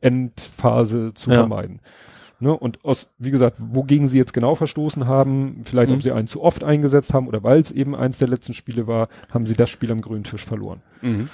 Endphase 0.01 1.13
zu 1.15 1.31
ja. 1.31 1.37
vermeiden. 1.37 1.81
Ne? 2.41 2.53
Und 2.53 2.85
aus, 2.85 3.09
wie 3.19 3.31
gesagt, 3.31 3.57
wogegen 3.59 4.07
sie 4.07 4.19
jetzt 4.19 4.33
genau 4.33 4.55
verstoßen 4.55 5.07
haben, 5.07 5.61
vielleicht 5.63 5.91
mhm. 5.91 5.97
ob 5.97 6.03
sie 6.03 6.13
einen 6.13 6.27
zu 6.27 6.43
oft 6.43 6.65
eingesetzt 6.65 7.15
haben 7.15 7.29
oder 7.29 7.43
weil 7.43 7.61
es 7.61 7.71
eben 7.71 7.95
eins 7.95 8.19
der 8.19 8.29
letzten 8.29 8.55
Spiele 8.55 8.87
war, 8.87 9.09
haben 9.31 9.47
sie 9.47 9.55
das 9.55 9.71
Spiel 9.71 9.93
am 9.93 10.01
grünen 10.01 10.25
Tisch 10.25 10.45
verloren. 10.45 10.83
Mhm. 11.01 11.29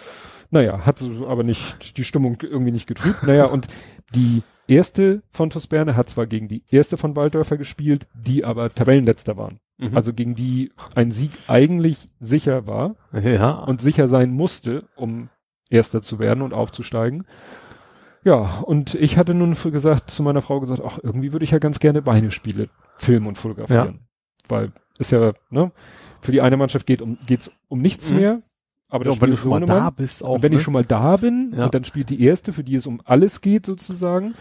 Naja, 0.51 0.85
hat 0.85 1.02
aber 1.27 1.44
nicht 1.44 1.97
die 1.97 2.05
Stimmung 2.05 2.39
irgendwie 2.43 2.73
nicht 2.73 2.86
getrübt. 2.86 3.23
naja, 3.23 3.47
und 3.47 3.69
die 4.15 4.43
erste 4.66 5.23
von 5.31 5.51
Tosberne 5.51 5.97
hat 5.97 6.09
zwar 6.09 6.27
gegen 6.27 6.48
die 6.48 6.65
erste 6.70 6.97
von 6.97 7.16
Walddörfer 7.16 7.57
gespielt, 7.57 8.07
die 8.15 8.44
aber 8.44 8.73
Tabellenletzter 8.73 9.36
waren. 9.36 9.61
Mhm. 9.78 9.97
Also 9.97 10.12
gegen 10.12 10.35
die 10.35 10.73
ein 10.94 11.11
Sieg 11.11 11.31
eigentlich 11.48 12.09
sicher 12.19 12.66
war 12.66 12.97
ja. 13.12 13.52
und 13.52 13.81
sicher 13.81 14.09
sein 14.09 14.32
musste, 14.32 14.85
um 14.97 15.31
Erster 15.70 16.02
zu 16.02 16.18
werden 16.18 16.42
und 16.42 16.52
aufzusteigen. 16.52 17.24
Ja, 18.22 18.60
und 18.60 18.94
ich 18.94 19.16
hatte 19.16 19.32
nun 19.32 19.55
gesagt, 19.55 20.10
zu 20.10 20.22
meiner 20.22 20.42
Frau 20.42 20.60
gesagt, 20.60 20.82
ach, 20.84 20.98
irgendwie 21.02 21.32
würde 21.32 21.44
ich 21.44 21.52
ja 21.52 21.59
ganz 21.59 21.78
gerne 21.78 22.02
Beine 22.02 22.30
spiele, 22.30 22.68
filmen 22.98 23.26
und 23.26 23.38
fotografieren. 23.38 24.01
Ja. 24.01 24.48
Weil 24.48 24.72
ist 24.98 25.12
ja, 25.12 25.32
ne, 25.48 25.72
für 26.20 26.32
die 26.32 26.42
eine 26.42 26.59
Mannschaft 26.59 26.86
geht 26.86 27.01
um, 27.01 27.16
geht's 27.26 27.51
um 27.68 27.80
nichts 27.80 28.10
mhm. 28.10 28.16
mehr. 28.16 28.42
Aber 28.90 29.06
ja, 29.06 29.20
wenn 29.20 29.30
du 29.30 29.36
schon 29.36 29.51
mal 29.51 29.64
da 29.64 29.90
bist 29.90 30.22
auch. 30.24 30.42
wenn 30.42 30.51
ne? 30.51 30.59
ich 30.59 30.62
schon 30.62 30.74
mal 30.74 30.84
da 30.84 31.16
bin 31.16 31.55
ja. 31.56 31.64
und 31.64 31.74
dann 31.74 31.84
spielt 31.84 32.10
die 32.10 32.22
erste, 32.22 32.52
für 32.52 32.64
die 32.64 32.74
es 32.74 32.86
um 32.86 33.01
alles 33.05 33.40
geht 33.40 33.64
sozusagen. 33.64 34.34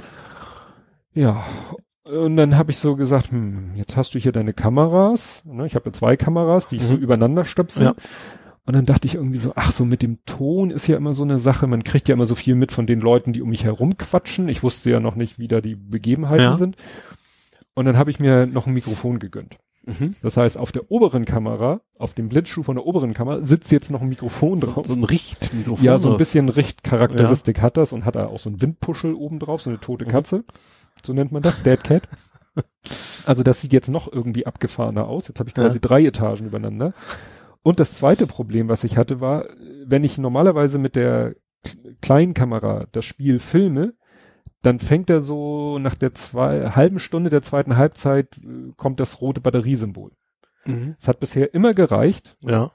Ja, 1.14 1.45
und 2.03 2.38
dann 2.38 2.57
habe 2.57 2.72
ich 2.72 2.80
so 2.80 2.95
gesagt, 2.95 3.31
hm, 3.31 3.76
jetzt 3.76 3.95
hast 3.95 4.15
du 4.15 4.19
hier 4.19 4.31
deine 4.31 4.53
Kameras. 4.53 5.43
Ne? 5.45 5.68
Ich 5.68 5.76
habe 5.76 5.85
ja 5.85 5.93
zwei 5.93 6.18
Kameras, 6.18 6.68
die 6.68 6.77
ich 6.77 6.84
mhm. 6.84 6.88
so 6.88 6.95
übereinander 6.95 7.45
stöpsel. 7.45 7.85
Ja. 7.85 7.95
Und 8.70 8.76
dann 8.76 8.86
dachte 8.86 9.08
ich 9.08 9.16
irgendwie 9.16 9.40
so, 9.40 9.54
ach 9.56 9.72
so, 9.72 9.84
mit 9.84 10.04
dem 10.04 10.20
Ton 10.28 10.70
ist 10.70 10.86
ja 10.86 10.96
immer 10.96 11.14
so 11.14 11.24
eine 11.24 11.40
Sache. 11.40 11.66
Man 11.66 11.84
kriegt 11.84 12.08
ja 12.08 12.14
immer 12.14 12.28
so 12.28 12.36
viel 12.36 12.54
mit 12.54 12.72
von 12.72 12.86
den 12.86 13.00
Leuten, 13.00 13.34
die 13.34 13.41
um 13.41 13.50
mich 13.50 13.64
herum 13.64 13.98
quatschen. 13.98 14.48
Ich 14.48 14.62
wusste 14.62 14.91
ja 14.91 15.00
noch 15.00 15.16
nicht, 15.16 15.40
wie 15.40 15.48
da 15.48 15.60
die 15.60 15.74
Begebenheiten 15.76 16.44
ja. 16.46 16.54
sind. 16.54 16.76
Und 17.74 17.86
dann 17.86 17.98
habe 17.98 18.12
ich 18.12 18.20
mir 18.20 18.46
noch 18.46 18.68
ein 18.68 18.74
Mikrofon 18.76 19.18
gegönnt. 19.18 19.58
Mhm. 19.88 20.14
Das 20.22 20.38
heißt, 20.38 20.56
auf 20.56 20.72
der 20.72 20.91
oberen 20.91 21.26
Kamera, 21.26 21.82
auf 21.98 22.14
dem 22.14 22.30
Blitzschuh 22.30 22.62
von 22.62 22.76
der 22.76 22.86
oberen 22.86 23.16
Kamera, 23.16 23.44
sitzt 23.44 23.72
jetzt 23.72 23.90
noch 23.90 24.02
ein 24.04 24.10
Mikrofon 24.10 24.60
So, 24.60 24.68
drauf. 24.72 24.86
so 24.86 24.94
ein 24.94 25.04
Richtmikrofon. 25.04 25.84
ja, 25.84 25.98
so 25.98 26.12
ein 26.12 26.18
bisschen 26.18 26.48
Richtcharakteristik 26.50 27.64
hat 27.64 27.76
das 27.76 27.91
und 27.91 28.06
hat 28.06 28.16
da 28.18 28.28
auch 28.28 28.38
so 28.38 28.52
ein 28.52 28.62
Windpuschel 28.62 29.16
oben 29.16 29.40
drauf, 29.40 29.64
so 29.64 29.72
eine 29.72 29.80
tote 29.80 30.06
Mhm. 30.06 30.10
Katze. 30.10 30.44
So 31.04 31.14
nennt 31.14 31.32
man 31.32 31.41
das, 31.41 31.64
Dead 31.64 31.84
Cat. 31.84 32.04
Also 33.26 33.41
das 33.44 33.62
sieht 33.62 33.72
jetzt 33.74 33.90
noch 33.90 34.12
irgendwie 34.12 34.46
abgefahrener 34.46 35.08
aus. 35.08 35.28
Jetzt 35.28 35.40
habe 35.40 35.48
ich 35.50 35.56
quasi 35.56 35.78
Ja. 35.78 35.82
drei 35.82 36.06
Etagen 36.06 36.46
übereinander. 36.48 36.94
Und 37.70 37.80
das 37.80 37.94
zweite 37.94 38.26
Problem, 38.26 38.68
was 38.68 38.84
ich 38.84 38.98
hatte, 38.98 39.22
war, 39.22 39.46
wenn 39.86 40.04
ich 40.04 40.18
normalerweise 40.18 40.80
mit 40.80 40.96
der 40.96 41.36
kleinen 42.02 42.34
Kamera 42.34 42.88
das 42.94 43.06
Spiel 43.06 43.38
filme, 43.38 43.94
dann 44.64 44.80
fängt 44.80 45.12
er 45.12 45.22
so 45.22 45.78
nach 45.78 45.94
der 45.94 46.16
zwei, 46.16 46.72
halben 46.72 46.98
Stunde 46.98 47.30
der 47.30 47.44
zweiten 47.44 47.78
Halbzeit 47.78 48.40
äh, 48.40 48.72
kommt 48.76 49.00
das 49.00 49.22
rote 49.22 49.40
Batteriesymbol. 49.40 50.14
Mhm. 50.66 50.96
Es 51.00 51.08
hat 51.08 51.20
bisher 51.20 51.54
immer 51.54 51.76
gereicht, 51.76 52.38
Ja. 52.41 52.72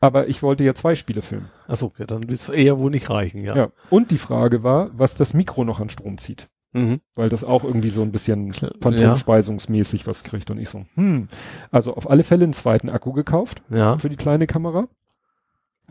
aber 0.00 0.28
ich 0.28 0.42
wollte 0.42 0.64
ja 0.64 0.72
zwei 0.72 0.94
Spiele 0.94 1.20
filmen. 1.20 1.50
Achso, 1.68 1.92
ja, 1.98 2.06
dann 2.06 2.22
wird 2.22 2.32
es 2.32 2.48
eher 2.48 2.78
wohl 2.78 2.90
nicht 2.90 3.10
reichen, 3.10 3.44
ja. 3.44 3.54
Ja. 3.54 3.68
Und 3.90 4.12
die 4.12 4.16
Frage 4.16 4.62
war, 4.62 4.88
was 4.94 5.14
das 5.14 5.34
Mikro 5.34 5.62
noch 5.62 5.78
an 5.78 5.90
Strom 5.90 6.16
zieht. 6.16 6.48
Mhm. 6.72 7.00
Weil 7.16 7.28
das 7.28 7.42
auch 7.44 7.64
irgendwie 7.64 7.88
so 7.90 8.02
ein 8.02 8.12
bisschen 8.12 8.52
phantomspeisungsmäßig 8.80 10.06
was 10.06 10.22
kriegt 10.22 10.50
und 10.50 10.58
ich 10.58 10.68
so, 10.68 10.84
hm. 10.94 11.28
Also 11.70 11.94
auf 11.94 12.08
alle 12.08 12.22
Fälle 12.24 12.44
einen 12.44 12.52
zweiten 12.52 12.90
Akku 12.90 13.12
gekauft 13.12 13.62
Ja. 13.70 13.96
für 13.96 14.08
die 14.08 14.16
kleine 14.16 14.46
Kamera. 14.46 14.88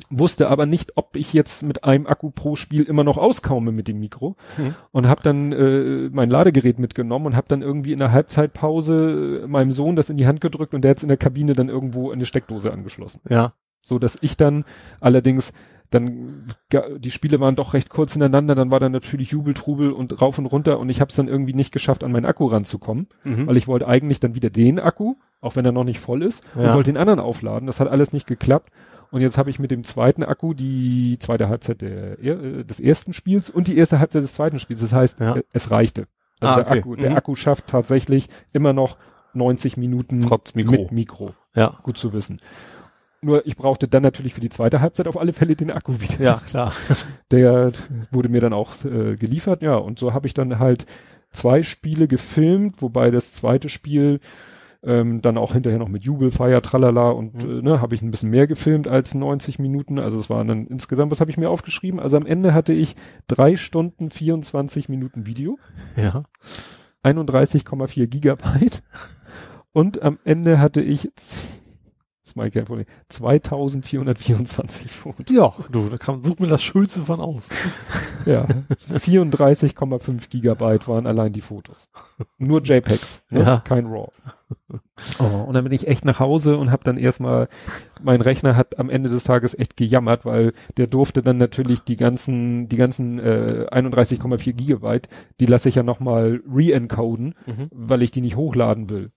Wusste 0.09 0.49
aber 0.49 0.65
nicht, 0.65 0.93
ob 0.95 1.17
ich 1.17 1.33
jetzt 1.33 1.61
mit 1.61 1.83
einem 1.83 2.07
Akku 2.07 2.31
pro 2.31 2.55
Spiel 2.55 2.83
immer 2.83 3.03
noch 3.03 3.17
auskomme 3.17 3.73
mit 3.73 3.89
dem 3.89 3.99
Mikro 3.99 4.37
Mhm. 4.57 4.75
und 4.91 5.07
habe 5.09 5.21
dann 5.23 5.51
äh, 5.51 6.09
mein 6.13 6.29
Ladegerät 6.29 6.79
mitgenommen 6.79 7.25
und 7.25 7.35
habe 7.35 7.49
dann 7.49 7.61
irgendwie 7.61 7.91
in 7.91 7.99
der 7.99 8.13
Halbzeitpause 8.13 9.41
äh, 9.43 9.47
meinem 9.47 9.73
Sohn 9.73 9.97
das 9.97 10.09
in 10.09 10.15
die 10.15 10.25
Hand 10.27 10.39
gedrückt 10.39 10.73
und 10.73 10.83
der 10.83 10.91
hat's 10.91 11.03
in 11.03 11.09
der 11.09 11.17
Kabine 11.17 11.51
dann 11.51 11.67
irgendwo 11.67 12.11
eine 12.11 12.25
Steckdose 12.25 12.71
angeschlossen 12.71 13.19
Ja. 13.27 13.51
so 13.81 13.99
dass 13.99 14.17
ich 14.21 14.37
dann 14.37 14.63
allerdings 15.01 15.51
dann 15.91 16.45
die 16.99 17.11
Spiele 17.11 17.39
waren 17.39 17.55
doch 17.55 17.73
recht 17.73 17.89
kurz 17.89 18.15
ineinander, 18.15 18.53
dann 18.55 18.69
war 18.71 18.79
dann 18.79 18.91
natürlich 18.91 19.31
Jubeltrubel 19.31 19.91
und 19.91 20.21
rauf 20.21 20.37
und 20.37 20.45
runter 20.45 20.79
und 20.79 20.89
ich 20.89 21.01
habe 21.01 21.09
es 21.09 21.15
dann 21.15 21.27
irgendwie 21.27 21.53
nicht 21.53 21.71
geschafft, 21.71 22.03
an 22.03 22.11
meinen 22.11 22.25
Akku 22.25 22.45
ranzukommen, 22.45 23.07
Mhm. 23.23 23.47
weil 23.47 23.57
ich 23.57 23.67
wollte 23.67 23.87
eigentlich 23.87 24.19
dann 24.19 24.35
wieder 24.35 24.49
den 24.49 24.79
Akku, 24.79 25.15
auch 25.41 25.55
wenn 25.55 25.65
er 25.65 25.71
noch 25.71 25.83
nicht 25.83 25.99
voll 25.99 26.21
ist, 26.23 26.43
und 26.55 26.65
Ja. 26.65 26.75
wollte 26.75 26.91
den 26.91 26.97
anderen 26.97 27.19
aufladen. 27.19 27.65
Das 27.67 27.79
hat 27.79 27.87
alles 27.87 28.13
nicht 28.13 28.27
geklappt. 28.27 28.71
Und 29.11 29.21
jetzt 29.21 29.39
habe 29.39 29.49
ich 29.49 29.57
mit 29.57 29.71
dem 29.71 29.83
zweiten 29.83 30.21
Akku 30.23 30.53
die 30.53 31.17
zweite 31.19 31.49
Halbzeit 31.49 31.81
der, 31.81 32.19
er- 32.19 32.43
äh, 32.43 32.63
des 32.63 32.79
ersten 32.79 33.13
Spiels 33.13 33.49
und 33.49 33.67
die 33.67 33.75
erste 33.75 33.97
Halbzeit 33.99 34.21
des 34.21 34.33
zweiten 34.33 34.59
Spiels. 34.59 34.81
Das 34.81 34.93
heißt, 34.93 35.19
Ja. 35.19 35.35
es 35.51 35.71
reichte. 35.71 36.05
Also 36.39 36.53
Ah, 36.53 36.55
der, 36.57 36.65
okay. 36.67 36.79
Akku, 36.79 36.95
der 36.95 37.09
Mhm. 37.09 37.15
Akku 37.17 37.35
schafft 37.35 37.65
tatsächlich 37.67 38.29
immer 38.53 38.71
noch 38.73 38.97
90 39.33 39.77
Minuten 39.77 40.21
Trotz 40.21 40.53
Mikro. 40.53 40.71
mit 40.73 40.91
Mikro 40.91 41.31
Ja. 41.55 41.79
gut 41.81 41.97
zu 41.97 42.13
wissen. 42.13 42.39
Nur 43.21 43.45
ich 43.45 43.57
brauchte 43.57 43.87
dann 43.87 44.03
natürlich 44.03 44.33
für 44.33 44.41
die 44.41 44.49
zweite 44.49 44.79
Halbzeit 44.81 45.07
auf 45.07 45.19
alle 45.19 45.33
Fälle 45.33 45.55
den 45.55 45.71
Akku 45.71 45.99
wieder. 45.99 46.19
Ja, 46.23 46.41
klar. 46.45 46.71
Der 47.31 47.71
wurde 48.11 48.29
mir 48.29 48.41
dann 48.41 48.53
auch 48.53 48.83
äh, 48.85 49.15
geliefert, 49.17 49.61
ja. 49.61 49.75
Und 49.75 49.99
so 49.99 50.13
habe 50.13 50.27
ich 50.27 50.33
dann 50.33 50.59
halt 50.59 50.85
zwei 51.31 51.61
Spiele 51.63 52.07
gefilmt, 52.07 52.81
wobei 52.81 53.11
das 53.11 53.33
zweite 53.33 53.69
Spiel 53.69 54.19
ähm, 54.81 55.21
dann 55.21 55.37
auch 55.37 55.51
hinterher 55.51 55.77
noch 55.77 55.89
mit 55.89 56.03
Jubel, 56.05 56.31
Feier, 56.31 56.61
Tralala 56.61 57.09
und 57.09 57.43
Mhm. 57.43 57.59
äh, 57.59 57.61
ne, 57.61 57.81
habe 57.81 57.93
ich 57.95 58.01
ein 58.01 58.11
bisschen 58.11 58.29
mehr 58.29 58.47
gefilmt 58.47 58.87
als 58.87 59.13
90 59.13 59.59
Minuten. 59.59 59.99
Also 59.99 60.17
es 60.17 60.29
waren 60.29 60.47
dann 60.47 60.67
insgesamt, 60.67 61.11
was 61.11 61.19
habe 61.19 61.29
ich 61.29 61.37
mir 61.37 61.49
aufgeschrieben? 61.49 61.99
Also 61.99 62.15
am 62.15 62.25
Ende 62.25 62.53
hatte 62.53 62.71
ich 62.71 62.95
drei 63.27 63.57
Stunden 63.57 64.09
24 64.09 64.87
Minuten 64.87 65.25
Video. 65.25 65.59
Ja. 65.97 66.23
31,4 67.03 68.07
Gigabyte. 68.07 68.81
Und 69.71 70.01
am 70.01 70.17
Ende 70.23 70.59
hatte 70.59 70.81
ich, 70.81 71.09
meine 72.35 72.49
ich 72.49 72.53
kein 72.53 72.65
Problem, 72.65 72.85
2424 73.09 74.91
Fotos. 74.91 75.35
Ja, 75.35 75.53
du, 75.71 75.89
da 75.89 75.97
kann, 75.97 76.21
such 76.23 76.39
mir 76.39 76.47
das 76.47 76.61
Schulze 76.63 77.03
von 77.03 77.19
aus. 77.19 77.49
Ja, 78.25 78.45
34,5 78.45 80.29
Gigabyte 80.29 80.87
waren 80.87 81.07
allein 81.07 81.33
die 81.33 81.41
Fotos. 81.41 81.89
Nur 82.37 82.61
JPEGs, 82.63 83.23
ne? 83.29 83.39
Ja. 83.41 83.59
kein 83.59 83.85
RAW. 83.87 84.09
Oh, 85.19 85.43
und 85.47 85.53
dann 85.53 85.63
bin 85.63 85.73
ich 85.73 85.87
echt 85.87 86.05
nach 86.05 86.19
Hause 86.19 86.57
und 86.57 86.71
habe 86.71 86.83
dann 86.83 86.97
erstmal, 86.97 87.47
mein 88.01 88.21
Rechner 88.21 88.55
hat 88.55 88.79
am 88.79 88.89
Ende 88.89 89.09
des 89.09 89.23
Tages 89.23 89.57
echt 89.57 89.77
gejammert, 89.77 90.25
weil 90.25 90.53
der 90.77 90.87
durfte 90.87 91.21
dann 91.21 91.37
natürlich 91.37 91.81
die 91.81 91.95
ganzen, 91.95 92.67
die 92.67 92.75
ganzen 92.77 93.19
äh, 93.19 93.67
31,4 93.71 94.53
Gigabyte, 94.53 95.07
die 95.39 95.45
lasse 95.45 95.69
ich 95.69 95.75
ja 95.75 95.83
nochmal 95.83 96.41
re-encoden, 96.51 97.35
Mhm. 97.45 97.69
weil 97.71 98.01
ich 98.03 98.11
die 98.11 98.21
nicht 98.21 98.35
hochladen 98.35 98.89
will. 98.89 99.11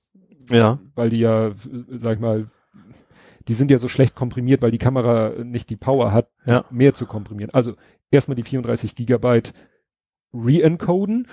Ja. 0.51 0.81
weil 0.97 1.11
die 1.11 1.21
ja, 1.21 1.53
sag 1.93 2.15
ich 2.17 2.21
mal, 2.21 2.49
die 3.49 3.55
sind 3.55 3.71
ja 3.71 3.79
so 3.79 3.89
schlecht 3.89 4.15
komprimiert, 4.15 4.63
weil 4.63 4.71
die 4.71 4.79
Kamera 4.79 5.31
nicht 5.45 5.71
die 5.71 5.77
Power 5.77 6.13
hat, 6.13 6.29
Ja. 6.47 6.65
mehr 6.71 6.95
zu 6.95 7.07
komprimieren. 7.07 7.51
Also 7.53 7.75
erstmal 8.11 8.35
die 8.37 8.43
34 8.45 8.95
Gigabyte 8.95 9.53
re-encoden, 10.35 11.27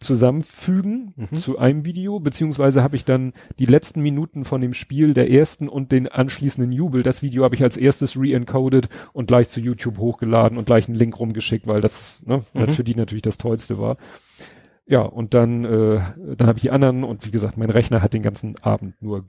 zusammenfügen 0.00 1.14
Mhm. 1.16 1.36
zu 1.36 1.58
einem 1.58 1.84
Video, 1.84 2.18
beziehungsweise 2.18 2.82
habe 2.82 2.96
ich 2.96 3.04
dann 3.04 3.32
die 3.60 3.66
letzten 3.66 4.02
Minuten 4.02 4.44
von 4.44 4.60
dem 4.60 4.72
Spiel 4.72 5.14
der 5.14 5.30
ersten 5.30 5.68
und 5.68 5.92
den 5.92 6.08
anschließenden 6.08 6.72
Jubel, 6.72 7.04
das 7.04 7.22
Video 7.22 7.44
habe 7.44 7.54
ich 7.54 7.62
als 7.62 7.76
erstes 7.76 8.18
re-encoded 8.18 8.88
und 9.12 9.26
gleich 9.28 9.48
zu 9.48 9.60
YouTube 9.60 9.98
hochgeladen 9.98 10.58
und 10.58 10.66
gleich 10.66 10.88
einen 10.88 10.96
Link 10.96 11.18
rumgeschickt, 11.20 11.66
weil 11.68 11.80
das 11.80 12.20
ne, 12.26 12.42
Mhm. 12.52 12.68
für 12.68 12.82
die 12.84 12.96
natürlich 12.96 13.22
das 13.22 13.38
Tollste 13.38 13.78
war. 13.78 13.96
Ja, 14.86 15.02
und 15.02 15.34
dann, 15.34 15.64
äh, 15.64 16.00
dann 16.36 16.48
habe 16.48 16.58
ich 16.58 16.62
die 16.62 16.72
anderen 16.72 17.04
und 17.04 17.24
wie 17.24 17.30
gesagt, 17.30 17.56
mein 17.56 17.70
Rechner 17.70 18.02
hat 18.02 18.12
den 18.12 18.22
ganzen 18.22 18.56
Abend 18.60 19.00
nur 19.00 19.24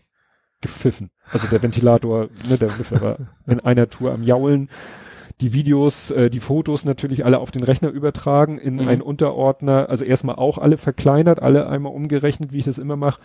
gepfiffen. 0.64 1.12
Also 1.32 1.48
der 1.48 1.62
Ventilator, 1.62 2.30
ne, 2.50 2.58
der 2.58 2.70
Lüfter 2.70 3.00
war 3.02 3.18
in 3.46 3.60
einer 3.60 3.88
Tour 3.90 4.12
am 4.12 4.24
Jaulen. 4.24 4.70
Die 5.42 5.54
Videos, 5.54 6.10
äh, 6.12 6.30
die 6.30 6.40
Fotos 6.40 6.86
natürlich 6.86 7.26
alle 7.26 7.40
auf 7.40 7.52
den 7.52 7.64
Rechner 7.64 7.90
übertragen 7.90 8.58
in 8.58 8.76
Mhm. 8.76 8.88
einen 8.88 9.02
Unterordner, 9.02 9.90
also 9.90 10.04
erstmal 10.06 10.36
auch 10.38 10.58
alle 10.58 10.78
verkleinert, 10.78 11.42
alle 11.42 11.68
einmal 11.68 11.94
umgerechnet, 11.94 12.52
wie 12.54 12.60
ich 12.60 12.66
das 12.66 12.78
immer 12.80 12.96
mache, 12.96 13.22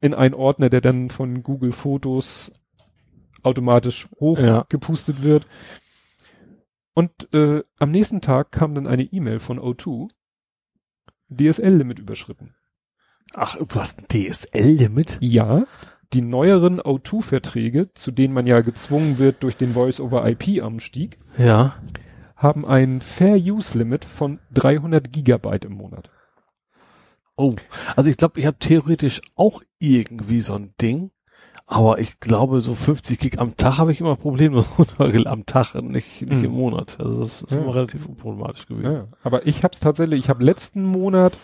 in 0.00 0.12
einen 0.14 0.34
Ordner, 0.34 0.68
der 0.70 0.80
dann 0.80 1.10
von 1.10 1.42
Google 1.42 1.72
Fotos 1.72 2.52
automatisch 3.42 4.08
Ja. 4.12 4.18
hochgepustet 4.20 5.22
wird. 5.22 5.46
Und 6.94 7.32
äh, 7.34 7.62
am 7.78 7.90
nächsten 7.90 8.20
Tag 8.20 8.52
kam 8.52 8.74
dann 8.74 8.86
eine 8.86 9.04
E-Mail 9.04 9.38
von 9.40 9.58
O2, 9.58 10.08
DSL-Limit 11.28 11.98
überschritten. 11.98 12.54
Ach, 13.34 13.56
du 13.56 13.66
hast 13.80 14.00
ein 14.00 14.06
DSL-Limit? 14.08 15.18
Ja, 15.20 15.64
die 16.12 16.22
neueren 16.22 16.80
O2-Verträge, 16.80 17.92
zu 17.94 18.10
denen 18.10 18.34
man 18.34 18.46
ja 18.46 18.60
gezwungen 18.62 19.18
wird 19.18 19.42
durch 19.42 19.56
den 19.56 19.72
Voice-over-IP-Anstieg, 19.74 21.18
Ja. 21.38 21.74
haben 22.36 22.66
ein 22.66 23.00
Fair-Use-Limit 23.00 24.04
von 24.04 24.38
300 24.54 25.12
Gigabyte 25.12 25.64
im 25.66 25.74
Monat. 25.74 26.10
Oh. 27.36 27.54
Also 27.96 28.10
ich 28.10 28.16
glaube, 28.16 28.38
ich 28.40 28.46
habe 28.46 28.58
theoretisch 28.58 29.20
auch 29.36 29.62
irgendwie 29.78 30.40
so 30.40 30.54
ein 30.54 30.74
Ding. 30.80 31.10
Aber 31.66 32.00
ich 32.00 32.18
glaube, 32.18 32.60
so 32.60 32.74
50 32.74 33.18
Gig 33.20 33.38
am 33.38 33.56
Tag 33.56 33.78
habe 33.78 33.92
ich 33.92 34.00
immer 34.00 34.18
runtergeladen. 34.24 35.26
Am 35.26 35.46
Tag, 35.46 35.74
nicht, 35.76 36.22
nicht 36.28 36.42
im 36.42 36.50
Monat. 36.52 36.98
Also 37.00 37.20
das 37.22 37.42
ist 37.42 37.52
Ja. 37.52 37.58
immer 37.58 37.74
relativ 37.76 38.06
unproblematisch 38.06 38.66
gewesen. 38.66 38.92
Ja, 38.92 39.06
aber 39.22 39.46
ich 39.46 39.62
habe 39.62 39.72
es 39.72 39.78
tatsächlich, 39.80 40.18
ich 40.18 40.28
habe 40.28 40.42
letzten 40.44 40.82
Monat, 40.82 41.38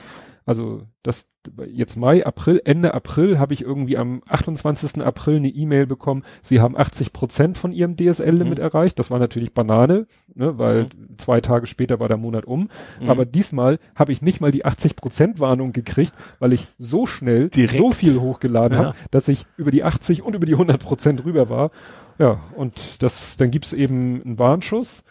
also 0.46 0.82
das 1.02 1.28
jetzt 1.68 1.96
Mai, 1.96 2.24
April, 2.26 2.60
Ende 2.64 2.92
April 2.94 3.38
habe 3.38 3.52
ich 3.54 3.62
irgendwie 3.62 3.96
am 3.98 4.22
28. 4.28 5.00
April 5.04 5.36
eine 5.36 5.48
E-Mail 5.48 5.86
bekommen, 5.86 6.24
sie 6.42 6.60
haben 6.60 6.76
80 6.76 7.12
Prozent 7.12 7.56
von 7.58 7.72
ihrem 7.72 7.96
DSL-Limit 7.96 8.58
Mhm. 8.58 8.64
erreicht. 8.64 8.98
Das 8.98 9.10
war 9.12 9.18
natürlich 9.20 9.52
Banane, 9.54 10.06
ne, 10.34 10.58
weil 10.58 10.88
zwei 11.18 11.40
Tage 11.40 11.66
später 11.66 12.00
war 12.00 12.08
der 12.08 12.16
Monat 12.16 12.46
um. 12.46 12.68
Mhm. 13.00 13.10
Aber 13.10 13.24
diesmal 13.26 13.78
habe 13.94 14.10
ich 14.12 14.22
nicht 14.22 14.40
mal 14.40 14.50
die 14.50 14.64
80 14.64 14.96
Prozent 14.96 15.38
Warnung 15.38 15.72
gekriegt, 15.72 16.14
weil 16.40 16.52
ich 16.52 16.66
so 16.78 17.06
schnell 17.06 17.48
Direkt. 17.50 17.76
so 17.78 17.90
viel 17.92 18.18
hochgeladen 18.20 18.78
Ja. 18.78 18.84
habe, 18.86 18.96
dass 19.12 19.28
ich 19.28 19.46
über 19.56 19.70
die 19.70 19.84
80 19.84 20.22
und 20.22 20.34
über 20.34 20.46
die 20.46 20.54
100 20.56 20.82
Prozent 20.82 21.24
rüber 21.24 21.48
war. 21.48 21.70
Ja, 22.18 22.40
und 22.56 23.02
das, 23.02 23.36
dann 23.36 23.50
gibt's 23.50 23.72
eben 23.72 24.22
einen 24.24 24.38
Warnschuss. 24.38 25.04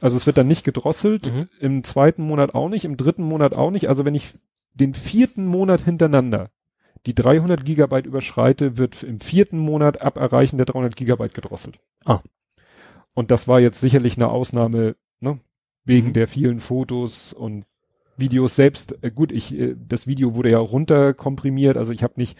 Also 0.00 0.16
es 0.16 0.26
wird 0.26 0.36
dann 0.38 0.48
nicht 0.48 0.64
gedrosselt, 0.64 1.32
Mhm. 1.32 1.48
im 1.60 1.84
zweiten 1.84 2.22
Monat 2.22 2.54
auch 2.54 2.68
nicht, 2.68 2.84
im 2.84 2.96
dritten 2.96 3.22
Monat 3.22 3.54
auch 3.54 3.70
nicht. 3.70 3.88
Also 3.88 4.04
wenn 4.04 4.14
ich 4.14 4.34
den 4.80 4.94
vierten 4.94 5.46
Monat 5.46 5.82
hintereinander 5.82 6.50
die 7.06 7.14
300 7.14 7.64
Gigabyte 7.64 8.06
überschreite, 8.06 8.76
wird 8.76 9.02
im 9.02 9.20
vierten 9.20 9.58
Monat 9.58 10.02
ab 10.02 10.18
Erreichen 10.18 10.56
der 10.56 10.66
300 10.66 10.96
Gigabyte 10.96 11.32
gedrosselt. 11.34 11.78
Ah. 12.04 12.20
Und 13.14 13.30
das 13.30 13.48
war 13.48 13.60
jetzt 13.60 13.80
sicherlich 13.80 14.16
eine 14.16 14.28
Ausnahme, 14.28 14.96
ne? 15.20 15.38
Wegen 15.84 16.08
Mhm. 16.08 16.12
der 16.12 16.28
vielen 16.28 16.60
Fotos 16.60 17.32
und 17.32 17.64
Videos 18.16 18.56
selbst. 18.56 19.02
Äh, 19.02 19.10
gut, 19.10 19.32
ich, 19.32 19.58
äh, 19.58 19.74
das 19.78 20.06
Video 20.06 20.34
wurde 20.34 20.50
ja 20.50 20.58
runterkomprimiert, 20.58 21.76
also 21.76 21.92
ich 21.92 22.02
habe 22.02 22.14
nicht 22.16 22.36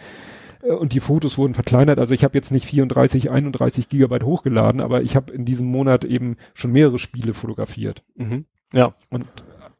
äh, 0.61 0.71
und 0.71 0.93
die 0.93 0.99
Fotos 0.99 1.37
wurden 1.37 1.53
verkleinert. 1.53 1.97
Also 1.99 2.13
ich 2.13 2.23
habe 2.23 2.37
jetzt 2.37 2.51
nicht 2.51 2.65
34, 2.65 3.31
31 3.31 3.89
Gigabyte 3.89 4.23
hochgeladen, 4.23 4.81
aber 4.81 5.01
ich 5.01 5.15
habe 5.15 5.33
in 5.33 5.45
diesem 5.45 5.67
Monat 5.67 6.03
eben 6.05 6.35
schon 6.53 6.71
mehrere 6.73 6.99
Spiele 6.99 7.33
fotografiert. 7.33 8.03
Mhm. 8.15 8.45
Ja. 8.73 8.93
Und 9.09 9.25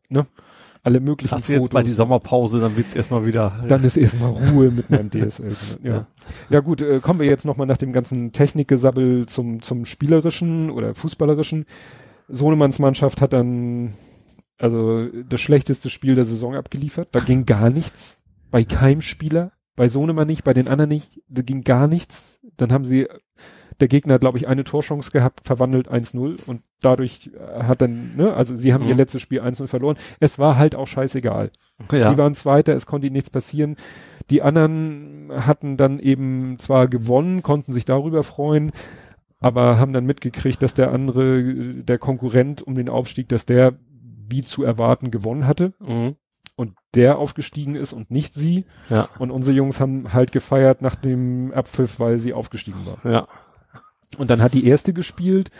ne? 0.09 0.25
Alle 0.83 0.99
möglichen 0.99 1.31
Hast 1.31 1.49
du 1.49 1.53
jetzt 1.53 1.73
mal 1.73 1.83
die 1.83 1.93
Sommerpause, 1.93 2.59
dann 2.59 2.77
wird's 2.77 2.95
erstmal 2.95 3.25
wieder. 3.25 3.63
Dann 3.67 3.83
ist 3.83 3.97
erstmal 3.97 4.31
Ruhe 4.31 4.71
mit 4.71 4.89
meinem 4.89 5.09
DSL. 5.11 5.55
Ja. 5.83 5.91
ja. 5.91 6.07
Ja 6.49 6.59
gut, 6.61 6.81
äh, 6.81 6.99
kommen 6.99 7.19
wir 7.19 7.27
jetzt 7.27 7.45
nochmal 7.45 7.67
nach 7.67 7.77
dem 7.77 7.91
ganzen 7.91 8.31
Technikgesabbel 8.31 9.25
zum, 9.25 9.61
zum 9.61 9.85
spielerischen 9.85 10.71
oder 10.71 10.95
fußballerischen. 10.95 11.65
Sohnemanns 12.27 12.79
Mannschaft 12.79 13.21
hat 13.21 13.33
dann 13.33 13.95
also 14.57 15.07
das 15.07 15.41
schlechteste 15.41 15.89
Spiel 15.89 16.15
der 16.15 16.25
Saison 16.25 16.55
abgeliefert. 16.55 17.09
Da 17.13 17.19
ging 17.19 17.45
gar 17.45 17.69
nichts. 17.69 18.21
Bei 18.51 18.63
keinem 18.63 19.01
Spieler. 19.01 19.53
Bei 19.75 19.87
Sohnemann 19.87 20.27
nicht, 20.27 20.43
bei 20.43 20.53
den 20.53 20.67
anderen 20.67 20.89
nicht. 20.89 21.21
Da 21.29 21.41
ging 21.41 21.63
gar 21.63 21.87
nichts. 21.87 22.39
Dann 22.57 22.73
haben 22.73 22.83
sie, 22.83 23.07
der 23.79 23.87
Gegner 23.87 24.15
hat, 24.15 24.21
glaube 24.21 24.37
ich, 24.37 24.47
eine 24.47 24.63
Torchance 24.63 25.11
gehabt, 25.11 25.45
verwandelt 25.45 25.89
1-0 25.89 26.45
und 26.47 26.61
dadurch 26.81 27.31
hat 27.61 27.81
dann, 27.81 28.15
ne, 28.15 28.33
also 28.33 28.55
sie 28.55 28.73
haben 28.73 28.83
mhm. 28.83 28.89
ihr 28.89 28.95
letztes 28.95 29.21
Spiel 29.21 29.41
1-0 29.41 29.67
verloren. 29.67 29.97
Es 30.19 30.39
war 30.39 30.57
halt 30.57 30.75
auch 30.75 30.87
scheißegal. 30.87 31.51
Ja. 31.91 32.11
Sie 32.11 32.17
waren 32.17 32.33
Zweiter, 32.33 32.73
es 32.75 32.85
konnte 32.85 33.07
ihnen 33.07 33.15
nichts 33.15 33.29
passieren. 33.29 33.77
Die 34.29 34.41
anderen 34.41 35.31
hatten 35.33 35.77
dann 35.77 35.99
eben 35.99 36.59
zwar 36.59 36.87
gewonnen, 36.87 37.41
konnten 37.41 37.73
sich 37.73 37.85
darüber 37.85 38.23
freuen, 38.23 38.71
aber 39.39 39.79
haben 39.79 39.93
dann 39.93 40.05
mitgekriegt, 40.05 40.61
dass 40.61 40.73
der 40.73 40.91
andere, 40.91 41.43
der 41.43 41.97
Konkurrent 41.97 42.61
um 42.61 42.75
den 42.75 42.89
Aufstieg, 42.89 43.29
dass 43.29 43.45
der 43.45 43.73
wie 44.29 44.43
zu 44.43 44.63
erwarten 44.63 45.11
gewonnen 45.11 45.47
hatte. 45.47 45.73
Mhm. 45.79 46.15
Und 46.55 46.73
der 46.93 47.17
aufgestiegen 47.17 47.75
ist 47.75 47.93
und 47.93 48.11
nicht 48.11 48.33
sie. 48.33 48.65
Ja. 48.89 49.07
Und 49.17 49.31
unsere 49.31 49.55
Jungs 49.55 49.79
haben 49.79 50.11
halt 50.11 50.33
gefeiert 50.33 50.81
nach 50.81 50.95
dem 50.95 51.53
Abpfiff, 51.53 52.01
weil 52.01 52.19
sie 52.19 52.33
aufgestiegen 52.33 52.79
war. 52.85 53.11
Ja. 53.11 53.27
Und 54.17 54.29
dann 54.29 54.41
hat 54.41 54.53
die 54.53 54.65
erste 54.65 54.93
gespielt 54.93 55.51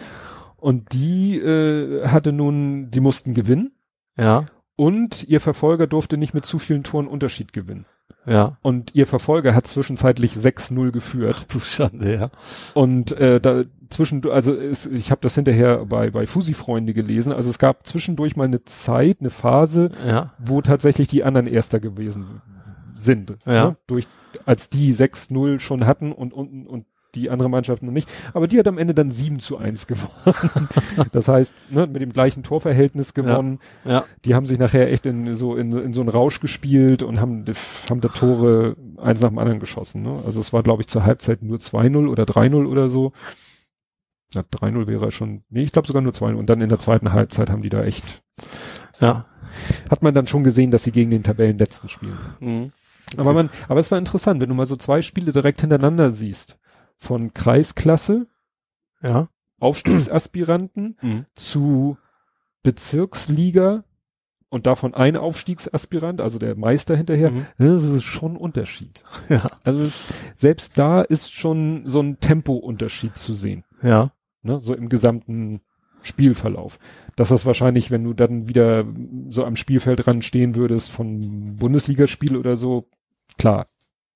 und 0.58 0.94
die 0.94 1.38
äh, 1.38 2.08
hatte 2.08 2.32
nun, 2.32 2.92
die 2.92 3.00
mussten 3.00 3.34
gewinnen. 3.34 3.72
Ja. 4.18 4.46
Und 4.76 5.26
ihr 5.28 5.40
Verfolger 5.40 5.88
durfte 5.88 6.18
nicht 6.18 6.34
mit 6.34 6.46
zu 6.46 6.60
vielen 6.60 6.84
Toren 6.84 7.08
Unterschied 7.08 7.54
gewinnen. 7.54 7.86
Ja. 8.26 8.58
Und 8.62 8.96
ihr 8.96 9.08
Verfolger 9.08 9.56
hat 9.56 9.68
zwischenzeitlich 9.68 10.34
6-0 10.34 10.92
geführt. 10.92 11.38
Ach, 11.40 11.44
du 11.46 11.60
Schande, 11.60 12.16
ja. 12.16 12.32
Und 12.74 13.12
äh, 13.14 13.40
da 13.40 13.64
zwischen, 13.90 14.28
also 14.30 14.54
es, 14.54 14.86
ich 14.86 15.10
habe 15.10 15.22
das 15.22 15.36
hinterher 15.36 15.86
bei 15.86 16.12
bei 16.12 16.28
Fusi-Freunde 16.28 16.94
gelesen. 16.94 17.34
Also 17.34 17.50
es 17.50 17.58
gab 17.58 17.88
zwischendurch 17.88 18.36
mal 18.36 18.44
eine 18.44 18.64
Zeit, 18.66 19.18
eine 19.20 19.32
Phase, 19.32 19.92
ja. 20.06 20.34
wo 20.38 20.62
tatsächlich 20.62 21.08
die 21.08 21.24
anderen 21.24 21.48
Erster 21.48 21.80
gewesen 21.80 22.42
sind. 22.96 23.36
Ja. 23.46 23.70
Ne? 23.70 23.78
Durch 23.88 24.08
als 24.46 24.70
die 24.70 24.94
6-0 24.94 25.60
schon 25.60 25.86
hatten 25.86 26.12
und 26.12 26.34
und 26.34 26.68
und 26.68 26.86
die 27.16 27.30
andere 27.30 27.50
Mannschaft 27.50 27.82
noch 27.84 27.92
nicht. 27.92 28.08
Aber 28.34 28.48
die 28.48 28.60
hat 28.60 28.68
am 28.68 28.78
Ende 28.78 28.94
dann 28.94 29.12
7 29.12 29.40
zu 29.40 29.58
1 29.58 29.88
gewonnen. 29.88 30.10
das 31.12 31.28
heißt, 31.28 31.54
ne, 31.70 31.88
mit 31.88 32.02
dem 32.02 32.14
gleichen 32.14 32.44
Torverhältnis 32.44 33.14
gewonnen. 33.14 33.60
Ja, 33.84 33.92
ja. 33.92 34.06
Die 34.26 34.36
haben 34.36 34.46
sich 34.46 34.60
nachher 34.60 34.92
echt 34.92 35.06
in 35.06 35.36
so, 35.36 35.56
in, 35.56 35.72
in 35.74 35.94
so 35.94 36.02
einen 36.02 36.10
Rausch 36.10 36.40
gespielt 36.40 37.04
und 37.04 37.20
haben, 37.20 37.46
haben 37.90 38.02
da 38.02 38.10
Tore 38.10 38.76
eins 38.98 39.22
nach 39.22 39.30
dem 39.30 39.40
anderen 39.40 39.60
geschossen. 39.60 40.04
Ne? 40.04 40.22
Also 40.26 40.40
es 40.40 40.54
war, 40.54 40.64
glaube 40.64 40.84
ich, 40.84 40.88
zur 40.88 41.04
Halbzeit 41.04 41.42
nur 41.42 41.58
2-0 41.58 42.08
oder 42.08 42.24
3-0 42.24 42.66
oder 42.66 42.90
so. 42.90 43.14
Ja, 44.34 44.42
3-0 44.42 44.86
wäre 44.86 45.12
schon, 45.12 45.44
nee, 45.50 45.64
ich 45.64 45.72
glaube 45.72 45.88
sogar 45.88 46.04
nur 46.04 46.14
2-0. 46.14 46.36
Und 46.36 46.50
dann 46.50 46.62
in 46.62 46.70
der 46.70 46.80
zweiten 46.80 47.12
Halbzeit 47.12 47.50
haben 47.50 47.64
die 47.64 47.70
da 47.70 47.84
echt, 47.84 48.22
ja, 49.00 49.26
hat 49.90 50.04
man 50.04 50.14
dann 50.14 50.28
schon 50.28 50.44
gesehen, 50.44 50.70
dass 50.70 50.84
sie 50.84 50.92
gegen 50.92 51.10
den 51.10 51.24
Tabellenletzten 51.24 51.90
spielen. 51.90 52.18
Mhm. 52.40 52.72
Okay. 53.12 53.22
Aber 53.22 53.34
man, 53.34 53.50
aber 53.68 53.80
es 53.80 53.90
war 53.90 53.98
interessant, 53.98 54.40
wenn 54.40 54.50
du 54.50 54.56
mal 54.56 54.68
so 54.68 54.76
zwei 54.76 55.02
Spiele 55.02 55.32
direkt 55.32 55.62
hintereinander 55.62 56.12
siehst 56.12 56.60
von 57.00 57.34
Kreisklasse, 57.34 58.28
ja. 59.02 59.30
Aufstiegsaspiranten 59.60 60.98
mhm. 61.02 61.26
zu 61.36 61.98
Bezirksliga 62.62 63.84
und 64.50 64.68
davon 64.68 64.94
ein 64.94 65.16
Aufstiegsaspirant, 65.16 66.22
also 66.22 66.40
der 66.40 66.56
Meister 66.56 66.96
hinterher, 66.96 67.32
mhm. 67.32 67.46
das 67.58 67.84
ist 67.84 68.04
schon 68.04 68.34
ein 68.34 68.38
Unterschied. 68.38 69.04
Ja. 69.30 69.48
Also 69.64 69.84
es, 69.84 70.06
selbst 70.36 70.78
da 70.78 71.02
ist 71.02 71.34
schon 71.34 71.84
so 71.86 72.02
ein 72.02 72.20
Tempounterschied 72.20 73.16
zu 73.16 73.34
sehen. 73.34 73.64
Ja. 73.82 74.12
Ne, 74.42 74.60
so 74.62 74.74
im 74.74 74.90
gesamten 74.90 75.62
Spielverlauf. 76.02 76.80
Dass 77.16 77.30
das 77.30 77.46
wahrscheinlich, 77.46 77.92
wenn 77.92 78.04
du 78.04 78.14
dann 78.14 78.48
wieder 78.48 78.86
so 79.30 79.46
am 79.46 79.56
Spielfeld 79.56 80.08
ran 80.08 80.22
stehen 80.22 80.56
würdest 80.56 80.92
von 80.92 81.58
Bundesligaspiel 81.58 82.38
oder 82.38 82.56
so, 82.56 82.88
klar, 83.38 83.68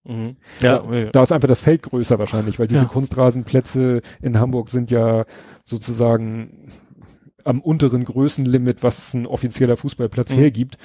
Mhm. 0.06 0.38
Ja, 0.60 0.80
da, 0.80 0.94
ja. 0.96 1.10
da 1.12 1.24
ist 1.24 1.32
einfach 1.32 1.48
das 1.48 1.62
Feld 1.62 1.84
größer 1.84 2.20
wahrscheinlich, 2.20 2.60
weil 2.60 2.68
diese 2.68 2.82
ja. 2.82 2.88
Kunstrasenplätze 2.88 4.02
in 4.22 4.40
Hamburg 4.40 4.70
sind 4.70 4.92
ja 4.92 5.26
sozusagen 5.64 6.72
am 7.46 7.62
unteren 7.62 8.04
Größenlimit, 8.04 8.84
was 8.84 9.14
ein 9.14 9.26
offizieller 9.26 9.78
Fußballplatz 9.78 10.34
mhm. 10.34 10.40
hergibt. 10.40 10.78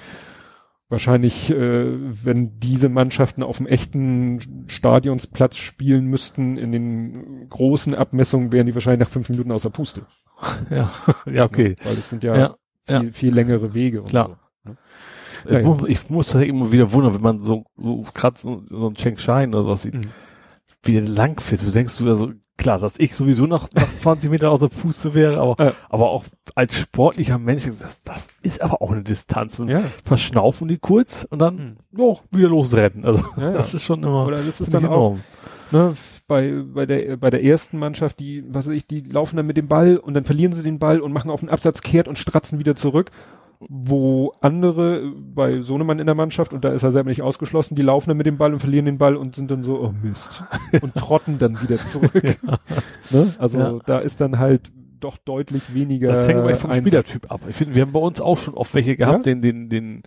Wahrscheinlich, 0.91 1.51
äh, 1.51 2.25
wenn 2.25 2.59
diese 2.61 2.89
Mannschaften 2.89 3.43
auf 3.43 3.59
dem 3.59 3.67
echten 3.67 4.67
Stadionsplatz 4.69 5.57
spielen 5.57 6.07
müssten, 6.07 6.57
in 6.57 6.73
den 6.73 7.49
großen 7.51 7.95
Abmessungen 7.95 8.53
wären 8.53 8.67
die 8.67 8.75
wahrscheinlich 8.75 9.07
nach 9.07 9.13
fünf 9.13 9.29
Minuten 9.29 9.53
außer 9.53 9.71
Puste. 9.71 10.07
Ja, 10.71 10.93
ja, 11.31 11.45
okay. 11.45 11.75
Weil 11.83 11.95
es 11.95 12.09
sind 12.09 12.23
ja, 12.23 12.37
ja 12.37 12.57
viel, 12.87 13.13
viel 13.13 13.35
längere 13.35 13.75
Wege. 13.75 14.03
Und 14.03 14.09
Klar. 14.09 14.39
So, 14.65 14.71
ne? 14.71 14.77
Ja, 15.45 15.51
ich, 15.51 15.57
ja. 15.59 15.63
Muss, 15.63 15.89
ich 15.89 16.11
muss 16.11 16.29
das 16.29 16.43
immer 16.43 16.73
wieder 16.73 16.93
wundern, 16.93 17.15
wenn 17.15 17.21
man 17.21 17.45
so, 17.45 17.65
so 17.77 18.05
gerade 18.15 18.39
so, 18.39 18.63
so 18.67 18.89
ein 18.89 18.95
Cheng 18.95 19.19
Shine 19.19 19.57
oder 19.57 19.67
was 19.67 19.83
sieht, 19.83 19.95
mhm. 19.95 20.09
wie 20.83 20.93
der 20.95 21.03
lang 21.03 21.41
fährt. 21.41 21.67
Du 21.67 21.71
denkst 21.71 21.97
du 21.99 22.09
also, 22.09 22.33
klar, 22.57 22.79
dass 22.79 22.99
ich 22.99 23.15
sowieso 23.15 23.47
nach, 23.47 23.69
nach 23.73 23.89
20 23.99 24.31
Meter 24.31 24.51
aus 24.51 24.61
der 24.61 24.69
Puste 24.69 25.15
wäre, 25.15 25.41
aber, 25.41 25.65
ja. 25.65 25.73
aber 25.89 26.11
auch 26.11 26.25
als 26.55 26.75
sportlicher 26.75 27.39
Mensch, 27.39 27.65
das, 27.79 28.03
das 28.03 28.29
ist 28.43 28.63
aber 28.63 28.83
auch 28.83 28.91
eine 28.91 29.03
Distanz. 29.03 29.59
Und 29.61 29.69
ja. 29.69 29.83
verschnaufen 30.05 30.69
die 30.69 30.79
kurz 30.79 31.27
und 31.31 31.39
dann, 31.39 31.79
mhm. 31.91 32.01
oh, 32.01 32.19
wieder 32.31 32.49
losrennen. 32.49 33.05
Also, 33.05 33.25
das 33.37 33.75
ist 33.75 33.85
schon 33.85 34.03
immer, 34.03 34.27
oder 34.27 34.43
das 34.43 34.61
ist 34.61 34.73
dann 34.75 34.85
enorm. 34.85 35.21
auch, 35.21 35.73
ne, 35.73 35.95
bei, 36.27 36.63
bei 36.63 36.85
der, 36.85 37.17
bei 37.17 37.31
der 37.31 37.43
ersten 37.43 37.79
Mannschaft, 37.79 38.21
die, 38.21 38.45
was 38.47 38.67
weiß 38.67 38.75
ich, 38.75 38.87
die 38.87 39.01
laufen 39.01 39.37
dann 39.37 39.47
mit 39.47 39.57
dem 39.57 39.67
Ball 39.67 39.97
und 39.97 40.13
dann 40.13 40.25
verlieren 40.25 40.53
sie 40.53 40.63
den 40.63 40.79
Ball 40.79 41.01
und 41.01 41.13
machen 41.13 41.31
auf 41.31 41.41
den 41.41 41.49
Absatz 41.49 41.81
kehrt 41.81 42.07
und 42.07 42.19
stratzen 42.19 42.59
wieder 42.59 42.77
zurück 42.77 43.11
wo 43.61 44.33
andere 44.41 45.13
bei 45.35 45.61
Sohnemann 45.63 45.99
in 45.99 46.07
der 46.07 46.15
Mannschaft, 46.15 46.53
und 46.53 46.65
da 46.65 46.71
ist 46.71 46.83
er 46.83 46.93
selber 46.93 47.09
nicht 47.09 47.23
ausgeschlossen, 47.23 47.75
die 47.75 47.83
laufen 47.83 48.11
dann 48.11 48.17
mit 48.17 48.27
dem 48.27 48.39
Ball 48.39 48.53
und 48.53 48.61
verlieren 48.61 48.87
den 48.87 48.99
Ball 48.99 49.17
und 49.17 49.35
sind 49.35 49.51
dann 49.51 49.65
so, 49.65 49.81
oh 49.81 49.93
Mist, 50.03 50.45
und 50.81 50.95
trotten 50.95 51.39
dann 51.39 51.61
wieder 51.61 51.79
zurück. 51.79 52.23
ja. 52.23 52.59
ne? 53.11 53.35
Also 53.39 53.59
ja. 53.59 53.79
da 53.85 53.99
ist 53.99 54.21
dann 54.21 54.39
halt 54.39 54.71
doch 55.01 55.17
deutlich 55.17 55.75
weniger. 55.75 56.09
Das 56.09 56.27
hängt 56.27 56.41
aber 56.41 56.55
vom 56.57 56.71
Einsatz. 56.71 56.89
Spielertyp 56.89 57.31
ab. 57.31 57.41
Ich 57.49 57.57
finde, 57.57 57.75
wir 57.75 57.83
haben 57.83 57.93
bei 57.93 58.01
uns 58.01 58.21
auch 58.21 58.39
schon 58.39 58.55
oft 58.55 58.75
welche 58.75 58.97
gehabt, 58.97 59.27
ja? 59.27 59.35
den, 59.35 59.43
den, 59.43 59.69
den, 59.69 60.03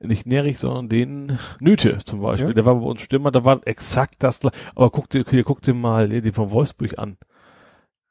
nicht 0.00 0.26
Nerich, 0.26 0.58
sondern 0.58 0.88
den 0.88 1.38
Nöte 1.58 1.98
zum 2.04 2.20
Beispiel. 2.20 2.54
Der 2.54 2.64
war 2.64 2.74
bei 2.76 2.86
uns 2.86 3.00
Stürmer, 3.00 3.30
da 3.30 3.44
war 3.44 3.60
exakt 3.66 4.16
das, 4.18 4.40
aber 4.74 4.90
guck 4.90 5.08
dir, 5.08 5.24
guck 5.24 5.62
dir 5.62 5.74
mal 5.74 6.08
den 6.08 6.32
von 6.32 6.50
Wolfsburg 6.50 6.98
an. 6.98 7.16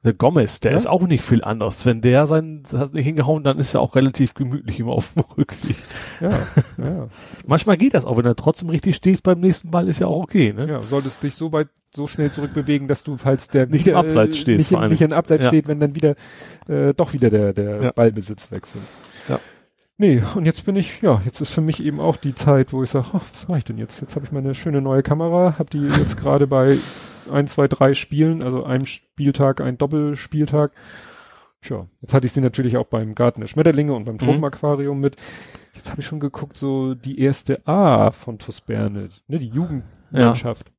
Der 0.05 0.13
Gomez, 0.13 0.59
der 0.59 0.71
ja? 0.71 0.77
ist 0.77 0.85
auch 0.85 1.07
nicht 1.07 1.23
viel 1.23 1.43
anders. 1.43 1.83
Wenn 1.83 1.99
der 1.99 2.27
sein 2.27 2.61
hat 2.71 2.93
nicht 2.93 3.05
hingehauen, 3.05 3.43
dann 3.43 3.57
ist 3.57 3.73
er 3.73 3.81
auch 3.81 3.95
relativ 3.95 4.35
gemütlich 4.35 4.79
immer 4.79 4.91
auf 4.91 5.13
dem 5.13 5.23
Rückweg. 5.35 5.75
Ja, 6.21 6.29
ja. 6.77 7.07
Manchmal 7.47 7.75
geht 7.75 7.95
das 7.95 8.05
auch, 8.05 8.15
wenn 8.15 8.25
er 8.25 8.35
trotzdem 8.35 8.69
richtig 8.69 8.97
stehst 8.97 9.23
beim 9.23 9.39
nächsten 9.39 9.71
Ball, 9.71 9.87
ist 9.87 9.99
ja 9.99 10.05
auch 10.05 10.21
okay. 10.21 10.53
Ne? 10.53 10.67
Ja, 10.67 10.83
solltest 10.83 11.23
dich 11.23 11.33
so 11.33 11.51
weit 11.51 11.69
so 11.91 12.05
schnell 12.05 12.31
zurückbewegen, 12.31 12.87
dass 12.87 13.03
du, 13.03 13.17
falls 13.17 13.47
der 13.47 13.65
nicht 13.65 13.87
wieder, 13.87 13.99
im 13.99 14.05
Abseits 14.05 14.37
stehst, 14.37 14.71
nicht, 14.71 14.79
in, 14.79 14.89
nicht 14.89 15.01
in 15.01 15.11
Abseits 15.11 15.45
ja. 15.45 15.49
steht, 15.49 15.67
wenn 15.67 15.79
dann 15.79 15.95
wieder 15.95 16.15
äh, 16.67 16.93
doch 16.93 17.13
wieder 17.13 17.31
der, 17.31 17.53
der 17.53 17.81
ja. 17.81 17.91
Ballbesitz 17.91 18.51
wechselt. 18.51 18.83
Ja. 19.27 19.39
Nee, 19.97 20.21
und 20.35 20.45
jetzt 20.45 20.65
bin 20.65 20.75
ich, 20.75 21.01
ja, 21.01 21.21
jetzt 21.25 21.41
ist 21.41 21.51
für 21.51 21.61
mich 21.61 21.83
eben 21.83 21.99
auch 21.99 22.17
die 22.17 22.35
Zeit, 22.35 22.73
wo 22.73 22.83
ich 22.83 22.91
sage, 22.91 23.07
was 23.13 23.47
mache 23.47 23.57
ich 23.57 23.63
denn 23.63 23.79
jetzt? 23.79 24.01
Jetzt 24.01 24.15
habe 24.15 24.25
ich 24.25 24.31
meine 24.31 24.53
schöne 24.53 24.81
neue 24.81 25.01
Kamera, 25.01 25.57
habe 25.57 25.69
die 25.71 25.79
jetzt 25.79 26.17
gerade 26.17 26.45
bei 26.45 26.77
ein, 27.29 27.47
zwei, 27.47 27.67
drei 27.67 27.93
Spielen, 27.93 28.43
also 28.43 28.63
einem 28.63 28.85
Spieltag, 28.85 29.61
ein 29.61 29.77
Doppelspieltag. 29.77 30.71
Tja, 31.61 31.87
jetzt 32.01 32.13
hatte 32.13 32.27
ich 32.27 32.33
sie 32.33 32.41
natürlich 32.41 32.77
auch 32.77 32.85
beim 32.85 33.15
Garten 33.15 33.41
der 33.41 33.47
Schmetterlinge 33.47 33.93
und 33.93 34.05
beim 34.05 34.17
Tropenaquarium 34.17 34.97
mhm. 34.97 35.01
mit. 35.01 35.15
Jetzt 35.73 35.89
habe 35.89 36.01
ich 36.01 36.07
schon 36.07 36.19
geguckt, 36.19 36.57
so 36.57 36.93
die 36.93 37.19
erste 37.19 37.65
A 37.67 38.11
von 38.11 38.39
TuS 38.39 38.61
Berne, 38.61 39.09
ne, 39.27 39.39
die 39.39 39.49
Jugendmannschaft 39.49 40.71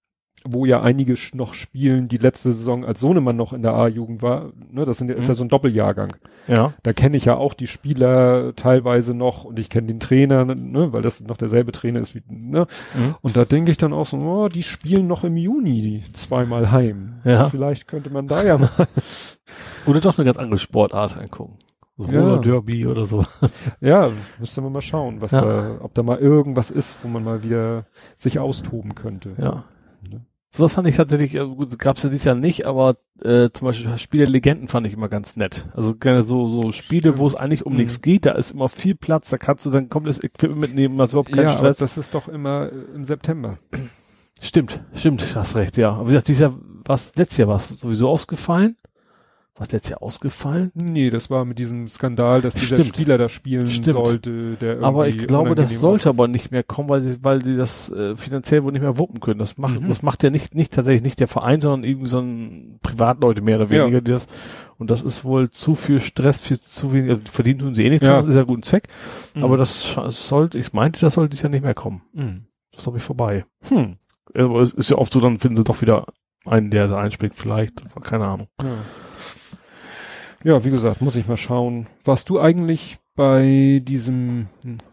wo 0.49 0.65
ja 0.65 0.83
einige 0.83 1.15
noch 1.35 1.55
spielen, 1.55 2.09
die 2.09 2.19
letzte 2.19 2.53
Saison 2.53 2.85
als 2.85 3.01
Sohnemann 3.01 3.37
noch 3.37 3.53
in 3.53 3.63
der 3.63 3.75
A-Jugend 3.75 4.23
war, 4.23 4.53
ne, 4.71 4.85
das 4.85 4.99
sind, 4.99 5.09
mhm. 5.09 5.17
ist 5.17 5.29
ja 5.29 5.35
so 5.35 5.45
ein 5.45 5.49
Doppeljahrgang. 5.49 6.17
Ja. 6.49 6.75
Da 6.83 6.93
kenne 6.93 7.17
ich 7.17 7.25
ja 7.25 7.37
auch 7.37 7.55
die 7.55 7.67
Spieler 7.67 8.55
teilweise 8.57 9.15
noch 9.15 9.45
und 9.45 9.59
ich 9.59 9.71
kenne 9.71 9.89
den 9.89 10.01
Trainer, 10.01 10.45
ne, 10.45 10.93
weil 10.93 11.03
das 11.03 11.21
noch 11.21 11.37
derselbe 11.37 11.73
Trainer 11.73 12.01
ist 12.01 12.15
wie, 12.15 12.23
ne. 12.29 12.67
Mhm. 12.95 13.17
Und 13.21 13.37
da 13.37 13.45
denke 13.45 13.71
ich 13.71 13.79
dann 13.79 13.93
auch 13.93 14.07
so, 14.07 14.17
oh, 14.17 14.49
die 14.49 14.63
spielen 14.63 15.07
noch 15.07 15.25
im 15.25 15.37
Juni 15.37 16.05
zweimal 16.13 16.71
heim. 16.71 17.21
Ja. 17.25 17.49
Vielleicht 17.49 17.89
könnte 17.89 18.11
man 18.11 18.29
da 18.29 18.45
ja 18.45 18.59
mal. 18.59 18.71
Oder 19.87 20.01
doch 20.01 20.19
eine 20.19 20.25
ganz 20.25 20.39
andere 20.39 20.59
Sportart 20.59 21.17
angucken. 21.17 21.59
Roller 21.99 22.35
ja. 22.35 22.39
Derby 22.39 22.87
oder 22.87 23.07
so. 23.07 23.25
Ja, 23.81 24.11
müsste 24.39 24.61
man 24.61 24.73
mal 24.73 24.83
schauen, 24.83 25.23
was 25.23 25.33
ja. 25.33 25.41
da, 25.41 25.79
ob 25.81 25.95
da 25.95 26.03
mal 26.03 26.19
irgendwas 26.19 26.71
ist, 26.71 26.99
wo 27.03 27.09
man 27.09 27.25
mal 27.25 27.43
wieder 27.43 27.87
sich 28.19 28.39
austoben 28.39 28.95
könnte. 28.95 29.35
Ja. 29.39 29.65
Sowas 30.57 30.73
fand 30.73 30.89
ich 30.89 30.97
tatsächlich, 30.97 31.35
äh, 31.35 31.47
gut, 31.47 31.79
gab's 31.79 32.03
ja 32.03 32.09
dieses 32.09 32.25
Jahr 32.25 32.35
nicht, 32.35 32.67
aber 32.67 32.97
äh, 33.23 33.51
zum 33.53 33.67
Beispiel 33.67 33.99
Spiele 33.99 34.25
Legenden 34.25 34.69
fand 34.69 34.87
ich 34.87 34.93
immer 34.93 35.09
ganz 35.09 35.37
nett. 35.37 35.69
Also 35.75 35.95
gerne 35.95 36.23
so, 36.23 36.49
so 36.49 36.73
Spiele, 36.73 37.19
wo 37.19 37.27
es 37.27 37.35
eigentlich 37.35 37.65
um 37.67 37.73
mhm. 37.73 37.79
nichts 37.81 38.03
geht, 38.03 38.27
da 38.27 38.33
ist 38.33 38.53
immer 38.53 38.69
viel 38.69 38.95
Platz, 38.95 39.31
da 39.31 39.39
kannst 39.39 39.67
du 39.67 39.71
dann 39.71 39.89
komplettes 39.89 40.23
Equipment 40.23 40.61
mitnehmen, 40.61 40.99
was 40.99 41.11
überhaupt 41.11 41.33
keinen 41.33 41.49
ja, 41.49 41.55
Stress. 41.55 41.79
Aber 41.79 41.87
das 41.87 41.97
ist 41.97 42.15
doch 42.15 42.29
immer 42.29 42.71
äh, 42.73 42.95
im 42.95 43.05
September. 43.05 43.59
Stimmt, 44.41 44.81
stimmt, 44.95 45.35
hast 45.35 45.57
recht, 45.57 45.77
ja. 45.77 45.93
Aber 45.93 46.09
wie 46.09 46.13
gesagt, 46.13 46.29
dieses 46.29 46.41
Jahr 46.41 46.55
was 46.89 47.15
letztes 47.17 47.39
Jahr 47.39 47.49
war 47.49 47.57
es 47.57 47.69
sowieso 47.69 48.09
ausgefallen. 48.09 48.77
Was 49.59 49.73
letztes 49.73 49.91
Jahr 49.91 50.03
ausgefallen? 50.03 50.71
Nee, 50.75 51.09
das 51.09 51.31
war 51.31 51.47
mit 51.47 51.59
diesem 51.59 51.89
Skandal, 51.89 52.43
dass 52.43 52.55
dieser 52.55 52.77
Stimmt. 52.77 52.95
Spieler 52.95 53.17
da 53.17 53.31
spielen 53.31 53.71
Stimmt. 53.71 53.97
sollte. 53.97 54.57
Der 54.61 54.83
aber 54.83 55.09
ich 55.09 55.17
glaube, 55.17 55.55
das 55.55 55.81
sollte 55.81 56.11
aber 56.11 56.29
nicht 56.29 56.51
mehr 56.51 56.63
kommen, 56.63 56.91
weil 56.91 57.01
die, 57.01 57.25
weil 57.25 57.39
die 57.39 57.57
das 57.57 57.91
äh, 57.91 58.17
finanziell 58.17 58.65
wohl 58.65 58.73
nicht 58.73 58.83
mehr 58.83 58.99
wuppen 58.99 59.19
können. 59.21 59.39
Das 59.39 59.57
macht, 59.57 59.81
mhm. 59.81 59.89
das 59.89 60.03
macht 60.03 60.23
ja 60.23 60.29
nicht, 60.29 60.55
nicht 60.55 60.75
tatsächlich 60.75 61.03
nicht 61.03 61.21
der 61.21 61.29
Verein, 61.29 61.63
sondern 61.63 61.85
irgendwie 61.85 62.09
so 62.09 62.19
ein 62.21 62.79
Privatleute 62.83 63.41
mehr 63.41 63.57
oder 63.57 63.71
weniger, 63.71 63.89
ja. 63.89 64.01
die 64.03 64.11
das, 64.11 64.27
und 64.77 64.91
das 64.91 65.01
ist 65.01 65.25
wohl 65.25 65.51
zu 65.51 65.75
viel 65.75 66.01
Stress 66.01 66.39
für 66.39 66.61
zu 66.61 66.93
wenig, 66.93 67.11
also 67.13 67.23
verdient 67.33 67.63
tun 67.63 67.75
sie 67.75 67.87
eh 67.87 67.91
nichts, 67.91 68.07
ja. 68.07 68.19
das 68.19 68.27
ist 68.27 68.35
ja 68.35 68.43
ein 68.43 68.47
guter 68.47 68.63
Zweck. 68.63 68.89
Mhm. 69.35 69.43
Aber 69.43 69.57
das, 69.57 69.95
das 69.95 70.29
sollte, 70.29 70.59
ich 70.59 70.75
meinte, 70.75 71.01
das 71.01 71.15
sollte 71.15 71.31
dieses 71.31 71.45
Jahr 71.45 71.51
nicht 71.51 71.65
mehr 71.65 71.75
kommen. 71.75 72.03
Mhm. 72.13 72.45
Das 72.73 72.81
ist 72.81 72.85
glaube 72.85 72.99
ich 72.99 73.05
vorbei. 73.05 73.47
Hm. 73.69 73.97
Aber 74.35 74.61
es 74.61 74.75
ist 74.75 74.91
ja 74.91 74.99
oft 74.99 75.11
so, 75.11 75.21
dann 75.21 75.39
finden 75.39 75.57
sie 75.57 75.65
doch 75.65 75.81
wieder 75.81 76.09
einen, 76.45 76.71
der 76.71 76.89
da 76.89 76.99
einspringt, 76.99 77.35
vielleicht, 77.35 77.83
keine 78.03 78.27
Ahnung. 78.27 78.49
Ja. 78.63 78.85
Ja, 80.47 80.65
wie 80.65 80.71
gesagt, 80.71 81.01
muss 81.03 81.17
ich 81.17 81.27
mal 81.27 81.37
schauen. 81.37 81.89
Warst 82.05 82.29
du 82.29 82.39
eigentlich 82.39 82.99
bei 83.17 83.83
diesem, 83.83 84.47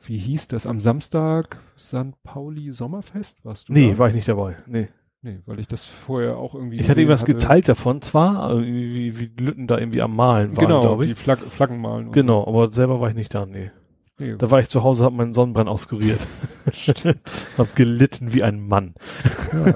wie 0.03 0.17
hieß 0.17 0.47
das, 0.47 0.65
am 0.65 0.79
Samstag 0.79 1.59
St. 1.77 2.23
Pauli 2.23 2.71
Sommerfest? 2.71 3.45
Warst 3.45 3.69
du 3.69 3.73
Nee, 3.73 3.91
da? 3.91 3.99
war 3.99 4.07
ich 4.07 4.15
nicht 4.15 4.27
dabei. 4.27 4.55
Nee. 4.65 4.87
Nee, 5.21 5.41
weil 5.45 5.59
ich 5.59 5.67
das 5.67 5.85
vorher 5.85 6.37
auch 6.37 6.55
irgendwie. 6.55 6.77
Ich 6.79 6.89
hatte 6.89 7.01
irgendwas 7.01 7.21
hatte. 7.21 7.35
geteilt 7.35 7.69
davon, 7.69 8.01
zwar, 8.01 8.59
wie, 8.61 9.19
wie 9.19 9.31
Lütten 9.39 9.67
da 9.67 9.77
irgendwie 9.77 10.01
am 10.01 10.15
Malen 10.15 10.57
waren, 10.57 10.65
genau, 10.65 10.81
glaube 10.81 11.05
ich. 11.05 11.13
Die 11.13 11.21
Flag 11.21 11.37
Flaggen 11.37 11.79
malen. 11.79 12.11
Genau, 12.11 12.43
so. 12.43 12.47
aber 12.47 12.73
selber 12.73 12.99
war 12.99 13.09
ich 13.09 13.15
nicht 13.15 13.35
da, 13.35 13.45
nee. 13.45 13.69
Nee. 14.17 14.35
Da 14.37 14.51
war 14.51 14.59
ich 14.59 14.69
zu 14.69 14.83
Hause, 14.83 15.05
hab 15.05 15.13
meinen 15.13 15.33
Sonnenbrand 15.33 15.69
auskuriert. 15.69 16.19
hab 17.57 17.75
gelitten 17.75 18.33
wie 18.33 18.43
ein 18.43 18.65
Mann. 18.67 18.93
Ja. 19.53 19.73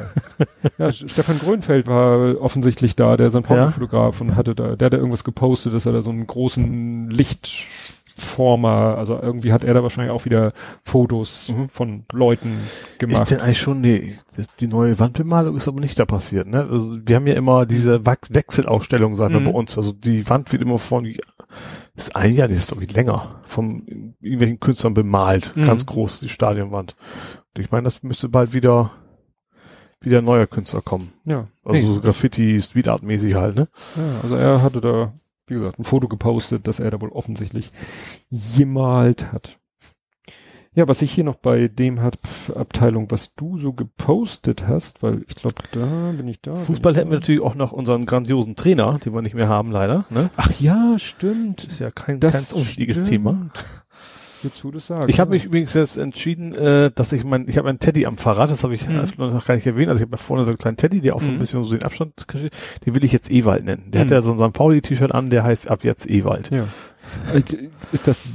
ja, 0.78 0.92
Stefan 0.92 1.40
Grönfeld 1.40 1.88
war 1.88 2.40
offensichtlich 2.42 2.96
da, 2.96 3.18
der 3.18 3.30
sein 3.30 3.44
Pornofotograf 3.44 4.20
ja? 4.20 4.26
und 4.26 4.36
hatte 4.36 4.56
da, 4.56 4.76
der 4.76 4.86
hat 4.88 4.94
da 4.94 4.98
irgendwas 4.98 5.24
gepostet, 5.24 5.74
dass 5.74 5.86
er 5.86 5.94
da 5.94 6.02
so 6.02 6.10
einen 6.10 6.28
großen 6.28 7.10
Lichtformer, 7.10 8.98
also 8.98 9.20
irgendwie 9.22 9.52
hat 9.52 9.64
er 9.64 9.74
da 9.74 9.84
wahrscheinlich 9.84 10.14
auch 10.14 10.26
wieder 10.26 10.54
Fotos 10.84 11.50
mhm. 11.50 11.70
von 11.70 12.04
Leuten 12.12 12.58
gemacht. 13.00 13.24
Ist 13.24 13.32
denn 13.32 13.42
eigentlich 13.42 13.60
schon, 13.60 13.82
nee, 13.82 14.18
die 14.60 14.68
neue 14.68 14.98
Wandbemalung 15.00 15.56
ist 15.56 15.68
aber 15.68 15.82
nicht 15.82 16.00
da 16.00 16.06
passiert, 16.06 16.48
ne? 16.48 16.62
Also 16.62 16.98
wir 17.06 17.16
haben 17.16 17.28
ja 17.28 17.36
immer 17.36 17.66
diese 17.66 18.06
Wechselausstellung, 18.06 19.16
sagen 19.16 19.34
wir 19.34 19.42
mhm. 19.42 19.46
bei 19.46 19.52
uns, 19.52 19.78
also 19.78 19.92
die 19.92 20.30
Wand 20.30 20.52
wird 20.52 20.62
immer 20.62 20.78
von, 20.78 21.06
ist 21.98 22.16
ein 22.16 22.34
Jahr, 22.34 22.48
die 22.48 22.54
ist 22.54 22.70
glaube 22.70 22.86
ich 22.86 22.94
länger, 22.94 23.42
von 23.46 24.14
irgendwelchen 24.22 24.60
Künstlern 24.60 24.94
bemalt, 24.94 25.56
mhm. 25.56 25.66
ganz 25.66 25.86
groß, 25.86 26.22
die 26.22 26.30
Stadionwand. 26.30 26.96
Und 27.54 27.62
ich 27.62 27.72
meine, 27.72 27.84
das 27.84 28.04
müsste 28.04 28.30
bald 28.30 28.54
wieder 28.54 28.92
wieder 30.02 30.22
neuer 30.22 30.48
Künstler 30.48 30.82
kommen. 30.82 31.12
Ja. 31.26 31.48
Also 31.64 31.82
nee. 31.82 31.94
so 31.96 32.02
Graffiti, 32.02 32.62
Street 32.62 32.88
Art 32.88 33.04
mäßig 33.04 33.36
halt, 33.36 33.56
ne? 33.56 33.68
Ja, 33.96 34.20
also 34.24 34.36
er 34.36 34.62
hatte 34.62 34.80
da, 34.80 35.14
wie 35.48 35.56
gesagt, 35.56 35.80
ein 35.80 35.86
Foto 35.86 36.08
gepostet, 36.08 36.68
dass 36.68 36.80
er 36.80 36.92
da 36.92 37.02
wohl 37.02 37.10
offensichtlich 37.10 37.72
gemalt 38.56 39.32
hat. 39.32 39.58
Ja, 40.78 40.88
was 40.88 41.02
ich 41.02 41.12
hier 41.12 41.24
noch 41.24 41.38
bei 41.38 41.70
dem 41.70 42.04
hat 42.04 42.20
Abteilung, 42.54 43.10
was 43.10 43.34
du 43.34 43.58
so 43.58 43.74
gepostet 43.74 44.68
hast, 44.68 45.02
weil 45.02 45.24
ich 45.28 45.34
glaube, 45.34 45.56
da 45.72 46.12
bin 46.16 46.28
ich 46.28 46.40
da. 46.40 46.54
Fußball 46.54 46.96
hätten 46.96 47.10
wir 47.10 47.18
natürlich 47.18 47.42
auch 47.42 47.56
noch 47.56 47.72
unseren 47.72 48.06
grandiosen 48.06 48.56
Trainer, 48.56 49.00
den 49.04 49.12
wir 49.12 49.24
nicht 49.24 49.34
mehr 49.34 49.50
haben, 49.50 49.72
leider. 49.72 50.06
Ne? 50.12 50.30
Ach 50.38 50.52
ja, 50.60 51.00
stimmt. 51.00 51.64
Ist 51.64 51.80
ja 51.80 51.90
kein, 51.90 52.20
das 52.20 52.34
kein 52.34 52.44
unwichtiges 52.54 53.02
Thema. 53.02 53.50
Jetzt 54.44 54.64
du 54.64 54.72
das 54.72 54.88
sagst. 54.88 55.10
Ich 55.10 55.20
habe 55.20 55.32
mich 55.32 55.46
übrigens 55.46 55.74
jetzt 55.74 55.98
entschieden, 55.98 56.54
äh, 56.54 56.92
dass 56.94 57.12
ich 57.12 57.24
mein, 57.24 57.48
ich 57.48 57.58
habe 57.58 57.70
einen 57.70 57.80
Teddy 57.80 58.06
am 58.06 58.18
Fahrrad, 58.18 58.52
das 58.52 58.64
habe 58.64 58.76
ich 58.76 58.88
mhm. 58.88 59.04
noch 59.18 59.46
gar 59.46 59.56
nicht 59.56 59.68
erwähnt. 59.68 59.90
Also 59.90 60.00
ich 60.00 60.04
habe 60.04 60.12
da 60.12 60.18
vorne 60.18 60.44
so 60.44 60.50
einen 60.50 60.58
kleinen 60.58 60.78
Teddy, 60.78 61.02
der 61.02 61.16
auch 61.16 61.22
so 61.22 61.28
ein 61.28 61.36
mhm. 61.36 61.40
bisschen 61.40 61.64
so 61.64 61.76
den 61.76 61.84
Abstand, 61.84 62.14
den 62.86 62.96
will 62.96 63.04
ich 63.04 63.12
jetzt 63.12 63.32
Ewald 63.32 63.66
nennen. 63.66 63.92
Der 63.92 64.02
mhm. 64.02 64.06
hat 64.06 64.12
ja 64.12 64.22
so 64.22 64.32
ein 64.32 64.38
St. 64.38 64.54
Pauli-T-Shirt 64.54 65.14
an, 65.14 65.30
der 65.30 65.44
heißt 65.44 65.68
ab 65.68 65.84
jetzt 65.84 66.10
Ewald. 66.10 66.50
Ja. 66.52 66.66
Äh, 67.34 67.42
ist 67.94 68.08
das 68.08 68.26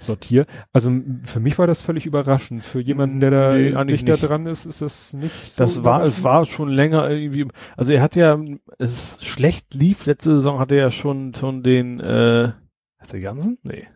sortier? 0.00 0.46
Also 0.72 0.90
für 1.22 1.40
mich 1.40 1.58
war 1.58 1.66
das 1.66 1.82
völlig 1.82 2.04
überraschend. 2.04 2.64
Für 2.64 2.80
jemanden, 2.80 3.20
der 3.20 3.30
da 3.30 3.52
nee, 3.54 3.72
dichter 3.84 4.12
nicht. 4.12 4.24
dran 4.24 4.46
ist, 4.46 4.66
ist 4.66 4.82
das 4.82 5.12
nicht. 5.12 5.58
Das 5.58 5.74
so 5.74 5.84
war, 5.84 6.02
es 6.02 6.24
war 6.24 6.44
schon 6.44 6.68
länger 6.68 7.08
irgendwie. 7.08 7.46
Also 7.76 7.92
er 7.92 8.02
hat 8.02 8.16
ja, 8.16 8.38
es 8.78 9.18
schlecht 9.24 9.72
lief. 9.72 10.06
Letzte 10.06 10.32
Saison 10.32 10.58
hatte 10.58 10.74
er 10.74 10.82
ja 10.82 10.90
schon 10.90 11.32
schon 11.34 11.62
den. 11.62 12.00
äh 12.00 12.52
Heißt 13.00 13.14
der 13.14 13.20
Jansen? 13.20 13.58
Nee. 13.62 13.88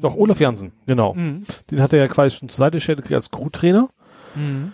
Doch, 0.00 0.16
Olaf 0.16 0.40
Jansen, 0.40 0.72
genau. 0.86 1.14
Mhm. 1.14 1.42
Den 1.70 1.80
hat 1.80 1.92
er 1.92 2.00
ja 2.00 2.08
quasi 2.08 2.36
schon 2.36 2.48
zur 2.48 2.64
Seite 2.64 2.78
gestellt 2.78 3.12
als 3.12 3.30
Crew-Trainer. 3.30 3.88
Mhm. 4.34 4.72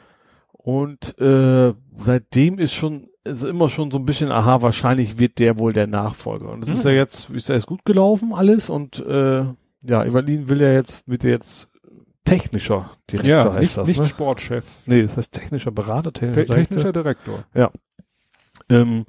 Und 0.53 1.19
äh, 1.20 1.75
seitdem 1.99 2.59
ist 2.59 2.73
schon, 2.73 3.09
ist 3.25 3.44
immer 3.44 3.69
schon 3.69 3.91
so 3.91 3.99
ein 3.99 4.07
bisschen, 4.07 4.31
aha, 4.31 4.62
wahrscheinlich 4.62 5.19
wird 5.19 5.39
der 5.39 5.59
wohl 5.59 5.73
der 5.73 5.86
Nachfolger. 5.86 6.51
Und 6.51 6.62
das 6.62 6.69
mhm. 6.69 6.75
ist 6.75 6.85
ja 6.85 6.91
jetzt, 6.93 7.31
ist 7.31 7.49
ja 7.49 7.55
jetzt 7.55 7.67
gut 7.67 7.85
gelaufen 7.85 8.33
alles 8.35 8.70
und 8.70 8.99
äh, 9.05 9.44
ja, 9.86 10.05
Evalin 10.05 10.49
will 10.49 10.62
ja 10.62 10.73
jetzt, 10.73 11.07
wird 11.07 11.25
jetzt 11.25 11.70
technischer 12.25 12.93
Direktor 13.11 13.31
ja, 13.31 13.53
heißt 13.53 13.61
nicht, 13.61 13.77
das. 13.77 13.89
Nicht 13.89 14.01
ne? 14.01 14.07
Sportchef. 14.07 14.65
Nee, 14.86 15.03
das 15.03 15.17
heißt 15.17 15.33
technischer 15.33 15.70
Berater, 15.70 16.12
technischer, 16.12 16.47
Te 16.47 16.55
technischer 16.55 16.93
Direktor. 16.93 17.44
Ja. 17.55 17.70
Ähm, 18.69 19.05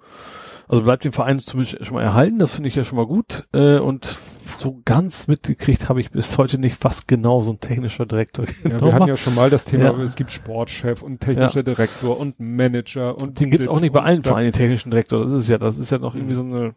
also 0.67 0.83
bleibt 0.83 1.05
dem 1.05 1.13
Verein 1.13 1.39
zumindest 1.39 1.85
schon 1.85 1.95
mal 1.95 2.03
erhalten, 2.03 2.39
das 2.39 2.53
finde 2.53 2.69
ich 2.69 2.75
ja 2.75 2.83
schon 2.83 2.97
mal 2.97 3.05
gut. 3.05 3.47
Äh, 3.53 3.77
und 3.77 4.17
so 4.57 4.81
ganz 4.85 5.27
mitgekriegt 5.27 5.89
habe 5.89 6.01
ich 6.01 6.11
bis 6.11 6.37
heute 6.37 6.57
nicht, 6.57 6.83
was 6.83 7.07
genau 7.07 7.41
so 7.43 7.51
ein 7.51 7.59
technischer 7.59 8.05
Direktor 8.05 8.45
ja, 8.63 8.81
Wir 8.81 8.93
hatten 8.93 9.07
ja 9.07 9.17
schon 9.17 9.35
mal 9.35 9.49
das 9.49 9.65
Thema, 9.65 9.85
ja. 9.85 10.03
es 10.03 10.15
gibt 10.15 10.31
Sportchef 10.31 11.01
und 11.01 11.19
technischer 11.19 11.59
ja. 11.59 11.63
Direktor 11.63 12.19
und 12.19 12.39
Manager 12.39 13.17
und 13.17 13.39
den 13.39 13.51
gibt's 13.51 13.67
auch 13.67 13.81
nicht 13.81 13.93
bei 13.93 14.01
allen 14.01 14.23
Vereinen 14.23 14.53
technischen 14.53 14.91
Direktor. 14.91 15.23
Das 15.23 15.31
ist 15.31 15.47
ja, 15.47 15.57
das 15.57 15.77
ist 15.77 15.91
ja 15.91 15.97
noch 15.97 16.15
irgendwie 16.15 16.35
so 16.35 16.43
eine 16.43 16.75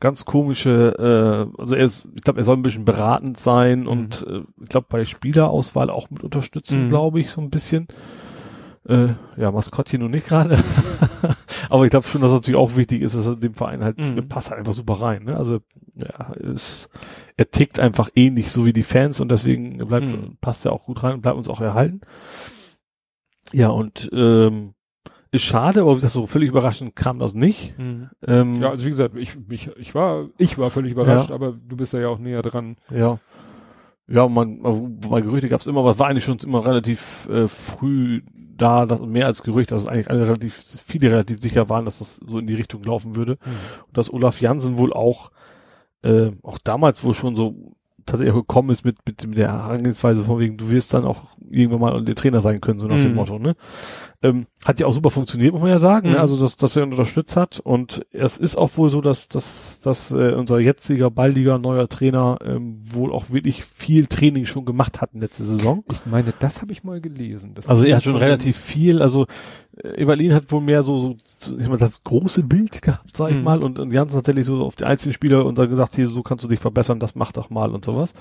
ganz 0.00 0.24
komische, 0.24 1.48
äh, 1.56 1.60
also 1.60 1.76
er 1.76 1.84
ist, 1.84 2.08
ich 2.14 2.22
glaube, 2.22 2.40
er 2.40 2.44
soll 2.44 2.56
ein 2.56 2.62
bisschen 2.62 2.86
beratend 2.86 3.38
sein 3.38 3.80
mhm. 3.80 3.88
und 3.88 4.26
äh, 4.26 4.40
ich 4.62 4.68
glaube 4.68 4.86
bei 4.88 5.04
Spielerauswahl 5.04 5.90
auch 5.90 6.10
mit 6.10 6.24
unterstützen, 6.24 6.84
mhm. 6.84 6.88
glaube 6.88 7.20
ich, 7.20 7.30
so 7.30 7.40
ein 7.40 7.50
bisschen. 7.50 7.86
Äh, 8.88 9.08
ja, 9.36 9.52
Maskottchen 9.52 10.00
nun 10.00 10.10
nicht 10.10 10.26
gerade. 10.26 10.58
Aber 11.70 11.84
ich 11.84 11.90
glaube 11.90 12.06
schon, 12.06 12.20
dass 12.20 12.30
es 12.30 12.36
natürlich 12.36 12.58
auch 12.58 12.76
wichtig 12.76 13.00
ist, 13.00 13.14
dass 13.14 13.26
er 13.26 13.36
dem 13.36 13.54
Verein 13.54 13.82
halt 13.82 13.98
mhm. 13.98 14.28
passt 14.28 14.50
halt 14.50 14.58
einfach 14.58 14.72
super 14.72 14.94
rein. 14.94 15.24
Ne? 15.24 15.36
Also 15.36 15.60
ja, 15.94 16.32
ist, 16.34 16.90
er 17.36 17.50
tickt 17.50 17.78
einfach 17.78 18.10
ähnlich 18.14 18.50
so 18.50 18.66
wie 18.66 18.72
die 18.72 18.82
Fans 18.82 19.20
und 19.20 19.30
deswegen 19.30 19.78
bleibt, 19.78 20.06
mhm. 20.06 20.36
passt 20.40 20.66
er 20.66 20.72
auch 20.72 20.84
gut 20.84 21.02
rein 21.02 21.14
und 21.14 21.22
bleibt 21.22 21.38
uns 21.38 21.48
auch 21.48 21.60
erhalten. 21.60 22.00
Ja, 23.52 23.68
und 23.68 24.10
ähm, 24.12 24.74
ist 25.32 25.42
schade, 25.42 25.82
aber 25.82 25.92
wie 25.92 25.94
gesagt, 25.94 26.12
so 26.12 26.26
völlig 26.26 26.48
überraschend 26.48 26.96
kam 26.96 27.20
das 27.20 27.34
nicht. 27.34 27.78
Mhm. 27.78 28.10
Ähm, 28.26 28.60
ja, 28.60 28.70
also 28.70 28.84
wie 28.84 28.90
gesagt, 28.90 29.16
ich, 29.16 29.36
ich, 29.48 29.70
ich 29.76 29.94
war, 29.94 30.28
ich 30.38 30.58
war 30.58 30.70
völlig 30.70 30.92
überrascht, 30.92 31.30
ja. 31.30 31.34
aber 31.36 31.52
du 31.52 31.76
bist 31.76 31.92
ja 31.92 32.08
auch 32.08 32.18
näher 32.18 32.42
dran. 32.42 32.76
Ja. 32.90 33.20
Ja, 34.08 34.28
man, 34.28 34.60
bei 35.08 35.20
Gerüchte 35.20 35.48
gab 35.48 35.60
es 35.60 35.68
immer, 35.68 35.84
was 35.84 36.00
war 36.00 36.08
eigentlich 36.08 36.24
schon 36.24 36.38
immer 36.38 36.66
relativ 36.66 37.28
äh, 37.30 37.46
früh 37.46 38.22
da, 38.60 38.86
dass 38.86 39.00
mehr 39.00 39.26
als 39.26 39.42
Gerücht, 39.42 39.70
dass 39.70 39.82
es 39.82 39.88
eigentlich 39.88 40.10
alle 40.10 40.26
relativ, 40.26 40.62
viele 40.86 41.10
relativ 41.10 41.40
sicher 41.40 41.68
waren, 41.68 41.84
dass 41.84 41.98
das 41.98 42.16
so 42.16 42.38
in 42.38 42.46
die 42.46 42.54
Richtung 42.54 42.82
laufen 42.82 43.16
würde. 43.16 43.38
Mhm. 43.44 43.50
Und 43.86 43.96
dass 43.96 44.12
Olaf 44.12 44.40
Jansen 44.40 44.76
wohl 44.76 44.92
auch, 44.92 45.30
äh, 46.02 46.30
auch 46.42 46.58
damals 46.58 47.02
wohl 47.04 47.14
schon 47.14 47.36
so 47.36 47.74
tatsächlich 48.06 48.34
gekommen 48.34 48.70
ist 48.70 48.84
mit, 48.84 48.98
mit, 49.06 49.26
mit 49.26 49.38
der 49.38 49.52
Herangehensweise 49.52 50.24
von 50.24 50.38
wegen, 50.38 50.56
du 50.56 50.70
wirst 50.70 50.92
dann 50.94 51.04
auch 51.04 51.36
irgendwann 51.48 51.80
mal 51.80 52.04
der 52.04 52.14
Trainer 52.14 52.40
sein 52.40 52.60
können, 52.60 52.80
so 52.80 52.86
nach 52.86 52.96
mhm. 52.96 53.02
dem 53.02 53.14
Motto, 53.14 53.38
ne? 53.38 53.56
Ähm, 54.22 54.46
hat 54.66 54.78
ja 54.78 54.86
auch 54.86 54.92
super 54.92 55.08
funktioniert, 55.08 55.52
muss 55.52 55.62
man 55.62 55.70
ja 55.70 55.78
sagen, 55.78 56.10
ne? 56.10 56.16
mhm. 56.16 56.20
also 56.20 56.36
dass, 56.36 56.58
dass 56.58 56.76
er 56.76 56.82
unterstützt 56.82 57.36
hat 57.36 57.58
und 57.58 58.04
es 58.10 58.36
ist 58.36 58.56
auch 58.56 58.76
wohl 58.76 58.90
so, 58.90 59.00
dass, 59.00 59.28
dass, 59.28 59.80
dass 59.80 60.10
äh, 60.10 60.34
unser 60.34 60.60
jetziger 60.60 61.10
baldiger 61.10 61.58
neuer 61.58 61.88
Trainer 61.88 62.36
ähm, 62.44 62.82
wohl 62.82 63.12
auch 63.12 63.30
wirklich 63.30 63.64
viel 63.64 64.06
Training 64.08 64.44
schon 64.44 64.66
gemacht 64.66 65.00
hat 65.00 65.14
in 65.14 65.20
letzter 65.20 65.44
Saison. 65.44 65.84
Ich 65.90 66.04
meine, 66.04 66.34
das 66.38 66.60
habe 66.60 66.70
ich 66.70 66.84
mal 66.84 67.00
gelesen. 67.00 67.54
also 67.66 67.82
er 67.82 67.96
hat 67.96 68.04
schon 68.04 68.16
relativ 68.16 68.58
viel, 68.58 69.00
also 69.00 69.26
äh, 69.82 70.02
Evalin 70.02 70.34
hat 70.34 70.52
wohl 70.52 70.60
mehr 70.60 70.82
so, 70.82 71.16
so 71.38 71.56
ich 71.56 71.66
meine, 71.66 71.78
das 71.78 72.02
große 72.02 72.42
Bild 72.42 72.82
gehabt, 72.82 73.16
sag 73.16 73.30
ich 73.30 73.38
mhm. 73.38 73.44
mal, 73.44 73.62
und, 73.62 73.78
und 73.78 73.90
Janssen 73.90 74.16
tatsächlich 74.16 74.44
so 74.44 74.66
auf 74.66 74.76
die 74.76 74.84
einzelnen 74.84 75.14
Spieler 75.14 75.46
und 75.46 75.56
dann 75.56 75.70
gesagt, 75.70 75.94
hier, 75.94 76.06
so 76.06 76.22
kannst 76.22 76.44
du 76.44 76.48
dich 76.48 76.60
verbessern, 76.60 77.00
das 77.00 77.14
mach 77.14 77.32
doch 77.32 77.48
mal 77.48 77.72
und 77.72 77.86
sowas. 77.86 78.12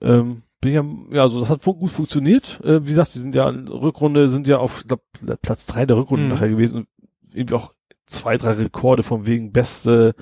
Ähm, 0.00 0.42
bin 0.62 0.72
ja, 0.72 0.84
ja, 1.10 1.22
also 1.22 1.40
das 1.40 1.50
hat 1.50 1.62
gut 1.62 1.90
funktioniert. 1.90 2.60
Äh, 2.64 2.86
wie 2.86 2.90
gesagt, 2.90 3.14
wir 3.14 3.20
sind 3.20 3.34
ja 3.34 3.50
in 3.50 3.68
Rückrunde, 3.68 4.30
sind 4.30 4.46
ja 4.48 4.56
auf 4.58 4.84
glaub, 4.86 5.02
Platz 5.42 5.66
drei 5.66 5.84
der 5.84 5.98
Rückrunde 5.98 6.24
mhm. 6.24 6.30
nachher 6.30 6.48
gewesen 6.48 6.86
irgendwie 7.34 7.54
auch 7.54 7.74
zwei, 8.06 8.36
drei 8.36 8.52
Rekorde 8.52 9.02
von 9.02 9.26
wegen 9.26 9.52
beste 9.52 10.14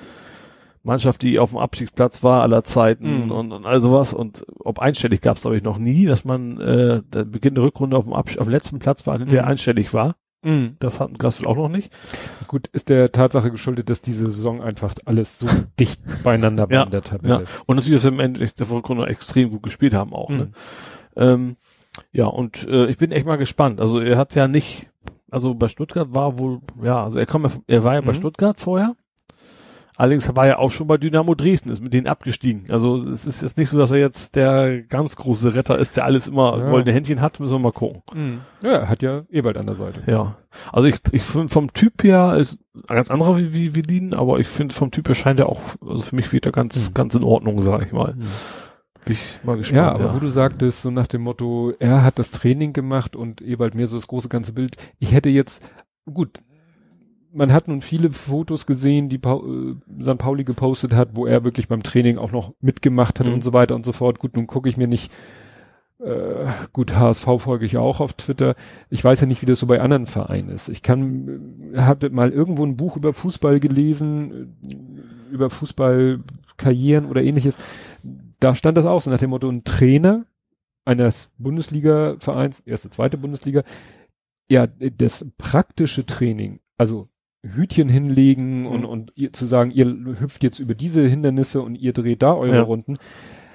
Mannschaft, 0.83 1.23
die 1.23 1.39
auf 1.39 1.51
dem 1.51 1.59
Abstiegsplatz 1.59 2.23
war 2.23 2.43
aller 2.43 2.65
Zeiten 2.65 3.25
Mhm. 3.25 3.31
und, 3.31 3.52
und 3.52 3.67
all 3.67 3.81
sowas. 3.81 4.15
Und 4.15 4.44
ob 4.60 4.78
einstellig 4.78 5.20
gab 5.20 5.36
es, 5.36 5.43
glaube 5.43 5.57
ich, 5.57 5.62
noch 5.62 5.78
nie, 5.78 6.07
dass 6.07 6.25
man 6.25 6.59
äh, 6.60 7.02
der 7.12 7.25
Beginn 7.25 7.55
der 7.55 7.65
Rückrunde 7.65 7.97
auf 7.97 8.05
dem, 8.05 8.15
Abs 8.15 8.39
auf 8.39 8.47
dem 8.47 8.52
letzten 8.52 8.78
Platz 8.78 9.07
war, 9.07 9.19
der 9.19 9.43
Mhm. 9.43 9.49
einstellig 9.49 9.93
war. 9.93 10.17
Mhm. 10.43 10.77
Das 10.78 11.01
hatten 11.01 11.19
Grassville 11.19 11.49
auch 11.49 11.57
noch 11.57 11.69
nicht. 11.69 11.93
Gut, 12.49 12.69
ist 12.69 12.89
der 12.89 13.12
Tatsache 13.12 13.51
geschuldet, 13.51 13.91
dass 13.91 14.01
diese 14.02 14.27
Saison 14.27 14.62
einfach 14.62 14.94
alles 15.05 15.39
so 15.39 15.47
dicht 15.81 16.01
beieinander 16.25 16.69
war 16.69 16.75
Ja, 16.75 16.83
in 16.85 16.91
der 16.91 17.02
Tabelle. 17.02 17.44
Und 17.67 17.77
natürlich, 17.77 17.99
dass 18.02 18.05
wir 18.10 18.12
im 18.12 18.20
Endeffekt 18.20 18.59
der 18.60 18.70
Rückrunde 18.70 19.07
extrem 19.07 19.51
gut 19.51 19.62
gespielt 19.62 19.94
haben 19.94 20.12
auch. 20.15 20.31
Ne? 20.31 20.44
Mhm. 20.44 20.52
Ähm, 21.17 21.57
ja, 22.12 22.27
und 22.27 22.67
äh, 22.69 22.86
ich 22.86 22.97
bin 22.99 23.12
echt 23.12 23.27
mal 23.27 23.36
gespannt. 23.36 23.81
Also 23.81 24.01
er 24.01 24.17
hat 24.17 24.35
ja 24.35 24.49
nicht, 24.49 24.89
also 25.31 25.55
bei 25.55 25.69
Stuttgart 25.69 26.15
war 26.15 26.39
wohl, 26.39 26.60
ja, 26.83 27.02
also 27.05 27.19
er 27.19 27.27
kam 27.27 27.44
ja, 27.44 27.51
er 27.67 27.85
war 27.85 27.94
ja 27.94 28.01
bei 28.01 28.12
Mhm. 28.12 28.17
Stuttgart 28.17 28.59
vorher. 28.60 28.94
Allerdings 30.01 30.35
war 30.35 30.47
er 30.47 30.59
auch 30.59 30.70
schon 30.70 30.87
bei 30.87 30.97
Dynamo 30.97 31.35
Dresden, 31.35 31.69
ist 31.70 31.83
mit 31.83 31.93
denen 31.93 32.07
abgestiegen. 32.07 32.65
Also 32.70 33.03
es 33.07 33.27
ist 33.27 33.43
jetzt 33.43 33.59
nicht 33.59 33.69
so, 33.69 33.77
dass 33.79 33.93
er 33.93 33.99
jetzt 33.99 34.35
der 34.35 34.81
ganz 34.83 35.15
große 35.17 35.55
Retter 35.55 35.79
ist, 35.79 35.97
der 35.97 36.07
alles 36.07 36.27
immer 36.29 36.59
Ja. 36.59 36.69
goldene 36.69 36.95
Händchen 36.95 37.20
hat, 37.20 37.39
müssen 37.39 37.53
wir 37.55 37.59
mal 37.59 37.73
gucken. 37.73 38.03
Mhm. 38.15 38.41
Ja, 38.62 38.70
er 38.79 38.89
hat 38.89 39.03
ja 39.03 39.23
Ewald 39.31 39.59
an 39.59 39.67
der 39.67 39.77
Seite. 39.77 40.03
Ja. 40.07 40.37
Also 40.73 40.89
ich, 40.89 40.97
ich 41.12 41.23
finde 41.23 41.49
vom 41.49 41.73
Typ 41.73 42.03
her 42.03 42.37
ist 42.39 42.59
ein 42.89 42.97
ganz 42.97 43.11
anderer 43.11 43.37
wie, 43.37 43.53
wie, 43.53 43.75
wie 43.75 43.83
Lien, 43.83 44.15
aber 44.15 44.41
ich 44.41 44.49
finde 44.49 44.75
vom 44.75 44.91
Typ 44.91 45.07
her 45.09 45.15
scheint 45.15 45.39
er 45.39 45.49
auch, 45.51 45.61
also 45.87 46.01
für 46.01 46.17
mich 46.17 46.33
wird 46.33 46.47
er 46.47 46.53
ganz, 46.53 46.89
Mhm. 46.91 46.95
ganz 46.95 47.15
in 47.15 47.23
Ordnung, 47.25 47.61
sag 47.62 47.85
ich 47.85 47.93
mal. 47.93 48.15
Mhm. 48.15 48.23
Bin 49.05 49.15
ich 49.15 49.39
mal 49.45 49.57
gespannt. 49.57 49.81
Ja, 49.81 49.93
aber 49.93 50.15
wo 50.15 50.19
du 50.19 50.29
sagtest, 50.29 50.83
so 50.83 50.91
nach 50.91 51.07
dem 51.07 51.23
Motto, 51.23 51.73
er 51.79 52.03
hat 52.03 52.19
das 52.19 52.31
Training 52.31 52.73
gemacht 52.73 53.17
und 53.17 53.41
Ewald 53.43 53.75
mehr 53.75 53.87
so 53.87 53.97
das 53.97 54.07
große 54.07 54.29
ganze 54.29 54.53
Bild. 54.53 54.77
Ich 54.99 55.12
hätte 55.12 55.29
jetzt, 55.31 55.62
gut, 56.12 56.41
man 57.33 57.52
hat 57.52 57.68
nun 57.68 57.81
viele 57.81 58.10
Fotos 58.10 58.67
gesehen, 58.67 59.09
die 59.09 59.18
Pau 59.18 59.44
äh, 59.47 59.75
St. 60.02 60.18
Pauli 60.18 60.44
gepostet 60.44 60.92
hat, 60.92 61.10
wo 61.15 61.26
er 61.26 61.44
wirklich 61.44 61.68
beim 61.68 61.83
Training 61.83 62.18
auch 62.18 62.33
noch 62.33 62.55
mitgemacht 62.60 63.20
hat 63.20 63.26
Mhm. 63.26 63.34
und 63.34 63.44
so 63.44 63.52
weiter 63.52 63.75
und 63.75 63.84
so 63.84 63.92
fort. 63.92 64.18
Gut, 64.18 64.36
nun 64.36 64.47
gucke 64.47 64.68
ich 64.68 64.76
mir 64.76 64.89
nicht, 64.89 65.12
äh, 66.00 66.47
gut, 66.73 66.94
HSV 66.97 67.26
folge 67.39 67.67
ich 67.67 67.76
auch 67.76 68.00
auf 68.00 68.15
Twitter. 68.15 68.57
Ich 68.89 69.05
weiß 69.05 69.20
ja 69.20 69.26
nicht, 69.26 69.42
wie 69.42 69.47
das 69.47 69.60
so 69.60 69.67
bei 69.67 69.81
anderen 69.81 70.07
Vereinen 70.07 70.49
ist. 70.49 70.68
Ich 70.68 70.83
kann, 70.83 71.73
äh, 71.75 71.78
hatte 71.81 72.10
mal 72.10 72.31
irgendwo 72.31 72.65
ein 72.65 72.76
Buch 72.76 72.97
über 72.97 73.12
Fußball 73.12 73.60
gelesen, 73.60 74.57
äh, 74.68 75.33
über 75.34 75.50
Fußballkarrieren 75.50 77.07
oder 77.07 77.23
ähnliches. 77.23 77.59
Da 78.41 78.55
stand 78.55 78.76
das 78.78 78.86
auch 78.86 79.00
so 79.00 79.10
nach 79.10 79.18
dem 79.18 79.31
Motto, 79.31 79.49
ein 79.49 79.65
Trainer 79.65 80.25
eines 80.86 81.31
Bundesliga-Vereins, 81.39 82.60
erste, 82.60 82.91
zweite 82.91 83.18
Bundesliga, 83.18 83.62
ja, 84.49 84.67
das 84.67 85.26
praktische 85.39 86.07
Training, 86.07 86.59
also 86.78 87.09
Hütchen 87.43 87.89
hinlegen 87.89 88.67
und, 88.67 88.81
Mhm. 88.81 88.86
und 88.86 89.12
ihr, 89.17 89.33
zu 89.33 89.47
sagen, 89.47 89.70
ihr 89.70 89.86
hüpft 90.20 90.43
jetzt 90.43 90.59
über 90.59 90.75
diese 90.75 91.07
Hindernisse 91.07 91.62
und 91.62 91.75
ihr 91.75 91.93
dreht 91.93 92.23
da 92.23 92.35
eure 92.35 92.57
Ja. 92.57 92.62
Runden, 92.62 92.97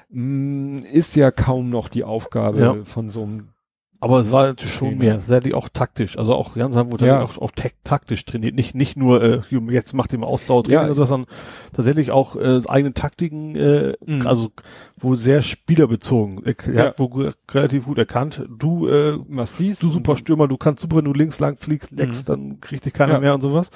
mh, 0.09 0.87
ist 0.91 1.15
ja 1.15 1.31
kaum 1.31 1.69
noch 1.69 1.89
die 1.89 2.03
Aufgabe 2.03 2.59
Ja. 2.59 2.75
von 2.85 3.09
so 3.09 3.23
einem 3.23 3.49
Aber 4.01 4.19
es 4.19 4.31
war 4.31 4.47
natürlich 4.47 4.73
schon 4.73 4.97
mehr, 4.97 5.15
tatsächlich 5.15 5.53
auch 5.55 5.69
taktisch. 5.69 6.17
Also 6.17 6.35
auch 6.35 6.55
Jansheim 6.55 6.91
wurde 6.91 7.07
Ja. 7.07 7.21
auch, 7.23 7.37
auch 7.37 7.51
tak- 7.51 7.73
taktisch 7.83 8.23
trainiert. 8.25 8.53
Nicht, 8.53 8.75
nicht 8.75 8.97
nur, 8.97 9.23
äh, 9.23 9.39
jetzt 9.71 9.93
macht 9.93 10.11
ihr 10.13 10.19
mal 10.19 10.27
Ausdauertraining 10.27 10.79
Ja. 10.81 10.85
oder 10.85 10.95
so, 10.95 11.05
sondern 11.05 11.29
tatsächlich 11.73 12.11
auch 12.11 12.35
äh, 12.35 12.59
eigene 12.67 12.93
Taktiken, 12.93 13.55
äh, 13.55 13.93
Mhm. 14.05 14.27
also 14.27 14.51
wo 14.97 15.15
sehr 15.15 15.41
spielerbezogen. 15.41 16.43
Er, 16.45 16.55
er 16.67 16.73
Ja. 16.73 16.83
hat 16.89 16.99
wo 16.99 17.07
gu- 17.09 17.31
relativ 17.51 17.85
gut 17.85 17.97
erkannt, 17.97 18.43
du, 18.49 18.87
äh, 18.87 19.17
machst 19.27 19.55
dies. 19.59 19.79
du 19.79 19.87
und 19.87 19.93
super 19.93 20.11
dann- 20.13 20.17
Stürmer, 20.17 20.47
du 20.47 20.57
kannst 20.57 20.81
super, 20.81 20.97
wenn 20.97 21.05
du 21.05 21.13
links 21.13 21.39
lang 21.39 21.57
fliegst, 21.57 21.91
leckst, 21.91 22.29
dann 22.29 22.59
kriegt 22.61 22.85
dich 22.85 22.93
keiner 22.93 23.13
Ja. 23.13 23.19
mehr 23.19 23.33
und 23.33 23.41
sowas. 23.41 23.69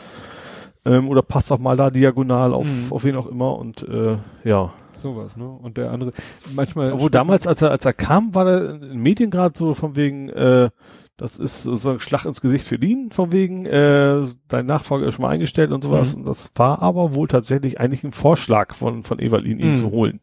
Ähm, 0.86 1.10
oder 1.10 1.22
passt 1.22 1.52
auch 1.52 1.60
mal 1.60 1.76
da 1.76 1.90
diagonal 1.90 2.54
auf, 2.54 2.66
Mhm. 2.68 2.92
auf 2.92 3.04
wen 3.04 3.16
auch 3.16 3.28
immer 3.28 3.58
und 3.58 3.84
äh, 3.88 4.18
ja. 4.44 4.74
Sowas, 5.00 5.38
ne? 5.38 5.48
Und 5.50 5.78
der 5.78 5.92
andere, 5.92 6.12
manchmal. 6.54 6.92
Obwohl 6.94 7.10
damals, 7.10 7.48
als 7.48 7.62
er, 7.62 7.72
als 7.72 7.86
er 7.86 7.94
kam, 7.94 8.36
war 8.36 8.46
der 8.46 8.70
in 8.76 8.82
den 8.82 9.00
Medien 9.00 9.32
gerade 9.32 9.58
so 9.58 9.74
von 9.74 9.96
wegen, 9.96 10.30
äh, 10.30 10.70
das 11.18 11.38
ist 11.38 11.64
so 11.64 11.90
ein 11.90 12.00
Schlag 12.00 12.26
ins 12.26 12.40
Gesicht 12.42 12.66
für 12.66 12.76
ihn, 12.76 13.12
von 13.12 13.32
wegen, 13.34 13.66
äh, 13.66 14.22
dein 14.48 14.66
Nachfolger 14.66 15.08
ist 15.08 15.16
schon 15.16 15.24
mal 15.24 15.30
eingestellt 15.30 15.72
und 15.72 15.84
sowas. 15.84 16.14
Mhm. 16.16 16.22
Und 16.22 16.28
das 16.28 16.52
war 16.56 16.82
aber 16.82 17.14
wohl 17.16 17.28
tatsächlich 17.28 17.80
eigentlich 17.80 18.04
ein 18.04 18.12
Vorschlag 18.14 18.74
von, 18.74 19.04
von 19.04 19.20
Evalin, 19.20 19.60
ihn 19.60 19.70
Mhm. 19.70 19.76
zu 19.76 19.92
holen. 19.92 20.22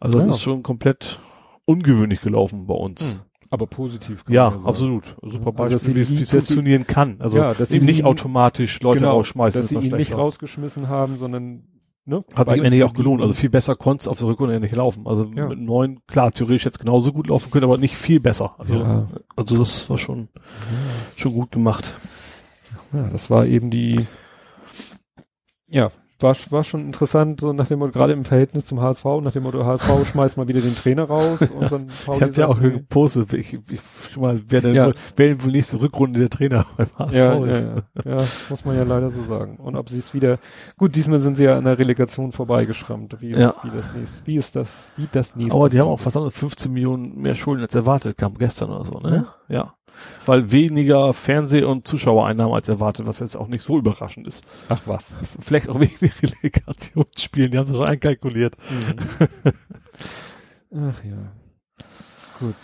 Also 0.00 0.18
das 0.18 0.26
Ja. 0.26 0.30
ist 0.30 0.40
schon 0.42 0.62
komplett 0.62 1.20
ungewöhnlich 1.66 2.20
gelaufen 2.20 2.66
bei 2.66 2.74
uns. 2.74 3.12
Hm. 3.14 3.20
Aber 3.50 3.66
positiv. 3.68 4.24
Ja, 4.28 4.50
sagen. 4.50 4.66
absolut. 4.66 5.04
Super 5.22 5.46
Also, 5.46 5.52
Beispiel, 5.52 5.72
dass 5.76 5.84
sie 5.84 5.94
wie 5.94 6.00
es 6.00 6.10
ihn- 6.10 6.26
funktionieren 6.26 6.86
kann. 6.88 7.16
Also 7.20 7.38
Ja, 7.38 7.54
dass 7.54 7.68
sie 7.68 7.76
eben 7.76 7.86
nicht 7.86 8.04
automatisch 8.04 8.80
Leute 8.80 9.00
genau, 9.00 9.12
rausschmeißen, 9.12 9.60
dass 9.62 9.70
sie 9.70 9.76
ihn 9.76 9.96
nicht 9.96 10.10
läuft. 10.10 10.20
rausgeschmissen 10.20 10.88
haben, 10.88 11.16
sondern 11.18 11.62
ne? 12.06 12.24
Hat 12.34 12.48
sich 12.50 12.58
am 12.58 12.64
Ende 12.64 12.84
auch 12.84 12.94
gelohnt. 12.94 13.22
Also 13.22 13.34
viel 13.34 13.50
besser 13.50 13.74
konnte 13.76 14.02
es 14.02 14.08
auf 14.08 14.18
der 14.18 14.28
Rückrunde 14.28 14.54
ja 14.54 14.60
nicht 14.60 14.74
laufen. 14.74 15.06
Also 15.06 15.30
Ja. 15.34 15.48
mit 15.48 15.58
neun, 15.58 16.00
klar, 16.06 16.30
theoretisch 16.32 16.64
jetzt 16.64 16.78
genauso 16.78 17.12
gut 17.12 17.28
laufen 17.28 17.50
können, 17.50 17.64
aber 17.64 17.78
nicht 17.78 17.96
viel 17.96 18.20
besser. 18.20 18.54
Also, 18.58 18.74
Ja. 18.74 19.08
also 19.36 19.58
das 19.58 19.88
war 19.90 19.98
schon, 19.98 20.28
schon 21.16 21.32
gut 21.32 21.52
gemacht. 21.52 21.94
Ja, 22.92 23.08
das 23.10 23.30
war 23.30 23.46
eben 23.46 23.70
die, 23.70 24.06
ja, 25.68 25.90
war, 26.24 26.34
war 26.50 26.64
schon 26.64 26.80
interessant, 26.80 27.40
so 27.40 27.52
nach 27.52 27.68
dem 27.68 27.78
Motto, 27.78 27.92
gerade 27.92 28.12
im 28.14 28.24
Verhältnis 28.24 28.66
zum 28.66 28.80
HSV, 28.80 29.04
nach 29.22 29.30
dem 29.32 29.44
Motto, 29.44 29.64
HSV 29.64 30.04
schmeißt 30.10 30.36
mal 30.36 30.48
wieder 30.48 30.60
den 30.60 30.74
Trainer 30.74 31.04
raus 31.04 31.40
und 31.50 31.70
dann 31.70 31.88
Ich 32.14 32.20
habe 32.22 32.32
ja 32.32 32.48
auch 32.48 32.58
gepostet, 32.60 33.32
ich, 33.34 33.58
ich 33.70 33.80
schon 34.12 34.22
mal, 34.22 34.40
wer 34.48 34.60
denn 34.60 34.74
Ja. 34.74 34.86
wohl, 34.86 34.94
wer 35.16 35.28
denn 35.28 35.44
wohl 35.44 35.52
nächste 35.52 35.80
Rückrunde 35.80 36.18
der 36.18 36.30
Trainer 36.30 36.66
beim 36.76 36.88
HSV 36.98 37.14
ja, 37.16 37.34
ja, 37.34 37.44
ist. 37.44 37.64
ja, 38.04 38.16
ja, 38.18 38.24
muss 38.48 38.64
man 38.64 38.76
ja 38.76 38.82
leider 38.82 39.10
so 39.10 39.22
sagen. 39.22 39.56
Und 39.58 39.76
ob 39.76 39.88
sie 39.88 39.98
es 39.98 40.12
wieder, 40.14 40.38
gut, 40.76 40.96
diesmal 40.96 41.20
sind 41.20 41.36
sie 41.36 41.44
ja 41.44 41.54
an 41.54 41.64
der 41.64 41.78
Relegation 41.78 42.32
vorbeigeschrammt. 42.32 43.20
Wie 43.20 43.30
ist, 43.30 43.38
Ja. 43.40 43.54
wie 43.62 43.70
das 43.70 43.92
nächste, 43.94 44.26
wie 44.26 44.36
ist 44.36 44.56
das, 44.56 44.92
wie 44.96 45.08
das 45.12 45.36
nächste. 45.36 45.56
Aber 45.56 45.68
die 45.68 45.78
haben 45.78 45.88
auch 45.88 46.00
verdammt 46.00 46.32
15 46.32 46.72
Millionen 46.72 47.20
mehr 47.20 47.34
Schulden 47.36 47.62
als 47.62 47.74
erwartet, 47.74 48.16
kam 48.18 48.34
gestern 48.34 48.70
oder 48.70 48.84
so, 48.84 48.98
ne? 48.98 49.26
Ja. 49.48 49.74
Weil 50.26 50.50
weniger 50.50 51.12
Fernseh- 51.12 51.64
und 51.64 51.86
Zuschauereinnahmen 51.86 52.54
als 52.54 52.68
erwartet, 52.68 53.06
was 53.06 53.20
jetzt 53.20 53.36
auch 53.36 53.48
nicht 53.48 53.62
so 53.62 53.78
überraschend 53.78 54.26
ist. 54.26 54.44
Ach 54.68 54.80
was. 54.86 55.16
Vielleicht 55.40 55.68
auch 55.68 55.80
wegen 55.80 55.96
den 56.00 56.10
Relegationsspielen, 56.42 57.50
die 57.50 57.58
haben 57.58 57.68
das 57.68 57.76
schon 57.76 57.86
einkalkuliert. 57.86 58.56
Ach 60.74 61.04
ja. 61.04 61.32
Gut. 62.40 62.54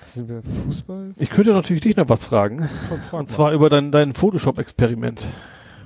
Sind 0.00 0.28
wir 0.28 0.42
Fußball? 0.42 1.14
Ich 1.18 1.30
könnte 1.30 1.52
natürlich 1.52 1.82
dich 1.82 1.96
noch 1.96 2.08
was 2.08 2.24
fragen. 2.24 2.68
Frag 2.88 3.12
Und 3.12 3.30
zwar 3.30 3.52
über 3.52 3.68
dein, 3.68 3.92
dein 3.92 4.14
Photoshop-Experiment. 4.14 5.20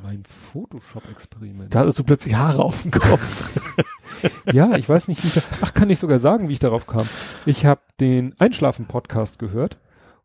mein 0.02 0.22
Photoshop-Experiment. 0.52 1.74
Da 1.74 1.80
hattest 1.80 1.98
du 1.98 2.04
plötzlich 2.04 2.34
Haare 2.36 2.62
auf 2.64 2.82
dem 2.82 2.92
Kopf. 2.92 3.50
Ja, 4.52 4.76
ich 4.76 4.88
weiß 4.88 5.08
nicht, 5.08 5.22
wie 5.22 5.28
ich 5.28 5.34
da, 5.34 5.40
ach, 5.62 5.74
kann 5.74 5.88
ich 5.90 5.98
sogar 5.98 6.18
sagen, 6.18 6.48
wie 6.48 6.52
ich 6.52 6.58
darauf 6.58 6.86
kam. 6.86 7.08
Ich 7.46 7.64
habe 7.64 7.80
den 8.00 8.34
Einschlafen-Podcast 8.38 9.38
gehört 9.38 9.78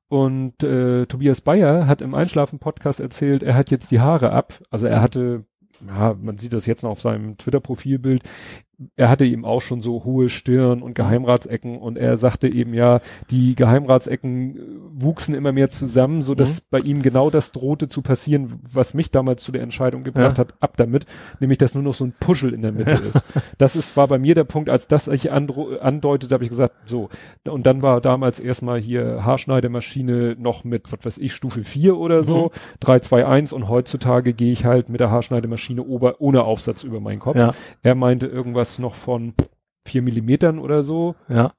und 0.07 0.61
äh, 0.63 1.05
Tobias 1.07 1.41
Bayer 1.41 1.87
hat 1.87 2.01
im 2.01 2.13
Einschlafen-Podcast 2.13 2.99
erzählt, 2.99 3.43
er 3.43 3.55
hat 3.55 3.71
jetzt 3.71 3.91
die 3.91 3.99
Haare 3.99 4.31
ab. 4.31 4.61
Also 4.69 4.85
er 4.85 5.01
hatte, 5.01 5.45
ja, 5.87 6.15
man 6.19 6.37
sieht 6.37 6.53
das 6.53 6.65
jetzt 6.65 6.83
noch 6.83 6.91
auf 6.91 7.01
seinem 7.01 7.37
Twitter-Profilbild, 7.37 8.23
er 8.95 9.09
hatte 9.09 9.25
eben 9.25 9.45
auch 9.45 9.61
schon 9.61 9.81
so 9.81 10.03
hohe 10.03 10.29
Stirn 10.29 10.81
und 10.81 10.95
Geheimratsecken 10.95 11.77
und 11.77 11.97
er 11.97 12.17
sagte 12.17 12.47
eben 12.47 12.73
ja, 12.73 12.99
die 13.29 13.55
Geheimratsecken 13.55 14.55
äh, 14.57 14.61
wuchsen 14.93 15.33
immer 15.35 15.51
mehr 15.51 15.69
zusammen, 15.69 16.21
so 16.21 16.35
dass 16.35 16.55
Mhm. 16.61 16.65
bei 16.71 16.79
ihm 16.79 17.01
genau 17.01 17.29
das 17.29 17.51
drohte 17.51 17.87
zu 17.87 18.01
passieren, 18.01 18.59
was 18.71 18.93
mich 18.93 19.11
damals 19.11 19.43
zu 19.43 19.51
der 19.51 19.61
Entscheidung 19.61 20.03
gebracht 20.03 20.37
Ja. 20.37 20.41
hat, 20.45 20.53
ab 20.59 20.75
damit, 20.77 21.05
nämlich 21.39 21.57
dass 21.57 21.73
nur 21.73 21.83
noch 21.83 21.93
so 21.93 22.05
ein 22.05 22.13
Puschel 22.19 22.53
in 22.53 22.61
der 22.61 22.71
Mitte 22.71 22.95
ist. 22.95 23.21
Das 23.57 23.75
ist, 23.75 23.95
war 23.97 24.07
bei 24.07 24.17
mir 24.19 24.35
der 24.35 24.43
Punkt, 24.43 24.69
als 24.69 24.87
das 24.87 25.07
ich 25.07 25.31
andeutete, 25.31 26.33
habe 26.33 26.43
ich 26.43 26.49
gesagt, 26.49 26.75
so. 26.85 27.09
Und 27.47 27.65
dann 27.65 27.81
war 27.81 28.01
damals 28.01 28.39
erstmal 28.39 28.79
hier 28.79 29.23
Haarschneidemaschine 29.25 30.35
noch 30.39 30.63
mit, 30.63 30.91
was 30.91 31.05
weiß 31.05 31.17
ich, 31.19 31.33
Stufe 31.33 31.63
4 31.63 31.97
oder 31.97 32.23
so, 32.23 32.51
3, 32.81 32.99
2, 32.99 33.25
1 33.25 33.53
und 33.53 33.69
heutzutage 33.69 34.33
gehe 34.33 34.51
ich 34.51 34.65
halt 34.65 34.89
mit 34.89 34.99
der 34.99 35.11
Haarschneidemaschine 35.11 35.83
ober, 35.83 36.15
ohne 36.19 36.43
Aufsatz 36.43 36.83
über 36.83 36.99
meinen 36.99 37.19
Kopf. 37.19 37.37
Ja, 37.37 37.53
Er 37.83 37.95
meinte 37.95 38.27
irgendwas 38.27 38.64
noch 38.79 38.95
von 38.95 39.33
vier 39.87 40.01
Millimetern 40.01 40.59
oder 40.59 40.81
so, 40.81 41.15
ja. 41.29 41.53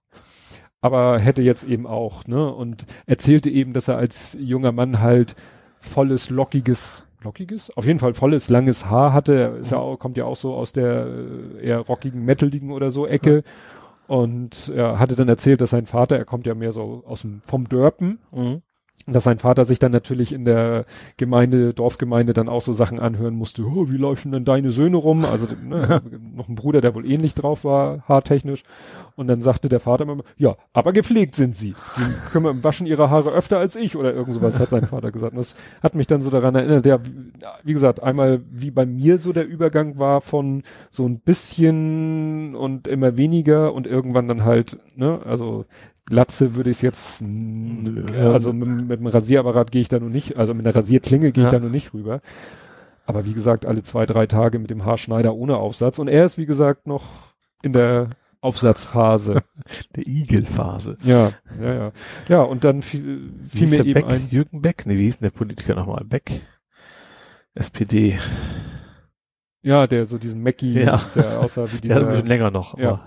aber 0.80 1.18
hätte 1.18 1.42
jetzt 1.42 1.64
eben 1.64 1.86
auch, 1.86 2.26
ne, 2.26 2.52
und 2.52 2.86
erzählte 3.06 3.50
eben, 3.50 3.72
dass 3.72 3.88
er 3.88 3.96
als 3.98 4.36
junger 4.38 4.72
Mann 4.72 5.00
halt 5.00 5.36
volles, 5.78 6.30
lockiges, 6.30 7.06
lockiges? 7.22 7.70
Auf 7.76 7.86
jeden 7.86 7.98
Fall 7.98 8.14
volles, 8.14 8.48
langes 8.48 8.86
Haar 8.86 9.12
hatte. 9.12 9.34
Er 9.34 9.56
ist 9.56 9.70
ja 9.70 9.78
auch, 9.78 9.98
kommt 9.98 10.16
ja 10.16 10.24
auch 10.24 10.36
so 10.36 10.54
aus 10.54 10.72
der 10.72 11.06
äh, 11.06 11.66
eher 11.66 11.78
rockigen, 11.80 12.24
metaligen 12.24 12.72
oder 12.72 12.90
so 12.90 13.06
Ecke. 13.06 13.42
Und 14.06 14.72
er 14.74 14.98
hatte 14.98 15.16
dann 15.16 15.28
erzählt, 15.28 15.60
dass 15.60 15.70
sein 15.70 15.86
Vater, 15.86 16.16
er 16.16 16.24
kommt 16.24 16.46
ja 16.46 16.54
mehr 16.54 16.72
so 16.72 17.02
aus 17.06 17.22
dem, 17.22 17.40
vom 17.42 17.68
Dörpen, 17.68 18.18
Mhm. 18.32 18.62
Dass 19.06 19.24
sein 19.24 19.38
Vater 19.38 19.64
sich 19.64 19.78
dann 19.78 19.92
natürlich 19.92 20.32
in 20.32 20.44
der 20.44 20.84
Gemeinde, 21.16 21.72
Dorfgemeinde 21.72 22.32
dann 22.32 22.48
auch 22.48 22.60
so 22.60 22.72
Sachen 22.72 22.98
anhören 22.98 23.34
musste, 23.34 23.62
oh, 23.62 23.88
wie 23.88 23.96
laufen 23.96 24.32
denn 24.32 24.44
deine 24.44 24.72
Söhne 24.72 24.96
rum? 24.96 25.24
Also 25.24 25.46
ne, 25.62 26.02
noch 26.34 26.48
ein 26.48 26.56
Bruder, 26.56 26.80
der 26.80 26.94
wohl 26.94 27.08
ähnlich 27.08 27.34
drauf 27.34 27.64
war, 27.64 28.02
haartechnisch. 28.08 28.64
Und 29.14 29.28
dann 29.28 29.40
sagte 29.40 29.68
der 29.68 29.78
Vater 29.78 30.02
immer, 30.02 30.24
ja, 30.36 30.56
aber 30.72 30.92
gepflegt 30.92 31.36
sind 31.36 31.54
sie. 31.54 31.74
Die 31.96 32.30
kümmern, 32.32 32.64
waschen 32.64 32.86
ihre 32.86 33.08
Haare 33.08 33.30
öfter 33.30 33.58
als 33.58 33.76
ich 33.76 33.96
oder 33.96 34.12
irgend 34.12 34.34
sowas, 34.34 34.58
hat 34.58 34.70
sein 34.70 34.86
Vater 34.86 35.12
gesagt. 35.12 35.32
Und 35.32 35.38
das 35.38 35.54
hat 35.82 35.94
mich 35.94 36.08
dann 36.08 36.20
so 36.20 36.30
daran 36.30 36.56
erinnert, 36.56 36.84
ja, 36.84 36.98
wie 37.62 37.72
gesagt, 37.72 38.02
einmal 38.02 38.40
wie 38.50 38.72
bei 38.72 38.86
mir 38.86 39.18
so 39.18 39.32
der 39.32 39.46
Übergang 39.46 39.98
war 39.98 40.20
von 40.20 40.64
so 40.90 41.06
ein 41.06 41.20
bisschen 41.20 42.56
und 42.56 42.88
immer 42.88 43.16
weniger 43.16 43.72
und 43.72 43.86
irgendwann 43.86 44.26
dann 44.26 44.44
halt, 44.44 44.78
ne, 44.96 45.20
also 45.24 45.64
Glatze 46.06 46.54
würde 46.54 46.70
ich 46.70 46.76
es 46.76 46.82
jetzt, 46.82 47.22
also 47.22 48.52
mit, 48.52 48.68
mit 48.68 49.00
dem 49.00 49.06
Rasierapparat 49.08 49.72
gehe 49.72 49.82
ich 49.82 49.88
da 49.88 49.98
noch 49.98 50.08
nicht, 50.08 50.36
also 50.36 50.54
mit 50.54 50.64
einer 50.64 50.74
Rasierklinge 50.74 51.32
gehe 51.32 51.44
ich 51.44 51.50
da 51.50 51.58
noch 51.58 51.68
nicht 51.68 51.92
rüber. 51.94 52.20
Aber 53.06 53.24
wie 53.24 53.34
gesagt, 53.34 53.66
alle 53.66 53.82
zwei, 53.82 54.06
drei 54.06 54.26
Tage 54.26 54.58
mit 54.58 54.70
dem 54.70 54.84
Haarschneider 54.84 55.34
ohne 55.34 55.56
Aufsatz. 55.56 55.98
Und 55.98 56.08
er 56.08 56.24
ist, 56.24 56.38
wie 56.38 56.46
gesagt, 56.46 56.86
noch 56.86 57.34
in 57.62 57.72
der 57.72 58.10
Aufsatzphase. 58.40 59.42
der 59.96 60.06
Igelphase. 60.06 60.96
Ja, 61.02 61.32
ja, 61.60 61.74
ja. 61.74 61.92
Ja, 62.28 62.42
und 62.42 62.64
dann 62.64 62.82
fiel, 62.82 63.32
fiel 63.48 63.68
mir 63.68 63.84
eben 63.84 63.92
Beck? 63.92 64.06
ein. 64.06 64.28
Jürgen 64.30 64.60
Beck? 64.62 64.84
Nee, 64.86 64.98
wie 64.98 65.04
hieß 65.04 65.18
denn 65.18 65.30
der 65.30 65.38
Politiker 65.38 65.74
nochmal? 65.74 66.04
Beck? 66.04 66.42
SPD. 67.54 68.18
Ja, 69.66 69.86
der 69.86 70.06
so 70.06 70.16
diesen 70.18 70.42
Mackie, 70.42 70.80
Ja. 70.80 71.00
der 71.14 71.40
aussah 71.40 71.66
wie 71.72 71.80
Der 71.86 71.96
hat 71.96 72.02
ein 72.02 72.08
dieser, 72.08 72.10
bisschen 72.22 72.28
länger 72.28 72.50
noch. 72.50 72.78
Ja. 72.78 72.88
aber- 72.90 73.00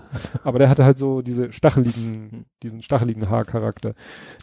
aber 0.44 0.58
der 0.58 0.68
hatte 0.68 0.84
halt 0.84 0.98
so 0.98 1.22
diese 1.22 1.50
stacheligen, 1.52 2.44
diesen 2.62 2.82
stacheligen 2.82 3.30
Haarcharakter. 3.30 3.94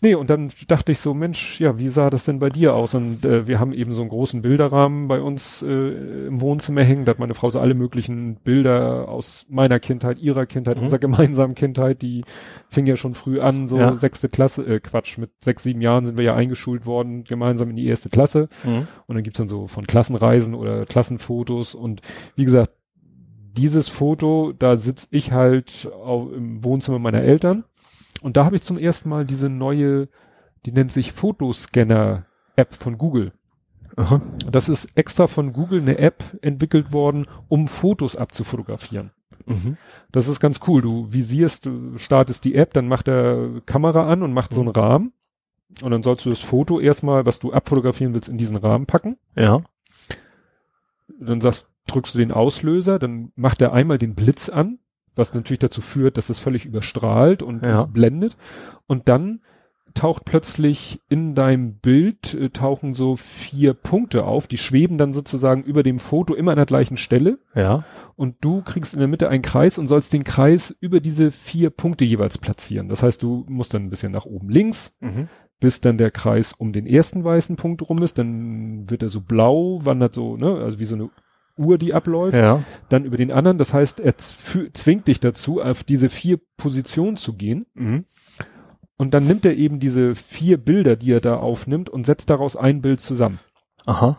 Nee, 0.01 0.15
und 0.15 0.29
dann 0.29 0.49
dachte 0.67 0.91
ich 0.91 0.99
so, 0.99 1.13
Mensch, 1.13 1.59
ja, 1.61 1.77
wie 1.77 1.89
sah 1.89 2.09
das 2.09 2.25
denn 2.25 2.39
bei 2.39 2.49
dir 2.49 2.73
aus? 2.75 2.95
Und 2.95 3.23
äh, 3.23 3.47
wir 3.47 3.59
haben 3.59 3.71
eben 3.73 3.93
so 3.93 4.01
einen 4.01 4.09
großen 4.09 4.41
Bilderrahmen 4.41 5.07
bei 5.07 5.21
uns 5.21 5.61
äh, 5.61 6.27
im 6.27 6.41
Wohnzimmer 6.41 6.83
hängen. 6.83 7.05
Da 7.05 7.11
hat 7.11 7.19
meine 7.19 7.33
Frau 7.35 7.49
so 7.51 7.59
alle 7.59 7.73
möglichen 7.75 8.35
Bilder 8.43 9.07
aus 9.09 9.45
meiner 9.49 9.79
Kindheit, 9.79 10.19
ihrer 10.19 10.45
Kindheit, 10.45 10.77
Mhm. 10.77 10.83
unserer 10.83 10.99
gemeinsamen 10.99 11.53
Kindheit, 11.55 12.01
die 12.01 12.23
fing 12.69 12.87
ja 12.87 12.95
schon 12.95 13.13
früh 13.13 13.39
an, 13.39 13.67
so 13.67 13.77
Ja. 13.77 13.93
sechste 13.95 14.27
Klasse, 14.29 14.63
äh, 14.65 14.79
Quatsch, 14.79 15.17
mit 15.17 15.29
sechs, 15.43 15.63
sieben 15.63 15.81
Jahren 15.81 16.05
sind 16.05 16.17
wir 16.17 16.25
ja 16.25 16.35
eingeschult 16.35 16.85
worden, 16.87 17.23
gemeinsam 17.25 17.69
in 17.69 17.75
die 17.75 17.85
erste 17.85 18.09
Klasse. 18.09 18.49
Mhm. 18.63 18.87
Und 19.05 19.15
dann 19.15 19.23
gibt's 19.23 19.37
dann 19.37 19.47
so 19.49 19.67
von 19.67 19.85
Klassenreisen 19.85 20.55
oder 20.55 20.85
Klassenfotos. 20.85 21.75
Und 21.75 22.01
wie 22.35 22.45
gesagt, 22.45 22.71
dieses 23.57 23.89
Foto, 23.89 24.53
da 24.57 24.77
sitz 24.77 25.07
ich 25.11 25.31
halt 25.31 25.89
au- 25.91 26.29
im 26.31 26.63
Wohnzimmer 26.63 26.99
meiner 26.99 27.21
Eltern. 27.21 27.63
Und 28.21 28.37
da 28.37 28.45
habe 28.45 28.55
ich 28.55 28.61
zum 28.61 28.77
ersten 28.77 29.09
Mal 29.09 29.25
diese 29.25 29.49
neue, 29.49 30.09
die 30.65 30.71
nennt 30.71 30.91
sich 30.91 31.11
Fotoscanner-App 31.11 32.75
von 32.75 32.97
Google. 32.97 33.31
Aha. 33.95 34.21
Das 34.51 34.69
ist 34.69 34.89
extra 34.95 35.25
von 35.27 35.53
Google 35.53 35.81
eine 35.81 35.97
App 35.97 36.23
entwickelt 36.41 36.93
worden, 36.93 37.25
um 37.47 37.67
Fotos 37.67 38.15
abzufotografieren. 38.15 39.11
Mhm. 39.47 39.77
Das 40.11 40.27
ist 40.27 40.39
ganz 40.39 40.59
cool. 40.67 40.81
Du 40.81 41.11
visierst, 41.11 41.65
du 41.65 41.97
startest 41.97 42.43
die 42.45 42.53
App, 42.55 42.73
dann 42.73 42.87
macht 42.87 43.07
der 43.07 43.61
Kamera 43.65 44.07
an 44.07 44.21
und 44.21 44.33
macht 44.33 44.53
so 44.53 44.61
einen 44.61 44.69
Rahmen. 44.69 45.13
Und 45.81 45.91
dann 45.91 46.03
sollst 46.03 46.25
du 46.25 46.29
das 46.29 46.39
Foto 46.41 46.79
erstmal, 46.79 47.25
was 47.25 47.39
du 47.39 47.51
abfotografieren 47.53 48.13
willst, 48.13 48.29
in 48.29 48.37
diesen 48.37 48.55
Rahmen 48.57 48.85
packen. 48.85 49.17
Ja. 49.35 49.63
dann 51.19 51.41
sagst, 51.41 51.67
drückst 51.87 52.15
du 52.15 52.19
den 52.19 52.31
Auslöser, 52.31 52.99
dann 52.99 53.31
macht 53.35 53.61
er 53.61 53.73
einmal 53.73 53.97
den 53.97 54.15
Blitz 54.15 54.49
an, 54.49 54.79
was 55.15 55.33
natürlich 55.33 55.59
dazu 55.59 55.81
führt, 55.81 56.17
dass 56.17 56.29
es 56.29 56.39
völlig 56.39 56.65
überstrahlt 56.65 57.41
und 57.41 57.65
Ja. 57.65 57.85
blendet. 57.85 58.37
Und 58.85 59.09
dann 59.09 59.41
taucht 59.93 60.25
plötzlich 60.25 61.01
in 61.09 61.33
deinem 61.33 61.79
Bild, 61.79 62.35
äh, 62.35 62.49
tauchen 62.51 62.93
so 62.93 63.15
vier 63.15 63.73
Punkte 63.73 64.25
auf, 64.25 64.45
die 64.45 64.59
schweben 64.59 64.99
dann 64.99 65.11
sozusagen 65.11 65.63
über 65.63 65.81
dem 65.81 65.97
Foto 65.97 66.35
immer 66.35 66.51
an 66.51 66.57
der 66.57 66.67
gleichen 66.67 66.97
Stelle. 66.97 67.39
Ja. 67.55 67.83
Und 68.15 68.35
du 68.41 68.61
kriegst 68.61 68.93
in 68.93 68.99
der 68.99 69.07
Mitte 69.07 69.27
einen 69.29 69.41
Kreis 69.41 69.79
und 69.79 69.87
sollst 69.87 70.13
den 70.13 70.23
Kreis 70.23 70.75
über 70.81 70.99
diese 70.99 71.31
vier 71.31 71.71
Punkte 71.71 72.05
jeweils 72.05 72.37
platzieren. 72.37 72.89
Das 72.89 73.01
heißt, 73.01 73.23
du 73.23 73.43
musst 73.49 73.73
dann 73.73 73.85
ein 73.85 73.89
bisschen 73.89 74.11
nach 74.11 74.25
oben 74.25 74.49
links, 74.49 74.95
Mhm. 74.99 75.29
bis 75.59 75.81
dann 75.81 75.97
der 75.97 76.11
Kreis 76.11 76.53
um 76.53 76.73
den 76.73 76.85
ersten 76.85 77.23
weißen 77.23 77.55
Punkt 77.55 77.81
rum 77.89 77.97
ist, 78.03 78.19
dann 78.19 78.87
wird 78.91 79.01
er 79.01 79.09
so 79.09 79.21
blau, 79.21 79.79
wandert 79.83 80.13
so, 80.13 80.37
ne, 80.37 80.57
also 80.57 80.77
wie 80.77 80.85
so 80.85 80.93
eine 80.93 81.09
Uhr, 81.57 81.77
die 81.77 81.93
abläuft, 81.93 82.37
Ja. 82.37 82.63
dann 82.89 83.03
über 83.05 83.17
den 83.17 83.31
anderen. 83.31 83.57
Das 83.57 83.73
heißt, 83.73 83.99
er 83.99 84.13
zw- 84.13 84.73
zwingt 84.73 85.07
dich 85.07 85.19
dazu, 85.19 85.61
auf 85.61 85.83
diese 85.83 86.09
vier 86.09 86.39
Positionen 86.57 87.17
zu 87.17 87.33
gehen. 87.33 87.65
Mhm. 87.73 88.05
Und 88.97 89.13
dann 89.13 89.27
nimmt 89.27 89.45
er 89.45 89.55
eben 89.55 89.79
diese 89.79 90.15
vier 90.15 90.57
Bilder, 90.57 90.95
die 90.95 91.11
er 91.11 91.21
da 91.21 91.35
aufnimmt 91.37 91.89
und 91.89 92.05
setzt 92.05 92.29
daraus 92.29 92.55
ein 92.55 92.81
Bild 92.81 92.99
zusammen. 93.01 93.39
Aha. 93.85 94.17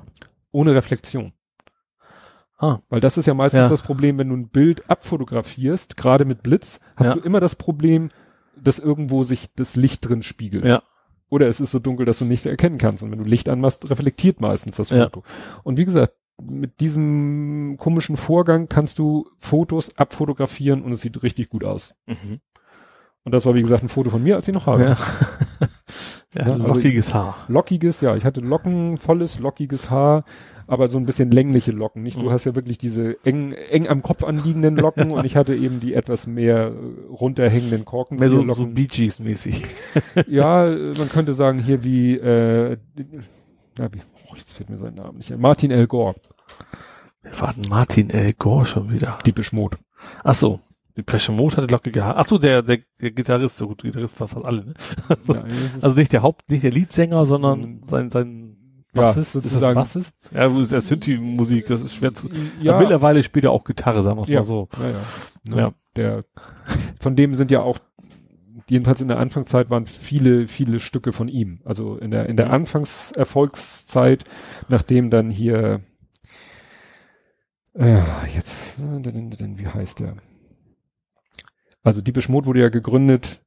Ohne 0.53 0.75
Reflexion. 0.75 1.33
Ah. 2.59 2.79
Weil 2.89 3.01
das 3.01 3.17
ist 3.19 3.27
ja 3.27 3.35
meistens 3.35 3.61
Ja. 3.63 3.69
das 3.69 3.83
Problem, 3.83 4.19
wenn 4.19 4.29
du 4.29 4.37
ein 4.37 4.49
Bild 4.49 4.89
abfotografierst, 4.91 5.97
gerade 5.97 6.25
mit 6.25 6.43
Blitz, 6.43 6.81
hast 6.97 7.09
Ja. 7.09 7.15
du 7.15 7.21
immer 7.21 7.41
das 7.41 7.55
Problem, 7.57 8.11
dass 8.61 8.79
irgendwo 8.81 9.23
sich 9.23 9.49
das 9.55 9.77
Licht 9.77 10.09
drin 10.09 10.23
spiegelt. 10.23 10.65
Ja. 10.65 10.83
Oder 11.31 11.47
es 11.47 11.61
ist 11.61 11.71
so 11.71 11.79
dunkel, 11.79 12.07
dass 12.07 12.19
du 12.19 12.25
nichts 12.25 12.47
erkennen 12.47 12.79
kannst. 12.79 13.03
Und 13.03 13.11
wenn 13.13 13.19
du 13.19 13.25
Licht 13.25 13.49
anmachst, 13.49 13.89
reflektiert 13.91 14.41
meistens 14.41 14.77
das 14.77 14.91
Ja. 14.91 15.05
Foto. 15.05 15.23
Und 15.63 15.77
wie 15.77 15.85
gesagt, 15.85 16.15
mit 16.43 16.81
diesem 16.81 17.77
komischen 17.79 18.17
Vorgang 18.17 18.69
kannst 18.69 18.99
du 18.99 19.27
Fotos 19.39 19.97
abfotografieren 19.99 20.83
und 20.83 20.93
es 20.93 21.01
sieht 21.01 21.23
richtig 21.23 21.49
gut 21.51 21.65
aus. 21.65 21.95
Mhm. 22.07 22.41
Und 23.25 23.33
das 23.33 23.45
war, 23.45 23.55
wie 23.55 23.63
gesagt, 23.63 23.83
ein 23.83 23.89
Foto 23.89 24.11
von 24.11 24.23
mir, 24.23 24.37
als 24.37 24.49
ich 24.49 24.55
noch 24.55 24.67
habe. 24.67 24.83
Ja. 24.85 24.97
ja, 26.35 26.47
Ja, 26.47 26.53
also- 26.53 26.67
lockiges 26.67 27.13
Haar. 27.13 27.37
Lockiges, 27.49 28.01
ja, 28.01 28.17
ich 28.17 28.25
hatte 28.25 28.41
Locken, 28.41 28.97
volles, 28.97 29.39
lockiges 29.41 29.91
Haar, 29.91 30.25
aber 30.67 30.89
so 30.89 30.99
ein 30.99 31.05
bisschen 31.07 31.31
längliche 31.31 31.73
Locken. 31.73 32.03
Nicht, 32.03 32.19
du 32.21 32.27
Mhm. 32.27 32.31
hast 32.31 32.45
ja 32.45 32.55
wirklich 32.55 32.79
diese 32.79 33.17
eng, 33.25 33.53
eng 33.53 33.89
am 33.89 34.03
Kopf 34.03 34.23
anliegenden 34.25 34.77
Locken 34.77 35.11
und 35.11 35.25
ich 35.25 35.37
hatte 35.37 35.55
eben 35.57 35.81
die 35.81 35.95
etwas 35.95 36.27
mehr 36.27 36.69
äh, 36.69 36.73
runterhängenden 37.11 37.85
Mehr 38.19 38.31
so, 38.31 38.55
so 38.55 38.67
Bee 38.67 38.87
Gees 38.87 39.19
mäßig. 39.19 39.65
Ja, 40.27 40.67
äh, 40.69 40.95
man 40.97 41.09
könnte 41.09 41.35
sagen 41.35 41.59
hier 41.59 41.83
wie, 41.85 42.15
äh, 42.17 42.77
ja, 43.79 43.89
wie 43.93 44.01
oh, 44.31 44.35
jetzt 44.37 44.55
fällt 44.55 44.71
mir 44.71 44.77
sein 44.79 44.95
Name 44.95 45.19
nicht 45.19 45.33
ein. 45.33 45.41
Martin 45.41 45.71
L. 45.71 45.87
Gore, 45.87 46.15
Wir 47.23 47.39
warten 47.41 47.63
Martin 47.69 48.11
L. 48.11 48.33
Gore 48.35 48.67
schon 48.67 48.91
wieder. 48.93 49.19
die 49.27 49.35
Mode. 49.53 49.79
Ach 50.25 50.35
so. 50.35 50.61
Die 50.97 51.03
Mode 51.33 51.57
hatte 51.59 51.67
lockige 51.73 52.05
Haare. 52.05 52.19
Ach 52.19 52.27
so, 52.27 52.39
der, 52.39 52.63
der, 52.63 52.79
der 53.01 53.11
Gitarrist, 53.13 53.57
so 53.57 53.69
gut, 53.69 53.83
Gitarrist 53.83 54.19
war 54.19 54.27
fast 54.29 54.45
alle, 54.45 54.65
ne? 54.65 54.75
Ja, 55.29 55.35
das 55.75 55.85
Also 55.85 55.97
nicht 55.97 56.13
der 56.13 56.23
Haupt, 56.23 56.51
nicht 56.51 56.65
der 56.65 56.73
Leadsänger, 56.73 57.25
sondern 57.25 57.81
Sondern- 57.85 57.89
sein, 57.89 58.11
sein 58.11 58.85
Ja, 58.95 59.03
Bassist. 59.03 59.37
ist 59.37 59.55
das 59.55 59.63
Bassist? 59.75 60.31
Ja, 60.35 60.53
wo 60.53 60.59
ist 60.59 60.73
der 60.73 60.81
Synthi-Musik, 60.81 61.67
das 61.67 61.83
ist 61.83 61.95
schwer 61.95 62.15
zu, 62.15 62.29
ja, 62.61 62.79
mittlerweile 62.81 63.23
spielt 63.23 63.45
er 63.45 63.53
auch 63.53 63.63
Gitarre, 63.63 64.03
sagen 64.03 64.17
wir 64.19 64.23
es 64.23 64.29
Ja. 64.29 64.41
mal 64.41 64.47
so. 64.47 64.69
ja, 64.81 64.89
ja. 64.91 65.55
Ne, 65.55 65.61
Ja. 65.63 65.73
Der, 65.95 66.25
von 67.01 67.15
dem 67.15 67.35
sind 67.37 67.51
ja 67.53 67.61
auch, 67.63 67.79
jedenfalls 68.69 69.01
in 69.01 69.09
der 69.09 69.19
Anfangszeit 69.19 69.71
waren 69.71 69.87
viele, 69.87 70.47
viele 70.47 70.81
Stücke 70.81 71.13
von 71.13 71.29
ihm. 71.29 71.61
Also 71.65 71.97
in 71.97 72.11
der, 72.11 72.29
in 72.29 72.37
der. 72.37 72.51
Anfangserfolgszeit, 72.51 74.25
nachdem 74.69 75.11
dann 75.11 75.31
hier, 75.31 75.83
äh, 77.75 78.03
jetzt, 78.35 78.79
wie 78.79 79.67
heißt 79.67 80.01
der? 80.01 80.17
Also 81.83 82.01
die 82.01 82.13
Mode 82.29 82.47
wurde 82.47 82.61
ja 82.61 82.69
gegründet 82.69 83.43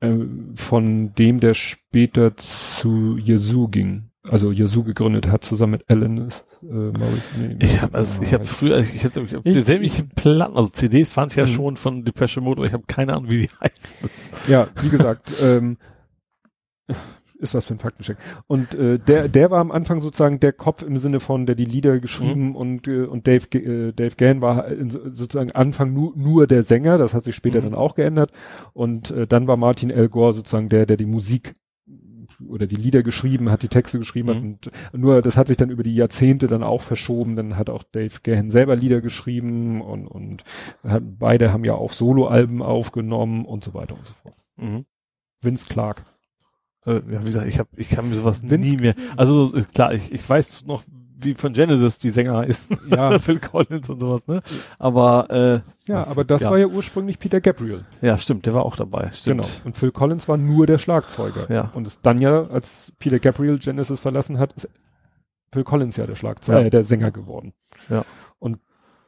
äh, 0.00 0.14
von 0.54 1.14
dem, 1.14 1.40
der 1.40 1.54
später 1.54 2.36
zu 2.36 3.16
Yazoo 3.18 3.68
ging. 3.68 4.09
Also 4.28 4.52
Yazoo 4.52 4.84
gegründet 4.84 5.28
hat, 5.28 5.44
zusammen 5.44 5.72
mit 5.72 5.84
Alan 5.90 6.18
äh, 6.18 6.28
Morris. 6.68 7.22
Nee, 7.38 7.56
Ich 7.60 7.80
habe 7.80 7.96
also, 7.96 8.22
ich 8.22 8.34
habe 8.34 8.44
früher, 8.44 8.78
ich 8.78 9.02
hätte, 9.02 9.20
ich 9.22 9.32
habe 9.34 9.48
Ich- 9.48 9.54
denselben 9.54 9.84
ich, 9.84 10.06
Platten, 10.14 10.56
also 10.56 10.68
CDs 10.68 11.16
waren 11.16 11.28
es 11.28 11.36
ja 11.36 11.44
Mhm. 11.46 11.48
schon 11.48 11.76
von 11.76 12.04
Depression 12.04 12.44
Mode, 12.44 12.58
aber 12.58 12.66
ich 12.66 12.74
habe 12.74 12.84
keine 12.86 13.14
Ahnung, 13.14 13.30
wie 13.30 13.46
die 13.46 13.50
heißen. 13.62 13.96
Ja, 14.48 14.68
wie 14.82 14.90
gesagt, 14.90 15.32
ähm, 15.42 15.78
ist 17.38 17.54
was 17.54 17.68
für 17.68 17.74
ein 17.74 17.78
Faktencheck. 17.78 18.18
Und 18.46 18.74
äh, 18.74 18.98
der, 18.98 19.28
der 19.28 19.50
war 19.50 19.60
am 19.60 19.72
Anfang 19.72 20.02
sozusagen 20.02 20.38
der 20.40 20.52
Kopf 20.52 20.82
im 20.82 20.98
Sinne 20.98 21.20
von, 21.20 21.46
der 21.46 21.54
die 21.54 21.64
Lieder 21.64 21.98
geschrieben 21.98 22.54
und 22.54 22.86
äh, 22.86 23.04
und 23.04 23.26
Dave 23.26 23.46
äh, 23.54 23.92
Dave 23.92 24.16
Gann 24.16 24.42
war 24.42 24.68
in, 24.68 24.90
sozusagen 24.90 25.52
Anfang 25.52 25.94
nur 25.94 26.12
nur 26.14 26.46
der 26.46 26.62
Sänger. 26.62 26.98
Das 26.98 27.14
hat 27.14 27.24
sich 27.24 27.34
später 27.34 27.60
Mhm. 27.60 27.64
dann 27.64 27.74
auch 27.74 27.94
geändert. 27.94 28.32
Und 28.74 29.10
äh, 29.12 29.26
dann 29.26 29.46
war 29.46 29.56
Martin 29.56 29.88
L. 29.90 30.10
Gore 30.10 30.34
sozusagen 30.34 30.68
der, 30.68 30.84
der 30.84 30.98
die 30.98 31.06
Musik 31.06 31.54
oder 32.48 32.66
die 32.66 32.76
Lieder 32.76 33.02
geschrieben 33.02 33.50
hat, 33.50 33.62
die 33.62 33.68
Texte 33.68 33.98
geschrieben 33.98 34.28
hat. 34.30 34.42
Mhm. 34.42 34.58
Und 34.92 35.00
nur 35.00 35.22
das 35.22 35.36
hat 35.36 35.48
sich 35.48 35.56
dann 35.56 35.70
über 35.70 35.82
die 35.82 35.94
Jahrzehnte 35.94 36.46
dann 36.46 36.62
auch 36.62 36.82
verschoben. 36.82 37.36
Dann 37.36 37.56
hat 37.56 37.70
auch 37.70 37.82
Dave 37.82 38.20
Gahan 38.22 38.50
selber 38.50 38.76
Lieder 38.76 39.00
geschrieben 39.00 39.80
und 39.80 40.06
und 40.06 40.44
hat, 40.84 41.02
beide 41.18 41.52
haben 41.52 41.64
ja 41.64 41.74
auch 41.74 41.92
Soloalben 41.92 42.62
aufgenommen 42.62 43.44
und 43.44 43.64
so 43.64 43.74
weiter 43.74 43.94
und 43.96 44.06
so 44.06 44.14
fort. 44.22 44.36
Mhm. 44.56 44.84
Vince 45.40 45.66
Clark. 45.68 46.04
Äh, 46.86 47.00
ja, 47.10 47.20
wie 47.20 47.26
gesagt, 47.26 47.46
ich 47.46 47.58
habe, 47.58 47.68
ich 47.76 47.88
kann 47.88 48.08
mir 48.08 48.14
sowas 48.14 48.42
Vince- 48.42 48.58
nie 48.58 48.76
mehr. 48.76 48.94
Also 49.16 49.54
äh, 49.54 49.62
klar, 49.62 49.92
ich, 49.92 50.12
ich 50.12 50.28
weiß 50.28 50.64
noch, 50.66 50.82
wie 51.22 51.34
von 51.34 51.52
Genesis 51.52 51.98
die 51.98 52.10
Sänger 52.10 52.36
heißen. 52.38 52.78
Ja. 52.88 53.18
Phil 53.18 53.38
Collins 53.38 53.88
und 53.88 54.00
sowas, 54.00 54.26
ne? 54.26 54.42
Aber 54.78 55.30
äh, 55.30 55.90
Ja, 55.90 56.06
aber 56.06 56.24
das 56.24 56.42
Ja. 56.42 56.50
war 56.50 56.58
ja 56.58 56.66
ursprünglich 56.66 57.18
Peter 57.18 57.40
Gabriel. 57.40 57.84
ja, 58.00 58.16
stimmt, 58.18 58.46
der 58.46 58.54
war 58.54 58.64
auch 58.64 58.76
dabei. 58.76 59.10
Stimmt. 59.12 59.42
Genau. 59.42 59.54
Und 59.64 59.76
Phil 59.76 59.90
Collins 59.92 60.28
war 60.28 60.36
nur 60.36 60.66
der 60.66 60.78
Schlagzeuger. 60.78 61.50
Ja. 61.52 61.70
Und 61.74 61.86
es 61.86 62.00
dann 62.00 62.18
ja, 62.20 62.42
als 62.48 62.92
Peter 62.98 63.18
Gabriel 63.18 63.58
Genesis 63.58 64.00
verlassen 64.00 64.38
hat, 64.38 64.52
ist 64.54 64.68
Phil 65.52 65.64
Collins 65.64 65.96
ja 65.96 66.06
der 66.06 66.14
Schlagzeuger, 66.14 66.60
Ja. 66.60 66.66
äh, 66.66 66.70
der 66.70 66.84
Sänger 66.84 67.10
geworden. 67.10 67.52
Ja. 67.88 68.04
Und 68.38 68.58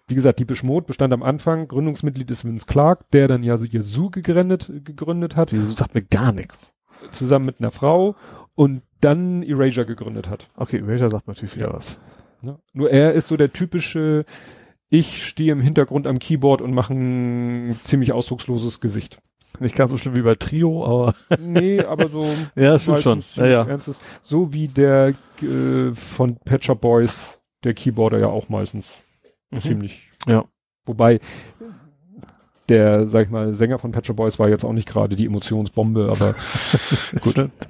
wie 0.09 0.15
gesagt, 0.17 0.41
die 0.41 0.45
Beschmut 0.45 0.87
bestand 0.87 1.15
am 1.15 1.23
Anfang, 1.23 1.69
Gründungsmitglied 1.69 2.31
ist 2.31 2.45
Vince 2.45 2.67
Clark, 2.67 3.09
der 3.13 3.29
dann 3.29 3.43
ja 3.45 3.57
Zoo 3.57 4.11
gegründet, 4.11 4.71
gegründet 4.85 5.37
hat, 5.37 5.53
Die 5.53 5.59
sagt 5.61 5.95
mir 5.95 6.03
gar 6.03 6.33
nichts. 6.33 6.75
zusammen 7.13 7.47
mit 7.47 7.61
einer 7.61 7.71
Frau 7.71 8.17
und 8.55 8.83
dann 9.01 9.43
Erasure 9.43 9.87
gegründet 9.87 10.29
hat. 10.29 10.49
Okay, 10.57 10.79
Erasure 10.79 11.11
sagt 11.11 11.29
natürlich 11.29 11.57
wieder 11.57 11.73
was. 11.73 11.99
Ne? 12.41 12.59
Nur 12.73 12.91
er 12.91 13.13
ist 13.15 13.29
so 13.29 13.37
der 13.37 13.53
typische, 13.53 14.25
ich 14.89 15.25
stehe 15.25 15.53
im 15.53 15.61
Hintergrund 15.61 16.07
am 16.07 16.19
Keyboard 16.19 16.61
und 16.61 16.75
mache 16.75 16.93
ein 16.95 17.77
ziemlich 17.85 18.13
ausdrucksloses 18.13 18.81
Gesicht. 18.81 19.21
Nicht 19.61 19.77
ganz 19.77 19.91
so 19.91 19.99
schlimm 19.99 20.17
wie 20.17 20.23
bei 20.23 20.35
Trio, 20.35 20.85
aber 20.85 21.15
Nee, 21.39 21.81
aber 21.81 22.09
so 22.09 22.25
ja, 22.57 22.73
das 22.73 22.83
stimmt 22.85 23.03
schon. 23.03 23.23
Ja, 23.35 23.47
ja. 23.47 23.67
Ernstes. 23.67 24.01
So 24.23 24.53
wie 24.53 24.69
der 24.69 25.15
äh, 25.43 25.95
von 25.95 26.37
Pet 26.37 26.65
Shop 26.65 26.81
Boys, 26.81 27.39
der 27.65 27.75
Keyboarder 27.75 28.19
ja 28.19 28.27
auch 28.29 28.49
meistens 28.49 28.87
Mhm. 29.53 29.61
ziemlich. 29.61 30.09
Ja. 30.27 30.47
Wobei 30.87 31.21
der, 32.69 33.07
sag 33.09 33.27
ich 33.27 33.31
mal, 33.31 33.55
Sänger 33.55 33.79
von 33.79 33.91
Pet 33.93 34.07
Shop 34.07 34.17
Boys 34.17 34.39
war 34.39 34.49
jetzt 34.49 34.65
auch 34.65 34.73
nicht 34.73 34.89
gerade 34.89 35.17
die 35.17 35.27
Emotionsbombe, 35.27 36.09
aber 36.11 36.35
gut. 37.23 37.51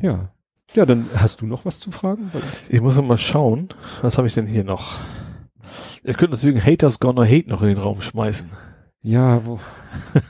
Ja. 0.00 0.30
Ja, 0.74 0.86
dann 0.86 1.10
hast 1.14 1.42
du 1.42 1.46
noch 1.46 1.64
was 1.64 1.78
zu 1.80 1.90
fragen? 1.90 2.30
Ich 2.68 2.80
muss 2.80 2.96
noch 2.96 3.04
mal 3.04 3.18
schauen. 3.18 3.68
Was 4.00 4.16
habe 4.18 4.26
ich 4.26 4.34
denn 4.34 4.46
hier 4.46 4.64
noch? 4.64 4.96
Ich 6.02 6.16
könnte 6.16 6.34
deswegen 6.36 6.64
Haters 6.64 6.98
Gonna 6.98 7.24
Hate 7.24 7.48
noch 7.48 7.62
in 7.62 7.68
den 7.68 7.78
Raum 7.78 8.00
schmeißen. 8.00 8.50
Ja, 9.02 9.44
wo, 9.44 9.60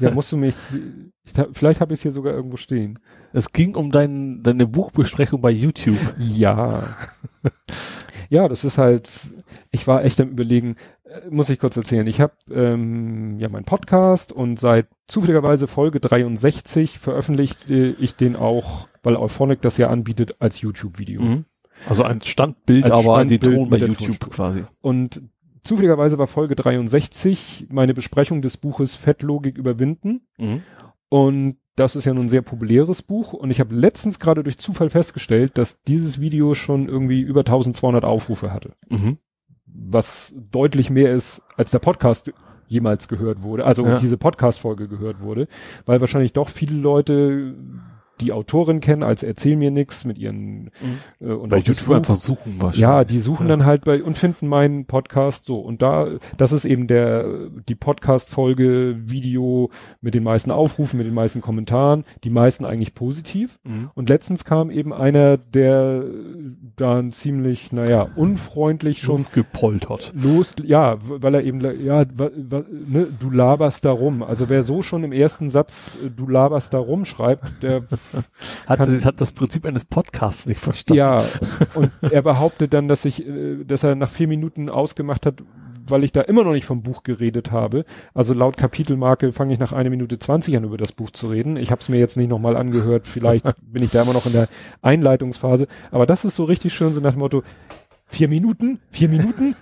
ja, 0.01 0.11
musst 0.11 0.33
du 0.33 0.37
mich, 0.37 0.57
ich, 1.25 1.39
hab- 1.39 1.57
vielleicht 1.57 1.81
habe 1.81 1.93
ich 1.95 1.99
es 1.99 2.03
hier 2.03 2.13
sogar 2.13 2.33
irgendwo 2.35 2.57
stehen. 2.57 2.99
Es 3.33 3.53
ging 3.53 3.77
um 3.77 3.91
dein, 3.91 4.43
deine 4.43 4.67
Buchbesprechung 4.67 5.41
bei 5.41 5.51
YouTube. 5.51 5.99
Ja. 6.19 6.97
ja, 8.29 8.49
das 8.49 8.65
ist 8.65 8.79
halt, 8.79 9.09
ich 9.71 9.87
war 9.87 10.05
echt 10.05 10.21
am 10.21 10.29
überlegen, 10.31 10.77
muss 11.31 11.49
ich 11.51 11.59
kurz 11.59 11.77
erzählen. 11.77 12.07
Ich 12.07 12.21
habe 12.21 12.35
ähm, 12.51 13.39
ja 13.39 13.49
meinen 13.49 13.65
Podcast 13.65 14.33
und 14.33 14.59
seit 14.59 14.87
zufälligerweise 15.07 15.67
Folge 15.67 16.01
63 16.01 16.99
veröffentlichte 16.99 17.95
ich 17.99 18.17
den 18.17 18.37
auch, 18.37 18.89
weil 19.03 19.17
Euphonic 19.17 19.61
das 19.63 19.77
ja 19.77 19.89
anbietet, 19.89 20.37
als 20.41 20.61
YouTube-Video. 20.61 21.21
Also 21.89 22.05
ein 22.05 22.23
Standbild, 22.23 22.85
Als 22.85 22.93
aber 22.93 23.25
die 23.25 23.37
Standbild 23.37 23.57
Ton 23.59 23.71
bei 23.71 23.79
YouTube 23.79 23.99
Tonspur. 24.21 24.31
quasi. 24.31 24.65
Und 24.81 25.23
zufälligerweise 25.63 26.19
war 26.19 26.27
Folge 26.29 26.55
63 26.55 27.67
meine 27.71 27.95
Besprechung 27.95 28.43
des 28.43 28.57
Buches 28.57 28.97
Fettlogik 28.97 29.59
überwinden. 29.59 30.23
Und 31.09 31.57
das 31.77 31.97
ist 31.97 32.05
ja 32.05 32.13
nun 32.15 32.27
ein 32.27 32.29
sehr 32.29 32.43
populäres 32.43 33.03
Buch. 33.03 33.33
Und 33.33 33.51
ich 33.51 33.59
habe 33.61 33.75
letztens 33.75 34.19
gerade 34.19 34.43
durch 34.43 34.59
Zufall 34.59 34.91
festgestellt, 34.91 35.57
dass 35.59 35.83
dieses 35.83 36.21
Video 36.21 36.55
schon 36.55 36.89
irgendwie 36.89 37.21
über 37.21 37.41
1200 37.41 38.05
Aufrufe 38.05 38.53
hatte. 38.53 38.75
Mhm. 38.89 39.19
Was 39.75 40.33
deutlich 40.51 40.91
mehr 40.91 41.13
ist, 41.15 41.43
als 41.57 41.71
der 41.71 41.79
Podcast 41.79 42.33
jemals 42.69 43.09
gehört 43.09 43.43
wurde. 43.43 43.65
Also 43.65 43.85
Ja. 43.87 43.97
diese 43.99 44.17
Podcast-Folge 44.17 44.89
gehört 44.89 45.21
wurde. 45.21 45.49
Weil 45.87 46.01
wahrscheinlich 46.01 46.33
doch 46.33 46.49
viele 46.49 46.77
Leute 46.77 47.55
die 48.23 48.33
Autorin 48.33 48.81
kennen 48.81 49.03
als 49.03 49.23
Erzähl 49.23 49.57
mir 49.57 49.71
nix 49.71 50.05
mit 50.05 50.19
ihren 50.19 50.71
äh, 51.21 51.27
und 51.33 51.51
Bei 51.51 51.59
YouTube 51.59 51.91
einfach 51.97 52.17
suchen 52.17 52.55
wahrscheinlich. 52.59 52.81
Ja, 52.81 53.05
die 53.05 53.19
suchen 53.19 53.47
Ja. 53.47 53.57
dann 53.57 53.65
halt 53.65 53.85
bei 53.85 54.03
und 54.03 54.17
finden 54.17 54.47
meinen 54.49 54.87
Podcast 54.87 55.45
so. 55.47 55.59
Und 55.59 55.83
da, 55.83 56.07
das 56.37 56.53
ist 56.53 56.65
eben 56.65 56.87
der, 56.87 57.25
die 57.69 57.75
Podcast-Folge, 57.75 58.97
Video 59.05 59.71
mit 60.01 60.15
den 60.15 60.23
meisten 60.23 60.51
Aufrufen, 60.51 60.99
mit 60.99 61.07
den 61.07 61.15
meisten 61.15 61.41
Kommentaren, 61.41 62.05
die 62.25 62.31
meisten 62.31 62.65
eigentlich 62.65 62.95
positiv. 62.95 63.59
Mhm. 63.65 63.91
Und 63.95 64.09
letztens 64.09 64.45
kam 64.45 64.71
eben 64.71 64.93
einer, 64.93 65.37
der 65.37 66.05
dann 66.77 67.13
ziemlich, 67.13 67.73
naja, 67.73 68.09
unfreundlich 68.17 69.01
schon 69.01 69.19
Schon 69.19 69.33
gepoltert. 69.35 70.13
los, 70.15 70.55
ja, 70.65 70.97
weil 71.03 71.35
er 71.35 71.43
eben, 71.45 71.61
ja, 71.85 72.05
ne, 72.05 73.07
du 73.21 73.31
laberst 73.31 73.85
da 73.85 73.91
rum. 73.91 74.23
Also 74.23 74.49
wer 74.49 74.63
so 74.63 74.83
schon 74.83 75.05
im 75.05 75.13
ersten 75.13 75.51
Satz 75.51 75.97
äh, 76.05 76.11
du 76.11 76.29
laberst 76.29 76.73
da 76.75 76.79
rum 76.79 77.05
schreibt, 77.05 77.63
der 77.63 77.83
Hat, 78.67 78.79
Kann- 78.79 78.95
das- 78.95 79.05
hat 79.05 79.21
das 79.21 79.33
Prinzip 79.33 79.67
eines 79.67 79.85
Podcasts 79.85 80.47
nicht 80.47 80.61
verstanden. 80.61 80.99
Ja, 80.99 81.25
und 81.75 81.91
er 82.03 82.23
behauptet 82.23 82.73
dann, 82.75 82.89
dass 82.89 83.05
ich, 83.05 83.27
äh, 83.27 83.65
dass 83.65 83.83
er 83.83 83.95
nach 83.95 84.11
vier 84.11 84.29
Minuten 84.29 84.69
ausgemacht 84.69 85.27
hat, 85.27 85.43
weil 85.89 86.05
ich 86.05 86.13
da 86.13 86.21
immer 86.21 86.45
noch 86.45 86.53
nicht 86.53 86.65
vom 86.65 86.83
Buch 86.83 87.03
geredet 87.03 87.51
habe. 87.51 87.85
Also 88.15 88.35
laut 88.35 88.57
Kapitelmarke 88.57 89.33
fange 89.33 89.53
ich 89.55 89.59
nach 89.59 89.73
einer 89.73 89.91
Minute 89.91 90.19
20 90.19 90.57
an, 90.57 90.65
über 90.65 90.77
das 90.77 90.93
Buch 90.93 91.11
zu 91.11 91.27
reden. 91.27 91.57
Ich 91.57 91.71
habe 91.73 91.81
es 91.81 91.89
mir 91.89 91.99
jetzt 91.99 92.17
nicht 92.17 92.29
nochmal 92.29 92.57
angehört, 92.57 93.09
vielleicht 93.09 93.45
bin 93.73 93.83
ich 93.83 93.91
da 93.91 94.03
immer 94.03 94.13
noch 94.13 94.27
in 94.27 94.33
der 94.33 94.49
Einleitungsphase. 94.81 95.67
Aber 95.91 96.07
das 96.07 96.25
ist 96.25 96.37
so 96.37 96.45
richtig 96.45 96.73
schön, 96.73 96.95
so 96.95 97.01
nach 97.01 97.13
dem 97.13 97.19
Motto, 97.19 97.43
vier 98.07 98.29
Minuten, 98.29 98.79
vier 98.91 99.09
Minuten 99.09 99.57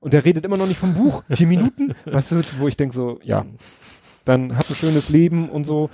und 0.00 0.12
er 0.12 0.24
redet 0.24 0.44
immer 0.44 0.56
noch 0.58 0.66
nicht 0.66 0.78
vom 0.78 0.92
Buch, 0.94 1.22
vier 1.30 1.46
Minuten. 1.46 1.94
Weißt 2.04 2.32
du, 2.32 2.42
wo 2.58 2.68
ich 2.68 2.76
denke 2.76 2.94
so, 2.94 3.18
ja, 3.22 3.46
dann 4.24 4.56
hat 4.58 4.68
ein 4.68 4.74
schönes 4.76 5.08
Leben 5.08 5.48
und 5.48 5.64
so 5.64 5.88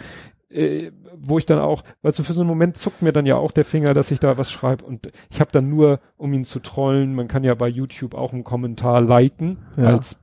äh, 0.51 0.91
wo 1.17 1.39
ich 1.39 1.47
dann 1.47 1.59
auch, 1.59 1.83
weißt 2.03 2.19
du, 2.19 2.23
für 2.23 2.33
so 2.33 2.41
einen 2.41 2.49
Moment 2.49 2.77
zuckt 2.77 3.03
mir 3.03 3.13
dann 3.13 3.27
ja 3.27 3.37
auch 3.37 3.51
der 3.53 3.65
Finger, 3.65 3.95
dass 3.95 4.11
ich 4.11 4.21
da 4.21 4.39
was 4.39 4.51
schreibe 4.51 4.85
und 4.85 5.11
ich 5.31 5.41
habe 5.41 5.53
dann 5.53 5.69
nur, 5.69 6.01
um 6.17 6.33
ihn 6.33 6.45
zu 6.45 6.61
trollen, 6.61 7.15
man 7.15 7.29
kann 7.29 7.45
ja 7.45 7.55
bei 7.55 7.69
YouTube 7.69 8.15
auch 8.15 8.33
einen 8.33 8.45
Kommentar 8.45 9.01
liken, 9.01 9.59
Ja. 9.77 9.85
als 9.89 10.19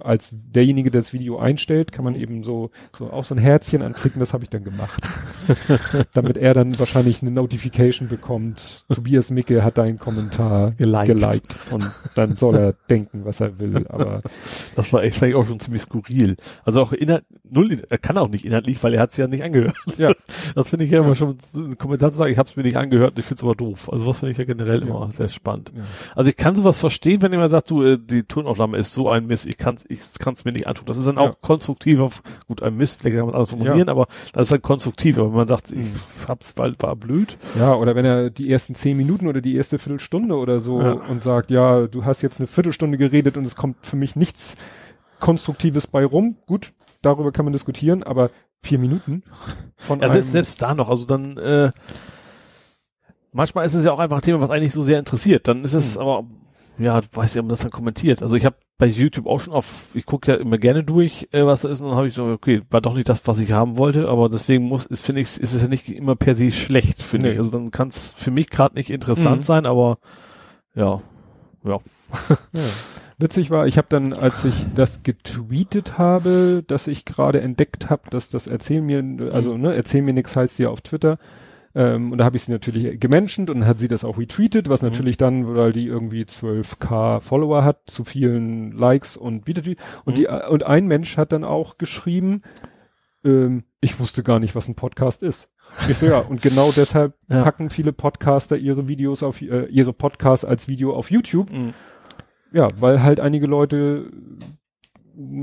als 0.00 0.30
derjenige, 0.32 0.90
der 0.90 1.00
das 1.00 1.12
Video 1.12 1.38
einstellt, 1.38 1.92
kann 1.92 2.04
man 2.04 2.14
eben 2.14 2.44
so, 2.44 2.70
so 2.96 3.10
auch 3.10 3.24
so 3.24 3.34
ein 3.34 3.38
Herzchen 3.38 3.82
anklicken, 3.82 4.20
das 4.20 4.34
habe 4.34 4.44
ich 4.44 4.50
dann 4.50 4.64
gemacht. 4.64 5.02
Damit 6.14 6.36
er 6.36 6.52
dann 6.54 6.78
wahrscheinlich 6.78 7.22
eine 7.22 7.30
Notification 7.30 8.08
bekommt, 8.08 8.84
Tobias 8.92 9.30
Micke 9.30 9.64
hat 9.64 9.78
deinen 9.78 9.98
Kommentar 9.98 10.72
Geliked. 10.72 11.06
geliked 11.06 11.56
und 11.70 11.90
dann 12.14 12.36
soll 12.36 12.56
er 12.56 12.74
denken, 12.90 13.24
was 13.24 13.40
er 13.40 13.58
will, 13.58 13.86
aber 13.88 14.22
Das 14.76 14.92
war 14.92 15.02
echt 15.02 15.16
vielleicht 15.18 15.36
auch 15.36 15.46
schon 15.46 15.60
ziemlich 15.60 15.82
skurril. 15.82 16.36
Also 16.64 16.82
auch 16.82 16.92
inhalt, 16.92 17.24
null, 17.50 17.82
er 17.88 17.98
kann 17.98 18.18
auch 18.18 18.28
nicht 18.28 18.44
inhaltlich, 18.44 18.82
weil 18.82 18.94
er 18.94 19.00
hat 19.00 19.10
es 19.10 19.16
ja 19.16 19.26
nicht 19.26 19.42
angehört. 19.42 19.76
ja, 19.96 20.12
Das 20.54 20.68
finde 20.68 20.84
ich 20.84 20.90
ja 20.90 21.00
immer 21.00 21.14
schon, 21.14 21.38
ein 21.54 21.76
Kommentar 21.78 22.12
zu 22.12 22.18
sagen, 22.18 22.30
ich 22.32 22.38
habe 22.38 22.48
es 22.48 22.56
mir 22.56 22.62
nicht 22.62 22.76
angehört, 22.76 23.18
ich 23.18 23.24
finde 23.24 23.36
es 23.40 23.44
aber 23.44 23.54
doof. 23.54 23.90
Also 23.90 24.04
was 24.06 24.18
finde 24.18 24.32
ich 24.32 24.38
ja 24.38 24.44
generell 24.44 24.82
immer 24.82 25.10
sehr 25.12 25.28
spannend. 25.30 25.72
ja. 25.74 25.82
Also 26.14 26.28
ich 26.30 26.36
kann 26.36 26.54
sowas 26.54 26.78
verstehen, 26.78 27.22
wenn 27.22 27.32
jemand 27.32 27.50
sagt, 27.50 27.70
du, 27.70 27.82
äh, 27.82 27.98
die 27.98 28.24
Tonaufnahme 28.24 28.76
ist 28.76 28.92
so 28.92 29.08
ein 29.08 29.26
Mist, 29.26 29.46
ich 29.46 29.56
kann 29.62 29.76
es 29.76 29.84
ich 29.88 30.00
kann's 30.18 30.44
mir 30.44 30.52
nicht 30.52 30.66
antun. 30.66 30.86
Das 30.86 30.96
ist 30.96 31.06
dann 31.06 31.16
Ja. 31.16 31.22
auch 31.22 31.40
konstruktiver, 31.40 32.10
gut, 32.48 32.62
ein 32.62 32.76
Mist, 32.76 33.00
vielleicht 33.00 33.16
kann 33.16 33.26
man 33.26 33.34
alles 33.34 33.50
formulieren, 33.50 33.88
aber 33.88 34.06
das 34.32 34.42
ist 34.44 34.52
dann 34.52 34.62
konstruktiv. 34.62 35.16
Aber 35.18 35.28
wenn 35.28 35.36
man 35.36 35.48
sagt, 35.48 35.70
ich 35.70 35.76
Mhm. 35.78 35.94
hab's, 36.28 36.54
weil 36.56 36.74
war 36.80 36.96
blöd. 36.96 37.36
Ja, 37.58 37.74
oder 37.74 37.94
wenn 37.94 38.04
er 38.04 38.30
die 38.30 38.50
ersten 38.50 38.74
zehn 38.74 38.96
Minuten 38.96 39.26
oder 39.28 39.40
die 39.40 39.54
erste 39.56 39.78
Viertelstunde 39.78 40.34
oder 40.36 40.60
so 40.60 40.80
Ja. 40.82 40.92
und 40.92 41.22
sagt, 41.22 41.50
ja, 41.50 41.86
du 41.86 42.04
hast 42.04 42.22
jetzt 42.22 42.38
eine 42.40 42.46
Viertelstunde 42.46 42.98
geredet 42.98 43.36
und 43.36 43.44
es 43.44 43.56
kommt 43.56 43.86
für 43.86 43.96
mich 43.96 44.16
nichts 44.16 44.56
Konstruktives 45.20 45.86
bei 45.86 46.04
rum. 46.04 46.36
Gut, 46.46 46.72
darüber 47.00 47.30
kann 47.32 47.44
man 47.44 47.52
diskutieren, 47.52 48.02
aber 48.02 48.30
vier 48.62 48.78
Minuten 48.78 49.22
von 49.78 50.00
Ja, 50.00 50.10
selbst, 50.12 50.30
selbst 50.32 50.62
da 50.62 50.74
noch, 50.74 50.88
also 50.88 51.06
dann, 51.06 51.36
äh, 51.36 51.70
manchmal 53.32 53.66
ist 53.66 53.74
es 53.74 53.84
ja 53.84 53.92
auch 53.92 53.98
einfach 53.98 54.16
ein 54.18 54.22
Thema, 54.22 54.40
was 54.40 54.50
eigentlich 54.50 54.72
so 54.72 54.84
sehr 54.84 54.98
interessiert. 54.98 55.48
Dann 55.48 55.64
ist 55.64 55.74
es 55.74 55.94
Mhm. 55.96 56.00
aber, 56.02 56.24
ja, 56.78 57.00
weiß 57.12 57.32
ich, 57.34 57.38
ob 57.38 57.46
man 57.46 57.50
das 57.50 57.60
dann 57.62 57.70
kommentiert. 57.70 58.22
Also 58.22 58.36
ich 58.36 58.44
habe 58.44 58.56
bei 58.78 58.86
YouTube 58.86 59.26
auch 59.26 59.40
schon 59.40 59.52
auf, 59.54 59.90
ich 59.94 60.06
gucke 60.06 60.32
ja 60.32 60.38
immer 60.38 60.56
gerne 60.58 60.82
durch, 60.82 61.28
äh, 61.32 61.44
was 61.46 61.62
da 61.62 61.68
ist, 61.68 61.80
und 61.80 61.88
dann 61.88 61.96
habe 61.96 62.08
ich 62.08 62.14
so, 62.14 62.24
okay, 62.26 62.62
war 62.70 62.80
doch 62.80 62.94
nicht 62.94 63.08
das, 63.08 63.26
was 63.26 63.38
ich 63.38 63.52
haben 63.52 63.78
wollte, 63.78 64.08
aber 64.08 64.28
deswegen 64.28 64.64
muss, 64.64 64.86
ist, 64.86 65.04
finde 65.04 65.20
ich, 65.20 65.38
ist 65.38 65.52
es 65.52 65.62
ja 65.62 65.68
nicht 65.68 65.88
immer 65.88 66.16
per 66.16 66.34
se 66.34 66.50
schlecht, 66.50 67.02
finde 67.02 67.26
Nee. 67.28 67.32
ich. 67.34 67.38
Also 67.38 67.50
dann 67.50 67.70
kann 67.70 67.88
es 67.88 68.12
für 68.14 68.30
mich 68.30 68.50
gerade 68.50 68.74
nicht 68.74 68.90
interessant 68.90 69.38
Mhm. 69.38 69.42
sein, 69.42 69.66
aber 69.66 69.98
ja, 70.74 71.00
ja. 71.64 71.78
Ja. 72.52 72.60
Witzig 73.18 73.50
war, 73.50 73.68
ich 73.68 73.78
habe 73.78 73.86
dann, 73.88 74.14
als 74.14 74.44
ich 74.44 74.54
das 74.74 75.04
getweetet 75.04 75.96
habe, 75.96 76.64
dass 76.66 76.88
ich 76.88 77.04
gerade 77.04 77.40
entdeckt 77.40 77.88
habe, 77.88 78.10
dass 78.10 78.28
das 78.30 78.48
Erzähl 78.48 78.80
mir, 78.82 79.30
also 79.32 79.56
ne, 79.56 79.74
Erzähl 79.76 80.02
mir 80.02 80.12
nix 80.12 80.34
heißt 80.34 80.58
ja 80.58 80.70
auf 80.70 80.80
Twitter. 80.80 81.18
Ähm, 81.74 82.12
und 82.12 82.18
da 82.18 82.24
habe 82.24 82.36
ich 82.36 82.42
sie 82.42 82.52
natürlich 82.52 83.00
gementioned 83.00 83.48
und 83.48 83.66
hat 83.66 83.78
sie 83.78 83.88
das 83.88 84.04
auch 84.04 84.18
retweetet, 84.18 84.68
was 84.68 84.82
natürlich 84.82 85.16
dann, 85.16 85.54
weil 85.54 85.72
die 85.72 85.86
irgendwie 85.86 86.24
12k 86.24 87.20
Follower 87.20 87.64
hat, 87.64 87.82
zu 87.86 88.04
vielen 88.04 88.72
Likes 88.72 89.16
und 89.16 89.46
wieder 89.46 89.62
und 90.04 90.18
die 90.18 90.26
und 90.26 90.64
ein 90.64 90.86
Mensch 90.86 91.16
hat 91.16 91.32
dann 91.32 91.44
auch 91.44 91.78
geschrieben, 91.78 92.42
ähm, 93.24 93.64
ich 93.80 93.98
wusste 94.00 94.22
gar 94.22 94.38
nicht, 94.38 94.54
was 94.54 94.68
ein 94.68 94.74
Podcast 94.74 95.22
ist. 95.22 95.48
Ich 95.88 95.96
so, 95.96 96.06
ja, 96.06 96.18
und 96.18 96.42
genau 96.42 96.72
deshalb 96.76 97.14
Ja. 97.28 97.42
packen 97.42 97.70
viele 97.70 97.92
Podcaster 97.92 98.56
ihre 98.56 98.88
Videos 98.88 99.22
auf 99.22 99.40
äh, 99.40 99.66
ihre 99.66 99.92
Podcasts 99.92 100.44
als 100.44 100.68
Video 100.68 100.94
auf 100.94 101.10
YouTube. 101.10 101.48
Ja, 102.52 102.68
weil 102.78 103.02
halt 103.02 103.18
einige 103.20 103.46
Leute 103.46 104.10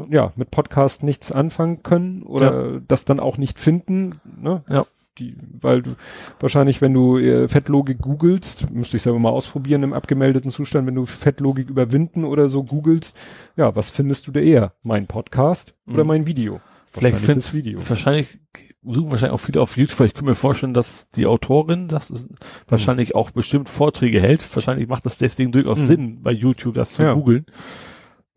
ja 0.09 0.31
mit 0.35 0.51
Podcast 0.51 1.03
nichts 1.03 1.31
anfangen 1.31 1.83
können 1.83 2.23
oder 2.23 2.73
ja. 2.73 2.81
das 2.87 3.05
dann 3.05 3.19
auch 3.19 3.37
nicht 3.37 3.59
finden. 3.59 4.19
Ne? 4.39 4.63
Ja. 4.69 4.85
Die, 5.17 5.35
weil 5.59 5.81
du 5.81 5.95
wahrscheinlich, 6.39 6.81
wenn 6.81 6.93
du 6.93 7.17
äh, 7.17 7.49
Fettlogik 7.49 7.99
googelst, 7.99 8.69
müsste 8.71 8.97
ich 8.97 9.03
selber 9.03 9.19
mal 9.19 9.31
ausprobieren 9.31 9.83
im 9.83 9.93
abgemeldeten 9.93 10.51
Zustand, 10.51 10.87
wenn 10.87 10.95
du 10.95 11.05
Fettlogik 11.05 11.69
überwinden 11.69 12.23
oder 12.23 12.47
so 12.47 12.63
googelst, 12.63 13.17
ja, 13.57 13.75
was 13.75 13.89
findest 13.89 14.27
du 14.27 14.31
da 14.31 14.39
eher? 14.39 14.73
Mein 14.81 15.07
Podcast 15.07 15.73
mhm. 15.85 15.93
oder 15.95 16.03
mein 16.05 16.25
Video? 16.25 16.61
Vielleicht 16.91 17.19
findest 17.19 17.53
Video. 17.53 17.79
Wahrscheinlich 17.87 18.39
suchen 18.83 19.11
wahrscheinlich 19.11 19.33
auch 19.33 19.43
viele 19.45 19.61
auf 19.61 19.77
YouTube, 19.77 19.99
weil 19.99 20.07
ich 20.07 20.13
kann 20.13 20.25
mir 20.25 20.35
vorstellen, 20.35 20.73
dass 20.73 21.09
die 21.11 21.27
Autorin 21.27 21.87
das 21.87 22.09
ist, 22.09 22.27
wahrscheinlich 22.67 23.13
auch 23.13 23.31
bestimmt 23.31 23.69
Vorträge 23.69 24.21
hält. 24.21 24.55
Wahrscheinlich 24.55 24.87
macht 24.87 25.05
das 25.05 25.17
deswegen 25.17 25.51
durchaus 25.51 25.79
mhm. 25.79 25.85
Sinn, 25.85 26.23
bei 26.23 26.31
YouTube 26.31 26.75
das 26.75 26.91
zu 26.91 27.03
ja. 27.03 27.13
googeln. 27.13 27.45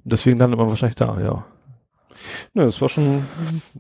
Deswegen 0.04 0.38
landet 0.38 0.58
man 0.58 0.68
wahrscheinlich 0.68 0.96
da, 0.96 1.20
ja. 1.20 1.44
Ne, 2.54 2.66
das 2.66 2.80
war 2.80 2.88
schon, 2.88 3.24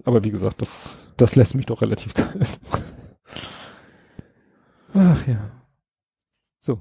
aber 0.04 0.24
wie 0.24 0.30
gesagt, 0.30 0.62
das, 0.62 1.01
das 1.16 1.36
lässt 1.36 1.54
mich 1.54 1.66
doch 1.66 1.82
relativ 1.82 2.14
kalt. 2.14 2.46
Ach 4.94 5.26
ja. 5.26 5.50
So. 6.60 6.80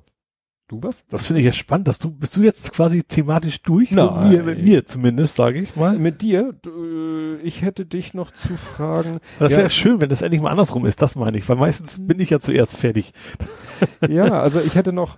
Du 0.67 0.81
was? 0.81 1.05
Das 1.07 1.27
finde 1.27 1.41
ich 1.41 1.45
ja 1.45 1.51
spannend, 1.51 1.89
dass 1.89 1.99
du, 1.99 2.09
bist 2.09 2.37
du 2.37 2.43
jetzt 2.43 2.71
quasi 2.71 3.03
thematisch 3.03 3.61
durch? 3.61 3.91
Nein. 3.91 4.29
Mit 4.29 4.31
mir, 4.31 4.43
mit 4.43 4.63
mir 4.63 4.85
zumindest, 4.85 5.35
sage 5.35 5.59
ich 5.59 5.75
mal. 5.75 5.97
Mit 5.97 6.21
dir? 6.21 6.53
Du, 6.61 7.37
ich 7.43 7.61
hätte 7.61 7.85
dich 7.85 8.13
noch 8.13 8.31
zu 8.31 8.55
fragen. 8.55 9.19
Das 9.39 9.51
ja. 9.51 9.57
wäre 9.59 9.69
schön, 9.69 9.99
wenn 9.99 10.09
das 10.09 10.21
endlich 10.21 10.41
mal 10.41 10.49
andersrum 10.49 10.85
ist, 10.85 11.01
das 11.01 11.15
meine 11.15 11.37
ich, 11.37 11.49
weil 11.49 11.57
meistens 11.57 11.97
bin 11.99 12.19
ich 12.19 12.29
ja 12.29 12.39
zuerst 12.39 12.77
fertig. 12.77 13.11
Ja, 14.07 14.41
also 14.41 14.61
ich 14.61 14.75
hätte 14.75 14.93
noch, 14.93 15.17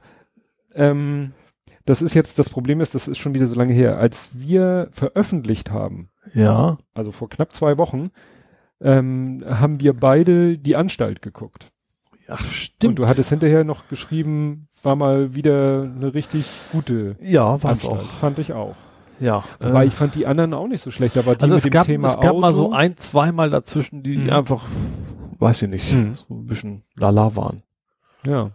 ähm, 0.74 1.34
das 1.86 2.02
ist 2.02 2.14
jetzt, 2.14 2.40
das 2.40 2.50
Problem 2.50 2.80
ist, 2.80 2.96
das 2.96 3.08
ist 3.08 3.18
schon 3.18 3.36
wieder 3.36 3.48
so 3.48 3.56
lange 3.56 3.74
her. 3.74 3.98
Als 3.98 4.32
wir 4.34 4.88
veröffentlicht 4.92 5.70
haben, 5.70 6.10
ja, 6.34 6.78
also 6.94 7.12
vor 7.12 7.30
knapp 7.30 7.54
zwei 7.54 7.78
Wochen, 7.78 8.10
ähm, 8.84 9.44
haben 9.48 9.80
wir 9.80 9.94
beide 9.94 10.58
die 10.58 10.76
Anstalt 10.76 11.22
geguckt. 11.22 11.72
Ach, 12.28 12.40
stimmt. 12.50 12.92
Und 12.92 12.96
du 13.00 13.08
hattest 13.08 13.30
hinterher 13.30 13.64
noch 13.64 13.88
geschrieben, 13.90 14.68
war 14.82 14.96
mal 14.96 15.34
wieder 15.36 15.84
eine 15.84 16.14
richtig 16.14 16.46
gute. 16.72 17.16
Ja, 17.22 17.62
war 17.64 17.72
es 17.72 17.86
auch. 17.86 18.00
Fand 18.02 18.40
ich 18.40 18.54
auch. 18.54 18.76
Ja. 19.20 19.44
Aber 19.60 19.84
äh, 19.84 19.88
ich 19.88 19.94
fand 19.94 20.16
die 20.16 20.26
anderen 20.28 20.54
auch 20.54 20.68
nicht 20.68 20.84
so 20.84 20.92
schlecht, 20.92 21.18
aber 21.18 21.36
die 21.36 21.44
also 21.44 21.56
mit 21.56 21.66
es 21.66 21.72
gab, 21.72 21.86
Thema 21.86 22.08
Es 22.10 22.20
gab 22.20 22.32
Auto, 22.32 22.40
mal 22.40 22.54
so 22.54 22.72
ein, 22.74 22.98
zweimal 22.98 23.50
dazwischen, 23.50 24.04
die 24.04 24.18
Mhm. 24.18 24.30
einfach, 24.32 24.66
weiß 25.40 25.62
ich 25.64 25.70
nicht, 25.70 25.94
Mhm. 25.94 26.16
so 26.28 26.34
ein 26.34 26.46
bisschen 26.46 26.82
lala 26.96 27.36
waren. 27.36 27.64
Ja. 28.26 28.52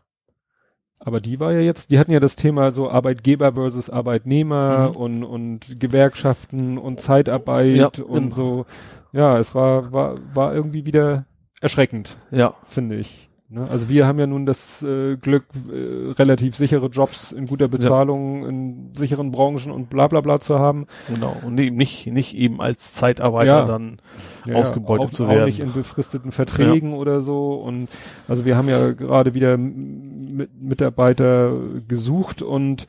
Aber 1.00 1.20
die 1.20 1.39
war 1.39 1.52
ja 1.52 1.60
jetzt, 1.60 1.90
die 1.90 1.98
hatten 1.98 2.10
ja 2.10 2.20
das 2.20 2.36
Thema 2.36 2.73
so 2.73 2.90
Arbeitgeber 2.90 3.52
versus 3.52 3.89
Arbeitnehmer 3.89 4.90
Mhm. 4.90 4.97
und, 4.97 5.24
und 5.24 5.81
Gewerkschaften 5.81 6.76
und 6.76 7.00
Zeitarbeit 7.00 7.76
Ja, 7.76 7.86
und 8.05 8.31
genau. 8.31 8.34
so. 8.34 8.66
Ja, 9.12 9.38
es 9.38 9.54
war, 9.54 9.92
war, 9.92 10.14
war 10.34 10.54
irgendwie 10.54 10.84
wieder 10.86 11.24
erschreckend, 11.60 12.18
Ja. 12.30 12.54
finde 12.66 12.96
ich. 12.96 13.28
Ne? 13.50 13.66
Also 13.70 13.88
wir 13.88 14.06
haben 14.06 14.18
ja 14.18 14.26
nun 14.26 14.44
das 14.44 14.82
äh, 14.82 15.16
Glück, 15.16 15.46
äh, 15.72 16.10
relativ 16.12 16.54
sichere 16.54 16.88
Jobs 16.88 17.32
in 17.32 17.46
guter 17.46 17.66
Bezahlung, 17.66 18.44
in 18.46 18.90
sicheren 18.94 19.30
Branchen 19.32 19.72
und 19.72 19.88
bla 19.88 20.06
bla 20.06 20.20
bla 20.20 20.38
zu 20.38 20.58
haben. 20.58 20.86
Genau. 21.06 21.34
Und 21.42 21.58
eben 21.58 21.76
nicht, 21.76 22.06
nicht 22.08 22.36
eben 22.36 22.60
als 22.60 22.92
Zeitarbeiter 22.92 23.60
Ja. 23.60 23.64
dann 23.64 24.02
Ja, 24.44 24.56
ausgebeutet 24.56 25.06
auch, 25.06 25.10
zu 25.12 25.24
Auch 25.24 25.30
werden. 25.30 25.46
nicht 25.46 25.60
in 25.60 25.72
befristeten 25.72 26.30
Verträgen 26.30 26.92
oder 26.92 27.22
so. 27.22 27.54
Und 27.54 27.88
also 28.28 28.44
wir 28.44 28.54
haben 28.58 28.68
ja 28.68 28.92
gerade 28.92 29.32
wieder 29.32 29.56
mit 29.56 30.50
Mitarbeiter 30.60 31.50
gesucht 31.88 32.42
und 32.42 32.86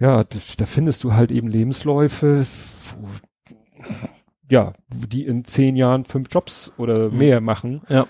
ja, 0.00 0.24
da 0.24 0.64
findest 0.64 1.04
du 1.04 1.12
halt 1.12 1.30
eben 1.30 1.48
Lebensläufe, 1.48 2.46
wo, 2.98 3.08
ja, 4.50 4.72
die 4.88 5.24
in 5.26 5.44
zehn 5.44 5.76
Jahren 5.76 6.04
fünf 6.04 6.28
Jobs 6.30 6.72
oder 6.78 7.10
Mhm. 7.10 7.18
mehr 7.18 7.40
machen. 7.40 7.82
Ja. 7.88 8.06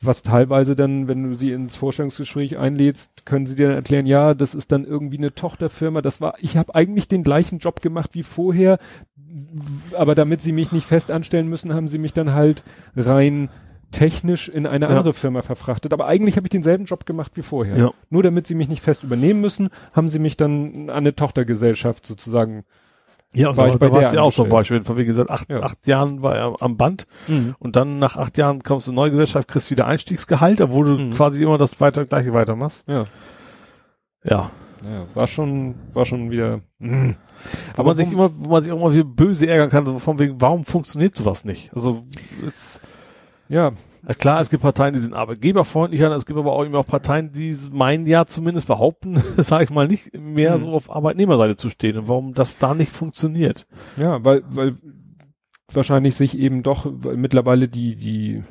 Was 0.00 0.22
teilweise 0.22 0.76
dann, 0.76 1.08
wenn 1.08 1.22
du 1.30 1.34
sie 1.34 1.52
ins 1.52 1.76
Vorstellungsgespräch 1.76 2.58
einlädst, 2.58 3.24
können 3.24 3.46
sie 3.46 3.54
dir 3.54 3.68
dann 3.68 3.76
erklären, 3.76 4.04
ja, 4.04 4.34
das 4.34 4.54
ist 4.54 4.70
dann 4.70 4.84
irgendwie 4.84 5.16
eine 5.18 5.34
Tochterfirma. 5.34 6.02
Das 6.02 6.20
war, 6.20 6.34
ich 6.40 6.56
habe 6.58 6.74
eigentlich 6.74 7.08
den 7.08 7.22
gleichen 7.22 7.58
Job 7.58 7.80
gemacht 7.80 8.10
wie 8.12 8.22
vorher, 8.22 8.78
aber 9.96 10.14
damit 10.14 10.42
sie 10.42 10.52
mich 10.52 10.70
nicht 10.72 10.86
fest 10.86 11.10
anstellen 11.10 11.48
müssen, 11.48 11.72
haben 11.72 11.88
sie 11.88 11.98
mich 11.98 12.12
dann 12.12 12.34
halt 12.34 12.62
rein 12.94 13.48
technisch 13.90 14.48
in 14.48 14.66
eine 14.66 14.86
Ja. 14.86 14.90
andere 14.90 15.14
Firma 15.14 15.42
verfrachtet. 15.42 15.92
Aber 15.92 16.06
eigentlich 16.06 16.36
habe 16.36 16.46
ich 16.46 16.50
denselben 16.50 16.84
Job 16.84 17.06
gemacht 17.06 17.32
wie 17.34 17.42
vorher. 17.42 17.76
Ja. 17.76 17.90
Nur 18.10 18.22
damit 18.22 18.46
sie 18.46 18.54
mich 18.54 18.68
nicht 18.68 18.82
fest 18.82 19.04
übernehmen 19.04 19.40
müssen, 19.40 19.70
haben 19.94 20.08
sie 20.08 20.18
mich 20.18 20.36
dann 20.36 20.90
an 20.90 20.96
eine 20.96 21.14
Tochtergesellschaft 21.14 22.04
sozusagen. 22.04 22.64
Ja, 23.36 23.50
und 23.50 23.56
War 23.56 23.68
ich 23.68 23.76
bei 23.78 23.90
war 23.90 24.00
der 24.00 24.08
es 24.08 24.14
ja 24.14 24.22
auch 24.22 24.32
so 24.32 24.44
ein. 24.44 24.48
Beispiel. 24.48 24.82
Von 24.84 24.96
wie 24.96 25.04
gesagt, 25.04 25.30
acht, 25.30 25.48
Ja. 25.50 25.62
acht 25.62 25.86
Jahren 25.86 26.22
war 26.22 26.34
er 26.36 26.54
am 26.60 26.76
Band 26.76 27.06
und 27.58 27.76
dann 27.76 27.98
nach 27.98 28.16
acht 28.16 28.38
Jahren 28.38 28.62
kommst 28.62 28.86
du 28.86 28.92
in 28.92 28.96
eine 28.98 29.02
neue 29.02 29.10
Gesellschaft, 29.12 29.46
kriegst 29.48 29.70
wieder 29.70 29.86
Einstiegsgehalt, 29.86 30.60
obwohl 30.60 30.86
du 30.86 30.92
Mhm. 30.98 31.10
quasi 31.12 31.42
immer 31.42 31.58
das 31.58 31.80
weiter, 31.80 32.04
gleiche 32.06 32.32
weitermachst. 32.32 32.88
Ja. 32.88 33.04
Ja. 34.24 34.50
Ja, 34.84 35.06
war 35.14 35.26
schon, 35.26 35.74
war 35.94 36.04
schon 36.04 36.30
wieder. 36.30 36.60
mh. 36.78 37.14
Wo 37.76 37.82
man 37.82 37.96
sich 37.96 38.12
immer, 38.12 38.30
wo 38.38 38.50
man 38.50 38.62
sich 38.62 38.72
auch 38.72 38.76
immer 38.80 38.92
wieder 38.92 39.04
böse 39.04 39.46
ärgern 39.46 39.68
kann, 39.70 39.84
so 39.86 39.98
von 39.98 40.18
wegen, 40.18 40.40
warum 40.40 40.64
funktioniert 40.64 41.14
sowas 41.14 41.44
nicht? 41.44 41.72
Also, 41.74 42.04
ja, 43.48 43.68
ja 43.68 43.72
klar, 44.14 44.40
es 44.40 44.50
gibt 44.50 44.62
Parteien, 44.62 44.92
die 44.94 45.00
sind 45.00 45.14
arbeitgeberfreundlicher, 45.14 46.10
es 46.14 46.26
gibt 46.26 46.38
aber 46.38 46.52
auch 46.52 46.62
immer 46.62 46.78
auch 46.78 46.86
Parteien, 46.86 47.32
die 47.32 47.54
meinen 47.72 48.06
ja 48.06 48.26
zumindest 48.26 48.66
behaupten, 48.66 49.16
sage 49.38 49.64
ich 49.64 49.70
mal, 49.70 49.88
nicht 49.88 50.12
mehr 50.16 50.56
Mhm. 50.56 50.60
so 50.62 50.68
auf 50.72 50.90
Arbeitnehmerseite 50.94 51.56
zu 51.56 51.68
stehen 51.70 51.98
und 51.98 52.08
warum 52.08 52.34
das 52.34 52.58
da 52.58 52.74
nicht 52.74 52.92
funktioniert. 52.92 53.66
Ja, 53.96 54.22
weil, 54.24 54.42
weil 54.48 54.76
wahrscheinlich 55.72 56.14
sich 56.14 56.38
eben 56.38 56.62
doch 56.62 56.86
weil 56.88 57.16
mittlerweile 57.16 57.66
die, 57.68 57.96
die, 57.96 58.44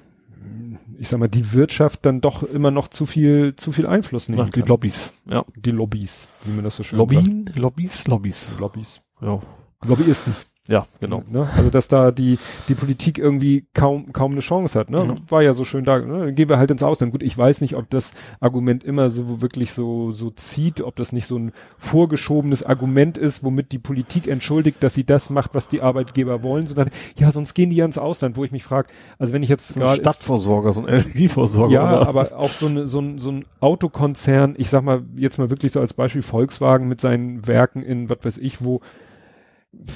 ich 0.98 1.08
sag 1.08 1.19
mal, 1.19 1.30
die 1.30 1.53
Wirtschaft 1.53 2.06
dann 2.06 2.19
doch 2.22 2.43
immer 2.43 2.72
noch 2.72 2.90
zu 2.90 3.06
viel, 3.06 3.56
zu 3.56 3.72
viel 3.72 3.88
Einfluss 3.88 4.27
nehmen 4.27 4.40
Ja, 4.40 4.45
die 4.45 4.59
kann. 4.59 4.67
Lobbys. 4.69 5.14
Ja. 5.30 5.45
Die 5.56 5.72
Lobbys, 5.72 6.27
wie 6.43 6.53
man 6.53 6.64
das 6.66 6.75
so 6.75 6.84
schön 6.84 7.00
sagt. 7.00 7.11
Lobbyen, 7.14 7.51
Lobbys, 7.56 8.08
Lobbys. 8.08 8.58
Lobbys. 8.59 9.01
Ja. 9.22 9.40
Lobbyisten. 9.85 10.35
Ja, 10.68 10.88
genau. 11.00 11.22
Ne? 11.27 11.48
Also 11.56 11.69
dass 11.69 11.88
da 11.88 12.11
die 12.11 12.40
die 12.69 12.74
Politik 12.74 13.19
irgendwie 13.19 13.66
kaum 13.76 14.14
kaum 14.14 14.32
eine 14.32 14.42
Chance 14.42 14.80
hat. 14.80 14.90
Ne? 14.90 15.06
Ja. 15.06 15.16
War 15.30 15.44
ja 15.44 15.53
so 15.53 15.64
schön 15.64 15.85
da. 15.85 16.00
Ne? 16.00 16.26
Dann 16.26 16.35
gehen 16.35 16.50
wir 16.50 16.58
halt 16.58 16.72
ins 16.72 16.82
Ausland. 16.82 17.11
Gut, 17.11 17.22
ich 17.22 17.38
weiß 17.38 17.61
nicht, 17.61 17.76
ob 17.76 17.88
das 17.92 18.11
Argument 18.40 18.84
immer 18.84 19.11
so 19.11 19.42
wirklich 19.42 19.74
so 19.74 20.10
so 20.10 20.32
zieht, 20.32 20.82
ob 20.82 20.95
das 20.95 21.11
nicht 21.11 21.27
so 21.27 21.38
ein 21.38 21.52
vorgeschobenes 21.77 22.64
Argument 22.64 23.16
ist, 23.16 23.44
womit 23.44 23.72
die 23.74 23.77
Politik 23.80 24.27
entschuldigt, 24.27 24.82
dass 24.82 24.95
sie 24.95 25.03
das 25.03 25.30
macht, 25.30 25.53
was 25.53 25.68
die 25.68 25.82
Arbeitgeber 25.82 26.42
wollen, 26.42 26.66
sondern 26.66 26.90
ja, 27.18 27.32
sonst 27.32 27.53
gehen 27.53 27.69
die 27.69 27.76
ja 27.76 27.85
ins 27.85 28.00
Ausland, 28.00 28.35
wo 28.35 28.44
ich 28.44 28.52
mich 28.52 28.64
frage, 28.64 28.90
also 29.19 29.34
wenn 29.34 29.44
ich 29.44 29.50
jetzt 29.50 29.68
So 29.68 29.80
ein 29.80 29.85
gerade 29.85 30.02
Stadtversorger, 30.02 30.74
so 30.74 30.82
ein 30.82 30.88
Energieversorger. 30.88 31.74
ja, 31.74 31.94
oder? 31.94 32.08
aber 32.08 32.35
auch 32.35 32.52
so, 32.52 32.66
eine, 32.66 32.88
so, 32.88 33.00
ein, 33.00 33.19
so 33.19 33.32
ein 33.32 33.45
Autokonzern, 33.60 34.56
ich 34.58 34.69
sag 34.69 34.84
mal 34.84 35.03
jetzt 35.16 35.38
mal 35.38 35.52
wirklich 35.52 35.72
so 35.74 35.80
als 35.80 35.94
Beispiel 35.94 36.24
Volkswagen 36.24 36.88
mit 36.88 37.00
seinen 37.00 37.45
Werken 37.45 37.84
in 37.84 38.10
was 38.10 38.18
weiß 38.24 38.38
ich 38.40 38.64
wo, 38.64 38.82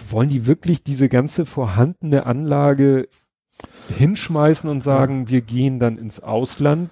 wollen 0.10 0.30
die 0.30 0.46
wirklich 0.46 0.84
diese 0.84 1.10
ganze 1.10 1.46
vorhandene 1.46 2.26
Anlage 2.26 3.08
hinschmeißen 3.98 4.70
und 4.70 4.82
sagen, 4.82 5.30
wir 5.30 5.42
gehen 5.42 5.80
dann 5.80 5.98
ins 5.98 6.20
Ausland? 6.20 6.90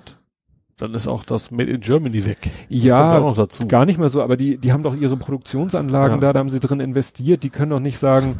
Dann 0.77 0.93
ist 0.93 1.07
auch 1.07 1.24
das 1.24 1.49
Made 1.49 1.72
in 1.72 1.82
Germany 1.82 2.25
weg. 2.25 2.38
Das 2.69 2.83
Ja, 2.83 3.19
gar 3.67 3.85
nicht 3.85 3.98
mehr 3.98 4.09
so, 4.09 4.22
aber 4.22 4.38
die, 4.38 4.57
die 4.57 4.72
haben 4.72 4.83
doch 4.83 4.95
ihre 4.95 5.17
Produktionsanlagen 5.17 6.17
Ja. 6.17 6.22
da, 6.22 6.33
da 6.33 6.40
haben 6.40 6.49
sie 6.49 6.59
drin 6.59 6.80
investiert, 6.80 7.43
die 7.43 7.49
können 7.49 7.72
doch 7.72 7.80
nicht 7.80 7.98
sagen, 7.98 8.38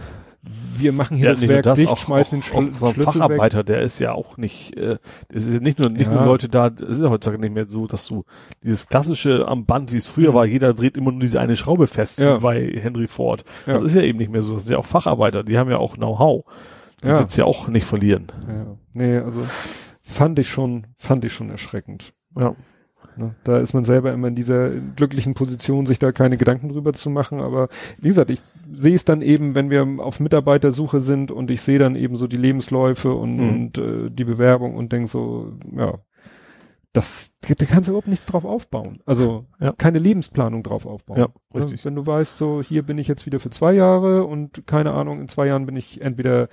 wir 0.78 0.92
machen 0.94 1.18
hier 1.18 1.28
Ja, 1.28 1.32
das 1.34 1.48
Werk 1.48 1.64
das, 1.64 1.78
dicht, 1.80 1.92
auch, 1.92 1.98
schmeißen 1.98 2.40
auch, 2.40 2.44
den 2.62 2.70
Schl 2.72 2.78
so 2.80 2.92
Schlüssel 2.92 2.98
weg. 3.00 3.14
Facharbeiter, 3.14 3.64
der 3.64 3.82
ist 3.82 4.00
ja 4.00 4.14
auch 4.14 4.38
nicht, 4.38 4.78
äh, 4.78 4.98
es 5.30 5.46
ist 5.46 5.54
ja 5.56 5.60
nicht 5.60 5.80
nur, 5.80 5.90
nicht 5.90 6.08
Ja. 6.08 6.14
nur 6.14 6.26
Leute 6.26 6.48
da, 6.50 6.68
es 6.68 6.98
ist 6.98 7.02
ja 7.02 7.10
heutzutage 7.10 7.42
nicht 7.42 7.54
mehr 7.54 7.66
so, 7.70 7.88
dass 7.88 8.08
du 8.08 8.24
dieses 8.64 8.88
klassische 8.88 9.48
am 9.48 9.66
Band, 9.66 9.92
wie 9.92 9.98
es 9.98 10.08
früher 10.08 10.32
Mhm. 10.32 10.36
war, 10.36 10.46
jeder 10.46 10.74
dreht 10.74 10.96
immer 10.98 11.12
nur 11.12 11.22
diese 11.22 11.40
eine 11.42 11.56
Schraube 11.56 11.88
fest, 11.88 12.20
Ja. 12.20 12.38
bei 12.38 12.70
Henry 12.82 13.08
Ford. 13.08 13.44
Das 13.66 13.82
ist 13.82 13.96
ja 13.96 14.02
eben 14.02 14.20
nicht 14.20 14.32
mehr 14.32 14.42
so. 14.44 14.54
Das 14.54 14.64
sind 14.66 14.74
ja 14.74 14.80
auch 14.80 14.86
Facharbeiter, 14.86 15.44
die 15.44 15.58
haben 15.58 15.70
ja 15.70 15.78
auch 15.78 15.96
Know-how. 15.96 16.46
Die 17.04 17.08
Ja. 17.08 17.20
wird's 17.20 17.36
ja 17.36 17.46
auch 17.46 17.68
nicht 17.68 17.86
verlieren. 17.86 18.28
Ja, 18.48 18.78
nee, 18.94 19.18
also 19.18 19.42
fand 20.04 20.40
ich 20.40 20.48
schon, 20.48 20.88
fand 20.98 21.26
ich 21.26 21.34
schon 21.34 21.50
erschreckend. 21.50 22.14
Ja. 22.42 22.54
Ne? 23.18 23.36
Da 23.44 23.60
ist 23.60 23.74
man 23.74 23.84
selber 23.84 24.14
immer 24.14 24.28
in 24.28 24.36
dieser 24.36 24.70
glücklichen 24.70 25.34
Position, 25.34 25.86
sich 25.86 26.00
da 26.00 26.12
keine 26.12 26.38
Gedanken 26.38 26.70
drüber 26.70 26.94
zu 26.94 27.10
machen. 27.10 27.40
Aber 27.42 27.70
wie 28.00 28.10
gesagt, 28.10 28.30
ich 28.30 28.42
sehe 28.74 28.96
es 28.96 29.06
dann 29.06 29.22
eben, 29.22 29.56
wenn 29.56 29.70
wir 29.70 29.86
auf 30.00 30.20
Mitarbeitersuche 30.20 31.00
sind 31.02 31.32
und 31.32 31.50
ich 31.52 31.62
sehe 31.62 31.80
dann 31.80 31.96
eben 31.96 32.16
so 32.16 32.28
die 32.28 32.38
Lebensläufe 32.38 33.14
und, 33.14 33.38
Mhm. 33.38 33.50
und 33.50 33.78
äh, 33.78 34.10
die 34.12 34.24
Bewerbung 34.26 34.76
und 34.76 34.92
denke 34.92 35.08
so, 35.08 35.54
ja, 35.76 35.96
das, 36.94 37.32
da 37.42 37.54
kannst 37.66 37.88
du 37.88 37.92
überhaupt 37.92 38.08
nichts 38.08 38.26
drauf 38.26 38.44
aufbauen. 38.46 39.00
Also 39.06 39.46
Ja. 39.60 39.72
keine 39.78 40.00
Lebensplanung 40.00 40.64
drauf 40.64 40.86
aufbauen. 40.86 41.18
Ja, 41.20 41.28
Ne? 41.54 41.62
richtig. 41.62 41.86
Wenn 41.86 41.96
du 41.96 42.06
weißt, 42.08 42.38
so 42.38 42.62
hier 42.62 42.82
bin 42.84 42.98
ich 42.98 43.08
jetzt 43.08 43.26
wieder 43.26 43.40
für 43.40 43.50
zwei 43.52 43.74
Jahre 43.74 44.24
und 44.26 44.66
keine 44.66 44.94
Ahnung, 44.94 45.22
in 45.22 45.28
zwei 45.28 45.48
Jahren 45.48 45.66
bin 45.66 45.76
ich 45.76 46.02
entweder 46.02 46.48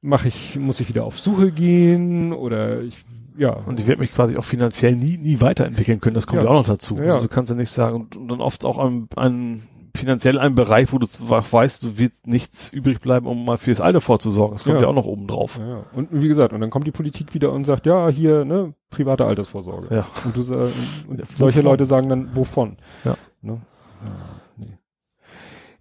mache 0.00 0.26
ich, 0.26 0.58
muss 0.58 0.80
ich 0.80 0.88
wieder 0.88 1.04
auf 1.04 1.20
Suche 1.20 1.52
gehen 1.52 2.32
oder 2.32 2.80
ich, 2.82 3.04
ja. 3.36 3.52
Und 3.52 3.80
ich 3.80 3.86
werde 3.86 4.00
mich 4.00 4.12
quasi 4.12 4.36
auch 4.36 4.44
finanziell 4.44 4.94
nie, 4.96 5.16
nie 5.16 5.40
weiterentwickeln 5.40 6.00
können. 6.00 6.14
Das 6.14 6.26
kommt 6.26 6.42
Ja. 6.42 6.48
ja, 6.48 6.50
auch 6.50 6.60
noch 6.60 6.66
dazu. 6.66 6.96
Ja. 6.96 7.04
Also 7.04 7.22
du 7.22 7.28
kannst 7.28 7.50
ja 7.50 7.56
nicht 7.56 7.70
sagen, 7.70 7.96
und, 7.96 8.16
und 8.16 8.28
dann 8.28 8.40
oft 8.40 8.64
auch 8.64 8.78
an, 8.78 9.08
an 9.16 9.62
finanziell 9.94 10.38
ein 10.38 10.54
Bereich, 10.54 10.92
wo 10.92 10.98
du 10.98 11.06
weißt, 11.06 11.84
du 11.84 11.98
wird 11.98 12.12
nichts 12.26 12.72
übrig 12.72 13.00
bleiben, 13.00 13.26
um 13.26 13.44
mal 13.44 13.58
fürs 13.58 13.80
Alter 13.80 14.00
vorzusorgen. 14.00 14.54
Das 14.54 14.64
kommt 14.64 14.76
ja, 14.76 14.82
ja 14.82 14.88
auch 14.88 14.94
noch 14.94 15.04
oben 15.04 15.26
drauf. 15.26 15.58
Ja, 15.58 15.84
Und 15.92 16.08
wie 16.10 16.28
gesagt, 16.28 16.52
und 16.52 16.60
dann 16.60 16.70
kommt 16.70 16.86
die 16.86 16.92
Politik 16.92 17.34
wieder 17.34 17.52
und 17.52 17.64
sagt, 17.64 17.86
ja, 17.86 18.08
hier, 18.08 18.44
ne, 18.44 18.74
private 18.90 19.24
Altersvorsorge. 19.24 19.94
Ja. 19.94 20.06
Und, 20.24 20.36
du, 20.36 20.42
äh, 20.54 20.70
und 21.08 21.26
solche 21.36 21.60
Leute 21.60 21.84
sagen 21.86 22.08
dann, 22.08 22.34
wovon? 22.34 22.76
Ja. 23.04 23.16
Ne? 23.42 23.60
Ja, 24.04 24.12
nee. 24.56 24.78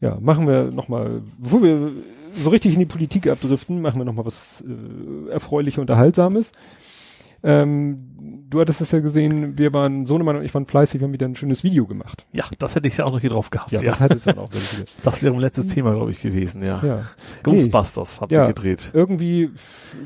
ja, 0.01 0.17
machen 0.19 0.47
wir 0.47 0.71
nochmal, 0.71 1.21
bevor 1.37 1.63
wir 1.63 1.91
so 2.33 2.49
richtig 2.49 2.73
in 2.73 2.79
die 2.79 2.85
Politik 2.85 3.27
abdriften, 3.27 3.81
machen 3.81 3.99
wir 3.99 4.05
nochmal 4.05 4.25
was 4.25 4.63
äh, 4.67 5.31
erfreulich 5.31 5.79
Unterhaltsames. 5.79 6.51
Ähm, 7.43 8.11
du 8.51 8.59
hattest 8.59 8.81
es 8.81 8.91
ja 8.91 8.99
gesehen, 8.99 9.57
wir 9.57 9.73
waren, 9.73 10.05
Sohnemann 10.05 10.35
und 10.35 10.43
ich 10.43 10.53
waren 10.53 10.65
fleißig, 10.65 10.99
wir 10.99 11.07
haben 11.07 11.13
wieder 11.13 11.25
ein 11.25 11.35
schönes 11.35 11.63
Video 11.63 11.87
gemacht. 11.87 12.25
Ja, 12.33 12.43
das 12.59 12.75
hätte 12.75 12.87
ich 12.87 12.97
ja 12.97 13.05
auch 13.05 13.11
noch 13.11 13.21
hier 13.21 13.31
drauf 13.31 13.49
gehabt. 13.49 13.71
Ja, 13.71 13.81
ja. 13.81 13.91
das 13.91 13.99
hättest 13.99 14.25
du 14.27 14.37
auch. 14.37 14.49
das 15.03 15.23
wäre 15.23 15.33
ein 15.33 15.39
letztes 15.39 15.69
Thema, 15.69 15.93
glaube 15.93 16.11
ich, 16.11 16.21
gewesen, 16.21 16.63
ja. 16.63 16.81
ja. 16.85 17.05
Ghostbusters 17.43 18.15
nee, 18.15 18.21
habt 18.21 18.31
ja, 18.31 18.41
ihr 18.43 18.47
gedreht. 18.47 18.91
Irgendwie, 18.93 19.51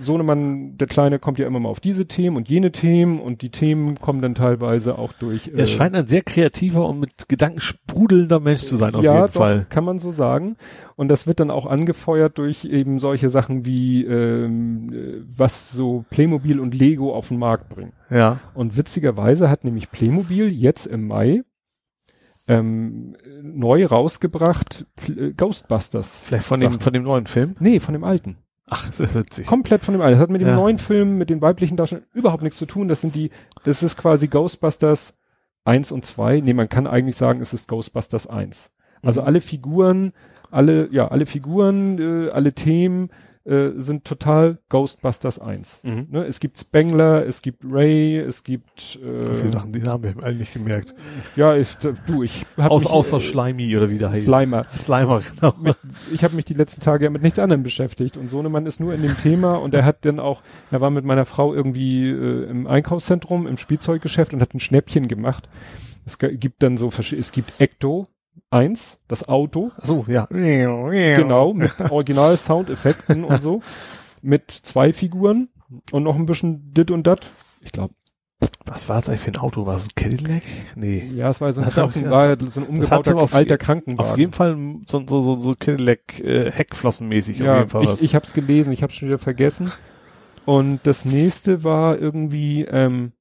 Sohnemann, 0.01 0.77
der 0.77 0.87
Kleine, 0.87 1.19
kommt 1.19 1.39
ja 1.39 1.47
immer 1.47 1.59
mal 1.59 1.69
auf 1.69 1.79
diese 1.79 2.07
Themen 2.07 2.37
und 2.37 2.47
jene 2.47 2.71
Themen 2.71 3.19
und 3.19 3.41
die 3.41 3.49
Themen 3.49 3.99
kommen 3.99 4.21
dann 4.21 4.35
teilweise 4.35 4.97
auch 4.97 5.11
durch. 5.13 5.49
Er 5.53 5.59
äh, 5.59 5.67
scheint 5.67 5.95
ein 5.95 6.07
sehr 6.07 6.21
kreativer 6.21 6.87
und 6.87 6.99
mit 6.99 7.27
Gedanken 7.27 7.59
sprudelnder 7.59 8.39
Mensch 8.39 8.65
zu 8.65 8.75
sein, 8.75 8.95
auf 8.95 9.03
ja, 9.03 9.13
jeden 9.13 9.27
doch, 9.27 9.33
Fall. 9.33 9.65
kann 9.69 9.83
man 9.83 9.97
so 9.99 10.11
sagen. 10.11 10.55
Und 10.95 11.09
das 11.09 11.27
wird 11.27 11.41
dann 11.41 11.51
auch 11.51 11.65
angefeuert 11.65 12.37
durch 12.37 12.63
eben 12.63 12.99
solche 12.99 13.29
Sachen 13.29 13.65
wie, 13.65 14.05
ähm, 14.05 14.93
äh, 14.93 15.21
was 15.35 15.71
so 15.71 16.05
Playmobil 16.09 16.59
und 16.59 16.73
Lego 16.73 17.13
auf 17.13 17.27
den 17.27 17.37
Markt 17.37 17.67
bringen. 17.69 17.93
Ja. 18.09 18.39
Und 18.53 18.77
witzigerweise 18.77 19.49
hat 19.49 19.65
nämlich 19.65 19.91
Playmobil 19.91 20.53
jetzt 20.53 20.85
im 20.85 21.07
Mai 21.07 21.43
ähm, 22.47 23.15
neu 23.41 23.85
rausgebracht 23.85 24.85
äh, 25.07 25.33
Ghostbusters. 25.33 26.23
Vielleicht 26.23 26.45
von 26.45 26.59
dem, 26.59 26.79
von 26.79 26.93
dem 26.93 27.03
neuen 27.03 27.27
Film? 27.27 27.55
Nee, 27.59 27.79
von 27.79 27.93
dem 27.93 28.03
alten. 28.03 28.37
Ach, 28.67 28.87
das 28.87 28.99
ist 28.99 29.15
witzig. 29.15 29.47
Komplett 29.47 29.83
von 29.83 29.93
dem 29.93 30.01
alten. 30.01 30.13
Das 30.13 30.21
hat 30.21 30.29
mit 30.29 30.41
dem 30.41 30.47
ja. 30.47 30.55
neuen 30.55 30.77
Film, 30.77 31.17
mit 31.17 31.29
den 31.29 31.41
weiblichen 31.41 31.77
Darstellern 31.77 32.05
überhaupt 32.13 32.43
nichts 32.43 32.57
zu 32.57 32.65
tun. 32.65 32.87
Das 32.87 33.01
sind 33.01 33.15
die, 33.15 33.31
das 33.63 33.83
ist 33.83 33.97
quasi 33.97 34.27
Ghostbusters 34.27 35.13
1 35.65 35.91
und 35.91 36.05
2. 36.05 36.41
Nee, 36.41 36.53
man 36.53 36.69
kann 36.69 36.87
eigentlich 36.87 37.15
sagen, 37.15 37.41
es 37.41 37.53
ist 37.53 37.67
Ghostbusters 37.67 38.27
1. 38.27 38.71
Also 39.01 39.21
mhm. 39.21 39.27
alle 39.27 39.41
Figuren, 39.41 40.13
alle, 40.55 40.87
ja, 40.91 41.07
alle 41.09 41.25
Figuren, 41.25 41.99
äh, 41.99 42.29
alle 42.29 42.53
Themen 42.53 43.09
äh, 43.45 43.73
sind 43.75 44.05
total 44.05 44.57
Ghostbusters 44.69 45.37
1. 45.37 45.83
Mhm. 45.83 46.07
Ne? 46.09 46.25
Es 46.25 46.39
gibt 46.39 46.57
Spengler, 46.57 47.27
es 47.27 47.41
gibt 47.43 47.63
Ray, 47.63 48.17
es 48.17 48.43
gibt 48.43 48.99
äh, 49.03 49.35
viele 49.35 49.51
Sachen, 49.51 49.71
die 49.71 49.83
haben 49.83 50.01
wir 50.01 50.15
alle 50.23 50.35
nicht 50.35 50.53
gemerkt. 50.53 50.95
Ja, 51.35 51.55
ich, 51.55 51.75
du, 52.07 52.23
ich 52.23 52.45
hab 52.57 52.71
Aus, 52.71 52.85
mich, 52.85 52.91
außer 52.91 53.17
äh, 53.17 53.19
Schleimy 53.19 53.77
oder 53.77 53.89
wie 53.89 53.97
der 53.97 54.09
heißt. 54.09 54.25
Slimer. 54.25 54.63
Slimer, 54.75 55.21
genau. 55.21 55.53
Mit, 55.61 55.77
ich 56.11 56.23
habe 56.23 56.35
mich 56.35 56.45
die 56.45 56.55
letzten 56.55 56.81
Tage 56.81 57.03
ja 57.03 57.11
mit 57.11 57.21
nichts 57.21 57.37
anderem 57.37 57.61
beschäftigt 57.61 58.17
und 58.17 58.29
Sohnemann 58.29 58.65
ist 58.65 58.79
nur 58.79 58.93
in 58.93 59.01
dem 59.01 59.15
Thema 59.17 59.55
und 59.55 59.73
er 59.73 59.85
hat 59.85 60.05
dann 60.05 60.19
auch, 60.19 60.41
er 60.71 60.81
war 60.81 60.89
mit 60.89 61.05
meiner 61.05 61.25
Frau 61.25 61.53
irgendwie 61.53 62.09
äh, 62.09 62.49
im 62.49 62.65
Einkaufszentrum, 62.65 63.45
im 63.45 63.57
Spielzeuggeschäft 63.57 64.33
und 64.33 64.41
hat 64.41 64.53
ein 64.55 64.59
Schnäppchen 64.59 65.07
gemacht. 65.07 65.49
Es 66.05 66.17
gibt 66.17 66.63
dann 66.63 66.77
so, 66.77 66.89
es 66.89 67.31
gibt 67.31 67.59
Ecto, 67.59 68.07
1, 68.49 68.99
das 69.07 69.27
Auto. 69.27 69.71
so, 69.81 70.05
ja. 70.07 70.27
Genau, 70.29 71.53
mit 71.53 71.79
original 71.91 72.37
Soundeffekten 72.37 73.23
und 73.23 73.41
so. 73.41 73.61
Mit 74.21 74.49
zwei 74.49 74.91
Figuren 74.91 75.49
und 75.91 76.01
noch 76.01 76.15
ein 76.15 76.25
bisschen 76.25 76.73
dit 76.73 76.89
und 76.89 77.05
dat. 77.05 77.29
Ich 77.61 77.71
glaube. 77.71 77.93
Was 78.65 78.89
war 78.89 78.95
das 78.95 79.07
eigentlich 79.07 79.21
für 79.21 79.31
ein 79.31 79.37
Auto? 79.37 79.67
War 79.67 79.77
es 79.77 79.85
ein 79.85 79.95
Cadillac? 79.95 80.41
Nee. 80.75 81.11
Ja, 81.13 81.29
es 81.29 81.41
war 81.41 81.53
so 81.53 81.61
ein, 81.61 81.69
Kranken, 81.69 82.09
war 82.09 82.35
so 82.39 82.59
ein 82.59 82.65
umgebauter 82.65 83.17
auf, 83.17 83.35
alter 83.35 83.59
Krankenwagen. 83.59 84.11
Auf 84.11 84.17
jeden 84.17 84.31
Fall 84.31 84.57
so, 84.87 85.03
so, 85.05 85.21
so, 85.21 85.39
so 85.39 85.53
Cadillac 85.53 86.19
äh, 86.21 86.51
Heckflossenmäßig 86.51 87.37
ja, 87.37 87.53
auf 87.53 87.59
jeden 87.59 87.69
Fall 87.69 87.83
ich, 87.83 87.89
was. 87.89 88.01
Ich 88.01 88.15
habe 88.15 88.25
es 88.25 88.33
gelesen, 88.33 88.73
ich 88.73 88.81
habe 88.81 88.91
schon 88.91 89.09
wieder 89.09 89.19
vergessen. 89.19 89.71
Und 90.45 90.79
das 90.83 91.05
nächste 91.05 91.63
war 91.63 91.99
irgendwie, 91.99 92.63
ähm, 92.63 93.11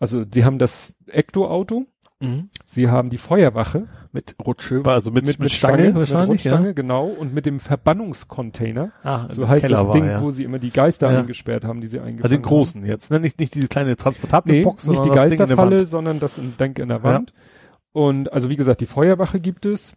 also 0.00 0.24
sie 0.28 0.44
haben 0.44 0.58
das 0.58 0.96
Ecto-Auto, 1.06 1.86
Mhm. 2.20 2.50
Sie 2.64 2.88
haben 2.88 3.10
die 3.10 3.18
Feuerwache 3.18 3.88
mit 4.12 4.34
Rutsche, 4.44 4.82
also 4.84 5.10
mit, 5.10 5.26
mit, 5.26 5.38
mit 5.38 5.50
Stange, 5.50 5.76
Stange 5.76 5.94
wahrscheinlich, 5.94 6.44
mit 6.44 6.52
ja. 6.52 6.72
genau, 6.72 7.06
und 7.06 7.32
mit 7.32 7.46
dem 7.46 7.60
Verbannungscontainer. 7.60 8.90
Ah, 9.02 9.26
so 9.28 9.46
heißt 9.46 9.62
Keller 9.62 9.76
das 9.78 9.86
war, 9.86 9.92
Ding, 9.92 10.06
ja. 10.06 10.20
wo 10.20 10.30
sie 10.30 10.44
immer 10.44 10.58
die 10.58 10.70
Geister 10.70 11.12
ja. 11.12 11.20
eingesperrt 11.20 11.64
haben, 11.64 11.80
die 11.80 11.86
sie 11.86 11.98
eingefangen 11.98 12.22
Also 12.22 12.34
den 12.34 12.42
großen 12.42 12.80
haben. 12.80 12.88
jetzt, 12.88 13.10
ne? 13.10 13.20
Nicht, 13.20 13.38
nicht 13.38 13.54
diese 13.54 13.68
kleine 13.68 13.96
transportable 13.96 14.52
nee, 14.52 14.62
Box, 14.62 14.88
nicht 14.88 15.04
die 15.04 15.10
Geisterfalle, 15.10 15.86
sondern 15.86 16.18
das 16.18 16.40
Denk 16.58 16.78
in 16.78 16.88
der 16.88 17.02
Wand. 17.02 17.32
Und 17.92 18.32
also 18.32 18.50
wie 18.50 18.56
gesagt, 18.56 18.80
die 18.80 18.86
Feuerwache 18.86 19.40
gibt 19.40 19.66
es. 19.66 19.94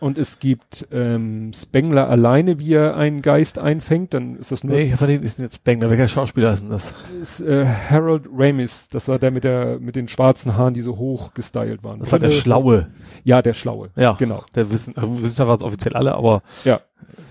Und 0.00 0.18
es 0.18 0.38
gibt 0.38 0.86
ähm, 0.92 1.52
Spengler 1.54 2.08
alleine, 2.08 2.58
wie 2.58 2.74
er 2.74 2.96
einen 2.96 3.22
Geist 3.22 3.58
einfängt, 3.58 4.14
dann 4.14 4.36
ist 4.36 4.52
das 4.52 4.64
nur. 4.64 4.76
Nee, 4.76 4.90
von 4.90 5.08
denen 5.08 5.22
ist 5.22 5.38
denn 5.38 5.44
jetzt 5.44 5.56
Spengler. 5.56 5.90
Welcher 5.90 6.08
Schauspieler 6.08 6.52
ist 6.52 6.60
denn 6.60 6.70
das? 6.70 6.94
Ist 7.20 7.40
äh, 7.40 7.66
Harold 7.66 8.28
Ramis. 8.32 8.88
Das 8.88 9.08
war 9.08 9.18
der 9.18 9.30
mit 9.30 9.44
der 9.44 9.78
mit 9.78 9.96
den 9.96 10.08
schwarzen 10.08 10.56
Haaren, 10.56 10.74
die 10.74 10.80
so 10.80 10.98
hoch 10.98 11.34
gestylt 11.34 11.82
waren. 11.84 12.00
Das, 12.00 12.12
war 12.12 12.18
der 12.18 12.30
Schlaue. 12.30 12.88
Ja, 13.24 13.42
der 13.42 13.54
Schlaue. 13.54 13.90
Ja, 13.96 14.14
genau. 14.18 14.44
Der 14.54 14.70
Wissen, 14.70 14.96
also 14.96 15.14
Wissenschaftler 15.14 15.48
waren 15.48 15.62
offiziell 15.62 15.94
alle, 15.94 16.14
aber 16.14 16.42
ja, 16.64 16.80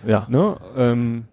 ja. 0.05 0.25
Ne, 0.29 0.55
ähm, 0.75 1.25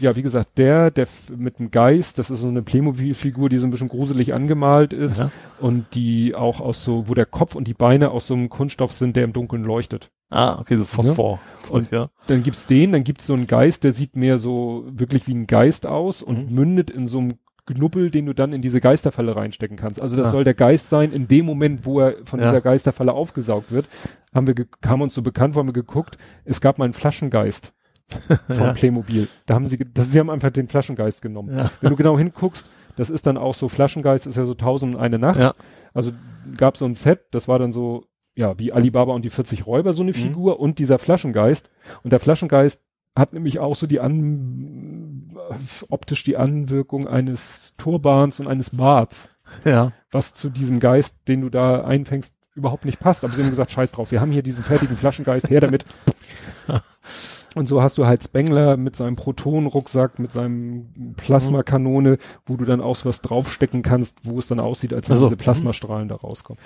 ja, 0.00 0.16
wie 0.16 0.22
gesagt, 0.22 0.58
der, 0.58 0.90
der 0.90 1.06
mit 1.36 1.58
dem 1.58 1.70
Geist, 1.70 2.18
das 2.18 2.30
ist 2.30 2.40
so 2.40 2.48
eine 2.48 2.62
Playmobil-Figur, 2.62 3.48
die 3.48 3.58
so 3.58 3.66
ein 3.66 3.70
bisschen 3.70 3.88
gruselig 3.88 4.34
angemalt 4.34 4.92
ist 4.92 5.18
ja. 5.18 5.30
und 5.60 5.94
die 5.94 6.34
auch 6.34 6.60
aus 6.60 6.84
so, 6.84 7.08
wo 7.08 7.14
der 7.14 7.26
Kopf 7.26 7.54
und 7.54 7.68
die 7.68 7.74
Beine 7.74 8.10
aus 8.10 8.26
so 8.26 8.34
einem 8.34 8.48
Kunststoff 8.48 8.92
sind, 8.92 9.16
der 9.16 9.24
im 9.24 9.32
Dunkeln 9.32 9.62
leuchtet. 9.62 10.10
Ah, 10.34 10.58
okay, 10.58 10.74
so 10.74 10.84
Phosphor. 10.84 11.38
Ja. 11.62 11.70
Und 11.70 11.90
ja. 11.92 12.08
dann 12.26 12.42
gibt's 12.42 12.66
den, 12.66 12.90
dann 12.90 13.04
gibt's 13.04 13.24
so 13.26 13.34
einen 13.34 13.46
Geist, 13.46 13.84
der 13.84 13.92
sieht 13.92 14.16
mehr 14.16 14.38
so 14.38 14.84
wirklich 14.90 15.28
wie 15.28 15.34
ein 15.34 15.46
Geist 15.46 15.86
aus 15.86 16.22
und 16.22 16.50
mhm. 16.50 16.54
mündet 16.56 16.90
in 16.90 17.06
so 17.06 17.18
einem 17.20 17.34
Knubbel, 17.66 18.10
den 18.10 18.26
du 18.26 18.34
dann 18.34 18.52
in 18.52 18.60
diese 18.60 18.80
Geisterfalle 18.80 19.36
reinstecken 19.36 19.76
kannst. 19.76 20.00
Also 20.00 20.16
das 20.16 20.28
ah. 20.28 20.30
soll 20.32 20.42
der 20.42 20.54
Geist 20.54 20.88
sein, 20.88 21.12
in 21.12 21.28
dem 21.28 21.46
Moment, 21.46 21.86
wo 21.86 22.00
er 22.00 22.16
von 22.24 22.40
ja. 22.40 22.46
dieser 22.46 22.60
Geisterfalle 22.60 23.12
aufgesaugt 23.12 23.70
wird, 23.70 23.86
haben 24.34 24.48
wir, 24.48 24.54
kam 24.80 25.02
uns 25.02 25.14
so 25.14 25.22
bekannt, 25.22 25.54
wo 25.54 25.60
haben 25.60 25.68
wir 25.68 25.72
geguckt, 25.72 26.18
es 26.44 26.60
gab 26.60 26.78
mal 26.78 26.84
einen 26.84 26.94
Flaschengeist 26.94 27.72
von 28.08 28.38
ja. 28.48 28.72
Playmobil. 28.72 29.28
Da 29.46 29.54
haben 29.54 29.68
sie, 29.68 29.78
das, 29.78 30.10
sie 30.10 30.18
haben 30.18 30.30
einfach 30.30 30.50
den 30.50 30.66
Flaschengeist 30.66 31.22
genommen. 31.22 31.56
Ja. 31.56 31.70
Wenn 31.80 31.90
du 31.90 31.96
genau 31.96 32.18
hinguckst, 32.18 32.68
das 32.96 33.08
ist 33.08 33.28
dann 33.28 33.38
auch 33.38 33.54
so, 33.54 33.68
Flaschengeist 33.68 34.26
ist 34.26 34.36
ja 34.36 34.46
so 34.46 34.54
tausend 34.54 34.96
und 34.96 35.00
eine 35.00 35.20
Nacht. 35.20 35.38
Ja. 35.38 35.54
Also 35.94 36.10
gab 36.56 36.76
so 36.76 36.86
ein 36.86 36.94
Set, 36.94 37.20
das 37.30 37.46
war 37.46 37.60
dann 37.60 37.72
so, 37.72 38.04
ja, 38.36 38.58
wie 38.58 38.72
Alibaba 38.72 39.12
und 39.12 39.24
die 39.24 39.30
40 39.30 39.66
Räuber, 39.66 39.92
so 39.92 40.02
eine 40.02 40.12
mhm. 40.12 40.16
Figur 40.16 40.60
und 40.60 40.78
dieser 40.78 40.98
Flaschengeist. 40.98 41.70
Und 42.02 42.12
der 42.12 42.20
Flaschengeist 42.20 42.82
hat 43.16 43.32
nämlich 43.32 43.60
auch 43.60 43.76
so 43.76 43.86
die 43.86 44.00
an, 44.00 45.36
optisch 45.88 46.24
die 46.24 46.36
Anwirkung 46.36 47.06
eines 47.06 47.72
Turbans 47.78 48.40
und 48.40 48.48
eines 48.48 48.70
Barts. 48.70 49.28
Ja. 49.64 49.92
Was 50.10 50.34
zu 50.34 50.50
diesem 50.50 50.80
Geist, 50.80 51.16
den 51.28 51.42
du 51.42 51.50
da 51.50 51.84
einfängst, 51.84 52.32
überhaupt 52.54 52.84
nicht 52.84 52.98
passt. 52.98 53.24
Aber 53.24 53.32
sie 53.32 53.42
haben 53.42 53.50
gesagt, 53.50 53.70
scheiß 53.70 53.92
drauf, 53.92 54.10
wir 54.10 54.20
haben 54.20 54.32
hier 54.32 54.42
diesen 54.42 54.64
fertigen 54.64 54.96
Flaschengeist, 54.96 55.48
her 55.50 55.60
damit. 55.60 55.84
Und 57.54 57.68
so 57.68 57.82
hast 57.82 57.98
du 57.98 58.06
halt 58.06 58.24
Spengler 58.24 58.76
mit 58.76 58.96
seinem 58.96 59.14
Protonenrucksack, 59.14 60.18
mit 60.18 60.32
seinem 60.32 61.14
Plasmakanone, 61.16 62.18
wo 62.46 62.56
du 62.56 62.64
dann 62.64 62.80
auch 62.80 62.96
so 62.96 63.08
was 63.08 63.20
draufstecken 63.20 63.82
kannst, 63.82 64.18
wo 64.24 64.40
es 64.40 64.48
dann 64.48 64.58
aussieht, 64.58 64.92
als 64.92 65.08
wenn 65.08 65.12
also, 65.12 65.26
diese 65.26 65.36
Plasmastrahlen 65.36 66.08
da 66.08 66.16
rauskommen. 66.16 66.60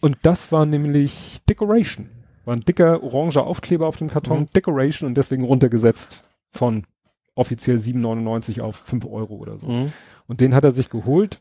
Und 0.00 0.18
das 0.22 0.50
war 0.52 0.66
nämlich 0.66 1.40
Decoration. 1.48 2.08
War 2.44 2.56
ein 2.56 2.60
dicker 2.60 3.02
oranger 3.02 3.46
Aufkleber 3.46 3.86
auf 3.86 3.96
dem 3.96 4.08
Karton, 4.08 4.40
mhm. 4.40 4.52
Decoration 4.54 5.08
und 5.08 5.16
deswegen 5.16 5.44
runtergesetzt 5.44 6.22
von 6.50 6.86
offiziell 7.34 7.76
7,99 7.76 8.60
auf 8.60 8.76
5 8.76 9.04
Euro 9.06 9.36
oder 9.36 9.58
so. 9.58 9.68
Mhm. 9.68 9.92
Und 10.26 10.40
den 10.40 10.54
hat 10.54 10.64
er 10.64 10.72
sich 10.72 10.90
geholt. 10.90 11.40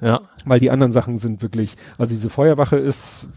Ja. 0.00 0.22
Weil 0.44 0.60
die 0.60 0.70
anderen 0.70 0.92
Sachen 0.92 1.16
sind 1.18 1.42
wirklich, 1.42 1.76
also 1.96 2.14
diese 2.14 2.28
Feuerwache 2.30 2.76
ist 2.76 3.28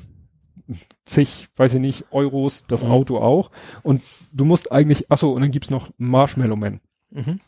zig, 1.06 1.48
weiß 1.56 1.76
ich 1.76 1.80
nicht, 1.80 2.06
Euros, 2.12 2.64
das 2.68 2.84
mhm. 2.84 2.92
Auto 2.92 3.18
auch. 3.18 3.52
Und 3.82 4.02
du 4.34 4.46
musst 4.46 4.72
eigentlich, 4.72 5.10
achso, 5.12 5.32
und 5.32 5.42
dann 5.42 5.52
gibt's 5.52 5.72
noch 5.72 5.90
Marshmallow 5.98 6.56
Man. 6.56 6.82
Mhm. 7.12 7.40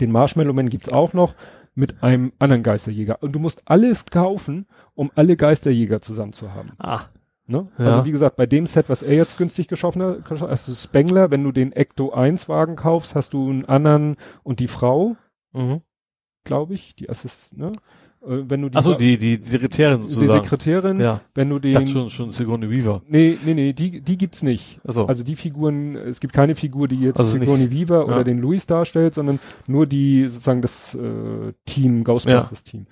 Den 0.00 0.12
Marshmallow 0.12 0.52
Man 0.52 0.68
gibt's 0.68 0.92
auch 0.92 1.12
noch 1.12 1.34
mit 1.76 2.02
einem 2.02 2.32
anderen 2.38 2.62
Geisterjäger. 2.62 3.22
Und 3.22 3.32
du 3.32 3.38
musst 3.38 3.62
alles 3.66 4.06
kaufen, 4.06 4.66
um 4.94 5.12
alle 5.14 5.36
Geisterjäger 5.36 6.00
zusammen 6.00 6.32
zu 6.32 6.52
haben. 6.54 6.72
Ah. 6.78 7.02
Ne? 7.46 7.68
Ja. 7.78 7.86
Also 7.86 8.06
wie 8.06 8.10
gesagt, 8.10 8.36
bei 8.36 8.46
dem 8.46 8.66
Set, 8.66 8.88
was 8.88 9.02
er 9.02 9.14
jetzt 9.14 9.38
günstig 9.38 9.68
geschaffen 9.68 10.02
hat, 10.02 10.28
hast 10.28 10.66
du 10.66 10.74
Spengler, 10.74 11.30
wenn 11.30 11.44
du 11.44 11.52
den 11.52 11.70
Ecto 11.70 12.12
1 12.12 12.48
Wagen 12.48 12.74
kaufst, 12.74 13.14
hast 13.14 13.34
du 13.34 13.48
einen 13.48 13.64
anderen 13.66 14.16
und 14.42 14.58
die 14.58 14.66
Frau, 14.66 15.16
mhm. 15.52 15.82
glaube 16.42 16.74
ich, 16.74 16.96
die 16.96 17.08
Assist, 17.08 17.56
ne? 17.56 17.72
Äh, 18.26 18.50
wenn 18.50 18.62
du 18.62 18.68
die, 18.68 18.76
Achso, 18.76 18.94
die, 18.94 19.18
die 19.18 19.40
Sekretärin 19.42 20.02
sozusagen. 20.02 20.26
Die 20.26 20.48
Sekretärin, 20.48 21.00
ja. 21.00 21.20
wenn 21.34 21.48
du 21.48 21.58
den. 21.58 21.70
Ich 21.70 21.76
dachte 21.76 21.88
schon, 21.88 22.10
schon 22.10 22.30
Sigourney 22.30 22.70
Weaver. 22.70 23.02
Nee, 23.08 23.38
nee, 23.44 23.54
nee, 23.54 23.72
die, 23.72 24.00
die 24.00 24.18
gibt's 24.18 24.42
nicht. 24.42 24.80
Also. 24.84 25.06
also 25.06 25.22
die 25.24 25.36
Figuren, 25.36 25.96
es 25.96 26.20
gibt 26.20 26.32
keine 26.32 26.54
Figur, 26.54 26.88
die 26.88 27.00
jetzt 27.00 27.18
also 27.18 27.32
Sigourney 27.32 27.68
nicht. 27.68 27.72
Weaver 27.72 28.00
ja. 28.00 28.04
oder 28.04 28.24
den 28.24 28.38
Louis 28.38 28.66
darstellt, 28.66 29.14
sondern 29.14 29.38
nur 29.68 29.86
die, 29.86 30.26
sozusagen 30.26 30.62
das 30.62 30.94
äh, 30.94 31.52
Team, 31.64 32.04
Ghostbusters 32.04 32.64
ja. 32.66 32.70
Team. 32.70 32.86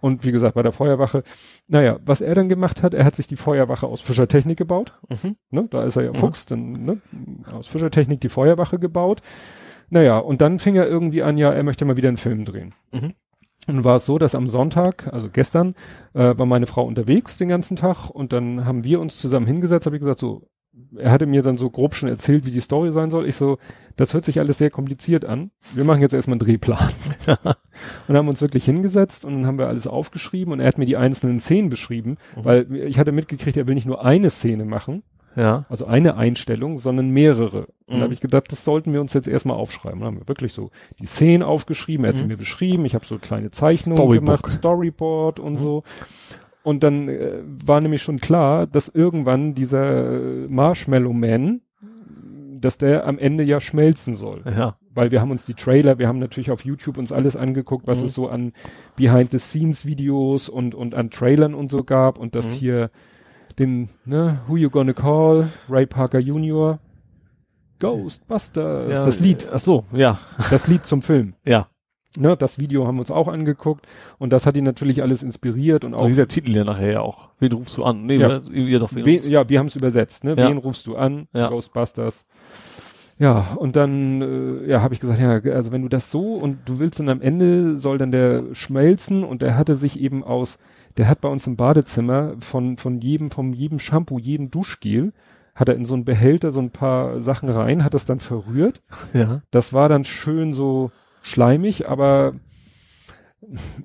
Und 0.00 0.24
wie 0.24 0.32
gesagt, 0.32 0.54
bei 0.54 0.62
der 0.62 0.72
Feuerwache, 0.72 1.22
naja, 1.68 1.98
was 2.04 2.20
er 2.20 2.34
dann 2.34 2.48
gemacht 2.48 2.82
hat, 2.82 2.94
er 2.94 3.04
hat 3.04 3.14
sich 3.14 3.26
die 3.26 3.36
Feuerwache 3.36 3.86
aus 3.86 4.00
Fischertechnik 4.00 4.56
gebaut. 4.56 4.94
Mhm. 5.08 5.36
Ne? 5.50 5.66
Da 5.70 5.84
ist 5.84 5.96
er 5.96 6.04
ja 6.04 6.14
Fuchs, 6.14 6.46
dann 6.46 6.72
ne? 6.72 7.00
aus 7.52 7.66
Fischertechnik 7.66 8.20
die 8.20 8.30
Feuerwache 8.30 8.78
gebaut. 8.78 9.20
Naja, 9.90 10.18
und 10.18 10.40
dann 10.40 10.58
fing 10.58 10.76
er 10.76 10.86
irgendwie 10.86 11.22
an, 11.22 11.36
ja, 11.36 11.52
er 11.52 11.64
möchte 11.64 11.84
mal 11.84 11.96
wieder 11.96 12.08
einen 12.08 12.16
Film 12.16 12.44
drehen. 12.44 12.74
Mhm. 12.92 13.12
Und 13.76 13.84
war 13.84 13.96
es 13.96 14.06
so, 14.06 14.18
dass 14.18 14.34
am 14.34 14.46
Sonntag, 14.46 15.12
also 15.12 15.28
gestern, 15.32 15.74
äh, 16.14 16.34
war 16.36 16.46
meine 16.46 16.66
Frau 16.66 16.84
unterwegs 16.84 17.38
den 17.38 17.48
ganzen 17.48 17.76
Tag 17.76 18.10
und 18.10 18.32
dann 18.32 18.64
haben 18.64 18.84
wir 18.84 19.00
uns 19.00 19.18
zusammen 19.18 19.46
hingesetzt, 19.46 19.86
habe 19.86 19.96
ich 19.96 20.00
gesagt, 20.00 20.20
so, 20.20 20.48
er 20.96 21.10
hatte 21.10 21.26
mir 21.26 21.42
dann 21.42 21.56
so 21.56 21.68
grob 21.70 21.94
schon 21.94 22.08
erzählt, 22.08 22.46
wie 22.46 22.50
die 22.50 22.60
Story 22.60 22.90
sein 22.92 23.10
soll. 23.10 23.26
Ich 23.26 23.36
so, 23.36 23.58
das 23.96 24.14
hört 24.14 24.24
sich 24.24 24.38
alles 24.40 24.58
sehr 24.58 24.70
kompliziert 24.70 25.24
an. 25.24 25.50
Wir 25.74 25.84
machen 25.84 26.00
jetzt 26.00 26.14
erstmal 26.14 26.34
einen 26.34 26.46
Drehplan. 26.46 26.90
und 28.08 28.16
haben 28.16 28.28
uns 28.28 28.40
wirklich 28.40 28.64
hingesetzt 28.64 29.24
und 29.24 29.34
dann 29.34 29.46
haben 29.46 29.58
wir 29.58 29.68
alles 29.68 29.86
aufgeschrieben 29.86 30.52
und 30.52 30.60
er 30.60 30.68
hat 30.68 30.78
mir 30.78 30.86
die 30.86 30.96
einzelnen 30.96 31.38
Szenen 31.38 31.70
beschrieben, 31.70 32.16
Mhm. 32.36 32.44
weil 32.44 32.74
ich 32.76 32.98
hatte 32.98 33.12
mitgekriegt, 33.12 33.56
er 33.56 33.68
will 33.68 33.74
nicht 33.74 33.86
nur 33.86 34.04
eine 34.04 34.30
Szene 34.30 34.64
machen, 34.64 35.02
Ja. 35.36 35.64
also 35.68 35.86
eine 35.86 36.16
Einstellung, 36.16 36.78
sondern 36.78 37.10
mehrere. 37.10 37.66
Und 37.86 37.94
Mhm. 37.94 37.98
da 37.98 38.00
habe 38.02 38.14
ich 38.14 38.20
gedacht, 38.20 38.50
das 38.50 38.64
sollten 38.64 38.92
wir 38.92 39.00
uns 39.00 39.12
jetzt 39.14 39.28
erstmal 39.28 39.56
aufschreiben. 39.56 40.00
Dann 40.00 40.06
haben 40.08 40.18
wir 40.18 40.28
wirklich 40.28 40.52
so 40.52 40.70
die 40.98 41.06
Szenen 41.06 41.42
aufgeschrieben, 41.42 42.04
er 42.04 42.08
hat 42.10 42.16
sie 42.16 42.24
Mhm. 42.24 42.28
mir 42.30 42.36
beschrieben, 42.36 42.84
ich 42.84 42.94
habe 42.94 43.06
so 43.06 43.18
kleine 43.18 43.50
Zeichnungen 43.50 43.96
Storybook. 43.98 44.26
gemacht, 44.26 44.50
Storyboard 44.50 45.38
und 45.40 45.52
Mhm. 45.54 45.58
so. 45.58 45.82
Und 46.62 46.82
dann 46.82 47.08
äh, 47.08 47.38
war 47.64 47.80
nämlich 47.80 48.02
schon 48.02 48.18
klar, 48.20 48.66
dass 48.66 48.88
irgendwann 48.88 49.54
dieser 49.54 50.18
Marshmallow 50.48 51.12
Man, 51.12 51.60
dass 52.60 52.76
der 52.76 53.06
am 53.06 53.18
Ende 53.18 53.42
ja 53.44 53.60
schmelzen 53.60 54.14
soll. 54.16 54.42
Ja. 54.44 54.76
Weil 54.92 55.10
wir 55.12 55.20
haben 55.22 55.30
uns 55.30 55.46
die 55.46 55.54
Trailer, 55.54 55.98
wir 55.98 56.08
haben 56.08 56.18
natürlich 56.18 56.50
auf 56.50 56.64
YouTube 56.64 56.98
uns 56.98 57.12
alles 57.12 57.34
angeguckt, 57.36 57.86
was 57.86 58.00
Mhm. 58.00 58.06
es 58.06 58.14
so 58.14 58.28
an 58.28 58.52
Behind-the-Scenes-Videos 58.96 60.48
und, 60.48 60.74
und 60.74 60.94
an 60.94 61.10
Trailern 61.10 61.54
und 61.54 61.70
so 61.70 61.84
gab 61.84 62.18
und 62.18 62.34
das 62.34 62.48
Mhm. 62.50 62.54
hier 62.54 62.90
den, 63.58 63.88
ne, 64.04 64.40
Who 64.46 64.56
You 64.56 64.70
Gonna 64.70 64.92
Call, 64.92 65.48
Ray 65.68 65.86
Parker 65.86 66.18
Jr., 66.18 66.78
Ghostbusters, 67.78 68.90
ja. 68.92 69.04
das 69.04 69.20
Lied, 69.20 69.48
Ach 69.52 69.58
so, 69.58 69.84
ja. 69.92 70.18
das 70.50 70.68
Lied 70.68 70.84
zum 70.86 71.02
Film. 71.02 71.34
Ja. 71.44 71.68
Ne, 72.16 72.36
das 72.36 72.58
Video 72.58 72.86
haben 72.86 72.96
wir 72.96 73.00
uns 73.00 73.10
auch 73.12 73.28
angeguckt 73.28 73.86
und 74.18 74.32
das 74.32 74.44
hat 74.44 74.56
ihn 74.56 74.64
natürlich 74.64 75.00
alles 75.00 75.22
inspiriert 75.22 75.84
und 75.84 75.92
So 75.92 75.98
auch 75.98 76.06
dieser 76.08 76.26
Titel 76.26 76.50
ja 76.56 76.64
nachher 76.64 76.92
ja 76.92 77.00
auch. 77.00 77.30
Wen 77.38 77.52
rufst 77.52 77.78
du 77.78 77.84
an? 77.84 78.04
Nee, 78.04 78.16
Ja. 78.16 78.28
ja. 78.28 78.40
ihr 78.52 78.80
doch 78.80 78.92
wen 78.92 79.04
Wen, 79.04 79.22
ja, 79.22 79.48
wir 79.48 79.58
haben 79.60 79.68
es 79.68 79.76
übersetzt, 79.76 80.24
ne? 80.24 80.34
Ja. 80.36 80.48
Wen 80.48 80.58
rufst 80.58 80.88
du 80.88 80.96
an? 80.96 81.28
Ja. 81.32 81.48
Ghostbusters. 81.48 82.26
Ja, 83.20 83.52
und 83.56 83.76
dann 83.76 84.22
äh, 84.22 84.70
ja, 84.70 84.80
habe 84.80 84.94
ich 84.94 85.00
gesagt, 85.00 85.20
ja, 85.20 85.52
also 85.52 85.70
wenn 85.70 85.82
du 85.82 85.88
das 85.88 86.10
so 86.10 86.34
und 86.34 86.58
du 86.68 86.78
willst 86.80 86.98
dann 86.98 87.08
am 87.08 87.20
Ende 87.20 87.78
soll 87.78 87.98
dann 87.98 88.10
der 88.10 88.54
schmelzen 88.54 89.22
und 89.22 89.42
der 89.42 89.56
hatte 89.56 89.76
sich 89.76 90.00
eben 90.00 90.24
aus, 90.24 90.58
der 90.96 91.08
hat 91.08 91.20
bei 91.20 91.28
uns 91.28 91.46
im 91.46 91.56
Badezimmer 91.56 92.34
von 92.40 92.76
von 92.76 93.00
jedem 93.00 93.30
von 93.30 93.52
jedem 93.52 93.78
Shampoo, 93.78 94.18
jedem 94.18 94.50
Duschgel 94.50 95.12
hat 95.54 95.68
er 95.68 95.74
in 95.74 95.84
so 95.84 95.94
einen 95.94 96.04
Behälter 96.04 96.52
so 96.52 96.60
ein 96.60 96.70
paar 96.70 97.20
Sachen 97.20 97.48
rein, 97.48 97.84
hat 97.84 97.94
das 97.94 98.06
dann 98.06 98.20
verrührt. 98.20 98.80
Ja. 99.12 99.42
Das 99.50 99.72
war 99.72 99.88
dann 99.88 100.04
schön 100.04 100.54
so 100.54 100.90
schleimig, 101.22 101.88
aber 101.88 102.34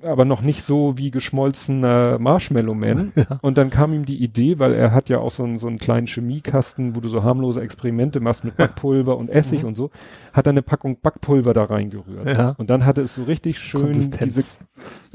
aber 0.02 0.26
noch 0.26 0.42
nicht 0.42 0.62
so 0.62 0.98
wie 0.98 1.10
geschmolzener 1.10 2.18
Marshmallow 2.18 2.74
Man. 2.74 3.12
Ja. 3.16 3.24
Und 3.40 3.56
dann 3.58 3.70
kam 3.70 3.92
ihm 3.94 4.04
die 4.04 4.22
Idee, 4.22 4.58
weil 4.58 4.74
er 4.74 4.92
hat 4.92 5.08
ja 5.08 5.18
auch 5.18 5.30
so 5.30 5.44
einen, 5.44 5.56
so 5.58 5.66
einen 5.66 5.78
kleinen 5.78 6.06
Chemiekasten, 6.06 6.94
wo 6.94 7.00
du 7.00 7.08
so 7.08 7.22
harmlose 7.24 7.62
Experimente 7.62 8.20
machst 8.20 8.44
mit 8.44 8.56
Backpulver 8.56 9.16
und 9.16 9.30
Essig 9.30 9.62
Mhm. 9.62 9.68
und 9.68 9.74
so, 9.74 9.90
hat 10.34 10.46
er 10.46 10.50
eine 10.50 10.62
Packung 10.62 10.98
Backpulver 11.00 11.54
da 11.54 11.64
reingerührt. 11.64 12.36
Ja. 12.36 12.50
Und 12.58 12.68
dann 12.68 12.84
hatte 12.84 13.00
es 13.00 13.14
so 13.14 13.24
richtig 13.24 13.58
schön 13.58 13.80
Konsistenz. 13.92 14.34
diese 14.34 14.44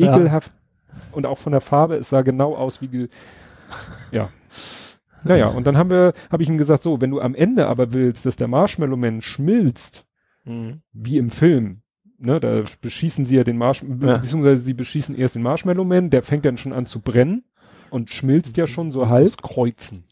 ekelhaft 0.09 0.51
und 1.11 1.25
auch 1.25 1.37
von 1.37 1.51
der 1.51 1.61
Farbe, 1.61 1.95
es 1.95 2.09
sah 2.09 2.21
genau 2.21 2.55
aus 2.55 2.81
wie, 2.81 3.09
ja. 4.11 4.29
Naja, 5.23 5.47
und 5.49 5.67
dann 5.67 5.77
haben 5.77 5.91
wir, 5.91 6.13
habe 6.31 6.41
ich 6.41 6.49
ihm 6.49 6.57
gesagt, 6.57 6.81
so, 6.83 6.99
wenn 6.99 7.11
du 7.11 7.21
am 7.21 7.35
Ende 7.35 7.67
aber 7.67 7.93
willst, 7.93 8.25
dass 8.25 8.35
der 8.37 8.47
Marshmallow 8.47 8.97
Man 8.97 9.21
schmilzt, 9.21 10.05
Mhm. 10.43 10.81
wie 10.91 11.17
im 11.19 11.29
Film, 11.29 11.81
ne, 12.17 12.39
da 12.39 12.63
beschießen 12.81 13.25
sie 13.25 13.35
ja 13.35 13.43
den 13.43 13.57
Marsh, 13.59 13.83
Ja. 13.83 14.17
beziehungsweise 14.17 14.63
sie 14.63 14.73
beschießen 14.73 15.13
erst 15.15 15.35
den 15.35 15.43
Marshmallow 15.43 15.83
Man, 15.85 16.09
der 16.09 16.23
fängt 16.23 16.45
dann 16.45 16.57
schon 16.57 16.73
an 16.73 16.87
zu 16.87 16.99
brennen 16.99 17.43
und 17.91 18.09
schmilzt 18.09 18.57
ja 18.57 18.65
schon 18.65 18.89
so 18.89 19.07
halb. 19.09 19.25
Das 19.25 19.37
Kreuzen. 19.37 20.05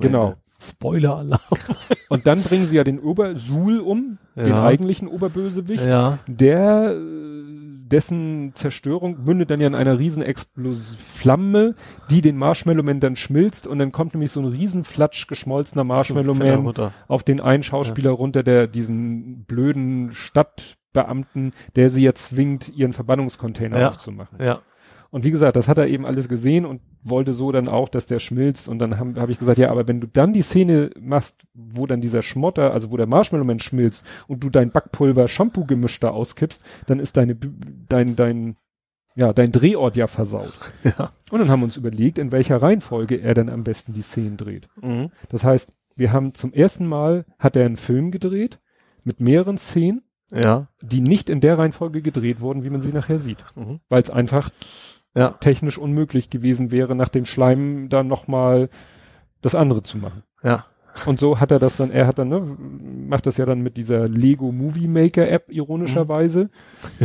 Genau. 0.00 0.36
Spoiler-Alarm. 0.58 1.40
Und 2.08 2.26
dann 2.26 2.40
bringen 2.42 2.66
sie 2.66 2.76
ja 2.76 2.84
den 2.84 2.98
Obersul 2.98 3.78
um, 3.80 4.16
den 4.36 4.46
Ja. 4.48 4.64
eigentlichen 4.64 5.06
Oberbösewicht. 5.08 5.84
Ja. 5.86 6.18
Der, 6.26 6.92
äh, 6.96 7.55
dessen 7.88 8.52
Zerstörung 8.54 9.24
mündet 9.24 9.50
dann 9.50 9.60
ja 9.60 9.66
in 9.66 9.74
einer 9.74 9.98
riesen 9.98 10.22
Explos 10.22 10.96
Flamme, 10.98 11.74
die 12.10 12.20
den 12.22 12.36
Marshmallow 12.36 12.82
Man 12.82 13.00
dann 13.00 13.16
schmilzt 13.16 13.66
und 13.66 13.78
dann 13.78 13.92
kommt 13.92 14.14
nämlich 14.14 14.30
so 14.30 14.40
ein 14.40 14.46
riesen 14.46 14.84
Flatsch 14.84 15.26
geschmolzener 15.28 15.84
Marshmallow 15.84 16.34
Fällt 16.34 16.48
er 16.50 16.56
Man 16.56 16.66
runter. 16.66 16.92
auf 17.08 17.22
den 17.22 17.40
einen 17.40 17.62
Schauspieler 17.62 18.10
runter, 18.10 18.42
der 18.42 18.66
diesen 18.66 19.44
blöden 19.44 20.12
Stadtbeamten, 20.12 21.52
der 21.76 21.90
sie 21.90 22.02
jetzt 22.02 22.28
zwingt, 22.28 22.68
ihren 22.74 22.92
Verbannungscontainer 22.92 23.78
Ja. 23.78 23.88
aufzumachen. 23.88 24.38
Ja. 24.40 24.60
Und 25.10 25.24
wie 25.24 25.30
gesagt, 25.30 25.56
das 25.56 25.68
hat 25.68 25.78
er 25.78 25.86
eben 25.86 26.04
alles 26.04 26.28
gesehen 26.28 26.64
und 26.64 26.80
wollte 27.02 27.32
so 27.32 27.52
dann 27.52 27.68
auch, 27.68 27.88
dass 27.88 28.06
der 28.06 28.18
schmilzt. 28.18 28.68
Und 28.68 28.78
dann 28.80 28.98
habe 28.98 29.20
hab 29.20 29.28
ich 29.28 29.38
gesagt, 29.38 29.58
ja, 29.58 29.70
aber 29.70 29.86
wenn 29.88 30.00
du 30.00 30.08
dann 30.08 30.32
die 30.32 30.42
Szene 30.42 30.90
machst, 31.00 31.36
wo 31.54 31.86
dann 31.86 32.00
dieser 32.00 32.22
Schmotter, 32.22 32.72
also 32.72 32.90
wo 32.90 32.96
der 32.96 33.06
Marshmallow-Man 33.06 33.60
schmilzt 33.60 34.04
und 34.26 34.42
du 34.42 34.50
dein 34.50 34.70
Backpulver-Shampoo-Gemisch 34.72 36.00
da 36.00 36.10
auskippst, 36.10 36.62
dann 36.86 36.98
ist 37.00 37.16
deine, 37.16 37.36
dein, 37.88 38.16
dein, 38.16 38.56
ja, 39.14 39.32
dein 39.32 39.52
Drehort 39.52 39.96
ja 39.96 40.06
versaut. 40.06 40.52
Ja. 40.84 41.12
Und 41.30 41.40
dann 41.40 41.48
haben 41.48 41.60
wir 41.60 41.64
uns 41.64 41.76
überlegt, 41.76 42.18
in 42.18 42.30
welcher 42.32 42.62
Reihenfolge 42.62 43.16
er 43.16 43.34
dann 43.34 43.48
am 43.48 43.64
besten 43.64 43.92
die 43.92 44.02
Szenen 44.02 44.36
dreht. 44.36 44.68
Mhm. 44.80 45.10
Das 45.28 45.42
heißt, 45.42 45.72
wir 45.96 46.12
haben 46.12 46.34
zum 46.34 46.52
ersten 46.52 46.86
Mal, 46.86 47.24
hat 47.38 47.56
er 47.56 47.64
einen 47.64 47.76
Film 47.76 48.10
gedreht 48.10 48.60
mit 49.04 49.18
mehreren 49.20 49.56
Szenen, 49.56 50.02
Ja. 50.32 50.68
die 50.82 51.00
nicht 51.00 51.30
in 51.30 51.40
der 51.40 51.58
Reihenfolge 51.58 52.02
gedreht 52.02 52.40
wurden, 52.40 52.64
wie 52.64 52.70
man 52.70 52.82
sie 52.82 52.92
nachher 52.92 53.18
sieht. 53.18 53.44
Mhm. 53.56 53.80
Weil 53.88 54.02
es 54.02 54.10
einfach 54.10 54.50
Ja. 55.16 55.30
technisch 55.40 55.78
unmöglich 55.78 56.30
gewesen 56.30 56.70
wäre, 56.70 56.94
nach 56.94 57.08
dem 57.08 57.24
Schleim 57.24 57.88
dann 57.88 58.06
nochmal 58.06 58.68
das 59.40 59.54
andere 59.54 59.82
zu 59.82 59.98
machen. 59.98 60.22
Ja. 60.42 60.66
Und 61.06 61.18
so 61.20 61.40
hat 61.40 61.50
er 61.50 61.58
das 61.58 61.76
dann, 61.76 61.90
er 61.90 62.06
hat 62.06 62.18
dann, 62.18 62.28
ne, 62.28 62.40
macht 62.40 63.26
das 63.26 63.36
ja 63.36 63.44
dann 63.44 63.60
mit 63.60 63.76
dieser 63.76 64.08
Lego 64.08 64.50
Movie 64.52 64.88
Maker 64.88 65.28
App 65.28 65.50
ironischerweise, 65.50 66.48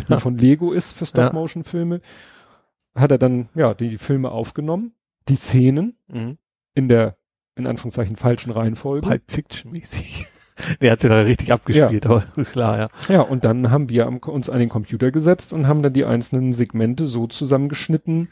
die 0.10 0.18
von 0.18 0.38
Lego 0.38 0.72
ist 0.72 0.94
für 0.98 1.06
Stop-Motion-Filme, 1.06 2.00
hat 2.96 3.12
er 3.12 3.18
dann, 3.18 3.50
ja, 3.54 3.74
die 3.74 3.98
Filme 3.98 4.32
aufgenommen, 4.32 4.94
die 5.28 5.36
Szenen 5.36 5.98
Mhm. 6.08 6.38
in 6.74 6.88
der, 6.88 7.18
in 7.56 7.68
Anführungszeichen, 7.68 8.16
falschen 8.16 8.52
Reihenfolge. 8.52 9.08
Pulp 9.08 9.24
Fiction 9.30 9.72
mäßig. 9.72 10.26
Der 10.82 10.92
hat's 10.92 11.04
ja 11.04 11.10
da 11.10 11.22
richtig 11.22 11.52
abgespielt, 11.52 12.06
aber 12.06 12.22
klar, 12.52 12.78
ja. 12.78 12.90
Ja, 13.08 13.22
und 13.22 13.46
dann 13.46 13.72
haben 13.72 13.90
wir 13.90 14.06
am, 14.08 14.18
uns 14.18 14.50
an 14.50 14.60
den 14.60 14.70
Computer 14.70 15.12
gesetzt 15.12 15.54
und 15.54 15.68
haben 15.68 15.82
dann 15.82 15.94
die 15.94 16.06
einzelnen 16.06 16.54
Segmente 16.54 17.08
so 17.08 17.28
zusammengeschnitten, 17.28 18.30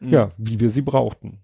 Mhm. 0.00 0.12
ja, 0.12 0.30
wie 0.36 0.60
wir 0.60 0.70
sie 0.70 0.82
brauchten. 0.82 1.38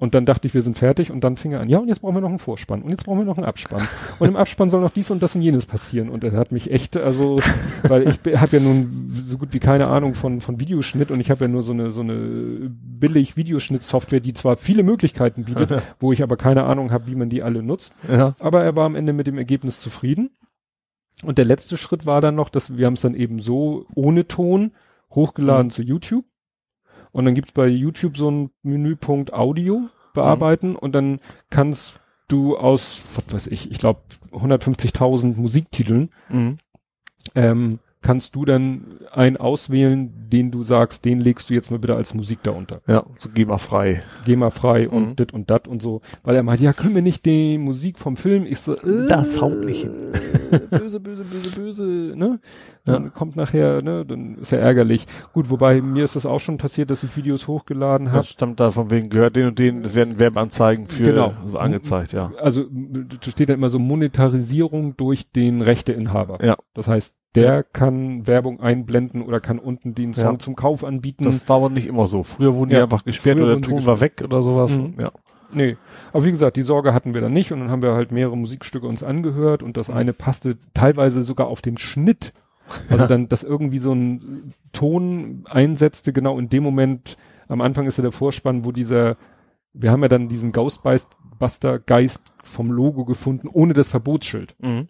Und 0.00 0.14
dann 0.14 0.24
dachte 0.24 0.46
ich, 0.48 0.54
wir 0.54 0.62
sind 0.62 0.78
fertig 0.78 1.12
und 1.12 1.22
dann 1.22 1.36
fing 1.36 1.52
er 1.52 1.60
an, 1.60 1.68
ja, 1.68 1.78
und 1.78 1.86
jetzt 1.88 2.00
brauchen 2.00 2.14
wir 2.14 2.22
noch 2.22 2.30
einen 2.30 2.38
Vorspann 2.38 2.80
und 2.80 2.88
jetzt 2.90 3.04
brauchen 3.04 3.18
wir 3.18 3.26
noch 3.26 3.36
einen 3.36 3.44
Abspann. 3.46 3.86
und 4.18 4.26
im 4.28 4.34
Abspann 4.34 4.70
soll 4.70 4.80
noch 4.80 4.90
dies 4.92 5.10
und 5.10 5.22
das 5.22 5.36
und 5.36 5.42
jenes 5.42 5.66
passieren. 5.66 6.08
Und 6.08 6.24
er 6.24 6.32
hat 6.32 6.52
mich 6.52 6.70
echt, 6.70 6.96
also, 6.96 7.36
weil 7.82 8.08
ich 8.08 8.40
habe 8.40 8.56
ja 8.56 8.62
nun 8.62 9.12
so 9.26 9.36
gut 9.36 9.52
wie 9.52 9.58
keine 9.60 9.88
Ahnung 9.88 10.14
von, 10.14 10.40
von 10.40 10.58
Videoschnitt 10.58 11.10
und 11.10 11.20
ich 11.20 11.30
habe 11.30 11.44
ja 11.44 11.48
nur 11.48 11.60
so 11.62 11.72
eine, 11.72 11.90
so 11.90 12.00
eine 12.00 12.70
billig 12.70 13.36
Videoschnitt-Software, 13.36 14.20
die 14.20 14.32
zwar 14.32 14.56
viele 14.56 14.82
Möglichkeiten 14.82 15.44
bietet, 15.44 15.82
wo 16.00 16.12
ich 16.12 16.22
aber 16.22 16.38
keine 16.38 16.64
Ahnung 16.64 16.90
habe, 16.92 17.06
wie 17.06 17.14
man 17.14 17.28
die 17.28 17.42
alle 17.42 17.62
nutzt. 17.62 17.92
Ja. 18.10 18.34
Aber 18.40 18.64
er 18.64 18.74
war 18.76 18.86
am 18.86 18.94
Ende 18.96 19.12
mit 19.12 19.26
dem 19.26 19.36
Ergebnis 19.36 19.80
zufrieden. 19.80 20.30
Und 21.22 21.36
der 21.36 21.44
letzte 21.44 21.76
Schritt 21.76 22.06
war 22.06 22.22
dann 22.22 22.36
noch, 22.36 22.48
dass 22.48 22.78
wir 22.78 22.86
haben 22.86 22.94
es 22.94 23.02
dann 23.02 23.14
eben 23.14 23.40
so 23.40 23.84
ohne 23.94 24.26
Ton 24.26 24.72
hochgeladen 25.14 25.66
Mhm. 25.66 25.70
zu 25.70 25.82
YouTube. 25.82 26.24
Und 27.12 27.24
dann 27.24 27.34
gibt's 27.34 27.52
bei 27.52 27.66
YouTube 27.66 28.16
so 28.16 28.28
einen 28.28 28.50
Menüpunkt 28.62 29.32
Audio 29.32 29.88
bearbeiten 30.14 30.76
und 30.76 30.94
dann 30.94 31.20
kannst 31.50 32.00
du 32.28 32.56
aus, 32.56 33.02
was 33.14 33.32
weiß 33.34 33.46
ich, 33.48 33.70
ich 33.70 33.78
glaube 33.78 34.00
150.000 34.32 35.36
Musiktiteln, 35.36 36.10
Mhm. 36.28 36.58
ähm, 37.34 37.78
kannst 38.02 38.34
du 38.34 38.44
dann 38.46 38.98
einen 39.12 39.36
auswählen, 39.36 40.10
den 40.32 40.50
du 40.50 40.62
sagst, 40.62 41.04
den 41.04 41.20
legst 41.20 41.50
du 41.50 41.54
jetzt 41.54 41.70
mal 41.70 41.78
bitte 41.78 41.94
als 41.96 42.14
Musik 42.14 42.38
darunter. 42.42 42.80
Ja, 42.86 43.04
so 43.18 43.28
geh 43.34 43.44
mal 43.44 43.58
frei. 43.58 44.02
Geh 44.24 44.36
mal 44.36 44.50
frei 44.50 44.86
Mhm. 44.86 44.96
und 44.96 45.18
dit 45.18 45.34
und 45.34 45.50
dat 45.50 45.68
und 45.68 45.82
so. 45.82 46.00
Weil 46.22 46.36
er 46.36 46.42
meinte, 46.42 46.64
ja, 46.64 46.72
können 46.72 46.94
wir 46.94 47.02
nicht 47.02 47.24
die 47.26 47.58
Musik 47.58 47.98
vom 47.98 48.16
Film? 48.16 48.46
Ich 48.46 48.60
so, 48.60 48.72
äh, 48.72 49.06
Das 49.08 49.40
haut 49.40 49.64
nicht 49.64 49.82
hin. 49.82 49.92
Böse, 50.70 50.98
böse, 51.00 51.24
böse, 51.24 51.50
böse, 51.54 51.84
ne? 52.16 52.40
Dann 52.86 53.12
kommt 53.12 53.36
nachher, 53.36 53.82
ne, 53.82 54.04
dann 54.06 54.36
ist 54.38 54.50
ja 54.52 54.58
ärgerlich. 54.58 55.06
Gut, 55.34 55.50
wobei 55.50 55.82
mir 55.82 56.02
ist 56.02 56.16
das 56.16 56.24
auch 56.26 56.40
schon 56.40 56.56
passiert, 56.56 56.90
dass 56.90 57.02
ich 57.02 57.14
Videos 57.16 57.46
hochgeladen 57.46 58.08
habe. 58.08 58.16
Das 58.18 58.28
stammt 58.30 58.58
da 58.58 58.70
von 58.70 58.90
wegen, 58.90 59.10
gehört 59.10 59.36
den 59.36 59.48
und 59.48 59.58
den, 59.58 59.84
es 59.84 59.94
werden 59.94 60.18
Werbeanzeigen 60.18 60.88
für 60.88 61.02
Genau. 61.04 61.34
so 61.46 61.58
angezeigt, 61.58 62.12
ja. 62.14 62.32
Also 62.40 62.64
da 62.70 63.30
steht 63.30 63.50
dann 63.50 63.56
immer 63.56 63.68
so 63.68 63.78
Monetarisierung 63.78 64.96
durch 64.96 65.30
den 65.30 65.62
Rechteinhaber. 65.62 66.44
Ja. 66.44 66.56
Das 66.74 66.88
heißt, 66.88 67.14
der 67.34 67.44
Ja. 67.54 67.62
kann 67.62 68.26
Werbung 68.26 68.60
einblenden 68.60 69.22
oder 69.22 69.40
kann 69.40 69.58
unten 69.58 69.94
den 69.94 70.14
Song 70.14 70.32
Ja. 70.34 70.38
zum 70.38 70.56
Kauf 70.56 70.84
anbieten. 70.84 71.24
Das 71.24 71.48
war 71.48 71.56
aber 71.58 71.70
nicht 71.70 71.86
immer 71.86 72.06
so. 72.06 72.22
Früher 72.22 72.54
wurden 72.54 72.70
die 72.70 72.76
Ja. 72.76 72.82
einfach 72.84 73.04
gesperrt 73.04 73.36
Früher 73.38 73.46
oder 73.46 73.56
der 73.56 73.68
Ton 73.68 73.86
war 73.86 74.00
weg 74.00 74.22
oder 74.24 74.42
sowas. 74.42 74.76
Mhm. 74.76 74.94
Ja. 74.98 75.12
Nee. 75.52 75.76
Aber 76.12 76.24
wie 76.24 76.30
gesagt, 76.30 76.56
die 76.56 76.62
Sorge 76.62 76.94
hatten 76.94 77.12
wir 77.14 77.20
dann 77.20 77.32
nicht 77.32 77.50
und 77.52 77.60
dann 77.60 77.70
haben 77.70 77.82
wir 77.82 77.94
halt 77.94 78.12
mehrere 78.12 78.36
Musikstücke 78.36 78.86
uns 78.86 79.02
angehört 79.02 79.62
und 79.62 79.76
das 79.76 79.88
Mhm. 79.88 79.96
eine 79.96 80.12
passte 80.12 80.56
teilweise 80.74 81.22
sogar 81.22 81.46
auf 81.48 81.60
den 81.60 81.76
Schnitt. 81.76 82.32
Also 82.88 83.06
dann, 83.08 83.28
dass 83.28 83.42
irgendwie 83.42 83.78
so 83.78 83.92
ein 83.92 84.54
Ton 84.72 85.42
einsetzte, 85.48 86.12
genau 86.12 86.38
in 86.38 86.48
dem 86.48 86.62
Moment, 86.62 87.16
am 87.48 87.60
Anfang 87.62 87.86
ist 87.86 87.98
ja 87.98 88.02
der 88.02 88.12
Vorspann, 88.12 88.64
wo 88.64 88.70
dieser, 88.70 89.16
wir 89.72 89.90
haben 89.90 90.02
ja 90.02 90.08
dann 90.08 90.28
diesen 90.28 90.52
Ghostbuster-Geist 90.52 92.22
vom 92.44 92.70
Logo 92.70 93.04
gefunden, 93.04 93.48
ohne 93.52 93.72
das 93.72 93.88
Verbotsschild. 93.88 94.54
Mhm. 94.60 94.86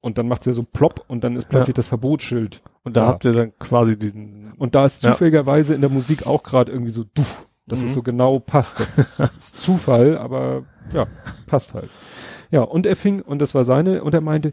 Und 0.00 0.16
dann 0.18 0.28
macht's 0.28 0.46
ja 0.46 0.52
so 0.52 0.62
plopp 0.62 1.04
und 1.08 1.24
dann 1.24 1.36
ist 1.36 1.48
plötzlich 1.48 1.74
das 1.74 1.88
Verbotsschild. 1.88 2.62
Und 2.84 2.96
da 2.96 3.02
Ja. 3.02 3.06
habt 3.08 3.24
ihr 3.24 3.32
dann 3.32 3.52
quasi 3.58 3.98
diesen, 3.98 4.52
Und 4.58 4.74
da 4.74 4.86
ist 4.86 5.02
Ja. 5.02 5.12
zufälligerweise 5.12 5.74
in 5.74 5.80
der 5.80 5.90
Musik 5.90 6.26
auch 6.26 6.42
gerade 6.42 6.70
irgendwie 6.72 6.90
so, 6.92 7.04
duff, 7.14 7.46
dass 7.66 7.80
Mhm. 7.80 7.86
es 7.86 7.94
so 7.94 8.02
genau 8.02 8.38
passt. 8.38 8.80
Das 8.80 8.98
ist 8.98 9.08
Zufall, 9.58 10.16
aber 10.18 10.64
ja, 10.92 11.06
passt 11.46 11.74
halt. 11.74 11.90
Ja, 12.50 12.62
und 12.62 12.86
er 12.86 12.96
fing, 12.96 13.20
und 13.22 13.40
das 13.40 13.54
war 13.54 13.64
seine, 13.64 14.02
und 14.04 14.14
er 14.14 14.20
meinte, 14.20 14.52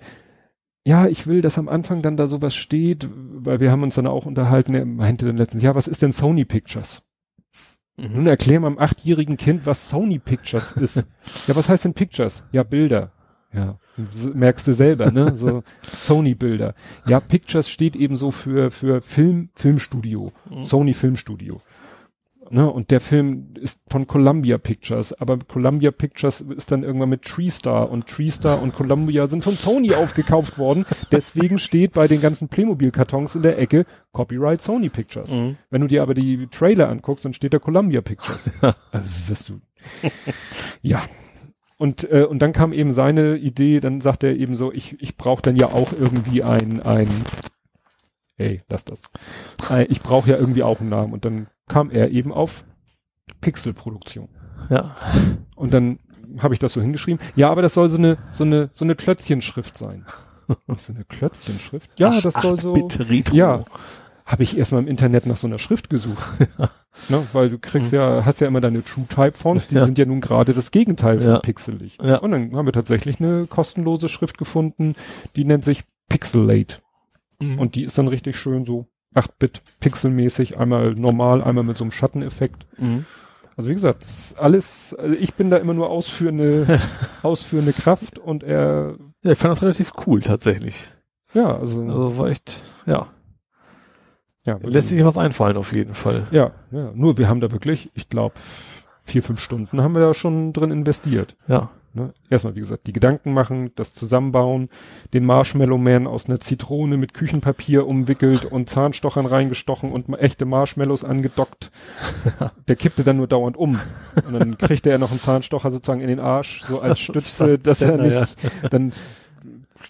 ja, 0.84 1.08
ich 1.08 1.26
will, 1.28 1.42
dass 1.42 1.58
am 1.58 1.70
Anfang 1.70 2.02
dann 2.02 2.18
da 2.18 2.28
sowas 2.28 2.54
steht, 2.56 3.10
weil 3.16 3.60
wir 3.60 3.72
haben 3.72 3.84
uns 3.84 3.96
dann 3.96 4.06
auch 4.08 4.26
unterhalten, 4.26 4.76
er 4.76 4.86
meinte 4.86 5.26
dann 5.26 5.38
letztens, 5.38 5.64
ja, 5.64 5.74
was 5.76 5.88
ist 5.88 6.02
denn 6.02 6.12
Sony 6.12 6.46
Pictures? 6.46 7.02
Nun 7.98 8.28
erklär 8.28 8.60
mal 8.60 8.68
einem 8.68 8.78
achtjährigen 8.80 9.38
Kind, 9.38 9.66
was 9.66 9.90
Sony 9.90 10.20
Pictures 10.20 10.74
ist. 10.74 10.98
ja, 11.48 11.56
was 11.56 11.70
heißt 11.70 11.86
denn 11.86 11.94
Pictures? 11.94 12.44
Ja, 12.52 12.64
Bilder. 12.64 13.12
Ja, 13.54 13.78
merkst 14.34 14.68
du 14.68 14.74
selber, 14.74 15.12
ne? 15.12 15.36
So 15.38 15.64
Sony-Bilder. 16.00 16.76
Ja, 17.08 17.20
Pictures 17.20 17.70
steht 17.70 17.96
eben 17.96 18.18
so 18.18 18.32
für, 18.32 18.70
für 18.70 19.02
Film, 19.02 19.50
Filmstudio. 19.56 20.28
Mhm. 20.50 20.64
Sony 20.64 20.94
Filmstudio. 20.94 21.62
Ne? 22.52 22.70
Und 22.70 22.92
der 22.92 23.00
Film 23.00 23.54
ist 23.56 23.82
von 23.88 24.08
Columbia 24.08 24.58
Pictures, 24.58 25.14
aber 25.14 25.40
Columbia 25.40 25.92
Pictures 25.92 26.42
ist 26.42 26.72
dann 26.72 26.84
irgendwann 26.84 27.10
mit 27.10 27.24
TreeStar 27.24 27.90
und 27.90 28.08
TreeStar 28.08 28.62
und 28.62 28.74
Columbia 28.76 29.28
sind 29.28 29.44
von 29.44 29.56
Sony 29.56 29.94
aufgekauft 29.94 30.58
worden. 30.58 30.86
Deswegen 31.12 31.58
steht 31.58 31.94
bei 31.94 32.08
den 32.08 32.22
ganzen 32.22 32.48
Playmobil-Kartons 32.48 33.36
in 33.36 33.42
der 33.42 33.58
Ecke 33.58 33.86
Copyright 34.12 34.62
Sony 34.62 34.90
Pictures. 34.90 35.32
Mhm. 35.32 35.58
Wenn 35.70 35.82
du 35.82 35.88
dir 35.88 36.04
aber 36.04 36.14
die 36.14 36.48
Trailer 36.48 36.90
anguckst, 36.90 37.26
dann 37.26 37.34
steht 37.34 37.54
da 37.54 37.60
Columbia 37.60 38.02
Pictures. 38.02 38.50
also 38.92 39.08
wirst 39.28 39.50
du. 39.50 39.62
ja. 40.82 41.04
Und, 41.78 42.10
äh, 42.10 42.24
und 42.24 42.40
dann 42.40 42.54
kam 42.54 42.72
eben 42.72 42.94
seine 42.94 43.38
Idee, 43.38 43.80
dann 43.80 44.00
sagt 44.00 44.24
er 44.24 44.36
eben 44.36 44.56
so, 44.56 44.72
ich, 44.72 45.02
ich 45.02 45.18
brauche 45.18 45.42
dann 45.42 45.58
ja 45.58 45.68
auch 45.68 45.92
irgendwie 45.92 46.42
ein, 46.42 46.82
ein, 46.82 47.10
ey, 48.38 48.64
lass 48.70 48.86
das. 48.86 49.02
Ein, 49.70 49.88
ich 49.90 50.02
brauche 50.02 50.30
ja 50.30 50.38
irgendwie 50.38 50.64
auch 50.64 50.80
einen 50.80 50.90
Namen. 50.90 51.12
Und 51.12 51.26
dann 51.26 51.48
kam 51.68 51.92
er 51.92 52.12
eben 52.12 52.32
auf 52.32 52.64
Pixelproduktion. 53.42 54.30
Ja. 54.70 54.96
Und 55.56 55.74
dann 55.74 56.00
habe 56.40 56.54
ich 56.54 56.60
das 56.60 56.74
so 56.74 56.82
hingeschrieben. 56.82 57.20
Ja, 57.36 57.50
aber 57.50 57.62
das 57.62 57.74
soll 57.74 57.90
so 57.90 57.98
eine, 57.98 58.18
so 58.30 58.44
eine, 58.44 58.70
so 58.72 58.86
eine 58.86 58.96
Klötzchenschrift 58.96 59.78
sein. 59.78 60.06
so 60.78 60.94
eine 60.94 61.04
Klötzchenschrift? 61.06 61.92
Ja, 61.98 62.12
Ach, 62.14 62.22
das 62.22 62.36
soll 62.36 62.58
so. 62.58 62.74
Bitte 62.74 63.10
Retro. 63.10 63.36
Ja, 63.36 63.66
habe 64.26 64.44
ich 64.44 64.58
erstmal 64.58 64.82
im 64.82 64.88
Internet 64.88 65.26
nach 65.26 65.38
so 65.38 65.48
einer 65.48 65.60
Schrift 65.60 65.90
gesucht. 65.90 66.24
ne, 67.10 67.26
weil 67.34 67.50
du 67.50 67.58
kriegst 67.60 67.92
ja, 67.92 68.24
hast 68.26 68.40
ja 68.42 68.48
immer 68.48 68.62
deine 68.62 68.84
True 68.84 69.06
Type 69.08 69.34
Fonts, 69.34 69.68
die 69.68 69.76
Mhm. 69.76 69.80
Ja. 69.80 69.86
sind 69.86 69.98
ja 69.98 70.06
nun 70.06 70.22
gerade 70.22 70.54
das 70.54 70.72
Gegenteil 70.72 71.20
von 71.20 71.28
Ja. 71.30 71.40
pixelig. 71.40 71.98
Ja. 72.02 72.18
Und 72.18 72.32
dann 72.32 72.56
haben 72.56 72.66
wir 72.66 72.74
tatsächlich 72.74 73.20
eine 73.20 73.48
kostenlose 73.48 74.10
Schrift 74.10 74.38
gefunden, 74.38 74.96
die 75.36 75.46
nennt 75.46 75.64
sich 75.64 75.84
Pixelate. 76.10 76.78
Mhm. 77.40 77.60
Und 77.60 77.76
die 77.76 77.84
ist 77.84 77.98
dann 77.98 78.08
richtig 78.08 78.36
schön 78.38 78.66
so 78.66 78.88
8-Bit 79.14 79.62
pixelmäßig, 79.80 80.58
einmal 80.60 80.94
normal, 80.94 81.42
einmal 81.44 81.64
mit 81.64 81.78
so 81.78 81.84
einem 81.84 81.92
Schatteneffekt. 81.92 82.66
Mhm. 82.78 83.06
Also 83.58 83.70
wie 83.70 83.74
gesagt, 83.74 84.06
alles, 84.38 84.94
also 84.94 85.16
ich 85.16 85.34
bin 85.36 85.50
da 85.50 85.56
immer 85.58 85.74
nur 85.74 85.90
ausführende, 85.90 86.80
ausführende 87.24 87.72
Kraft 87.72 88.20
und 88.20 88.44
er, 88.44 88.96
Ja, 89.24 89.32
ich 89.32 89.38
fand 89.38 89.52
das 89.52 89.62
relativ 89.62 89.94
cool 90.06 90.22
tatsächlich. 90.22 90.90
ja, 91.34 91.58
also, 91.58 91.82
Also 91.84 92.18
war 92.18 92.28
echt, 92.28 92.62
ja. 92.86 93.08
Ja, 94.46 94.60
Lässt 94.62 94.90
sich 94.90 95.04
was 95.04 95.18
einfallen 95.18 95.58
auf 95.58 95.74
jeden 95.74 95.94
Fall. 95.94 96.28
Ja, 96.32 96.52
ja. 96.72 96.92
Nur 96.94 97.18
wir 97.18 97.28
haben 97.28 97.42
da 97.42 97.52
wirklich, 97.52 97.92
ich 97.96 98.10
glaube, 98.10 98.36
vier, 99.04 99.24
fünf 99.24 99.40
Stunden 99.40 99.82
haben 99.82 99.94
wir 99.94 100.02
da 100.02 100.14
schon 100.14 100.54
drin 100.54 100.72
investiert. 100.72 101.36
Ja. 101.48 101.70
Ne? 101.96 102.14
Erstmal, 102.30 102.56
wie 102.56 102.60
gesagt, 102.60 102.88
die 102.88 102.94
Gedanken 102.94 103.34
machen, 103.34 103.72
das 103.76 103.94
zusammenbauen, 103.94 104.70
den 105.14 105.26
Marshmallow 105.26 105.78
Man 105.78 106.08
aus 106.08 106.26
einer 106.28 106.42
Zitrone 106.42 106.98
mit 106.98 107.14
Küchenpapier 107.14 107.88
umwickelt 107.88 108.44
und 108.52 108.70
Zahnstochern 108.70 109.26
reingestochen 109.26 109.94
und 109.94 110.10
echte 110.20 110.46
Marshmallows 110.46 111.06
angedockt. 111.06 111.72
Der 112.68 112.76
kippte 112.76 113.06
dann 113.06 113.18
nur 113.18 113.28
dauernd 113.28 113.56
um. 113.56 113.80
Und 114.28 114.34
dann 114.34 114.58
kriegte 114.58 114.90
er 114.90 114.98
noch 114.98 115.12
einen 115.12 115.22
Zahnstocher 115.22 115.72
sozusagen 115.72 116.02
in 116.02 116.10
den 116.10 116.20
Arsch, 116.20 116.64
so 116.66 116.82
als 116.82 117.00
Stütze, 117.00 117.58
dass 117.58 117.82
er 117.82 117.98
nicht, 117.98 118.36
dann 118.70 118.92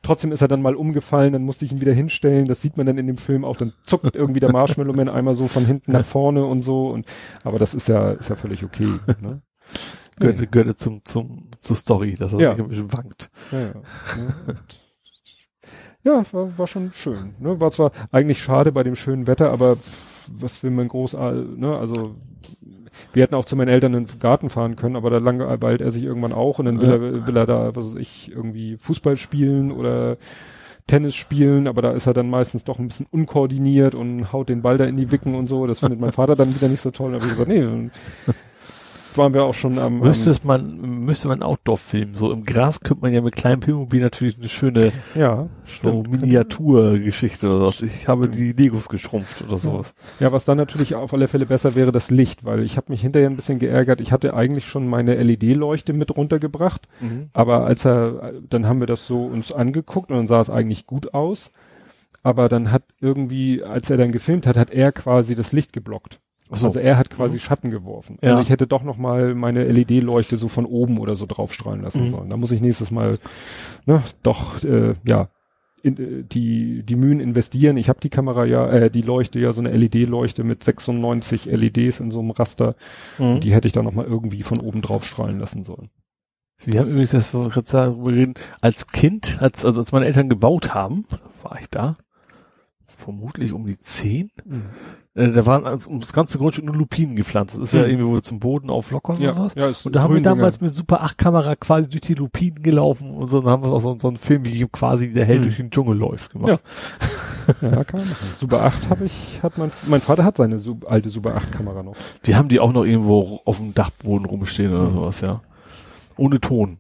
trotzdem 0.05 0.31
ist 0.31 0.41
er 0.41 0.47
dann 0.47 0.61
mal 0.61 0.75
umgefallen, 0.75 1.33
dann 1.33 1.43
musste 1.43 1.65
ich 1.65 1.71
ihn 1.71 1.81
wieder 1.81 1.93
hinstellen. 1.93 2.45
Das 2.45 2.61
sieht 2.61 2.77
man 2.77 2.85
dann 2.85 2.97
in 2.97 3.07
dem 3.07 3.17
Film 3.17 3.43
auch. 3.43 3.57
Dann 3.57 3.73
zuckt 3.83 4.15
irgendwie 4.15 4.39
der 4.39 4.51
Marshmallow 4.51 4.93
Man 4.93 5.09
einmal 5.09 5.33
so 5.33 5.47
von 5.47 5.65
hinten 5.65 5.91
nach 5.91 6.05
vorne 6.05 6.45
und 6.45 6.61
so. 6.61 6.89
Und 6.89 7.05
aber 7.43 7.57
das 7.57 7.73
ist 7.73 7.87
ja 7.87 8.11
ist 8.11 8.29
ja 8.29 8.35
völlig 8.35 8.63
okay. 8.63 8.87
Ne? 9.21 9.41
Gehörte, 10.17 10.47
gehörte 10.47 10.75
zum, 10.77 11.03
zum, 11.03 11.49
zur 11.59 11.75
Story, 11.75 12.13
dass 12.13 12.31
er 12.31 12.39
Ja. 12.39 12.53
ein 12.53 12.69
bisschen 12.69 12.93
wankt. 12.93 13.29
Ja, 13.51 13.59
ja. 13.59 13.73
Ja, 16.03 16.23
war, 16.31 16.57
war 16.57 16.67
schon 16.67 16.91
schön. 16.91 17.33
Ne? 17.39 17.59
War 17.59 17.71
zwar 17.71 17.91
eigentlich 18.11 18.41
schade 18.41 18.71
bei 18.71 18.83
dem 18.83 18.95
schönen 18.95 19.27
Wetter, 19.27 19.51
aber 19.51 19.75
was 20.31 20.63
will 20.63 20.71
man 20.71 20.87
groß, 20.87 21.13
ne? 21.13 21.77
Also 21.77 22.15
wir 23.13 23.23
hätten 23.23 23.35
auch 23.35 23.45
zu 23.45 23.55
meinen 23.55 23.67
Eltern 23.69 23.93
in 23.93 24.05
den 24.05 24.19
Garten 24.19 24.49
fahren 24.49 24.75
können, 24.75 24.95
aber 24.95 25.09
da 25.09 25.17
langweilt 25.17 25.81
er 25.81 25.91
sich 25.91 26.03
irgendwann 26.03 26.31
auch 26.33 26.59
und 26.59 26.65
dann 26.65 26.79
will, 26.81 26.87
Ja. 26.89 26.95
er, 26.95 27.27
will 27.27 27.37
er 27.37 27.45
da, 27.45 27.75
was 27.75 27.87
weiß 27.93 27.95
ich, 28.01 28.31
irgendwie 28.31 28.77
Fußball 28.77 29.17
spielen 29.17 29.71
oder 29.71 30.17
Tennis 30.87 31.15
spielen, 31.15 31.67
aber 31.67 31.81
da 31.81 31.91
ist 31.91 32.05
er 32.05 32.13
dann 32.13 32.29
meistens 32.29 32.63
doch 32.63 32.77
ein 32.79 32.87
bisschen 32.87 33.07
unkoordiniert 33.09 33.95
und 33.95 34.31
haut 34.31 34.49
den 34.49 34.61
Ball 34.61 34.77
da 34.77 34.85
in 34.85 34.97
die 34.97 35.11
Wicken 35.11 35.33
und 35.35 35.47
so. 35.47 35.65
Das 35.65 35.79
findet 35.79 35.99
mein 35.99 36.11
Vater 36.13 36.35
dann 36.35 36.53
wieder 36.55 36.67
nicht 36.69 36.81
so 36.81 36.91
toll. 36.91 37.11
Da 37.11 37.15
habe 37.15 37.25
ich 37.25 37.31
gesagt, 37.31 37.49
nee, 37.49 37.89
waren 39.17 39.33
wir 39.33 39.43
auch 39.43 39.53
schon 39.53 39.79
am, 39.79 39.99
Müsste 39.99 40.35
man, 40.43 40.79
müsste 41.05 41.27
man 41.27 41.41
Outdoor 41.41 41.77
filmen. 41.77 42.15
So 42.15 42.31
im 42.31 42.43
Gras 42.43 42.79
könnte 42.79 43.01
man 43.03 43.13
ja 43.13 43.21
mit 43.21 43.35
kleinem 43.35 43.59
Playmobil 43.59 44.01
natürlich 44.01 44.37
eine 44.37 44.49
schöne 44.49 44.91
ja, 45.15 45.47
so. 45.65 46.03
Miniaturgeschichte 46.03 47.47
oder 47.47 47.67
was. 47.67 47.81
Ich 47.81 48.07
habe 48.07 48.29
die 48.29 48.51
Legos 48.51 48.89
geschrumpft 48.89 49.41
oder 49.41 49.57
sowas. 49.57 49.95
Ja, 50.19 50.31
was 50.31 50.45
dann 50.45 50.57
natürlich 50.57 50.95
auf 50.95 51.13
alle 51.13 51.27
Fälle 51.27 51.45
besser 51.45 51.75
wäre, 51.75 51.91
das 51.91 52.09
Licht, 52.09 52.45
weil 52.45 52.63
ich 52.63 52.77
habe 52.77 52.91
mich 52.91 53.01
hinterher 53.01 53.29
ein 53.29 53.35
bisschen 53.35 53.59
geärgert. 53.59 54.01
Ich 54.01 54.11
hatte 54.11 54.33
eigentlich 54.33 54.65
schon 54.65 54.87
meine 54.87 55.15
LED-Leuchte 55.15 55.93
mit 55.93 56.15
runtergebracht, 56.15 56.87
aber 57.33 57.65
als 57.65 57.85
er, 57.85 58.33
dann 58.49 58.67
haben 58.67 58.79
wir 58.79 58.87
das 58.87 59.05
so 59.05 59.25
uns 59.25 59.51
angeguckt 59.51 60.11
und 60.11 60.17
dann 60.17 60.27
sah 60.27 60.41
es 60.41 60.49
eigentlich 60.49 60.85
gut 60.85 61.13
aus. 61.13 61.51
Aber 62.23 62.49
dann 62.49 62.71
hat 62.71 62.83
irgendwie, 62.99 63.63
als 63.63 63.91
er 63.91 63.97
dann 63.97 64.11
gefilmt 64.11 64.47
hat, 64.47 64.57
hat 64.57 64.71
er 64.71 64.91
quasi 64.91 65.35
das 65.35 65.51
Licht 65.51 65.73
geblockt. 65.73 66.19
So. 66.51 66.67
Also 66.67 66.79
er 66.79 66.97
hat 66.97 67.09
quasi 67.09 67.39
Schatten 67.39 67.71
geworfen. 67.71 68.17
Ja. 68.21 68.31
Also 68.31 68.41
ich 68.43 68.49
hätte 68.49 68.67
doch 68.67 68.83
noch 68.83 68.97
mal 68.97 69.33
meine 69.33 69.63
LED-Leuchte 69.65 70.37
so 70.37 70.47
von 70.47 70.65
oben 70.65 70.99
oder 70.99 71.15
so 71.15 71.25
draufstrahlen 71.25 71.81
lassen 71.81 72.05
Mhm. 72.07 72.11
sollen. 72.11 72.29
Da 72.29 72.37
muss 72.37 72.51
ich 72.51 72.61
nächstes 72.61 72.91
Mal, 72.91 73.17
ne, 73.85 74.03
doch, 74.21 74.63
äh, 74.63 74.93
ja, 75.07 75.29
in, 75.81 75.97
äh, 75.97 76.23
die, 76.23 76.83
die 76.83 76.95
Mühen 76.95 77.19
investieren. 77.19 77.77
Ich 77.77 77.89
habe 77.89 77.99
die 77.99 78.09
Kamera 78.09 78.45
ja, 78.45 78.69
äh, 78.69 78.89
die 78.91 79.01
Leuchte 79.01 79.39
ja, 79.39 79.53
so 79.53 79.61
eine 79.61 79.71
LED-Leuchte 79.75 80.43
mit 80.43 80.63
96 80.63 81.45
LEDs 81.45 81.99
in 81.99 82.11
so 82.11 82.19
einem 82.19 82.31
Raster. 82.31 82.75
Mhm. 83.17 83.39
Die 83.39 83.51
hätte 83.53 83.67
ich 83.67 83.73
da 83.73 83.81
noch 83.81 83.93
mal 83.93 84.05
irgendwie 84.05 84.43
von 84.43 84.59
oben 84.59 84.81
drauf 84.83 85.03
strahlen 85.03 85.39
lassen 85.39 85.63
sollen. 85.63 85.89
Wir 86.63 86.79
haben 86.79 86.89
übrigens, 86.89 87.11
das 87.11 87.33
wir 87.33 88.07
reden, 88.13 88.33
als 88.61 88.87
Kind, 88.87 89.37
als, 89.41 89.65
also 89.65 89.79
als 89.79 89.91
meine 89.91 90.05
Eltern 90.05 90.29
gebaut 90.29 90.73
haben, 90.73 91.05
war 91.43 91.59
ich 91.59 91.69
da, 91.69 91.97
vermutlich 92.97 93.51
um 93.53 93.65
die 93.65 93.77
zehn. 93.79 94.31
Äh, 95.13 95.31
da 95.31 95.45
waren 95.45 95.65
also 95.65 95.89
um 95.89 95.99
das 95.99 96.11
ganze 96.13 96.37
Grundstück 96.37 96.65
nur 96.65 96.75
Lupinen 96.75 97.15
gepflanzt. 97.15 97.55
Das 97.55 97.61
ist 97.63 97.73
ja 97.73 97.83
Mhm. 97.83 97.89
irgendwie 97.89 98.07
wohl 98.07 98.21
zum 98.21 98.39
Boden 98.39 98.69
auflockern 98.69 99.17
Ja, 99.21 99.31
oder 99.33 99.41
was. 99.45 99.55
ja, 99.55 99.71
Und 99.83 99.95
da 99.95 100.01
haben 100.03 100.13
wir 100.13 100.21
damals 100.21 100.59
mit 100.61 100.73
Super 100.73 101.01
8 101.03 101.17
Kamera 101.17 101.55
quasi 101.55 101.89
durch 101.89 102.01
die 102.01 102.13
Lupinen 102.15 102.61
gelaufen 102.63 103.11
und 103.11 103.27
so, 103.27 103.39
dann 103.41 103.49
haben 103.51 103.63
wir 103.63 103.71
auch 103.71 103.81
so, 103.81 103.95
so 103.99 104.07
einen 104.07 104.17
Film, 104.17 104.45
wie 104.45 104.65
quasi 104.67 105.11
der 105.13 105.25
Held 105.25 105.39
Mhm. 105.39 105.43
durch 105.43 105.55
den 105.57 105.69
Dschungel 105.71 105.97
läuft 105.97 106.31
gemacht. 106.31 106.59
Ja, 107.61 107.83
kann 107.83 107.99
man 107.99 108.09
machen. 108.09 108.27
Super 108.37 108.63
8 108.63 108.89
habe 108.89 109.05
ich, 109.05 109.39
hat 109.43 109.57
mein, 109.57 109.71
mein 109.87 110.01
Vater 110.01 110.23
hat 110.23 110.37
seine 110.37 110.59
Sub, 110.59 110.89
alte 110.89 111.09
Super 111.09 111.35
8 111.35 111.51
Kamera 111.51 111.83
noch. 111.83 111.95
Wir 112.23 112.37
haben 112.37 112.49
die 112.49 112.59
auch 112.59 112.73
noch 112.73 112.83
irgendwo 112.85 113.39
auf 113.45 113.57
dem 113.57 113.73
Dachboden 113.73 114.25
rumstehen 114.25 114.73
oder 114.73 114.89
Mhm. 114.89 114.93
sowas, 114.93 115.21
ja. 115.21 115.41
Ohne 116.17 116.39
Ton. 116.41 116.79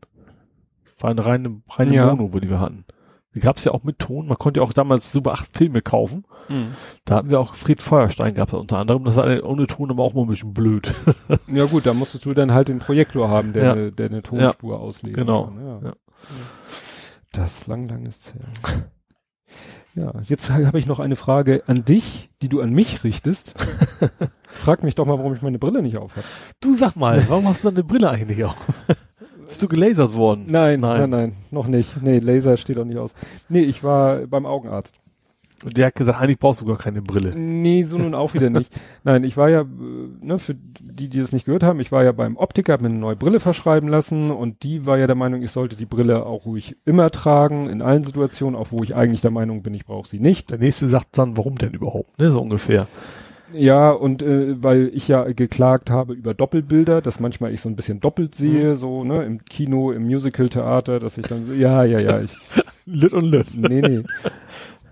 War 0.99 1.11
eine 1.11 1.25
reine, 1.25 1.61
reine 1.69 1.93
Ja. 1.93 2.13
Mono, 2.15 2.39
die 2.39 2.49
wir 2.49 2.59
hatten. 2.59 2.85
Die 3.35 3.39
gab's 3.41 3.63
ja 3.65 3.71
auch 3.73 3.83
mit 3.83 3.99
Ton. 3.99 4.27
Man 4.27 4.37
konnte 4.37 4.61
ja 4.61 4.65
auch 4.65 4.71
damals 4.73 5.11
Super 5.11 5.33
8 5.33 5.55
Filme 5.55 5.81
kaufen. 5.81 6.23
Da 7.05 7.15
hatten 7.15 7.29
wir 7.29 7.39
auch 7.39 7.55
Fried 7.55 7.81
Feuerstein 7.81 8.33
gab's 8.33 8.51
da 8.51 8.57
unter 8.57 8.77
anderem. 8.77 9.03
Das 9.03 9.15
war 9.15 9.43
ohne 9.43 9.67
Ton 9.67 9.89
aber 9.91 10.03
auch 10.03 10.13
mal 10.13 10.21
ein 10.21 10.27
bisschen 10.27 10.53
blöd. 10.53 10.93
Ja 11.47 11.65
gut, 11.65 11.85
da 11.85 11.93
musstest 11.93 12.25
du 12.25 12.33
dann 12.33 12.53
halt 12.53 12.67
den 12.69 12.79
Projektor 12.79 13.29
haben, 13.29 13.51
der, 13.53 13.63
Ja. 13.63 13.71
eine, 13.73 13.91
der 13.91 14.05
eine 14.07 14.21
Tonspur 14.23 14.79
auslesen 14.79 15.13
Genau. 15.15 15.45
kann. 15.47 15.65
Ja. 15.65 15.79
Ja. 15.89 15.93
Das 17.31 17.67
lang, 17.67 17.87
lang 17.89 18.05
ist 18.05 18.33
her. 18.33 18.85
Ja, 19.95 20.11
jetzt 20.23 20.49
habe 20.49 20.77
ich 20.77 20.85
noch 20.87 20.99
eine 20.99 21.15
Frage 21.15 21.63
an 21.67 21.85
dich, 21.85 22.29
die 22.41 22.49
du 22.49 22.61
an 22.61 22.71
mich 22.71 23.03
richtest. 23.05 23.53
Frag 24.49 24.83
mich 24.83 24.95
doch 24.95 25.05
mal, 25.05 25.17
warum 25.17 25.33
ich 25.33 25.41
meine 25.41 25.57
Brille 25.59 25.81
nicht 25.81 25.97
auf 25.97 26.15
habe. 26.17 26.25
Du 26.59 26.75
sag 26.75 26.95
mal, 26.95 27.23
warum 27.29 27.47
hast 27.47 27.63
du 27.63 27.69
deine 27.71 27.83
Brille 27.83 28.09
eigentlich 28.09 28.43
auf? 28.43 28.57
Bist 29.47 29.61
du 29.61 29.67
gelasert 29.67 30.15
worden? 30.15 30.45
Nein, 30.47 30.79
nein, 30.79 30.99
nein, 31.01 31.09
nein, 31.09 31.33
noch 31.51 31.67
nicht. 31.67 32.01
Nee, 32.01 32.19
Laser 32.19 32.57
steht 32.57 32.77
auch 32.77 32.85
nicht 32.85 32.97
aus. 32.97 33.13
Nee, 33.49 33.61
ich 33.61 33.83
war 33.83 34.27
beim 34.27 34.45
Augenarzt. 34.45 34.95
Und 35.63 35.77
der 35.77 35.87
hat 35.87 35.95
gesagt, 35.95 36.21
eigentlich 36.21 36.37
brauchst 36.37 36.61
du 36.61 36.65
gar 36.65 36.77
keine 36.77 37.01
Brille. 37.01 37.33
Nee, 37.35 37.83
so 37.83 37.97
nun 37.97 38.13
auch 38.13 38.33
wieder 38.33 38.49
nicht. 38.49 38.71
Nein, 39.03 39.23
ich 39.23 39.37
war 39.37 39.49
ja, 39.49 39.61
äh, 39.61 39.65
ne, 40.21 40.37
für 40.37 40.53
die, 40.53 41.07
die 41.07 41.19
das 41.19 41.31
nicht 41.31 41.45
gehört 41.45 41.63
haben, 41.63 41.79
ich 41.79 41.91
war 41.91 42.03
ja 42.03 42.11
beim 42.11 42.35
Optiker, 42.35 42.73
habe 42.73 42.83
mir 42.83 42.89
eine 42.89 42.99
neue 42.99 43.15
Brille 43.15 43.39
verschreiben 43.39 43.87
lassen 43.87 44.31
und 44.31 44.63
die 44.63 44.85
war 44.85 44.97
ja 44.97 45.07
der 45.07 45.15
Meinung, 45.15 45.41
ich 45.41 45.51
sollte 45.51 45.77
die 45.77 45.85
Brille 45.85 46.25
auch 46.25 46.45
ruhig 46.45 46.75
immer 46.85 47.09
tragen, 47.09 47.69
in 47.69 47.81
allen 47.81 48.03
Situationen, 48.03 48.59
auch 48.59 48.67
wo 48.71 48.83
ich 48.83 48.95
eigentlich 48.95 49.21
der 49.21 49.31
Meinung 49.31 49.63
bin, 49.63 49.73
ich 49.73 49.85
brauche 49.85 50.07
sie 50.07 50.19
nicht. 50.19 50.49
Der 50.51 50.57
nächste 50.57 50.89
sagt 50.89 51.17
dann, 51.17 51.37
warum 51.37 51.57
denn 51.57 51.73
überhaupt, 51.73 52.19
ne, 52.19 52.31
so 52.31 52.41
ungefähr. 52.41 52.87
Ja, 53.55 53.91
und 53.91 54.21
äh, 54.21 54.61
weil 54.61 54.91
ich 54.93 55.07
ja 55.07 55.23
geklagt 55.31 55.89
habe 55.89 56.13
über 56.13 56.33
Doppelbilder, 56.33 57.01
dass 57.01 57.19
manchmal 57.19 57.53
ich 57.53 57.61
so 57.61 57.69
ein 57.69 57.75
bisschen 57.75 57.99
doppelt 57.99 58.35
sehe, 58.35 58.71
mhm. 58.71 58.75
so, 58.75 59.03
ne, 59.03 59.23
im 59.23 59.43
Kino, 59.45 59.91
im 59.91 60.03
Musical-Theater, 60.03 60.99
dass 60.99 61.17
ich 61.17 61.25
dann 61.27 61.45
so, 61.45 61.53
ja, 61.53 61.83
ja, 61.83 61.99
ja, 61.99 62.21
ich. 62.21 62.35
Lit 62.85 63.13
und 63.13 63.25
lit. 63.25 63.47
Nee, 63.55 63.81
nee. 63.81 64.03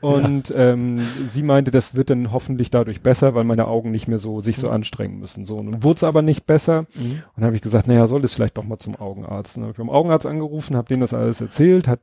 Und 0.03 0.49
ja. 0.49 0.73
ähm, 0.73 0.99
sie 1.29 1.43
meinte, 1.43 1.71
das 1.71 1.95
wird 1.95 2.09
dann 2.09 2.33
hoffentlich 2.33 2.69
dadurch 2.69 2.99
besser, 2.99 3.35
weil 3.35 3.45
meine 3.45 3.67
Augen 3.69 3.89
nicht 3.89 4.09
mehr 4.09 4.17
so 4.17 4.41
sich 4.41 4.57
so 4.57 4.67
mhm. 4.67 4.73
anstrengen 4.73 5.19
müssen. 5.19 5.45
So, 5.45 5.55
und 5.55 5.81
wurde 5.81 5.95
es 5.95 6.03
aber 6.03 6.21
nicht 6.21 6.45
besser. 6.45 6.81
Mhm. 6.95 7.23
Und 7.37 7.45
habe 7.45 7.55
ich 7.55 7.61
gesagt, 7.61 7.87
naja, 7.87 8.05
soll 8.07 8.21
es 8.25 8.33
vielleicht 8.33 8.57
doch 8.57 8.65
mal 8.65 8.79
zum 8.79 8.97
Augenarzt. 8.97 9.55
Dann 9.55 9.63
habe 9.63 9.71
ich 9.71 9.77
beim 9.77 9.89
Augenarzt 9.89 10.25
angerufen, 10.25 10.75
habe 10.75 10.89
denen 10.89 10.99
das 10.99 11.13
alles 11.13 11.39
erzählt, 11.39 11.87
hat 11.87 12.01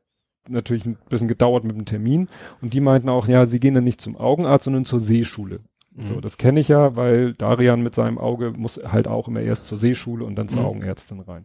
natürlich 0.48 0.86
ein 0.86 0.96
bisschen 1.10 1.28
gedauert 1.28 1.64
mit 1.64 1.76
dem 1.76 1.84
Termin. 1.84 2.28
Und 2.62 2.72
die 2.72 2.80
meinten 2.80 3.10
auch, 3.10 3.28
ja, 3.28 3.44
sie 3.44 3.60
gehen 3.60 3.74
dann 3.74 3.84
nicht 3.84 4.00
zum 4.00 4.16
Augenarzt, 4.16 4.64
sondern 4.64 4.86
zur 4.86 5.00
Seeschule. 5.00 5.60
Mhm. 5.92 6.04
So, 6.04 6.20
das 6.20 6.38
kenne 6.38 6.60
ich 6.60 6.68
ja, 6.68 6.96
weil 6.96 7.34
Darian 7.34 7.82
mit 7.82 7.94
seinem 7.94 8.18
Auge 8.18 8.52
muss 8.56 8.80
halt 8.84 9.08
auch 9.08 9.28
immer 9.28 9.40
erst 9.40 9.66
zur 9.66 9.78
Seeschule 9.78 10.24
und 10.24 10.36
dann 10.36 10.48
zur 10.48 10.60
mhm. 10.60 10.66
Augenärztin 10.66 11.20
rein. 11.20 11.44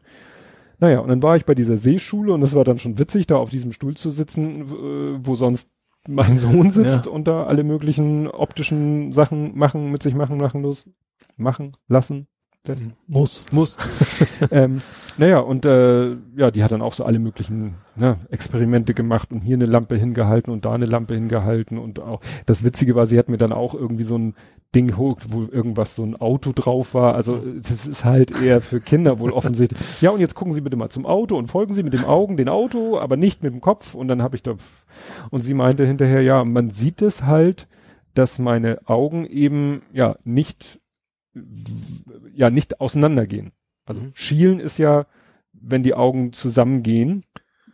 Naja, 0.79 0.99
und 0.99 1.07
dann 1.07 1.23
war 1.23 1.37
ich 1.37 1.45
bei 1.45 1.55
dieser 1.55 1.77
Seeschule 1.77 2.33
und 2.33 2.41
es 2.41 2.53
war 2.53 2.63
dann 2.63 2.79
schon 2.79 2.99
witzig, 2.99 3.27
da 3.27 3.37
auf 3.37 3.49
diesem 3.49 3.71
Stuhl 3.71 3.95
zu 3.95 4.09
sitzen, 4.09 4.69
wo 5.25 5.35
sonst 5.35 5.71
mein 6.07 6.37
Sohn 6.37 6.69
sitzt 6.69 7.05
ja. 7.05 7.11
und 7.11 7.27
da 7.27 7.45
alle 7.45 7.63
möglichen 7.63 8.27
optischen 8.27 9.11
Sachen 9.11 9.57
machen, 9.57 9.91
mit 9.91 10.03
sich 10.03 10.15
machen, 10.15 10.37
machen 10.37 10.61
los, 10.61 10.89
machen, 11.37 11.71
lassen. 11.87 12.27
Das 12.65 12.79
mhm. 12.79 12.93
muss. 13.07 13.51
Muss. 13.51 13.77
ähm, 14.51 14.81
naja, 15.17 15.39
und 15.39 15.65
äh, 15.65 16.11
ja, 16.35 16.51
die 16.51 16.63
hat 16.63 16.71
dann 16.71 16.81
auch 16.81 16.93
so 16.93 17.05
alle 17.05 17.19
möglichen 17.19 17.75
ne, 17.95 18.17
Experimente 18.29 18.93
gemacht 18.93 19.31
und 19.31 19.41
hier 19.41 19.55
eine 19.55 19.65
Lampe 19.65 19.95
hingehalten 19.95 20.51
und 20.51 20.65
da 20.65 20.73
eine 20.73 20.85
Lampe 20.85 21.13
hingehalten 21.13 21.77
und 21.77 21.99
auch 21.99 22.19
das 22.45 22.63
Witzige 22.63 22.95
war, 22.95 23.07
sie 23.07 23.17
hat 23.17 23.29
mir 23.29 23.37
dann 23.37 23.53
auch 23.53 23.73
irgendwie 23.73 24.03
so 24.03 24.17
ein 24.17 24.35
Ding 24.73 24.97
hoch, 24.97 25.17
wo 25.29 25.43
irgendwas 25.43 25.95
so 25.95 26.03
ein 26.03 26.17
Auto 26.19 26.51
drauf 26.53 26.93
war. 26.93 27.15
Also 27.15 27.41
das 27.61 27.85
ist 27.85 28.03
halt 28.03 28.41
eher 28.41 28.59
für 28.59 28.81
Kinder 28.81 29.19
wohl 29.19 29.31
offensichtlich. 29.31 29.79
Ja, 30.01 30.09
und 30.09 30.19
jetzt 30.19 30.35
gucken 30.35 30.53
Sie 30.53 30.61
bitte 30.61 30.75
mal 30.75 30.89
zum 30.89 31.05
Auto 31.05 31.37
und 31.37 31.47
folgen 31.47 31.73
Sie 31.73 31.83
mit 31.83 31.93
dem 31.93 32.03
Augen 32.03 32.35
den 32.35 32.49
Auto, 32.49 32.99
aber 32.99 33.15
nicht 33.15 33.41
mit 33.41 33.53
dem 33.53 33.61
Kopf. 33.61 33.95
Und 33.95 34.09
dann 34.09 34.21
habe 34.21 34.35
ich 34.35 34.43
da 34.43 34.55
und 35.29 35.41
sie 35.41 35.53
meinte 35.53 35.85
hinterher, 35.85 36.21
ja, 36.21 36.43
man 36.43 36.69
sieht 36.69 37.01
es 37.01 37.23
halt, 37.23 37.67
dass 38.13 38.39
meine 38.39 38.79
Augen 38.87 39.25
eben 39.25 39.83
ja 39.93 40.15
nicht 40.23 40.79
ja 42.33 42.49
nicht 42.49 42.81
auseinandergehen. 42.81 43.51
Also 43.85 44.01
mhm. 44.01 44.11
schielen 44.13 44.59
ist 44.59 44.77
ja, 44.77 45.05
wenn 45.53 45.83
die 45.83 45.93
Augen 45.93 46.33
zusammengehen, 46.33 47.23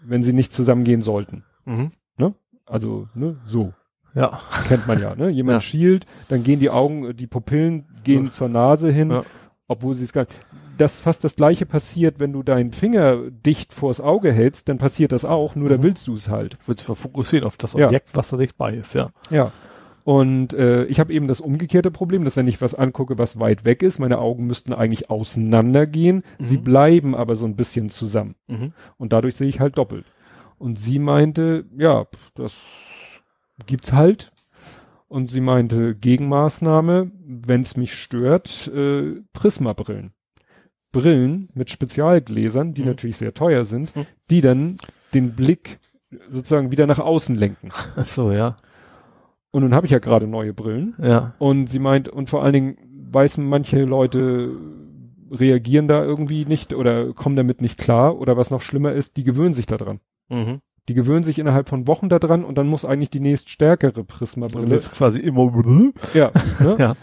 wenn 0.04 0.24
sie 0.24 0.34
nicht 0.34 0.52
zusammengehen 0.52 1.02
sollten. 1.02 1.44
Mhm. 1.66 1.92
Ne? 2.18 2.34
Also 2.66 3.08
ne, 3.14 3.38
so. 3.46 3.74
Ja. 4.14 4.42
Kennt 4.68 4.88
man 4.88 5.00
ja, 5.00 5.16
ne? 5.16 5.30
Jemand 5.30 5.56
ja. 5.56 5.62
schielt, 5.62 6.06
dann 6.28 6.44
gehen 6.44 6.60
die 6.60 6.70
Augen, 6.70 7.16
die 7.16 7.28
Pupillen 7.28 7.86
gehen 8.04 8.26
ja. 8.26 8.32
zur 8.32 8.50
Nase 8.50 8.92
hin, 8.92 9.12
ja. 9.12 9.24
obwohl 9.68 9.94
sie 9.94 10.04
es 10.04 10.14
gar 10.14 10.22
nicht. 10.22 10.34
Das 10.78 11.00
fast 11.00 11.24
das 11.24 11.36
gleiche 11.36 11.66
passiert, 11.66 12.20
wenn 12.20 12.34
du 12.34 12.44
deinen 12.44 12.72
Finger 12.72 13.30
dicht 13.30 13.72
vors 13.72 14.02
Auge 14.02 14.32
hältst, 14.34 14.68
dann 14.68 14.80
passiert 14.80 15.12
das 15.12 15.26
auch, 15.26 15.56
nur 15.56 15.70
mhm. 15.70 15.74
da 15.74 15.84
willst 15.84 16.08
du 16.08 16.16
es 16.16 16.28
halt. 16.28 16.58
Willst 16.66 16.88
du 16.88 16.96
fokussieren 16.96 17.46
auf 17.46 17.56
das 17.56 17.76
Objekt, 17.76 18.16
was 18.16 18.30
da 18.30 18.38
nicht 18.38 18.58
bei 18.58 18.74
ist, 18.74 18.96
ja. 18.96 19.12
Ja. 19.30 19.52
Und 20.04 20.54
äh, 20.54 20.86
ich 20.86 21.00
habe 21.00 21.14
eben 21.14 21.28
das 21.28 21.42
umgekehrte 21.42 21.92
Problem, 21.92 22.24
dass 22.24 22.38
wenn 22.38 22.48
ich 22.48 22.62
was 22.62 22.76
angucke, 22.76 23.18
was 23.18 23.40
weit 23.40 23.66
weg 23.66 23.84
ist, 23.84 24.00
meine 24.00 24.20
Augen 24.20 24.48
müssten 24.48 24.74
eigentlich 24.74 25.10
auseinandergehen, 25.10 26.18
mhm. 26.18 26.44
sie 26.44 26.58
bleiben 26.58 27.16
aber 27.16 27.36
so 27.36 27.46
ein 27.46 27.56
bisschen 27.56 27.90
zusammen. 27.90 28.36
Mhm. 28.48 28.74
Und 28.98 29.14
dadurch 29.14 29.36
sehe 29.36 29.48
ich 29.48 29.60
halt 29.60 29.78
doppelt. 29.78 30.06
Und 30.58 30.78
sie 30.78 31.00
meinte, 31.00 31.66
ja, 31.78 32.06
das 32.36 32.56
gibt's 33.66 33.94
halt. 33.94 34.32
Und 35.08 35.30
sie 35.30 35.42
meinte, 35.42 35.96
Gegenmaßnahme, 35.96 37.12
wenn 37.26 37.62
es 37.62 37.76
mich 37.76 37.94
stört, 37.94 38.72
äh, 38.74 39.22
Prisma-Brillen. 39.34 40.14
Brillen 40.92 41.50
mit 41.54 41.70
Spezialgläsern, 41.70 42.74
die 42.74 42.82
mhm. 42.82 42.88
natürlich 42.88 43.18
sehr 43.18 43.34
teuer 43.34 43.66
sind, 43.66 43.96
mhm. 43.96 44.06
die 44.30 44.42
dann 44.42 44.78
den 45.14 45.36
Blick 45.36 45.80
sozusagen 46.30 46.72
wieder 46.72 46.88
nach 46.88 47.00
außen 47.00 47.36
lenken. 47.36 47.70
Ach 47.96 48.08
so, 48.08 48.32
ja. 48.32 48.56
Und 49.52 49.64
nun 49.64 49.76
habe 49.76 49.86
ich 49.86 49.92
ja 49.92 50.00
gerade 50.00 50.28
neue 50.28 50.54
Brillen. 50.54 50.96
Ja. 51.02 51.34
Und 51.40 51.68
sie 51.68 51.80
meint, 51.80 52.08
und 52.08 52.30
vor 52.30 52.44
allen 52.44 52.54
Dingen 52.54 52.78
weiß 53.12 53.38
manche 53.38 53.84
Leute 53.84 54.56
reagieren 55.30 55.88
da 55.88 56.04
irgendwie 56.04 56.46
nicht 56.46 56.74
oder 56.74 57.14
kommen 57.14 57.36
damit 57.36 57.62
nicht 57.62 57.78
klar 57.78 58.18
oder 58.18 58.38
was 58.38 58.52
noch 58.52 58.62
schlimmer 58.62 58.94
ist, 58.94 59.18
die 59.18 59.24
gewöhnen 59.24 59.54
sich 59.54 59.66
daran. 59.66 60.00
Mhm. 60.30 60.60
Die 60.90 60.94
gewöhnen 60.94 61.24
sich 61.24 61.40
innerhalb 61.40 61.70
von 61.70 61.88
Wochen 61.88 62.10
daran 62.10 62.44
und 62.44 62.58
dann 62.58 62.68
muss 62.68 62.86
eigentlich 62.86 63.10
die 63.12 63.20
nächst 63.20 63.50
stärkere 63.50 64.04
Prisma-Brille. 64.04 64.68
Das 64.68 64.88
ist 64.88 64.94
quasi 64.94 65.20
immer. 65.20 65.52
Ja, 66.14 66.32
ne? 66.60 66.76
ja 66.80 66.96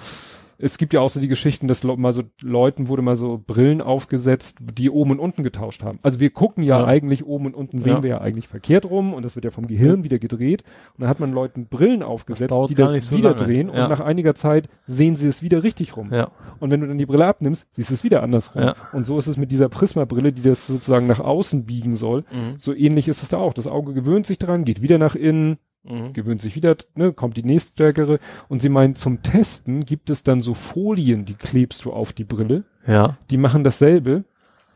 es 0.61 0.77
gibt 0.77 0.93
ja 0.93 1.01
auch 1.01 1.09
so 1.09 1.21
die 1.21 1.29
Geschichten, 1.29 1.69
dass 1.69 1.85
mal 1.85 2.13
so 2.13 2.23
Leuten 2.43 2.89
wurde 2.89 3.01
mal 3.01 3.17
so 3.17 3.41
Brillen 3.45 3.81
aufgesetzt, 3.81 4.59
die 4.61 4.91
oben 4.91 5.13
und 5.13 5.21
unten 5.21 5.45
getauscht 5.45 5.85
haben. 5.85 6.01
Also 6.03 6.19
wir 6.19 6.31
gucken 6.31 6.65
ja, 6.65 6.81
ja. 6.81 6.85
eigentlich 6.87 7.25
oben 7.25 7.47
und 7.47 7.55
unten 7.55 7.79
sehen 7.79 7.97
ja. 7.97 8.03
wir 8.03 8.11
ja 8.11 8.21
eigentlich 8.21 8.49
verkehrt 8.49 8.85
rum 8.85 9.15
und 9.15 9.25
das 9.25 9.37
wird 9.37 9.45
ja 9.45 9.53
vom 9.53 9.69
Gehirn 9.69 9.99
ja. 9.99 10.05
wieder 10.05 10.19
gedreht. 10.19 10.65
Und 10.97 11.03
dann 11.03 11.09
hat 11.09 11.21
man 11.21 11.33
Leuten 11.33 11.67
Brillen 11.67 12.03
aufgesetzt, 12.03 12.51
das 12.51 12.67
die 12.67 12.75
das 12.75 13.13
wieder 13.13 13.31
lange. 13.31 13.43
drehen 13.43 13.71
und 13.71 13.77
nach 13.77 14.01
einiger 14.01 14.35
Zeit 14.35 14.69
sehen 14.85 15.15
sie 15.15 15.29
es 15.29 15.43
wieder 15.43 15.63
richtig 15.63 15.97
rum. 15.97 16.13
Ja. 16.13 16.29
Und 16.59 16.73
wenn 16.73 16.81
du 16.81 16.89
dann 16.89 16.99
die 16.99 17.07
Brille 17.07 17.27
abnimmst, 17.27 17.69
siehst 17.71 17.91
du 17.91 17.95
es 17.95 18.03
wieder 18.03 18.25
andersrum. 18.25 18.63
Ja. 18.63 18.75
Und 18.93 19.07
so 19.07 19.17
ist 19.17 19.29
es 19.29 19.37
mit 19.37 19.53
dieser 19.53 19.69
Prisma-Brille, 19.69 20.33
die 20.33 20.43
das 20.43 20.67
sozusagen 20.67 21.07
nach 21.07 21.21
außen 21.21 21.67
biegen 21.67 21.95
soll. 21.95 22.25
Mhm. 22.33 22.57
So 22.59 22.75
ähnlich 22.75 23.07
ist 23.07 23.23
es 23.23 23.29
da 23.29 23.37
auch. 23.39 23.55
Das 23.55 23.69
Auge 23.69 23.95
gewöhnt 23.95 24.27
sich 24.27 24.39
dran, 24.39 24.65
geht 24.65 24.83
wieder 24.83 24.99
nach 24.99 25.15
innen, 25.15 25.59
Mhm. 25.85 26.13
Gewöhnt 26.13 26.41
sich 26.41 26.57
wieder, 26.57 26.77
ne, 26.95 27.13
kommt 27.13 27.37
die 27.37 27.43
nächststärkere. 27.43 28.19
Und 28.49 28.61
sie 28.61 28.69
meint, 28.69 28.99
zum 28.99 29.23
Testen 29.23 29.85
gibt 29.85 30.11
es 30.11 30.23
dann 30.23 30.41
so 30.41 30.55
Folien, 30.55 31.25
die 31.25 31.35
klebst 31.35 31.85
du 31.85 31.93
auf 31.93 32.13
die 32.13 32.25
Brille. 32.25 32.65
Ja. 32.87 33.17
Die 33.31 33.37
machen 33.37 33.65
dasselbe. 33.65 34.25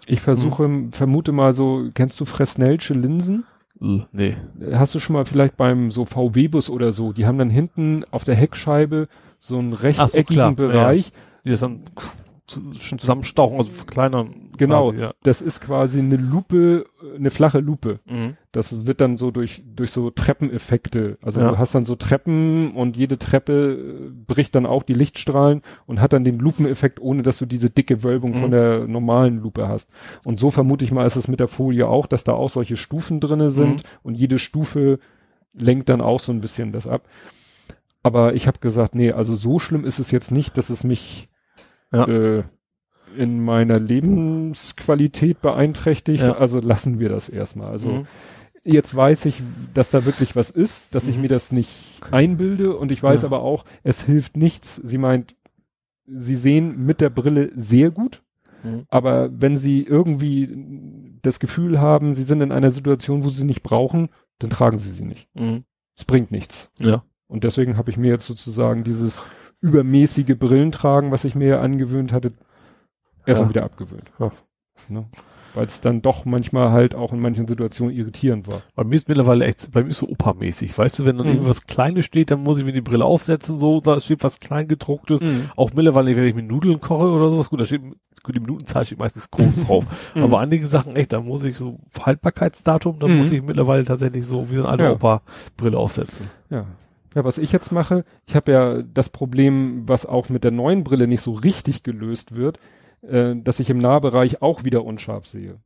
Ich 0.06 0.20
versuche, 0.20 0.66
mhm. 0.66 0.92
vermute 0.92 1.32
mal 1.32 1.54
so, 1.54 1.88
kennst 1.94 2.18
du 2.20 2.24
Fresnel'sche 2.24 2.94
Linsen? 2.94 3.44
Nee. 4.12 4.36
Hast 4.72 4.94
du 4.94 5.00
schon 5.00 5.14
mal 5.14 5.24
vielleicht 5.24 5.56
beim 5.56 5.90
so 5.90 6.04
VW-Bus 6.04 6.70
oder 6.70 6.92
so, 6.92 7.12
die 7.12 7.26
haben 7.26 7.38
dann 7.38 7.50
hinten 7.50 8.04
auf 8.12 8.22
der 8.22 8.36
Heckscheibe 8.36 9.08
so 9.38 9.58
einen 9.58 9.72
rechteckigen 9.72 10.50
so, 10.50 10.54
Bereich. 10.54 11.12
Ja. 11.44 11.52
Die 11.52 11.60
dann 11.60 11.80
schon 12.48 12.98
zusammenstauchen, 12.98 13.58
also 13.58 13.70
verkleinern. 13.70 14.50
Genau, 14.58 14.90
quasi, 14.90 15.00
ja. 15.00 15.14
das 15.22 15.40
ist 15.40 15.60
quasi 15.60 16.00
eine 16.00 16.16
Lupe, 16.16 16.84
eine 17.16 17.30
flache 17.30 17.60
Lupe. 17.60 18.00
Mhm. 18.04 18.36
Das 18.50 18.86
wird 18.86 19.00
dann 19.00 19.16
so 19.16 19.30
durch, 19.30 19.62
durch 19.64 19.90
so 19.90 20.10
Treppeneffekte. 20.10 21.18
Also 21.22 21.40
ja. 21.40 21.50
du 21.50 21.58
hast 21.58 21.74
dann 21.74 21.84
so 21.84 21.94
Treppen 21.94 22.72
und 22.72 22.96
jede 22.96 23.18
Treppe 23.18 23.72
äh, 23.72 24.10
bricht 24.10 24.54
dann 24.54 24.66
auch 24.66 24.82
die 24.82 24.94
Lichtstrahlen 24.94 25.62
und 25.86 26.00
hat 26.00 26.12
dann 26.12 26.24
den 26.24 26.38
Lupeneffekt, 26.38 27.00
ohne 27.00 27.22
dass 27.22 27.38
du 27.38 27.46
diese 27.46 27.70
dicke 27.70 28.02
Wölbung 28.02 28.32
mhm. 28.32 28.36
von 28.36 28.50
der 28.50 28.86
normalen 28.86 29.40
Lupe 29.40 29.68
hast. 29.68 29.88
Und 30.24 30.38
so 30.38 30.50
vermute 30.50 30.84
ich 30.84 30.92
mal, 30.92 31.06
ist 31.06 31.16
es 31.16 31.28
mit 31.28 31.40
der 31.40 31.48
Folie 31.48 31.88
auch, 31.88 32.06
dass 32.06 32.24
da 32.24 32.32
auch 32.32 32.50
solche 32.50 32.76
Stufen 32.76 33.20
drinne 33.20 33.50
sind 33.50 33.82
mhm. 33.82 33.88
und 34.02 34.14
jede 34.16 34.38
Stufe 34.38 34.98
lenkt 35.54 35.88
dann 35.88 36.00
auch 36.00 36.20
so 36.20 36.32
ein 36.32 36.40
bisschen 36.40 36.72
das 36.72 36.86
ab. 36.86 37.06
Aber 38.02 38.34
ich 38.34 38.46
habe 38.46 38.58
gesagt, 38.58 38.94
nee, 38.94 39.12
also 39.12 39.34
so 39.34 39.58
schlimm 39.58 39.84
ist 39.84 39.98
es 39.98 40.10
jetzt 40.10 40.32
nicht, 40.32 40.58
dass 40.58 40.70
es 40.70 40.82
mich 40.82 41.28
ja. 41.92 42.06
äh, 42.06 42.42
in 43.16 43.44
meiner 43.44 43.78
Lebensqualität 43.78 45.40
beeinträchtigt. 45.40 46.22
Ja. 46.22 46.32
Also 46.32 46.60
lassen 46.60 46.98
wir 46.98 47.08
das 47.08 47.28
erstmal. 47.28 47.68
Also 47.68 47.88
mhm. 47.88 48.06
jetzt 48.64 48.94
weiß 48.94 49.26
ich, 49.26 49.42
dass 49.74 49.90
da 49.90 50.04
wirklich 50.04 50.34
was 50.34 50.50
ist, 50.50 50.94
dass 50.94 51.04
mhm. 51.04 51.10
ich 51.10 51.18
mir 51.18 51.28
das 51.28 51.52
nicht 51.52 51.70
einbilde 52.10 52.76
und 52.76 52.90
ich 52.92 53.02
weiß 53.02 53.22
ja. 53.22 53.28
aber 53.28 53.42
auch, 53.42 53.64
es 53.82 54.02
hilft 54.02 54.36
nichts. 54.36 54.76
Sie 54.76 54.98
meint, 54.98 55.36
sie 56.06 56.36
sehen 56.36 56.84
mit 56.84 57.00
der 57.00 57.10
Brille 57.10 57.52
sehr 57.54 57.90
gut. 57.90 58.22
Mhm. 58.62 58.86
Aber 58.88 59.30
wenn 59.32 59.56
sie 59.56 59.82
irgendwie 59.82 61.18
das 61.22 61.40
Gefühl 61.40 61.80
haben, 61.80 62.14
sie 62.14 62.24
sind 62.24 62.40
in 62.40 62.52
einer 62.52 62.70
Situation, 62.70 63.24
wo 63.24 63.28
sie 63.28 63.44
nicht 63.44 63.62
brauchen, 63.62 64.08
dann 64.38 64.50
tragen 64.50 64.78
sie 64.78 64.90
sie 64.90 65.04
nicht. 65.04 65.28
Mhm. 65.34 65.64
Es 65.96 66.04
bringt 66.04 66.30
nichts. 66.30 66.70
Ja. 66.80 67.04
Und 67.26 67.44
deswegen 67.44 67.76
habe 67.76 67.90
ich 67.90 67.96
mir 67.96 68.08
jetzt 68.08 68.26
sozusagen 68.26 68.84
dieses 68.84 69.22
übermäßige 69.62 70.36
Brillen 70.38 70.72
tragen, 70.72 71.10
was 71.10 71.24
ich 71.24 71.34
mir 71.34 71.48
ja 71.48 71.60
angewöhnt 71.60 72.12
hatte, 72.12 72.32
erstmal 73.24 73.48
ja. 73.48 73.54
wieder 73.54 73.64
abgewöhnt. 73.64 74.10
Ja. 74.18 74.30
Ne? 74.88 75.06
weil 75.54 75.66
es 75.66 75.82
dann 75.82 76.00
doch 76.00 76.24
manchmal 76.24 76.70
halt 76.70 76.94
auch 76.94 77.12
in 77.12 77.20
manchen 77.20 77.46
Situationen 77.46 77.94
irritierend 77.94 78.48
war. 78.48 78.62
Bei 78.74 78.84
mir 78.84 78.96
ist 78.96 79.06
mittlerweile 79.06 79.44
echt, 79.44 79.70
bei 79.70 79.82
mir 79.82 79.90
ist 79.90 79.98
so 79.98 80.06
Opa-mäßig. 80.08 80.78
Weißt 80.78 80.98
du, 80.98 81.04
wenn 81.04 81.18
dann 81.18 81.26
Mhm. 81.26 81.32
irgendwas 81.34 81.66
Kleines 81.66 82.06
steht, 82.06 82.30
dann 82.30 82.42
muss 82.42 82.58
ich 82.58 82.64
mir 82.64 82.72
die 82.72 82.80
Brille 82.80 83.04
aufsetzen, 83.04 83.58
so, 83.58 83.82
da 83.82 84.00
steht 84.00 84.24
was 84.24 84.40
Kleingedrucktes. 84.40 85.20
Mhm. 85.20 85.50
Auch 85.54 85.70
mittlerweile, 85.74 86.16
wenn 86.16 86.24
ich 86.24 86.34
mit 86.34 86.48
Nudeln 86.48 86.80
koche 86.80 87.04
oder 87.04 87.28
sowas, 87.28 87.50
gut, 87.50 87.60
da 87.60 87.66
steht, 87.66 87.82
gut, 88.22 88.34
die 88.34 88.40
Minutenzahl 88.40 88.86
steht 88.86 88.98
meistens 88.98 89.30
groß 89.30 89.56
drauf. 89.66 89.84
Mhm. 90.14 90.22
Aber 90.22 90.40
einige 90.40 90.66
Sachen 90.66 90.96
echt, 90.96 91.12
da 91.12 91.20
muss 91.20 91.44
ich 91.44 91.58
so 91.58 91.78
Haltbarkeitsdatum, 92.00 92.98
da 92.98 93.06
Mhm. 93.06 93.16
muss 93.18 93.30
ich 93.30 93.42
mittlerweile 93.42 93.84
tatsächlich 93.84 94.24
so 94.26 94.48
wie 94.50 94.54
so 94.54 94.62
eine 94.62 94.70
alte 94.70 94.84
Ja. 94.84 94.92
Opa-Brille 94.92 95.76
aufsetzen. 95.76 96.30
Ja. 96.48 96.64
Ja, 97.14 97.24
was 97.24 97.38
ich 97.38 97.52
jetzt 97.52 97.72
mache, 97.72 98.04
ich 98.26 98.34
habe 98.36 98.52
ja 98.52 98.82
das 98.82 99.08
Problem, 99.10 99.82
was 99.86 100.06
auch 100.06 100.28
mit 100.28 100.44
der 100.44 100.50
neuen 100.50 100.84
Brille 100.84 101.06
nicht 101.06 101.20
so 101.20 101.32
richtig 101.32 101.82
gelöst 101.82 102.34
wird, 102.34 102.58
äh, 103.02 103.34
dass 103.36 103.60
ich 103.60 103.70
im 103.70 103.78
Nahbereich 103.78 104.42
auch 104.42 104.64
wieder 104.64 104.84
unscharf 104.84 105.26
sehe. 105.26 105.56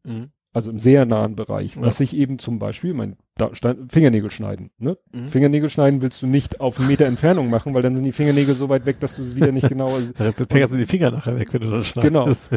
Also 0.53 0.71
im 0.71 0.79
sehr 0.79 1.05
nahen 1.05 1.37
Bereich. 1.37 1.77
Ja. 1.77 1.83
Was 1.83 2.01
ich 2.01 2.17
eben 2.17 2.39
zum 2.39 2.59
Beispiel, 2.59 2.95
mein 2.95 3.17
da, 3.37 3.55
stand, 3.55 3.93
Fingernägel 3.93 4.31
schneiden. 4.31 4.71
Ne? 4.79 4.97
Mhm. 5.13 5.29
Fingernägel 5.29 5.69
schneiden 5.69 6.01
willst 6.01 6.23
du 6.23 6.27
nicht 6.27 6.61
auf 6.63 6.79
einen 6.79 6.89
Meter 6.89 7.05
Entfernung 7.05 7.51
machen, 7.51 7.75
weil 7.75 7.83
dann 7.83 7.95
sind 7.95 8.05
die 8.05 8.13
Fingernägel 8.13 8.55
so 8.55 8.71
weit 8.71 8.87
weg, 8.87 8.99
dass 9.01 9.17
du 9.17 9.23
sie 9.23 9.37
wieder 9.37 9.53
nicht 9.53 9.69
genau. 9.69 9.99
Da 10.17 10.33
fängerst 10.33 10.73
du 10.73 10.79
die 10.79 10.87
Finger 10.87 11.11
nachher 11.11 11.39
weg, 11.39 11.53
wenn 11.53 11.61
du 11.61 11.71
das 11.71 11.93
Genau. 11.93 12.23
schneidest. 12.33 12.51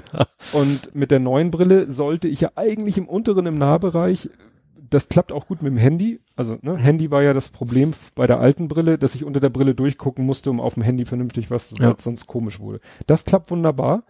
Und 0.53 0.95
mit 0.95 1.11
der 1.11 1.19
neuen 1.19 1.51
Brille 1.51 1.91
sollte 1.91 2.29
ich 2.29 2.39
ja 2.39 2.51
eigentlich 2.55 2.97
im 2.97 3.09
unteren, 3.09 3.45
im 3.45 3.55
Nahbereich, 3.55 4.29
das 4.89 5.09
klappt 5.09 5.31
auch 5.31 5.47
gut 5.47 5.61
mit 5.61 5.71
dem 5.71 5.77
Handy. 5.77 6.19
Also 6.35 6.57
ne, 6.61 6.77
Handy 6.77 7.11
war 7.11 7.21
ja 7.23 7.33
das 7.33 7.49
Problem 7.49 7.93
bei 8.15 8.27
der 8.27 8.39
alten 8.39 8.67
Brille, 8.67 8.97
dass 8.97 9.15
ich 9.15 9.23
unter 9.23 9.39
der 9.39 9.49
Brille 9.49 9.75
durchgucken 9.75 10.25
musste, 10.25 10.49
um 10.49 10.59
auf 10.59 10.73
dem 10.75 10.83
Handy 10.83 11.05
vernünftig 11.05 11.51
was, 11.51 11.71
Ja. 11.77 11.93
was 11.93 12.03
sonst 12.03 12.27
komisch 12.27 12.59
wurde. 12.59 12.79
Das 13.07 13.25
klappt 13.25 13.51
wunderbar. 13.51 14.03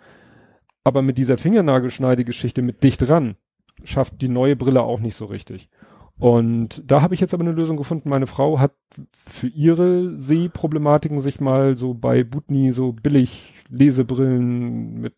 Aber 0.84 1.02
mit 1.02 1.18
dieser 1.18 1.38
Fingernagelschneidegeschichte 1.38 2.62
mit 2.62 2.84
dicht 2.84 3.08
dran 3.08 3.36
schafft 3.84 4.22
die 4.22 4.30
neue 4.30 4.56
Brille 4.56 4.82
auch 4.82 5.00
nicht 5.00 5.16
so 5.16 5.26
richtig. 5.26 5.70
Und 6.18 6.84
da 6.86 7.02
habe 7.02 7.14
ich 7.14 7.22
jetzt 7.22 7.34
aber 7.34 7.44
eine 7.44 7.54
Lösung 7.54 7.78
gefunden. 7.78 8.10
Meine 8.10 8.28
Frau 8.28 8.60
hat 8.60 8.74
für 9.26 9.48
ihre 9.48 10.20
Sehproblematiken 10.20 11.22
sich 11.22 11.40
mal 11.40 11.78
so 11.78 11.94
bei 11.94 12.24
Butni 12.24 12.72
so 12.74 12.92
billig 12.92 13.54
Lesebrillen 13.70 15.00
mit 15.00 15.14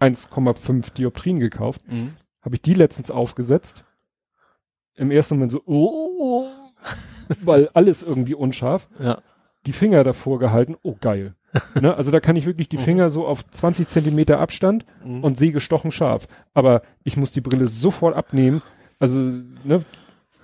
1,5 0.00 0.94
Dioptrien 0.94 1.40
gekauft. 1.40 1.82
Mhm. 1.86 2.14
Habe 2.42 2.54
ich 2.54 2.62
die 2.62 2.74
letztens 2.74 3.10
aufgesetzt. 3.10 3.84
Im 5.00 5.10
ersten 5.10 5.34
Moment 5.36 5.50
so, 5.52 5.62
oh, 5.66 6.46
weil 7.42 7.68
alles 7.74 8.02
irgendwie 8.02 8.34
unscharf. 8.34 8.88
Ja. 8.98 9.18
Die 9.66 9.72
Finger 9.72 10.04
davor 10.04 10.38
gehalten, 10.38 10.76
oh 10.82 10.96
geil. 11.00 11.34
ne? 11.80 11.94
Also 11.96 12.10
da 12.10 12.20
kann 12.20 12.36
ich 12.36 12.46
wirklich 12.46 12.68
die 12.68 12.76
Mhm. 12.76 12.82
Finger 12.82 13.10
so 13.10 13.26
auf 13.26 13.44
20 13.50 13.88
Zentimeter 13.88 14.38
Abstand 14.38 14.84
Mhm. 15.04 15.24
und 15.24 15.36
sehe 15.38 15.52
gestochen 15.52 15.90
scharf. 15.90 16.28
Aber 16.54 16.82
ich 17.02 17.16
muss 17.16 17.32
die 17.32 17.40
Brille 17.40 17.66
sofort 17.66 18.14
abnehmen. 18.14 18.62
Also, 18.98 19.18
ne, 19.64 19.82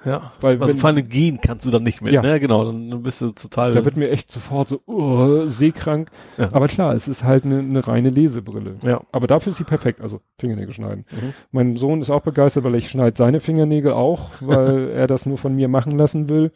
Ja. 0.04 0.32
weil 0.40 0.56
Also 0.60 0.68
wenn, 0.68 0.78
vor 0.78 0.90
allem 0.90 1.04
gehen 1.08 1.40
kannst 1.40 1.66
du 1.66 1.70
dann 1.70 1.82
nicht 1.82 2.00
mehr, 2.02 2.12
Ja. 2.12 2.22
ne? 2.22 2.38
Genau, 2.38 2.64
dann 2.64 3.02
bist 3.02 3.20
du 3.22 3.30
total. 3.30 3.72
da 3.72 3.84
wird 3.84 3.96
mir 3.96 4.10
echt 4.10 4.30
sofort 4.30 4.68
so, 4.68 4.80
oh, 4.86 5.46
seekrank. 5.46 6.10
Ja. 6.38 6.50
Aber 6.52 6.68
klar, 6.68 6.94
es 6.94 7.08
ist 7.08 7.24
halt 7.24 7.44
eine 7.44 7.62
ne 7.62 7.86
reine 7.86 8.10
Lesebrille. 8.10 8.76
ja. 8.82 9.00
Aber 9.10 9.26
dafür 9.26 9.50
ist 9.50 9.56
sie 9.58 9.64
perfekt, 9.64 10.00
also 10.00 10.20
Fingernägel 10.38 10.72
schneiden. 10.72 11.04
Mhm. 11.10 11.32
Mein 11.50 11.76
Sohn 11.76 12.00
ist 12.00 12.10
auch 12.10 12.22
begeistert, 12.22 12.62
weil 12.64 12.74
ich 12.76 12.88
schneide 12.90 13.16
seine 13.16 13.40
Fingernägel 13.40 13.92
auch, 13.92 14.30
weil 14.40 14.90
er 14.94 15.06
das 15.06 15.26
nur 15.26 15.38
von 15.38 15.54
mir 15.56 15.68
machen 15.68 15.98
lassen 15.98 16.28
will. 16.28 16.52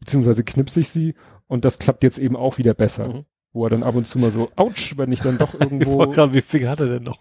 Beziehungsweise 0.00 0.42
knipse 0.42 0.80
ich 0.80 0.88
sie 0.88 1.14
und 1.46 1.64
das 1.64 1.78
klappt 1.78 2.02
jetzt 2.02 2.18
eben 2.18 2.34
auch 2.36 2.58
wieder 2.58 2.74
besser. 2.74 3.08
Mhm. 3.08 3.24
Wo 3.54 3.66
er 3.66 3.70
dann 3.70 3.82
ab 3.82 3.94
und 3.94 4.06
zu 4.06 4.18
mal 4.18 4.30
so, 4.30 4.48
ouch, 4.56 4.94
wenn 4.96 5.12
ich 5.12 5.20
dann 5.20 5.36
doch 5.36 5.52
Ich 5.54 5.60
irgendwo. 5.60 5.98
wollte 5.98 6.14
gerade, 6.14 6.32
wie 6.34 6.40
Finger 6.40 6.70
hat 6.70 6.80
er 6.80 6.86
denn 6.88 7.02
noch? 7.02 7.18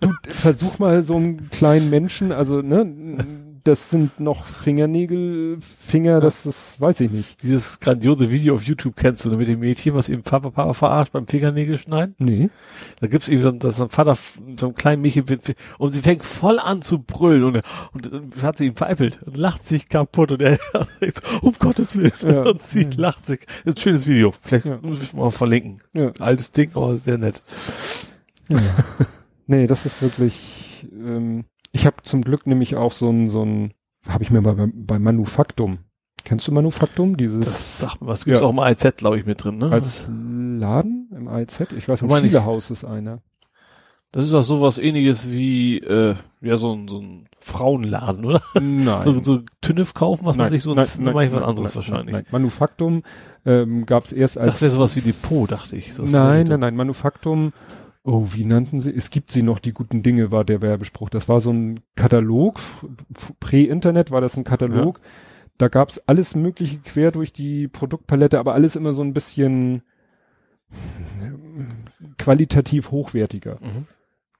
Du 0.00 0.10
versuch 0.28 0.78
mal 0.78 1.02
so 1.02 1.16
einen 1.16 1.50
kleinen 1.50 1.90
Menschen, 1.90 2.30
also 2.30 2.62
ne, 2.62 2.84
das 3.64 3.88
sind 3.90 4.20
noch 4.20 4.44
Fingernägel, 4.44 5.58
Finger, 5.60 6.20
das 6.20 6.44
ist, 6.46 6.80
weiß 6.80 7.00
ich 7.00 7.10
nicht. 7.10 7.42
Dieses 7.42 7.80
grandiose 7.80 8.30
Video 8.30 8.54
auf 8.54 8.62
YouTube 8.62 8.94
kennst 8.96 9.24
du, 9.24 9.30
mit 9.30 9.48
dem 9.48 9.60
Mädchen, 9.60 9.94
was 9.94 10.08
eben 10.10 10.22
Papa, 10.22 10.50
Papa 10.50 10.72
verarscht 10.74 11.12
beim 11.12 11.26
Fingernägel 11.26 11.78
schneiden. 11.78 12.14
Nee. 12.18 12.50
Da 13.00 13.06
gibt's 13.06 13.28
eben 13.28 13.40
so, 13.42 13.48
ein- 13.48 13.58
dass 13.58 13.80
ein 13.80 13.88
Vater 13.88 14.16
so 14.58 14.66
einem 14.66 14.74
kleinen 14.74 15.00
Mädchen 15.02 15.24
und 15.78 15.92
sie 15.92 16.02
fängt 16.02 16.24
voll 16.24 16.58
an 16.58 16.82
zu 16.82 16.98
brüllen 17.02 17.42
und, 17.44 17.62
und, 17.92 18.12
dann 18.12 18.30
hat 18.42 18.58
sie 18.58 18.66
ihn 18.66 18.76
veräppelt 18.76 19.20
und 19.24 19.36
lacht 19.36 19.66
sich 19.66 19.88
kaputt 19.88 20.32
und 20.32 20.42
er 20.42 20.58
sagt, 21.00 21.22
um 21.42 21.54
Gottes 21.58 21.96
Willen. 21.96 22.12
Ja. 22.22 22.42
Und 22.42 22.60
sie 22.62 22.84
Mhm. 22.84 22.92
lacht 22.96 23.26
sich. 23.26 23.40
Das 23.64 23.74
ist 23.74 23.78
ein 23.78 23.82
schönes 23.82 24.06
Video. 24.06 24.32
Vielleicht 24.42 24.66
Ja. 24.66 24.78
muss 24.82 25.02
ich 25.02 25.12
mal 25.14 25.30
verlinken. 25.30 25.78
Ja. 25.94 26.12
Altes 26.20 26.52
Ding, 26.52 26.70
aber 26.74 26.98
sehr 27.04 27.18
nett. 27.18 27.42
Nee, 29.46 29.66
das 29.66 29.84
ist 29.86 30.00
wirklich, 30.02 30.86
ähm, 30.92 31.44
ich 31.74 31.86
habe 31.86 31.96
zum 32.02 32.22
Glück 32.22 32.46
nämlich 32.46 32.76
auch 32.76 32.92
so 32.92 33.10
ein, 33.10 33.28
so 33.28 33.44
ein, 33.44 33.74
habe 34.08 34.22
ich 34.22 34.30
mir 34.30 34.40
mal 34.40 34.54
bei, 34.54 34.68
bei 34.72 34.98
Manufaktum. 34.98 35.78
Kennst 36.24 36.46
du 36.48 36.52
Manufaktum? 36.52 37.16
Dieses 37.16 37.44
Das 37.44 37.78
sagt 37.80 38.00
mir 38.00 38.06
was. 38.06 38.24
Gibt's 38.24 38.40
Ja. 38.40 38.46
auch 38.46 38.50
im 38.50 38.60
AIZ, 38.60 38.96
glaube 38.96 39.18
ich, 39.18 39.26
mit 39.26 39.42
drin, 39.44 39.58
ne? 39.58 39.70
als 39.70 40.06
Laden 40.08 41.10
im 41.14 41.28
AIZ? 41.28 41.66
Ich 41.76 41.88
weiß, 41.88 42.02
im. 42.02 42.10
Schielehaus 42.10 42.70
ist 42.70 42.84
einer. 42.84 43.20
Das 44.12 44.24
ist 44.24 44.32
auch 44.32 44.42
sowas 44.42 44.78
ähnliches 44.78 45.28
wie, 45.28 45.78
äh, 45.78 46.14
ja, 46.40 46.56
so 46.56 46.72
ein, 46.72 46.86
so 46.86 47.00
ein 47.00 47.28
Frauenladen, 47.36 48.24
oder? 48.24 48.40
Nein. 48.54 49.00
So, 49.00 49.18
so 49.20 49.40
TÜNIF 49.60 49.92
kaufen, 49.92 50.24
was 50.24 50.36
man 50.36 50.44
Nein, 50.46 50.52
sich 50.52 50.62
so, 50.62 50.72
nein, 50.72 50.86
nein, 51.00 51.14
mache 51.14 51.24
ich 51.24 51.32
was 51.32 51.42
anderes 51.42 51.70
nein, 51.70 51.74
wahrscheinlich. 51.74 52.12
Nein, 52.12 52.26
Manufaktum 52.30 53.02
ähm, 53.44 53.84
gab 53.84 54.04
es 54.04 54.12
erst 54.12 54.38
als 54.38 54.46
Das 54.46 54.62
wäre 54.62 54.70
sowas 54.70 54.94
wie 54.94 55.00
Depot, 55.00 55.50
dachte 55.50 55.74
ich. 55.76 55.98
Nein, 55.98 56.46
nein, 56.46 56.60
nein, 56.60 56.76
Manufaktum. 56.76 57.52
Oh, 58.06 58.26
wie 58.32 58.44
nannten 58.44 58.80
sie? 58.80 58.94
Es 58.94 59.08
gibt 59.08 59.30
sie 59.30 59.42
noch, 59.42 59.58
die 59.58 59.72
guten 59.72 60.02
Dinge 60.02 60.30
war 60.30 60.44
der 60.44 60.60
Werbespruch. 60.60 61.08
Das 61.08 61.26
war 61.28 61.40
so 61.40 61.50
ein 61.50 61.80
Katalog, 61.96 62.60
Prä-Internet 63.40 64.10
war 64.10 64.20
das 64.20 64.36
ein 64.36 64.44
Katalog. 64.44 65.00
Da 65.56 65.68
gab's 65.68 65.98
alles 66.00 66.34
mögliche 66.34 66.78
quer 66.80 67.12
durch 67.12 67.32
die 67.32 67.66
Produktpalette, 67.66 68.38
aber 68.38 68.52
alles 68.52 68.76
immer 68.76 68.92
so 68.92 69.02
ein 69.02 69.14
bisschen 69.14 69.82
ähm, 71.22 71.68
qualitativ 72.18 72.90
hochwertiger. 72.90 73.58
Mhm. 73.62 73.86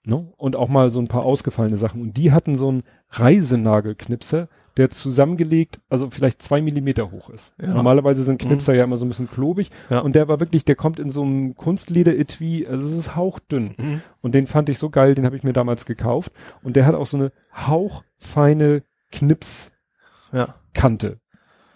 Ne? 0.05 0.33
Und 0.37 0.57
auch 0.57 0.69
mal 0.69 0.91
so 0.91 1.01
ein 1.01 1.09
paar 1.09 1.25
ausgefallene 1.25 1.79
Sachen. 1.79 2.03
Und 2.03 2.19
die 2.19 2.33
hatten 2.33 2.57
so 2.57 2.69
einen 2.69 2.83
Reisenagelknipser, 3.11 4.49
der 4.77 4.91
zusammengelegt, 4.91 5.81
also 5.89 6.11
vielleicht 6.11 6.43
zwei 6.43 6.61
Millimeter 6.61 7.11
hoch 7.13 7.31
ist. 7.31 7.55
Ja. 7.61 7.73
Normalerweise 7.75 8.25
sind 8.25 8.41
Knipser 8.41 8.75
ja 8.75 8.85
immer 8.85 8.97
so 8.97 9.05
ein 9.05 9.09
bisschen 9.09 9.31
klobig. 9.31 9.71
Ja. 9.89 10.01
Und 10.01 10.17
der 10.17 10.27
war 10.27 10.41
wirklich, 10.41 10.65
der 10.65 10.75
kommt 10.75 10.99
in 10.99 11.11
so 11.11 11.23
einem 11.23 11.55
Kunstleder-Etui, 11.55 12.67
also 12.67 12.87
es 12.89 12.99
ist 12.99 13.17
hauchdünn. 13.17 13.75
Mhm. 13.77 14.01
Und 14.21 14.35
den 14.35 14.47
fand 14.49 14.69
ich 14.69 14.79
so 14.79 14.91
geil, 14.91 15.15
den 15.15 15.27
habe 15.27 15.37
ich 15.37 15.45
mir 15.45 15.53
damals 15.53 15.87
gekauft. 15.87 16.33
Und 16.63 16.75
der 16.77 16.87
hat 16.87 16.95
auch 16.97 17.07
so 17.07 17.17
eine 17.17 17.33
hauchfeine 17.55 18.83
Knipskante. 19.13 19.73
Ja. 20.33 21.19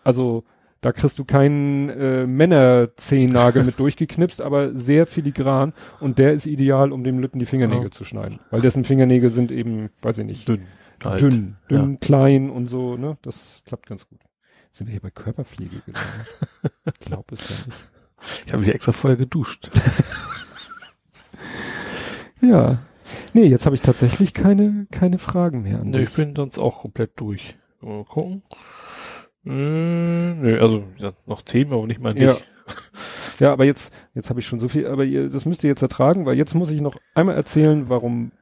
Also 0.02 0.44
da 0.80 0.92
kriegst 0.92 1.18
du 1.18 1.24
keinen 1.24 1.88
äh, 1.88 2.26
Männerzehennagel 2.26 3.64
mit 3.64 3.78
durchgeknipst, 3.80 4.40
aber 4.40 4.74
sehr 4.74 5.06
filigran. 5.06 5.72
Und 6.00 6.18
der 6.18 6.32
ist 6.32 6.46
ideal, 6.46 6.92
um 6.92 7.02
dem 7.04 7.18
Lütten 7.18 7.38
die 7.38 7.46
Fingernägel 7.46 7.84
Ja. 7.86 7.90
zu 7.90 8.04
schneiden. 8.04 8.38
Weil 8.50 8.60
dessen 8.60 8.84
Fingernägel 8.84 9.30
sind 9.30 9.50
eben, 9.50 9.90
weiß 10.02 10.18
ich 10.18 10.24
nicht, 10.26 10.48
Dünn. 10.48 10.62
Halt. 11.04 11.20
dünn, 11.20 11.56
dünn, 11.70 12.00
klein 12.00 12.50
und 12.50 12.66
so, 12.66 12.96
ne? 12.96 13.18
Das 13.22 13.62
klappt 13.66 13.86
ganz 13.86 14.08
gut. 14.08 14.18
Jetzt 14.66 14.78
sind 14.78 14.86
wir 14.88 14.92
hier 14.92 15.00
bei 15.00 15.10
Körperpflege 15.10 15.80
gelandet. 15.86 16.28
ich 16.86 16.98
glaube 17.00 17.34
es 17.34 17.48
ja 17.48 17.56
nicht. 17.66 17.78
Ich 18.46 18.52
habe 18.52 18.62
mich 18.62 18.74
extra 18.74 18.92
vorher 18.92 19.16
geduscht. 19.16 19.70
Ja. 22.40 22.78
Nee, 23.32 23.44
jetzt 23.46 23.66
habe 23.66 23.74
ich 23.74 23.82
tatsächlich 23.82 24.32
keine, 24.34 24.86
keine 24.90 25.18
Fragen 25.18 25.62
mehr 25.62 25.80
an 25.80 25.86
Nee, 25.88 25.98
dich. 25.98 26.10
ich 26.10 26.14
bin 26.14 26.34
sonst 26.36 26.58
auch 26.58 26.80
komplett 26.82 27.18
durch. 27.20 27.56
Mal 27.80 28.04
gucken. 28.04 28.42
Äh, 29.44 29.50
nö, 29.50 30.58
also 30.60 30.84
ja, 30.98 31.12
noch 31.26 31.42
Themen, 31.42 31.72
aber 31.72 31.86
nicht 31.86 32.00
mal. 32.00 32.16
Ja. 32.20 32.36
Ja, 33.38 33.52
aber 33.52 33.64
jetzt, 33.64 33.92
jetzt 34.14 34.30
habe 34.30 34.40
ich 34.40 34.46
schon 34.46 34.60
so 34.60 34.68
viel, 34.68 34.86
aber 34.86 35.04
ihr, 35.04 35.30
das 35.30 35.46
müsst 35.46 35.62
ihr 35.64 35.70
jetzt 35.70 35.82
ertragen, 35.82 36.26
weil 36.26 36.36
jetzt 36.36 36.54
muss 36.54 36.70
ich 36.70 36.80
noch 36.80 36.96
einmal 37.14 37.36
erzählen, 37.36 37.88
warum, 37.88 38.32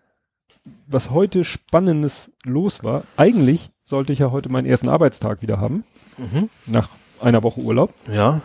was 0.86 1.10
heute 1.10 1.44
Spannendes 1.44 2.30
los 2.44 2.84
war. 2.84 3.04
Eigentlich 3.16 3.70
sollte 3.84 4.12
ich 4.12 4.18
ja 4.20 4.30
heute 4.30 4.48
meinen 4.48 4.66
ersten 4.66 4.88
Arbeitstag 4.88 5.42
wieder 5.42 5.60
haben, 5.60 5.84
Mhm. 6.18 6.48
nach 6.66 6.88
einer 7.20 7.42
Woche 7.42 7.60
Urlaub. 7.60 7.92
Ja. 8.12 8.40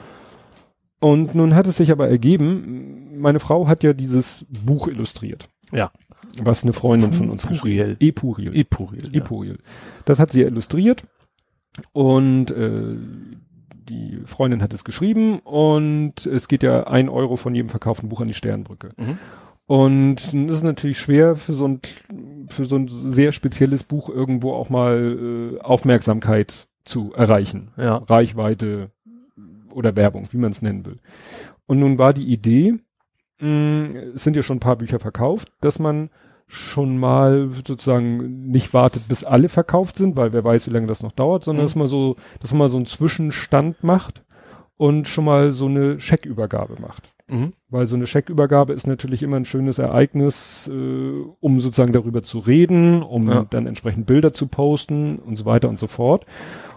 Und 0.99 1.33
nun 1.35 1.55
hat 1.55 1.65
es 1.67 1.77
sich 1.77 1.91
aber 1.91 2.07
ergeben, 2.09 3.19
meine 3.19 3.39
Frau 3.39 3.67
hat 3.67 3.83
ja 3.83 3.93
dieses 3.93 4.45
Buch 4.49 4.87
illustriert. 4.87 5.49
Ja. 5.71 5.91
Was 6.41 6.63
eine 6.63 6.73
Freundin 6.73 7.11
von 7.11 7.29
uns 7.29 7.47
geschrieben 7.47 7.95
Puriel. 7.95 7.97
Epuriel. 7.99 8.55
Epuriel. 8.55 9.09
Ja. 9.11 9.19
Epuriel. 9.21 9.57
Das 10.05 10.19
hat 10.19 10.31
sie 10.31 10.41
ja 10.41 10.47
illustriert 10.47 11.03
und 11.93 12.51
äh, 12.51 12.95
die 13.89 14.21
Freundin 14.25 14.61
hat 14.61 14.73
es 14.73 14.83
geschrieben 14.83 15.39
und 15.39 16.25
es 16.25 16.47
geht 16.47 16.63
ja 16.63 16.85
ein 16.87 17.09
Euro 17.09 17.35
von 17.35 17.55
jedem 17.55 17.69
verkauften 17.69 18.09
Buch 18.09 18.21
an 18.21 18.27
die 18.27 18.33
Sternbrücke. 18.33 18.91
Mhm. 18.97 19.17
Und 19.71 20.15
das 20.33 20.33
ist 20.57 20.63
natürlich 20.63 20.97
schwer 20.97 21.37
für 21.37 21.53
so 21.53 21.65
ein 21.65 21.79
für 22.49 22.65
so 22.65 22.75
ein 22.75 22.89
sehr 22.89 23.31
spezielles 23.31 23.83
Buch 23.83 24.09
irgendwo 24.09 24.51
auch 24.51 24.69
mal 24.69 25.55
äh, 25.55 25.61
Aufmerksamkeit 25.61 26.67
zu 26.83 27.13
erreichen. 27.13 27.69
Ja. 27.77 27.95
Reichweite 27.97 28.91
oder 29.73 29.95
Werbung, 29.95 30.27
wie 30.31 30.37
man 30.37 30.51
es 30.51 30.61
nennen 30.61 30.85
will. 30.85 30.97
Und 31.67 31.79
nun 31.79 31.97
war 31.97 32.11
die 32.11 32.25
Idee, 32.25 32.73
mh, 33.39 33.87
es 34.13 34.25
sind 34.25 34.35
ja 34.35 34.43
schon 34.43 34.57
ein 34.57 34.61
paar 34.61 34.75
Bücher 34.75 34.99
verkauft, 34.99 35.53
dass 35.61 35.79
man 35.79 36.09
schon 36.47 36.97
mal 36.97 37.49
sozusagen 37.65 38.49
nicht 38.51 38.73
wartet, 38.73 39.07
bis 39.07 39.23
alle 39.23 39.47
verkauft 39.47 39.95
sind, 39.95 40.17
weil 40.17 40.33
wer 40.33 40.43
weiß, 40.43 40.67
wie 40.67 40.71
lange 40.73 40.87
das 40.87 41.01
noch 41.01 41.13
dauert, 41.13 41.45
sondern 41.45 41.63
Mhm. 41.63 41.67
dass 41.67 41.75
man 41.77 41.87
so, 41.87 42.17
dass 42.41 42.51
man 42.51 42.59
mal 42.59 42.67
so 42.67 42.75
einen 42.75 42.87
Zwischenstand 42.87 43.85
macht 43.85 44.25
und 44.75 45.07
schon 45.07 45.23
mal 45.23 45.51
so 45.51 45.67
eine 45.67 45.97
Scheckübergabe 46.01 46.75
macht. 46.81 47.13
Mhm. 47.31 47.53
Weil 47.69 47.85
so 47.87 47.95
eine 47.95 48.07
Scheckübergabe 48.07 48.73
ist 48.73 48.85
natürlich 48.87 49.23
immer 49.23 49.37
ein 49.37 49.45
schönes 49.45 49.79
Ereignis, 49.79 50.67
äh, 50.67 51.13
um 51.39 51.59
sozusagen 51.61 51.93
darüber 51.93 52.21
zu 52.23 52.39
reden, 52.39 53.01
um 53.01 53.29
Ja. 53.29 53.45
dann 53.49 53.67
entsprechend 53.67 54.05
Bilder 54.05 54.33
zu 54.33 54.47
posten 54.47 55.17
und 55.17 55.37
so 55.37 55.45
weiter 55.45 55.69
und 55.69 55.79
so 55.79 55.87
fort. 55.87 56.25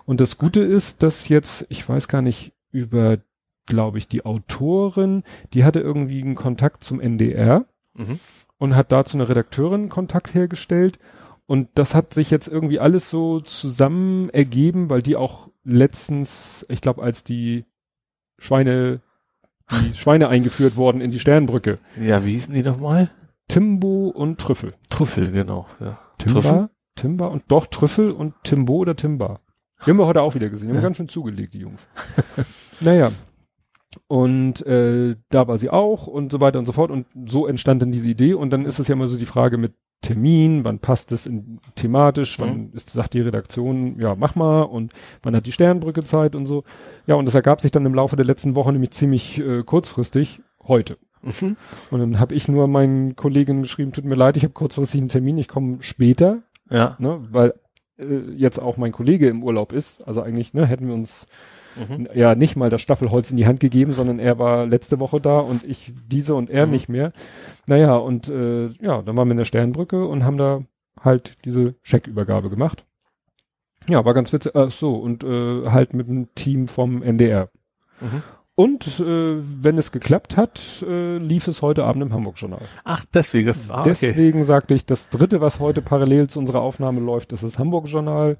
Und 0.07 0.21
das 0.21 0.39
Gute 0.39 0.61
ist, 0.61 1.03
dass 1.03 1.29
jetzt, 1.29 1.67
ich 1.71 1.87
weiß 1.89 2.09
gar 2.09 2.23
nicht, 2.23 2.53
über, 2.71 3.19
glaube 3.67 3.99
ich, 3.99 4.07
die 4.09 4.25
Autorin, 4.25 5.25
die 5.55 5.65
hatte 5.65 5.81
irgendwie 5.81 6.23
einen 6.23 6.35
Kontakt 6.37 6.85
zum 6.85 7.01
NDR 7.01 7.65
Mhm. 7.95 8.19
und 8.59 8.77
hat 8.77 8.93
dazu 8.93 9.17
eine 9.17 9.29
Redakteurin 9.29 9.89
Kontakt 9.89 10.35
hergestellt. 10.35 10.99
Und 11.47 11.69
das 11.75 11.95
hat 11.95 12.15
sich 12.15 12.31
jetzt 12.31 12.49
irgendwie 12.49 12.79
alles 12.81 13.11
so 13.11 13.41
zusammen 13.41 14.31
ergeben, 14.31 14.89
weil 14.89 15.03
die 15.03 15.17
auch 15.17 15.49
letztens, 15.65 16.65
ich 16.69 16.81
glaube, 16.81 17.03
als 17.03 17.25
die 17.25 17.65
Schweine, 18.39 19.01
die 19.73 19.95
Schweine 19.95 20.29
eingeführt 20.29 20.77
worden 20.77 21.01
in 21.01 21.11
die 21.11 21.19
Sternbrücke. 21.19 21.79
Ja, 22.01 22.25
wie 22.25 22.33
hießen 22.33 22.55
die 22.55 22.63
nochmal? 22.63 23.11
Timbo 23.49 24.09
und 24.09 24.41
Trüffel. 24.41 24.75
Trüffel, 24.91 25.31
genau. 25.31 25.67
Ja. 25.81 25.99
Timba? 26.19 26.41
Trüffel? 26.41 26.69
Timba 26.97 27.27
und 27.27 27.43
doch 27.49 27.67
Trüffel 27.67 28.11
und 28.13 28.35
Timbo 28.45 28.75
oder 28.77 28.95
Timba. 28.97 29.41
Die 29.85 29.91
haben 29.91 29.99
wir 29.99 30.07
heute 30.07 30.23
auch 30.23 30.35
wieder 30.35 30.49
gesehen. 30.49 30.69
Die 30.69 30.75
haben 30.75 30.83
Ja. 30.83 30.89
ganz 30.89 30.97
schön 30.97 31.09
zugelegt, 31.09 31.55
die 31.55 31.59
Jungs. 31.61 31.89
naja. 32.81 33.11
Und 34.07 34.65
äh, 34.67 35.17
da 35.31 35.47
war 35.49 35.59
sie 35.59 35.71
auch 35.71 36.07
und 36.07 36.33
so 36.33 36.41
weiter 36.41 36.59
und 36.59 36.65
so 36.67 36.73
fort. 36.73 36.91
Und 36.91 37.07
so 37.27 37.47
entstand 37.47 37.83
dann 37.83 37.93
diese 37.93 38.09
Idee. 38.09 38.35
Und 38.35 38.51
dann 38.51 38.65
ist 38.67 38.79
es 38.79 38.89
ja 38.89 38.95
immer 38.95 39.07
so 39.07 39.17
die 39.19 39.27
Frage 39.27 39.57
mit 39.59 39.75
Termin, 40.05 40.65
wann 40.65 40.79
passt 40.79 41.11
es 41.13 41.27
in, 41.27 41.59
thematisch, 41.75 42.39
wann 42.39 42.71
ist, 42.73 42.91
sagt 42.91 43.15
die 43.15 43.21
Redaktion, 43.21 43.99
ja, 44.01 44.15
mach 44.15 44.35
mal 44.35 44.63
und 44.63 44.93
wann 45.23 45.35
hat 45.35 45.47
die 45.47 45.53
Sternbrücke 45.53 46.05
Zeit 46.05 46.35
und 46.37 46.47
so. 46.47 46.63
Ja, 47.07 47.17
und 47.17 47.27
das 47.27 47.35
ergab 47.35 47.61
sich 47.61 47.71
dann 47.73 47.87
im 47.87 47.95
Laufe 47.95 48.17
der 48.17 48.25
letzten 48.25 48.55
Woche 48.55 48.73
nämlich 48.73 48.93
ziemlich 48.93 49.41
äh, 49.41 49.63
kurzfristig, 49.65 50.41
heute. 50.67 50.97
Mhm. 51.23 51.57
Und 51.91 52.01
dann 52.01 52.21
habe 52.21 52.35
ich 52.35 52.49
nur 52.49 52.69
meinen 52.69 53.17
Kollegen 53.17 53.63
geschrieben, 53.63 53.93
tut 53.93 54.05
mir 54.05 54.15
leid, 54.15 54.37
ich 54.37 54.45
habe 54.45 54.53
kurzfristig 54.53 55.01
einen 55.01 55.09
Termin, 55.09 55.39
ich 55.39 55.49
komme 55.49 55.79
später 55.81 56.43
Ja. 56.71 56.97
ne, 56.99 57.21
weil 57.31 57.55
äh, 57.99 58.33
jetzt 58.37 58.61
auch 58.61 58.77
mein 58.77 58.93
Kollege 58.93 59.29
im 59.29 59.43
Urlaub 59.43 59.73
ist. 59.73 60.07
Also 60.07 60.23
eigentlich, 60.23 60.55
ne, 60.55 60.67
hätten 60.67 60.87
wir 60.87 60.95
uns 60.95 61.27
Mhm. 61.77 62.09
ja 62.15 62.35
nicht 62.35 62.57
mal 62.57 62.71
das 62.71 62.81
Staffelholz 62.83 63.31
in 63.31 63.37
die 63.37 63.47
Hand 63.47 63.61
gegeben, 63.61 63.93
sondern 63.93 64.19
er 64.19 64.39
war 64.39 64.67
letzte 64.67 65.01
Woche 65.01 65.21
da 65.21 65.39
und 65.41 65.65
ich 65.65 65.93
diese 66.07 66.35
und 66.35 66.51
er 66.51 66.67
Mhm. 66.67 66.73
nicht 66.73 66.89
mehr. 66.89 67.13
Naja, 67.67 67.97
und 67.97 68.29
äh, 68.29 68.69
ja, 68.81 69.03
dann 69.03 69.17
waren 69.17 69.29
wir 69.29 69.33
in 69.33 69.39
der 69.39 69.45
Sternbrücke 69.45 70.07
und 70.07 70.25
haben 70.25 70.37
da 70.37 70.63
halt 71.01 71.45
diese 71.45 71.75
Scheckübergabe 71.83 72.51
gemacht. 72.51 72.85
Ja, 73.89 74.05
war 74.05 74.15
ganz 74.15 74.33
witzig. 74.33 74.53
Ach 74.55 74.71
so, 74.71 74.95
und 74.95 75.25
äh, 75.25 75.69
halt 75.71 75.93
mit 75.95 76.09
einem 76.09 76.35
Team 76.35 76.69
vom 76.69 77.03
NDR. 77.03 77.51
Mhm. 78.01 78.23
Und 78.57 79.01
äh, 79.01 79.37
wenn 79.63 79.79
es 79.79 79.91
geklappt 79.91 80.37
hat, 80.37 80.85
äh, 80.89 81.17
lief 81.19 81.49
es 81.49 81.61
heute 81.61 81.85
Abend 81.85 82.05
im 82.05 82.13
Hamburg-Journal. 82.13 82.61
Ach, 82.85 83.05
deswegen. 83.13 83.49
Das, 83.49 83.69
ah, 83.69 83.81
okay. 83.81 83.89
Deswegen 83.91 84.45
sagte 84.45 84.75
ich, 84.75 84.87
das 84.87 85.09
dritte, 85.09 85.41
was 85.41 85.59
heute 85.59 85.83
parallel 85.83 86.29
zu 86.29 86.39
unserer 86.39 86.61
Aufnahme 86.61 87.01
läuft, 87.01 87.33
ist 87.33 87.43
das 87.43 87.59
Hamburg-Journal, 87.59 88.37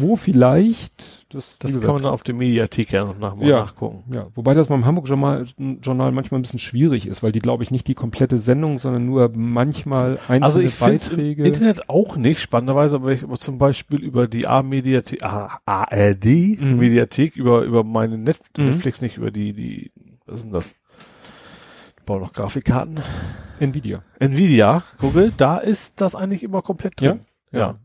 wo 0.00 0.16
vielleicht, 0.16 1.26
das, 1.34 1.56
Das 1.58 1.70
wie 1.70 1.74
kann 1.74 1.80
gesagt, 1.80 1.92
man 1.94 2.02
dann 2.02 2.12
auf 2.12 2.22
der 2.22 2.34
Mediathek 2.34 2.92
ja 2.92 3.04
noch 3.04 3.18
nach, 3.18 3.36
Ja. 3.40 3.60
nachgucken. 3.60 4.04
ja, 4.12 4.26
wobei 4.34 4.54
das 4.54 4.68
beim 4.68 4.84
Hamburg-Journal 4.84 5.46
Journal 5.82 6.12
manchmal 6.12 6.38
ein 6.40 6.42
bisschen 6.42 6.58
schwierig 6.58 7.06
ist, 7.06 7.22
weil 7.22 7.32
die, 7.32 7.38
glaube 7.40 7.62
ich, 7.62 7.70
nicht 7.70 7.86
die 7.88 7.94
komplette 7.94 8.38
Sendung, 8.38 8.78
sondern 8.78 9.06
nur 9.06 9.30
manchmal 9.34 10.18
einzelne 10.28 10.44
Also 10.44 10.60
ich 10.60 10.80
es 10.80 11.08
im 11.08 11.16
Beiträge. 11.16 11.44
Internet 11.44 11.88
auch 11.88 12.16
nicht, 12.16 12.40
spannenderweise, 12.40 12.96
aber 12.96 13.12
ich 13.12 13.22
aber 13.22 13.36
zum 13.38 13.58
Beispiel 13.58 14.00
über 14.00 14.26
die 14.28 14.46
A-Mediathek, 14.46 15.22
A- 15.24 15.58
ARD 15.66 16.24
Mhm. 16.60 16.76
Mediathek, 16.78 17.36
über, 17.36 17.62
über 17.62 17.84
meine 17.84 18.18
Net 18.18 18.40
Mhm. 18.56 18.64
Netflix, 18.66 19.00
nicht 19.02 19.16
über 19.18 19.30
die, 19.30 19.52
die, 19.52 19.92
was 20.26 20.36
ist 20.36 20.42
denn 20.44 20.52
das? 20.52 20.74
Ich 21.98 22.04
baue 22.06 22.20
noch 22.20 22.32
Grafikkarten. 22.32 22.98
Nvidia. 23.60 24.02
Nvidia, 24.18 24.82
Google, 24.98 25.32
da 25.36 25.58
ist 25.58 26.00
das 26.00 26.14
eigentlich 26.16 26.42
immer 26.42 26.60
komplett 26.62 27.00
drin. 27.00 27.08
Ja. 27.08 27.18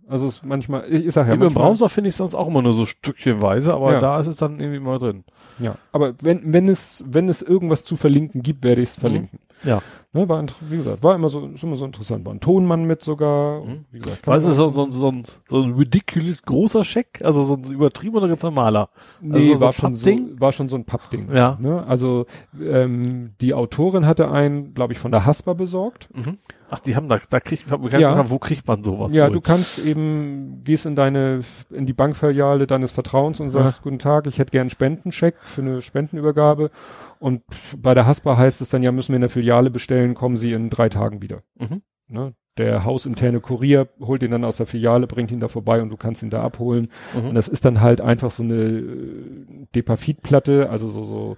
Also 0.08 0.28
es 0.28 0.36
ist 0.38 0.46
manchmal, 0.46 0.86
ich, 0.92 1.08
ich 1.08 1.14
sag 1.14 1.28
ja, 1.28 1.34
Im 1.34 1.54
Browser 1.54 1.90
finde 1.90 2.08
ich 2.10 2.16
sonst 2.16 2.36
auch 2.36 2.48
immer 2.48 2.62
nur 2.62 2.74
so 2.74 2.86
stückchenweise, 2.86 3.74
aber 3.74 3.94
Ja. 3.94 4.00
da 4.00 4.20
ist 4.20 4.28
es 4.28 4.38
dann 4.38 4.60
irgendwie 4.60 4.80
mal 4.80 4.98
drin. 4.98 5.24
Ja, 5.60 5.76
aber 5.92 6.14
wenn, 6.22 6.54
wenn 6.54 6.68
es, 6.70 7.04
wenn 7.06 7.28
es 7.30 7.42
irgendwas 7.42 7.84
zu 7.84 7.96
verlinken 7.98 8.42
gibt, 8.44 8.64
werde 8.64 8.82
ich 8.82 8.90
es 8.90 8.98
verlinken. 8.98 9.40
Mhm. 9.64 9.70
Ja. 9.70 9.82
Ne, 10.14 10.28
war, 10.30 10.44
wie 10.62 10.78
gesagt, 10.78 11.04
war 11.04 11.16
immer 11.16 11.28
so, 11.28 11.46
ist 11.48 11.64
immer 11.64 11.76
so 11.76 11.84
interessant. 11.86 12.26
War 12.26 12.34
ein 12.34 12.40
Tonmann 12.40 12.86
mit 12.86 13.04
sogar. 13.04 13.64
Mhm. 13.66 13.86
Wie 13.92 14.00
gesagt, 14.00 14.24
kann 14.24 14.34
Weißt 14.34 14.46
du, 14.46 14.50
man- 14.50 14.58
so, 14.58 14.70
so, 14.70 14.90
so, 14.90 15.10
ein, 15.10 15.24
so 15.50 15.62
ein 15.62 15.74
ridiculous 15.74 16.42
großer 16.44 16.86
Scheck, 16.86 17.22
also 17.24 17.44
so 17.44 17.56
ein 17.56 17.64
übertriebener 17.66 18.20
oder 18.20 18.30
ganz 18.30 18.42
normaler. 18.42 18.90
Nee, 19.20 19.36
Also 19.36 19.54
so 19.56 19.62
war, 19.62 19.74
schon 19.74 19.96
so, 19.96 20.10
war 20.40 20.54
schon 20.54 20.70
so 20.70 20.78
ein 20.78 20.86
Pappding. 20.86 21.30
Ja. 21.34 21.58
Ne? 21.60 21.86
Also 21.86 22.26
ähm, 22.60 23.32
die 23.42 23.54
Autorin 23.54 24.06
hatte 24.06 24.32
einen, 24.32 24.74
glaube 24.74 24.94
ich, 24.94 25.00
von 25.00 25.12
der 25.12 25.26
Haspa 25.26 25.54
besorgt. 25.54 26.08
Mhm. 26.16 26.38
Ach, 26.70 26.80
die 26.80 26.96
haben 26.96 27.08
da, 27.08 27.18
da 27.30 27.40
kriegt, 27.40 27.70
mir 27.70 27.90
Ja. 27.92 28.00
ja. 28.00 28.30
wo 28.30 28.40
kriegt 28.40 28.68
man 28.68 28.84
sowas? 28.84 29.16
ja, 29.16 29.28
wohl? 29.28 29.34
du 29.34 29.42
kannst 29.42 29.80
eben, 29.80 30.62
gehst 30.66 30.86
in 30.86 30.96
deine, 30.96 31.42
in 31.70 31.86
die 31.86 31.94
Bankfiliale 31.94 32.68
deines 32.68 32.92
Vertrauens 32.92 33.40
und 33.40 33.50
sagst, 33.52 33.84
guten 33.84 34.00
Tag, 34.00 34.28
ich 34.28 34.38
hätte 34.40 34.52
gern 34.52 34.62
einen 34.62 34.70
Spendencheck 34.70 35.36
für 35.38 35.62
eine 35.62 35.82
Spendenübergabe. 35.82 36.72
Und 37.20 37.42
bei 37.76 37.94
der 37.96 38.06
Haspa 38.06 38.38
heißt 38.38 38.62
es 38.62 38.70
dann, 38.70 38.84
ja, 38.84 38.92
müssen 38.92 39.10
wir 39.14 39.16
in 39.16 39.22
der 39.22 39.30
Filiale 39.30 39.72
bestellen, 39.72 39.97
kommen 40.16 40.38
sie 40.38 40.54
in 40.54 40.70
drei 40.70 40.90
Tagen 40.90 41.22
wieder. 41.22 41.44
Mhm. 41.60 41.82
Ne? 42.08 42.34
Der 42.58 42.84
hausinterne 42.86 43.40
Kurier 43.40 43.88
holt 44.02 44.24
ihn 44.24 44.32
dann 44.32 44.44
aus 44.44 44.58
der 44.58 44.66
Filiale, 44.66 45.06
bringt 45.06 45.32
ihn 45.32 45.40
da 45.40 45.48
vorbei 45.48 45.82
und 45.82 45.90
du 45.90 45.98
kannst 45.98 46.24
ihn 46.24 46.30
da 46.32 46.42
abholen. 46.42 46.90
Mhm. 47.14 47.30
Und 47.30 47.36
das 47.36 47.48
ist 47.48 47.66
dann 47.66 47.82
halt 47.82 48.02
einfach 48.02 48.32
so 48.32 48.42
eine 48.44 48.56
äh, 48.56 49.66
Depafit-Platte, 49.76 50.70
also 50.70 50.90
so, 50.90 51.04
so, 51.04 51.38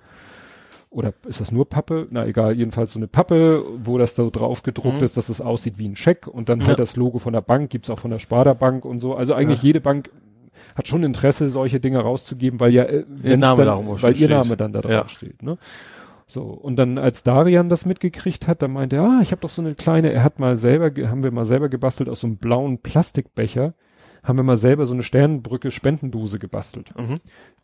oder 0.89 1.13
ist 1.27 1.41
das 1.41 1.51
nur 1.51 1.67
Pappe? 1.67 2.07
Na 2.09 2.25
egal, 2.25 2.53
jedenfalls 2.53 2.93
so 2.93 2.99
eine 2.99 3.07
Pappe, 3.07 3.63
wo 3.83 3.97
das 3.97 4.15
so 4.15 4.29
drauf 4.29 4.63
gedruckt 4.63 4.99
Mhm. 4.99 5.03
ist, 5.03 5.17
dass 5.17 5.29
es 5.29 5.41
aussieht 5.41 5.77
wie 5.77 5.87
ein 5.87 5.95
Scheck 5.95 6.25
und 6.27 6.49
dann 6.49 6.61
Ja. 6.61 6.67
halt 6.67 6.79
das 6.79 6.95
Logo 6.95 7.19
von 7.19 7.33
der 7.33 7.41
Bank, 7.41 7.69
gibt's 7.69 7.89
auch 7.89 7.99
von 7.99 8.11
der 8.11 8.19
Sparda 8.19 8.53
Bank 8.53 8.85
und 8.85 8.99
so. 8.99 9.13
Also 9.15 9.33
eigentlich 9.33 9.61
Ja. 9.61 9.67
jede 9.67 9.81
Bank 9.81 10.09
hat 10.75 10.87
schon 10.87 11.03
Interesse, 11.03 11.49
solche 11.49 11.79
Dinge 11.79 11.99
rauszugeben, 11.99 12.59
weil 12.59 12.73
ja, 12.73 12.83
äh, 12.83 13.03
wenn's 13.07 13.41
Name 13.41 13.65
dann, 13.65 13.87
weil 14.01 14.15
ihr. 14.15 14.29
Name 14.29 14.55
dann 14.57 14.71
da 14.73 14.81
drauf 14.81 14.91
Ja. 14.91 15.07
steht, 15.09 15.43
ne? 15.43 15.57
So, 16.31 16.43
und 16.43 16.75
dann 16.75 16.99
als 16.99 17.23
Darian 17.23 17.69
das 17.69 17.87
mitgekriegt 17.87 18.47
hat, 18.47 18.61
dann 18.61 18.71
meinte 18.71 18.97
er, 18.97 19.03
ah, 19.03 19.19
ich 19.21 19.31
habe 19.31 19.41
doch 19.41 19.49
so 19.49 19.63
eine 19.63 19.73
kleine, 19.73 20.11
er 20.13 20.23
hat 20.23 20.37
mal 20.37 20.57
selber, 20.57 20.91
haben 21.09 21.23
wir 21.23 21.31
mal 21.31 21.43
selber 21.45 21.69
gebastelt 21.69 22.07
aus 22.07 22.19
so 22.19 22.27
einem 22.27 22.37
blauen 22.37 22.77
Plastikbecher, 22.83 23.73
haben 24.21 24.37
wir 24.37 24.43
mal 24.43 24.55
selber 24.57 24.85
so 24.85 24.93
eine 24.93 25.01
Sternenbrücke 25.01 25.71
Spendendose 25.71 26.37
gebastelt, 26.37 26.91
Mhm. 26.95 27.19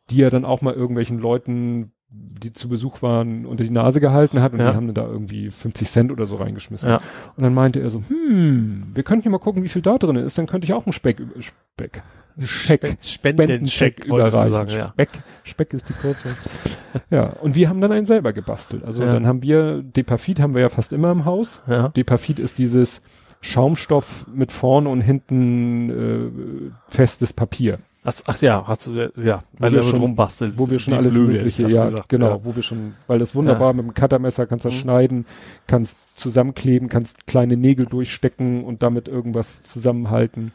die 0.10 0.19
er 0.24 0.32
dann 0.32 0.45
auch 0.45 0.64
mal 0.64 0.74
irgendwelchen 0.74 1.19
Leuten, 1.19 1.92
die 2.10 2.53
zu 2.53 2.68
Besuch 2.68 3.03
waren, 3.03 3.45
unter 3.45 3.64
die 3.64 3.69
Nase 3.69 4.00
gehalten 4.02 4.42
hat 4.42 4.53
und 4.53 4.60
Ja. 4.60 4.72
die 4.72 4.76
haben 4.76 4.88
dann 4.88 4.95
da 4.95 5.06
irgendwie 5.08 5.52
50 5.52 5.88
Cent 5.88 6.11
oder 6.11 6.26
so 6.26 6.38
reingeschmissen. 6.38 6.90
Ja. 6.90 7.02
Und 7.38 7.44
dann 7.44 7.53
meinte 7.53 7.82
er 7.82 7.92
so, 7.92 8.02
hm, 8.08 8.88
wir 8.95 9.03
könnten 9.03 9.26
ja 9.26 9.32
mal 9.32 9.38
gucken, 9.38 9.61
wie 9.64 9.69
viel 9.69 9.84
da 9.84 10.00
drin 10.00 10.16
ist, 10.16 10.40
dann 10.40 10.48
könnte 10.48 10.66
ich 10.66 10.74
auch 10.74 10.88
einen 10.88 10.94
Speck, 10.94 11.19
über- 11.19 11.40
Speck, 11.42 12.02
Speck, 12.40 12.98
Spendencheck, 13.02 14.10
wolltest 14.10 14.36
du 14.36 14.48
überreichen. 14.48 14.54
sagen, 14.54 14.70
ja. 14.72 14.90
Speck, 14.94 15.10
Speck 15.44 15.74
ist 15.74 15.90
die 15.90 15.94
Kurzform. 15.94 16.36
ja, 17.10 17.28
und 17.42 17.56
wir 17.56 17.70
haben 17.70 17.80
dann 17.82 17.92
einen 17.92 18.06
selber 18.06 18.34
gebastelt. 18.34 18.84
Also 18.84 19.04
Ja. 19.04 19.14
dann 19.14 19.26
haben 19.26 19.42
wir, 19.42 19.82
Depafit 19.84 20.40
haben 20.40 20.54
wir 20.54 20.62
ja 20.62 20.70
fast 20.70 20.92
immer 20.94 21.12
im 21.12 21.26
Haus. 21.26 21.62
Ja. 21.68 21.90
Depafit 21.90 22.40
ist 22.40 22.58
dieses 22.58 23.02
Schaumstoff 23.42 24.26
mit 24.34 24.52
vorne 24.52 24.90
und 24.90 25.02
hinten 25.02 25.90
äh, 25.90 26.92
festes 26.92 27.32
Papier, 27.32 27.80
Ach, 28.08 28.14
ach 28.28 28.40
ja, 28.42 28.64
hast 28.68 28.86
du, 28.88 29.12
ja, 29.16 29.44
weil 29.58 29.72
wir 29.72 29.82
schon- 29.82 30.00
rumbastelt. 30.00 30.58
wo 30.58 30.70
wir 30.70 30.78
schon 30.78 30.94
alles 30.94 31.14
blöde, 31.14 31.34
mögliche, 31.34 31.64
du 31.64 31.70
ja, 31.70 31.86
gesagt, 31.86 32.08
genau, 32.10 32.30
ja. 32.38 32.40
wo 32.46 32.56
wir 32.56 32.62
schon, 32.64 32.94
weil 33.08 33.18
das 33.20 33.34
wunderbar 33.34 33.74
mit 33.74 33.84
dem 33.86 33.94
Cuttermesser 33.96 34.46
kannst 34.46 34.64
das 34.66 34.74
Mhm. 34.76 34.78
schneiden, 34.80 35.26
kannst 35.68 36.20
zusammenkleben, 36.20 36.88
kannst 36.90 37.26
kleine 37.28 37.58
Nägel 37.58 37.86
durchstecken 37.88 38.64
und 38.64 38.84
damit 38.84 39.08
irgendwas 39.08 39.64
zusammenhalten. 39.64 40.52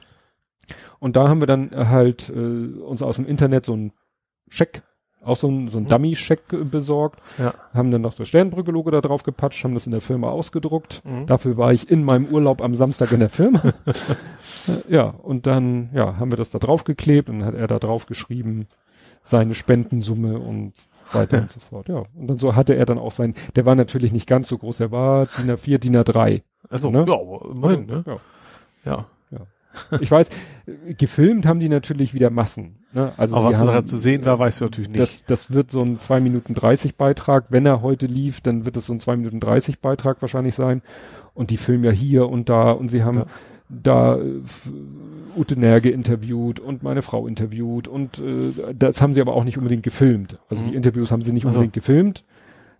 Und 0.99 1.17
da 1.17 1.29
haben 1.29 1.41
wir 1.41 1.47
dann 1.47 1.71
halt 1.75 2.29
äh, 2.31 2.33
uns 2.81 3.03
aus 3.03 3.17
dem 3.17 3.27
Internet 3.27 3.67
so 3.67 3.75
ein 3.77 3.93
Scheck, 4.49 4.83
auch 5.23 5.37
so 5.37 5.49
ein, 5.49 5.69
so 5.69 5.79
ein 5.79 5.85
Mhm. 5.85 5.89
Dummy-Scheck 5.89 6.41
äh, 6.53 6.65
besorgt, 6.65 7.21
Ja. 7.39 7.55
haben 7.75 7.91
dann 7.91 8.01
noch 8.03 8.15
das 8.15 8.29
Sternbrücke-Logo 8.29 8.91
da 8.91 9.01
drauf 9.01 9.23
gepatscht, 9.23 9.63
haben 9.65 9.75
das 9.75 9.87
in 9.87 9.93
der 9.93 10.01
Firma 10.01 10.31
ausgedruckt. 10.31 11.03
Mhm. 11.05 11.27
Dafür 11.27 11.57
war 11.57 11.73
ich 11.73 11.91
in 11.91 12.05
meinem 12.05 12.27
Urlaub 12.27 12.63
am 12.63 12.75
Samstag 12.75 13.13
in 13.13 13.21
der 13.21 13.31
Firma. 13.31 13.63
Äh, 14.69 14.93
ja, 14.95 15.05
und 15.05 15.47
dann, 15.47 15.89
ja, 15.95 16.19
haben 16.19 16.31
wir 16.31 16.37
das 16.37 16.51
da 16.51 16.59
drauf 16.59 16.85
geklebt 16.85 17.31
und 17.31 17.39
dann 17.39 17.49
hat 17.49 17.55
er 17.55 17.67
da 17.67 17.79
drauf 17.79 18.05
geschrieben, 18.05 18.67
seine 19.23 19.55
Spendensumme 19.55 20.39
und 20.39 20.75
weiter 21.13 21.39
und 21.43 21.51
so 21.51 21.61
fort. 21.71 21.89
Ja, 21.89 22.03
und 22.15 22.27
dann 22.29 22.39
so 22.39 22.55
hatte 22.57 22.75
er 22.75 22.85
dann 22.85 22.99
auch 22.99 23.13
sein, 23.13 23.35
der 23.57 23.65
war 23.65 23.75
natürlich 23.75 24.13
nicht 24.13 24.27
ganz 24.29 24.49
so 24.49 24.59
groß, 24.59 24.77
der 24.77 24.91
war 24.93 25.27
DIN 25.39 25.51
A4, 25.51 25.79
DIN 25.79 25.97
A3. 25.97 26.43
Also, 26.69 26.91
ne? 26.91 27.07
ja, 27.09 27.17
immerhin, 27.51 27.87
ne? 27.87 28.05
Ja. 28.07 28.17
Ja. 28.85 29.07
Ich 30.01 30.11
weiß, 30.11 30.29
gefilmt 30.99 31.47
haben 31.47 31.61
die 31.61 31.69
natürlich 31.69 32.13
wieder 32.15 32.31
Massen. 32.31 32.77
Ne? 32.93 33.13
Also 33.17 33.37
Aber 33.37 33.49
was 33.49 33.59
haben, 33.59 33.69
da 33.69 33.85
zu 33.85 33.99
sehen 33.99 34.25
war, 34.27 34.39
weißt 34.39 34.61
du 34.61 34.65
natürlich 34.65 34.91
nicht. 34.91 35.01
Das, 35.01 35.25
das 35.25 35.51
wird 35.53 35.71
so 35.71 35.81
ein 35.81 35.99
2 35.99 36.21
Minuten 36.21 36.55
30 36.55 36.97
Beitrag. 36.97 37.47
Wenn 37.51 37.67
er 37.67 37.83
heute 37.83 38.07
lief, 38.07 38.41
dann 38.41 38.65
wird 38.65 38.77
es 38.77 38.87
so 38.87 38.93
ein 38.93 39.01
2 39.01 39.17
Minuten 39.17 39.41
30 39.41 39.81
Beitrag 39.81 40.21
wahrscheinlich 40.21 40.55
sein. 40.55 40.83
und 41.35 41.51
die 41.51 41.57
filmen 41.57 41.85
ja 41.85 41.91
hier 41.91 42.29
und 42.29 42.49
da 42.49 42.73
und 42.73 42.89
sie 42.89 43.03
haben 43.03 43.19
ja. 43.19 43.27
da 43.69 44.17
äh, 44.19 44.43
Ute 45.37 45.59
Nerge 45.59 45.91
interviewt 45.91 46.59
und 46.59 46.83
meine 46.83 47.03
Frau 47.03 47.29
interviewt 47.29 47.87
und 47.87 48.19
äh, 48.19 48.75
das 48.77 49.01
haben 49.01 49.15
sie 49.15 49.21
aber 49.21 49.35
auch 49.35 49.45
nicht 49.45 49.59
unbedingt 49.59 49.85
gefilmt. 49.85 50.39
Also 50.49 50.63
mhm. 50.63 50.69
die 50.69 50.75
Interviews 50.75 51.13
haben 51.13 51.23
sie 51.23 51.33
nicht 51.33 51.47
also. 51.47 51.59
unbedingt 51.59 51.75
gefilmt, 51.75 52.25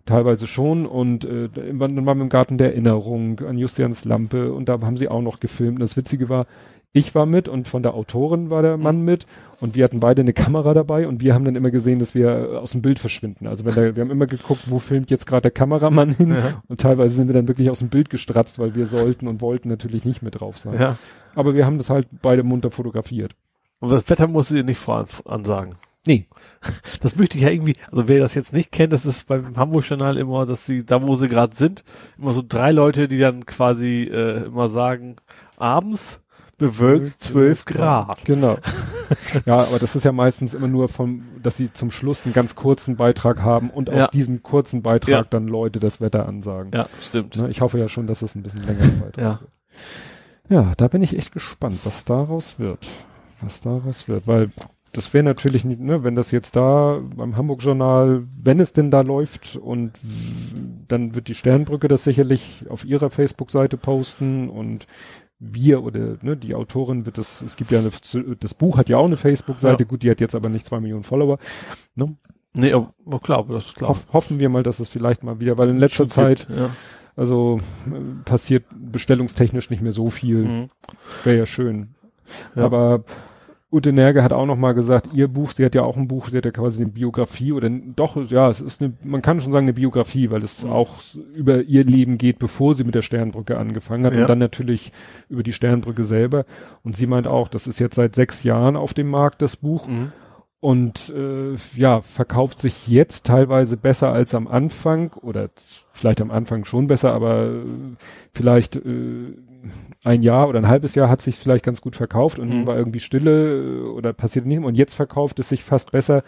teilweise 0.05 0.47
schon 0.47 0.85
und 0.85 1.23
äh, 1.23 1.47
dann 1.49 1.79
waren 1.79 2.17
wir 2.17 2.23
im 2.23 2.29
Garten 2.29 2.57
der 2.57 2.71
Erinnerung 2.71 3.39
an 3.39 3.57
Justians 3.57 4.03
Lampe 4.03 4.53
und 4.53 4.67
da 4.67 4.81
haben 4.81 4.97
sie 4.97 5.09
auch 5.09 5.21
noch 5.21 5.39
gefilmt. 5.39 5.75
Und 5.75 5.81
das 5.81 5.95
Witzige 5.95 6.27
war, 6.27 6.45
ich 6.93 7.15
war 7.15 7.25
mit 7.25 7.47
und 7.47 7.67
von 7.67 7.83
der 7.83 7.93
Autorin 7.93 8.49
war 8.49 8.61
der 8.61 8.77
Mann 8.77 8.99
mhm. 8.99 9.05
mit 9.05 9.27
und 9.61 9.75
wir 9.75 9.83
hatten 9.83 9.99
beide 9.99 10.21
eine 10.21 10.33
Kamera 10.33 10.73
dabei 10.73 11.07
und 11.07 11.21
wir 11.21 11.33
haben 11.33 11.45
dann 11.45 11.55
immer 11.55 11.71
gesehen, 11.71 11.99
dass 11.99 12.15
wir 12.15 12.59
aus 12.61 12.71
dem 12.71 12.81
Bild 12.81 12.99
verschwinden. 12.99 13.47
Also 13.47 13.63
wenn 13.63 13.75
der, 13.75 13.95
wir 13.95 14.03
haben 14.03 14.11
immer 14.11 14.27
geguckt, 14.27 14.63
wo 14.67 14.79
filmt 14.79 15.09
jetzt 15.09 15.25
gerade 15.25 15.43
der 15.43 15.51
Kameramann 15.51 16.11
hin 16.11 16.35
ja. 16.35 16.61
und 16.67 16.81
teilweise 16.81 17.15
sind 17.15 17.27
wir 17.27 17.33
dann 17.33 17.47
wirklich 17.47 17.69
aus 17.69 17.79
dem 17.79 17.89
Bild 17.89 18.09
gestratzt, 18.09 18.59
weil 18.59 18.75
wir 18.75 18.85
sollten 18.85 19.27
und 19.27 19.41
wollten 19.41 19.69
natürlich 19.69 20.03
nicht 20.03 20.21
mit 20.21 20.39
drauf 20.39 20.57
sein. 20.57 20.73
Ja. 20.73 20.97
Aber 21.33 21.55
wir 21.55 21.65
haben 21.65 21.77
das 21.77 21.89
halt 21.89 22.07
beide 22.21 22.43
munter 22.43 22.71
fotografiert. 22.71 23.35
Und 23.79 23.91
das 23.91 24.09
Wetter 24.09 24.27
musst 24.27 24.51
du 24.51 24.55
dir 24.55 24.63
nicht 24.63 24.79
voransagen. 24.79 25.75
Nee. 26.05 26.27
Das 27.01 27.15
möchte 27.15 27.35
ich 27.35 27.43
ja 27.43 27.49
irgendwie, 27.49 27.73
also 27.89 28.07
wer 28.07 28.19
das 28.19 28.35
jetzt 28.35 28.53
nicht 28.53 28.71
kennt, 28.71 28.93
das 28.93 29.07
ist 29.07 29.27
beim 29.27 29.57
Hamburg-Journal 29.57 30.17
immer, 30.17 30.45
dass 30.45 30.67
sie, 30.67 30.85
da 30.85 31.01
wo 31.01 31.15
sie 31.15 31.27
gerade 31.27 31.55
sind, 31.55 31.83
immer 32.19 32.31
so 32.31 32.43
drei 32.47 32.71
Leute, 32.71 33.07
die 33.07 33.17
dann 33.17 33.47
quasi 33.47 34.03
äh, 34.03 34.45
immer 34.45 34.69
sagen, 34.69 35.15
abends 35.57 36.21
bewölkt 36.61 37.07
12 37.07 37.65
Grad. 37.65 38.23
Genau. 38.23 38.57
ja, 39.47 39.55
aber 39.55 39.79
das 39.79 39.95
ist 39.95 40.05
ja 40.05 40.11
meistens 40.11 40.53
immer 40.53 40.67
nur 40.67 40.89
vom, 40.89 41.23
dass 41.41 41.57
sie 41.57 41.73
zum 41.73 41.89
Schluss 41.89 42.23
einen 42.23 42.35
ganz 42.35 42.53
kurzen 42.53 42.97
Beitrag 42.97 43.41
haben 43.41 43.71
und 43.71 43.89
ja. 43.89 44.05
aus 44.05 44.11
diesem 44.11 44.43
kurzen 44.43 44.83
Beitrag 44.83 45.09
ja. 45.09 45.23
dann 45.23 45.47
Leute 45.47 45.79
das 45.79 46.01
Wetter 46.01 46.27
ansagen. 46.27 46.71
Ja, 46.71 46.87
stimmt. 46.99 47.35
Ne, 47.35 47.49
ich 47.49 47.61
hoffe 47.61 47.79
ja 47.79 47.87
schon, 47.87 48.05
dass 48.05 48.21
es 48.21 48.35
ein 48.35 48.43
bisschen 48.43 48.63
länger 48.63 48.87
Beitrag 49.01 49.17
ja. 49.17 49.39
wird. 49.39 49.51
Ja, 50.49 50.73
da 50.77 50.87
bin 50.87 51.01
ich 51.01 51.17
echt 51.17 51.31
gespannt, 51.31 51.79
was 51.83 52.05
daraus 52.05 52.59
wird. 52.59 52.87
Was 53.39 53.61
daraus 53.61 54.07
wird, 54.07 54.27
weil 54.27 54.51
das 54.93 55.13
wäre 55.13 55.23
natürlich 55.23 55.63
nicht, 55.63 55.79
ne, 55.79 56.03
wenn 56.03 56.15
das 56.15 56.31
jetzt 56.31 56.55
da 56.55 56.99
beim 57.15 57.37
Hamburg 57.37 57.63
Journal, 57.63 58.23
wenn 58.43 58.59
es 58.59 58.73
denn 58.73 58.91
da 58.91 59.01
läuft 59.01 59.55
und 59.55 59.93
dann 60.87 61.15
wird 61.15 61.27
die 61.27 61.35
Sternbrücke 61.35 61.87
das 61.87 62.03
sicherlich 62.03 62.65
auf 62.69 62.83
ihrer 62.83 63.09
Facebook-Seite 63.09 63.77
posten 63.77 64.49
und 64.49 64.85
wir 65.41 65.83
oder 65.83 66.17
ne, 66.21 66.37
die 66.37 66.53
Autorin 66.53 67.05
wird 67.05 67.17
das, 67.17 67.41
es 67.41 67.55
gibt 67.55 67.71
ja 67.71 67.79
eine, 67.79 67.91
das 68.39 68.53
Buch 68.53 68.77
hat 68.77 68.89
ja 68.89 68.97
auch 68.97 69.05
eine 69.05 69.17
Facebook-Seite, 69.17 69.83
ja. 69.83 69.87
gut, 69.89 70.03
die 70.03 70.11
hat 70.11 70.21
jetzt 70.21 70.35
aber 70.35 70.49
nicht 70.49 70.67
zwei 70.67 70.79
Millionen 70.79 71.03
Follower. 71.03 71.39
Ne? 71.95 72.15
Nee, 72.53 72.73
aber, 72.73 72.93
klar, 73.21 73.45
das 73.49 73.67
ist 73.67 73.75
klar. 73.75 73.89
Hoff, 73.89 74.05
hoffen 74.13 74.39
wir 74.39 74.49
mal, 74.49 74.61
dass 74.61 74.79
es 74.79 74.89
vielleicht 74.89 75.23
mal 75.23 75.39
wieder, 75.39 75.57
weil 75.57 75.69
in 75.69 75.79
letzter 75.79 76.03
Schon 76.03 76.09
Zeit, 76.09 76.47
gibt, 76.47 76.59
ja. 76.59 76.69
also 77.15 77.59
passiert 78.23 78.65
bestellungstechnisch 78.71 79.71
nicht 79.71 79.81
mehr 79.81 79.93
so 79.93 80.11
viel. 80.11 80.45
Mhm. 80.45 80.69
Wäre 81.23 81.37
ja 81.39 81.45
schön. 81.47 81.95
Ja. 82.55 82.65
Aber 82.65 83.03
Ute 83.71 83.93
Nerge 83.93 84.21
hat 84.21 84.33
auch 84.33 84.45
noch 84.45 84.57
mal 84.57 84.73
gesagt, 84.73 85.13
ihr 85.13 85.29
Buch, 85.29 85.51
sie 85.51 85.63
hat 85.63 85.75
ja 85.75 85.83
auch 85.83 85.95
ein 85.95 86.09
Buch, 86.09 86.27
sie 86.27 86.37
hat 86.37 86.43
ja 86.43 86.51
quasi 86.51 86.81
eine 86.81 86.91
Biografie 86.91 87.53
oder 87.53 87.69
doch, 87.69 88.17
ja, 88.29 88.49
es 88.49 88.59
ist 88.59 88.81
eine, 88.81 88.93
man 89.01 89.21
kann 89.21 89.39
schon 89.39 89.53
sagen 89.53 89.63
eine 89.63 89.73
Biografie, 89.73 90.29
weil 90.29 90.43
es 90.43 90.63
mhm. 90.63 90.71
auch 90.71 90.95
über 91.33 91.61
ihr 91.61 91.85
Leben 91.85 92.17
geht, 92.17 92.37
bevor 92.37 92.75
sie 92.75 92.83
mit 92.83 92.95
der 92.95 93.01
Sternbrücke 93.01 93.57
angefangen 93.57 94.05
hat 94.05 94.13
ja. 94.13 94.21
und 94.21 94.29
dann 94.29 94.39
natürlich 94.39 94.91
über 95.29 95.41
die 95.41 95.53
Sternbrücke 95.53 96.03
selber. 96.03 96.45
Und 96.83 96.97
sie 96.97 97.07
meint 97.07 97.27
auch, 97.27 97.47
das 97.47 97.65
ist 97.65 97.79
jetzt 97.79 97.95
seit 97.95 98.13
sechs 98.13 98.43
Jahren 98.43 98.75
auf 98.75 98.93
dem 98.93 99.09
Markt, 99.09 99.41
das 99.41 99.55
Buch. 99.55 99.87
Mhm. 99.87 100.11
Und 100.59 101.11
äh, 101.15 101.55
ja, 101.75 102.01
verkauft 102.01 102.59
sich 102.59 102.87
jetzt 102.87 103.25
teilweise 103.25 103.77
besser 103.77 104.11
als 104.11 104.35
am 104.35 104.47
Anfang 104.47 105.13
oder 105.13 105.49
vielleicht 105.91 106.21
am 106.21 106.29
Anfang 106.29 106.65
schon 106.65 106.87
besser, 106.87 107.13
aber 107.13 107.45
äh, 107.45 107.65
vielleicht 108.33 108.75
äh, 108.75 109.33
ein 110.03 110.23
Jahr 110.23 110.47
oder 110.47 110.59
ein 110.59 110.67
halbes 110.67 110.95
Jahr 110.95 111.09
hat 111.09 111.21
sich 111.21 111.35
vielleicht 111.35 111.63
ganz 111.63 111.81
gut 111.81 111.95
verkauft 111.95 112.39
und 112.39 112.49
mhm. 112.49 112.65
war 112.65 112.75
irgendwie 112.75 112.99
Stille 112.99 113.63
äh, 113.63 113.81
oder 113.89 114.13
passiert 114.13 114.45
nicht 114.45 114.63
und 114.63 114.75
jetzt 114.75 114.95
verkauft 114.95 115.39
es 115.39 115.49
sich 115.49 115.63
fast 115.63 115.91
besser, 115.91 116.23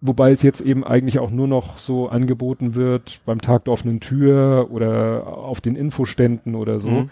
wobei 0.00 0.32
es 0.32 0.42
jetzt 0.42 0.60
eben 0.60 0.84
eigentlich 0.84 1.18
auch 1.18 1.30
nur 1.30 1.46
noch 1.46 1.78
so 1.78 2.08
angeboten 2.08 2.74
wird 2.74 3.20
beim 3.26 3.40
Tag 3.40 3.64
der 3.64 3.74
offenen 3.74 4.00
Tür 4.00 4.68
oder 4.70 5.26
auf 5.26 5.60
den 5.60 5.76
Infoständen 5.76 6.54
oder 6.54 6.80
so, 6.80 6.88
mhm. 6.88 7.10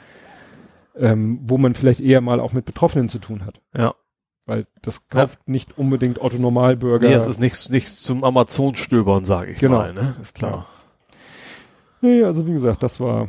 ähm, 0.97 1.41
wo 1.43 1.59
man 1.59 1.75
vielleicht 1.75 2.01
eher 2.01 2.21
mal 2.21 2.41
auch 2.41 2.53
mit 2.53 2.65
Betroffenen 2.65 3.09
zu 3.09 3.19
tun 3.19 3.45
hat. 3.45 3.61
Ja. 3.77 3.95
Weil 4.47 4.67
das 4.81 5.07
kauft 5.09 5.39
ja. 5.47 5.53
nicht 5.53 5.79
unbedingt 5.79 6.21
Otto 6.21 6.37
Normalbürger. 6.37 7.09
Nee, 7.09 7.15
es 7.15 7.27
ist 7.27 7.41
nichts, 7.41 7.69
nichts 7.69 8.03
zum 8.03 8.25
Amazon-Stöbern, 8.25 9.25
sage 9.25 9.53
ich 9.53 9.59
genau. 9.59 9.79
mal, 9.79 9.95
ne? 9.95 10.17
Ist 10.21 10.35
klar. 10.35 10.53
Ja. 10.53 10.67
Nee, 12.01 12.25
also 12.25 12.47
wie 12.49 12.53
gesagt, 12.53 12.83
das 12.83 12.99
war, 12.99 13.29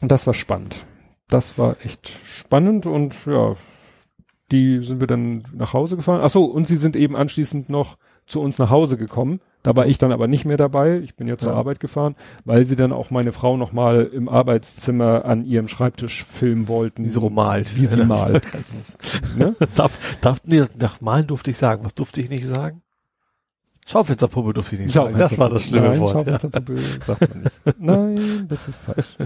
das 0.00 0.26
war 0.26 0.32
spannend 0.32 0.86
das 1.28 1.58
war 1.58 1.76
echt 1.82 2.10
spannend 2.24 2.86
und 2.86 3.26
ja, 3.26 3.56
die 4.52 4.82
sind 4.82 5.00
wir 5.00 5.06
dann 5.06 5.42
nach 5.52 5.72
Hause 5.72 5.96
gefahren. 5.96 6.20
Ach 6.22 6.30
so, 6.30 6.44
und 6.44 6.64
sie 6.66 6.76
sind 6.76 6.96
eben 6.96 7.16
anschließend 7.16 7.68
noch 7.68 7.96
zu 8.26 8.40
uns 8.40 8.58
nach 8.58 8.70
Hause 8.70 8.96
gekommen. 8.96 9.40
Da 9.62 9.74
war 9.74 9.86
ich 9.86 9.98
dann 9.98 10.12
aber 10.12 10.28
nicht 10.28 10.44
mehr 10.44 10.56
dabei. 10.56 10.98
Ich 10.98 11.16
bin 11.16 11.26
ja 11.26 11.36
zur 11.36 11.50
ja. 11.52 11.58
Arbeit 11.58 11.80
gefahren, 11.80 12.14
weil 12.44 12.64
sie 12.64 12.76
dann 12.76 12.92
auch 12.92 13.10
meine 13.10 13.32
Frau 13.32 13.56
noch 13.56 13.72
mal 13.72 14.04
im 14.04 14.28
Arbeitszimmer 14.28 15.24
an 15.24 15.44
ihrem 15.44 15.66
Schreibtisch 15.66 16.24
filmen 16.24 16.68
wollten. 16.68 17.04
Wie 17.04 17.08
sie 17.08 17.30
malt. 17.30 17.76
Wie 17.76 17.86
sie 17.86 18.04
malt. 18.04 18.44
ne? 19.36 19.56
darf, 19.74 19.98
darf, 20.20 20.40
nee, 20.44 20.64
nach 20.78 21.00
malen 21.00 21.26
durfte 21.26 21.50
ich 21.50 21.58
sagen. 21.58 21.84
Was 21.84 21.94
durfte 21.94 22.20
ich 22.20 22.30
nicht 22.30 22.46
sagen? 22.46 22.82
Schaufensterpuppe 23.88 24.52
durfte 24.52 24.74
ich 24.74 24.80
nicht 24.82 24.92
sagen. 24.92 25.16
Das 25.16 25.38
war 25.38 25.48
das 25.48 25.64
schlimme 25.64 25.88
Nein, 25.88 26.00
Wort. 26.00 26.20
Schaufensterpuppe 26.20 26.74
ja. 26.74 26.80
sagt 27.04 27.28
man 27.28 27.42
nicht. 27.42 27.80
Nein, 27.80 28.46
das 28.48 28.68
ist 28.68 28.78
falsch. 28.78 29.16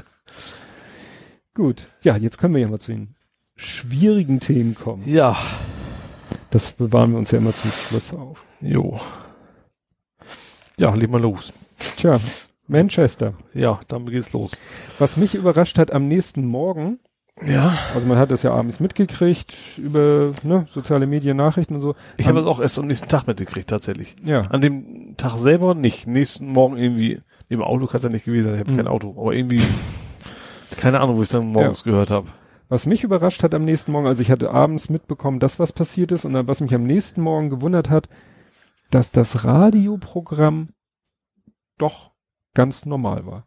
Gut. 1.54 1.88
Ja, 2.02 2.16
jetzt 2.16 2.38
können 2.38 2.54
wir 2.54 2.60
ja 2.60 2.68
mal 2.68 2.78
zu 2.78 2.92
den 2.92 3.14
schwierigen 3.56 4.40
Themen 4.40 4.74
kommen. 4.74 5.02
Ja. 5.06 5.36
Das 6.50 6.72
bewahren 6.72 7.12
wir 7.12 7.18
uns 7.18 7.30
ja 7.30 7.38
immer 7.38 7.52
zum 7.52 7.70
Schluss 7.70 8.12
auf. 8.12 8.44
Jo. 8.60 8.98
Ja, 10.78 10.94
leg 10.94 11.10
mal 11.10 11.20
los. 11.20 11.52
Tja, 11.96 12.18
Manchester. 12.66 13.34
Ja, 13.52 13.80
damit 13.88 14.12
geht's 14.12 14.32
los. 14.32 14.52
Was 14.98 15.16
mich 15.16 15.34
überrascht 15.34 15.78
hat 15.78 15.92
am 15.92 16.08
nächsten 16.08 16.46
Morgen. 16.46 16.98
Ja. 17.46 17.76
Also 17.94 18.06
man 18.06 18.18
hat 18.18 18.30
das 18.30 18.42
ja 18.42 18.52
abends 18.52 18.80
mitgekriegt 18.80 19.56
über 19.78 20.32
ne, 20.42 20.66
soziale 20.70 21.06
Medien, 21.06 21.36
Nachrichten 21.36 21.74
und 21.74 21.80
so. 21.80 21.94
Ich 22.16 22.28
habe 22.28 22.38
es 22.38 22.44
auch 22.44 22.60
erst 22.60 22.78
am 22.78 22.86
nächsten 22.86 23.08
Tag 23.08 23.26
mitgekriegt, 23.26 23.68
tatsächlich. 23.68 24.16
Ja. 24.24 24.42
An 24.42 24.60
dem 24.60 25.16
Tag 25.16 25.36
selber 25.38 25.74
nicht. 25.74 26.06
Nächsten 26.06 26.48
Morgen 26.48 26.76
irgendwie, 26.76 27.20
im 27.48 27.62
Auto 27.62 27.86
kann 27.86 27.98
es 27.98 28.04
ja 28.04 28.10
nicht 28.10 28.24
gewesen 28.24 28.46
sein, 28.46 28.54
ich 28.54 28.60
habe 28.60 28.72
mhm. 28.72 28.76
kein 28.76 28.88
Auto, 28.88 29.14
aber 29.18 29.32
irgendwie 29.32 29.62
keine 30.76 31.00
Ahnung, 31.00 31.16
wo 31.16 31.22
ich 31.22 31.26
es 31.28 31.32
dann 31.32 31.46
morgens 31.46 31.84
ja. 31.84 31.92
gehört 31.92 32.10
habe. 32.10 32.28
Was 32.68 32.86
mich 32.86 33.02
überrascht 33.02 33.42
hat 33.42 33.54
am 33.54 33.64
nächsten 33.64 33.90
Morgen, 33.92 34.06
also 34.06 34.22
ich 34.22 34.30
hatte 34.30 34.50
abends 34.50 34.88
mitbekommen, 34.90 35.40
dass 35.40 35.58
was 35.58 35.72
passiert 35.72 36.12
ist 36.12 36.24
und 36.24 36.34
dann, 36.34 36.46
was 36.46 36.60
mich 36.60 36.74
am 36.74 36.84
nächsten 36.84 37.20
Morgen 37.20 37.50
gewundert 37.50 37.90
hat, 37.90 38.08
dass 38.90 39.10
das 39.10 39.44
Radioprogramm 39.44 40.70
doch 41.78 42.12
ganz 42.54 42.86
normal 42.86 43.26
war. 43.26 43.46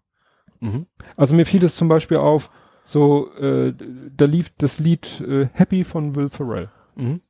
Mhm. 0.60 0.88
Also 1.16 1.36
mir 1.36 1.46
fiel 1.46 1.64
es 1.64 1.76
zum 1.76 1.88
Beispiel 1.88 2.18
auf, 2.18 2.50
so, 2.86 3.34
äh, 3.36 3.74
da 4.16 4.26
lief 4.26 4.52
das 4.58 4.80
Lied 4.80 5.22
äh, 5.22 5.48
Happy 5.54 5.84
von 5.84 6.16
Will 6.16 6.30
Ferrell. 6.30 6.70
Mhm. 6.96 7.22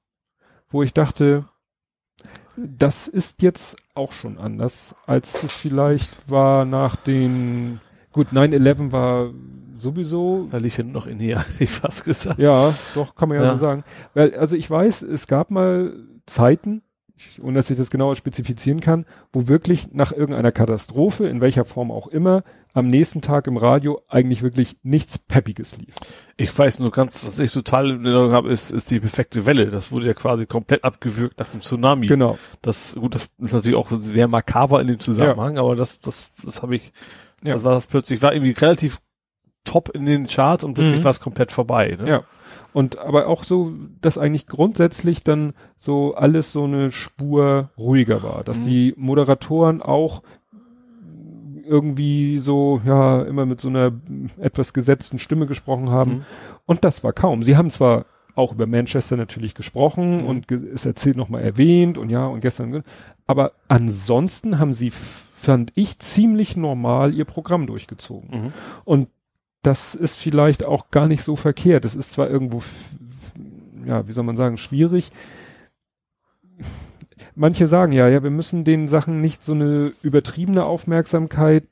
Wo 0.69 0.81
ich 0.81 0.93
dachte, 0.93 1.45
das 2.55 3.07
ist 3.07 3.41
jetzt 3.41 3.77
auch 3.93 4.11
schon 4.11 4.38
anders, 4.38 4.95
als 5.05 5.43
es 5.43 5.53
vielleicht 5.53 6.30
war 6.30 6.65
nach 6.65 6.95
den, 6.95 7.81
gut, 8.14 8.30
9-11 8.30 8.92
war 8.92 9.32
sowieso. 9.77 10.48
Da 10.50 10.58
liegt 10.58 10.75
hinten 10.75 10.93
noch 10.93 11.06
in 11.06 11.19
die, 11.19 11.35
ich 11.59 11.69
fast 11.69 12.06
gesagt. 12.06 12.40
Ja, 12.40 12.74
doch, 12.95 13.16
kann 13.16 13.30
man 13.30 13.38
ja, 13.38 13.43
ja, 13.43 13.56
so 13.56 13.59
sagen. 13.59 13.83
Weil, 14.14 14.35
also 14.35 14.56
ich 14.56 14.69
weiß, 14.69 15.01
es 15.03 15.27
gab 15.27 15.51
mal 15.51 15.93
Zeiten, 16.25 16.82
ohne 17.42 17.56
dass 17.56 17.69
ich 17.69 17.77
das 17.77 17.90
genauer 17.90 18.16
spezifizieren 18.16 18.80
kann, 18.80 19.06
wo 19.32 19.48
wirklich 19.48 19.93
nach 19.93 20.11
irgendeiner 20.11 20.51
Katastrophe, 20.51 21.27
in 21.27 21.42
welcher 21.42 21.66
Form 21.66 21.92
auch 21.92 22.08
immer, 22.08 22.43
am 22.74 22.88
nächsten 22.88 23.22
Tag 23.22 23.45
im 23.45 23.58
Radio 23.58 24.01
eigentlich 24.08 24.42
wirklich 24.42 24.77
nichts 24.82 25.19
Peppiges 25.19 25.77
lief. 25.77 25.93
Ich 26.38 26.58
weiß 26.58 26.80
nur 26.80 26.92
ganz, 26.92 27.24
was 27.25 27.38
ich 27.38 27.51
total 27.51 27.92
in 27.92 28.06
Erinnerung 28.06 28.32
habe, 28.32 28.50
ist, 28.50 28.72
ist 28.72 28.90
die 28.90 29.00
perfekte 29.00 29.45
Welle. 29.45 29.67
Das 29.67 29.92
wurde 29.92 30.08
ja 30.08 30.14
quasi 30.14 30.48
komplett 30.48 30.83
abgewürgt 30.83 31.40
nach 31.40 31.50
dem 31.50 31.61
Tsunami. 31.61 32.08
Genau. 32.08 32.40
Das, 32.64 32.95
gut, 32.95 33.14
das 33.14 33.30
ist 33.38 33.53
natürlich 33.53 33.77
auch 33.77 33.92
sehr 33.92 34.27
makaber 34.27 34.82
in 34.82 34.88
dem 34.88 35.00
Zusammenhang, 35.00 35.58
ja. 35.58 35.61
aber 35.61 35.75
das, 35.75 36.00
das, 36.00 36.32
das 36.43 36.64
habe 36.64 36.75
ich, 36.75 36.92
ja. 37.43 37.53
das 37.55 37.63
war 37.63 37.81
plötzlich, 37.81 38.22
war 38.22 38.33
irgendwie 38.33 38.51
relativ 38.51 38.99
top 39.63 39.89
in 39.89 40.05
den 40.05 40.27
Charts 40.27 40.63
und 40.63 40.73
plötzlich 40.73 40.99
mhm. 40.99 41.03
war 41.05 41.11
es 41.11 41.19
komplett 41.19 41.51
vorbei. 41.51 41.97
Ne? 41.99 42.09
Ja. 42.09 42.23
Und 42.73 42.97
aber 42.97 43.27
auch 43.27 43.43
so, 43.43 43.73
dass 44.01 44.17
eigentlich 44.17 44.47
grundsätzlich 44.47 45.23
dann 45.23 45.53
so 45.77 46.15
alles 46.15 46.51
so 46.51 46.63
eine 46.63 46.91
Spur 46.91 47.69
ruhiger 47.77 48.23
war, 48.23 48.43
dass 48.43 48.59
mhm. 48.59 48.63
die 48.63 48.93
Moderatoren 48.97 49.81
auch 49.81 50.23
irgendwie 51.65 52.39
so, 52.39 52.81
ja, 52.85 53.22
immer 53.22 53.45
mit 53.45 53.61
so 53.61 53.69
einer 53.69 53.93
etwas 54.38 54.73
gesetzten 54.73 55.17
Stimme 55.17 55.45
gesprochen 55.45 55.91
haben. 55.91 56.11
Mhm. 56.11 56.25
Und 56.65 56.83
das 56.83 57.03
war 57.03 57.13
kaum. 57.13 57.43
Sie 57.43 57.55
haben 57.55 57.69
zwar 57.69 58.05
auch 58.35 58.51
über 58.51 58.65
Manchester 58.65 59.15
natürlich 59.15 59.53
gesprochen 59.53 60.17
mhm. 60.17 60.25
und 60.25 60.47
ge 60.47 60.59
es 60.73 60.85
erzählt 60.85 61.17
nochmal 61.17 61.43
erwähnt 61.43 61.97
und 61.97 62.09
ja, 62.09 62.25
und 62.25 62.41
gestern, 62.41 62.83
aber 63.27 63.51
ansonsten 63.67 64.59
haben 64.59 64.73
sie, 64.73 64.91
fand 65.43 65.72
ich, 65.75 65.99
ziemlich 65.99 66.55
normal 66.55 67.13
ihr 67.13 67.25
Programm 67.25 67.67
durchgezogen. 67.67 68.30
Mhm. 68.30 68.53
Und 68.85 69.09
das 69.61 69.95
ist 69.95 70.17
vielleicht 70.17 70.65
auch 70.65 70.89
gar 70.91 71.07
nicht 71.07 71.23
so 71.23 71.35
verkehrt. 71.35 71.85
Das 71.85 71.95
ist 71.95 72.13
zwar 72.13 72.30
irgendwo, 72.30 72.61
ja, 73.85 74.07
wie 74.07 74.11
soll 74.11 74.23
man 74.23 74.35
sagen, 74.35 74.57
schwierig. 74.57 75.11
Manche 77.35 77.67
sagen 77.67 77.93
ja, 77.93 78.07
ja, 78.07 78.23
wir 78.23 78.30
müssen 78.30 78.63
den 78.63 78.88
Sachen 78.88 79.22
nicht 79.22 79.43
so 79.43 79.53
eine 79.53 79.91
übertriebene 80.03 80.65
Aufmerksamkeit 80.65 81.63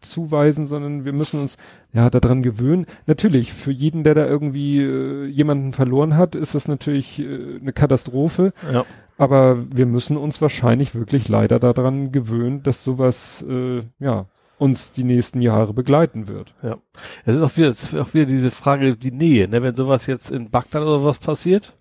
zuweisen, 0.00 0.66
sondern 0.66 1.04
wir 1.04 1.12
müssen 1.12 1.40
uns 1.40 1.56
ja 1.92 2.08
daran 2.10 2.42
gewöhnen. 2.42 2.86
Natürlich, 3.06 3.52
für 3.52 3.72
jeden, 3.72 4.04
der 4.04 4.14
da 4.14 4.26
irgendwie 4.26 4.80
äh, 4.80 5.26
jemanden 5.26 5.72
verloren 5.72 6.16
hat, 6.16 6.34
ist 6.34 6.54
das 6.54 6.68
natürlich 6.68 7.18
äh, 7.20 7.58
eine 7.60 7.72
Katastrophe. 7.72 8.52
Ja. 8.72 8.84
Aber 9.18 9.64
wir 9.70 9.86
müssen 9.86 10.16
uns 10.16 10.40
wahrscheinlich 10.40 10.94
wirklich 10.94 11.28
leider 11.28 11.58
daran 11.58 12.12
gewöhnen, 12.12 12.62
dass 12.62 12.84
sowas 12.84 13.44
äh, 13.48 13.82
ja 13.98 14.26
uns 14.58 14.92
die 14.92 15.04
nächsten 15.04 15.40
Jahre 15.40 15.72
begleiten 15.72 16.28
wird. 16.28 16.54
Ja. 16.62 16.76
Es 17.24 17.36
ist 17.36 17.42
auch 17.42 17.56
wieder, 17.56 17.68
ist 17.68 17.94
auch 17.96 18.14
wieder 18.14 18.26
diese 18.26 18.50
Frage, 18.50 18.96
die 18.96 19.12
Nähe, 19.12 19.48
ne? 19.48 19.62
Wenn 19.62 19.76
sowas 19.76 20.06
jetzt 20.06 20.30
in 20.30 20.50
Bagdad 20.50 20.82
oder 20.82 21.04
was 21.04 21.18
passiert. 21.18 21.76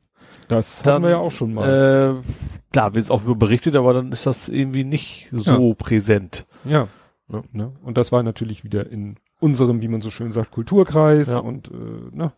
Das 0.47 0.81
dann, 0.81 0.95
haben 0.95 1.03
wir 1.03 1.09
ja 1.11 1.17
auch 1.17 1.31
schon 1.31 1.53
mal. 1.53 2.21
Äh, 2.23 2.31
klar, 2.71 2.95
wird 2.95 3.05
es 3.05 3.11
auch 3.11 3.23
über 3.23 3.35
berichtet, 3.35 3.75
aber 3.75 3.93
dann 3.93 4.11
ist 4.11 4.25
das 4.25 4.47
irgendwie 4.47 4.83
nicht 4.83 5.29
so 5.31 5.69
ja. 5.69 5.75
präsent. 5.75 6.45
Ja. 6.63 6.87
ja. 7.31 7.43
Ne? 7.51 7.71
Und 7.83 7.97
das 7.97 8.11
war 8.11 8.23
natürlich 8.23 8.63
wieder 8.63 8.89
in 8.89 9.17
unserem, 9.39 9.81
wie 9.81 9.87
man 9.87 10.01
so 10.01 10.09
schön 10.09 10.31
sagt, 10.31 10.51
Kulturkreis 10.51 11.27
Ja. 11.27 11.39
und 11.39 11.69
äh, 11.69 12.15
ne, 12.15 12.31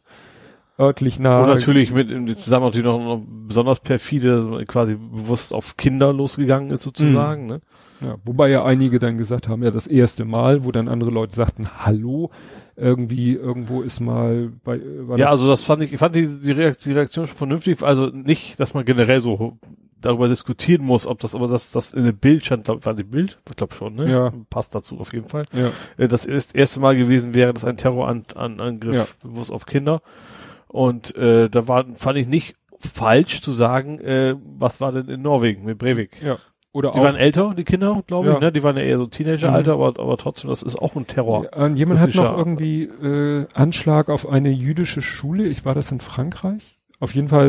örtlich 0.80 1.20
nah. 1.20 1.42
Und 1.42 1.50
natürlich 1.50 1.92
mit 1.94 2.10
im 2.12 2.28
Zusammen 2.38 2.66
natürlich 2.66 2.86
noch, 2.86 3.00
noch 3.00 3.22
besonders 3.48 3.80
perfide, 3.82 4.64
quasi 4.68 4.96
bewusst 4.96 5.54
auf 5.54 5.76
Kinder 5.78 6.14
losgegangen 6.14 6.72
ist 6.72 6.84
sozusagen, 6.84 7.46
ne? 7.48 7.62
Ja, 8.02 8.16
wobei 8.24 8.50
ja 8.50 8.64
einige 8.64 8.98
dann 8.98 9.18
gesagt 9.18 9.50
haben, 9.50 9.62
ja, 9.62 9.72
das 9.72 9.86
erste 9.86 10.24
Mal, 10.24 10.64
wo 10.64 10.72
dann 10.72 10.88
andere 10.88 11.10
Leute 11.10 11.36
sagten, 11.36 11.68
hallo, 11.84 12.30
irgendwie, 12.78 13.34
irgendwo 13.34 13.82
ist 13.82 14.00
mal 14.00 14.54
bei, 14.64 14.78
äh, 14.78 14.82
Ja, 15.10 15.18
das, 15.18 15.32
also 15.32 15.50
das 15.50 15.64
fand 15.66 15.84
ich, 15.84 15.92
ich 15.92 16.00
fand 16.00 16.16
die, 16.16 16.26
die, 16.40 16.52
Reakt- 16.54 16.86
die 16.86 16.94
Reaktion 16.94 17.28
schon 17.28 17.36
vernünftig, 17.36 17.84
also 17.84 18.06
nicht, 18.08 18.58
dass 18.58 18.74
man 18.74 18.86
generell 18.86 19.20
so 19.20 19.58
darüber 20.00 20.30
diskutieren 20.30 20.86
muss, 20.86 21.06
ob 21.06 21.20
das, 21.20 21.36
aber 21.36 21.50
das, 21.50 21.74
das 21.74 21.92
in 21.92 22.06
dem 22.06 22.16
Bild 22.16 22.46
stand, 22.46 22.64
glaub, 22.64 22.86
war 22.86 22.94
die 22.94 23.04
Bild? 23.04 23.38
Ich 23.50 23.58
glaube 23.58 23.74
schon, 23.74 23.96
ne? 23.96 24.10
Ja. 24.10 24.32
Passt 24.50 24.74
dazu 24.74 24.98
auf 25.02 25.12
jeden 25.12 25.28
Fall. 25.28 25.44
ja, 25.52 25.70
Äh, 25.98 26.08
Das 26.08 26.26
ist 26.26 26.56
erste 26.56 26.80
Mal 26.80 26.96
gewesen 26.96 27.34
wäre, 27.34 27.52
das 27.54 27.66
ein 27.66 27.76
Terrorangriff 27.76 28.38
an, 28.38 28.62
Angriff 28.62 28.96
Ja. 28.96 29.06
bewusst 29.30 29.52
auf 29.52 29.66
Kinder. 29.66 30.02
Und 30.70 31.16
äh, 31.16 31.50
da 31.50 31.68
war, 31.68 31.86
fand 31.96 32.18
ich 32.18 32.28
nicht 32.28 32.56
falsch 32.80 33.42
zu 33.42 33.52
sagen, 33.52 34.00
äh, 34.00 34.36
was 34.58 34.80
war 34.80 34.92
denn 34.94 35.10
in 35.10 35.22
Norwegen 35.22 35.66
mit 35.66 35.78
Breivik? 35.78 36.22
ja. 36.24 36.38
Oder 36.72 36.92
Die 36.92 37.00
auch, 37.00 37.04
waren 37.04 37.16
älter, 37.16 37.56
die 37.58 37.64
Kinder, 37.64 38.04
glaube 38.06 38.28
ich, 38.28 38.34
Ja. 38.36 38.40
ne? 38.40 38.52
Die 38.52 38.62
waren 38.62 38.78
ja 38.78 38.84
eher 38.84 39.00
so 39.00 39.08
Teenageralter, 39.08 39.76
Mhm. 39.76 39.82
aber, 39.82 40.00
aber 40.00 40.18
trotzdem, 40.18 40.52
das 40.52 40.62
ist 40.62 40.76
auch 40.76 40.96
ein 40.96 41.08
Terror. 41.08 41.46
Ja, 41.52 41.66
und 41.66 41.76
jemand 41.78 42.00
hat 42.00 42.14
noch 42.14 42.38
irgendwie 42.38 42.84
äh, 42.84 43.48
Anschlag 43.56 44.08
auf 44.10 44.30
eine 44.30 44.52
jüdische 44.52 45.02
Schule. 45.02 45.48
Ich 45.48 45.66
war 45.66 45.74
das 45.74 45.92
in 45.92 46.00
Frankreich. 46.00 46.78
Auf 47.00 47.16
jeden 47.16 47.28
Fall 47.28 47.48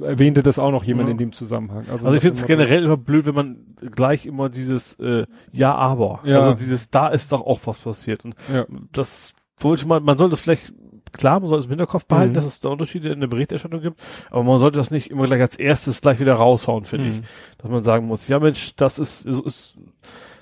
äh, 0.00 0.04
erwähnte 0.06 0.42
das 0.42 0.58
auch 0.58 0.70
noch 0.70 0.82
jemand 0.84 1.08
Ja. 1.08 1.12
in 1.12 1.18
dem 1.18 1.32
Zusammenhang. 1.32 1.84
Also 1.92 2.10
ich 2.14 2.22
finde 2.22 2.36
es 2.38 2.46
generell 2.46 2.84
immer 2.84 2.96
blöd, 2.96 3.26
wenn 3.26 3.34
man 3.34 3.56
gleich 3.94 4.24
immer 4.24 4.48
dieses 4.48 4.94
äh, 4.98 5.26
Ja, 5.52 5.74
aber. 5.74 6.20
Ja. 6.24 6.36
Also 6.36 6.54
dieses 6.54 6.88
Da 6.88 7.08
ist 7.08 7.32
doch 7.32 7.42
auch 7.46 7.60
was 7.66 7.76
passiert. 7.80 8.24
Und 8.24 8.34
Ja. 8.50 8.64
das 8.92 9.34
wollte 9.58 9.86
man, 9.86 10.04
man 10.04 10.16
soll 10.16 10.30
das 10.30 10.40
vielleicht, 10.40 10.72
klar, 11.12 11.40
man 11.40 11.48
soll 11.48 11.58
es 11.58 11.64
im 11.66 11.70
Hinterkopf 11.70 12.06
behalten, 12.06 12.30
Mhm. 12.30 12.34
dass 12.34 12.46
es 12.46 12.60
da 12.60 12.68
Unterschiede 12.70 13.10
in 13.12 13.20
der 13.20 13.26
Berichterstattung 13.28 13.80
gibt, 13.80 14.00
aber 14.30 14.42
man 14.42 14.58
sollte 14.58 14.78
das 14.78 14.90
nicht 14.90 15.10
immer 15.10 15.24
gleich 15.26 15.40
als 15.40 15.56
erstes 15.56 16.00
gleich 16.00 16.18
wieder 16.20 16.34
raushauen, 16.34 16.84
finde 16.84 17.08
ich. 17.08 17.16
Mhm. 17.18 17.22
Dass 17.58 17.70
man 17.70 17.82
sagen 17.82 18.06
muss, 18.06 18.28
ja 18.28 18.38
Mensch, 18.40 18.74
das 18.76 18.98
ist, 18.98 19.24
ist, 19.26 19.40
ist 19.44 19.76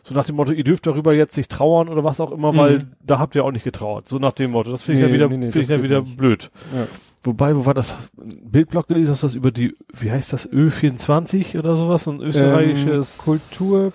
so 0.03 0.15
nach 0.15 0.25
dem 0.25 0.37
Motto, 0.37 0.53
ihr 0.53 0.65
dürft 0.65 0.87
darüber 0.87 1.13
jetzt 1.13 1.37
nicht 1.37 1.51
trauern 1.51 1.89
oder 1.89 2.03
was 2.05 2.21
auch 2.21 2.33
immer, 2.33 2.53
Mhm. 2.53 2.57
weil 2.57 2.87
da 3.05 3.19
habt 3.19 3.35
ihr 3.35 3.45
auch 3.45 3.53
nicht 3.53 3.65
getrauert. 3.65 4.09
So 4.09 4.19
nach 4.19 4.33
dem 4.33 4.53
Motto. 4.53 4.71
Das 4.71 4.83
finde 4.83 5.01
ich 5.01 5.07
Nee, 5.07 5.19
dann 5.19 5.31
wieder, 5.31 5.39
nee, 5.39 5.47
nee, 5.47 5.53
finde 5.53 5.61
ich 5.61 5.67
dann 5.69 5.83
wieder 5.83 6.01
nicht. 6.01 6.17
blöd. 6.17 6.51
Ja. 6.75 6.87
Wobei, 7.23 7.55
wo 7.55 7.67
war 7.67 7.75
das? 7.75 8.11
Bildblock 8.17 8.89
gelesen, 8.89 9.11
hast 9.11 9.23
du 9.23 9.27
das 9.27 9.35
über 9.35 9.51
die, 9.51 9.77
wie 9.93 10.11
heißt 10.11 10.33
das, 10.33 10.51
Ö24 10.51 11.59
oder 11.59 11.77
sowas? 11.77 12.09
Ein 12.09 12.21
österreichisches 12.23 13.19
Ähm, 13.19 13.25
Kultur, 13.25 13.93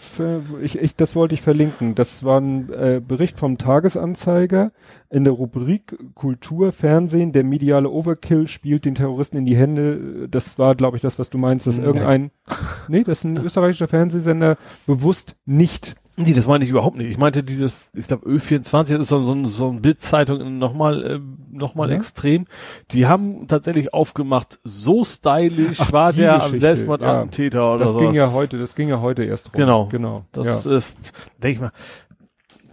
ich, 0.62 0.78
ich, 0.78 0.96
das 0.96 1.16
wollte 1.16 1.34
ich 1.34 1.42
verlinken. 1.42 1.96
Das 1.96 2.24
war 2.24 2.40
ein 2.40 2.72
äh, 2.72 3.02
Bericht 3.06 3.40
vom 3.40 3.58
Tagesanzeiger 3.58 4.72
in 5.10 5.24
der 5.24 5.34
Rubrik 5.34 5.98
Kultur, 6.14 6.72
Fernsehen, 6.72 7.32
der 7.32 7.44
mediale 7.44 7.90
Overkill 7.90 8.48
spielt 8.48 8.86
den 8.86 8.94
Terroristen 8.96 9.38
in 9.38 9.46
die 9.46 9.56
Hände. 9.56 10.28
Das 10.30 10.60
war, 10.60 10.76
glaube 10.76 10.98
ich, 10.98 11.02
das, 11.02 11.18
was 11.18 11.32
du 11.32 11.40
meinst, 11.40 11.66
dass 11.66 11.78
Nee. 11.78 11.84
irgendein, 11.84 12.30
nee, 12.88 13.04
das 13.04 13.20
ist 13.20 13.24
ein 13.26 13.44
österreichischer 13.44 13.88
Fernsehsender 13.88 14.58
bewusst 14.86 15.36
nicht. 15.46 15.96
Nee, 16.18 16.34
das 16.34 16.48
meine 16.48 16.64
ich 16.64 16.70
überhaupt 16.70 16.96
nicht. 16.98 17.10
Ich 17.10 17.18
meinte 17.18 17.44
dieses, 17.44 17.92
ich 17.94 18.08
glaube 18.08 18.26
Ö24, 18.28 18.72
das 18.92 19.00
ist 19.02 19.08
so, 19.10 19.22
so, 19.22 19.34
ein- 19.34 19.44
so 19.46 19.70
ein 19.70 19.82
Bildzeitung 19.82 20.58
nochmal 20.60 21.04
äh, 21.04 21.20
noch 21.52 21.76
mal 21.76 21.90
Ja. 21.90 21.96
extrem. 21.96 22.46
Die 22.92 23.06
haben 23.08 23.48
tatsächlich 23.48 23.94
aufgemacht, 23.94 24.60
so 24.64 25.04
stylisch 25.04 25.78
Ach, 25.82 25.92
war 25.92 26.14
der 26.14 26.40
Selbstmordattentäter 26.58 27.76
oder 27.76 27.86
Das 27.86 27.94
so. 27.94 28.00
ging 28.00 28.14
ja 28.14 28.32
heute, 28.32 28.58
das 28.58 28.76
ging 28.76 28.88
ja 28.90 29.02
heute 29.02 29.24
erst 29.24 29.48
rum. 29.48 29.54
Genau. 29.58 29.86
Genau. 29.88 30.26
Das, 30.32 30.66
ja. 30.66 30.78
äh, 30.78 30.82
denke 31.44 31.56
ich 31.56 31.60
mal, 31.62 31.72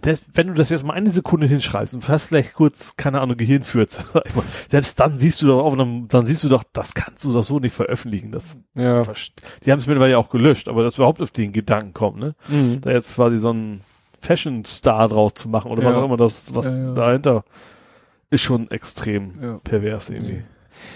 das, 0.03 0.21
wenn 0.33 0.47
du 0.47 0.53
das 0.53 0.69
jetzt 0.69 0.83
mal 0.83 0.93
eine 0.93 1.11
Sekunde 1.11 1.47
hinschreibst 1.47 1.93
und 1.93 2.07
hast 2.07 2.27
vielleicht 2.27 2.53
kurz, 2.53 2.95
keine 2.95 3.21
Ahnung, 3.21 3.37
ich 3.39 3.49
mal, 3.49 4.43
selbst 4.69 4.99
dann 4.99 5.17
siehst 5.17 5.41
du 5.41 5.47
doch 5.47 5.63
auf 5.63 5.73
einem, 5.73 6.07
dann 6.07 6.25
siehst 6.25 6.43
du 6.43 6.49
doch, 6.49 6.63
das 6.71 6.93
kannst 6.93 7.25
du 7.25 7.31
doch 7.31 7.43
so 7.43 7.59
nicht 7.59 7.73
veröffentlichen. 7.73 8.31
Das, 8.31 8.59
ja. 8.75 8.97
die 9.65 9.71
haben 9.71 9.79
es 9.79 9.87
mittlerweile 9.87 10.11
ja 10.13 10.17
auch 10.17 10.29
gelöscht, 10.29 10.67
aber 10.67 10.83
dass 10.83 10.95
überhaupt 10.95 11.21
auf 11.21 11.31
den 11.31 11.51
Gedanken 11.51 11.93
kommt, 11.93 12.19
ne? 12.19 12.35
Mhm. 12.47 12.81
da 12.81 12.91
jetzt 12.91 13.15
quasi 13.15 13.37
so 13.37 13.51
ein 13.51 13.81
Fashion-Star 14.19 15.09
draus 15.09 15.33
zu 15.33 15.49
machen 15.49 15.71
oder 15.71 15.83
was 15.83 15.95
Ja. 15.95 16.01
auch 16.01 16.05
immer 16.05 16.17
das, 16.17 16.53
was 16.55 16.71
Ja, 16.71 16.91
dahinter 16.91 17.43
ist 18.29 18.41
schon 18.41 18.71
extrem 18.71 19.59
pervers 19.63 20.09
irgendwie. 20.09 20.43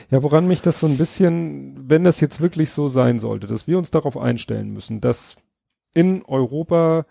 Ja, 0.09 0.23
woran 0.23 0.47
mich 0.47 0.61
das 0.61 0.79
so 0.79 0.87
ein 0.87 0.97
bisschen, 0.97 1.89
wenn 1.89 2.03
das 2.03 2.19
jetzt 2.19 2.41
wirklich 2.41 2.71
so 2.71 2.87
sein 2.87 3.19
sollte, 3.19 3.47
dass 3.47 3.67
wir 3.67 3.77
uns 3.77 3.91
darauf 3.91 4.17
einstellen 4.17 4.71
müssen, 4.73 5.01
dass 5.01 5.35
in 5.93 6.23
Europa, 6.25 7.05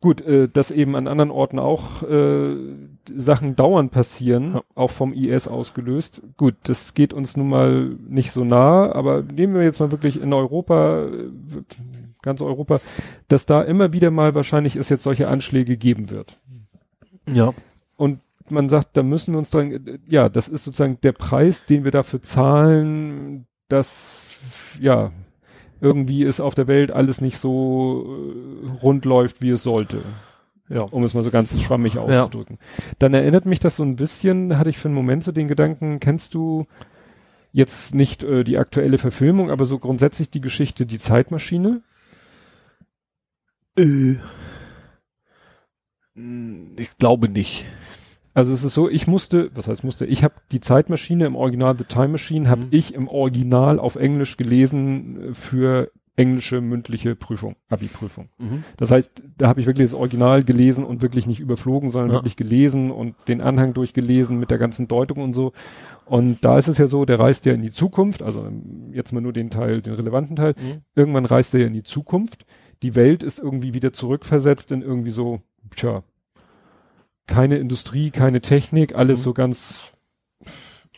gut, 0.00 0.20
äh, 0.22 0.48
dass 0.48 0.70
eben 0.70 0.96
an 0.96 1.06
anderen 1.08 1.30
Orten 1.30 1.58
auch 1.58 2.02
äh, 2.02 2.56
Sachen 3.14 3.54
dauernd 3.56 3.90
passieren, 3.92 4.54
Ja. 4.54 4.62
auch 4.74 4.90
vom 4.90 5.12
IS 5.12 5.46
ausgelöst. 5.46 6.22
Gut, 6.36 6.54
das 6.62 6.94
geht 6.94 7.12
uns 7.12 7.36
nun 7.36 7.48
mal 7.48 7.96
nicht 8.08 8.32
so 8.32 8.44
nah, 8.44 8.90
aber 8.92 9.22
nehmen 9.22 9.54
wir 9.54 9.62
jetzt 9.62 9.80
mal 9.80 9.90
wirklich 9.90 10.20
in 10.20 10.32
Europa, 10.32 11.04
äh, 11.04 11.30
ganz 12.22 12.40
Europa, 12.40 12.80
dass 13.28 13.46
da 13.46 13.62
immer 13.62 13.92
wieder 13.92 14.10
mal 14.10 14.34
wahrscheinlich 14.34 14.76
es 14.76 14.88
jetzt 14.88 15.02
solche 15.02 15.28
Anschläge 15.28 15.76
geben 15.76 16.10
wird. 16.10 16.38
Ja. 17.30 17.52
Und 17.96 18.20
man 18.48 18.68
sagt, 18.68 18.96
da 18.96 19.02
müssen 19.02 19.34
wir 19.34 19.38
uns 19.38 19.50
dran, 19.50 20.00
ja, 20.08 20.28
das 20.28 20.48
ist 20.48 20.64
sozusagen 20.64 20.98
der 21.02 21.12
Preis, 21.12 21.66
den 21.66 21.84
wir 21.84 21.90
dafür 21.92 22.20
zahlen, 22.22 23.46
dass, 23.68 24.26
ja, 24.80 25.12
irgendwie 25.80 26.24
ist 26.24 26.40
auf 26.40 26.54
der 26.54 26.66
Welt 26.66 26.90
alles 26.90 27.20
nicht 27.20 27.38
so 27.38 28.06
äh, 28.64 28.68
rund 28.82 29.04
läuft, 29.04 29.40
wie 29.42 29.50
es 29.50 29.62
sollte, 29.62 29.98
Ja. 30.68 30.82
um 30.82 31.02
es 31.04 31.14
mal 31.14 31.22
so 31.24 31.30
ganz 31.30 31.60
schwammig 31.60 31.98
auszudrücken. 31.98 32.58
Dann 32.98 33.14
erinnert 33.14 33.46
mich 33.46 33.60
das 33.60 33.76
so 33.76 33.82
ein 33.82 33.96
bisschen, 33.96 34.58
hatte 34.58 34.70
ich 34.70 34.78
für 34.78 34.88
einen 34.88 34.94
Moment 34.94 35.24
so 35.24 35.32
den 35.32 35.48
Gedanken, 35.48 36.00
kennst 36.00 36.34
du 36.34 36.66
jetzt 37.52 37.94
nicht 37.94 38.22
äh, 38.22 38.44
die 38.44 38.58
aktuelle 38.58 38.98
Verfilmung, 38.98 39.50
aber 39.50 39.64
so 39.64 39.78
grundsätzlich 39.78 40.30
die 40.30 40.40
Geschichte 40.40 40.86
Die 40.86 40.98
Zeitmaschine? 40.98 41.82
Äh. 43.76 44.14
Hm, 46.14 46.72
Ich 46.78 46.96
glaube 46.98 47.28
nicht. 47.28 47.64
Also 48.34 48.52
es 48.52 48.62
ist 48.62 48.74
so, 48.74 48.88
ich 48.88 49.06
musste, 49.06 49.50
was 49.54 49.66
heißt 49.66 49.82
musste, 49.84 50.06
ich 50.06 50.22
habe 50.22 50.34
die 50.52 50.60
Zeitmaschine 50.60 51.26
im 51.26 51.34
Original 51.34 51.76
The 51.76 51.84
Time 51.84 52.08
Machine, 52.08 52.48
habe 52.48 52.62
Mhm. 52.62 52.68
ich 52.70 52.94
im 52.94 53.08
Original 53.08 53.78
auf 53.80 53.96
Englisch 53.96 54.36
gelesen 54.36 55.30
äh, 55.30 55.34
für 55.34 55.90
englische 56.16 56.60
mündliche 56.60 57.16
Prüfung, 57.16 57.56
Abi-Prüfung. 57.70 58.28
Das 58.76 58.90
heißt, 58.90 59.10
da 59.38 59.48
habe 59.48 59.58
ich 59.60 59.66
wirklich 59.66 59.88
das 59.90 59.98
Original 59.98 60.44
gelesen 60.44 60.84
und 60.84 61.00
wirklich 61.00 61.26
nicht 61.26 61.40
überflogen, 61.40 61.90
sondern 61.90 62.10
Ja. 62.10 62.14
wirklich 62.16 62.36
gelesen 62.36 62.90
und 62.90 63.14
den 63.26 63.40
Anhang 63.40 63.72
durchgelesen 63.72 64.38
mit 64.38 64.50
der 64.50 64.58
ganzen 64.58 64.86
Deutung 64.86 65.18
und 65.22 65.32
so. 65.32 65.52
Und 66.04 66.44
da 66.44 66.58
ist 66.58 66.68
es 66.68 66.76
ja 66.76 66.88
so, 66.88 67.06
der 67.06 67.18
reist 67.20 67.46
ja 67.46 67.54
in 67.54 67.62
die 67.62 67.70
Zukunft, 67.70 68.22
also 68.22 68.44
ähm, 68.44 68.90
jetzt 68.92 69.12
mal 69.12 69.22
nur 69.22 69.32
den 69.32 69.48
Teil, 69.48 69.80
den 69.80 69.94
relevanten 69.94 70.36
Teil. 70.36 70.54
Mhm. 70.60 70.82
Irgendwann 70.94 71.24
reist 71.24 71.54
er 71.54 71.60
ja 71.60 71.66
in 71.68 71.72
die 71.72 71.84
Zukunft. 71.84 72.44
Die 72.82 72.94
Welt 72.96 73.22
ist 73.22 73.38
irgendwie 73.38 73.72
wieder 73.72 73.94
zurückversetzt 73.94 74.72
in 74.72 74.82
irgendwie 74.82 75.10
so, 75.12 75.40
tja, 75.74 76.02
keine 77.30 77.56
Industrie, 77.56 78.10
keine 78.10 78.42
Technik, 78.42 78.94
alles 78.94 79.20
Mhm. 79.20 79.24
so 79.24 79.32
ganz 79.32 79.92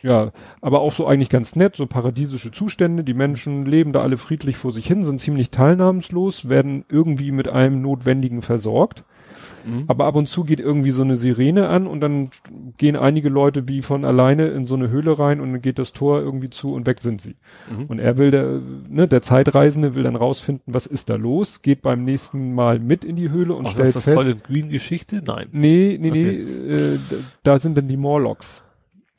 ja, 0.03 0.33
aber 0.61 0.81
auch 0.81 0.91
so 0.91 1.07
eigentlich 1.07 1.29
ganz 1.29 1.55
nett, 1.55 1.77
so 1.77 1.87
paradiesische 1.87 2.51
Zustände. 2.51 3.05
Die 3.05 3.13
Menschen 3.13 3.65
leben 3.65 3.93
da 3.93 4.01
alle 4.01 4.17
friedlich 4.17 4.57
vor 4.57 4.71
sich 4.71 4.85
hin, 4.85 5.01
sind 5.03 5.21
ziemlich 5.21 5.49
teilnahmslos, 5.49 6.49
werden 6.49 6.83
irgendwie 6.89 7.31
mit 7.31 7.47
allem 7.47 7.81
Notwendigen 7.81 8.41
versorgt. 8.41 9.05
Mhm. 9.65 9.85
Aber 9.87 10.05
ab 10.05 10.15
und 10.15 10.27
zu 10.27 10.43
geht 10.43 10.59
irgendwie 10.59 10.91
so 10.91 11.03
eine 11.03 11.15
Sirene 11.15 11.69
an 11.69 11.87
und 11.87 12.01
dann 12.01 12.29
gehen 12.77 12.95
einige 12.95 13.29
Leute 13.29 13.67
wie 13.67 13.81
von 13.81 14.05
alleine 14.05 14.47
in 14.47 14.65
so 14.65 14.75
eine 14.75 14.89
Höhle 14.89 15.17
rein 15.17 15.39
und 15.39 15.51
dann 15.51 15.61
geht 15.61 15.79
das 15.79 15.93
Tor 15.93 16.19
irgendwie 16.19 16.49
zu 16.49 16.73
und 16.73 16.85
weg 16.87 17.01
sind 17.01 17.21
sie. 17.21 17.35
Mhm. 17.69 17.85
Und 17.85 17.99
er 17.99 18.17
will, 18.17 18.31
der, 18.31 18.61
ne, 18.89 19.07
der 19.07 19.21
Zeitreisende 19.21 19.95
will 19.95 20.03
dann 20.03 20.15
rausfinden, 20.15 20.73
was 20.73 20.85
ist 20.85 21.09
da 21.09 21.15
los, 21.15 21.61
geht 21.61 21.81
beim 21.81 22.03
nächsten 22.03 22.53
Mal 22.53 22.79
mit 22.79 23.05
in 23.05 23.15
die 23.15 23.29
Höhle 23.29 23.53
und 23.53 23.67
Ach, 23.67 23.71
stellt 23.71 23.87
ist 23.87 23.95
das 23.95 24.03
fest. 24.05 24.15
Voll 24.15 24.35
Green 24.35 24.69
Geschichte? 24.69 25.21
Nein. 25.25 25.47
Nee, 25.51 25.97
nee, 25.99 26.09
okay. 26.09 26.45
nee, 26.45 26.73
äh, 26.73 26.99
da 27.43 27.59
sind 27.59 27.77
dann 27.77 27.87
die 27.87 27.97
Morlocks. 27.97 28.63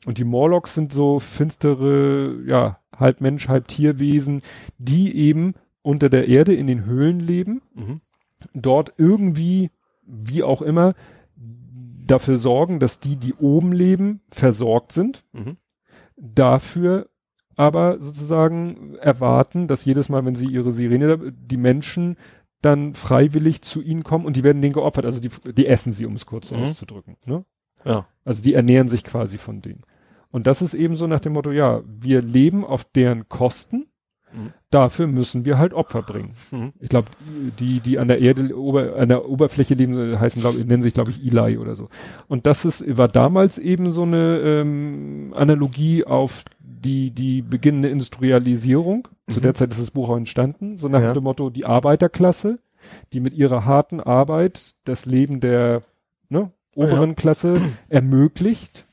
Und 0.05 0.19
die 0.19 0.23
Morlocks 0.23 0.75
sind 0.75 0.93
so 0.93 1.19
finstere, 1.19 2.35
ja, 2.45 2.77
halb 2.95 3.21
Mensch, 3.21 3.47
halb 3.47 3.67
Tierwesen, 3.67 4.41
die 4.77 5.15
eben 5.15 5.55
unter 5.81 6.09
der 6.09 6.27
Erde 6.27 6.53
in 6.53 6.67
den 6.67 6.85
Höhlen 6.85 7.19
leben, 7.19 7.61
mhm. 7.73 8.01
dort 8.53 8.93
irgendwie 8.97 9.71
wie 10.05 10.43
auch 10.43 10.61
immer, 10.61 10.93
dafür 12.05 12.37
sorgen, 12.37 12.79
dass 12.79 12.99
die, 12.99 13.15
die 13.15 13.33
oben 13.33 13.71
leben, 13.71 14.21
versorgt 14.29 14.91
sind. 14.91 15.23
Mhm. 15.33 15.57
Dafür 16.15 17.09
aber 17.55 17.99
sozusagen 18.01 18.95
erwarten, 18.95 19.67
dass 19.67 19.85
jedes 19.85 20.09
Mal, 20.09 20.25
wenn 20.25 20.35
sie 20.35 20.47
ihre 20.47 20.71
Sirene, 20.71 21.31
die 21.31 21.57
Menschen 21.57 22.17
dann 22.61 22.95
freiwillig 22.95 23.61
zu 23.61 23.81
ihnen 23.81 24.03
kommen 24.03 24.25
und 24.25 24.35
die 24.35 24.43
werden 24.43 24.61
denen 24.61 24.73
geopfert. 24.73 25.05
Also 25.05 25.19
die, 25.19 25.29
die 25.53 25.67
essen 25.67 25.93
sie, 25.93 26.05
um 26.05 26.15
es 26.15 26.25
kurz 26.25 26.51
mhm. 26.51 26.63
auszudrücken. 26.63 27.17
Ne? 27.25 27.45
Ja. 27.83 28.07
Also 28.23 28.41
die 28.41 28.53
ernähren 28.53 28.87
sich 28.87 29.03
quasi 29.03 29.37
von 29.37 29.61
denen. 29.61 29.83
Und 30.31 30.47
das 30.47 30.61
ist 30.61 30.73
eben 30.73 30.95
so 30.95 31.07
nach 31.07 31.19
dem 31.19 31.33
Motto, 31.33 31.51
ja, 31.51 31.81
wir 31.85 32.21
leben 32.21 32.65
auf 32.65 32.83
deren 32.83 33.29
Kosten 33.29 33.85
Mhm. 34.35 34.53
Dafür 34.69 35.07
müssen 35.07 35.45
wir 35.45 35.57
halt 35.57 35.73
Opfer 35.73 36.01
bringen. 36.01 36.31
Mhm. 36.51 36.73
Ich 36.79 36.89
glaube, 36.89 37.07
die, 37.59 37.79
die 37.79 37.97
an 37.99 38.07
der 38.07 38.19
Erde, 38.19 38.57
ober, 38.57 38.95
an 38.97 39.09
der 39.09 39.29
Oberfläche 39.29 39.73
leben, 39.73 40.19
heißen, 40.19 40.41
glaube 40.41 40.63
nennen 40.65 40.81
sich, 40.81 40.93
glaube 40.93 41.11
ich, 41.11 41.25
Eli 41.25 41.57
oder 41.57 41.75
so. 41.75 41.89
Und 42.27 42.45
das 42.45 42.65
ist, 42.65 42.97
war 42.97 43.07
damals 43.07 43.57
eben 43.57 43.91
so 43.91 44.03
eine 44.03 44.39
ähm, 44.39 45.33
Analogie 45.35 46.03
auf 46.03 46.43
die, 46.59 47.11
die 47.11 47.41
beginnende 47.41 47.89
Industrialisierung. 47.89 49.07
Mhm. 49.27 49.31
Zu 49.31 49.39
der 49.39 49.53
Zeit 49.53 49.71
ist 49.71 49.81
das 49.81 49.91
Buch 49.91 50.09
auch 50.09 50.17
entstanden, 50.17 50.77
so 50.77 50.87
nach 50.87 51.01
ja. 51.01 51.13
dem 51.13 51.23
Motto, 51.23 51.49
die 51.49 51.65
Arbeiterklasse, 51.65 52.59
die 53.13 53.19
mit 53.19 53.33
ihrer 53.33 53.65
harten 53.65 53.99
Arbeit 53.99 54.75
das 54.83 55.05
Leben 55.05 55.39
der 55.39 55.81
ne, 56.29 56.51
oberen 56.75 57.09
ja. 57.09 57.15
Klasse 57.15 57.55
ermöglicht, 57.89 58.85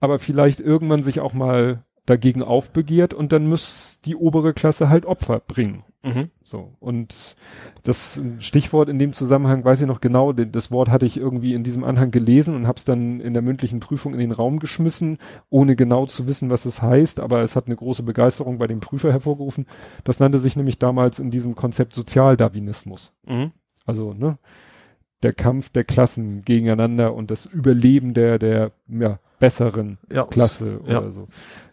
aber 0.00 0.18
vielleicht 0.18 0.60
irgendwann 0.60 1.02
sich 1.02 1.20
auch 1.20 1.34
mal 1.34 1.82
dagegen 2.06 2.42
aufbegehrt 2.42 3.14
und 3.14 3.32
dann 3.32 3.46
muss 3.48 4.00
die 4.04 4.16
obere 4.16 4.54
Klasse 4.54 4.88
halt 4.88 5.04
Opfer 5.06 5.40
bringen. 5.40 5.84
Mhm. 6.06 6.30
So. 6.44 6.72
Und 6.78 7.34
das 7.82 8.22
Stichwort 8.38 8.88
in 8.88 9.00
dem 9.00 9.12
Zusammenhang 9.12 9.64
weiß 9.64 9.80
ich 9.80 9.86
noch 9.88 10.00
genau, 10.00 10.32
das 10.32 10.70
Wort 10.70 10.88
hatte 10.88 11.04
ich 11.04 11.16
irgendwie 11.16 11.52
in 11.52 11.64
diesem 11.64 11.82
Anhang 11.82 12.12
gelesen 12.12 12.54
und 12.54 12.68
habe 12.68 12.78
es 12.78 12.84
dann 12.84 13.20
in 13.20 13.32
der 13.32 13.42
mündlichen 13.42 13.80
Prüfung 13.80 14.12
in 14.12 14.20
den 14.20 14.30
Raum 14.30 14.60
geschmissen, 14.60 15.18
ohne 15.50 15.74
genau 15.74 16.06
zu 16.06 16.28
wissen, 16.28 16.48
was 16.48 16.64
es 16.64 16.80
heißt, 16.80 17.18
aber 17.18 17.42
es 17.42 17.56
hat 17.56 17.66
eine 17.66 17.76
große 17.76 18.04
Begeisterung 18.04 18.58
bei 18.58 18.68
dem 18.68 18.78
Prüfer 18.78 19.10
hervorgerufen. 19.10 19.66
Das 20.04 20.20
nannte 20.20 20.38
sich 20.38 20.54
nämlich 20.54 20.78
damals 20.78 21.18
in 21.18 21.32
diesem 21.32 21.56
Konzept 21.56 21.92
Sozialdarwinismus. 21.92 23.12
Mhm. 23.26 23.50
Also, 23.84 24.14
ne? 24.14 24.38
Der 25.26 25.32
Kampf 25.32 25.70
der 25.70 25.82
Klassen 25.82 26.42
gegeneinander 26.44 27.12
und 27.12 27.32
das 27.32 27.46
Überleben 27.46 28.14
der, 28.14 28.38
der, 28.38 28.70
ja, 28.86 29.18
besseren 29.40 29.98
ja, 30.08 30.24
Klasse 30.24 30.80
oder 30.82 31.02
ja. 31.02 31.10
so. 31.10 31.26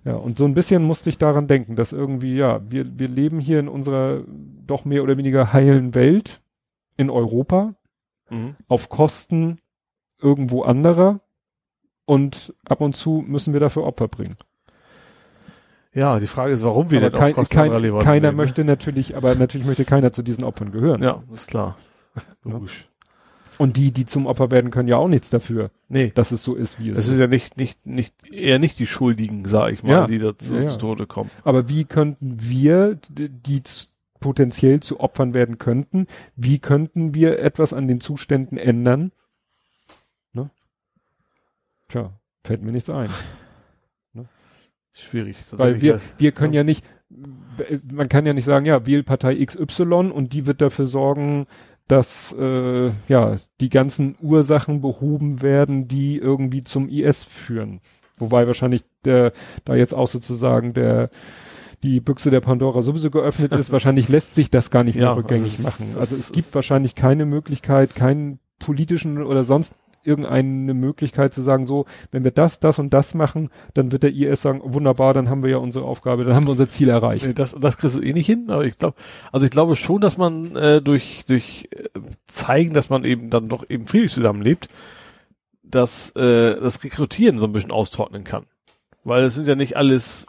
Ja, 0.05 0.15
und 0.15 0.37
so 0.37 0.45
ein 0.45 0.55
bisschen 0.55 0.83
musste 0.83 1.09
ich 1.09 1.19
daran 1.19 1.47
denken, 1.47 1.75
dass 1.75 1.93
irgendwie, 1.93 2.35
ja, 2.35 2.61
wir, 2.67 2.97
wir 2.97 3.07
leben 3.07 3.39
hier 3.39 3.59
in 3.59 3.67
unserer 3.67 4.23
doch 4.65 4.85
mehr 4.85 5.03
oder 5.03 5.17
weniger 5.17 5.53
heilen 5.53 5.93
Welt 5.93 6.41
in 6.97 7.11
Europa 7.11 7.75
mhm. 8.31 8.55
auf 8.67 8.89
Kosten 8.89 9.59
irgendwo 10.19 10.63
anderer 10.63 11.19
und 12.05 12.55
ab 12.65 12.81
und 12.81 12.95
zu 12.95 13.23
müssen 13.27 13.53
wir 13.53 13.59
dafür 13.59 13.83
Opfer 13.83 14.07
bringen. 14.07 14.35
Ja, 15.93 16.19
die 16.19 16.25
Frage 16.25 16.53
ist, 16.53 16.63
warum 16.63 16.89
wir 16.89 16.99
aber 16.99 17.11
denn 17.11 17.19
kein, 17.19 17.31
auf 17.33 17.35
Kosten 17.35 17.55
kein. 17.55 17.69
Keiner 17.69 18.29
leben. 18.29 18.35
möchte 18.35 18.63
natürlich, 18.63 19.15
aber 19.15 19.35
natürlich 19.35 19.67
möchte 19.67 19.85
keiner 19.85 20.11
zu 20.11 20.23
diesen 20.23 20.43
Opfern 20.43 20.71
gehören. 20.71 21.03
Ja, 21.03 21.21
ist 21.31 21.51
klar. 21.51 21.77
Logisch. 22.43 22.89
Und 23.57 23.77
die, 23.77 23.91
die 23.91 24.05
zum 24.05 24.25
Opfer 24.25 24.51
werden, 24.51 24.71
können 24.71 24.87
ja 24.87 24.97
auch 24.97 25.07
nichts 25.07 25.29
dafür. 25.29 25.71
Nee. 25.89 26.11
Dass 26.15 26.31
es 26.31 26.43
so 26.43 26.55
ist, 26.55 26.79
wie 26.79 26.89
es 26.89 26.97
ist. 26.97 27.07
Es 27.07 27.13
ist 27.13 27.19
ja 27.19 27.27
nicht, 27.27 27.57
nicht, 27.57 27.85
nicht, 27.85 28.15
eher 28.31 28.59
nicht 28.59 28.79
die 28.79 28.87
Schuldigen, 28.87 29.45
sag 29.45 29.71
ich 29.71 29.83
mal, 29.83 29.91
ja. 29.91 30.07
die 30.07 30.19
dazu 30.19 30.55
ja, 30.55 30.65
zu 30.65 30.77
Tode 30.77 31.05
kommen. 31.07 31.29
Aber 31.43 31.69
wie 31.69 31.85
könnten 31.85 32.37
wir, 32.39 32.97
die 33.09 33.61
potenziell 34.23 34.79
zu 34.79 35.01
Opfern 35.01 35.33
werden 35.33 35.57
könnten, 35.57 36.07
wie 36.37 36.57
könnten 36.57 37.13
wir 37.13 37.39
etwas 37.39 37.73
an 37.73 37.89
den 37.89 37.99
Zuständen 37.99 38.57
ändern? 38.57 39.11
Ne? 40.31 40.49
Tja, 41.89 42.13
fällt 42.43 42.63
mir 42.63 42.71
nichts 42.71 42.89
ein. 42.89 43.09
Ne? 44.15 44.27
Schwierig. 44.93 45.37
Weil 45.51 45.81
wir, 45.81 45.99
wir 46.19 46.31
können 46.31 46.53
ja. 46.53 46.59
ja 46.59 46.63
nicht, 46.63 46.85
man 47.91 48.09
kann 48.09 48.27
ja 48.27 48.33
nicht 48.33 48.45
sagen, 48.45 48.65
ja, 48.65 48.85
Wählpartei 48.85 49.43
XY 49.43 50.11
und 50.13 50.33
die 50.33 50.45
wird 50.45 50.61
dafür 50.61 50.85
sorgen, 50.85 51.47
dass 51.93 52.35
äh, 52.39 52.89
ja 53.07 53.37
die 53.61 53.69
ganzen 53.69 54.15
Ursachen 54.19 54.81
behoben 54.81 55.43
werden, 55.43 55.87
die 55.87 56.17
irgendwie 56.17 56.63
zum 56.63 56.89
IS 56.89 57.23
führen. 57.23 57.81
Wobei 58.17 58.47
wahrscheinlich 58.47 58.83
der 59.05 59.31
da 59.63 59.75
jetzt 59.75 59.93
auch 59.93 60.07
sozusagen 60.07 60.73
der 60.73 61.11
die 61.83 61.99
Büchse 61.99 62.31
der 62.31 62.41
Pandora 62.41 62.81
sowieso 62.81 63.11
geöffnet 63.11 63.51
ist, 63.59 63.71
wahrscheinlich 63.71 64.09
lässt 64.09 64.33
sich 64.33 64.49
das 64.49 64.71
gar 64.71 64.83
nicht 64.83 64.95
mehr 64.95 65.15
rückgängig 65.15 65.59
also 65.59 65.63
machen. 65.63 65.97
Also 65.99 66.15
es 66.15 66.31
gibt 66.31 66.55
wahrscheinlich 66.55 66.95
keine 66.95 67.27
Möglichkeit, 67.27 67.93
keinen 67.93 68.39
politischen 68.57 69.21
oder 69.21 69.43
sonst 69.43 69.75
irgendeine 70.03 70.73
Möglichkeit 70.73 71.33
zu 71.33 71.41
sagen, 71.41 71.65
so, 71.65 71.85
wenn 72.11 72.23
wir 72.23 72.31
das, 72.31 72.59
das 72.59 72.79
und 72.79 72.93
das 72.93 73.13
machen, 73.13 73.49
dann 73.73 73.91
wird 73.91 74.03
der 74.03 74.13
IS 74.13 74.41
sagen, 74.41 74.61
wunderbar, 74.63 75.13
dann 75.13 75.29
haben 75.29 75.43
wir 75.43 75.49
ja 75.49 75.57
unsere 75.57 75.85
Aufgabe, 75.85 76.23
dann 76.23 76.35
haben 76.35 76.45
wir 76.45 76.51
unser 76.51 76.69
Ziel 76.69 76.89
erreicht. 76.89 77.25
Nee, 77.25 77.33
das, 77.33 77.55
das 77.59 77.77
kriegst 77.77 77.97
du 77.97 78.01
eh 78.01 78.13
nicht 78.13 78.25
hin, 78.25 78.49
aber 78.49 78.65
ich 78.65 78.77
glaube, 78.77 78.95
also 79.31 79.45
ich 79.45 79.51
glaube 79.51 79.75
schon, 79.75 80.01
dass 80.01 80.17
man 80.17 80.55
äh, 80.55 80.81
durch, 80.81 81.25
durch 81.27 81.69
äh, 81.71 81.99
zeigen, 82.27 82.73
dass 82.73 82.89
man 82.89 83.03
eben 83.03 83.29
dann 83.29 83.49
doch 83.49 83.69
eben 83.69 83.87
friedlich 83.87 84.11
zusammenlebt, 84.11 84.69
dass 85.63 86.09
äh, 86.15 86.59
das 86.59 86.83
Rekrutieren 86.83 87.39
so 87.39 87.45
ein 87.45 87.53
bisschen 87.53 87.71
austrocknen 87.71 88.23
kann. 88.23 88.45
Weil 89.03 89.23
es 89.23 89.35
sind 89.35 89.47
ja 89.47 89.55
nicht 89.55 89.75
alles 89.75 90.27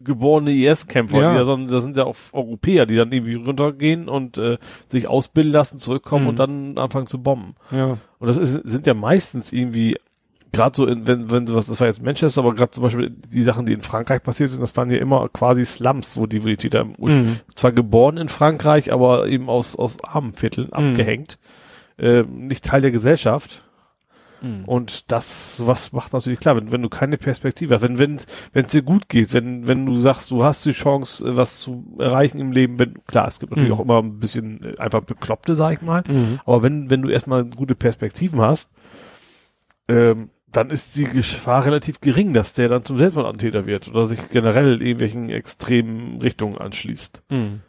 geborene 0.00 0.52
IS-Kämpfer, 0.52 1.20
ja. 1.20 1.44
sondern 1.44 1.68
das 1.68 1.84
sind 1.84 1.96
ja 1.96 2.04
auch 2.04 2.16
Europäer, 2.32 2.86
die 2.86 2.96
dann 2.96 3.12
irgendwie 3.12 3.34
runtergehen 3.34 4.08
und 4.08 4.38
äh, 4.38 4.58
sich 4.88 5.08
ausbilden 5.08 5.52
lassen, 5.52 5.78
zurückkommen 5.78 6.24
mhm. 6.24 6.30
und 6.30 6.38
dann 6.38 6.78
anfangen 6.78 7.06
zu 7.06 7.22
bomben. 7.22 7.54
Ja. 7.70 7.98
Und 8.18 8.26
das 8.26 8.36
ist, 8.36 8.52
sind 8.52 8.86
ja 8.86 8.94
meistens 8.94 9.52
irgendwie 9.52 9.96
gerade 10.54 10.76
so 10.76 10.86
in, 10.86 11.06
wenn, 11.06 11.30
wenn 11.30 11.46
sowas, 11.46 11.66
das 11.66 11.80
war 11.80 11.88
jetzt 11.88 12.02
Manchester, 12.02 12.40
aber 12.40 12.54
gerade 12.54 12.70
zum 12.70 12.82
Beispiel 12.82 13.10
die 13.10 13.42
Sachen, 13.42 13.66
die 13.66 13.72
in 13.72 13.82
Frankreich 13.82 14.22
passiert 14.22 14.50
sind, 14.50 14.62
das 14.62 14.76
waren 14.76 14.90
ja 14.90 14.98
immer 14.98 15.28
quasi 15.28 15.64
Slums, 15.64 16.16
wo 16.16 16.26
die, 16.26 16.42
wo 16.42 16.48
die 16.48 16.56
Täter 16.56 16.84
mhm. 16.84 17.40
zwar 17.54 17.72
geboren 17.72 18.16
in 18.16 18.28
Frankreich, 18.28 18.92
aber 18.92 19.26
eben 19.26 19.48
aus, 19.48 19.76
aus 19.76 19.96
armen 20.04 20.34
Vierteln 20.34 20.68
mhm. 20.68 20.72
abgehängt, 20.72 21.38
äh, 21.98 22.22
nicht 22.22 22.64
Teil 22.64 22.80
der 22.80 22.90
Gesellschaft 22.90 23.63
Mhm. 24.42 24.64
Und 24.64 25.10
das, 25.10 25.62
was 25.66 25.92
macht 25.92 26.12
natürlich 26.12 26.40
klar, 26.40 26.56
wenn, 26.56 26.72
wenn 26.72 26.82
du 26.82 26.88
keine 26.88 27.16
Perspektive 27.16 27.74
hast, 27.74 27.82
wenn, 27.82 27.98
wenn, 27.98 28.18
wenn 28.52 28.64
es 28.64 28.72
dir 28.72 28.82
gut 28.82 29.08
geht, 29.08 29.32
wenn, 29.32 29.66
wenn 29.68 29.86
du 29.86 29.98
sagst, 30.00 30.30
du 30.30 30.44
hast 30.44 30.64
die 30.66 30.72
Chance, 30.72 31.36
was 31.36 31.60
zu 31.60 31.96
erreichen 31.98 32.40
im 32.40 32.52
Leben, 32.52 32.78
wenn, 32.78 33.04
klar, 33.06 33.28
es 33.28 33.40
gibt 33.40 33.52
natürlich 33.52 33.72
mhm. 33.72 33.78
auch 33.78 33.84
immer 33.84 34.02
ein 34.02 34.18
bisschen 34.18 34.62
äh, 34.62 34.78
einfach 34.78 35.02
Bekloppte, 35.02 35.54
sag 35.54 35.74
ich 35.74 35.82
mal, 35.82 36.04
mhm. 36.06 36.40
aber 36.44 36.62
wenn, 36.62 36.90
wenn 36.90 37.02
du 37.02 37.08
erstmal 37.08 37.44
gute 37.44 37.74
Perspektiven 37.74 38.40
hast, 38.40 38.72
ähm, 39.88 40.30
dann 40.50 40.70
ist 40.70 40.96
die 40.96 41.04
Gefahr 41.04 41.66
relativ 41.66 42.00
gering, 42.00 42.32
dass 42.32 42.52
der 42.52 42.68
dann 42.68 42.84
zum 42.84 42.96
Selbstmordattentäter 42.96 43.66
wird 43.66 43.88
oder 43.88 44.06
sich 44.06 44.30
generell 44.30 44.80
irgendwelchen 44.80 45.28
extremen 45.30 46.20
Richtungen 46.20 46.58
anschließt. 46.58 47.22
Mhm. 47.28 47.60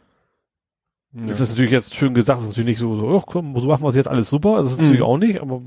Ja. 1.16 1.26
Das 1.26 1.40
ist 1.40 1.50
natürlich 1.50 1.70
jetzt 1.70 1.94
schön 1.94 2.12
gesagt, 2.12 2.38
das 2.38 2.44
ist 2.44 2.50
natürlich 2.50 2.68
nicht 2.68 2.78
so, 2.78 2.94
so, 2.94 3.06
oh, 3.06 3.22
komm, 3.24 3.58
so 3.58 3.68
machen 3.68 3.82
wir 3.82 3.88
es 3.88 3.94
jetzt 3.94 4.08
alles 4.08 4.28
super, 4.28 4.58
das 4.58 4.72
ist 4.72 4.78
natürlich 4.78 5.00
mhm. 5.00 5.06
auch 5.06 5.16
nicht, 5.16 5.40
aber 5.40 5.62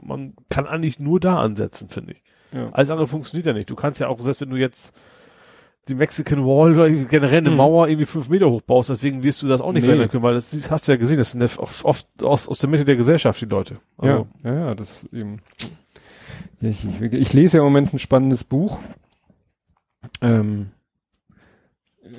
man 0.00 0.34
kann 0.48 0.66
eigentlich 0.66 1.00
nur 1.00 1.18
da 1.18 1.38
ansetzen, 1.38 1.88
finde 1.88 2.12
ich. 2.12 2.22
Ja. 2.52 2.68
Alles 2.70 2.90
andere 2.90 3.08
funktioniert 3.08 3.46
ja 3.46 3.52
nicht. 3.52 3.68
Du 3.68 3.74
kannst 3.74 3.98
ja 3.98 4.06
auch, 4.06 4.20
selbst 4.20 4.42
wenn 4.42 4.50
du 4.50 4.56
jetzt 4.56 4.94
die 5.88 5.96
Mexican 5.96 6.44
Wall 6.46 6.72
oder 6.72 6.88
generell 6.88 7.38
eine 7.38 7.50
mhm. 7.50 7.56
Mauer 7.56 7.88
irgendwie 7.88 8.06
fünf 8.06 8.28
Meter 8.28 8.48
hoch 8.48 8.60
baust, 8.60 8.90
deswegen 8.90 9.24
wirst 9.24 9.42
du 9.42 9.48
das 9.48 9.60
auch 9.60 9.72
nicht 9.72 9.82
nee. 9.82 9.86
verändern 9.86 10.08
können, 10.08 10.22
weil 10.22 10.34
das, 10.34 10.50
das 10.50 10.70
hast 10.70 10.86
du 10.86 10.92
ja 10.92 10.98
gesehen, 10.98 11.18
das 11.18 11.32
sind 11.32 11.42
ja 11.42 11.48
oft 11.58 12.22
aus, 12.22 12.46
aus 12.46 12.58
der 12.58 12.70
Mitte 12.70 12.84
der 12.84 12.94
Gesellschaft, 12.94 13.40
die 13.40 13.46
Leute. 13.46 13.78
Also, 13.98 14.28
ja, 14.44 14.50
ja, 14.52 14.66
ja, 14.66 14.74
das 14.76 15.04
eben. 15.12 15.40
Ich, 16.60 16.84
ich, 16.84 17.12
ich 17.12 17.32
lese 17.32 17.56
ja 17.56 17.62
im 17.62 17.72
Moment 17.72 17.92
ein 17.92 17.98
spannendes 17.98 18.44
Buch. 18.44 18.78
Ähm, 20.20 20.70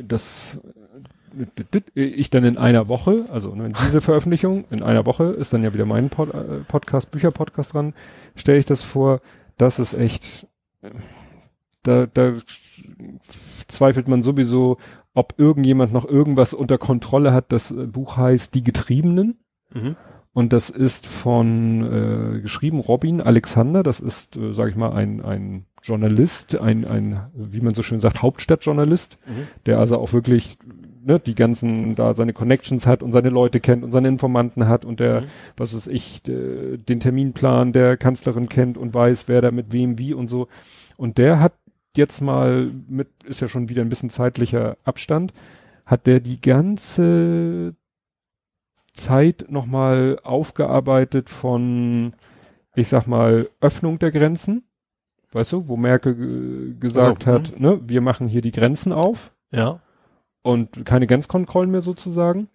das 0.06 0.60
ich 1.94 2.30
dann 2.30 2.44
in 2.44 2.58
einer 2.58 2.88
Woche, 2.88 3.26
also 3.32 3.56
ne, 3.56 3.72
diese 3.86 4.02
Veröffentlichung, 4.02 4.66
in 4.70 4.84
einer 4.84 5.06
Woche 5.06 5.26
ist 5.26 5.54
dann 5.54 5.64
ja 5.64 5.74
wieder 5.74 5.86
mein 5.86 6.10
Pod, 6.10 6.34
äh, 6.34 6.64
Podcast, 6.68 7.12
Bücherpodcast 7.12 7.74
dran, 7.74 7.94
stelle 8.36 8.60
ich 8.60 8.66
das 8.66 8.84
vor, 8.84 9.22
das 9.58 9.80
ist 9.80 9.94
echt, 9.94 10.48
da, 11.84 12.08
da 12.08 12.34
zweifelt 13.68 14.08
man 14.08 14.24
sowieso, 14.24 14.78
ob 15.14 15.36
irgendjemand 15.38 15.94
noch 15.94 16.06
irgendwas 16.06 16.54
unter 16.54 16.78
Kontrolle 16.78 17.34
hat. 17.34 17.52
Das 17.52 17.72
äh, 17.72 17.86
Buch 17.86 18.18
heißt 18.18 18.54
Die 18.56 18.64
Getriebenen. 18.64 19.38
Mhm. 19.74 19.96
Und 20.34 20.52
das 20.52 20.72
ist 20.72 21.06
von 21.06 21.84
äh, 22.38 22.42
geschrieben 22.42 22.80
Robin 22.80 23.22
Alexander, 23.22 23.84
das 23.84 24.00
ist, 24.00 24.36
äh, 24.36 24.52
sage 24.52 24.72
ich 24.72 24.76
mal, 24.76 24.92
ein, 24.92 25.22
ein 25.24 25.66
Journalist, 25.84 26.60
ein, 26.60 26.88
ein, 26.88 27.28
wie 27.36 27.62
man 27.62 27.76
so 27.76 27.84
schön 27.84 28.00
sagt, 28.00 28.24
Hauptstadtjournalist, 28.24 29.20
mhm. 29.28 29.48
der 29.68 29.78
also 29.78 30.00
auch 30.00 30.12
wirklich 30.12 30.58
ne, 31.06 31.20
die 31.20 31.36
ganzen, 31.36 31.96
da 31.96 32.14
seine 32.14 32.34
Connections 32.34 32.86
hat 32.86 33.04
und 33.04 33.12
seine 33.12 33.30
Leute 33.30 33.60
kennt 33.60 33.84
und 33.84 33.92
seine 33.92 34.08
Informanten 34.08 34.68
hat 34.68 34.86
und 34.86 35.00
der, 35.00 35.22
mhm. 35.22 35.26
was 35.58 35.74
ist 35.74 35.88
ich, 35.88 36.22
de, 36.24 36.78
den 36.78 37.00
Terminplan 37.00 37.74
der 37.74 37.98
Kanzlerin 37.98 38.50
kennt 38.50 38.78
und 38.78 38.94
weiß, 38.94 39.28
wer 39.28 39.42
da 39.42 39.52
mit 39.52 39.72
wem 39.72 39.98
wie 39.98 40.14
und 40.14 40.28
so. 40.28 40.48
Und 40.98 41.18
der 41.18 41.40
hat 41.40 41.54
jetzt 41.96 42.22
mal 42.22 42.70
mit, 42.88 43.08
ist 43.26 43.42
ja 43.42 43.48
schon 43.48 43.70
wieder 43.70 43.82
ein 43.82 43.90
bisschen 43.90 44.10
zeitlicher 44.10 44.78
Abstand, 44.84 45.34
hat 45.86 46.08
der 46.08 46.20
die 46.20 46.42
ganze 46.42 47.76
Zeit 48.94 49.46
nochmal 49.50 50.20
aufgearbeitet 50.24 51.30
von, 51.30 52.14
ich 52.76 52.88
sag 52.88 53.08
mal, 53.08 53.50
Öffnung 53.60 54.00
der 54.00 54.12
Grenzen. 54.12 54.64
Weißt 55.32 55.52
du, 55.52 55.68
wo 55.68 55.78
Merkel 55.78 56.76
gesagt 56.80 57.28
also, 57.28 57.40
hat, 57.40 57.60
ne, 57.60 57.82
wir 57.84 58.02
machen 58.02 58.28
hier 58.28 58.42
die 58.42 58.52
Grenzen 58.52 58.92
auf. 58.94 59.32
Ja. 59.52 59.80
Und 60.44 60.86
keine 60.86 61.08
Grenzkontrollen 61.08 61.72
mehr 61.72 61.82
sozusagen. 61.82 62.50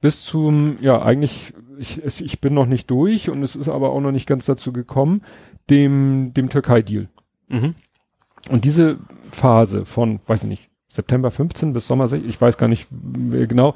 Bis 0.00 0.24
zum, 0.24 0.76
ja, 0.80 1.02
eigentlich, 1.02 1.54
ich, 1.78 2.04
ich 2.04 2.40
bin 2.40 2.54
noch 2.54 2.66
nicht 2.66 2.90
durch 2.90 3.30
und 3.30 3.42
es 3.42 3.56
ist 3.56 3.68
aber 3.68 3.90
auch 3.90 4.00
noch 4.00 4.12
nicht 4.12 4.26
ganz 4.26 4.44
dazu 4.44 4.72
gekommen, 4.72 5.22
dem, 5.70 6.32
dem 6.34 6.50
Türkei-Deal. 6.50 7.08
Mhm. 7.48 7.74
Und 8.50 8.64
diese 8.64 8.98
Phase 9.28 9.84
von, 9.84 10.20
weiß 10.26 10.44
ich 10.44 10.48
nicht, 10.48 10.70
September 10.88 11.30
15 11.30 11.72
bis 11.72 11.86
Sommer, 11.86 12.10
ich 12.12 12.40
weiß 12.40 12.56
gar 12.58 12.68
nicht 12.68 12.88
genau, 12.90 13.74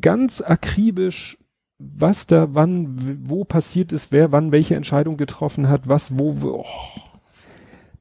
ganz 0.00 0.40
akribisch, 0.40 1.38
was 1.78 2.26
da 2.26 2.54
wann, 2.54 3.26
wo 3.28 3.44
passiert 3.44 3.92
ist, 3.92 4.12
wer 4.12 4.30
wann 4.30 4.52
welche 4.52 4.76
Entscheidung 4.76 5.16
getroffen 5.16 5.68
hat, 5.68 5.88
was, 5.88 6.16
wo, 6.18 6.40
wo 6.40 6.48
oh. 6.60 6.66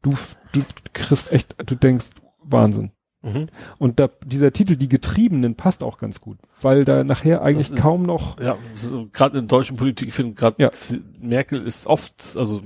du, 0.04 0.14
du 0.54 0.62
kriegst 0.94 1.32
echt, 1.32 1.56
du 1.66 1.76
denkst, 1.76 2.10
Wahnsinn. 2.44 2.92
Mhm. 3.24 3.50
Und 3.78 4.00
da, 4.00 4.10
dieser 4.26 4.52
Titel, 4.52 4.76
die 4.76 4.90
Getriebenen, 4.90 5.56
passt 5.56 5.84
auch 5.84 5.98
ganz 6.00 6.22
gut, 6.22 6.38
weil 6.62 6.86
da 6.86 7.04
nachher 7.04 7.42
eigentlich 7.42 7.72
ist, 7.72 7.80
kaum 7.80 8.04
noch. 8.04 8.40
Ja, 8.40 8.58
so, 8.74 9.08
gerade 9.14 9.40
in 9.40 9.48
deutschen 9.48 9.78
Politik, 9.78 10.08
ich 10.08 10.14
finde 10.14 10.34
gerade 10.34 10.56
ja. 10.62 10.72
Merkel 11.20 11.62
ist 11.62 11.86
oft, 11.86 12.36
also 12.36 12.62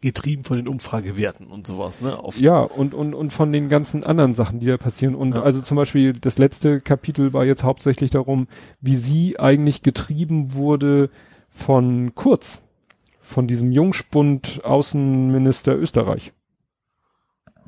getrieben 0.00 0.44
von 0.44 0.58
den 0.58 0.68
Umfragewerten 0.68 1.46
und 1.46 1.66
sowas, 1.66 2.02
ne? 2.02 2.22
Oft. 2.22 2.38
Ja, 2.38 2.60
und, 2.60 2.92
und, 2.92 3.14
und 3.14 3.32
von 3.32 3.52
den 3.52 3.70
ganzen 3.70 4.04
anderen 4.04 4.34
Sachen, 4.34 4.60
die 4.60 4.66
da 4.66 4.76
passieren. 4.76 5.14
Und 5.14 5.34
ja. 5.34 5.42
also 5.42 5.62
zum 5.62 5.76
Beispiel 5.76 6.12
das 6.12 6.36
letzte 6.36 6.80
Kapitel 6.82 7.32
war 7.32 7.46
jetzt 7.46 7.62
hauptsächlich 7.62 8.10
darum, 8.10 8.46
wie 8.82 8.96
sie 8.96 9.40
eigentlich 9.40 9.82
getrieben 9.82 10.52
wurde 10.52 11.08
von 11.48 12.14
Kurz, 12.14 12.60
von 13.22 13.46
diesem 13.46 13.72
Jungspund 13.72 14.60
Außenminister 14.62 15.74
Österreich. 15.74 16.32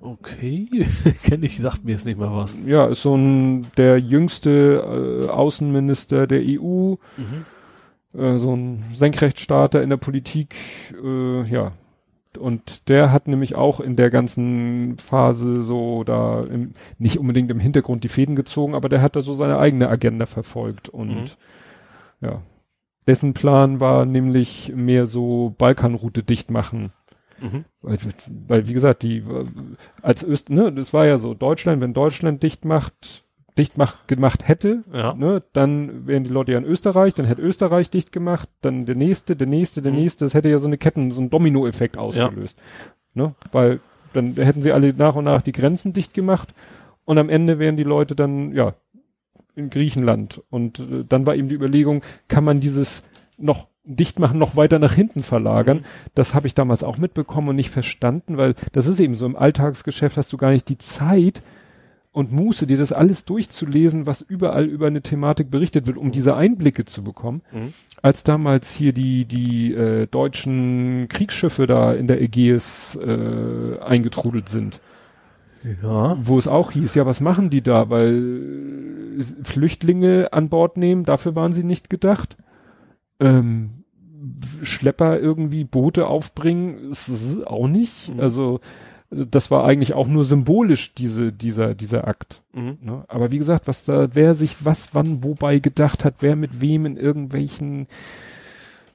Okay, 0.07 0.68
kenne 1.25 1.47
ich, 1.47 1.59
sagt 1.59 1.85
mir 1.85 1.91
jetzt 1.93 2.07
nicht 2.07 2.17
mal 2.18 2.33
was. 2.33 2.65
Ja, 2.65 2.86
ist 2.86 3.02
so 3.02 3.17
ein, 3.17 3.67
der 3.76 3.99
jüngste 3.99 5.25
äh, 5.26 5.28
Außenminister 5.28 6.28
der 6.28 6.43
EU, 6.43 6.94
mhm. 7.17 7.44
äh, 8.15 8.39
so 8.39 8.55
ein 8.55 8.85
Senkrechtstarter 8.94 9.83
in 9.83 9.91
der 9.91 9.97
Politik, 9.97 10.55
äh, 11.02 11.43
ja, 11.51 11.73
und 12.39 12.89
der 12.89 13.10
hat 13.10 13.26
nämlich 13.26 13.57
auch 13.57 13.81
in 13.81 13.97
der 13.97 14.10
ganzen 14.10 14.97
Phase 14.99 15.62
so 15.62 16.05
da 16.05 16.44
im, 16.44 16.73
nicht 16.99 17.18
unbedingt 17.18 17.51
im 17.51 17.59
Hintergrund 17.59 18.05
die 18.05 18.09
Fäden 18.09 18.36
gezogen, 18.36 18.76
aber 18.76 18.89
der 18.89 19.02
hat 19.02 19.17
da 19.17 19.23
so 19.23 19.35
seine 19.35 19.59
eigene 19.59 19.89
Agenda 19.89 20.26
verfolgt 20.26 20.89
und 20.89 21.09
mhm. 21.10 21.25
ja. 22.20 22.43
Dessen 23.09 23.35
Plan 23.35 23.78
war 23.81 24.05
nämlich 24.05 24.73
mehr 24.75 25.07
so 25.07 25.55
Balkanroute 25.59 26.25
dicht 26.25 26.51
machen. 26.51 26.93
Mhm. 27.40 27.65
Weil, 27.82 27.98
weil, 28.48 28.68
wie 28.68 28.73
gesagt, 28.73 29.02
die 29.02 29.23
als 30.02 30.24
Öst, 30.24 30.50
ne, 30.50 30.73
das 30.73 30.92
war 30.92 31.06
ja 31.06 31.18
so, 31.18 31.34
Deutschland, 31.34 31.81
wenn 31.82 31.92
Deutschland 31.94 32.42
dicht 32.42 32.65
macht, 32.65 33.24
dicht 33.58 33.78
mach, 33.78 34.06
gemacht 34.06 34.48
hätte, 34.48 34.84
ja. 34.92 35.15
ne, 35.15 35.42
dann 35.52 36.06
wären 36.06 36.24
die 36.24 36.31
Leute 36.31 36.52
ja 36.52 36.58
in 36.58 36.65
Österreich, 36.65 37.15
dann 37.15 37.26
hätte 37.26 37.42
Österreich 37.42 37.90
dicht 37.90 38.12
gemacht, 38.12 38.48
dann 38.60 38.86
der 38.86 38.97
nächste, 38.97 39.36
der 39.36 39.47
nächste, 39.47 39.82
der 39.82 39.92
mhm. 39.92 39.98
nächste, 39.98 40.24
das 40.24 40.34
hätte 40.34 40.48
ja 40.48 40.58
so 40.58 40.66
eine 40.66 40.78
Ketten, 40.78 41.10
so 41.10 41.20
ein 41.20 41.31
Domino-Effekt 41.31 41.97
ausgelöst. 41.97 42.58
Ja. 43.15 43.23
Ne, 43.23 43.34
weil 43.52 43.81
dann 44.12 44.34
hätten 44.34 44.62
sie 44.62 44.73
alle 44.73 44.92
nach 44.92 45.15
und 45.15 45.24
nach 45.24 45.42
die 45.42 45.52
Grenzen 45.52 45.92
dicht 45.92 46.15
gemacht 46.15 46.55
und 47.05 47.18
am 47.18 47.28
Ende 47.28 47.58
wären 47.58 47.76
die 47.76 47.84
Leute 47.84 48.15
dann, 48.15 48.52
ja, 48.52 48.74
in 49.55 49.70
Griechenland. 49.70 50.42
Und 50.50 50.78
äh, 50.78 51.05
dann 51.08 51.26
war 51.26 51.34
eben 51.34 51.48
die 51.48 51.55
Überlegung, 51.55 52.02
kann 52.28 52.44
man 52.44 52.60
dieses 52.60 53.02
noch 53.39 53.68
dicht 53.86 54.18
machen, 54.18 54.39
noch 54.39 54.56
weiter 54.56 54.78
nach 54.78 54.92
hinten 54.92 55.23
verlagern. 55.23 55.78
Mhm. 55.78 56.10
Das 56.15 56.34
habe 56.34 56.47
ich 56.47 56.55
damals 56.55 56.82
auch 56.82 56.98
mitbekommen 56.98 57.48
und 57.48 57.56
nicht 57.56 57.70
verstanden, 57.70 58.36
weil 58.36 58.55
das 58.73 58.86
ist 58.86 59.00
eben 59.00 59.15
so 59.15 59.26
im 59.26 59.36
Alltagsgeschäft 59.36 60.16
hast 60.16 60.32
du 60.32 60.36
gar 60.36 60.50
nicht 60.50 60.68
die 60.68 60.78
Zeit, 60.78 61.42
und 62.16 62.32
Muße, 62.32 62.66
dir 62.66 62.78
das 62.78 62.94
alles 62.94 63.26
durchzulesen, 63.26 64.06
was 64.06 64.23
überall 64.23 64.65
über 64.65 64.86
eine 64.86 65.02
Thematik 65.02 65.50
berichtet 65.50 65.86
wird, 65.86 65.98
um 65.98 66.12
diese 66.12 66.34
Einblicke 66.34 66.86
zu 66.86 67.05
bekommen. 67.05 67.42
Mhm. 67.52 67.74
Als 68.00 68.24
damals 68.24 68.73
hier 68.73 68.94
die, 68.94 69.26
die 69.26 69.74
äh, 69.74 70.06
deutschen 70.06 71.08
Kriegsschiffe 71.10 71.66
da 71.66 71.92
in 71.92 72.06
der 72.06 72.23
Ägäis 72.23 72.98
äh, 73.06 73.78
eingetrudelt 73.81 74.48
sind. 74.48 74.81
Ja. 75.82 76.16
Wo 76.18 76.39
es 76.39 76.48
auch 76.48 76.70
hieß, 76.70 76.94
ja, 76.94 77.05
was 77.05 77.20
machen 77.20 77.50
die 77.50 77.60
da? 77.60 77.90
Weil 77.90 79.20
äh, 79.20 79.44
Flüchtlinge 79.44 80.32
an 80.32 80.48
Bord 80.48 80.78
nehmen, 80.78 81.05
dafür 81.05 81.34
waren 81.34 81.52
sie 81.52 81.65
nicht 81.65 81.90
gedacht. 81.90 82.39
Ähm, 83.20 83.76
Schlepper 84.63 85.19
irgendwie 85.19 85.65
Boote 85.65 86.07
aufbringen, 86.07 86.91
ist, 86.91 87.09
ist 87.09 87.47
auch 87.47 87.69
nicht. 87.69 88.15
Mhm. 88.15 88.21
Also 88.21 88.61
das 89.11 89.51
war 89.51 89.65
eigentlich 89.65 89.95
auch 89.95 90.09
nur 90.09 90.25
symbolisch, 90.25 90.95
diese, 90.95 91.33
dieser, 91.33 91.75
dieser 91.75 92.09
Akt. 92.09 92.43
Mhm. 92.53 92.79
Ne? 92.81 93.05
Aber 93.09 93.31
wie 93.31 93.39
gesagt, 93.39 93.69
was 93.69 93.85
da, 93.85 94.09
wer 94.15 94.35
sich 94.35 94.65
was 94.65 94.95
wann 94.95 95.23
wobei 95.23 95.59
gedacht 95.59 96.05
hat, 96.05 96.17
wer 96.21 96.37
mit 96.37 96.61
wem 96.61 96.87
in 96.87 96.97
irgendwelchen, 96.97 97.87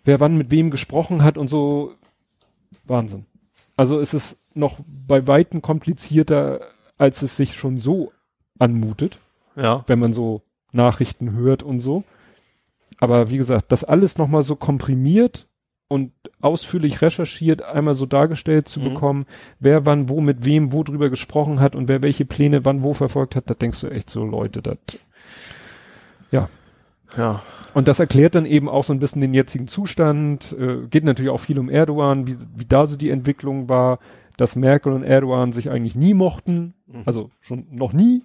wer 0.04 0.20
wann 0.20 0.38
mit 0.38 0.52
wem 0.52 0.70
gesprochen 0.70 1.24
hat 1.24 1.38
und 1.38 1.48
so, 1.48 1.94
Wahnsinn. 2.86 3.26
Also 3.78 4.00
ist 4.00 4.14
es 4.14 4.38
noch 4.54 4.80
bei 5.08 5.28
Weitem 5.28 5.62
komplizierter, 5.62 6.62
als 6.98 7.22
es 7.22 7.38
sich 7.38 7.56
schon 7.56 7.80
so 7.80 8.12
anmutet. 8.60 9.20
Ja. 9.56 9.84
Wenn 9.88 10.00
man 10.00 10.14
so 10.14 10.42
Nachrichten 10.72 11.32
hört 11.32 11.64
und 11.64 11.80
so. 11.80 12.04
Aber 13.02 13.30
wie 13.30 13.38
gesagt, 13.38 13.72
das 13.72 13.84
alles 13.84 14.18
nochmal 14.18 14.44
so 14.44 14.56
komprimiert 14.56 15.48
und 15.90 16.14
ausführlich 16.40 17.02
recherchiert, 17.02 17.64
einmal 17.64 17.96
so 17.96 18.06
dargestellt 18.06 18.70
zu 18.70 18.80
mhm. 18.80 18.84
bekommen, 18.86 19.26
wer 19.60 19.86
wann 19.86 20.08
wo 20.08 20.22
mit 20.22 20.46
wem 20.46 20.72
wo 20.72 20.84
drüber 20.84 21.10
gesprochen 21.10 21.60
hat 21.60 21.76
und 21.76 21.90
wer 21.90 22.02
welche 22.02 22.24
Pläne 22.24 22.64
wann 22.64 22.84
wo 22.84 22.94
verfolgt 22.94 23.36
hat, 23.36 23.50
da 23.50 23.56
denkst 23.56 23.82
du 23.82 23.88
echt 23.88 24.10
so, 24.10 24.24
Leute, 24.24 24.62
das 24.62 24.78
ja. 26.32 26.48
Ja. 27.18 27.44
Und 27.74 27.88
das 27.88 28.00
erklärt 28.00 28.36
dann 28.36 28.46
eben 28.46 28.70
auch 28.70 28.84
so 28.84 28.94
ein 28.94 29.00
bisschen 29.00 29.20
den 29.20 29.34
jetzigen 29.34 29.68
Zustand. 29.68 30.56
Äh, 30.58 30.88
geht 30.88 31.04
natürlich 31.04 31.32
auch 31.32 31.40
viel 31.40 31.60
um 31.60 31.70
Erdogan, 31.70 32.26
wie, 32.28 32.38
wie 32.56 32.66
da 32.66 32.86
so 32.86 32.96
die 32.96 33.10
Entwicklung 33.10 33.68
war, 33.68 34.00
dass 34.38 34.56
Merkel 34.56 34.94
und 34.94 35.04
Erdogan 35.04 35.52
sich 35.52 35.70
eigentlich 35.70 35.96
nie 35.96 36.14
mochten, 36.14 36.74
mhm. 36.88 37.04
also 37.06 37.32
schon 37.42 37.66
noch 37.72 37.94
nie. 37.94 38.24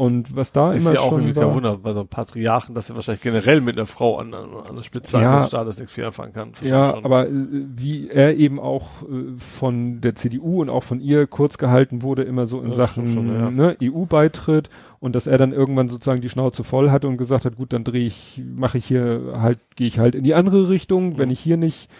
Und 0.00 0.34
was 0.34 0.50
da 0.50 0.72
ist 0.72 0.86
immer 0.86 0.94
ja 0.94 1.00
auch 1.00 1.10
schon 1.10 1.24
irgendwie 1.24 1.38
kein 1.38 1.52
Wunder 1.52 1.76
bei 1.76 1.92
so 1.92 2.00
einem 2.00 2.08
Patriarchen, 2.08 2.74
dass 2.74 2.88
er 2.88 2.96
wahrscheinlich 2.96 3.20
generell 3.20 3.60
mit 3.60 3.76
einer 3.76 3.84
Frau 3.84 4.16
an, 4.16 4.32
an 4.32 4.74
der 4.74 4.82
Spitze 4.82 5.20
ja, 5.20 5.36
eines 5.36 5.48
Staates 5.48 5.78
nichts 5.78 5.92
viel 5.92 6.06
anfangen 6.06 6.32
kann. 6.32 6.52
Ja, 6.62 6.92
schon. 6.92 7.04
aber 7.04 7.28
äh, 7.28 7.30
wie 7.30 8.08
er 8.08 8.34
eben 8.34 8.58
auch 8.58 9.02
äh, 9.02 9.36
von 9.36 10.00
der 10.00 10.14
CDU 10.14 10.62
und 10.62 10.70
auch 10.70 10.84
von 10.84 11.02
ihr 11.02 11.26
kurz 11.26 11.58
gehalten 11.58 12.02
wurde, 12.02 12.22
immer 12.22 12.46
so 12.46 12.62
in 12.62 12.68
das 12.68 12.78
Sachen 12.78 13.08
schon, 13.08 13.28
ja. 13.28 13.50
ne, 13.50 13.76
EU-Beitritt 13.82 14.70
und 15.00 15.14
dass 15.14 15.26
er 15.26 15.36
dann 15.36 15.52
irgendwann 15.52 15.90
sozusagen 15.90 16.22
die 16.22 16.30
Schnauze 16.30 16.64
voll 16.64 16.90
hatte 16.90 17.06
und 17.06 17.18
gesagt 17.18 17.44
hat, 17.44 17.56
gut, 17.56 17.74
dann 17.74 17.84
drehe 17.84 18.06
ich, 18.06 18.42
mache 18.42 18.78
ich 18.78 18.86
hier 18.86 19.34
halt, 19.34 19.58
gehe 19.76 19.86
ich 19.86 19.98
halt 19.98 20.14
in 20.14 20.24
die 20.24 20.32
andere 20.32 20.70
Richtung, 20.70 21.10
mhm. 21.10 21.18
wenn 21.18 21.28
ich 21.28 21.40
hier 21.40 21.58
nicht 21.58 21.90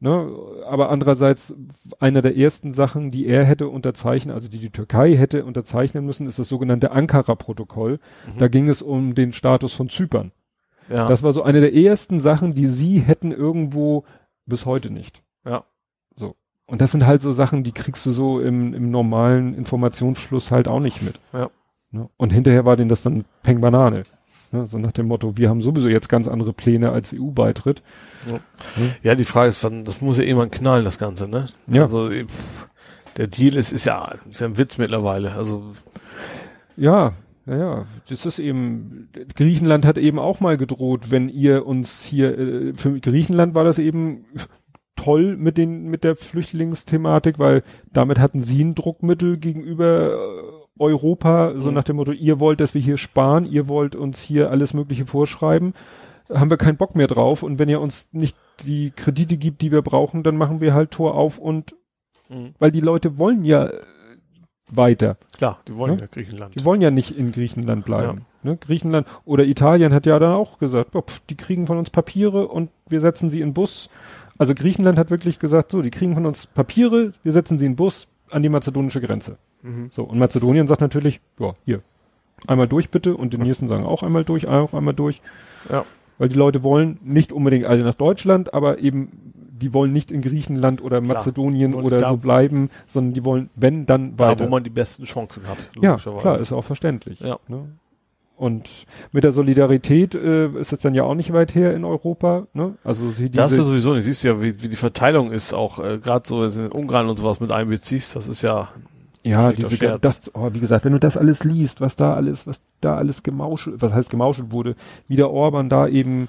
Ne? 0.00 0.30
Aber 0.66 0.90
andererseits, 0.90 1.54
einer 1.98 2.22
der 2.22 2.36
ersten 2.36 2.72
Sachen, 2.72 3.10
die 3.10 3.26
er 3.26 3.44
hätte 3.44 3.68
unterzeichnen, 3.68 4.34
also 4.34 4.48
die 4.48 4.58
die 4.58 4.70
Türkei 4.70 5.16
hätte 5.16 5.44
unterzeichnen 5.44 6.04
müssen, 6.06 6.26
ist 6.26 6.38
das 6.38 6.48
sogenannte 6.48 6.92
Ankara-Protokoll. 6.92 7.98
Mhm. 8.26 8.38
Da 8.38 8.48
ging 8.48 8.68
es 8.68 8.80
um 8.80 9.14
den 9.14 9.32
Status 9.32 9.72
von 9.72 9.88
Zypern. 9.88 10.32
Ja. 10.88 11.06
Das 11.08 11.22
war 11.22 11.32
so 11.32 11.42
eine 11.42 11.60
der 11.60 11.74
ersten 11.74 12.20
Sachen, 12.20 12.54
die 12.54 12.66
sie 12.66 13.00
hätten 13.00 13.32
irgendwo 13.32 14.04
bis 14.46 14.66
heute 14.66 14.90
nicht. 14.90 15.22
Ja. 15.44 15.64
So. 16.14 16.36
Und 16.66 16.80
das 16.80 16.92
sind 16.92 17.04
halt 17.04 17.20
so 17.20 17.32
Sachen, 17.32 17.64
die 17.64 17.72
kriegst 17.72 18.06
du 18.06 18.12
so 18.12 18.40
im, 18.40 18.74
im 18.74 18.90
normalen 18.90 19.54
Informationsfluss 19.54 20.50
halt 20.50 20.68
auch 20.68 20.80
nicht 20.80 21.02
mit. 21.02 21.18
Ja. 21.32 21.50
Ne? 21.90 22.08
Und 22.16 22.32
hinterher 22.32 22.66
war 22.66 22.76
denen 22.76 22.88
das 22.88 23.02
dann 23.02 23.24
Peng 23.42 23.60
Banane. 23.60 24.02
Ne? 24.52 24.66
So 24.66 24.78
nach 24.78 24.92
dem 24.92 25.06
Motto, 25.06 25.36
wir 25.36 25.48
haben 25.48 25.62
sowieso 25.62 25.88
jetzt 25.88 26.08
ganz 26.08 26.28
andere 26.28 26.52
Pläne 26.52 26.90
als 26.90 27.14
EU-Beitritt. 27.14 27.82
Ja. 28.28 28.38
ja, 29.02 29.14
die 29.14 29.24
Frage 29.24 29.48
ist, 29.48 29.62
das 29.62 30.00
muss 30.00 30.18
ja 30.18 30.24
irgendwann 30.24 30.50
knallen, 30.50 30.84
das 30.84 30.98
Ganze, 30.98 31.28
ne? 31.28 31.46
Ja. 31.66 31.82
Also, 31.82 32.10
der 33.16 33.26
Deal 33.26 33.56
ist, 33.56 33.72
ist 33.72 33.84
ja, 33.84 34.14
ist 34.30 34.40
ja 34.40 34.46
ein 34.46 34.58
Witz 34.58 34.78
mittlerweile. 34.78 35.32
Also 35.32 35.74
ja, 36.76 37.12
naja, 37.44 37.86
das 38.08 38.24
ist 38.24 38.38
eben, 38.38 39.08
Griechenland 39.34 39.84
hat 39.84 39.98
eben 39.98 40.18
auch 40.18 40.38
mal 40.40 40.56
gedroht, 40.56 41.10
wenn 41.10 41.28
ihr 41.28 41.66
uns 41.66 42.04
hier, 42.04 42.38
äh, 42.38 42.72
für 42.74 43.00
Griechenland 43.00 43.54
war 43.54 43.64
das 43.64 43.78
eben 43.78 44.26
toll 44.94 45.36
mit 45.36 45.58
den, 45.58 45.88
mit 45.88 46.04
der 46.04 46.14
Flüchtlingsthematik, 46.14 47.38
weil 47.38 47.62
damit 47.92 48.18
hatten 48.18 48.42
sie 48.42 48.62
ein 48.62 48.74
Druckmittel 48.74 49.38
gegenüber 49.38 50.12
äh, 50.12 50.57
Europa, 50.78 51.54
so 51.56 51.68
mhm. 51.68 51.74
nach 51.74 51.84
dem 51.84 51.96
Motto, 51.96 52.12
ihr 52.12 52.40
wollt, 52.40 52.60
dass 52.60 52.74
wir 52.74 52.80
hier 52.80 52.96
sparen, 52.96 53.44
ihr 53.44 53.68
wollt 53.68 53.96
uns 53.96 54.22
hier 54.22 54.50
alles 54.50 54.74
Mögliche 54.74 55.06
vorschreiben, 55.06 55.74
haben 56.32 56.50
wir 56.50 56.56
keinen 56.56 56.76
Bock 56.76 56.94
mehr 56.94 57.06
drauf 57.06 57.42
und 57.42 57.58
wenn 57.58 57.68
ihr 57.68 57.80
uns 57.80 58.08
nicht 58.12 58.36
die 58.64 58.90
Kredite 58.90 59.36
gibt, 59.36 59.62
die 59.62 59.72
wir 59.72 59.82
brauchen, 59.82 60.22
dann 60.22 60.36
machen 60.36 60.60
wir 60.60 60.74
halt 60.74 60.90
Tor 60.90 61.14
auf 61.14 61.38
und, 61.38 61.74
mhm. 62.28 62.54
weil 62.58 62.70
die 62.70 62.80
Leute 62.80 63.18
wollen 63.18 63.44
ja 63.44 63.70
weiter. 64.70 65.16
Klar, 65.36 65.60
die 65.66 65.76
wollen 65.76 65.94
ne? 65.94 66.02
ja 66.02 66.06
Griechenland. 66.06 66.54
Die 66.54 66.64
wollen 66.64 66.80
ja 66.80 66.90
nicht 66.90 67.16
in 67.16 67.32
Griechenland 67.32 67.84
bleiben. 67.84 68.26
Ja. 68.42 68.50
Ne? 68.50 68.56
Griechenland 68.56 69.06
oder 69.24 69.44
Italien 69.44 69.92
hat 69.92 70.06
ja 70.06 70.18
dann 70.18 70.32
auch 70.32 70.58
gesagt, 70.58 70.92
pf, 70.92 71.20
die 71.30 71.36
kriegen 71.36 71.66
von 71.66 71.78
uns 71.78 71.90
Papiere 71.90 72.48
und 72.48 72.70
wir 72.88 73.00
setzen 73.00 73.30
sie 73.30 73.40
in 73.40 73.54
Bus. 73.54 73.88
Also 74.36 74.54
Griechenland 74.54 74.98
hat 74.98 75.10
wirklich 75.10 75.38
gesagt, 75.38 75.72
so, 75.72 75.82
die 75.82 75.90
kriegen 75.90 76.14
von 76.14 76.26
uns 76.26 76.46
Papiere, 76.46 77.12
wir 77.22 77.32
setzen 77.32 77.58
sie 77.58 77.66
in 77.66 77.76
Bus 77.76 78.06
an 78.30 78.42
die 78.42 78.48
mazedonische 78.48 79.00
Grenze. 79.00 79.38
Mhm. 79.62 79.88
So, 79.90 80.04
und 80.04 80.18
Mazedonien 80.18 80.66
sagt 80.66 80.80
natürlich, 80.80 81.20
ja, 81.38 81.54
hier, 81.64 81.82
einmal 82.46 82.68
durch 82.68 82.90
bitte 82.90 83.16
und 83.16 83.32
die 83.32 83.38
nächsten 83.38 83.68
sagen 83.68 83.84
auch 83.84 84.02
einmal 84.02 84.24
durch, 84.24 84.48
auch 84.48 84.74
einmal 84.74 84.94
durch. 84.94 85.20
Ja. 85.70 85.84
Weil 86.18 86.28
die 86.28 86.36
Leute 86.36 86.62
wollen 86.62 86.98
nicht 87.02 87.32
unbedingt 87.32 87.64
alle 87.64 87.84
nach 87.84 87.94
Deutschland, 87.94 88.52
aber 88.54 88.78
eben 88.78 89.32
die 89.60 89.74
wollen 89.74 89.92
nicht 89.92 90.10
in 90.10 90.22
Griechenland 90.22 90.82
oder 90.82 91.00
Klar, 91.00 91.16
Mazedonien 91.16 91.74
oder 91.74 91.98
so 91.98 92.16
bleiben, 92.16 92.70
sondern 92.86 93.14
die 93.14 93.24
wollen, 93.24 93.50
wenn, 93.56 93.86
dann 93.86 94.18
weiter. 94.18 94.36
Da, 94.36 94.44
wo 94.44 94.48
man 94.48 94.64
die 94.64 94.70
besten 94.70 95.04
Chancen 95.04 95.48
hat. 95.48 95.70
Ja, 95.80 95.96
klar, 95.96 96.38
ist 96.38 96.52
auch 96.52 96.64
verständlich. 96.64 97.20
Ja. 97.20 97.38
Ne? 97.48 97.68
Und 98.36 98.86
mit 99.10 99.24
der 99.24 99.32
Solidarität 99.32 100.14
äh, 100.14 100.46
ist 100.60 100.72
es 100.72 100.78
dann 100.78 100.94
ja 100.94 101.02
auch 101.02 101.16
nicht 101.16 101.32
weit 101.32 101.56
her 101.56 101.74
in 101.74 101.84
Europa. 101.84 102.46
Ne? 102.54 102.74
Also 102.84 103.08
diese 103.10 103.30
das 103.30 103.52
ist 103.52 103.66
sowieso 103.66 103.94
nicht. 103.94 104.04
Siehst 104.04 104.22
ja, 104.22 104.40
wie, 104.40 104.62
wie 104.62 104.68
die 104.68 104.76
Verteilung 104.76 105.32
ist, 105.32 105.52
auch 105.52 105.80
äh, 105.80 105.98
gerade 105.98 106.28
so 106.28 106.44
in 106.44 106.70
Ungarn 106.70 107.08
und 107.08 107.16
sowas 107.16 107.40
mit 107.40 107.50
einbeziehst. 107.50 108.14
Das 108.14 108.28
ist 108.28 108.42
ja 108.42 108.68
ja, 109.22 109.52
diese, 109.52 109.98
das, 110.00 110.34
oh, 110.34 110.50
wie 110.52 110.60
gesagt, 110.60 110.84
wenn 110.84 110.92
du 110.92 111.00
das 111.00 111.16
alles 111.16 111.44
liest, 111.44 111.80
was 111.80 111.96
da 111.96 112.14
alles, 112.14 112.46
was 112.46 112.60
da 112.80 112.96
alles 112.96 113.22
gemauschelt, 113.22 113.82
was 113.82 113.92
heißt 113.92 114.10
gemauschelt 114.10 114.52
wurde, 114.52 114.76
wie 115.08 115.16
der 115.16 115.30
Orban 115.30 115.68
da 115.68 115.88
eben 115.88 116.28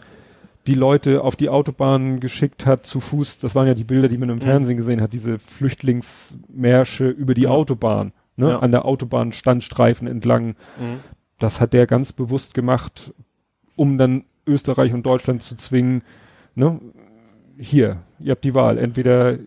die 0.68 0.76
Leute 0.76 1.24
auf 1.24 1.36
die 1.36 1.50
Autobahn 1.50 2.20
geschickt 2.20 2.66
hat 2.66 2.86
zu 2.86 3.00
Fuß. 3.00 3.40
Das 3.40 3.56
waren 3.56 3.68
ja 3.68 3.74
die 3.74 3.84
Bilder, 3.84 4.08
die 4.08 4.18
man 4.18 4.30
im 4.30 4.36
mhm. 4.36 4.42
Fernsehen 4.42 4.78
gesehen 4.78 5.02
hat, 5.02 5.14
diese 5.14 5.40
Flüchtlingsmärsche 5.40 7.10
über 7.10 7.34
die 7.34 7.44
ja. 7.44 7.50
Autobahn, 7.50 8.12
ne, 8.36 8.50
ja. 8.50 8.60
an 8.60 8.72
der 8.72 8.86
Autobahnstandstreifen 8.86 10.08
entlang. 10.08 10.50
Mhm. 10.78 11.00
Das 11.40 11.62
hat 11.62 11.74
der 11.74 11.88
ganz 11.88 12.12
bewusst 12.12 12.54
gemacht, 12.54 13.14
um 13.76 13.98
dann 13.98 14.26
Österreich 14.46 14.94
und 14.94 15.06
Deutschland 15.06 15.42
zu 15.42 15.56
zwingen, 15.56 16.04
ne, 16.56 16.80
hier, 17.60 17.98
ihr 18.20 18.32
habt 18.32 18.44
die 18.44 18.54
Wahl. 18.54 18.78
Entweder 18.78 19.38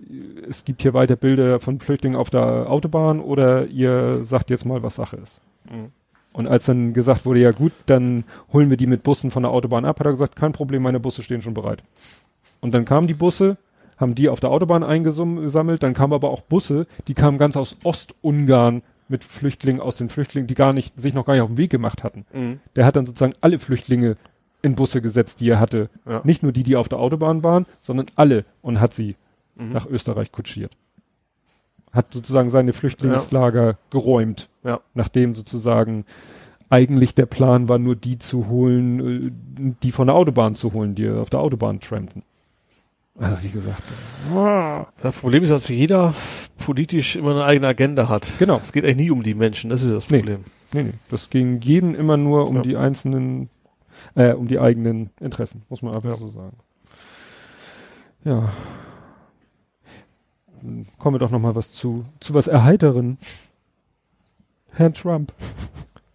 es 0.48 0.64
gibt 0.64 0.82
hier 0.82 0.92
weiter 0.92 1.16
Bilder 1.16 1.60
von 1.60 1.80
Flüchtlingen 1.80 2.18
auf 2.18 2.30
der 2.30 2.70
Autobahn 2.70 3.20
oder 3.20 3.66
ihr 3.66 4.24
sagt 4.24 4.50
jetzt 4.50 4.66
mal, 4.66 4.82
was 4.82 4.96
Sache 4.96 5.16
ist. 5.16 5.40
Mhm. 5.70 5.90
Und 6.34 6.46
als 6.46 6.66
dann 6.66 6.92
gesagt 6.92 7.26
wurde, 7.26 7.40
ja 7.40 7.50
gut, 7.50 7.72
dann 7.86 8.24
holen 8.52 8.70
wir 8.70 8.76
die 8.76 8.86
mit 8.86 9.02
Bussen 9.02 9.30
von 9.30 9.42
der 9.42 9.52
Autobahn 9.52 9.84
ab, 9.84 9.98
hat 9.98 10.06
er 10.06 10.12
gesagt, 10.12 10.36
kein 10.36 10.52
Problem, 10.52 10.82
meine 10.82 11.00
Busse 11.00 11.22
stehen 11.22 11.42
schon 11.42 11.54
bereit. 11.54 11.82
Und 12.60 12.72
dann 12.74 12.84
kamen 12.84 13.06
die 13.06 13.14
Busse, 13.14 13.56
haben 13.98 14.14
die 14.14 14.28
auf 14.28 14.40
der 14.40 14.50
Autobahn 14.50 14.82
eingesammelt, 14.82 15.82
dann 15.82 15.94
kamen 15.94 16.12
aber 16.12 16.30
auch 16.30 16.42
Busse, 16.42 16.86
die 17.08 17.14
kamen 17.14 17.38
ganz 17.38 17.56
aus 17.56 17.76
Ostungarn 17.84 18.82
mit 19.08 19.24
Flüchtlingen 19.24 19.80
aus 19.80 19.96
den 19.96 20.08
Flüchtlingen, 20.08 20.46
die 20.46 20.54
gar 20.54 20.72
nicht, 20.72 20.98
sich 20.98 21.12
noch 21.12 21.26
gar 21.26 21.34
nicht 21.34 21.42
auf 21.42 21.50
den 21.50 21.58
Weg 21.58 21.70
gemacht 21.70 22.02
hatten. 22.02 22.24
Mhm. 22.32 22.60
Der 22.76 22.86
hat 22.86 22.96
dann 22.96 23.04
sozusagen 23.04 23.34
alle 23.40 23.58
Flüchtlinge 23.58 24.16
in 24.62 24.74
Busse 24.74 25.02
gesetzt, 25.02 25.40
die 25.40 25.50
er 25.50 25.60
hatte. 25.60 25.90
Ja. 26.08 26.20
Nicht 26.24 26.42
nur 26.42 26.52
die, 26.52 26.62
die 26.62 26.76
auf 26.76 26.88
der 26.88 26.98
Autobahn 26.98 27.44
waren, 27.44 27.66
sondern 27.80 28.06
alle 28.14 28.44
und 28.62 28.80
hat 28.80 28.94
sie 28.94 29.16
mhm. 29.56 29.72
nach 29.72 29.86
Österreich 29.86 30.32
kutschiert 30.32 30.76
hat 31.92 32.12
sozusagen 32.12 32.50
seine 32.50 32.72
Flüchtlingslager 32.72 33.66
ja. 33.66 33.78
geräumt. 33.90 34.48
Ja. 34.64 34.80
Nachdem 34.94 35.34
sozusagen 35.34 36.06
eigentlich 36.70 37.14
der 37.14 37.26
Plan 37.26 37.68
war, 37.68 37.78
nur 37.78 37.96
die 37.96 38.18
zu 38.18 38.48
holen, 38.48 39.26
äh, 39.26 39.74
die 39.82 39.92
von 39.92 40.06
der 40.06 40.16
Autobahn 40.16 40.54
zu 40.54 40.72
holen, 40.72 40.94
die 40.94 41.08
auf 41.08 41.28
der 41.28 41.40
Autobahn 41.40 41.80
trampten. 41.80 42.22
Also 43.18 43.42
wie 43.42 43.50
gesagt. 43.50 43.82
Das 45.02 45.16
Problem 45.16 45.42
ist, 45.42 45.50
dass 45.50 45.68
jeder 45.68 46.14
politisch 46.64 47.16
immer 47.16 47.32
eine 47.32 47.44
eigene 47.44 47.66
Agenda 47.66 48.08
hat. 48.08 48.32
Genau. 48.38 48.56
Es 48.56 48.72
geht 48.72 48.84
eigentlich 48.84 48.96
nie 48.96 49.10
um 49.10 49.22
die 49.22 49.34
Menschen, 49.34 49.68
das 49.68 49.82
ist 49.82 49.92
das 49.92 50.06
Problem. 50.06 50.44
Nee, 50.72 50.82
nee, 50.82 50.88
nee. 50.90 50.94
Das 51.10 51.28
ging 51.28 51.60
jeden 51.60 51.94
immer 51.94 52.16
nur 52.16 52.48
um 52.48 52.56
ja. 52.56 52.62
die 52.62 52.76
einzelnen, 52.78 53.50
äh, 54.14 54.32
um 54.32 54.46
die 54.46 54.58
eigenen 54.58 55.10
Interessen, 55.20 55.62
muss 55.68 55.82
man 55.82 55.94
einfach 55.94 56.18
so 56.18 56.28
sagen. 56.28 56.56
Ja 58.24 58.52
kommen 60.98 61.14
wir 61.14 61.18
doch 61.18 61.30
noch 61.30 61.40
mal 61.40 61.54
was 61.54 61.72
zu, 61.72 62.04
zu 62.20 62.34
was 62.34 62.46
Erheiteren. 62.46 63.18
Herrn 64.70 64.94
Trump. 64.94 65.32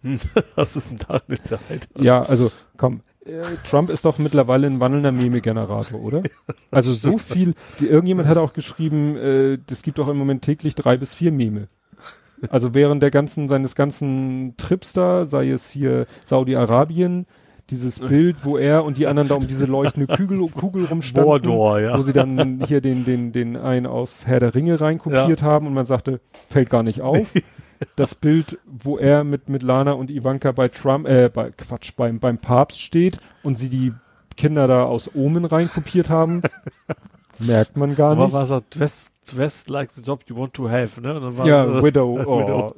was 0.54 0.76
ist 0.76 0.90
denn 0.90 0.98
da 1.06 1.20
jetzt 1.28 1.52
erheitern? 1.52 2.02
Ja, 2.02 2.22
also 2.22 2.50
komm, 2.76 3.02
äh, 3.24 3.42
Trump 3.68 3.90
ist 3.90 4.04
doch 4.04 4.18
mittlerweile 4.18 4.66
ein 4.66 4.80
wandelnder 4.80 5.12
Meme-Generator, 5.12 6.00
oder? 6.00 6.22
Also 6.70 6.92
so 6.92 7.16
viel, 7.18 7.54
die, 7.80 7.86
irgendjemand 7.86 8.28
hat 8.28 8.36
auch 8.36 8.52
geschrieben, 8.52 9.16
äh, 9.16 9.58
es 9.70 9.82
gibt 9.82 9.98
doch 9.98 10.08
im 10.08 10.16
Moment 10.16 10.42
täglich 10.42 10.74
drei 10.74 10.96
bis 10.96 11.14
vier 11.14 11.32
Meme. 11.32 11.68
Also 12.50 12.74
während 12.74 13.02
der 13.02 13.10
ganzen, 13.10 13.48
seines 13.48 13.74
ganzen 13.74 14.54
Trips 14.58 14.92
da, 14.92 15.24
sei 15.24 15.50
es 15.50 15.70
hier 15.70 16.06
Saudi-Arabien, 16.24 17.26
dieses 17.70 18.00
Bild, 18.00 18.44
wo 18.44 18.56
er 18.56 18.84
und 18.84 18.96
die 18.96 19.06
anderen 19.06 19.28
da 19.28 19.34
um 19.34 19.46
diese 19.46 19.66
leuchtende 19.66 20.06
Kugel, 20.06 20.38
Kugel 20.48 20.86
rumstanden, 20.86 21.28
Mordor, 21.28 21.80
ja. 21.80 21.98
wo 21.98 22.02
sie 22.02 22.12
dann 22.12 22.62
hier 22.66 22.80
den, 22.80 23.04
den, 23.04 23.32
den 23.32 23.56
einen 23.56 23.86
aus 23.86 24.26
Herr 24.26 24.40
der 24.40 24.54
Ringe 24.54 24.80
reinkopiert 24.80 25.40
ja. 25.40 25.46
haben 25.46 25.66
und 25.66 25.74
man 25.74 25.86
sagte, 25.86 26.20
fällt 26.48 26.70
gar 26.70 26.82
nicht 26.82 27.02
auf. 27.02 27.34
das 27.96 28.14
Bild, 28.14 28.58
wo 28.66 28.96
er 28.96 29.24
mit, 29.24 29.48
mit 29.48 29.62
Lana 29.62 29.92
und 29.92 30.10
Ivanka 30.10 30.52
bei 30.52 30.68
Trump, 30.68 31.06
äh, 31.06 31.30
bei, 31.32 31.50
Quatsch, 31.50 31.92
beim, 31.96 32.18
beim 32.20 32.38
Papst 32.38 32.80
steht 32.80 33.20
und 33.42 33.58
sie 33.58 33.68
die 33.68 33.92
Kinder 34.36 34.66
da 34.66 34.84
aus 34.84 35.10
Omen 35.14 35.44
reinkopiert 35.44 36.08
haben, 36.08 36.42
merkt 37.38 37.76
man 37.76 37.96
gar 37.96 38.14
nicht. 38.14 38.24
Aber 38.24 38.32
was 38.32 38.50
er 38.50 38.62
West 39.36 39.58
West 39.58 39.70
like 39.70 39.90
the 39.90 40.02
job 40.02 40.20
you 40.26 40.36
want 40.36 40.54
to 40.54 40.68
have, 40.68 41.00
ne? 41.00 41.32
ja, 41.44 41.64
äh, 41.64 41.82
Widow. 41.82 42.20
Oh. 42.24 42.40
Widow. 42.40 42.74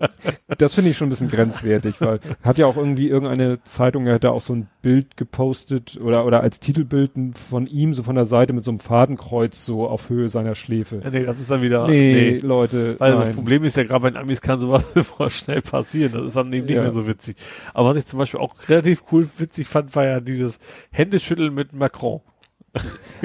Das 0.59 0.75
finde 0.75 0.91
ich 0.91 0.97
schon 0.97 1.09
ein 1.09 1.11
bisschen 1.11 1.29
grenzwertig, 1.29 2.01
weil 2.01 2.21
hat 2.43 2.59
ja 2.59 2.67
auch 2.67 2.77
irgendwie 2.77 3.09
irgendeine 3.09 3.63
Zeitung, 3.65 4.07
er 4.07 4.15
hat 4.15 4.25
da 4.25 4.31
auch 4.31 4.41
so 4.41 4.55
ein 4.55 4.69
Bild 4.83 5.17
gepostet 5.17 5.99
oder, 6.03 6.25
oder 6.25 6.41
als 6.41 6.61
Titelbild 6.61 7.13
von 7.49 7.67
ihm 7.67 7.95
so 7.95 8.03
von 8.03 8.15
der 8.15 8.25
Seite 8.25 8.53
mit 8.53 8.65
so 8.65 8.71
einem 8.71 8.79
Fadenkreuz 8.79 9.65
so 9.65 9.87
auf 9.87 10.09
Höhe 10.09 10.29
seiner 10.29 10.55
Schläfe. 10.55 11.01
Ja, 11.05 11.11
nee, 11.11 11.25
das 11.25 11.41
ist 11.41 11.51
dann 11.51 11.63
wieder, 11.63 11.87
nee, 11.87 12.13
nee. 12.13 12.39
Leute. 12.39 12.99
Weil 12.99 13.15
nein. 13.15 13.27
das 13.27 13.35
Problem 13.35 13.65
ist 13.65 13.77
ja 13.77 13.85
gerade 13.85 14.03
bei 14.03 14.11
den 14.11 14.17
Amis 14.17 14.41
kann 14.41 14.61
sowas 14.61 14.85
schnell 15.29 15.61
passieren. 15.61 16.13
Das 16.13 16.23
ist 16.23 16.37
dann 16.37 16.53
eben 16.53 16.67
nicht 16.67 16.77
ja. 16.77 16.83
mehr 16.83 16.93
so 16.93 17.07
witzig. 17.07 17.37
Aber 17.75 17.89
was 17.89 17.97
ich 17.97 18.07
zum 18.07 18.19
Beispiel 18.19 18.41
auch 18.41 18.55
relativ 18.69 19.03
cool 19.13 19.29
witzig 19.39 19.67
fand, 19.67 19.95
war 19.95 20.05
ja 20.05 20.21
dieses 20.21 20.59
Händeschütteln 20.91 21.53
mit 21.53 21.73
Macron. 21.73 22.21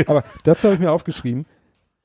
Aber 0.08 0.24
dazu 0.44 0.64
habe 0.64 0.74
ich 0.76 0.80
mir 0.80 0.92
aufgeschrieben, 0.92 1.46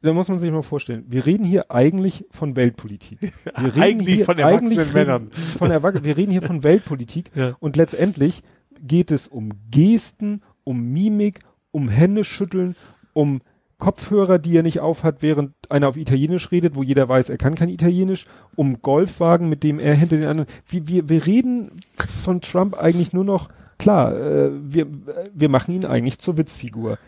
da 0.02 0.12
muss 0.12 0.28
man 0.28 0.38
sich 0.38 0.50
mal 0.50 0.62
vorstellen, 0.62 1.04
wir 1.08 1.26
reden 1.26 1.44
hier 1.44 1.70
eigentlich 1.70 2.24
von 2.30 2.56
Weltpolitik. 2.56 3.18
Wir 3.58 3.66
reden 3.66 3.82
eigentlich 3.82 4.16
hier, 4.16 4.24
von 4.24 4.38
erwachsenen 4.38 4.78
eigentlich 4.78 4.94
Männern. 4.94 5.30
Von 5.30 5.70
Erwach 5.70 5.94
wir 6.02 6.16
reden 6.16 6.30
hier 6.30 6.42
von 6.42 6.62
Weltpolitik 6.62 7.30
ja. 7.34 7.56
und 7.60 7.76
letztendlich 7.76 8.42
geht 8.80 9.10
es 9.10 9.26
um 9.26 9.50
Gesten, 9.70 10.42
um 10.64 10.92
Mimik, 10.92 11.40
um 11.70 11.88
Händeschütteln, 11.88 12.76
um 13.12 13.42
Kopfhörer, 13.78 14.38
die 14.38 14.56
er 14.56 14.62
nicht 14.62 14.80
aufhat, 14.80 15.22
während 15.22 15.52
einer 15.68 15.88
auf 15.88 15.96
Italienisch 15.96 16.50
redet, 16.50 16.76
wo 16.76 16.82
jeder 16.82 17.08
weiß, 17.08 17.28
er 17.28 17.38
kann 17.38 17.54
kein 17.54 17.70
Italienisch, 17.70 18.26
um 18.54 18.80
Golfwagen, 18.82 19.48
mit 19.48 19.64
dem 19.64 19.78
er 19.78 19.94
hinter 19.94 20.16
den 20.16 20.26
anderen. 20.26 20.48
Wir, 20.68 20.88
wir, 20.88 21.08
wir 21.08 21.26
reden 21.26 21.80
von 22.22 22.40
Trump 22.40 22.76
eigentlich 22.76 23.12
nur 23.12 23.24
noch, 23.24 23.48
klar, 23.78 24.14
äh, 24.14 24.50
wir, 24.52 24.86
wir 25.34 25.48
machen 25.48 25.74
ihn 25.74 25.84
eigentlich 25.84 26.18
zur 26.18 26.36
Witzfigur 26.36 26.98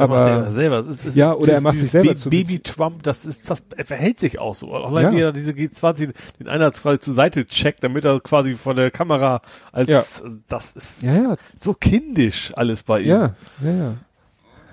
aber 0.00 0.20
macht 0.20 0.46
er 0.46 0.50
selber. 0.50 0.78
Es 0.78 0.86
ist, 0.86 1.04
es 1.04 1.14
ja, 1.14 1.34
oder 1.34 1.54
er 1.54 1.60
macht 1.60 1.76
sich 1.76 1.90
selber 1.90 2.16
zu 2.16 2.30
Baby 2.30 2.58
Trump, 2.60 3.02
das 3.02 3.26
ist, 3.26 3.48
das 3.50 3.62
er 3.76 3.84
verhält 3.84 4.20
sich 4.20 4.38
auch 4.38 4.54
so. 4.54 4.72
Auch 4.72 4.94
wenn 4.94 5.16
ja. 5.16 5.32
diese 5.32 5.52
G20 5.52 6.12
den 6.38 6.70
quasi 6.72 6.98
zur 7.00 7.14
Seite 7.14 7.46
checkt, 7.46 7.84
damit 7.84 8.04
er 8.04 8.20
quasi 8.20 8.54
vor 8.54 8.74
der 8.74 8.90
Kamera 8.90 9.40
als, 9.72 9.88
ja. 9.88 10.02
das 10.48 10.74
ist 10.74 11.02
ja, 11.02 11.14
ja. 11.14 11.36
so 11.58 11.74
kindisch 11.74 12.52
alles 12.56 12.82
bei 12.82 13.00
ihm. 13.00 13.08
Ja, 13.08 13.34
ja, 13.62 13.72
ja. 13.72 13.94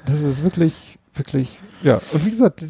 Das 0.05 0.21
ist 0.21 0.43
wirklich, 0.43 0.97
wirklich, 1.13 1.59
ja. 1.83 1.99
Und 2.13 2.25
wie 2.25 2.31
gesagt, 2.31 2.65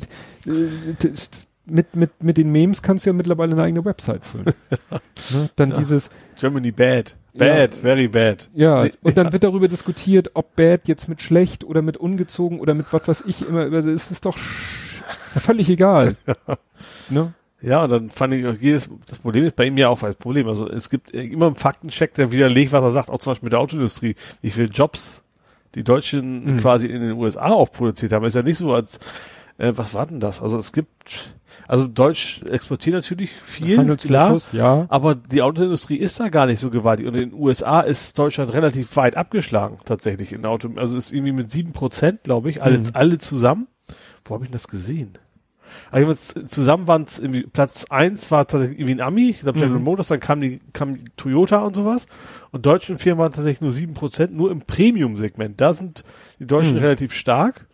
mit, 1.65 1.95
mit, 1.95 2.23
mit 2.23 2.37
den 2.37 2.51
Memes 2.51 2.81
kannst 2.81 3.05
du 3.05 3.09
ja 3.09 3.13
mittlerweile 3.13 3.53
eine 3.53 3.63
eigene 3.63 3.85
Website 3.85 4.25
füllen. 4.25 4.53
ne? 5.29 5.49
Dann 5.55 5.73
dieses 5.73 6.09
Germany 6.37 6.71
bad. 6.71 7.15
Bad, 7.37 7.75
ja. 7.75 7.81
very 7.81 8.07
bad. 8.07 8.49
Ja, 8.53 8.87
und 9.01 9.17
dann 9.17 9.31
wird 9.31 9.43
darüber 9.43 9.67
diskutiert, 9.67 10.31
ob 10.33 10.55
bad 10.55 10.87
jetzt 10.87 11.07
mit 11.07 11.21
schlecht 11.21 11.63
oder 11.63 11.81
mit 11.81 11.97
ungezogen 11.97 12.59
oder 12.59 12.73
mit 12.73 12.87
was 12.91 13.07
weiß 13.07 13.23
ich 13.27 13.47
immer, 13.47 13.69
das 13.69 14.11
ist 14.11 14.25
doch 14.25 14.37
völlig 15.39 15.69
egal. 15.69 16.15
ne? 17.09 17.33
Ja, 17.61 17.83
und 17.85 17.91
dann 17.91 18.09
fand 18.09 18.33
ich, 18.33 18.45
jedes, 18.61 18.89
das 19.07 19.17
Problem 19.19 19.43
ist 19.43 19.55
bei 19.55 19.65
ihm 19.65 19.77
ja 19.77 19.89
auch 19.89 19.99
das 19.99 20.15
Problem. 20.15 20.47
Also 20.47 20.69
es 20.69 20.89
gibt 20.89 21.11
immer 21.11 21.47
einen 21.47 21.55
Faktencheck, 21.55 22.13
der 22.13 22.31
widerlegt, 22.31 22.71
was 22.71 22.83
er 22.83 22.91
sagt, 22.91 23.09
auch 23.09 23.17
zum 23.17 23.31
Beispiel 23.31 23.47
mit 23.47 23.53
der 23.53 23.59
Autoindustrie. 23.59 24.15
Wie 24.41 24.49
viele 24.51 24.67
Jobs 24.67 25.23
die 25.75 25.83
Deutschen 25.83 26.53
mhm. 26.53 26.57
quasi 26.57 26.87
in 26.87 27.01
den 27.01 27.11
USA 27.13 27.47
auch 27.49 27.71
produziert 27.71 28.11
haben. 28.11 28.25
Ist 28.25 28.35
ja 28.35 28.43
nicht 28.43 28.57
so 28.57 28.73
als, 28.73 28.99
äh, 29.57 29.73
was 29.75 29.93
war 29.93 30.05
denn 30.05 30.19
das? 30.19 30.41
Also 30.41 30.57
es 30.57 30.71
gibt, 30.71 31.35
also 31.67 31.87
Deutsch 31.87 32.41
exportiert 32.43 32.95
natürlich 32.95 33.31
viel, 33.31 33.95
klar, 33.97 34.39
ja. 34.53 34.85
aber 34.89 35.15
die 35.15 35.41
Autoindustrie 35.41 35.97
ist 35.97 36.19
da 36.19 36.29
gar 36.29 36.45
nicht 36.45 36.59
so 36.59 36.69
gewaltig. 36.69 37.07
Und 37.07 37.15
in 37.15 37.31
den 37.31 37.39
USA 37.39 37.81
ist 37.81 38.17
Deutschland 38.17 38.53
relativ 38.53 38.95
weit 38.95 39.17
abgeschlagen, 39.17 39.79
tatsächlich 39.83 40.31
in 40.31 40.45
Auto, 40.45 40.69
also 40.77 40.97
ist 40.97 41.11
irgendwie 41.11 41.33
mit 41.33 41.51
sieben 41.51 41.73
Prozent, 41.73 42.23
glaube 42.23 42.49
ich, 42.49 42.63
alle, 42.63 42.77
mhm. 42.77 42.89
alle 42.93 43.17
zusammen. 43.17 43.67
Wo 44.23 44.35
habe 44.35 44.45
ich 44.45 44.51
das 44.51 44.67
gesehen? 44.67 45.17
Also 45.91 46.13
zusammen 46.13 46.87
waren 46.87 47.03
es 47.03 47.19
irgendwie 47.19 47.43
Platz 47.43 47.85
eins 47.89 48.31
war 48.31 48.47
tatsächlich 48.47 48.79
irgendwie 48.79 48.95
ein 48.95 49.01
Ami, 49.01 49.29
ich 49.29 49.41
glaube 49.41 49.59
General 49.59 49.79
mhm. 49.79 49.85
Motors, 49.85 50.07
dann 50.07 50.19
kam 50.19 50.41
die, 50.41 50.59
kam 50.73 50.99
Toyota 51.15 51.59
und 51.59 51.75
sowas. 51.75 52.07
Und 52.51 52.65
deutschen 52.65 52.97
Firmen 52.97 53.21
waren 53.21 53.31
tatsächlich 53.31 53.61
nur 53.61 53.73
sieben 53.73 53.93
Prozent, 53.93 54.33
nur 54.33 54.51
im 54.51 54.61
Premium-Segment. 54.61 55.59
Da 55.59 55.73
sind 55.73 56.03
die 56.39 56.47
Deutschen 56.47 56.75
mhm. 56.75 56.81
relativ 56.81 57.13
stark. 57.13 57.67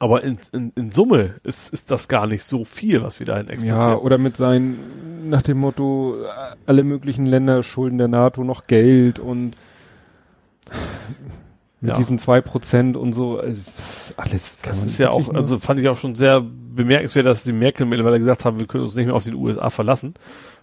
Aber 0.00 0.24
in, 0.24 0.38
in, 0.52 0.72
in 0.76 0.90
Summe 0.90 1.36
ist, 1.44 1.72
ist 1.72 1.90
das 1.90 2.08
gar 2.08 2.26
nicht 2.26 2.42
so 2.42 2.64
viel, 2.64 3.02
was 3.02 3.20
wir 3.20 3.26
dahin 3.26 3.48
exportieren. 3.48 3.80
Ja, 3.80 3.98
oder 3.98 4.16
mit 4.16 4.34
seinen, 4.34 5.28
nach 5.28 5.42
dem 5.42 5.58
Motto, 5.58 6.16
alle 6.64 6.84
möglichen 6.84 7.26
Länder 7.26 7.62
schulden 7.62 7.98
der 7.98 8.08
NATO 8.08 8.42
noch 8.42 8.66
Geld 8.66 9.18
und 9.18 9.52
mit 11.82 11.90
ja. 11.90 11.96
diesen 11.98 12.18
zwei 12.18 12.40
Prozent 12.40 12.96
und 12.96 13.12
so, 13.12 13.42
alles 14.16 14.58
Das 14.62 14.84
ist 14.84 14.98
ja 14.98 15.10
auch, 15.10 15.32
also 15.34 15.58
fand 15.58 15.80
ich 15.80 15.88
auch 15.88 15.98
schon 15.98 16.14
sehr 16.14 16.40
bemerkenswert, 16.40 17.26
dass 17.26 17.42
die 17.42 17.52
Merkel 17.52 17.86
mittlerweile 17.86 18.18
gesagt 18.18 18.46
haben, 18.46 18.58
wir 18.58 18.66
können 18.66 18.84
uns 18.84 18.96
nicht 18.96 19.06
mehr 19.06 19.14
auf 19.14 19.24
den 19.24 19.34
USA 19.34 19.68
verlassen. 19.68 20.14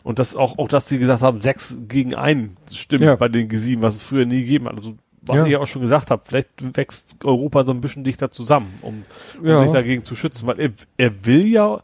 Und 0.02 0.18
das 0.20 0.36
auch, 0.36 0.58
auch, 0.58 0.68
dass 0.68 0.90
sie 0.90 0.98
gesagt 0.98 1.22
haben, 1.22 1.40
sechs 1.40 1.80
gegen 1.88 2.16
ein 2.16 2.56
stimmt 2.72 3.04
ja. 3.04 3.16
bei 3.16 3.28
den 3.28 3.50
G7, 3.50 3.82
was 3.82 3.98
es 3.98 4.04
früher 4.04 4.26
nie 4.26 4.42
gegeben 4.42 4.66
hat. 4.66 4.78
Also, 4.78 4.96
was 5.28 5.38
ja. 5.38 5.46
ich 5.46 5.56
auch 5.56 5.68
schon 5.68 5.82
gesagt 5.82 6.12
habe, 6.12 6.22
vielleicht 6.26 6.50
wächst 6.76 7.26
Europa 7.26 7.66
so 7.66 7.72
ein 7.72 7.82
bisschen 7.82 8.04
dichter 8.04 8.32
zusammen, 8.32 8.80
um, 8.82 9.04
um 9.40 9.48
ja. 9.48 9.60
sich 9.62 9.72
dagegen 9.72 10.04
zu 10.04 10.16
schützen, 10.16 10.48
weil 10.48 10.60
er, 10.60 10.70
er 10.98 11.26
will 11.26 11.46
ja, 11.46 11.82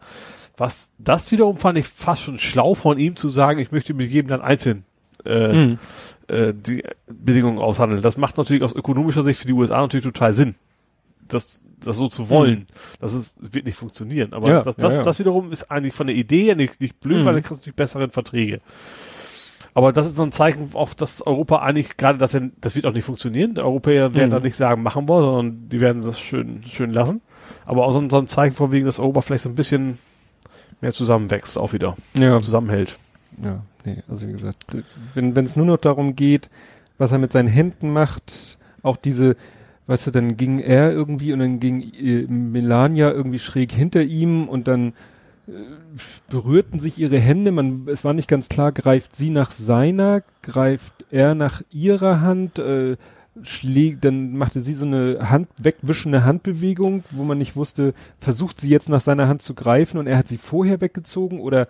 was, 0.57 0.93
das 0.97 1.31
wiederum 1.31 1.57
fand 1.57 1.77
ich 1.77 1.87
fast 1.87 2.23
schon 2.23 2.37
schlau 2.37 2.75
von 2.75 2.97
ihm 2.97 3.15
zu 3.15 3.29
sagen, 3.29 3.59
ich 3.59 3.71
möchte 3.71 3.93
mit 3.93 4.11
jedem 4.11 4.29
dann 4.29 4.41
einzeln, 4.41 4.85
äh, 5.25 5.53
mhm 5.53 5.79
äh, 6.27 6.53
die 6.53 6.83
Bedingungen 7.07 7.59
aushandeln. 7.59 8.01
Das 8.01 8.17
macht 8.17 8.37
natürlich 8.37 8.63
aus 8.63 8.73
ökonomischer 8.73 9.23
Sicht 9.23 9.41
für 9.41 9.47
die 9.47 9.53
USA 9.53 9.81
natürlich 9.81 10.05
total 10.05 10.33
Sinn. 10.33 10.55
Das, 11.27 11.59
das 11.79 11.97
so 11.97 12.07
zu 12.07 12.29
wollen. 12.29 12.59
Mhm. 12.59 12.65
Das 12.99 13.13
ist, 13.13 13.53
wird 13.53 13.65
nicht 13.65 13.77
funktionieren. 13.77 14.33
Aber 14.33 14.49
ja, 14.49 14.61
das, 14.61 14.75
das, 14.75 15.01
das 15.01 15.19
wiederum 15.19 15.51
ist 15.51 15.71
eigentlich 15.71 15.93
von 15.93 16.07
der 16.07 16.15
Idee 16.15 16.55
nicht, 16.55 16.79
nicht 16.79 16.99
blöd, 16.99 17.21
mhm. 17.21 17.25
weil 17.25 17.33
dann 17.33 17.43
kriegst 17.43 17.61
du 17.61 17.69
natürlich 17.69 17.75
bessere 17.75 18.09
Verträge. 18.09 18.61
Aber 19.73 19.91
das 19.91 20.05
ist 20.05 20.15
so 20.15 20.23
ein 20.23 20.31
Zeichen 20.31 20.69
auch, 20.73 20.93
dass 20.93 21.25
Europa 21.25 21.59
eigentlich 21.59 21.97
gerade, 21.97 22.19
dass 22.19 22.33
er, 22.33 22.51
das 22.61 22.75
wird 22.75 22.85
auch 22.85 22.93
nicht 22.93 23.05
funktionieren. 23.05 23.55
Die 23.55 23.61
Europäer 23.61 24.15
werden 24.15 24.29
mhm. 24.29 24.33
da 24.33 24.39
nicht 24.39 24.55
sagen, 24.55 24.83
machen 24.83 25.09
wir, 25.09 25.21
sondern 25.21 25.69
die 25.69 25.81
werden 25.81 26.03
das 26.03 26.19
schön, 26.19 26.63
schön 26.69 26.93
lassen. 26.93 27.21
Aber 27.65 27.85
auch 27.85 27.91
so 27.91 27.99
ein, 27.99 28.09
so 28.09 28.19
ein 28.19 28.27
Zeichen 28.27 28.55
von 28.55 28.71
wegen, 28.71 28.85
dass 28.85 28.99
Europa 28.99 29.21
vielleicht 29.21 29.43
so 29.43 29.49
ein 29.49 29.55
bisschen 29.55 29.97
mehr 30.81 30.93
zusammenwächst, 30.93 31.57
auch 31.57 31.73
wieder. 31.73 31.95
Ja. 32.13 32.39
Zusammenhält. 32.39 32.99
Ja, 33.43 33.61
nee, 33.85 34.03
also 34.07 34.27
wie 34.27 34.33
gesagt, 34.33 34.77
wenn 35.15 35.35
es 35.37 35.55
nur 35.55 35.65
noch 35.65 35.77
darum 35.77 36.15
geht, 36.15 36.49
was 36.97 37.11
er 37.11 37.17
mit 37.17 37.31
seinen 37.31 37.47
Händen 37.47 37.91
macht, 37.91 38.59
auch 38.83 38.97
diese, 38.97 39.35
weißt 39.87 40.07
du, 40.07 40.11
dann 40.11 40.37
ging 40.37 40.59
er 40.59 40.91
irgendwie 40.91 41.33
und 41.33 41.39
dann 41.39 41.59
ging 41.59 41.81
äh, 41.93 42.27
Melania 42.27 43.11
irgendwie 43.11 43.39
schräg 43.39 43.71
hinter 43.71 44.03
ihm 44.03 44.47
und 44.47 44.67
dann 44.67 44.93
berührten 46.29 46.79
sich 46.79 46.97
ihre 46.97 47.19
Hände, 47.19 47.51
man, 47.51 47.87
es 47.87 48.03
war 48.03 48.13
nicht 48.13 48.27
ganz 48.27 48.49
klar, 48.49 48.71
greift 48.71 49.15
sie 49.15 49.29
nach 49.29 49.51
seiner, 49.51 50.23
greift 50.41 51.05
er 51.11 51.35
nach 51.35 51.61
ihrer 51.69 52.21
Hand, 52.21 52.59
äh, 52.59 52.95
schlägt, 53.41 54.05
dann 54.05 54.37
machte 54.37 54.61
sie 54.61 54.75
so 54.75 54.85
eine 54.85 55.29
Hand, 55.29 55.49
wegwischende 55.57 56.23
Handbewegung, 56.23 57.03
wo 57.11 57.23
man 57.23 57.39
nicht 57.39 57.55
wusste, 57.55 57.93
versucht 58.19 58.61
sie 58.61 58.69
jetzt 58.69 58.89
nach 58.89 59.01
seiner 59.01 59.27
Hand 59.27 59.41
zu 59.41 59.53
greifen 59.53 59.97
und 59.97 60.07
er 60.07 60.17
hat 60.17 60.27
sie 60.27 60.37
vorher 60.37 60.81
weggezogen 60.81 61.39
oder 61.39 61.67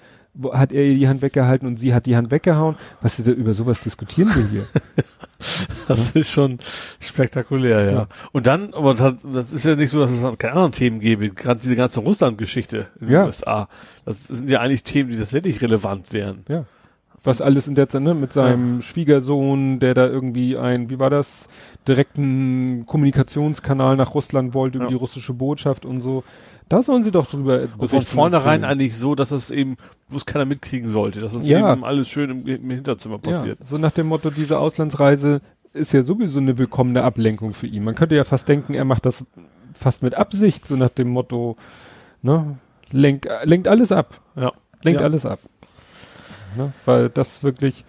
hat 0.52 0.72
er 0.72 0.84
ihr 0.84 0.96
die 0.96 1.08
Hand 1.08 1.22
weggehalten 1.22 1.68
und 1.68 1.78
sie 1.78 1.94
hat 1.94 2.06
die 2.06 2.16
Hand 2.16 2.32
weggehauen. 2.32 2.76
Was 3.02 3.18
sie 3.18 3.24
da 3.24 3.32
über 3.32 3.54
sowas 3.54 3.82
diskutieren 3.82 4.34
will 4.36 4.48
hier? 4.50 4.66
das 5.88 6.14
ja. 6.14 6.22
ist 6.22 6.32
schon 6.32 6.60
spektakulär, 7.00 7.86
ja. 7.86 7.92
ja. 7.92 8.08
Und 8.32 8.48
dann, 8.48 8.74
aber 8.74 8.94
das, 8.94 9.26
das, 9.32 9.54
ist 9.54 9.66
ja 9.66 9.76
nicht 9.76 9.90
so, 9.90 10.00
dass 10.00 10.12
es 10.12 10.38
keine 10.38 10.54
anderen 10.54 10.72
Themen 10.72 11.00
gäbe. 11.00 11.30
Gerade 11.30 11.60
diese 11.60 11.76
ganze 11.76 12.00
Russland-Geschichte 12.00 12.88
in 13.00 13.08
den 13.08 13.14
ja. 13.14 13.26
USA. 13.26 13.68
Das 14.06 14.26
sind 14.26 14.50
ja 14.50 14.60
eigentlich 14.60 14.84
Themen, 14.84 15.12
die 15.12 15.18
tatsächlich 15.18 15.62
relevant 15.62 16.14
wären. 16.14 16.44
Ja. 16.48 16.66
Was 17.24 17.40
alles 17.40 17.68
in 17.68 17.76
der 17.76 17.88
Zeit, 17.88 18.02
ne, 18.02 18.14
mit 18.14 18.34
seinem 18.34 18.82
Schwiegersohn, 18.82 19.80
der 19.80 19.94
da 19.94 20.08
irgendwie 20.08 20.58
ein, 20.58 20.90
wie 20.90 21.00
war 21.00 21.10
das, 21.10 21.48
direkten 21.88 22.86
Kommunikationskanal 22.86 23.96
nach 23.96 24.14
Russland 24.14 24.54
wollte 24.54 24.80
über 24.80 24.88
die 24.88 24.96
russische 24.96 25.34
Botschaft 25.34 25.86
und 25.86 26.02
so. 26.02 26.24
Da 26.70 26.82
sollen 26.82 27.04
sie 27.04 27.12
doch 27.12 27.30
drüber 27.30 27.62
Und 27.78 27.90
von 27.90 28.02
vornherein 28.02 28.64
eigentlich 28.64 28.96
so, 28.98 29.16
dass 29.16 29.32
es 29.32 29.52
eben, 29.52 29.78
wo 30.10 30.18
es 30.18 30.26
keiner 30.26 30.46
mitkriegen 30.46 30.90
sollte, 30.90 31.22
dass 31.22 31.34
es 31.34 31.48
ja. 31.48 31.74
eben 31.74 31.84
alles 31.84 32.10
schön 32.10 32.30
im, 32.30 32.48
im 32.48 32.70
Hinterzimmer 32.70 33.20
passiert. 33.20 33.60
Ja, 33.60 33.66
so 33.66 33.78
nach 33.78 33.92
dem 33.92 34.08
Motto, 34.08 34.30
diese 34.30 34.60
Auslandsreise 34.60 35.42
ist 35.74 35.92
ja 35.92 36.04
sowieso 36.04 36.40
eine 36.40 36.58
willkommene 36.58 37.04
Ablenkung 37.04 37.54
für 37.54 37.68
ihn. 37.68 37.84
Man 37.84 37.96
könnte 37.96 38.16
ja 38.16 38.24
fast 38.24 38.48
denken, 38.48 38.74
er 38.74 38.86
macht 38.86 39.06
das 39.06 39.26
fast 39.74 40.04
mit 40.04 40.16
Absicht, 40.16 40.68
so 40.68 40.76
nach 40.76 40.90
dem 40.90 41.10
Motto, 41.10 41.58
ne, 42.22 42.58
lenkt, 42.92 43.28
lenkt 43.44 43.68
alles 43.68 43.92
ab. 43.92 44.22
Ja. 44.36 44.54
Lenkt 44.84 45.02
ja. 45.02 45.08
alles 45.08 45.26
ab. 45.26 45.40
Ne, 46.56 46.72
weil 46.86 47.10
das 47.10 47.44
wirklich, 47.44 47.84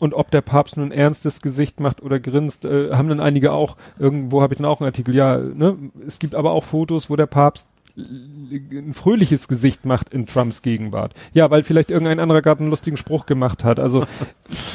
und 0.00 0.14
ob 0.14 0.30
der 0.30 0.40
Papst 0.40 0.76
nun 0.76 0.88
ein 0.88 0.92
ernstes 0.92 1.40
Gesicht 1.40 1.78
macht 1.78 2.02
oder 2.02 2.18
grinst, 2.18 2.64
äh, 2.64 2.90
haben 2.92 3.08
dann 3.08 3.20
einige 3.20 3.52
auch, 3.52 3.76
irgendwo 3.98 4.42
habe 4.42 4.54
ich 4.54 4.58
dann 4.58 4.66
auch 4.66 4.80
einen 4.80 4.88
Artikel, 4.88 5.14
ja, 5.14 5.38
ne, 5.38 5.76
es 6.06 6.18
gibt 6.18 6.34
aber 6.34 6.50
auch 6.50 6.64
Fotos, 6.64 7.10
wo 7.10 7.16
der 7.16 7.26
Papst 7.26 7.68
ein 7.96 8.94
fröhliches 8.94 9.46
Gesicht 9.46 9.84
macht 9.84 10.08
in 10.14 10.24
Trumps 10.26 10.62
Gegenwart. 10.62 11.12
Ja, 11.34 11.50
weil 11.50 11.62
vielleicht 11.64 11.90
irgendein 11.90 12.18
anderer 12.18 12.40
gerade 12.40 12.60
einen 12.60 12.70
lustigen 12.70 12.96
Spruch 12.96 13.26
gemacht 13.26 13.62
hat. 13.62 13.78
Also 13.78 14.06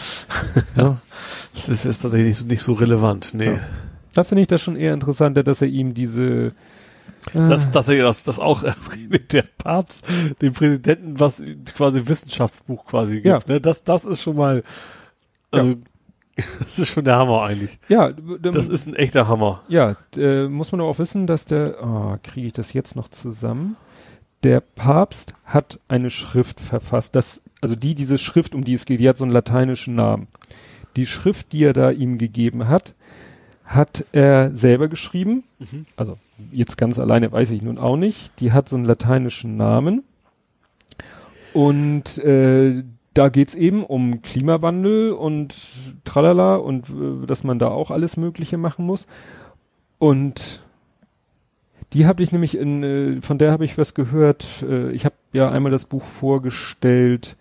ja. 0.75 0.97
das 1.55 1.69
ist 1.69 1.85
jetzt 1.85 2.01
tatsächlich 2.03 2.45
nicht, 2.45 2.61
so 2.61 2.73
relevant, 2.73 3.33
nee. 3.33 3.45
Ja. 3.45 3.59
Da 4.13 4.23
finde 4.23 4.41
ich 4.41 4.47
das 4.47 4.61
schon 4.61 4.75
eher 4.75 4.93
interessanter, 4.93 5.43
dass 5.43 5.61
er 5.61 5.67
ihm 5.67 5.93
diese 5.93 6.53
dass, 7.33 7.71
dass 7.71 7.89
er 7.89 8.03
das, 8.03 8.23
das 8.23 8.37
auch 8.37 8.63
der 9.31 9.45
Papst 9.57 10.05
dem 10.41 10.53
Präsidenten 10.53 11.19
was 11.19 11.41
quasi 11.75 12.03
Wissenschaftsbuch 12.05 12.85
quasi 12.85 13.21
gibt. 13.21 13.25
Ja. 13.25 13.39
Ne? 13.47 13.59
Das, 13.59 13.83
das 13.83 14.05
ist 14.05 14.21
schon 14.21 14.35
mal 14.35 14.63
also, 15.51 15.69
ja. 15.69 15.75
das 16.59 16.79
ist 16.79 16.89
schon 16.89 17.05
der 17.05 17.15
Hammer 17.15 17.43
eigentlich. 17.43 17.79
Ja, 17.87 18.11
das 18.11 18.67
ist 18.67 18.87
ein 18.87 18.95
echter 18.95 19.27
Hammer. 19.27 19.63
Ja, 19.67 19.95
äh, 20.17 20.47
muss 20.47 20.71
man 20.71 20.81
auch 20.81 20.99
wissen, 20.99 21.27
dass 21.27 21.45
der, 21.45 21.77
oh, 21.81 22.17
kriege 22.23 22.47
ich 22.47 22.53
das 22.53 22.73
jetzt 22.73 22.95
noch 22.95 23.07
zusammen? 23.07 23.77
Der 24.43 24.59
Papst 24.59 25.33
hat 25.45 25.79
eine 25.87 26.09
Schrift 26.09 26.59
verfasst, 26.59 27.15
das, 27.15 27.41
also 27.61 27.75
die, 27.75 27.95
diese 27.95 28.17
Schrift, 28.17 28.53
um 28.53 28.63
die 28.63 28.73
es 28.73 28.85
geht, 28.85 28.99
die 28.99 29.09
hat 29.09 29.17
so 29.17 29.23
einen 29.23 29.33
lateinischen 29.33 29.95
Namen. 29.95 30.27
Die 30.97 31.05
Schrift, 31.05 31.53
die 31.53 31.63
er 31.63 31.73
da 31.73 31.91
ihm 31.91 32.17
gegeben 32.17 32.67
hat, 32.67 32.93
hat 33.65 34.05
er 34.11 34.55
selber 34.55 34.87
geschrieben. 34.87 35.43
Mhm. 35.59 35.85
Also 35.97 36.17
jetzt 36.51 36.77
ganz 36.77 36.99
alleine 36.99 37.31
weiß 37.31 37.51
ich 37.51 37.61
nun 37.61 37.77
auch 37.77 37.97
nicht. 37.97 38.39
Die 38.39 38.51
hat 38.51 38.69
so 38.69 38.75
einen 38.75 38.85
lateinischen 38.85 39.57
Namen. 39.57 40.03
Und 41.53 42.17
äh, 42.19 42.83
da 43.15 43.29
geht's 43.29 43.55
eben 43.55 43.83
um 43.83 44.21
Klimawandel 44.21 45.13
und 45.13 45.55
tralala 46.03 46.57
und 46.57 46.89
äh, 46.89 47.25
dass 47.25 47.43
man 47.43 47.57
da 47.57 47.69
auch 47.69 47.89
alles 47.89 48.17
Mögliche 48.17 48.57
machen 48.57 48.85
muss. 48.85 49.07
Und 49.97 50.61
die 51.93 52.05
habe 52.05 52.21
ich 52.21 52.33
nämlich 52.33 52.57
in, 52.57 52.83
äh, 52.83 53.21
von 53.21 53.37
der 53.37 53.51
habe 53.53 53.63
ich 53.63 53.77
was 53.77 53.93
gehört. 53.93 54.63
Äh, 54.69 54.91
ich 54.91 55.05
habe 55.05 55.15
ja 55.31 55.49
einmal 55.49 55.71
das 55.71 55.85
Buch 55.85 56.03
vorgestellt, 56.03 57.37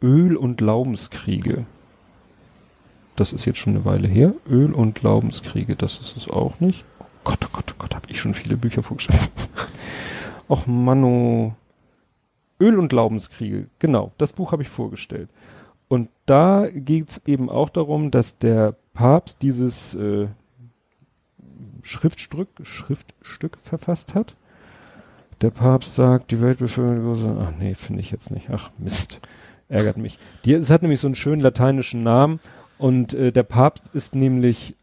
Öl 0.00 0.36
und 0.36 0.56
Glaubenskriege. 0.56 1.66
Das 3.16 3.32
ist 3.32 3.44
jetzt 3.44 3.58
schon 3.58 3.74
eine 3.74 3.84
Weile 3.84 4.06
her. 4.06 4.34
Öl 4.48 4.72
und 4.72 4.94
Glaubenskriege, 4.94 5.74
das 5.74 5.98
ist 5.98 6.16
es 6.16 6.30
auch 6.30 6.60
nicht. 6.60 6.84
Oh 7.00 7.06
Gott, 7.24 7.38
oh 7.44 7.48
Gott, 7.52 7.64
oh 7.72 7.74
Gott, 7.78 7.94
habe 7.96 8.06
ich 8.08 8.20
schon 8.20 8.34
viele 8.34 8.56
Bücher 8.56 8.84
vorgestellt. 8.84 9.30
Och 10.48 10.68
Manno. 10.68 11.56
Öl 12.62 12.78
und 12.78 12.88
Glaubenskriege, 12.88 13.66
genau, 13.80 14.12
das 14.18 14.32
Buch 14.32 14.52
habe 14.52 14.62
ich 14.62 14.68
vorgestellt. 14.68 15.28
Und 15.88 16.08
da 16.26 16.68
geht 16.70 17.10
es 17.10 17.22
eben 17.26 17.50
auch 17.50 17.68
darum, 17.68 18.10
dass 18.10 18.38
der 18.38 18.76
Papst 18.94 19.42
dieses 19.42 19.94
äh, 19.94 20.28
Schriftstück, 21.82 22.48
Schriftstück 22.62 23.58
verfasst 23.62 24.14
hat. 24.14 24.36
Der 25.40 25.50
Papst 25.50 25.96
sagt, 25.96 26.30
die 26.30 26.40
Weltbevölkerung, 26.40 27.38
ach 27.40 27.52
nee, 27.58 27.74
finde 27.74 28.00
ich 28.00 28.12
jetzt 28.12 28.30
nicht. 28.30 28.48
Ach 28.50 28.70
Mist, 28.78 29.20
ärgert 29.68 29.96
mich. 29.96 30.18
Die, 30.44 30.54
es 30.54 30.70
hat 30.70 30.82
nämlich 30.82 31.00
so 31.00 31.08
einen 31.08 31.16
schönen 31.16 31.42
lateinischen 31.42 32.04
Namen 32.04 32.38
und 32.78 33.12
äh, 33.12 33.32
der 33.32 33.42
Papst 33.42 33.90
ist 33.92 34.14
nämlich, 34.14 34.76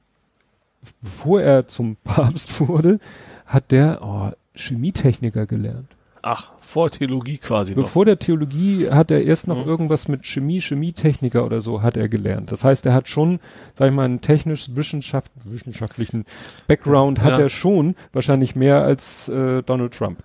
bevor 1.01 1.41
er 1.41 1.67
zum 1.67 1.95
Papst 2.03 2.59
wurde, 2.67 2.99
hat 3.45 3.72
der 3.72 3.99
oh, 4.03 4.32
Chemietechniker 4.53 5.45
gelernt. 5.45 5.95
Ach, 6.22 6.51
vor 6.59 6.89
Theologie 6.89 7.38
quasi 7.38 7.73
Bevor 7.73 8.06
der 8.06 8.19
Theologie 8.19 8.89
hat 8.89 9.11
er 9.11 9.23
erst 9.23 9.48
noch 9.48 9.64
mhm. 9.64 9.69
irgendwas 9.69 10.07
mit 10.07 10.25
Chemie, 10.25 10.59
Chemietechniker 10.59 11.45
oder 11.45 11.61
so 11.61 11.81
hat 11.81 11.98
er 11.98 12.09
gelernt. 12.09 12.51
Das 12.51 12.64
heißt, 12.64 12.85
er 12.85 12.93
hat 12.93 13.07
schon, 13.07 13.39
sag 13.73 13.89
ich 13.89 13.93
mal, 13.93 14.06
einen 14.06 14.22
technisch 14.22 14.67
Wissenschaft, 14.75 15.31
wissenschaftlichen 15.45 16.25
Background 16.67 17.22
hat 17.22 17.31
ja. 17.31 17.39
er 17.39 17.49
schon, 17.49 17.95
wahrscheinlich 18.14 18.56
mehr 18.56 18.81
als 18.81 19.30
äh, 19.30 19.64
Donald 19.64 19.93
Trump. 19.93 20.23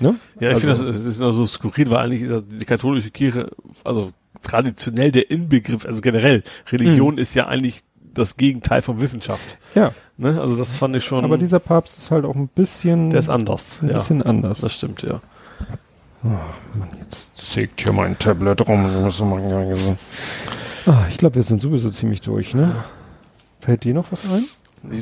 Ne? 0.00 0.16
Ja, 0.40 0.50
ich 0.50 0.54
also, 0.54 0.60
finde 0.60 0.92
das, 0.92 1.02
das 1.02 1.04
ist 1.04 1.18
nur 1.20 1.32
so 1.32 1.46
skurril, 1.46 1.90
weil 1.90 1.98
eigentlich 1.98 2.22
ist 2.22 2.44
die 2.48 2.64
katholische 2.64 3.10
Kirche, 3.10 3.50
also 3.84 4.10
traditionell 4.42 5.12
der 5.12 5.30
Inbegriff, 5.30 5.86
also 5.86 6.00
generell, 6.00 6.42
Religion 6.70 7.14
mh. 7.14 7.20
ist 7.20 7.34
ja 7.34 7.46
eigentlich 7.46 7.82
das 8.14 8.36
Gegenteil 8.36 8.82
von 8.82 9.00
Wissenschaft. 9.00 9.58
Ja. 9.74 9.92
Ne? 10.16 10.40
Also 10.40 10.56
das 10.56 10.74
fand 10.74 10.96
ich 10.96 11.04
schon. 11.04 11.24
Aber 11.24 11.38
dieser 11.38 11.58
Papst 11.58 11.98
ist 11.98 12.10
halt 12.10 12.24
auch 12.24 12.34
ein 12.34 12.48
bisschen. 12.48 13.10
Der 13.10 13.20
ist 13.20 13.28
anders. 13.28 13.80
Ein 13.82 13.88
ja. 13.88 13.94
bisschen 13.94 14.22
anders. 14.22 14.60
Das 14.60 14.74
stimmt, 14.74 15.02
ja. 15.02 15.20
Oh, 16.22 16.28
Mann, 16.78 16.88
jetzt 17.00 17.36
zägt 17.36 17.82
hier 17.82 17.92
mein 17.92 18.18
Tablet 18.18 18.66
rum. 18.66 18.86
Ah, 20.86 21.06
ich 21.08 21.18
glaube, 21.18 21.34
wir 21.34 21.42
sind 21.42 21.60
sowieso 21.60 21.90
ziemlich 21.90 22.20
durch, 22.22 22.54
ne? 22.54 22.74
Fällt 23.60 23.84
dir 23.84 23.94
noch 23.94 24.10
was 24.10 24.24
ein? 24.30 24.44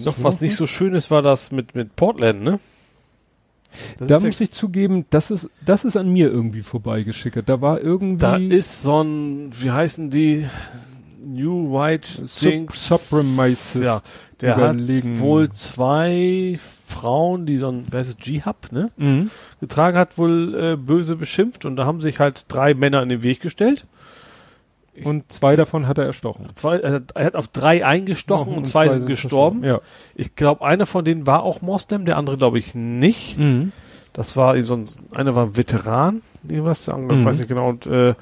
Noch 0.04 0.22
was 0.22 0.40
nicht 0.40 0.56
so 0.56 0.66
schönes 0.66 1.10
war 1.10 1.22
das 1.22 1.52
mit, 1.52 1.74
mit 1.74 1.96
Portland, 1.96 2.42
ne? 2.42 2.60
Das 3.98 4.08
da 4.08 4.14
muss 4.20 4.38
ja 4.38 4.44
ich 4.44 4.52
zugeben, 4.52 5.06
das 5.10 5.30
ist, 5.30 5.48
das 5.64 5.84
ist 5.84 5.96
an 5.96 6.12
mir 6.12 6.28
irgendwie 6.28 6.62
vorbeigeschickert. 6.62 7.48
Da 7.48 7.60
war 7.60 7.80
irgendwie. 7.80 8.20
Da 8.20 8.36
ist 8.36 8.82
so 8.82 9.02
ein, 9.02 9.50
wie 9.58 9.70
heißen 9.70 10.10
die? 10.10 10.46
New 11.24 11.72
White 11.72 12.26
Things. 12.26 12.88
Supremacist. 12.88 13.84
Ja, 13.84 14.02
der 14.40 14.56
überlegen. 14.56 15.14
hat 15.14 15.20
wohl 15.20 15.48
zwei 15.50 16.58
Frauen, 16.86 17.46
die 17.46 17.58
so 17.58 17.68
ein, 17.68 17.86
wer 17.90 18.00
ist 18.00 18.20
G-Hub, 18.20 18.72
ne? 18.72 18.90
Mhm. 18.96 19.30
Getragen 19.60 19.96
hat, 19.96 20.18
wohl 20.18 20.54
äh, 20.54 20.76
böse 20.76 21.16
beschimpft 21.16 21.64
und 21.64 21.76
da 21.76 21.86
haben 21.86 22.00
sich 22.00 22.18
halt 22.18 22.46
drei 22.48 22.74
Männer 22.74 23.02
in 23.02 23.08
den 23.08 23.22
Weg 23.22 23.40
gestellt. 23.40 23.86
Ich 24.94 25.06
und 25.06 25.32
zwei 25.32 25.56
davon 25.56 25.86
hat 25.86 25.96
er 25.96 26.04
erstochen. 26.04 26.48
Zwei, 26.54 26.78
er 26.78 27.02
hat 27.14 27.34
auf 27.34 27.48
drei 27.48 27.86
eingestochen 27.86 28.52
und, 28.52 28.58
und, 28.58 28.64
zwei, 28.66 28.88
zwei 28.88 28.94
sind 28.94 29.06
gestorben. 29.06 29.64
Ja. 29.64 29.80
Ich 30.14 30.34
glaube, 30.34 30.64
einer 30.64 30.84
von 30.84 31.04
denen 31.04 31.26
war 31.26 31.44
auch 31.44 31.62
Moslem, 31.62 32.04
der 32.04 32.18
andere 32.18 32.36
glaube 32.36 32.58
ich 32.58 32.74
nicht. 32.74 33.38
Mhm. 33.38 33.72
Das 34.12 34.36
war 34.36 34.60
so 34.64 34.74
ein, 34.74 34.84
einer 35.14 35.34
war 35.34 35.56
Veteran, 35.56 36.20
irgendwas, 36.46 36.88
mhm. 36.88 37.24
weiß 37.24 37.38
nicht 37.38 37.48
genau. 37.48 37.68
Und 37.68 37.86
äh, 37.86 38.14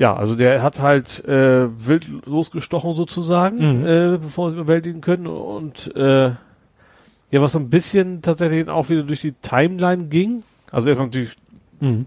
ja, 0.00 0.16
also 0.16 0.34
der 0.34 0.62
hat 0.62 0.80
halt 0.80 1.22
äh, 1.26 1.68
wild 1.76 2.06
losgestochen 2.24 2.94
sozusagen, 2.94 3.80
mhm. 3.80 3.86
äh, 3.86 4.16
bevor 4.16 4.48
sie 4.48 4.56
überwältigen 4.56 5.02
können. 5.02 5.26
Und 5.26 5.94
äh, 5.94 6.30
ja, 6.30 6.38
was 7.42 7.52
so 7.52 7.58
ein 7.58 7.68
bisschen 7.68 8.22
tatsächlich 8.22 8.66
auch 8.70 8.88
wieder 8.88 9.02
durch 9.02 9.20
die 9.20 9.32
Timeline 9.32 10.06
ging. 10.06 10.42
Also 10.72 10.88
erstmal 10.88 11.08
natürlich 11.08 11.36
mhm. 11.80 12.06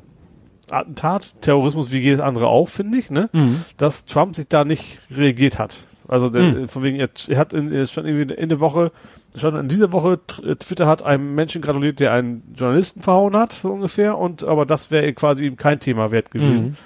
Attentat, 0.72 1.36
Terrorismus 1.42 1.92
wie 1.92 2.00
jedes 2.00 2.20
andere 2.20 2.48
auch, 2.48 2.68
finde 2.68 2.98
ich, 2.98 3.12
ne? 3.12 3.30
Mhm. 3.32 3.64
Dass 3.78 4.06
Trump 4.06 4.36
sich 4.36 4.48
da 4.48 4.66
nicht 4.66 4.98
reagiert 5.16 5.60
hat. 5.60 5.84
Also 6.08 6.30
der, 6.30 6.42
mhm. 6.42 6.68
von 6.70 6.82
wegen, 6.82 7.00
er, 7.00 7.10
er 7.28 7.38
hat 7.38 7.54
in, 7.54 7.72
er 7.72 7.86
stand 7.86 8.08
irgendwie 8.08 8.34
in 8.34 8.50
der 8.50 8.60
Woche, 8.60 8.92
schon 9.36 9.56
in 9.56 9.68
dieser 9.68 9.92
Woche, 9.92 10.20
äh, 10.44 10.56
Twitter 10.56 10.88
hat 10.88 11.04
einem 11.04 11.36
Menschen 11.36 11.62
gratuliert, 11.62 12.00
der 12.00 12.12
einen 12.12 12.56
Journalisten 12.58 13.04
verhauen 13.04 13.38
hat, 13.38 13.54
so 13.54 13.72
ungefähr, 13.72 14.18
und 14.18 14.44
aber 14.44 14.66
das 14.66 14.90
wäre 14.90 15.14
quasi 15.14 15.46
ihm 15.46 15.58
kein 15.58 15.80
Thema 15.80 16.10
wert 16.10 16.32
gewesen. 16.32 16.70
Mhm. 16.70 16.78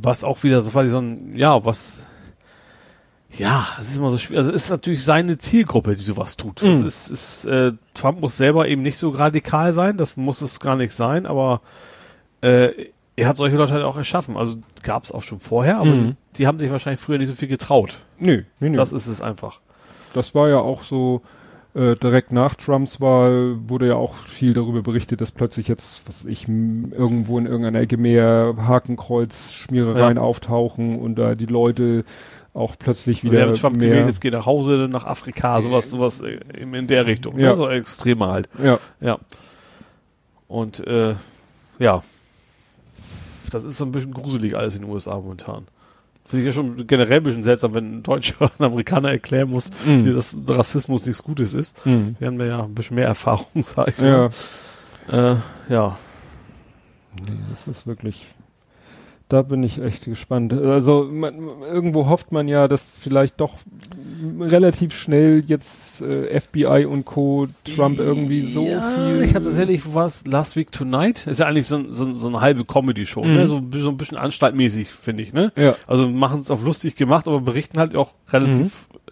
Was 0.00 0.24
auch 0.24 0.42
wieder 0.42 0.60
so 0.60 0.70
quasi 0.70 0.88
so 0.88 0.98
ein, 0.98 1.36
ja, 1.36 1.64
was 1.64 2.02
ja, 3.38 3.66
es 3.80 3.90
ist 3.90 3.96
immer 3.96 4.10
so 4.10 4.18
schwierig. 4.18 4.38
Also 4.38 4.50
es 4.50 4.64
ist 4.64 4.70
natürlich 4.70 5.04
seine 5.04 5.38
Zielgruppe, 5.38 5.96
die 5.96 6.02
sowas 6.02 6.36
tut. 6.36 6.62
Mhm. 6.62 6.84
Es 6.84 7.08
ist, 7.08 7.10
ist, 7.10 7.44
äh, 7.46 7.72
Trump 7.94 8.20
muss 8.20 8.36
selber 8.36 8.68
eben 8.68 8.82
nicht 8.82 8.98
so 8.98 9.08
radikal 9.08 9.72
sein, 9.72 9.96
das 9.96 10.16
muss 10.16 10.42
es 10.42 10.60
gar 10.60 10.76
nicht 10.76 10.92
sein, 10.92 11.24
aber 11.26 11.62
äh, 12.42 12.90
er 13.16 13.28
hat 13.28 13.36
solche 13.36 13.56
Leute 13.56 13.72
halt 13.72 13.84
auch 13.84 13.96
erschaffen. 13.96 14.36
Also 14.36 14.56
gab 14.82 15.04
es 15.04 15.12
auch 15.12 15.22
schon 15.22 15.40
vorher, 15.40 15.78
aber 15.78 15.86
mhm. 15.86 16.04
die, 16.04 16.14
die, 16.38 16.46
haben 16.46 16.58
sich 16.58 16.70
wahrscheinlich 16.70 17.00
früher 17.00 17.18
nicht 17.18 17.28
so 17.28 17.34
viel 17.34 17.48
getraut. 17.48 18.00
Nö, 18.18 18.42
nee, 18.60 18.68
nö. 18.68 18.76
Das 18.76 18.92
ist 18.92 19.06
es 19.06 19.22
einfach. 19.22 19.60
Das 20.12 20.34
war 20.34 20.48
ja 20.48 20.58
auch 20.58 20.82
so, 20.84 21.22
äh, 21.74 21.94
direkt 21.96 22.32
nach 22.32 22.54
Trumps 22.54 23.00
Wahl 23.00 23.56
wurde 23.66 23.88
ja 23.88 23.94
auch 23.94 24.14
viel 24.14 24.52
darüber 24.52 24.82
berichtet, 24.82 25.20
dass 25.20 25.32
plötzlich 25.32 25.68
jetzt, 25.68 26.06
was 26.06 26.24
ich, 26.24 26.46
irgendwo 26.48 27.38
in 27.38 27.46
irgendeiner 27.46 27.80
Ecke 27.80 27.96
mehr 27.96 28.54
Hakenkreuz, 28.58 29.52
Schmierereien 29.52 30.16
ja. 30.16 30.22
auftauchen 30.22 30.98
und 30.98 31.16
da 31.16 31.34
die 31.34 31.46
Leute 31.46 32.04
auch 32.54 32.76
plötzlich 32.78 33.24
wieder. 33.24 33.38
Wir 33.38 33.42
haben 33.46 33.54
Trump 33.54 33.76
mehr 33.76 33.88
gewählt, 33.88 34.06
jetzt 34.06 34.20
geht 34.20 34.34
nach 34.34 34.44
Hause, 34.44 34.88
nach 34.90 35.04
Afrika, 35.04 35.62
sowas, 35.62 35.88
sowas 35.88 36.20
äh, 36.20 36.38
in 36.60 36.86
der 36.86 37.06
Richtung. 37.06 37.38
Ja. 37.38 37.50
Ne? 37.50 37.56
So 37.56 37.68
extremer 37.68 38.28
halt. 38.28 38.48
Ja. 38.62 38.78
Ja. 39.00 39.18
Und 40.48 40.86
äh, 40.86 41.14
ja, 41.78 42.02
das 43.50 43.64
ist 43.64 43.78
so 43.78 43.84
ein 43.84 43.92
bisschen 43.92 44.12
gruselig 44.12 44.56
alles 44.56 44.76
in 44.76 44.82
den 44.82 44.90
USA 44.90 45.16
momentan. 45.16 45.66
Finde 46.32 46.48
ich 46.48 46.56
ja 46.56 46.62
schon 46.62 46.86
generell 46.86 47.18
ein 47.18 47.22
bisschen 47.24 47.42
seltsam, 47.42 47.74
wenn 47.74 47.98
ein 47.98 48.02
Deutscher 48.02 48.50
ein 48.58 48.64
Amerikaner 48.64 49.10
erklären 49.10 49.50
muss, 49.50 49.68
mm. 49.84 50.10
dass 50.14 50.34
Rassismus 50.48 51.04
nichts 51.04 51.22
Gutes 51.22 51.52
ist. 51.52 51.84
Mm. 51.84 52.16
Wir 52.18 52.26
haben 52.26 52.38
da 52.38 52.46
ja 52.46 52.64
ein 52.64 52.74
bisschen 52.74 52.94
mehr 52.94 53.06
Erfahrung, 53.06 53.46
sag 53.62 53.88
ich 53.88 53.98
ja. 53.98 54.30
mal. 55.10 55.36
Äh, 55.68 55.72
ja. 55.74 55.98
Nee, 57.28 57.36
das 57.50 57.66
ist 57.66 57.86
wirklich 57.86 58.28
da 59.32 59.40
bin 59.40 59.62
ich 59.62 59.80
echt 59.80 60.04
gespannt. 60.04 60.52
Also 60.52 61.08
man, 61.10 61.48
irgendwo 61.62 62.06
hofft 62.06 62.32
man 62.32 62.48
ja, 62.48 62.68
dass 62.68 62.96
vielleicht 63.00 63.40
doch 63.40 63.54
relativ 64.38 64.92
schnell 64.92 65.42
jetzt 65.46 66.02
äh, 66.02 66.38
FBI 66.38 66.84
und 66.84 67.06
Co. 67.06 67.46
Trump 67.64 67.98
irgendwie 67.98 68.42
so 68.42 68.66
ja, 68.66 68.82
viel. 68.90 69.22
Ich 69.22 69.34
habe 69.34 69.46
tatsächlich 69.46 69.94
was 69.94 70.26
Last 70.26 70.56
Week 70.56 70.70
Tonight 70.70 71.26
ist 71.26 71.40
ja 71.40 71.46
eigentlich 71.46 71.66
so, 71.66 71.90
so, 71.90 72.14
so 72.14 72.28
eine 72.28 72.42
halbe 72.42 72.66
Comedy-Show, 72.66 73.24
ne? 73.24 73.30
mhm. 73.30 73.36
ne? 73.36 73.46
so, 73.46 73.62
so 73.78 73.88
ein 73.88 73.96
bisschen 73.96 74.18
anstaltmäßig 74.18 74.90
finde 74.90 75.22
ich. 75.22 75.32
Ne? 75.32 75.50
Ja. 75.56 75.76
Also 75.86 76.08
machen 76.08 76.40
es 76.40 76.50
auf 76.50 76.62
lustig 76.62 76.96
gemacht, 76.96 77.26
aber 77.26 77.40
berichten 77.40 77.78
halt 77.78 77.96
auch 77.96 78.10
relativ 78.30 78.88
mhm. 78.92 79.10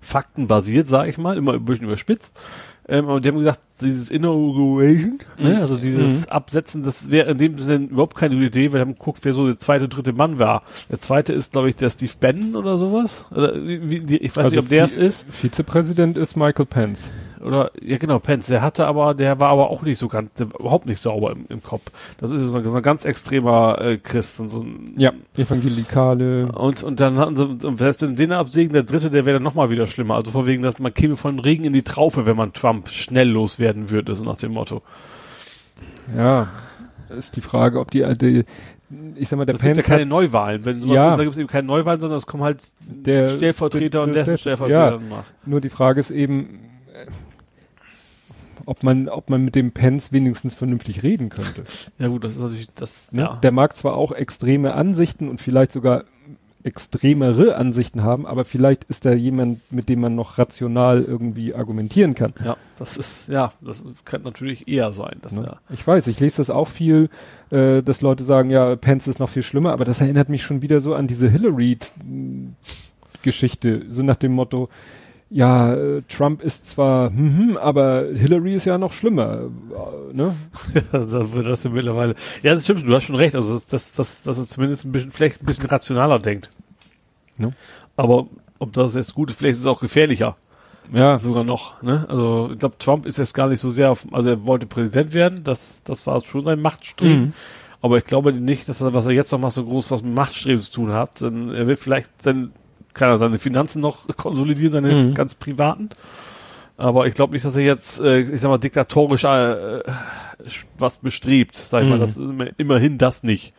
faktenbasiert, 0.00 0.88
sage 0.88 1.10
ich 1.10 1.18
mal, 1.18 1.36
immer 1.36 1.52
ein 1.52 1.64
bisschen 1.66 1.84
überspitzt. 1.84 2.40
Ähm, 2.86 3.06
und 3.06 3.24
die 3.24 3.28
haben 3.28 3.38
gesagt, 3.38 3.60
dieses 3.80 4.10
Inauguration, 4.10 5.18
ne, 5.38 5.54
mhm. 5.54 5.56
also 5.56 5.76
dieses 5.76 6.26
mhm. 6.26 6.28
Absetzen, 6.28 6.82
das 6.82 7.10
wäre 7.10 7.30
in 7.30 7.38
dem 7.38 7.58
Sinne 7.58 7.86
überhaupt 7.86 8.16
keine 8.16 8.34
gute 8.34 8.46
Idee, 8.46 8.72
weil 8.72 8.80
wir 8.80 8.80
haben 8.80 8.94
geguckt, 8.94 9.20
wer 9.22 9.32
so 9.32 9.46
der 9.46 9.58
zweite 9.58 9.84
und 9.84 9.96
dritte 9.96 10.12
Mann 10.12 10.38
war. 10.38 10.62
Der 10.90 11.00
zweite 11.00 11.32
ist, 11.32 11.52
glaube 11.52 11.70
ich, 11.70 11.76
der 11.76 11.90
Steve 11.90 12.12
Bannon 12.20 12.56
oder 12.56 12.76
sowas. 12.76 13.26
Oder, 13.30 13.54
wie, 13.56 14.08
wie, 14.08 14.16
ich 14.16 14.36
weiß 14.36 14.44
also 14.44 14.56
nicht, 14.56 14.64
ob 14.64 14.68
der 14.68 14.84
es 14.84 14.96
ist. 14.96 15.26
Vizepräsident 15.32 16.18
ist 16.18 16.36
Michael 16.36 16.66
Pence 16.66 17.08
oder 17.44 17.70
ja 17.80 17.98
genau, 17.98 18.18
Pence, 18.18 18.46
der 18.46 18.62
hatte 18.62 18.86
aber, 18.86 19.14
der 19.14 19.38
war 19.40 19.50
aber 19.50 19.70
auch 19.70 19.82
nicht 19.82 19.98
so 19.98 20.08
ganz, 20.08 20.30
überhaupt 20.40 20.86
nicht 20.86 21.00
sauber 21.00 21.32
im, 21.32 21.46
im 21.48 21.62
Kopf. 21.62 21.82
Das 22.18 22.30
ist 22.30 22.42
so 22.42 22.56
ein, 22.56 22.68
so 22.68 22.76
ein 22.76 22.82
ganz 22.82 23.04
extremer 23.04 23.80
äh, 23.80 23.98
Christ 23.98 24.40
und 24.40 24.48
so 24.48 24.62
ein, 24.62 24.94
Ja, 24.96 25.12
Evangelikale. 25.36 26.50
Und, 26.52 26.82
und 26.82 27.00
dann 27.00 27.18
hatten 27.18 27.36
sie, 27.36 27.66
und 27.66 27.80
wenn 27.80 28.16
den 28.16 28.32
absägen, 28.32 28.72
der 28.72 28.82
dritte, 28.82 29.10
der 29.10 29.26
wäre 29.26 29.36
dann 29.36 29.42
nochmal 29.42 29.70
wieder 29.70 29.86
schlimmer. 29.86 30.14
Also 30.14 30.30
von 30.30 30.46
wegen, 30.46 30.62
dass 30.62 30.78
man 30.78 30.94
käme 30.94 31.16
von 31.16 31.38
Regen 31.38 31.64
in 31.64 31.72
die 31.72 31.82
Traufe, 31.82 32.26
wenn 32.26 32.36
man 32.36 32.52
Trump 32.52 32.88
schnell 32.88 33.28
loswerden 33.28 33.90
würde, 33.90 34.14
so 34.14 34.24
nach 34.24 34.36
dem 34.36 34.52
Motto. 34.52 34.82
Ja, 36.16 36.48
ist 37.10 37.36
die 37.36 37.40
Frage, 37.40 37.80
ob 37.80 37.90
die 37.90 38.04
alte, 38.04 38.44
ich 39.14 39.28
sag 39.28 39.36
mal, 39.36 39.46
der 39.46 39.54
das 39.54 39.62
Pence 39.62 39.76
gibt 39.76 39.88
ja 39.88 39.96
keine 39.96 40.06
Neuwahlen. 40.06 40.64
Wenn 40.64 40.80
sowas 40.80 40.94
ja. 40.94 41.10
ist, 41.10 41.16
da 41.18 41.22
gibt 41.22 41.34
es 41.34 41.40
eben 41.40 41.48
keine 41.48 41.66
Neuwahlen, 41.66 42.00
sondern 42.00 42.16
es 42.16 42.26
kommen 42.26 42.42
halt 42.42 42.62
der 42.80 43.24
Stellvertreter 43.24 44.00
der, 44.00 44.02
und 44.02 44.12
der, 44.14 44.24
der 44.24 44.36
Stellvertreter 44.36 44.92
ja, 44.92 44.98
nach. 44.98 45.24
Nur 45.46 45.60
die 45.60 45.68
Frage 45.68 46.00
ist 46.00 46.10
eben, 46.10 46.60
ob 48.66 48.82
man, 48.82 49.08
ob 49.08 49.30
man 49.30 49.44
mit 49.44 49.54
dem 49.54 49.72
Pence 49.72 50.12
wenigstens 50.12 50.54
vernünftig 50.54 51.02
reden 51.02 51.28
könnte. 51.28 51.64
Ja 51.98 52.08
gut, 52.08 52.24
das 52.24 52.32
ist 52.32 52.40
natürlich 52.40 52.68
das. 52.74 53.12
Ne? 53.12 53.22
Ja. 53.22 53.38
Der 53.42 53.52
mag 53.52 53.76
zwar 53.76 53.94
auch 53.94 54.12
extreme 54.12 54.74
Ansichten 54.74 55.28
und 55.28 55.40
vielleicht 55.40 55.72
sogar 55.72 56.04
extremere 56.64 57.54
Ansichten 57.56 58.02
haben, 58.02 58.26
aber 58.26 58.44
vielleicht 58.46 58.84
ist 58.84 59.04
er 59.04 59.14
jemand, 59.14 59.70
mit 59.70 59.90
dem 59.90 60.00
man 60.00 60.14
noch 60.14 60.38
rational 60.38 61.02
irgendwie 61.02 61.54
argumentieren 61.54 62.14
kann. 62.14 62.32
Ja, 62.42 62.56
das 62.78 62.96
ist, 62.96 63.28
ja, 63.28 63.52
das 63.60 63.84
kann 64.06 64.22
natürlich 64.22 64.66
eher 64.66 64.94
sein. 64.94 65.18
Dass, 65.20 65.32
ne? 65.32 65.42
ja. 65.44 65.58
Ich 65.68 65.86
weiß, 65.86 66.06
ich 66.06 66.20
lese 66.20 66.38
das 66.38 66.48
auch 66.48 66.68
viel, 66.68 67.10
äh, 67.50 67.82
dass 67.82 68.00
Leute 68.00 68.24
sagen, 68.24 68.48
ja, 68.48 68.76
Pence 68.76 69.08
ist 69.08 69.18
noch 69.18 69.28
viel 69.28 69.42
schlimmer, 69.42 69.72
aber 69.72 69.84
das 69.84 70.00
erinnert 70.00 70.30
mich 70.30 70.42
schon 70.42 70.62
wieder 70.62 70.80
so 70.80 70.94
an 70.94 71.06
diese 71.06 71.28
Hillary-Geschichte, 71.28 73.82
so 73.90 74.02
nach 74.02 74.16
dem 74.16 74.32
Motto, 74.32 74.70
ja, 75.30 75.74
äh, 75.74 76.02
Trump 76.08 76.42
ist 76.42 76.68
zwar, 76.70 77.10
hm, 77.10 77.36
hm, 77.36 77.56
aber 77.56 78.04
Hillary 78.14 78.54
ist 78.54 78.66
ja 78.66 78.78
noch 78.78 78.92
schlimmer, 78.92 79.50
äh, 79.70 80.14
ne? 80.14 80.34
ja, 80.92 80.98
das 81.42 81.64
ja 81.64 81.70
mittlerweile. 81.70 82.14
Ja, 82.42 82.54
das 82.54 82.64
stimmt, 82.64 82.86
du 82.86 82.94
hast 82.94 83.04
schon 83.04 83.16
recht, 83.16 83.34
also, 83.34 83.54
dass, 83.54 83.94
dass, 83.94 84.22
dass 84.22 84.38
er 84.38 84.46
zumindest 84.46 84.84
ein 84.84 84.92
bisschen, 84.92 85.10
vielleicht 85.10 85.42
ein 85.42 85.46
bisschen 85.46 85.66
rationaler 85.66 86.18
denkt. 86.18 86.50
Ne? 87.36 87.52
Aber 87.96 88.28
ob 88.58 88.72
das 88.72 88.94
jetzt 88.94 89.14
gut 89.14 89.30
ist, 89.30 89.38
vielleicht 89.38 89.54
ist 89.54 89.60
es 89.60 89.66
auch 89.66 89.80
gefährlicher. 89.80 90.36
Ja. 90.92 91.18
Sogar 91.18 91.44
noch, 91.44 91.82
ne? 91.82 92.04
Also, 92.08 92.50
ich 92.52 92.58
glaube, 92.58 92.76
Trump 92.78 93.06
ist 93.06 93.18
jetzt 93.18 93.32
gar 93.32 93.48
nicht 93.48 93.60
so 93.60 93.70
sehr 93.70 93.90
auf, 93.90 94.06
also 94.12 94.28
er 94.30 94.46
wollte 94.46 94.66
Präsident 94.66 95.14
werden, 95.14 95.42
das, 95.42 95.82
das 95.82 96.06
war 96.06 96.20
schon 96.20 96.44
sein 96.44 96.60
Machtstreben. 96.60 97.20
Mhm. 97.20 97.32
Aber 97.80 97.98
ich 97.98 98.04
glaube 98.04 98.32
nicht, 98.32 98.66
dass 98.68 98.80
er, 98.80 98.94
was 98.94 99.06
er 99.06 99.12
jetzt 99.12 99.30
noch 99.32 99.38
macht, 99.38 99.52
so 99.52 99.64
groß 99.64 99.90
was 99.90 100.02
mit 100.02 100.14
Machtstreben 100.14 100.60
zu 100.60 100.72
tun 100.72 100.92
hat. 100.92 101.20
Denn 101.20 101.50
er 101.50 101.66
will 101.66 101.76
vielleicht 101.76 102.22
sein 102.22 102.52
kann 102.94 103.10
er 103.10 103.18
seine 103.18 103.38
Finanzen 103.38 103.80
noch 103.80 104.06
konsolidieren, 104.16 104.72
seine 104.72 104.94
mhm. 104.94 105.14
ganz 105.14 105.34
privaten. 105.34 105.90
Aber 106.76 107.06
ich 107.06 107.14
glaube 107.14 107.34
nicht, 107.34 107.44
dass 107.44 107.56
er 107.56 107.62
jetzt, 107.62 108.00
äh, 108.00 108.20
ich 108.20 108.40
sag 108.40 108.48
mal, 108.48 108.58
diktatorisch 108.58 109.24
äh, 109.24 109.80
was 110.78 110.98
bestrebt, 110.98 111.56
sag 111.56 111.82
ich 111.82 111.84
Mhm. 111.84 111.90
mal. 111.90 111.98
Das, 111.98 112.20
immerhin 112.56 112.98
das 112.98 113.22
nicht. 113.22 113.54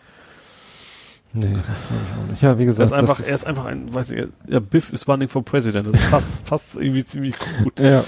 Nee, 1.33 1.53
das 1.53 1.63
glaube 1.65 2.03
ich 2.09 2.17
auch 2.23 2.29
nicht. 2.31 2.41
Ja, 2.41 2.57
wie 2.57 2.63
Er 2.63 2.65
gesagt. 2.67 2.87
ist 2.87 2.93
einfach, 2.93 3.17
das 3.17 3.27
er 3.27 3.35
ist 3.35 3.45
einfach 3.45 3.65
ein, 3.65 3.93
weiß 3.93 4.11
ich, 4.11 4.27
ja, 4.47 4.59
Biff 4.59 4.91
is 4.93 5.07
running 5.07 5.27
for 5.27 5.43
president. 5.43 5.93
Das 5.93 6.01
passt, 6.09 6.45
passt 6.49 6.77
irgendwie 6.77 7.03
ziemlich 7.03 7.35
gut. 7.61 7.79
Ja. 7.79 8.03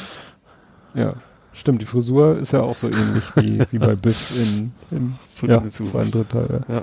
Ja. 0.93 1.13
Stimmt, 1.53 1.81
die 1.81 1.85
Frisur 1.85 2.37
ist 2.37 2.53
ja 2.53 2.61
auch 2.61 2.75
so 2.75 2.87
ähnlich 2.87 3.23
wie, 3.35 3.61
wie 3.71 3.79
bei 3.79 3.95
Biff 3.97 4.31
in, 4.35 4.71
in 4.91 5.15
Zurück 5.33 5.51
ja, 5.51 5.57
in 5.57 5.71
zweiten 5.71 6.11
Drittel. 6.11 6.63
Ja. 6.67 6.75
Ja. 6.75 6.81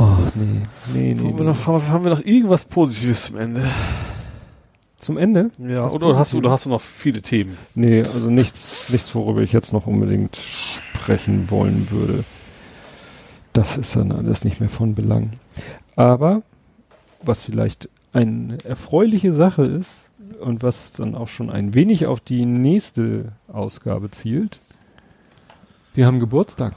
Oh, 0.00 0.16
nee. 0.34 0.62
Nee, 0.94 1.14
nee. 1.14 1.18
Haben, 1.28 1.38
wir 1.38 1.44
noch, 1.44 1.66
haben 1.66 2.04
wir- 2.04 2.10
noch 2.10 2.24
irgendwas 2.24 2.64
Positives 2.64 3.24
zum 3.24 3.36
Ende? 3.36 3.64
Zum 5.00 5.16
Ende? 5.18 5.50
Ja, 5.58 5.84
Was 5.84 5.92
oder 5.94 6.16
hast 6.16 6.32
du, 6.32 6.38
oder 6.38 6.50
hast 6.50 6.66
du 6.66 6.70
noch 6.70 6.80
viele 6.80 7.20
Themen? 7.22 7.56
Nee, 7.74 8.00
also 8.00 8.30
nichts, 8.30 8.90
nichts, 8.90 9.14
worüber 9.14 9.42
ich 9.42 9.52
jetzt 9.52 9.72
noch 9.72 9.86
unbedingt 9.86 10.36
sprechen 10.36 11.50
wollen 11.50 11.90
würde. 11.90 12.24
Das 13.52 13.76
ist 13.76 13.96
dann 13.96 14.12
alles 14.12 14.44
nicht 14.44 14.60
mehr 14.60 14.68
von 14.70 14.94
Belang. 14.94 15.32
Aber 15.96 16.42
was 17.22 17.42
vielleicht 17.42 17.88
eine 18.12 18.58
erfreuliche 18.64 19.32
Sache 19.32 19.64
ist 19.64 19.90
und 20.40 20.62
was 20.62 20.92
dann 20.92 21.14
auch 21.16 21.28
schon 21.28 21.50
ein 21.50 21.74
wenig 21.74 22.06
auf 22.06 22.20
die 22.20 22.44
nächste 22.46 23.32
Ausgabe 23.48 24.10
zielt, 24.10 24.60
wir 25.94 26.06
haben 26.06 26.20
Geburtstag. 26.20 26.74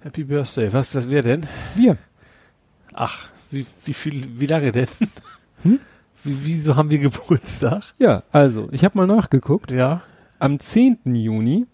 Happy 0.00 0.24
Birthday. 0.24 0.72
Was, 0.72 0.94
was 0.94 1.08
wäre 1.08 1.22
denn? 1.22 1.46
Wir. 1.76 1.96
Ach, 2.94 3.28
wie, 3.50 3.66
wie 3.84 3.92
viel, 3.92 4.24
wie 4.38 4.46
lange 4.46 4.72
denn? 4.72 4.88
Hm? 5.62 5.78
Wie, 6.22 6.36
wieso 6.44 6.76
haben 6.76 6.90
wir 6.90 6.98
Geburtstag? 6.98 7.82
Ja, 7.98 8.22
also, 8.32 8.68
ich 8.72 8.84
habe 8.84 8.96
mal 8.96 9.06
nachgeguckt. 9.06 9.70
Ja. 9.70 10.02
Am 10.38 10.58
10. 10.58 10.98
Juni 11.14 11.66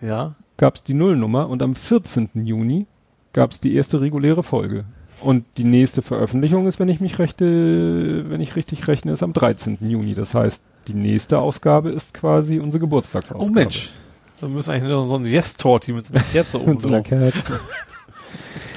Ja. 0.00 0.34
gab 0.56 0.76
es 0.76 0.82
die 0.82 0.94
Nullnummer 0.94 1.48
und 1.48 1.62
am 1.62 1.74
14. 1.74 2.30
Juni 2.44 2.86
gab 3.32 3.50
es 3.52 3.60
die 3.60 3.74
erste 3.74 4.00
reguläre 4.00 4.42
Folge. 4.42 4.84
Und 5.20 5.44
die 5.56 5.64
nächste 5.64 6.02
Veröffentlichung 6.02 6.66
ist, 6.66 6.80
wenn 6.80 6.88
ich 6.88 7.00
mich 7.00 7.18
rechte, 7.18 8.24
wenn 8.28 8.40
ich 8.40 8.56
richtig 8.56 8.88
rechne, 8.88 9.12
ist 9.12 9.22
am 9.22 9.32
13. 9.32 9.78
Juni. 9.80 10.14
Das 10.14 10.34
heißt, 10.34 10.62
die 10.88 10.94
nächste 10.94 11.38
Ausgabe 11.38 11.90
ist 11.90 12.12
quasi 12.14 12.58
unsere 12.58 12.80
Geburtstagsausgabe. 12.80 13.50
Oh 13.50 13.52
Mensch. 13.54 13.92
Da 14.40 14.48
müssen 14.48 14.68
wir 14.68 14.74
eigentlich 14.74 14.90
noch 14.90 15.04
so 15.08 15.14
ein 15.16 15.24
Yes-Torti 15.24 15.92
mit 15.92 16.06
so 16.06 16.14
einer 16.14 16.24
Kerze 16.24 16.60
oben 16.60 16.72
Mit 16.72 16.80
so 16.80 16.88
einer. 16.88 17.02
Kerze. 17.02 17.60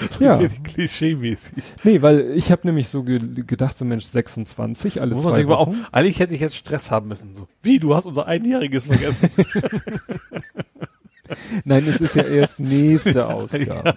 So 0.10 0.24
Ja. 0.24 0.38
Klischee-mäßig. 0.64 1.64
Nee, 1.84 2.02
weil 2.02 2.32
ich 2.36 2.52
habe 2.52 2.62
nämlich 2.66 2.88
so 2.90 3.04
ge 3.04 3.20
gedacht, 3.46 3.78
so 3.78 3.86
Mensch, 3.86 4.06
26, 4.06 5.02
alle 5.02 5.16
Muss 5.16 5.24
man 5.24 5.34
zwei 5.34 5.38
sich 5.40 5.48
mal 5.48 5.56
auch, 5.56 5.68
Wochen. 5.68 5.86
eigentlich 5.92 6.20
hätte 6.20 6.34
ich 6.34 6.42
jetzt 6.42 6.56
Stress 6.56 6.92
haben 6.92 7.08
müssen. 7.08 7.36
So, 7.36 7.48
wie, 7.64 7.80
du 7.80 7.96
hast 7.96 8.06
unser 8.06 8.26
Einjähriges 8.28 8.86
vergessen. 8.88 9.30
Nein, 11.66 11.86
es 11.88 12.02
ist 12.02 12.16
ja 12.16 12.24
erst 12.24 12.60
nächste 12.60 13.28
Ausgabe. 13.34 13.96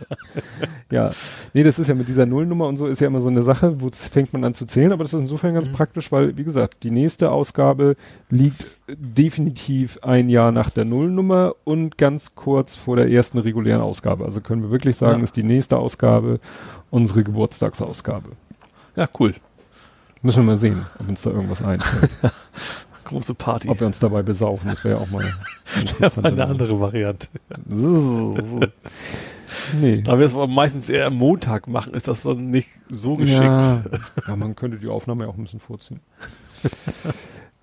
ja. 0.91 1.11
Nee, 1.53 1.63
das 1.63 1.79
ist 1.79 1.89
ja 1.89 1.95
mit 1.95 2.09
dieser 2.09 2.27
Nullnummer 2.27 2.67
und 2.67 2.77
so 2.77 2.87
ist 2.87 3.01
ja 3.01 3.07
immer 3.07 3.21
so 3.21 3.29
eine 3.29 3.43
Sache, 3.43 3.81
wo 3.81 3.91
fängt 3.93 4.33
man 4.33 4.45
an 4.45 4.55
zu 4.55 4.67
zählen, 4.67 4.93
aber 4.93 5.05
das 5.05 5.13
ist 5.15 5.21
insofern 5.21 5.55
ganz 5.55 5.69
praktisch, 5.73 6.11
weil, 6.13 6.37
wie 6.37 6.45
gesagt, 6.45 6.83
die 6.85 6.91
nächste 6.91 7.31
Ausgabe 7.31 7.97
liegt 8.31 8.65
definitiv 8.89 9.99
ein 10.03 10.29
Jahr 10.29 10.53
nach 10.53 10.71
der 10.71 10.85
Nullnummer 10.85 11.55
und 11.65 11.99
ganz 11.99 12.35
kurz 12.35 12.77
vor 12.77 12.97
der 12.97 13.11
ersten 13.11 13.39
regulären 13.39 13.81
Ausgabe. 13.81 14.25
Also 14.25 14.41
können 14.41 14.63
wir 14.63 14.71
wirklich 14.71 14.97
sagen, 14.97 15.19
Ja. 15.19 15.25
ist 15.25 15.37
die 15.37 15.43
nächste 15.45 15.77
Ausgabe 15.79 16.41
unsere 16.91 17.23
Geburtstagsausgabe. 17.23 18.31
ja, 18.97 19.09
cool. 19.19 19.35
Müssen 20.23 20.41
wir 20.43 20.53
mal 20.53 20.57
sehen, 20.59 20.85
ob 20.99 21.09
uns 21.09 21.23
da 21.23 21.31
irgendwas 21.31 21.63
einfällt. 21.65 22.11
Große 23.11 23.35
Party. 23.35 23.69
ob 23.69 23.81
wir 23.81 23.87
uns 23.87 23.99
dabei 23.99 24.23
besaufen, 24.23 24.69
das 24.71 24.83
wäre 24.85 24.97
ja 24.97 25.01
auch 25.03 25.11
mal 25.11 25.25
war 25.99 26.25
eine 26.25 26.47
andere 26.47 26.81
Variante. 26.81 27.29
So, 27.69 28.37
so. 28.37 28.61
Nee. 29.81 30.01
Da 30.03 30.19
wir 30.19 30.27
es 30.27 30.35
aber 30.35 30.47
meistens 30.47 30.89
eher 30.89 31.07
am 31.07 31.15
Montag 31.17 31.69
machen, 31.69 31.95
ist 31.95 32.09
das 32.09 32.23
dann 32.23 32.51
nicht 32.51 32.69
so 32.89 33.15
geschickt. 33.15 33.41
Ja, 33.45 33.83
ja, 34.29 34.37
man 34.37 34.57
könnte 34.57 34.79
die 34.79 34.89
Aufnahme 34.89 35.25
ja 35.25 35.31
auch 35.31 35.37
ein 35.37 35.45
bisschen 35.45 35.61
vorziehen. 35.61 36.01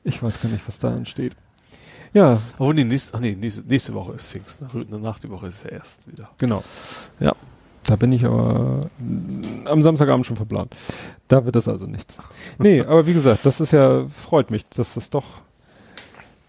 Ich 0.03 0.23
weiß 0.23 0.41
gar 0.41 0.47
nicht, 0.47 0.65
was 0.65 0.79
da 0.79 0.87
ansteht. 0.95 1.35
Ja, 2.13 2.39
Obwohl, 2.53 2.75
nee, 2.75 2.85
nächste, 2.85 3.13
ach 3.13 3.19
nee, 3.19 3.35
nächste, 3.35 3.61
nächste 3.63 3.93
Woche 3.93 4.13
ist 4.13 4.29
Pfingst. 4.31 4.61
Ne? 4.61 4.85
Danach 4.89 5.19
die 5.19 5.29
Woche 5.29 5.47
ist 5.47 5.65
ja 5.65 5.71
erst 5.71 6.09
wieder. 6.09 6.29
genau. 6.37 6.63
Ja. 7.19 7.35
Da 7.87 7.95
bin 7.95 8.11
ich 8.11 8.25
aber 8.25 8.89
mm, 8.99 9.65
am 9.67 9.81
Samstagabend 9.81 10.25
schon 10.25 10.35
verplant. 10.35 10.75
Da 11.29 11.45
wird 11.45 11.55
das 11.55 11.67
also 11.67 11.87
nichts. 11.87 12.17
Nee, 12.59 12.81
aber 12.81 13.07
wie 13.07 13.13
gesagt, 13.13 13.45
das 13.45 13.59
ist 13.61 13.71
ja, 13.71 14.05
freut 14.09 14.51
mich, 14.51 14.67
dass 14.69 14.93
das 14.93 15.09
doch, 15.09 15.23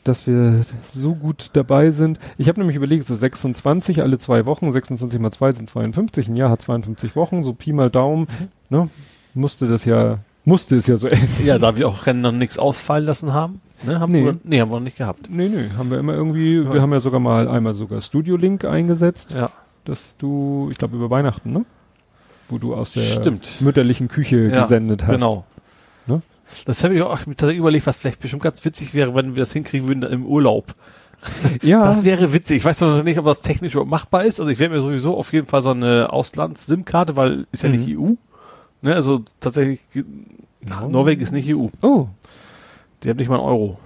dass 0.04 0.26
wir 0.26 0.62
so 0.92 1.14
gut 1.14 1.50
dabei 1.52 1.90
sind. 1.90 2.18
Ich 2.38 2.48
habe 2.48 2.58
nämlich 2.60 2.76
überlegt, 2.76 3.06
so 3.06 3.14
26 3.14 4.02
alle 4.02 4.18
zwei 4.18 4.46
Wochen, 4.46 4.70
26 4.70 5.20
mal 5.20 5.30
zwei 5.30 5.52
sind 5.52 5.68
52, 5.68 6.28
ein 6.28 6.36
Jahr 6.36 6.50
hat 6.50 6.60
52 6.62 7.14
Wochen, 7.16 7.44
so 7.44 7.52
Pi 7.54 7.72
mal 7.72 7.90
Daumen, 7.90 8.26
ne? 8.68 8.88
Musste 9.34 9.68
das 9.68 9.84
ja, 9.84 10.18
musste 10.44 10.76
es 10.76 10.86
ja 10.88 10.96
so 10.96 11.06
enden. 11.08 11.46
Ja, 11.46 11.58
da 11.58 11.76
wir 11.76 11.86
auch 11.88 12.02
keine- 12.02 12.20
noch 12.20 12.32
nichts 12.32 12.58
ausfallen 12.58 13.04
lassen 13.04 13.32
haben. 13.32 13.60
Ne, 13.84 14.00
haben 14.00 14.10
Nee. 14.10 14.24
wir, 14.24 14.36
nee, 14.42 14.60
haben 14.60 14.70
wir 14.70 14.76
noch 14.76 14.84
nicht 14.84 14.96
gehabt. 14.96 15.28
Nee, 15.30 15.48
nee, 15.48 15.66
haben 15.76 15.88
wir 15.90 16.00
immer 16.00 16.14
irgendwie, 16.14 16.56
Ja. 16.56 16.72
wir 16.72 16.82
haben 16.82 16.92
ja 16.92 16.98
sogar 17.00 17.20
mal 17.20 17.46
einmal 17.46 17.74
sogar 17.74 18.00
Studio 18.00 18.34
Link 18.36 18.64
eingesetzt, 18.64 19.30
Ja, 19.32 19.50
dass 19.88 20.16
du, 20.18 20.68
ich 20.70 20.78
glaube 20.78 20.96
über 20.96 21.10
Weihnachten, 21.10 21.52
ne? 21.52 21.64
Wo 22.48 22.58
du 22.58 22.74
aus 22.74 22.92
der 22.92 23.00
Stimmt. 23.02 23.60
mütterlichen 23.60 24.08
Küche 24.08 24.48
Ja, 24.48 24.62
gesendet 24.62 25.02
hast. 25.02 25.10
genau. 25.10 25.44
Ne? 26.06 26.22
Das 26.64 26.82
habe 26.84 26.94
ich 26.94 27.02
auch 27.02 27.26
mir 27.26 27.34
tatsächlich 27.36 27.58
überlegt, 27.58 27.86
was 27.86 27.96
vielleicht 27.96 28.20
bestimmt 28.20 28.42
ganz 28.42 28.64
witzig 28.64 28.94
wäre, 28.94 29.14
wenn 29.14 29.34
wir 29.36 29.42
das 29.42 29.52
hinkriegen 29.52 29.86
würden 29.88 30.02
im 30.04 30.24
Urlaub. 30.24 30.72
Ja, 31.62 31.82
Das 31.84 32.04
wäre 32.04 32.32
witzig. 32.32 32.58
Ich 32.58 32.64
weiß 32.64 32.80
noch 32.82 33.02
nicht, 33.02 33.18
ob 33.18 33.24
das 33.26 33.40
technisch 33.42 33.74
machbar 33.74 34.24
ist. 34.24 34.40
Also 34.40 34.50
ich 34.50 34.58
werde 34.58 34.74
mir 34.74 34.80
sowieso 34.80 35.16
auf 35.16 35.32
jeden 35.32 35.46
Fall 35.46 35.60
so 35.62 35.70
eine 35.70 36.10
Auslands-SIM-Karte, 36.12 37.16
weil 37.16 37.46
ist 37.52 37.64
ja 37.64 37.68
Mhm. 37.68 37.74
nicht 37.76 37.98
EU. 37.98 38.12
Ne, 38.80 38.94
also 38.94 39.20
tatsächlich, 39.40 39.80
Ja. 39.94 40.86
Norwegen 40.88 41.20
ist 41.20 41.32
nicht 41.32 41.48
EU. 41.54 41.66
oh, 41.82 42.06
Die 43.02 43.10
haben 43.10 43.16
nicht 43.18 43.28
mal 43.28 43.36
einen 43.36 43.44
Euro. 43.44 43.78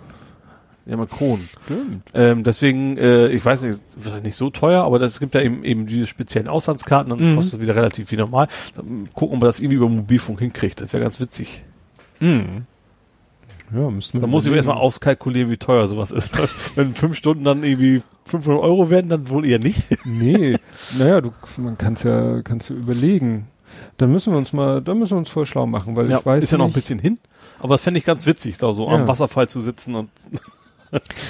Mal 0.87 1.07
Kronen. 1.07 1.49
stimmt. 1.65 2.03
Ähm, 2.15 2.43
deswegen, 2.45 2.97
äh, 2.99 3.29
ich 3.29 3.45
weiß 3.45 3.63
nicht, 3.63 3.81
wahrscheinlich 3.97 4.25
nicht 4.25 4.37
so 4.37 4.51
teuer, 4.51 4.83
aber 4.85 4.99
das 4.99 5.21
gibt 5.21 5.35
ja 5.35 5.41
eben, 5.41 5.63
eben 5.65 5.87
diese 5.87 6.07
speziellen 6.07 6.49
Auslandskarten, 6.49 7.11
dann 7.11 7.31
Mhm. 7.31 7.37
kostet 7.37 7.55
es 7.55 7.61
wieder 7.61 7.77
relativ 7.77 8.11
wie 8.11 8.17
normal. 8.17 8.49
Dann 8.75 9.09
gucken, 9.15 9.37
ob 9.37 9.41
man 9.43 9.49
das 9.49 9.61
irgendwie 9.61 9.77
über 9.77 9.89
Mobilfunk 9.89 10.41
hinkriegt. 10.41 10.81
Das 10.81 10.93
wäre 10.93 11.03
ganz 11.03 11.21
witzig. 11.21 11.63
Mhm. 12.21 12.67
Ja, 13.75 13.89
müssten 13.91 14.15
wir 14.15 14.21
Da 14.21 14.27
muss 14.27 14.45
ich 14.45 14.51
mir 14.51 14.57
erstmal 14.57 14.77
auskalkulieren, 14.77 15.51
wie 15.51 15.57
teuer 15.57 15.87
sowas 15.87 16.11
ist. 16.11 16.31
Wenn 16.77 16.95
fünf 16.95 17.17
Stunden 17.17 17.43
dann 17.45 17.63
irgendwie 17.65 18.03
500 18.27 18.63
Euro 18.63 18.91
werden, 18.91 19.09
dann 19.09 19.29
wohl 19.31 19.47
eher 19.47 19.59
nicht. 19.61 19.85
Nee, 20.05 20.59
naja, 20.99 21.21
du, 21.23 21.33
man 21.57 21.79
kann's 21.79 22.03
ja, 22.03 22.43
kannst 22.43 22.69
du 22.71 22.75
überlegen. 22.75 23.47
Da 23.97 24.07
müssen 24.07 24.33
wir 24.35 24.39
uns 24.39 24.53
mal, 24.53 24.83
da 24.83 24.95
müssen 24.95 25.13
wir 25.13 25.19
uns 25.19 25.31
voll 25.31 25.47
schlau 25.47 25.65
machen, 25.67 25.97
weil 25.97 26.11
ich 26.11 26.27
weiß 26.27 26.45
ist 26.45 26.51
ja 26.53 26.59
noch 26.59 26.67
ein 26.67 26.73
bisschen 26.73 26.99
hin. 26.99 27.19
Aber 27.61 27.75
das 27.75 27.83
fände 27.83 27.97
ich 27.99 28.05
ganz 28.05 28.27
witzig, 28.27 28.59
da 28.59 28.73
so 28.75 28.87
Ja. 28.89 28.95
am 28.97 29.09
Wasserfall 29.09 29.49
zu 29.49 29.61
sitzen 29.63 29.95
und 29.95 30.11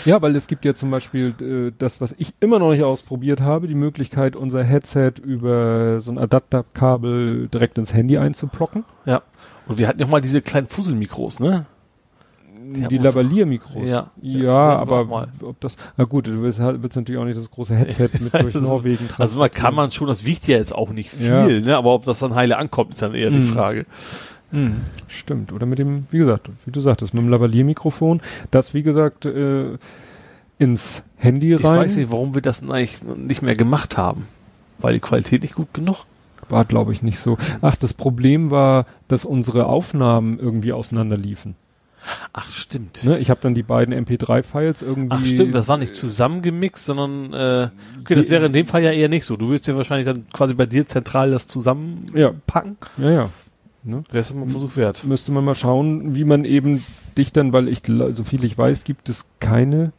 Ja, 0.05 0.21
weil 0.21 0.35
es 0.37 0.47
gibt 0.49 0.65
ja 0.65 0.75
zum 0.75 0.91
Beispiel 0.91 1.35
äh, 1.41 1.73
das, 1.79 2.01
was 2.01 2.15
ich 2.19 2.35
immer 2.41 2.59
noch 2.59 2.71
nicht 2.73 2.83
ausprobiert 2.83 3.41
habe, 3.41 3.69
die 3.69 3.75
Möglichkeit, 3.77 4.35
unser 4.37 4.65
Headset 4.65 5.13
über 5.25 6.01
so 6.01 6.11
ein 6.11 6.19
Adapterkabel 6.19 7.49
direkt 7.49 7.79
ins 7.79 7.93
Handy 7.95 8.19
einzuplocken. 8.19 8.85
ja. 9.05 9.23
Und 9.69 9.79
wir 9.79 9.87
hatten 9.87 10.01
ja 10.01 10.07
auch 10.07 10.11
mal 10.11 10.21
diese 10.21 10.41
kleinen 10.43 10.67
Fusselmikros, 10.67 11.39
ne? 11.39 11.67
Die 12.75 12.89
Die 12.89 12.99
Lavalier-Mikros. 12.99 13.89
Ja. 13.89 14.11
Ja, 14.21 14.77
aber 14.77 15.07
ob 15.43 15.61
das, 15.61 15.77
na 15.97 16.05
gut, 16.05 16.27
du 16.27 16.43
willst, 16.43 16.59
halt- 16.59 16.83
willst 16.83 16.97
natürlich 16.97 17.21
auch 17.21 17.25
nicht 17.25 17.39
das 17.39 17.49
große 17.51 17.75
Headset 17.77 18.09
mit 18.21 18.35
durch 18.43 18.55
Norwegen 18.55 19.09
Also 19.19 19.39
man 19.39 19.51
kann 19.53 19.75
man 19.77 19.93
schon, 19.93 20.09
das 20.09 20.25
wiegt 20.25 20.49
ja 20.49 20.57
jetzt 20.57 20.75
auch 20.75 20.91
nicht 20.91 21.11
viel, 21.11 21.29
Ja. 21.29 21.47
ne? 21.61 21.77
Aber 21.77 21.95
ob 21.95 22.05
das 22.05 22.19
dann 22.19 22.35
heile 22.35 22.57
ankommt, 22.59 22.91
ist 22.95 23.03
dann 23.03 23.15
eher 23.15 23.31
die 23.31 23.39
Mhm. 23.39 23.45
Frage. 23.47 23.87
Mhm, 24.53 24.83
Stimmt. 25.09 25.53
Oder 25.53 25.67
mit 25.67 25.79
dem, 25.79 26.07
wie 26.11 26.19
gesagt, 26.19 26.49
wie 26.65 26.71
du 26.71 26.81
sagtest, 26.81 27.15
mit 27.15 27.23
dem 27.23 27.31
Lavalier-Mikrofon, 27.31 28.21
das, 28.51 28.75
wie 28.75 28.83
gesagt, 28.83 29.25
äh, 29.25 29.79
ins 30.59 31.03
Handy 31.17 31.55
Ich 31.55 31.65
rein. 31.65 31.81
weiß 31.81 31.97
nicht, 31.97 32.13
warum 32.13 32.35
wir 32.35 32.43
das 32.43 32.63
eigentlich 32.63 33.03
nicht 33.03 33.43
mehr 33.43 33.57
gemacht 33.57 33.97
haben. 33.99 34.27
Weil 34.79 34.95
die 34.95 35.01
Qualität 35.01 35.43
nicht 35.43 35.55
gut 35.55 35.73
genug? 35.75 36.05
War, 36.49 36.65
glaube 36.65 36.93
ich, 36.93 37.03
nicht 37.03 37.19
so. 37.19 37.39
Ach, 37.63 37.77
das 37.77 37.95
Problem 37.95 38.51
war, 38.51 38.87
dass 39.09 39.25
unsere 39.25 39.67
Aufnahmen 39.67 40.39
irgendwie 40.39 40.73
auseinanderliefen. 40.73 41.55
Ach, 42.33 42.51
stimmt. 42.51 43.05
Ne? 43.05 43.19
Ich 43.21 43.31
habe 43.31 43.39
dann 43.43 43.55
die 43.55 43.63
beiden 43.63 43.95
MP3-Files 43.95 44.83
irgendwie. 44.83 45.15
Ach, 45.17 45.25
stimmt, 45.25 45.55
das 45.55 45.69
war 45.69 45.77
nicht 45.79 45.95
zusammengemixt, 45.95 46.85
sondern, 46.85 47.33
äh, 47.33 47.69
okay, 48.01 48.17
das 48.17 48.29
wäre 48.29 48.47
in 48.47 48.53
dem 48.53 48.67
Fall 48.67 48.83
ja 48.83 48.91
eher 48.91 49.09
nicht 49.09 49.25
so. 49.25 49.37
Du 49.37 49.51
willst 49.51 49.69
ja 49.69 49.77
wahrscheinlich 49.77 50.07
dann 50.07 50.27
quasi 50.33 50.55
bei 50.55 50.67
dir 50.67 50.85
zentral 50.85 51.31
das 51.31 51.47
zusammenpacken. 51.47 52.77
Ja, 52.99 53.11
ja. 53.11 53.29
Ne? 53.85 54.03
Es 54.13 54.33
mal 54.33 54.43
ein 54.43 54.49
Versuch 54.49 54.77
wert. 54.77 55.05
Müsste 55.05 55.33
man 55.33 55.45
mal 55.45 55.55
schauen, 55.55 56.15
wie 56.15 56.25
man 56.25 56.45
eben 56.45 56.85
dich 57.17 57.33
dann, 57.33 57.53
weil 57.53 57.69
ich, 57.69 57.83
so 57.87 58.25
viel 58.25 58.45
ich 58.45 58.57
weiß, 58.57 58.85
gibt 58.85 59.09
es 59.09 59.27
keine, 59.41 59.93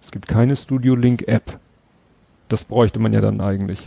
es 0.00 0.10
gibt 0.10 0.28
keine 0.28 0.56
Studio 0.56 0.94
Link 0.94 1.26
App. 1.26 1.58
Das 2.48 2.64
bräuchte 2.64 3.00
man 3.00 3.12
ja 3.12 3.20
dann 3.20 3.40
eigentlich. 3.40 3.82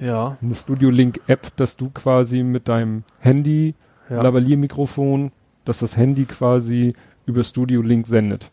Ja, 0.00 0.36
Eine 0.42 0.54
Studio 0.54 0.90
Link 0.90 1.20
App, 1.26 1.56
dass 1.56 1.76
du 1.76 1.90
quasi 1.90 2.42
mit 2.42 2.68
deinem 2.68 3.04
Handy, 3.20 3.74
ja. 4.10 4.20
Lavalier-Mikrofon, 4.20 5.32
dass 5.64 5.78
das 5.78 5.96
Handy 5.96 6.24
quasi 6.24 6.94
über 7.24 7.44
Studio 7.44 7.82
Link 7.82 8.06
sendet. 8.06 8.50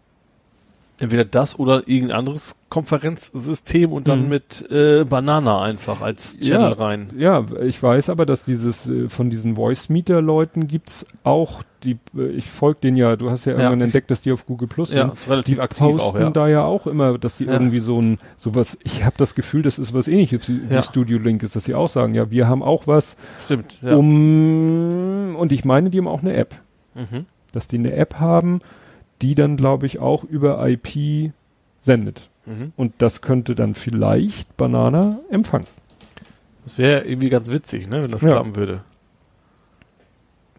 Entweder 0.99 1.25
das 1.25 1.57
oder 1.57 1.87
irgendein 1.87 2.17
anderes 2.19 2.55
Konferenzsystem 2.69 3.91
und 3.91 4.07
dann 4.07 4.23
Mhm. 4.23 4.29
mit 4.29 4.71
äh, 4.71 5.03
Banana 5.03 5.61
einfach 5.63 6.01
als 6.01 6.39
Channel 6.39 6.71
Ja. 6.71 6.77
rein. 6.77 7.09
Ja, 7.17 7.45
ich 7.63 7.81
weiß 7.81 8.09
aber, 8.09 8.25
dass 8.27 8.43
dieses 8.43 8.87
äh, 8.87 9.09
von 9.09 9.29
diesen 9.31 9.55
Voice-Meter-Leuten 9.55 10.67
gibt's 10.67 11.05
auch, 11.23 11.63
die, 11.83 11.97
äh, 12.15 12.27
ich 12.27 12.45
folge 12.49 12.79
denen 12.83 12.97
ja, 12.97 13.15
du 13.15 13.31
hast 13.31 13.45
ja 13.45 13.53
irgendwann 13.53 13.79
ich- 13.79 13.85
entdeckt, 13.85 14.11
dass 14.11 14.21
die 14.21 14.31
auf 14.31 14.45
Google 14.45 14.67
Plus 14.67 14.93
Ja, 14.93 15.07
sind. 15.09 15.29
relativ 15.29 15.55
Die 15.55 15.61
aktiv 15.61 15.79
posten 15.87 15.99
auch, 15.99 16.19
ja. 16.19 16.29
da 16.29 16.47
ja 16.47 16.63
auch 16.63 16.85
immer, 16.85 17.17
dass 17.17 17.37
sie 17.39 17.45
Ja. 17.45 17.53
irgendwie 17.53 17.79
so 17.79 17.99
ein, 17.99 18.19
sowas, 18.37 18.77
ich 18.83 19.03
habe 19.03 19.15
das 19.17 19.33
Gefühl, 19.33 19.63
das 19.63 19.79
ist 19.79 19.93
was 19.95 20.07
ähnliches 20.07 20.47
wie, 20.47 20.61
Ja. 20.69 20.77
wie 20.77 20.83
Studio 20.83 21.17
Link 21.17 21.41
ist, 21.41 21.55
dass 21.55 21.65
sie 21.65 21.73
auch 21.73 21.89
sagen, 21.89 22.13
ja, 22.13 22.29
wir 22.29 22.47
haben 22.47 22.61
auch 22.61 22.85
was, 22.85 23.17
Stimmt, 23.43 23.81
ja. 23.81 23.95
um, 23.95 25.35
und 25.37 25.51
ich 25.51 25.65
meine, 25.65 25.89
die 25.89 25.97
haben 25.97 26.07
auch 26.07 26.21
eine 26.21 26.33
App, 26.35 26.55
Mhm. 26.95 27.25
dass 27.51 27.67
die 27.67 27.77
eine 27.77 27.93
App 27.93 28.19
haben, 28.19 28.61
die 29.23 29.35
dann, 29.35 29.57
glaube 29.57 29.85
ich, 29.87 29.99
auch 29.99 30.23
über 30.23 30.63
IP 30.67 31.31
sendet. 31.79 32.29
Mhm. 32.45 32.73
Und 32.75 32.93
das 32.99 33.21
könnte 33.21 33.55
dann 33.55 33.73
vielleicht 33.73 34.55
Banana 34.57 35.19
empfangen. 35.31 35.65
Das 36.65 36.77
wäre 36.77 37.05
irgendwie 37.05 37.29
ganz 37.29 37.49
witzig, 37.49 37.87
ne, 37.89 38.03
wenn 38.03 38.11
das 38.11 38.21
Ja. 38.21 38.31
klappen 38.31 38.55
würde. 38.55 38.81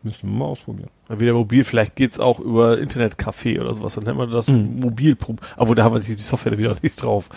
Müssen 0.03 0.29
wir 0.31 0.37
mal 0.39 0.45
ausprobieren. 0.47 0.91
Wieder 1.09 1.33
mobil, 1.33 1.65
vielleicht 1.65 1.97
geht's 1.97 2.19
auch 2.21 2.39
über 2.41 2.79
Internetcafé 2.79 3.59
oder 3.61 3.75
sowas, 3.75 3.95
dann 3.95 4.05
nennt 4.05 4.19
man 4.19 4.31
das 4.31 4.49
Mhm. 4.49 4.81
Mobilprob. 4.81 5.41
Aber 5.57 5.75
da 5.75 5.85
haben 5.85 5.95
wir 5.95 6.01
die, 6.01 6.13
Software 6.15 6.59
wieder 6.59 6.77
nicht 6.83 7.03
drauf. 7.03 7.31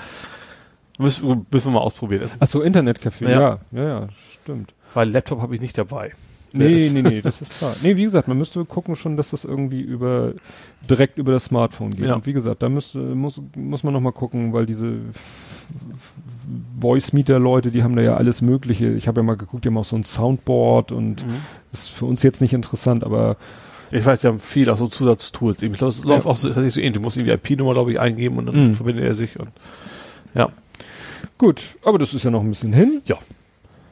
Müssen, 1.00 1.46
müssen 1.52 1.68
wir 1.68 1.72
mal 1.74 1.80
ausprobieren. 1.82 2.30
Ach 2.40 2.48
so, 2.48 2.62
Internetcafé, 2.64 3.30
Ja. 3.30 3.40
ja, 3.40 3.60
ja, 3.72 3.84
ja, 4.00 4.08
stimmt. 4.42 4.74
Weil 4.94 5.10
Laptop 5.12 5.42
habe 5.42 5.56
ich 5.56 5.62
nicht 5.62 5.78
dabei. 5.78 6.12
Nee, 6.54 6.76
ist- 6.78 6.94
nee, 6.94 7.02
nee, 7.02 7.22
das 7.22 7.42
ist 7.42 7.58
klar. 7.58 7.76
Nee, 7.84 7.96
wie 7.98 8.04
gesagt, 8.04 8.28
man 8.28 8.38
müsste 8.38 8.64
gucken 8.66 8.96
schon, 8.96 9.18
dass 9.18 9.32
das 9.32 9.44
irgendwie 9.44 9.82
über, 9.82 10.34
direkt 10.90 11.18
über 11.18 11.32
das 11.34 11.46
Smartphone 11.46 11.92
geht. 11.92 12.06
Ja. 12.08 12.16
Und 12.16 12.26
wie 12.26 12.34
gesagt, 12.34 12.62
da 12.64 12.70
müsste, 12.70 13.00
muss, 13.00 13.42
muss 13.56 13.84
man 13.84 13.94
nochmal 13.94 14.14
gucken, 14.14 14.54
weil 14.54 14.66
diese 14.66 14.94
Voice-Meter-Leute, 16.80 17.72
die 17.72 17.84
haben 17.84 17.96
da 17.96 18.02
ja 18.02 18.16
alles 18.16 18.42
Mögliche. 18.42 18.90
Ich 18.94 19.08
habe 19.08 19.20
ja 19.20 19.24
mal 19.24 19.36
geguckt, 19.38 19.66
die 19.66 19.70
haben 19.70 19.78
auch 19.78 19.86
so 19.86 19.96
ein 19.96 20.04
Soundboard 20.04 20.92
und 20.92 21.26
Mhm. 21.26 21.34
ist 21.74 21.90
für 21.90 22.06
uns 22.06 22.24
jetzt 22.24 22.42
nicht 22.42 22.54
interessant, 22.54 23.04
aber 23.04 23.38
Ich 23.90 24.06
weiß, 24.06 24.20
die 24.20 24.28
haben 24.28 24.40
viel 24.40 24.70
auch 24.70 24.78
so 24.78 24.88
Zusatztools. 24.88 25.62
Ich 25.62 25.72
glaube, 25.72 25.92
es 25.92 26.04
läuft 26.04 26.26
auch 26.26 26.36
so, 26.36 26.50
nicht 26.60 26.74
so 26.74 26.82
ähnlich. 26.82 26.96
Du 26.96 27.00
musst 27.00 27.16
die 27.16 27.22
IP-Nummer, 27.30 27.72
glaube 27.74 27.94
ich, 27.94 28.00
eingeben 28.02 28.38
und 28.38 28.48
dann 28.48 28.68
Mhm. 28.68 28.74
verbindet 28.74 29.06
er 29.06 29.14
sich 29.14 29.40
und 29.40 29.48
ja. 30.36 30.50
gut, 31.38 31.62
aber 31.86 31.98
das 31.98 32.14
ist 32.14 32.26
ja 32.26 32.30
noch 32.32 32.42
ein 32.44 32.50
bisschen 32.50 32.74
hin. 32.74 33.02
Ja. 33.06 33.18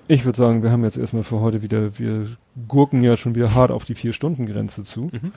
Ich 0.08 0.24
würde 0.24 0.38
sagen, 0.38 0.61
wir 0.61 0.72
haben 0.72 0.84
jetzt 0.84 0.98
erstmal 0.98 1.24
für 1.24 1.40
heute 1.40 1.64
wieder, 1.64 1.98
wir 1.98 2.27
gurken 2.67 3.03
ja 3.03 3.17
schon 3.17 3.34
wieder 3.34 3.56
hart 3.56 3.72
auf 3.72 3.85
die 3.85 3.95
Vier-Stunden-Grenze 3.95 4.84
zu. 4.84 5.09
Mhm. 5.11 5.32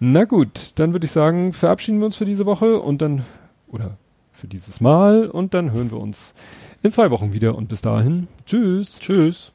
Na 0.00 0.24
gut, 0.24 0.72
dann 0.74 0.92
würde 0.92 1.06
ich 1.06 1.12
sagen, 1.12 1.52
verabschieden 1.52 2.00
wir 2.00 2.06
uns 2.06 2.16
für 2.16 2.24
diese 2.24 2.44
Woche 2.44 2.78
und 2.80 3.00
dann, 3.00 3.24
oder 3.68 3.96
für 4.32 4.48
dieses 4.48 4.80
Mal 4.80 5.28
und 5.28 5.54
dann 5.54 5.72
hören 5.72 5.90
wir 5.90 5.98
uns 5.98 6.34
in 6.82 6.92
zwei 6.92 7.10
Wochen 7.10 7.32
wieder 7.32 7.56
und 7.56 7.68
bis 7.68 7.80
dahin, 7.80 8.28
tschüss. 8.44 8.98
Tschüss. 8.98 9.52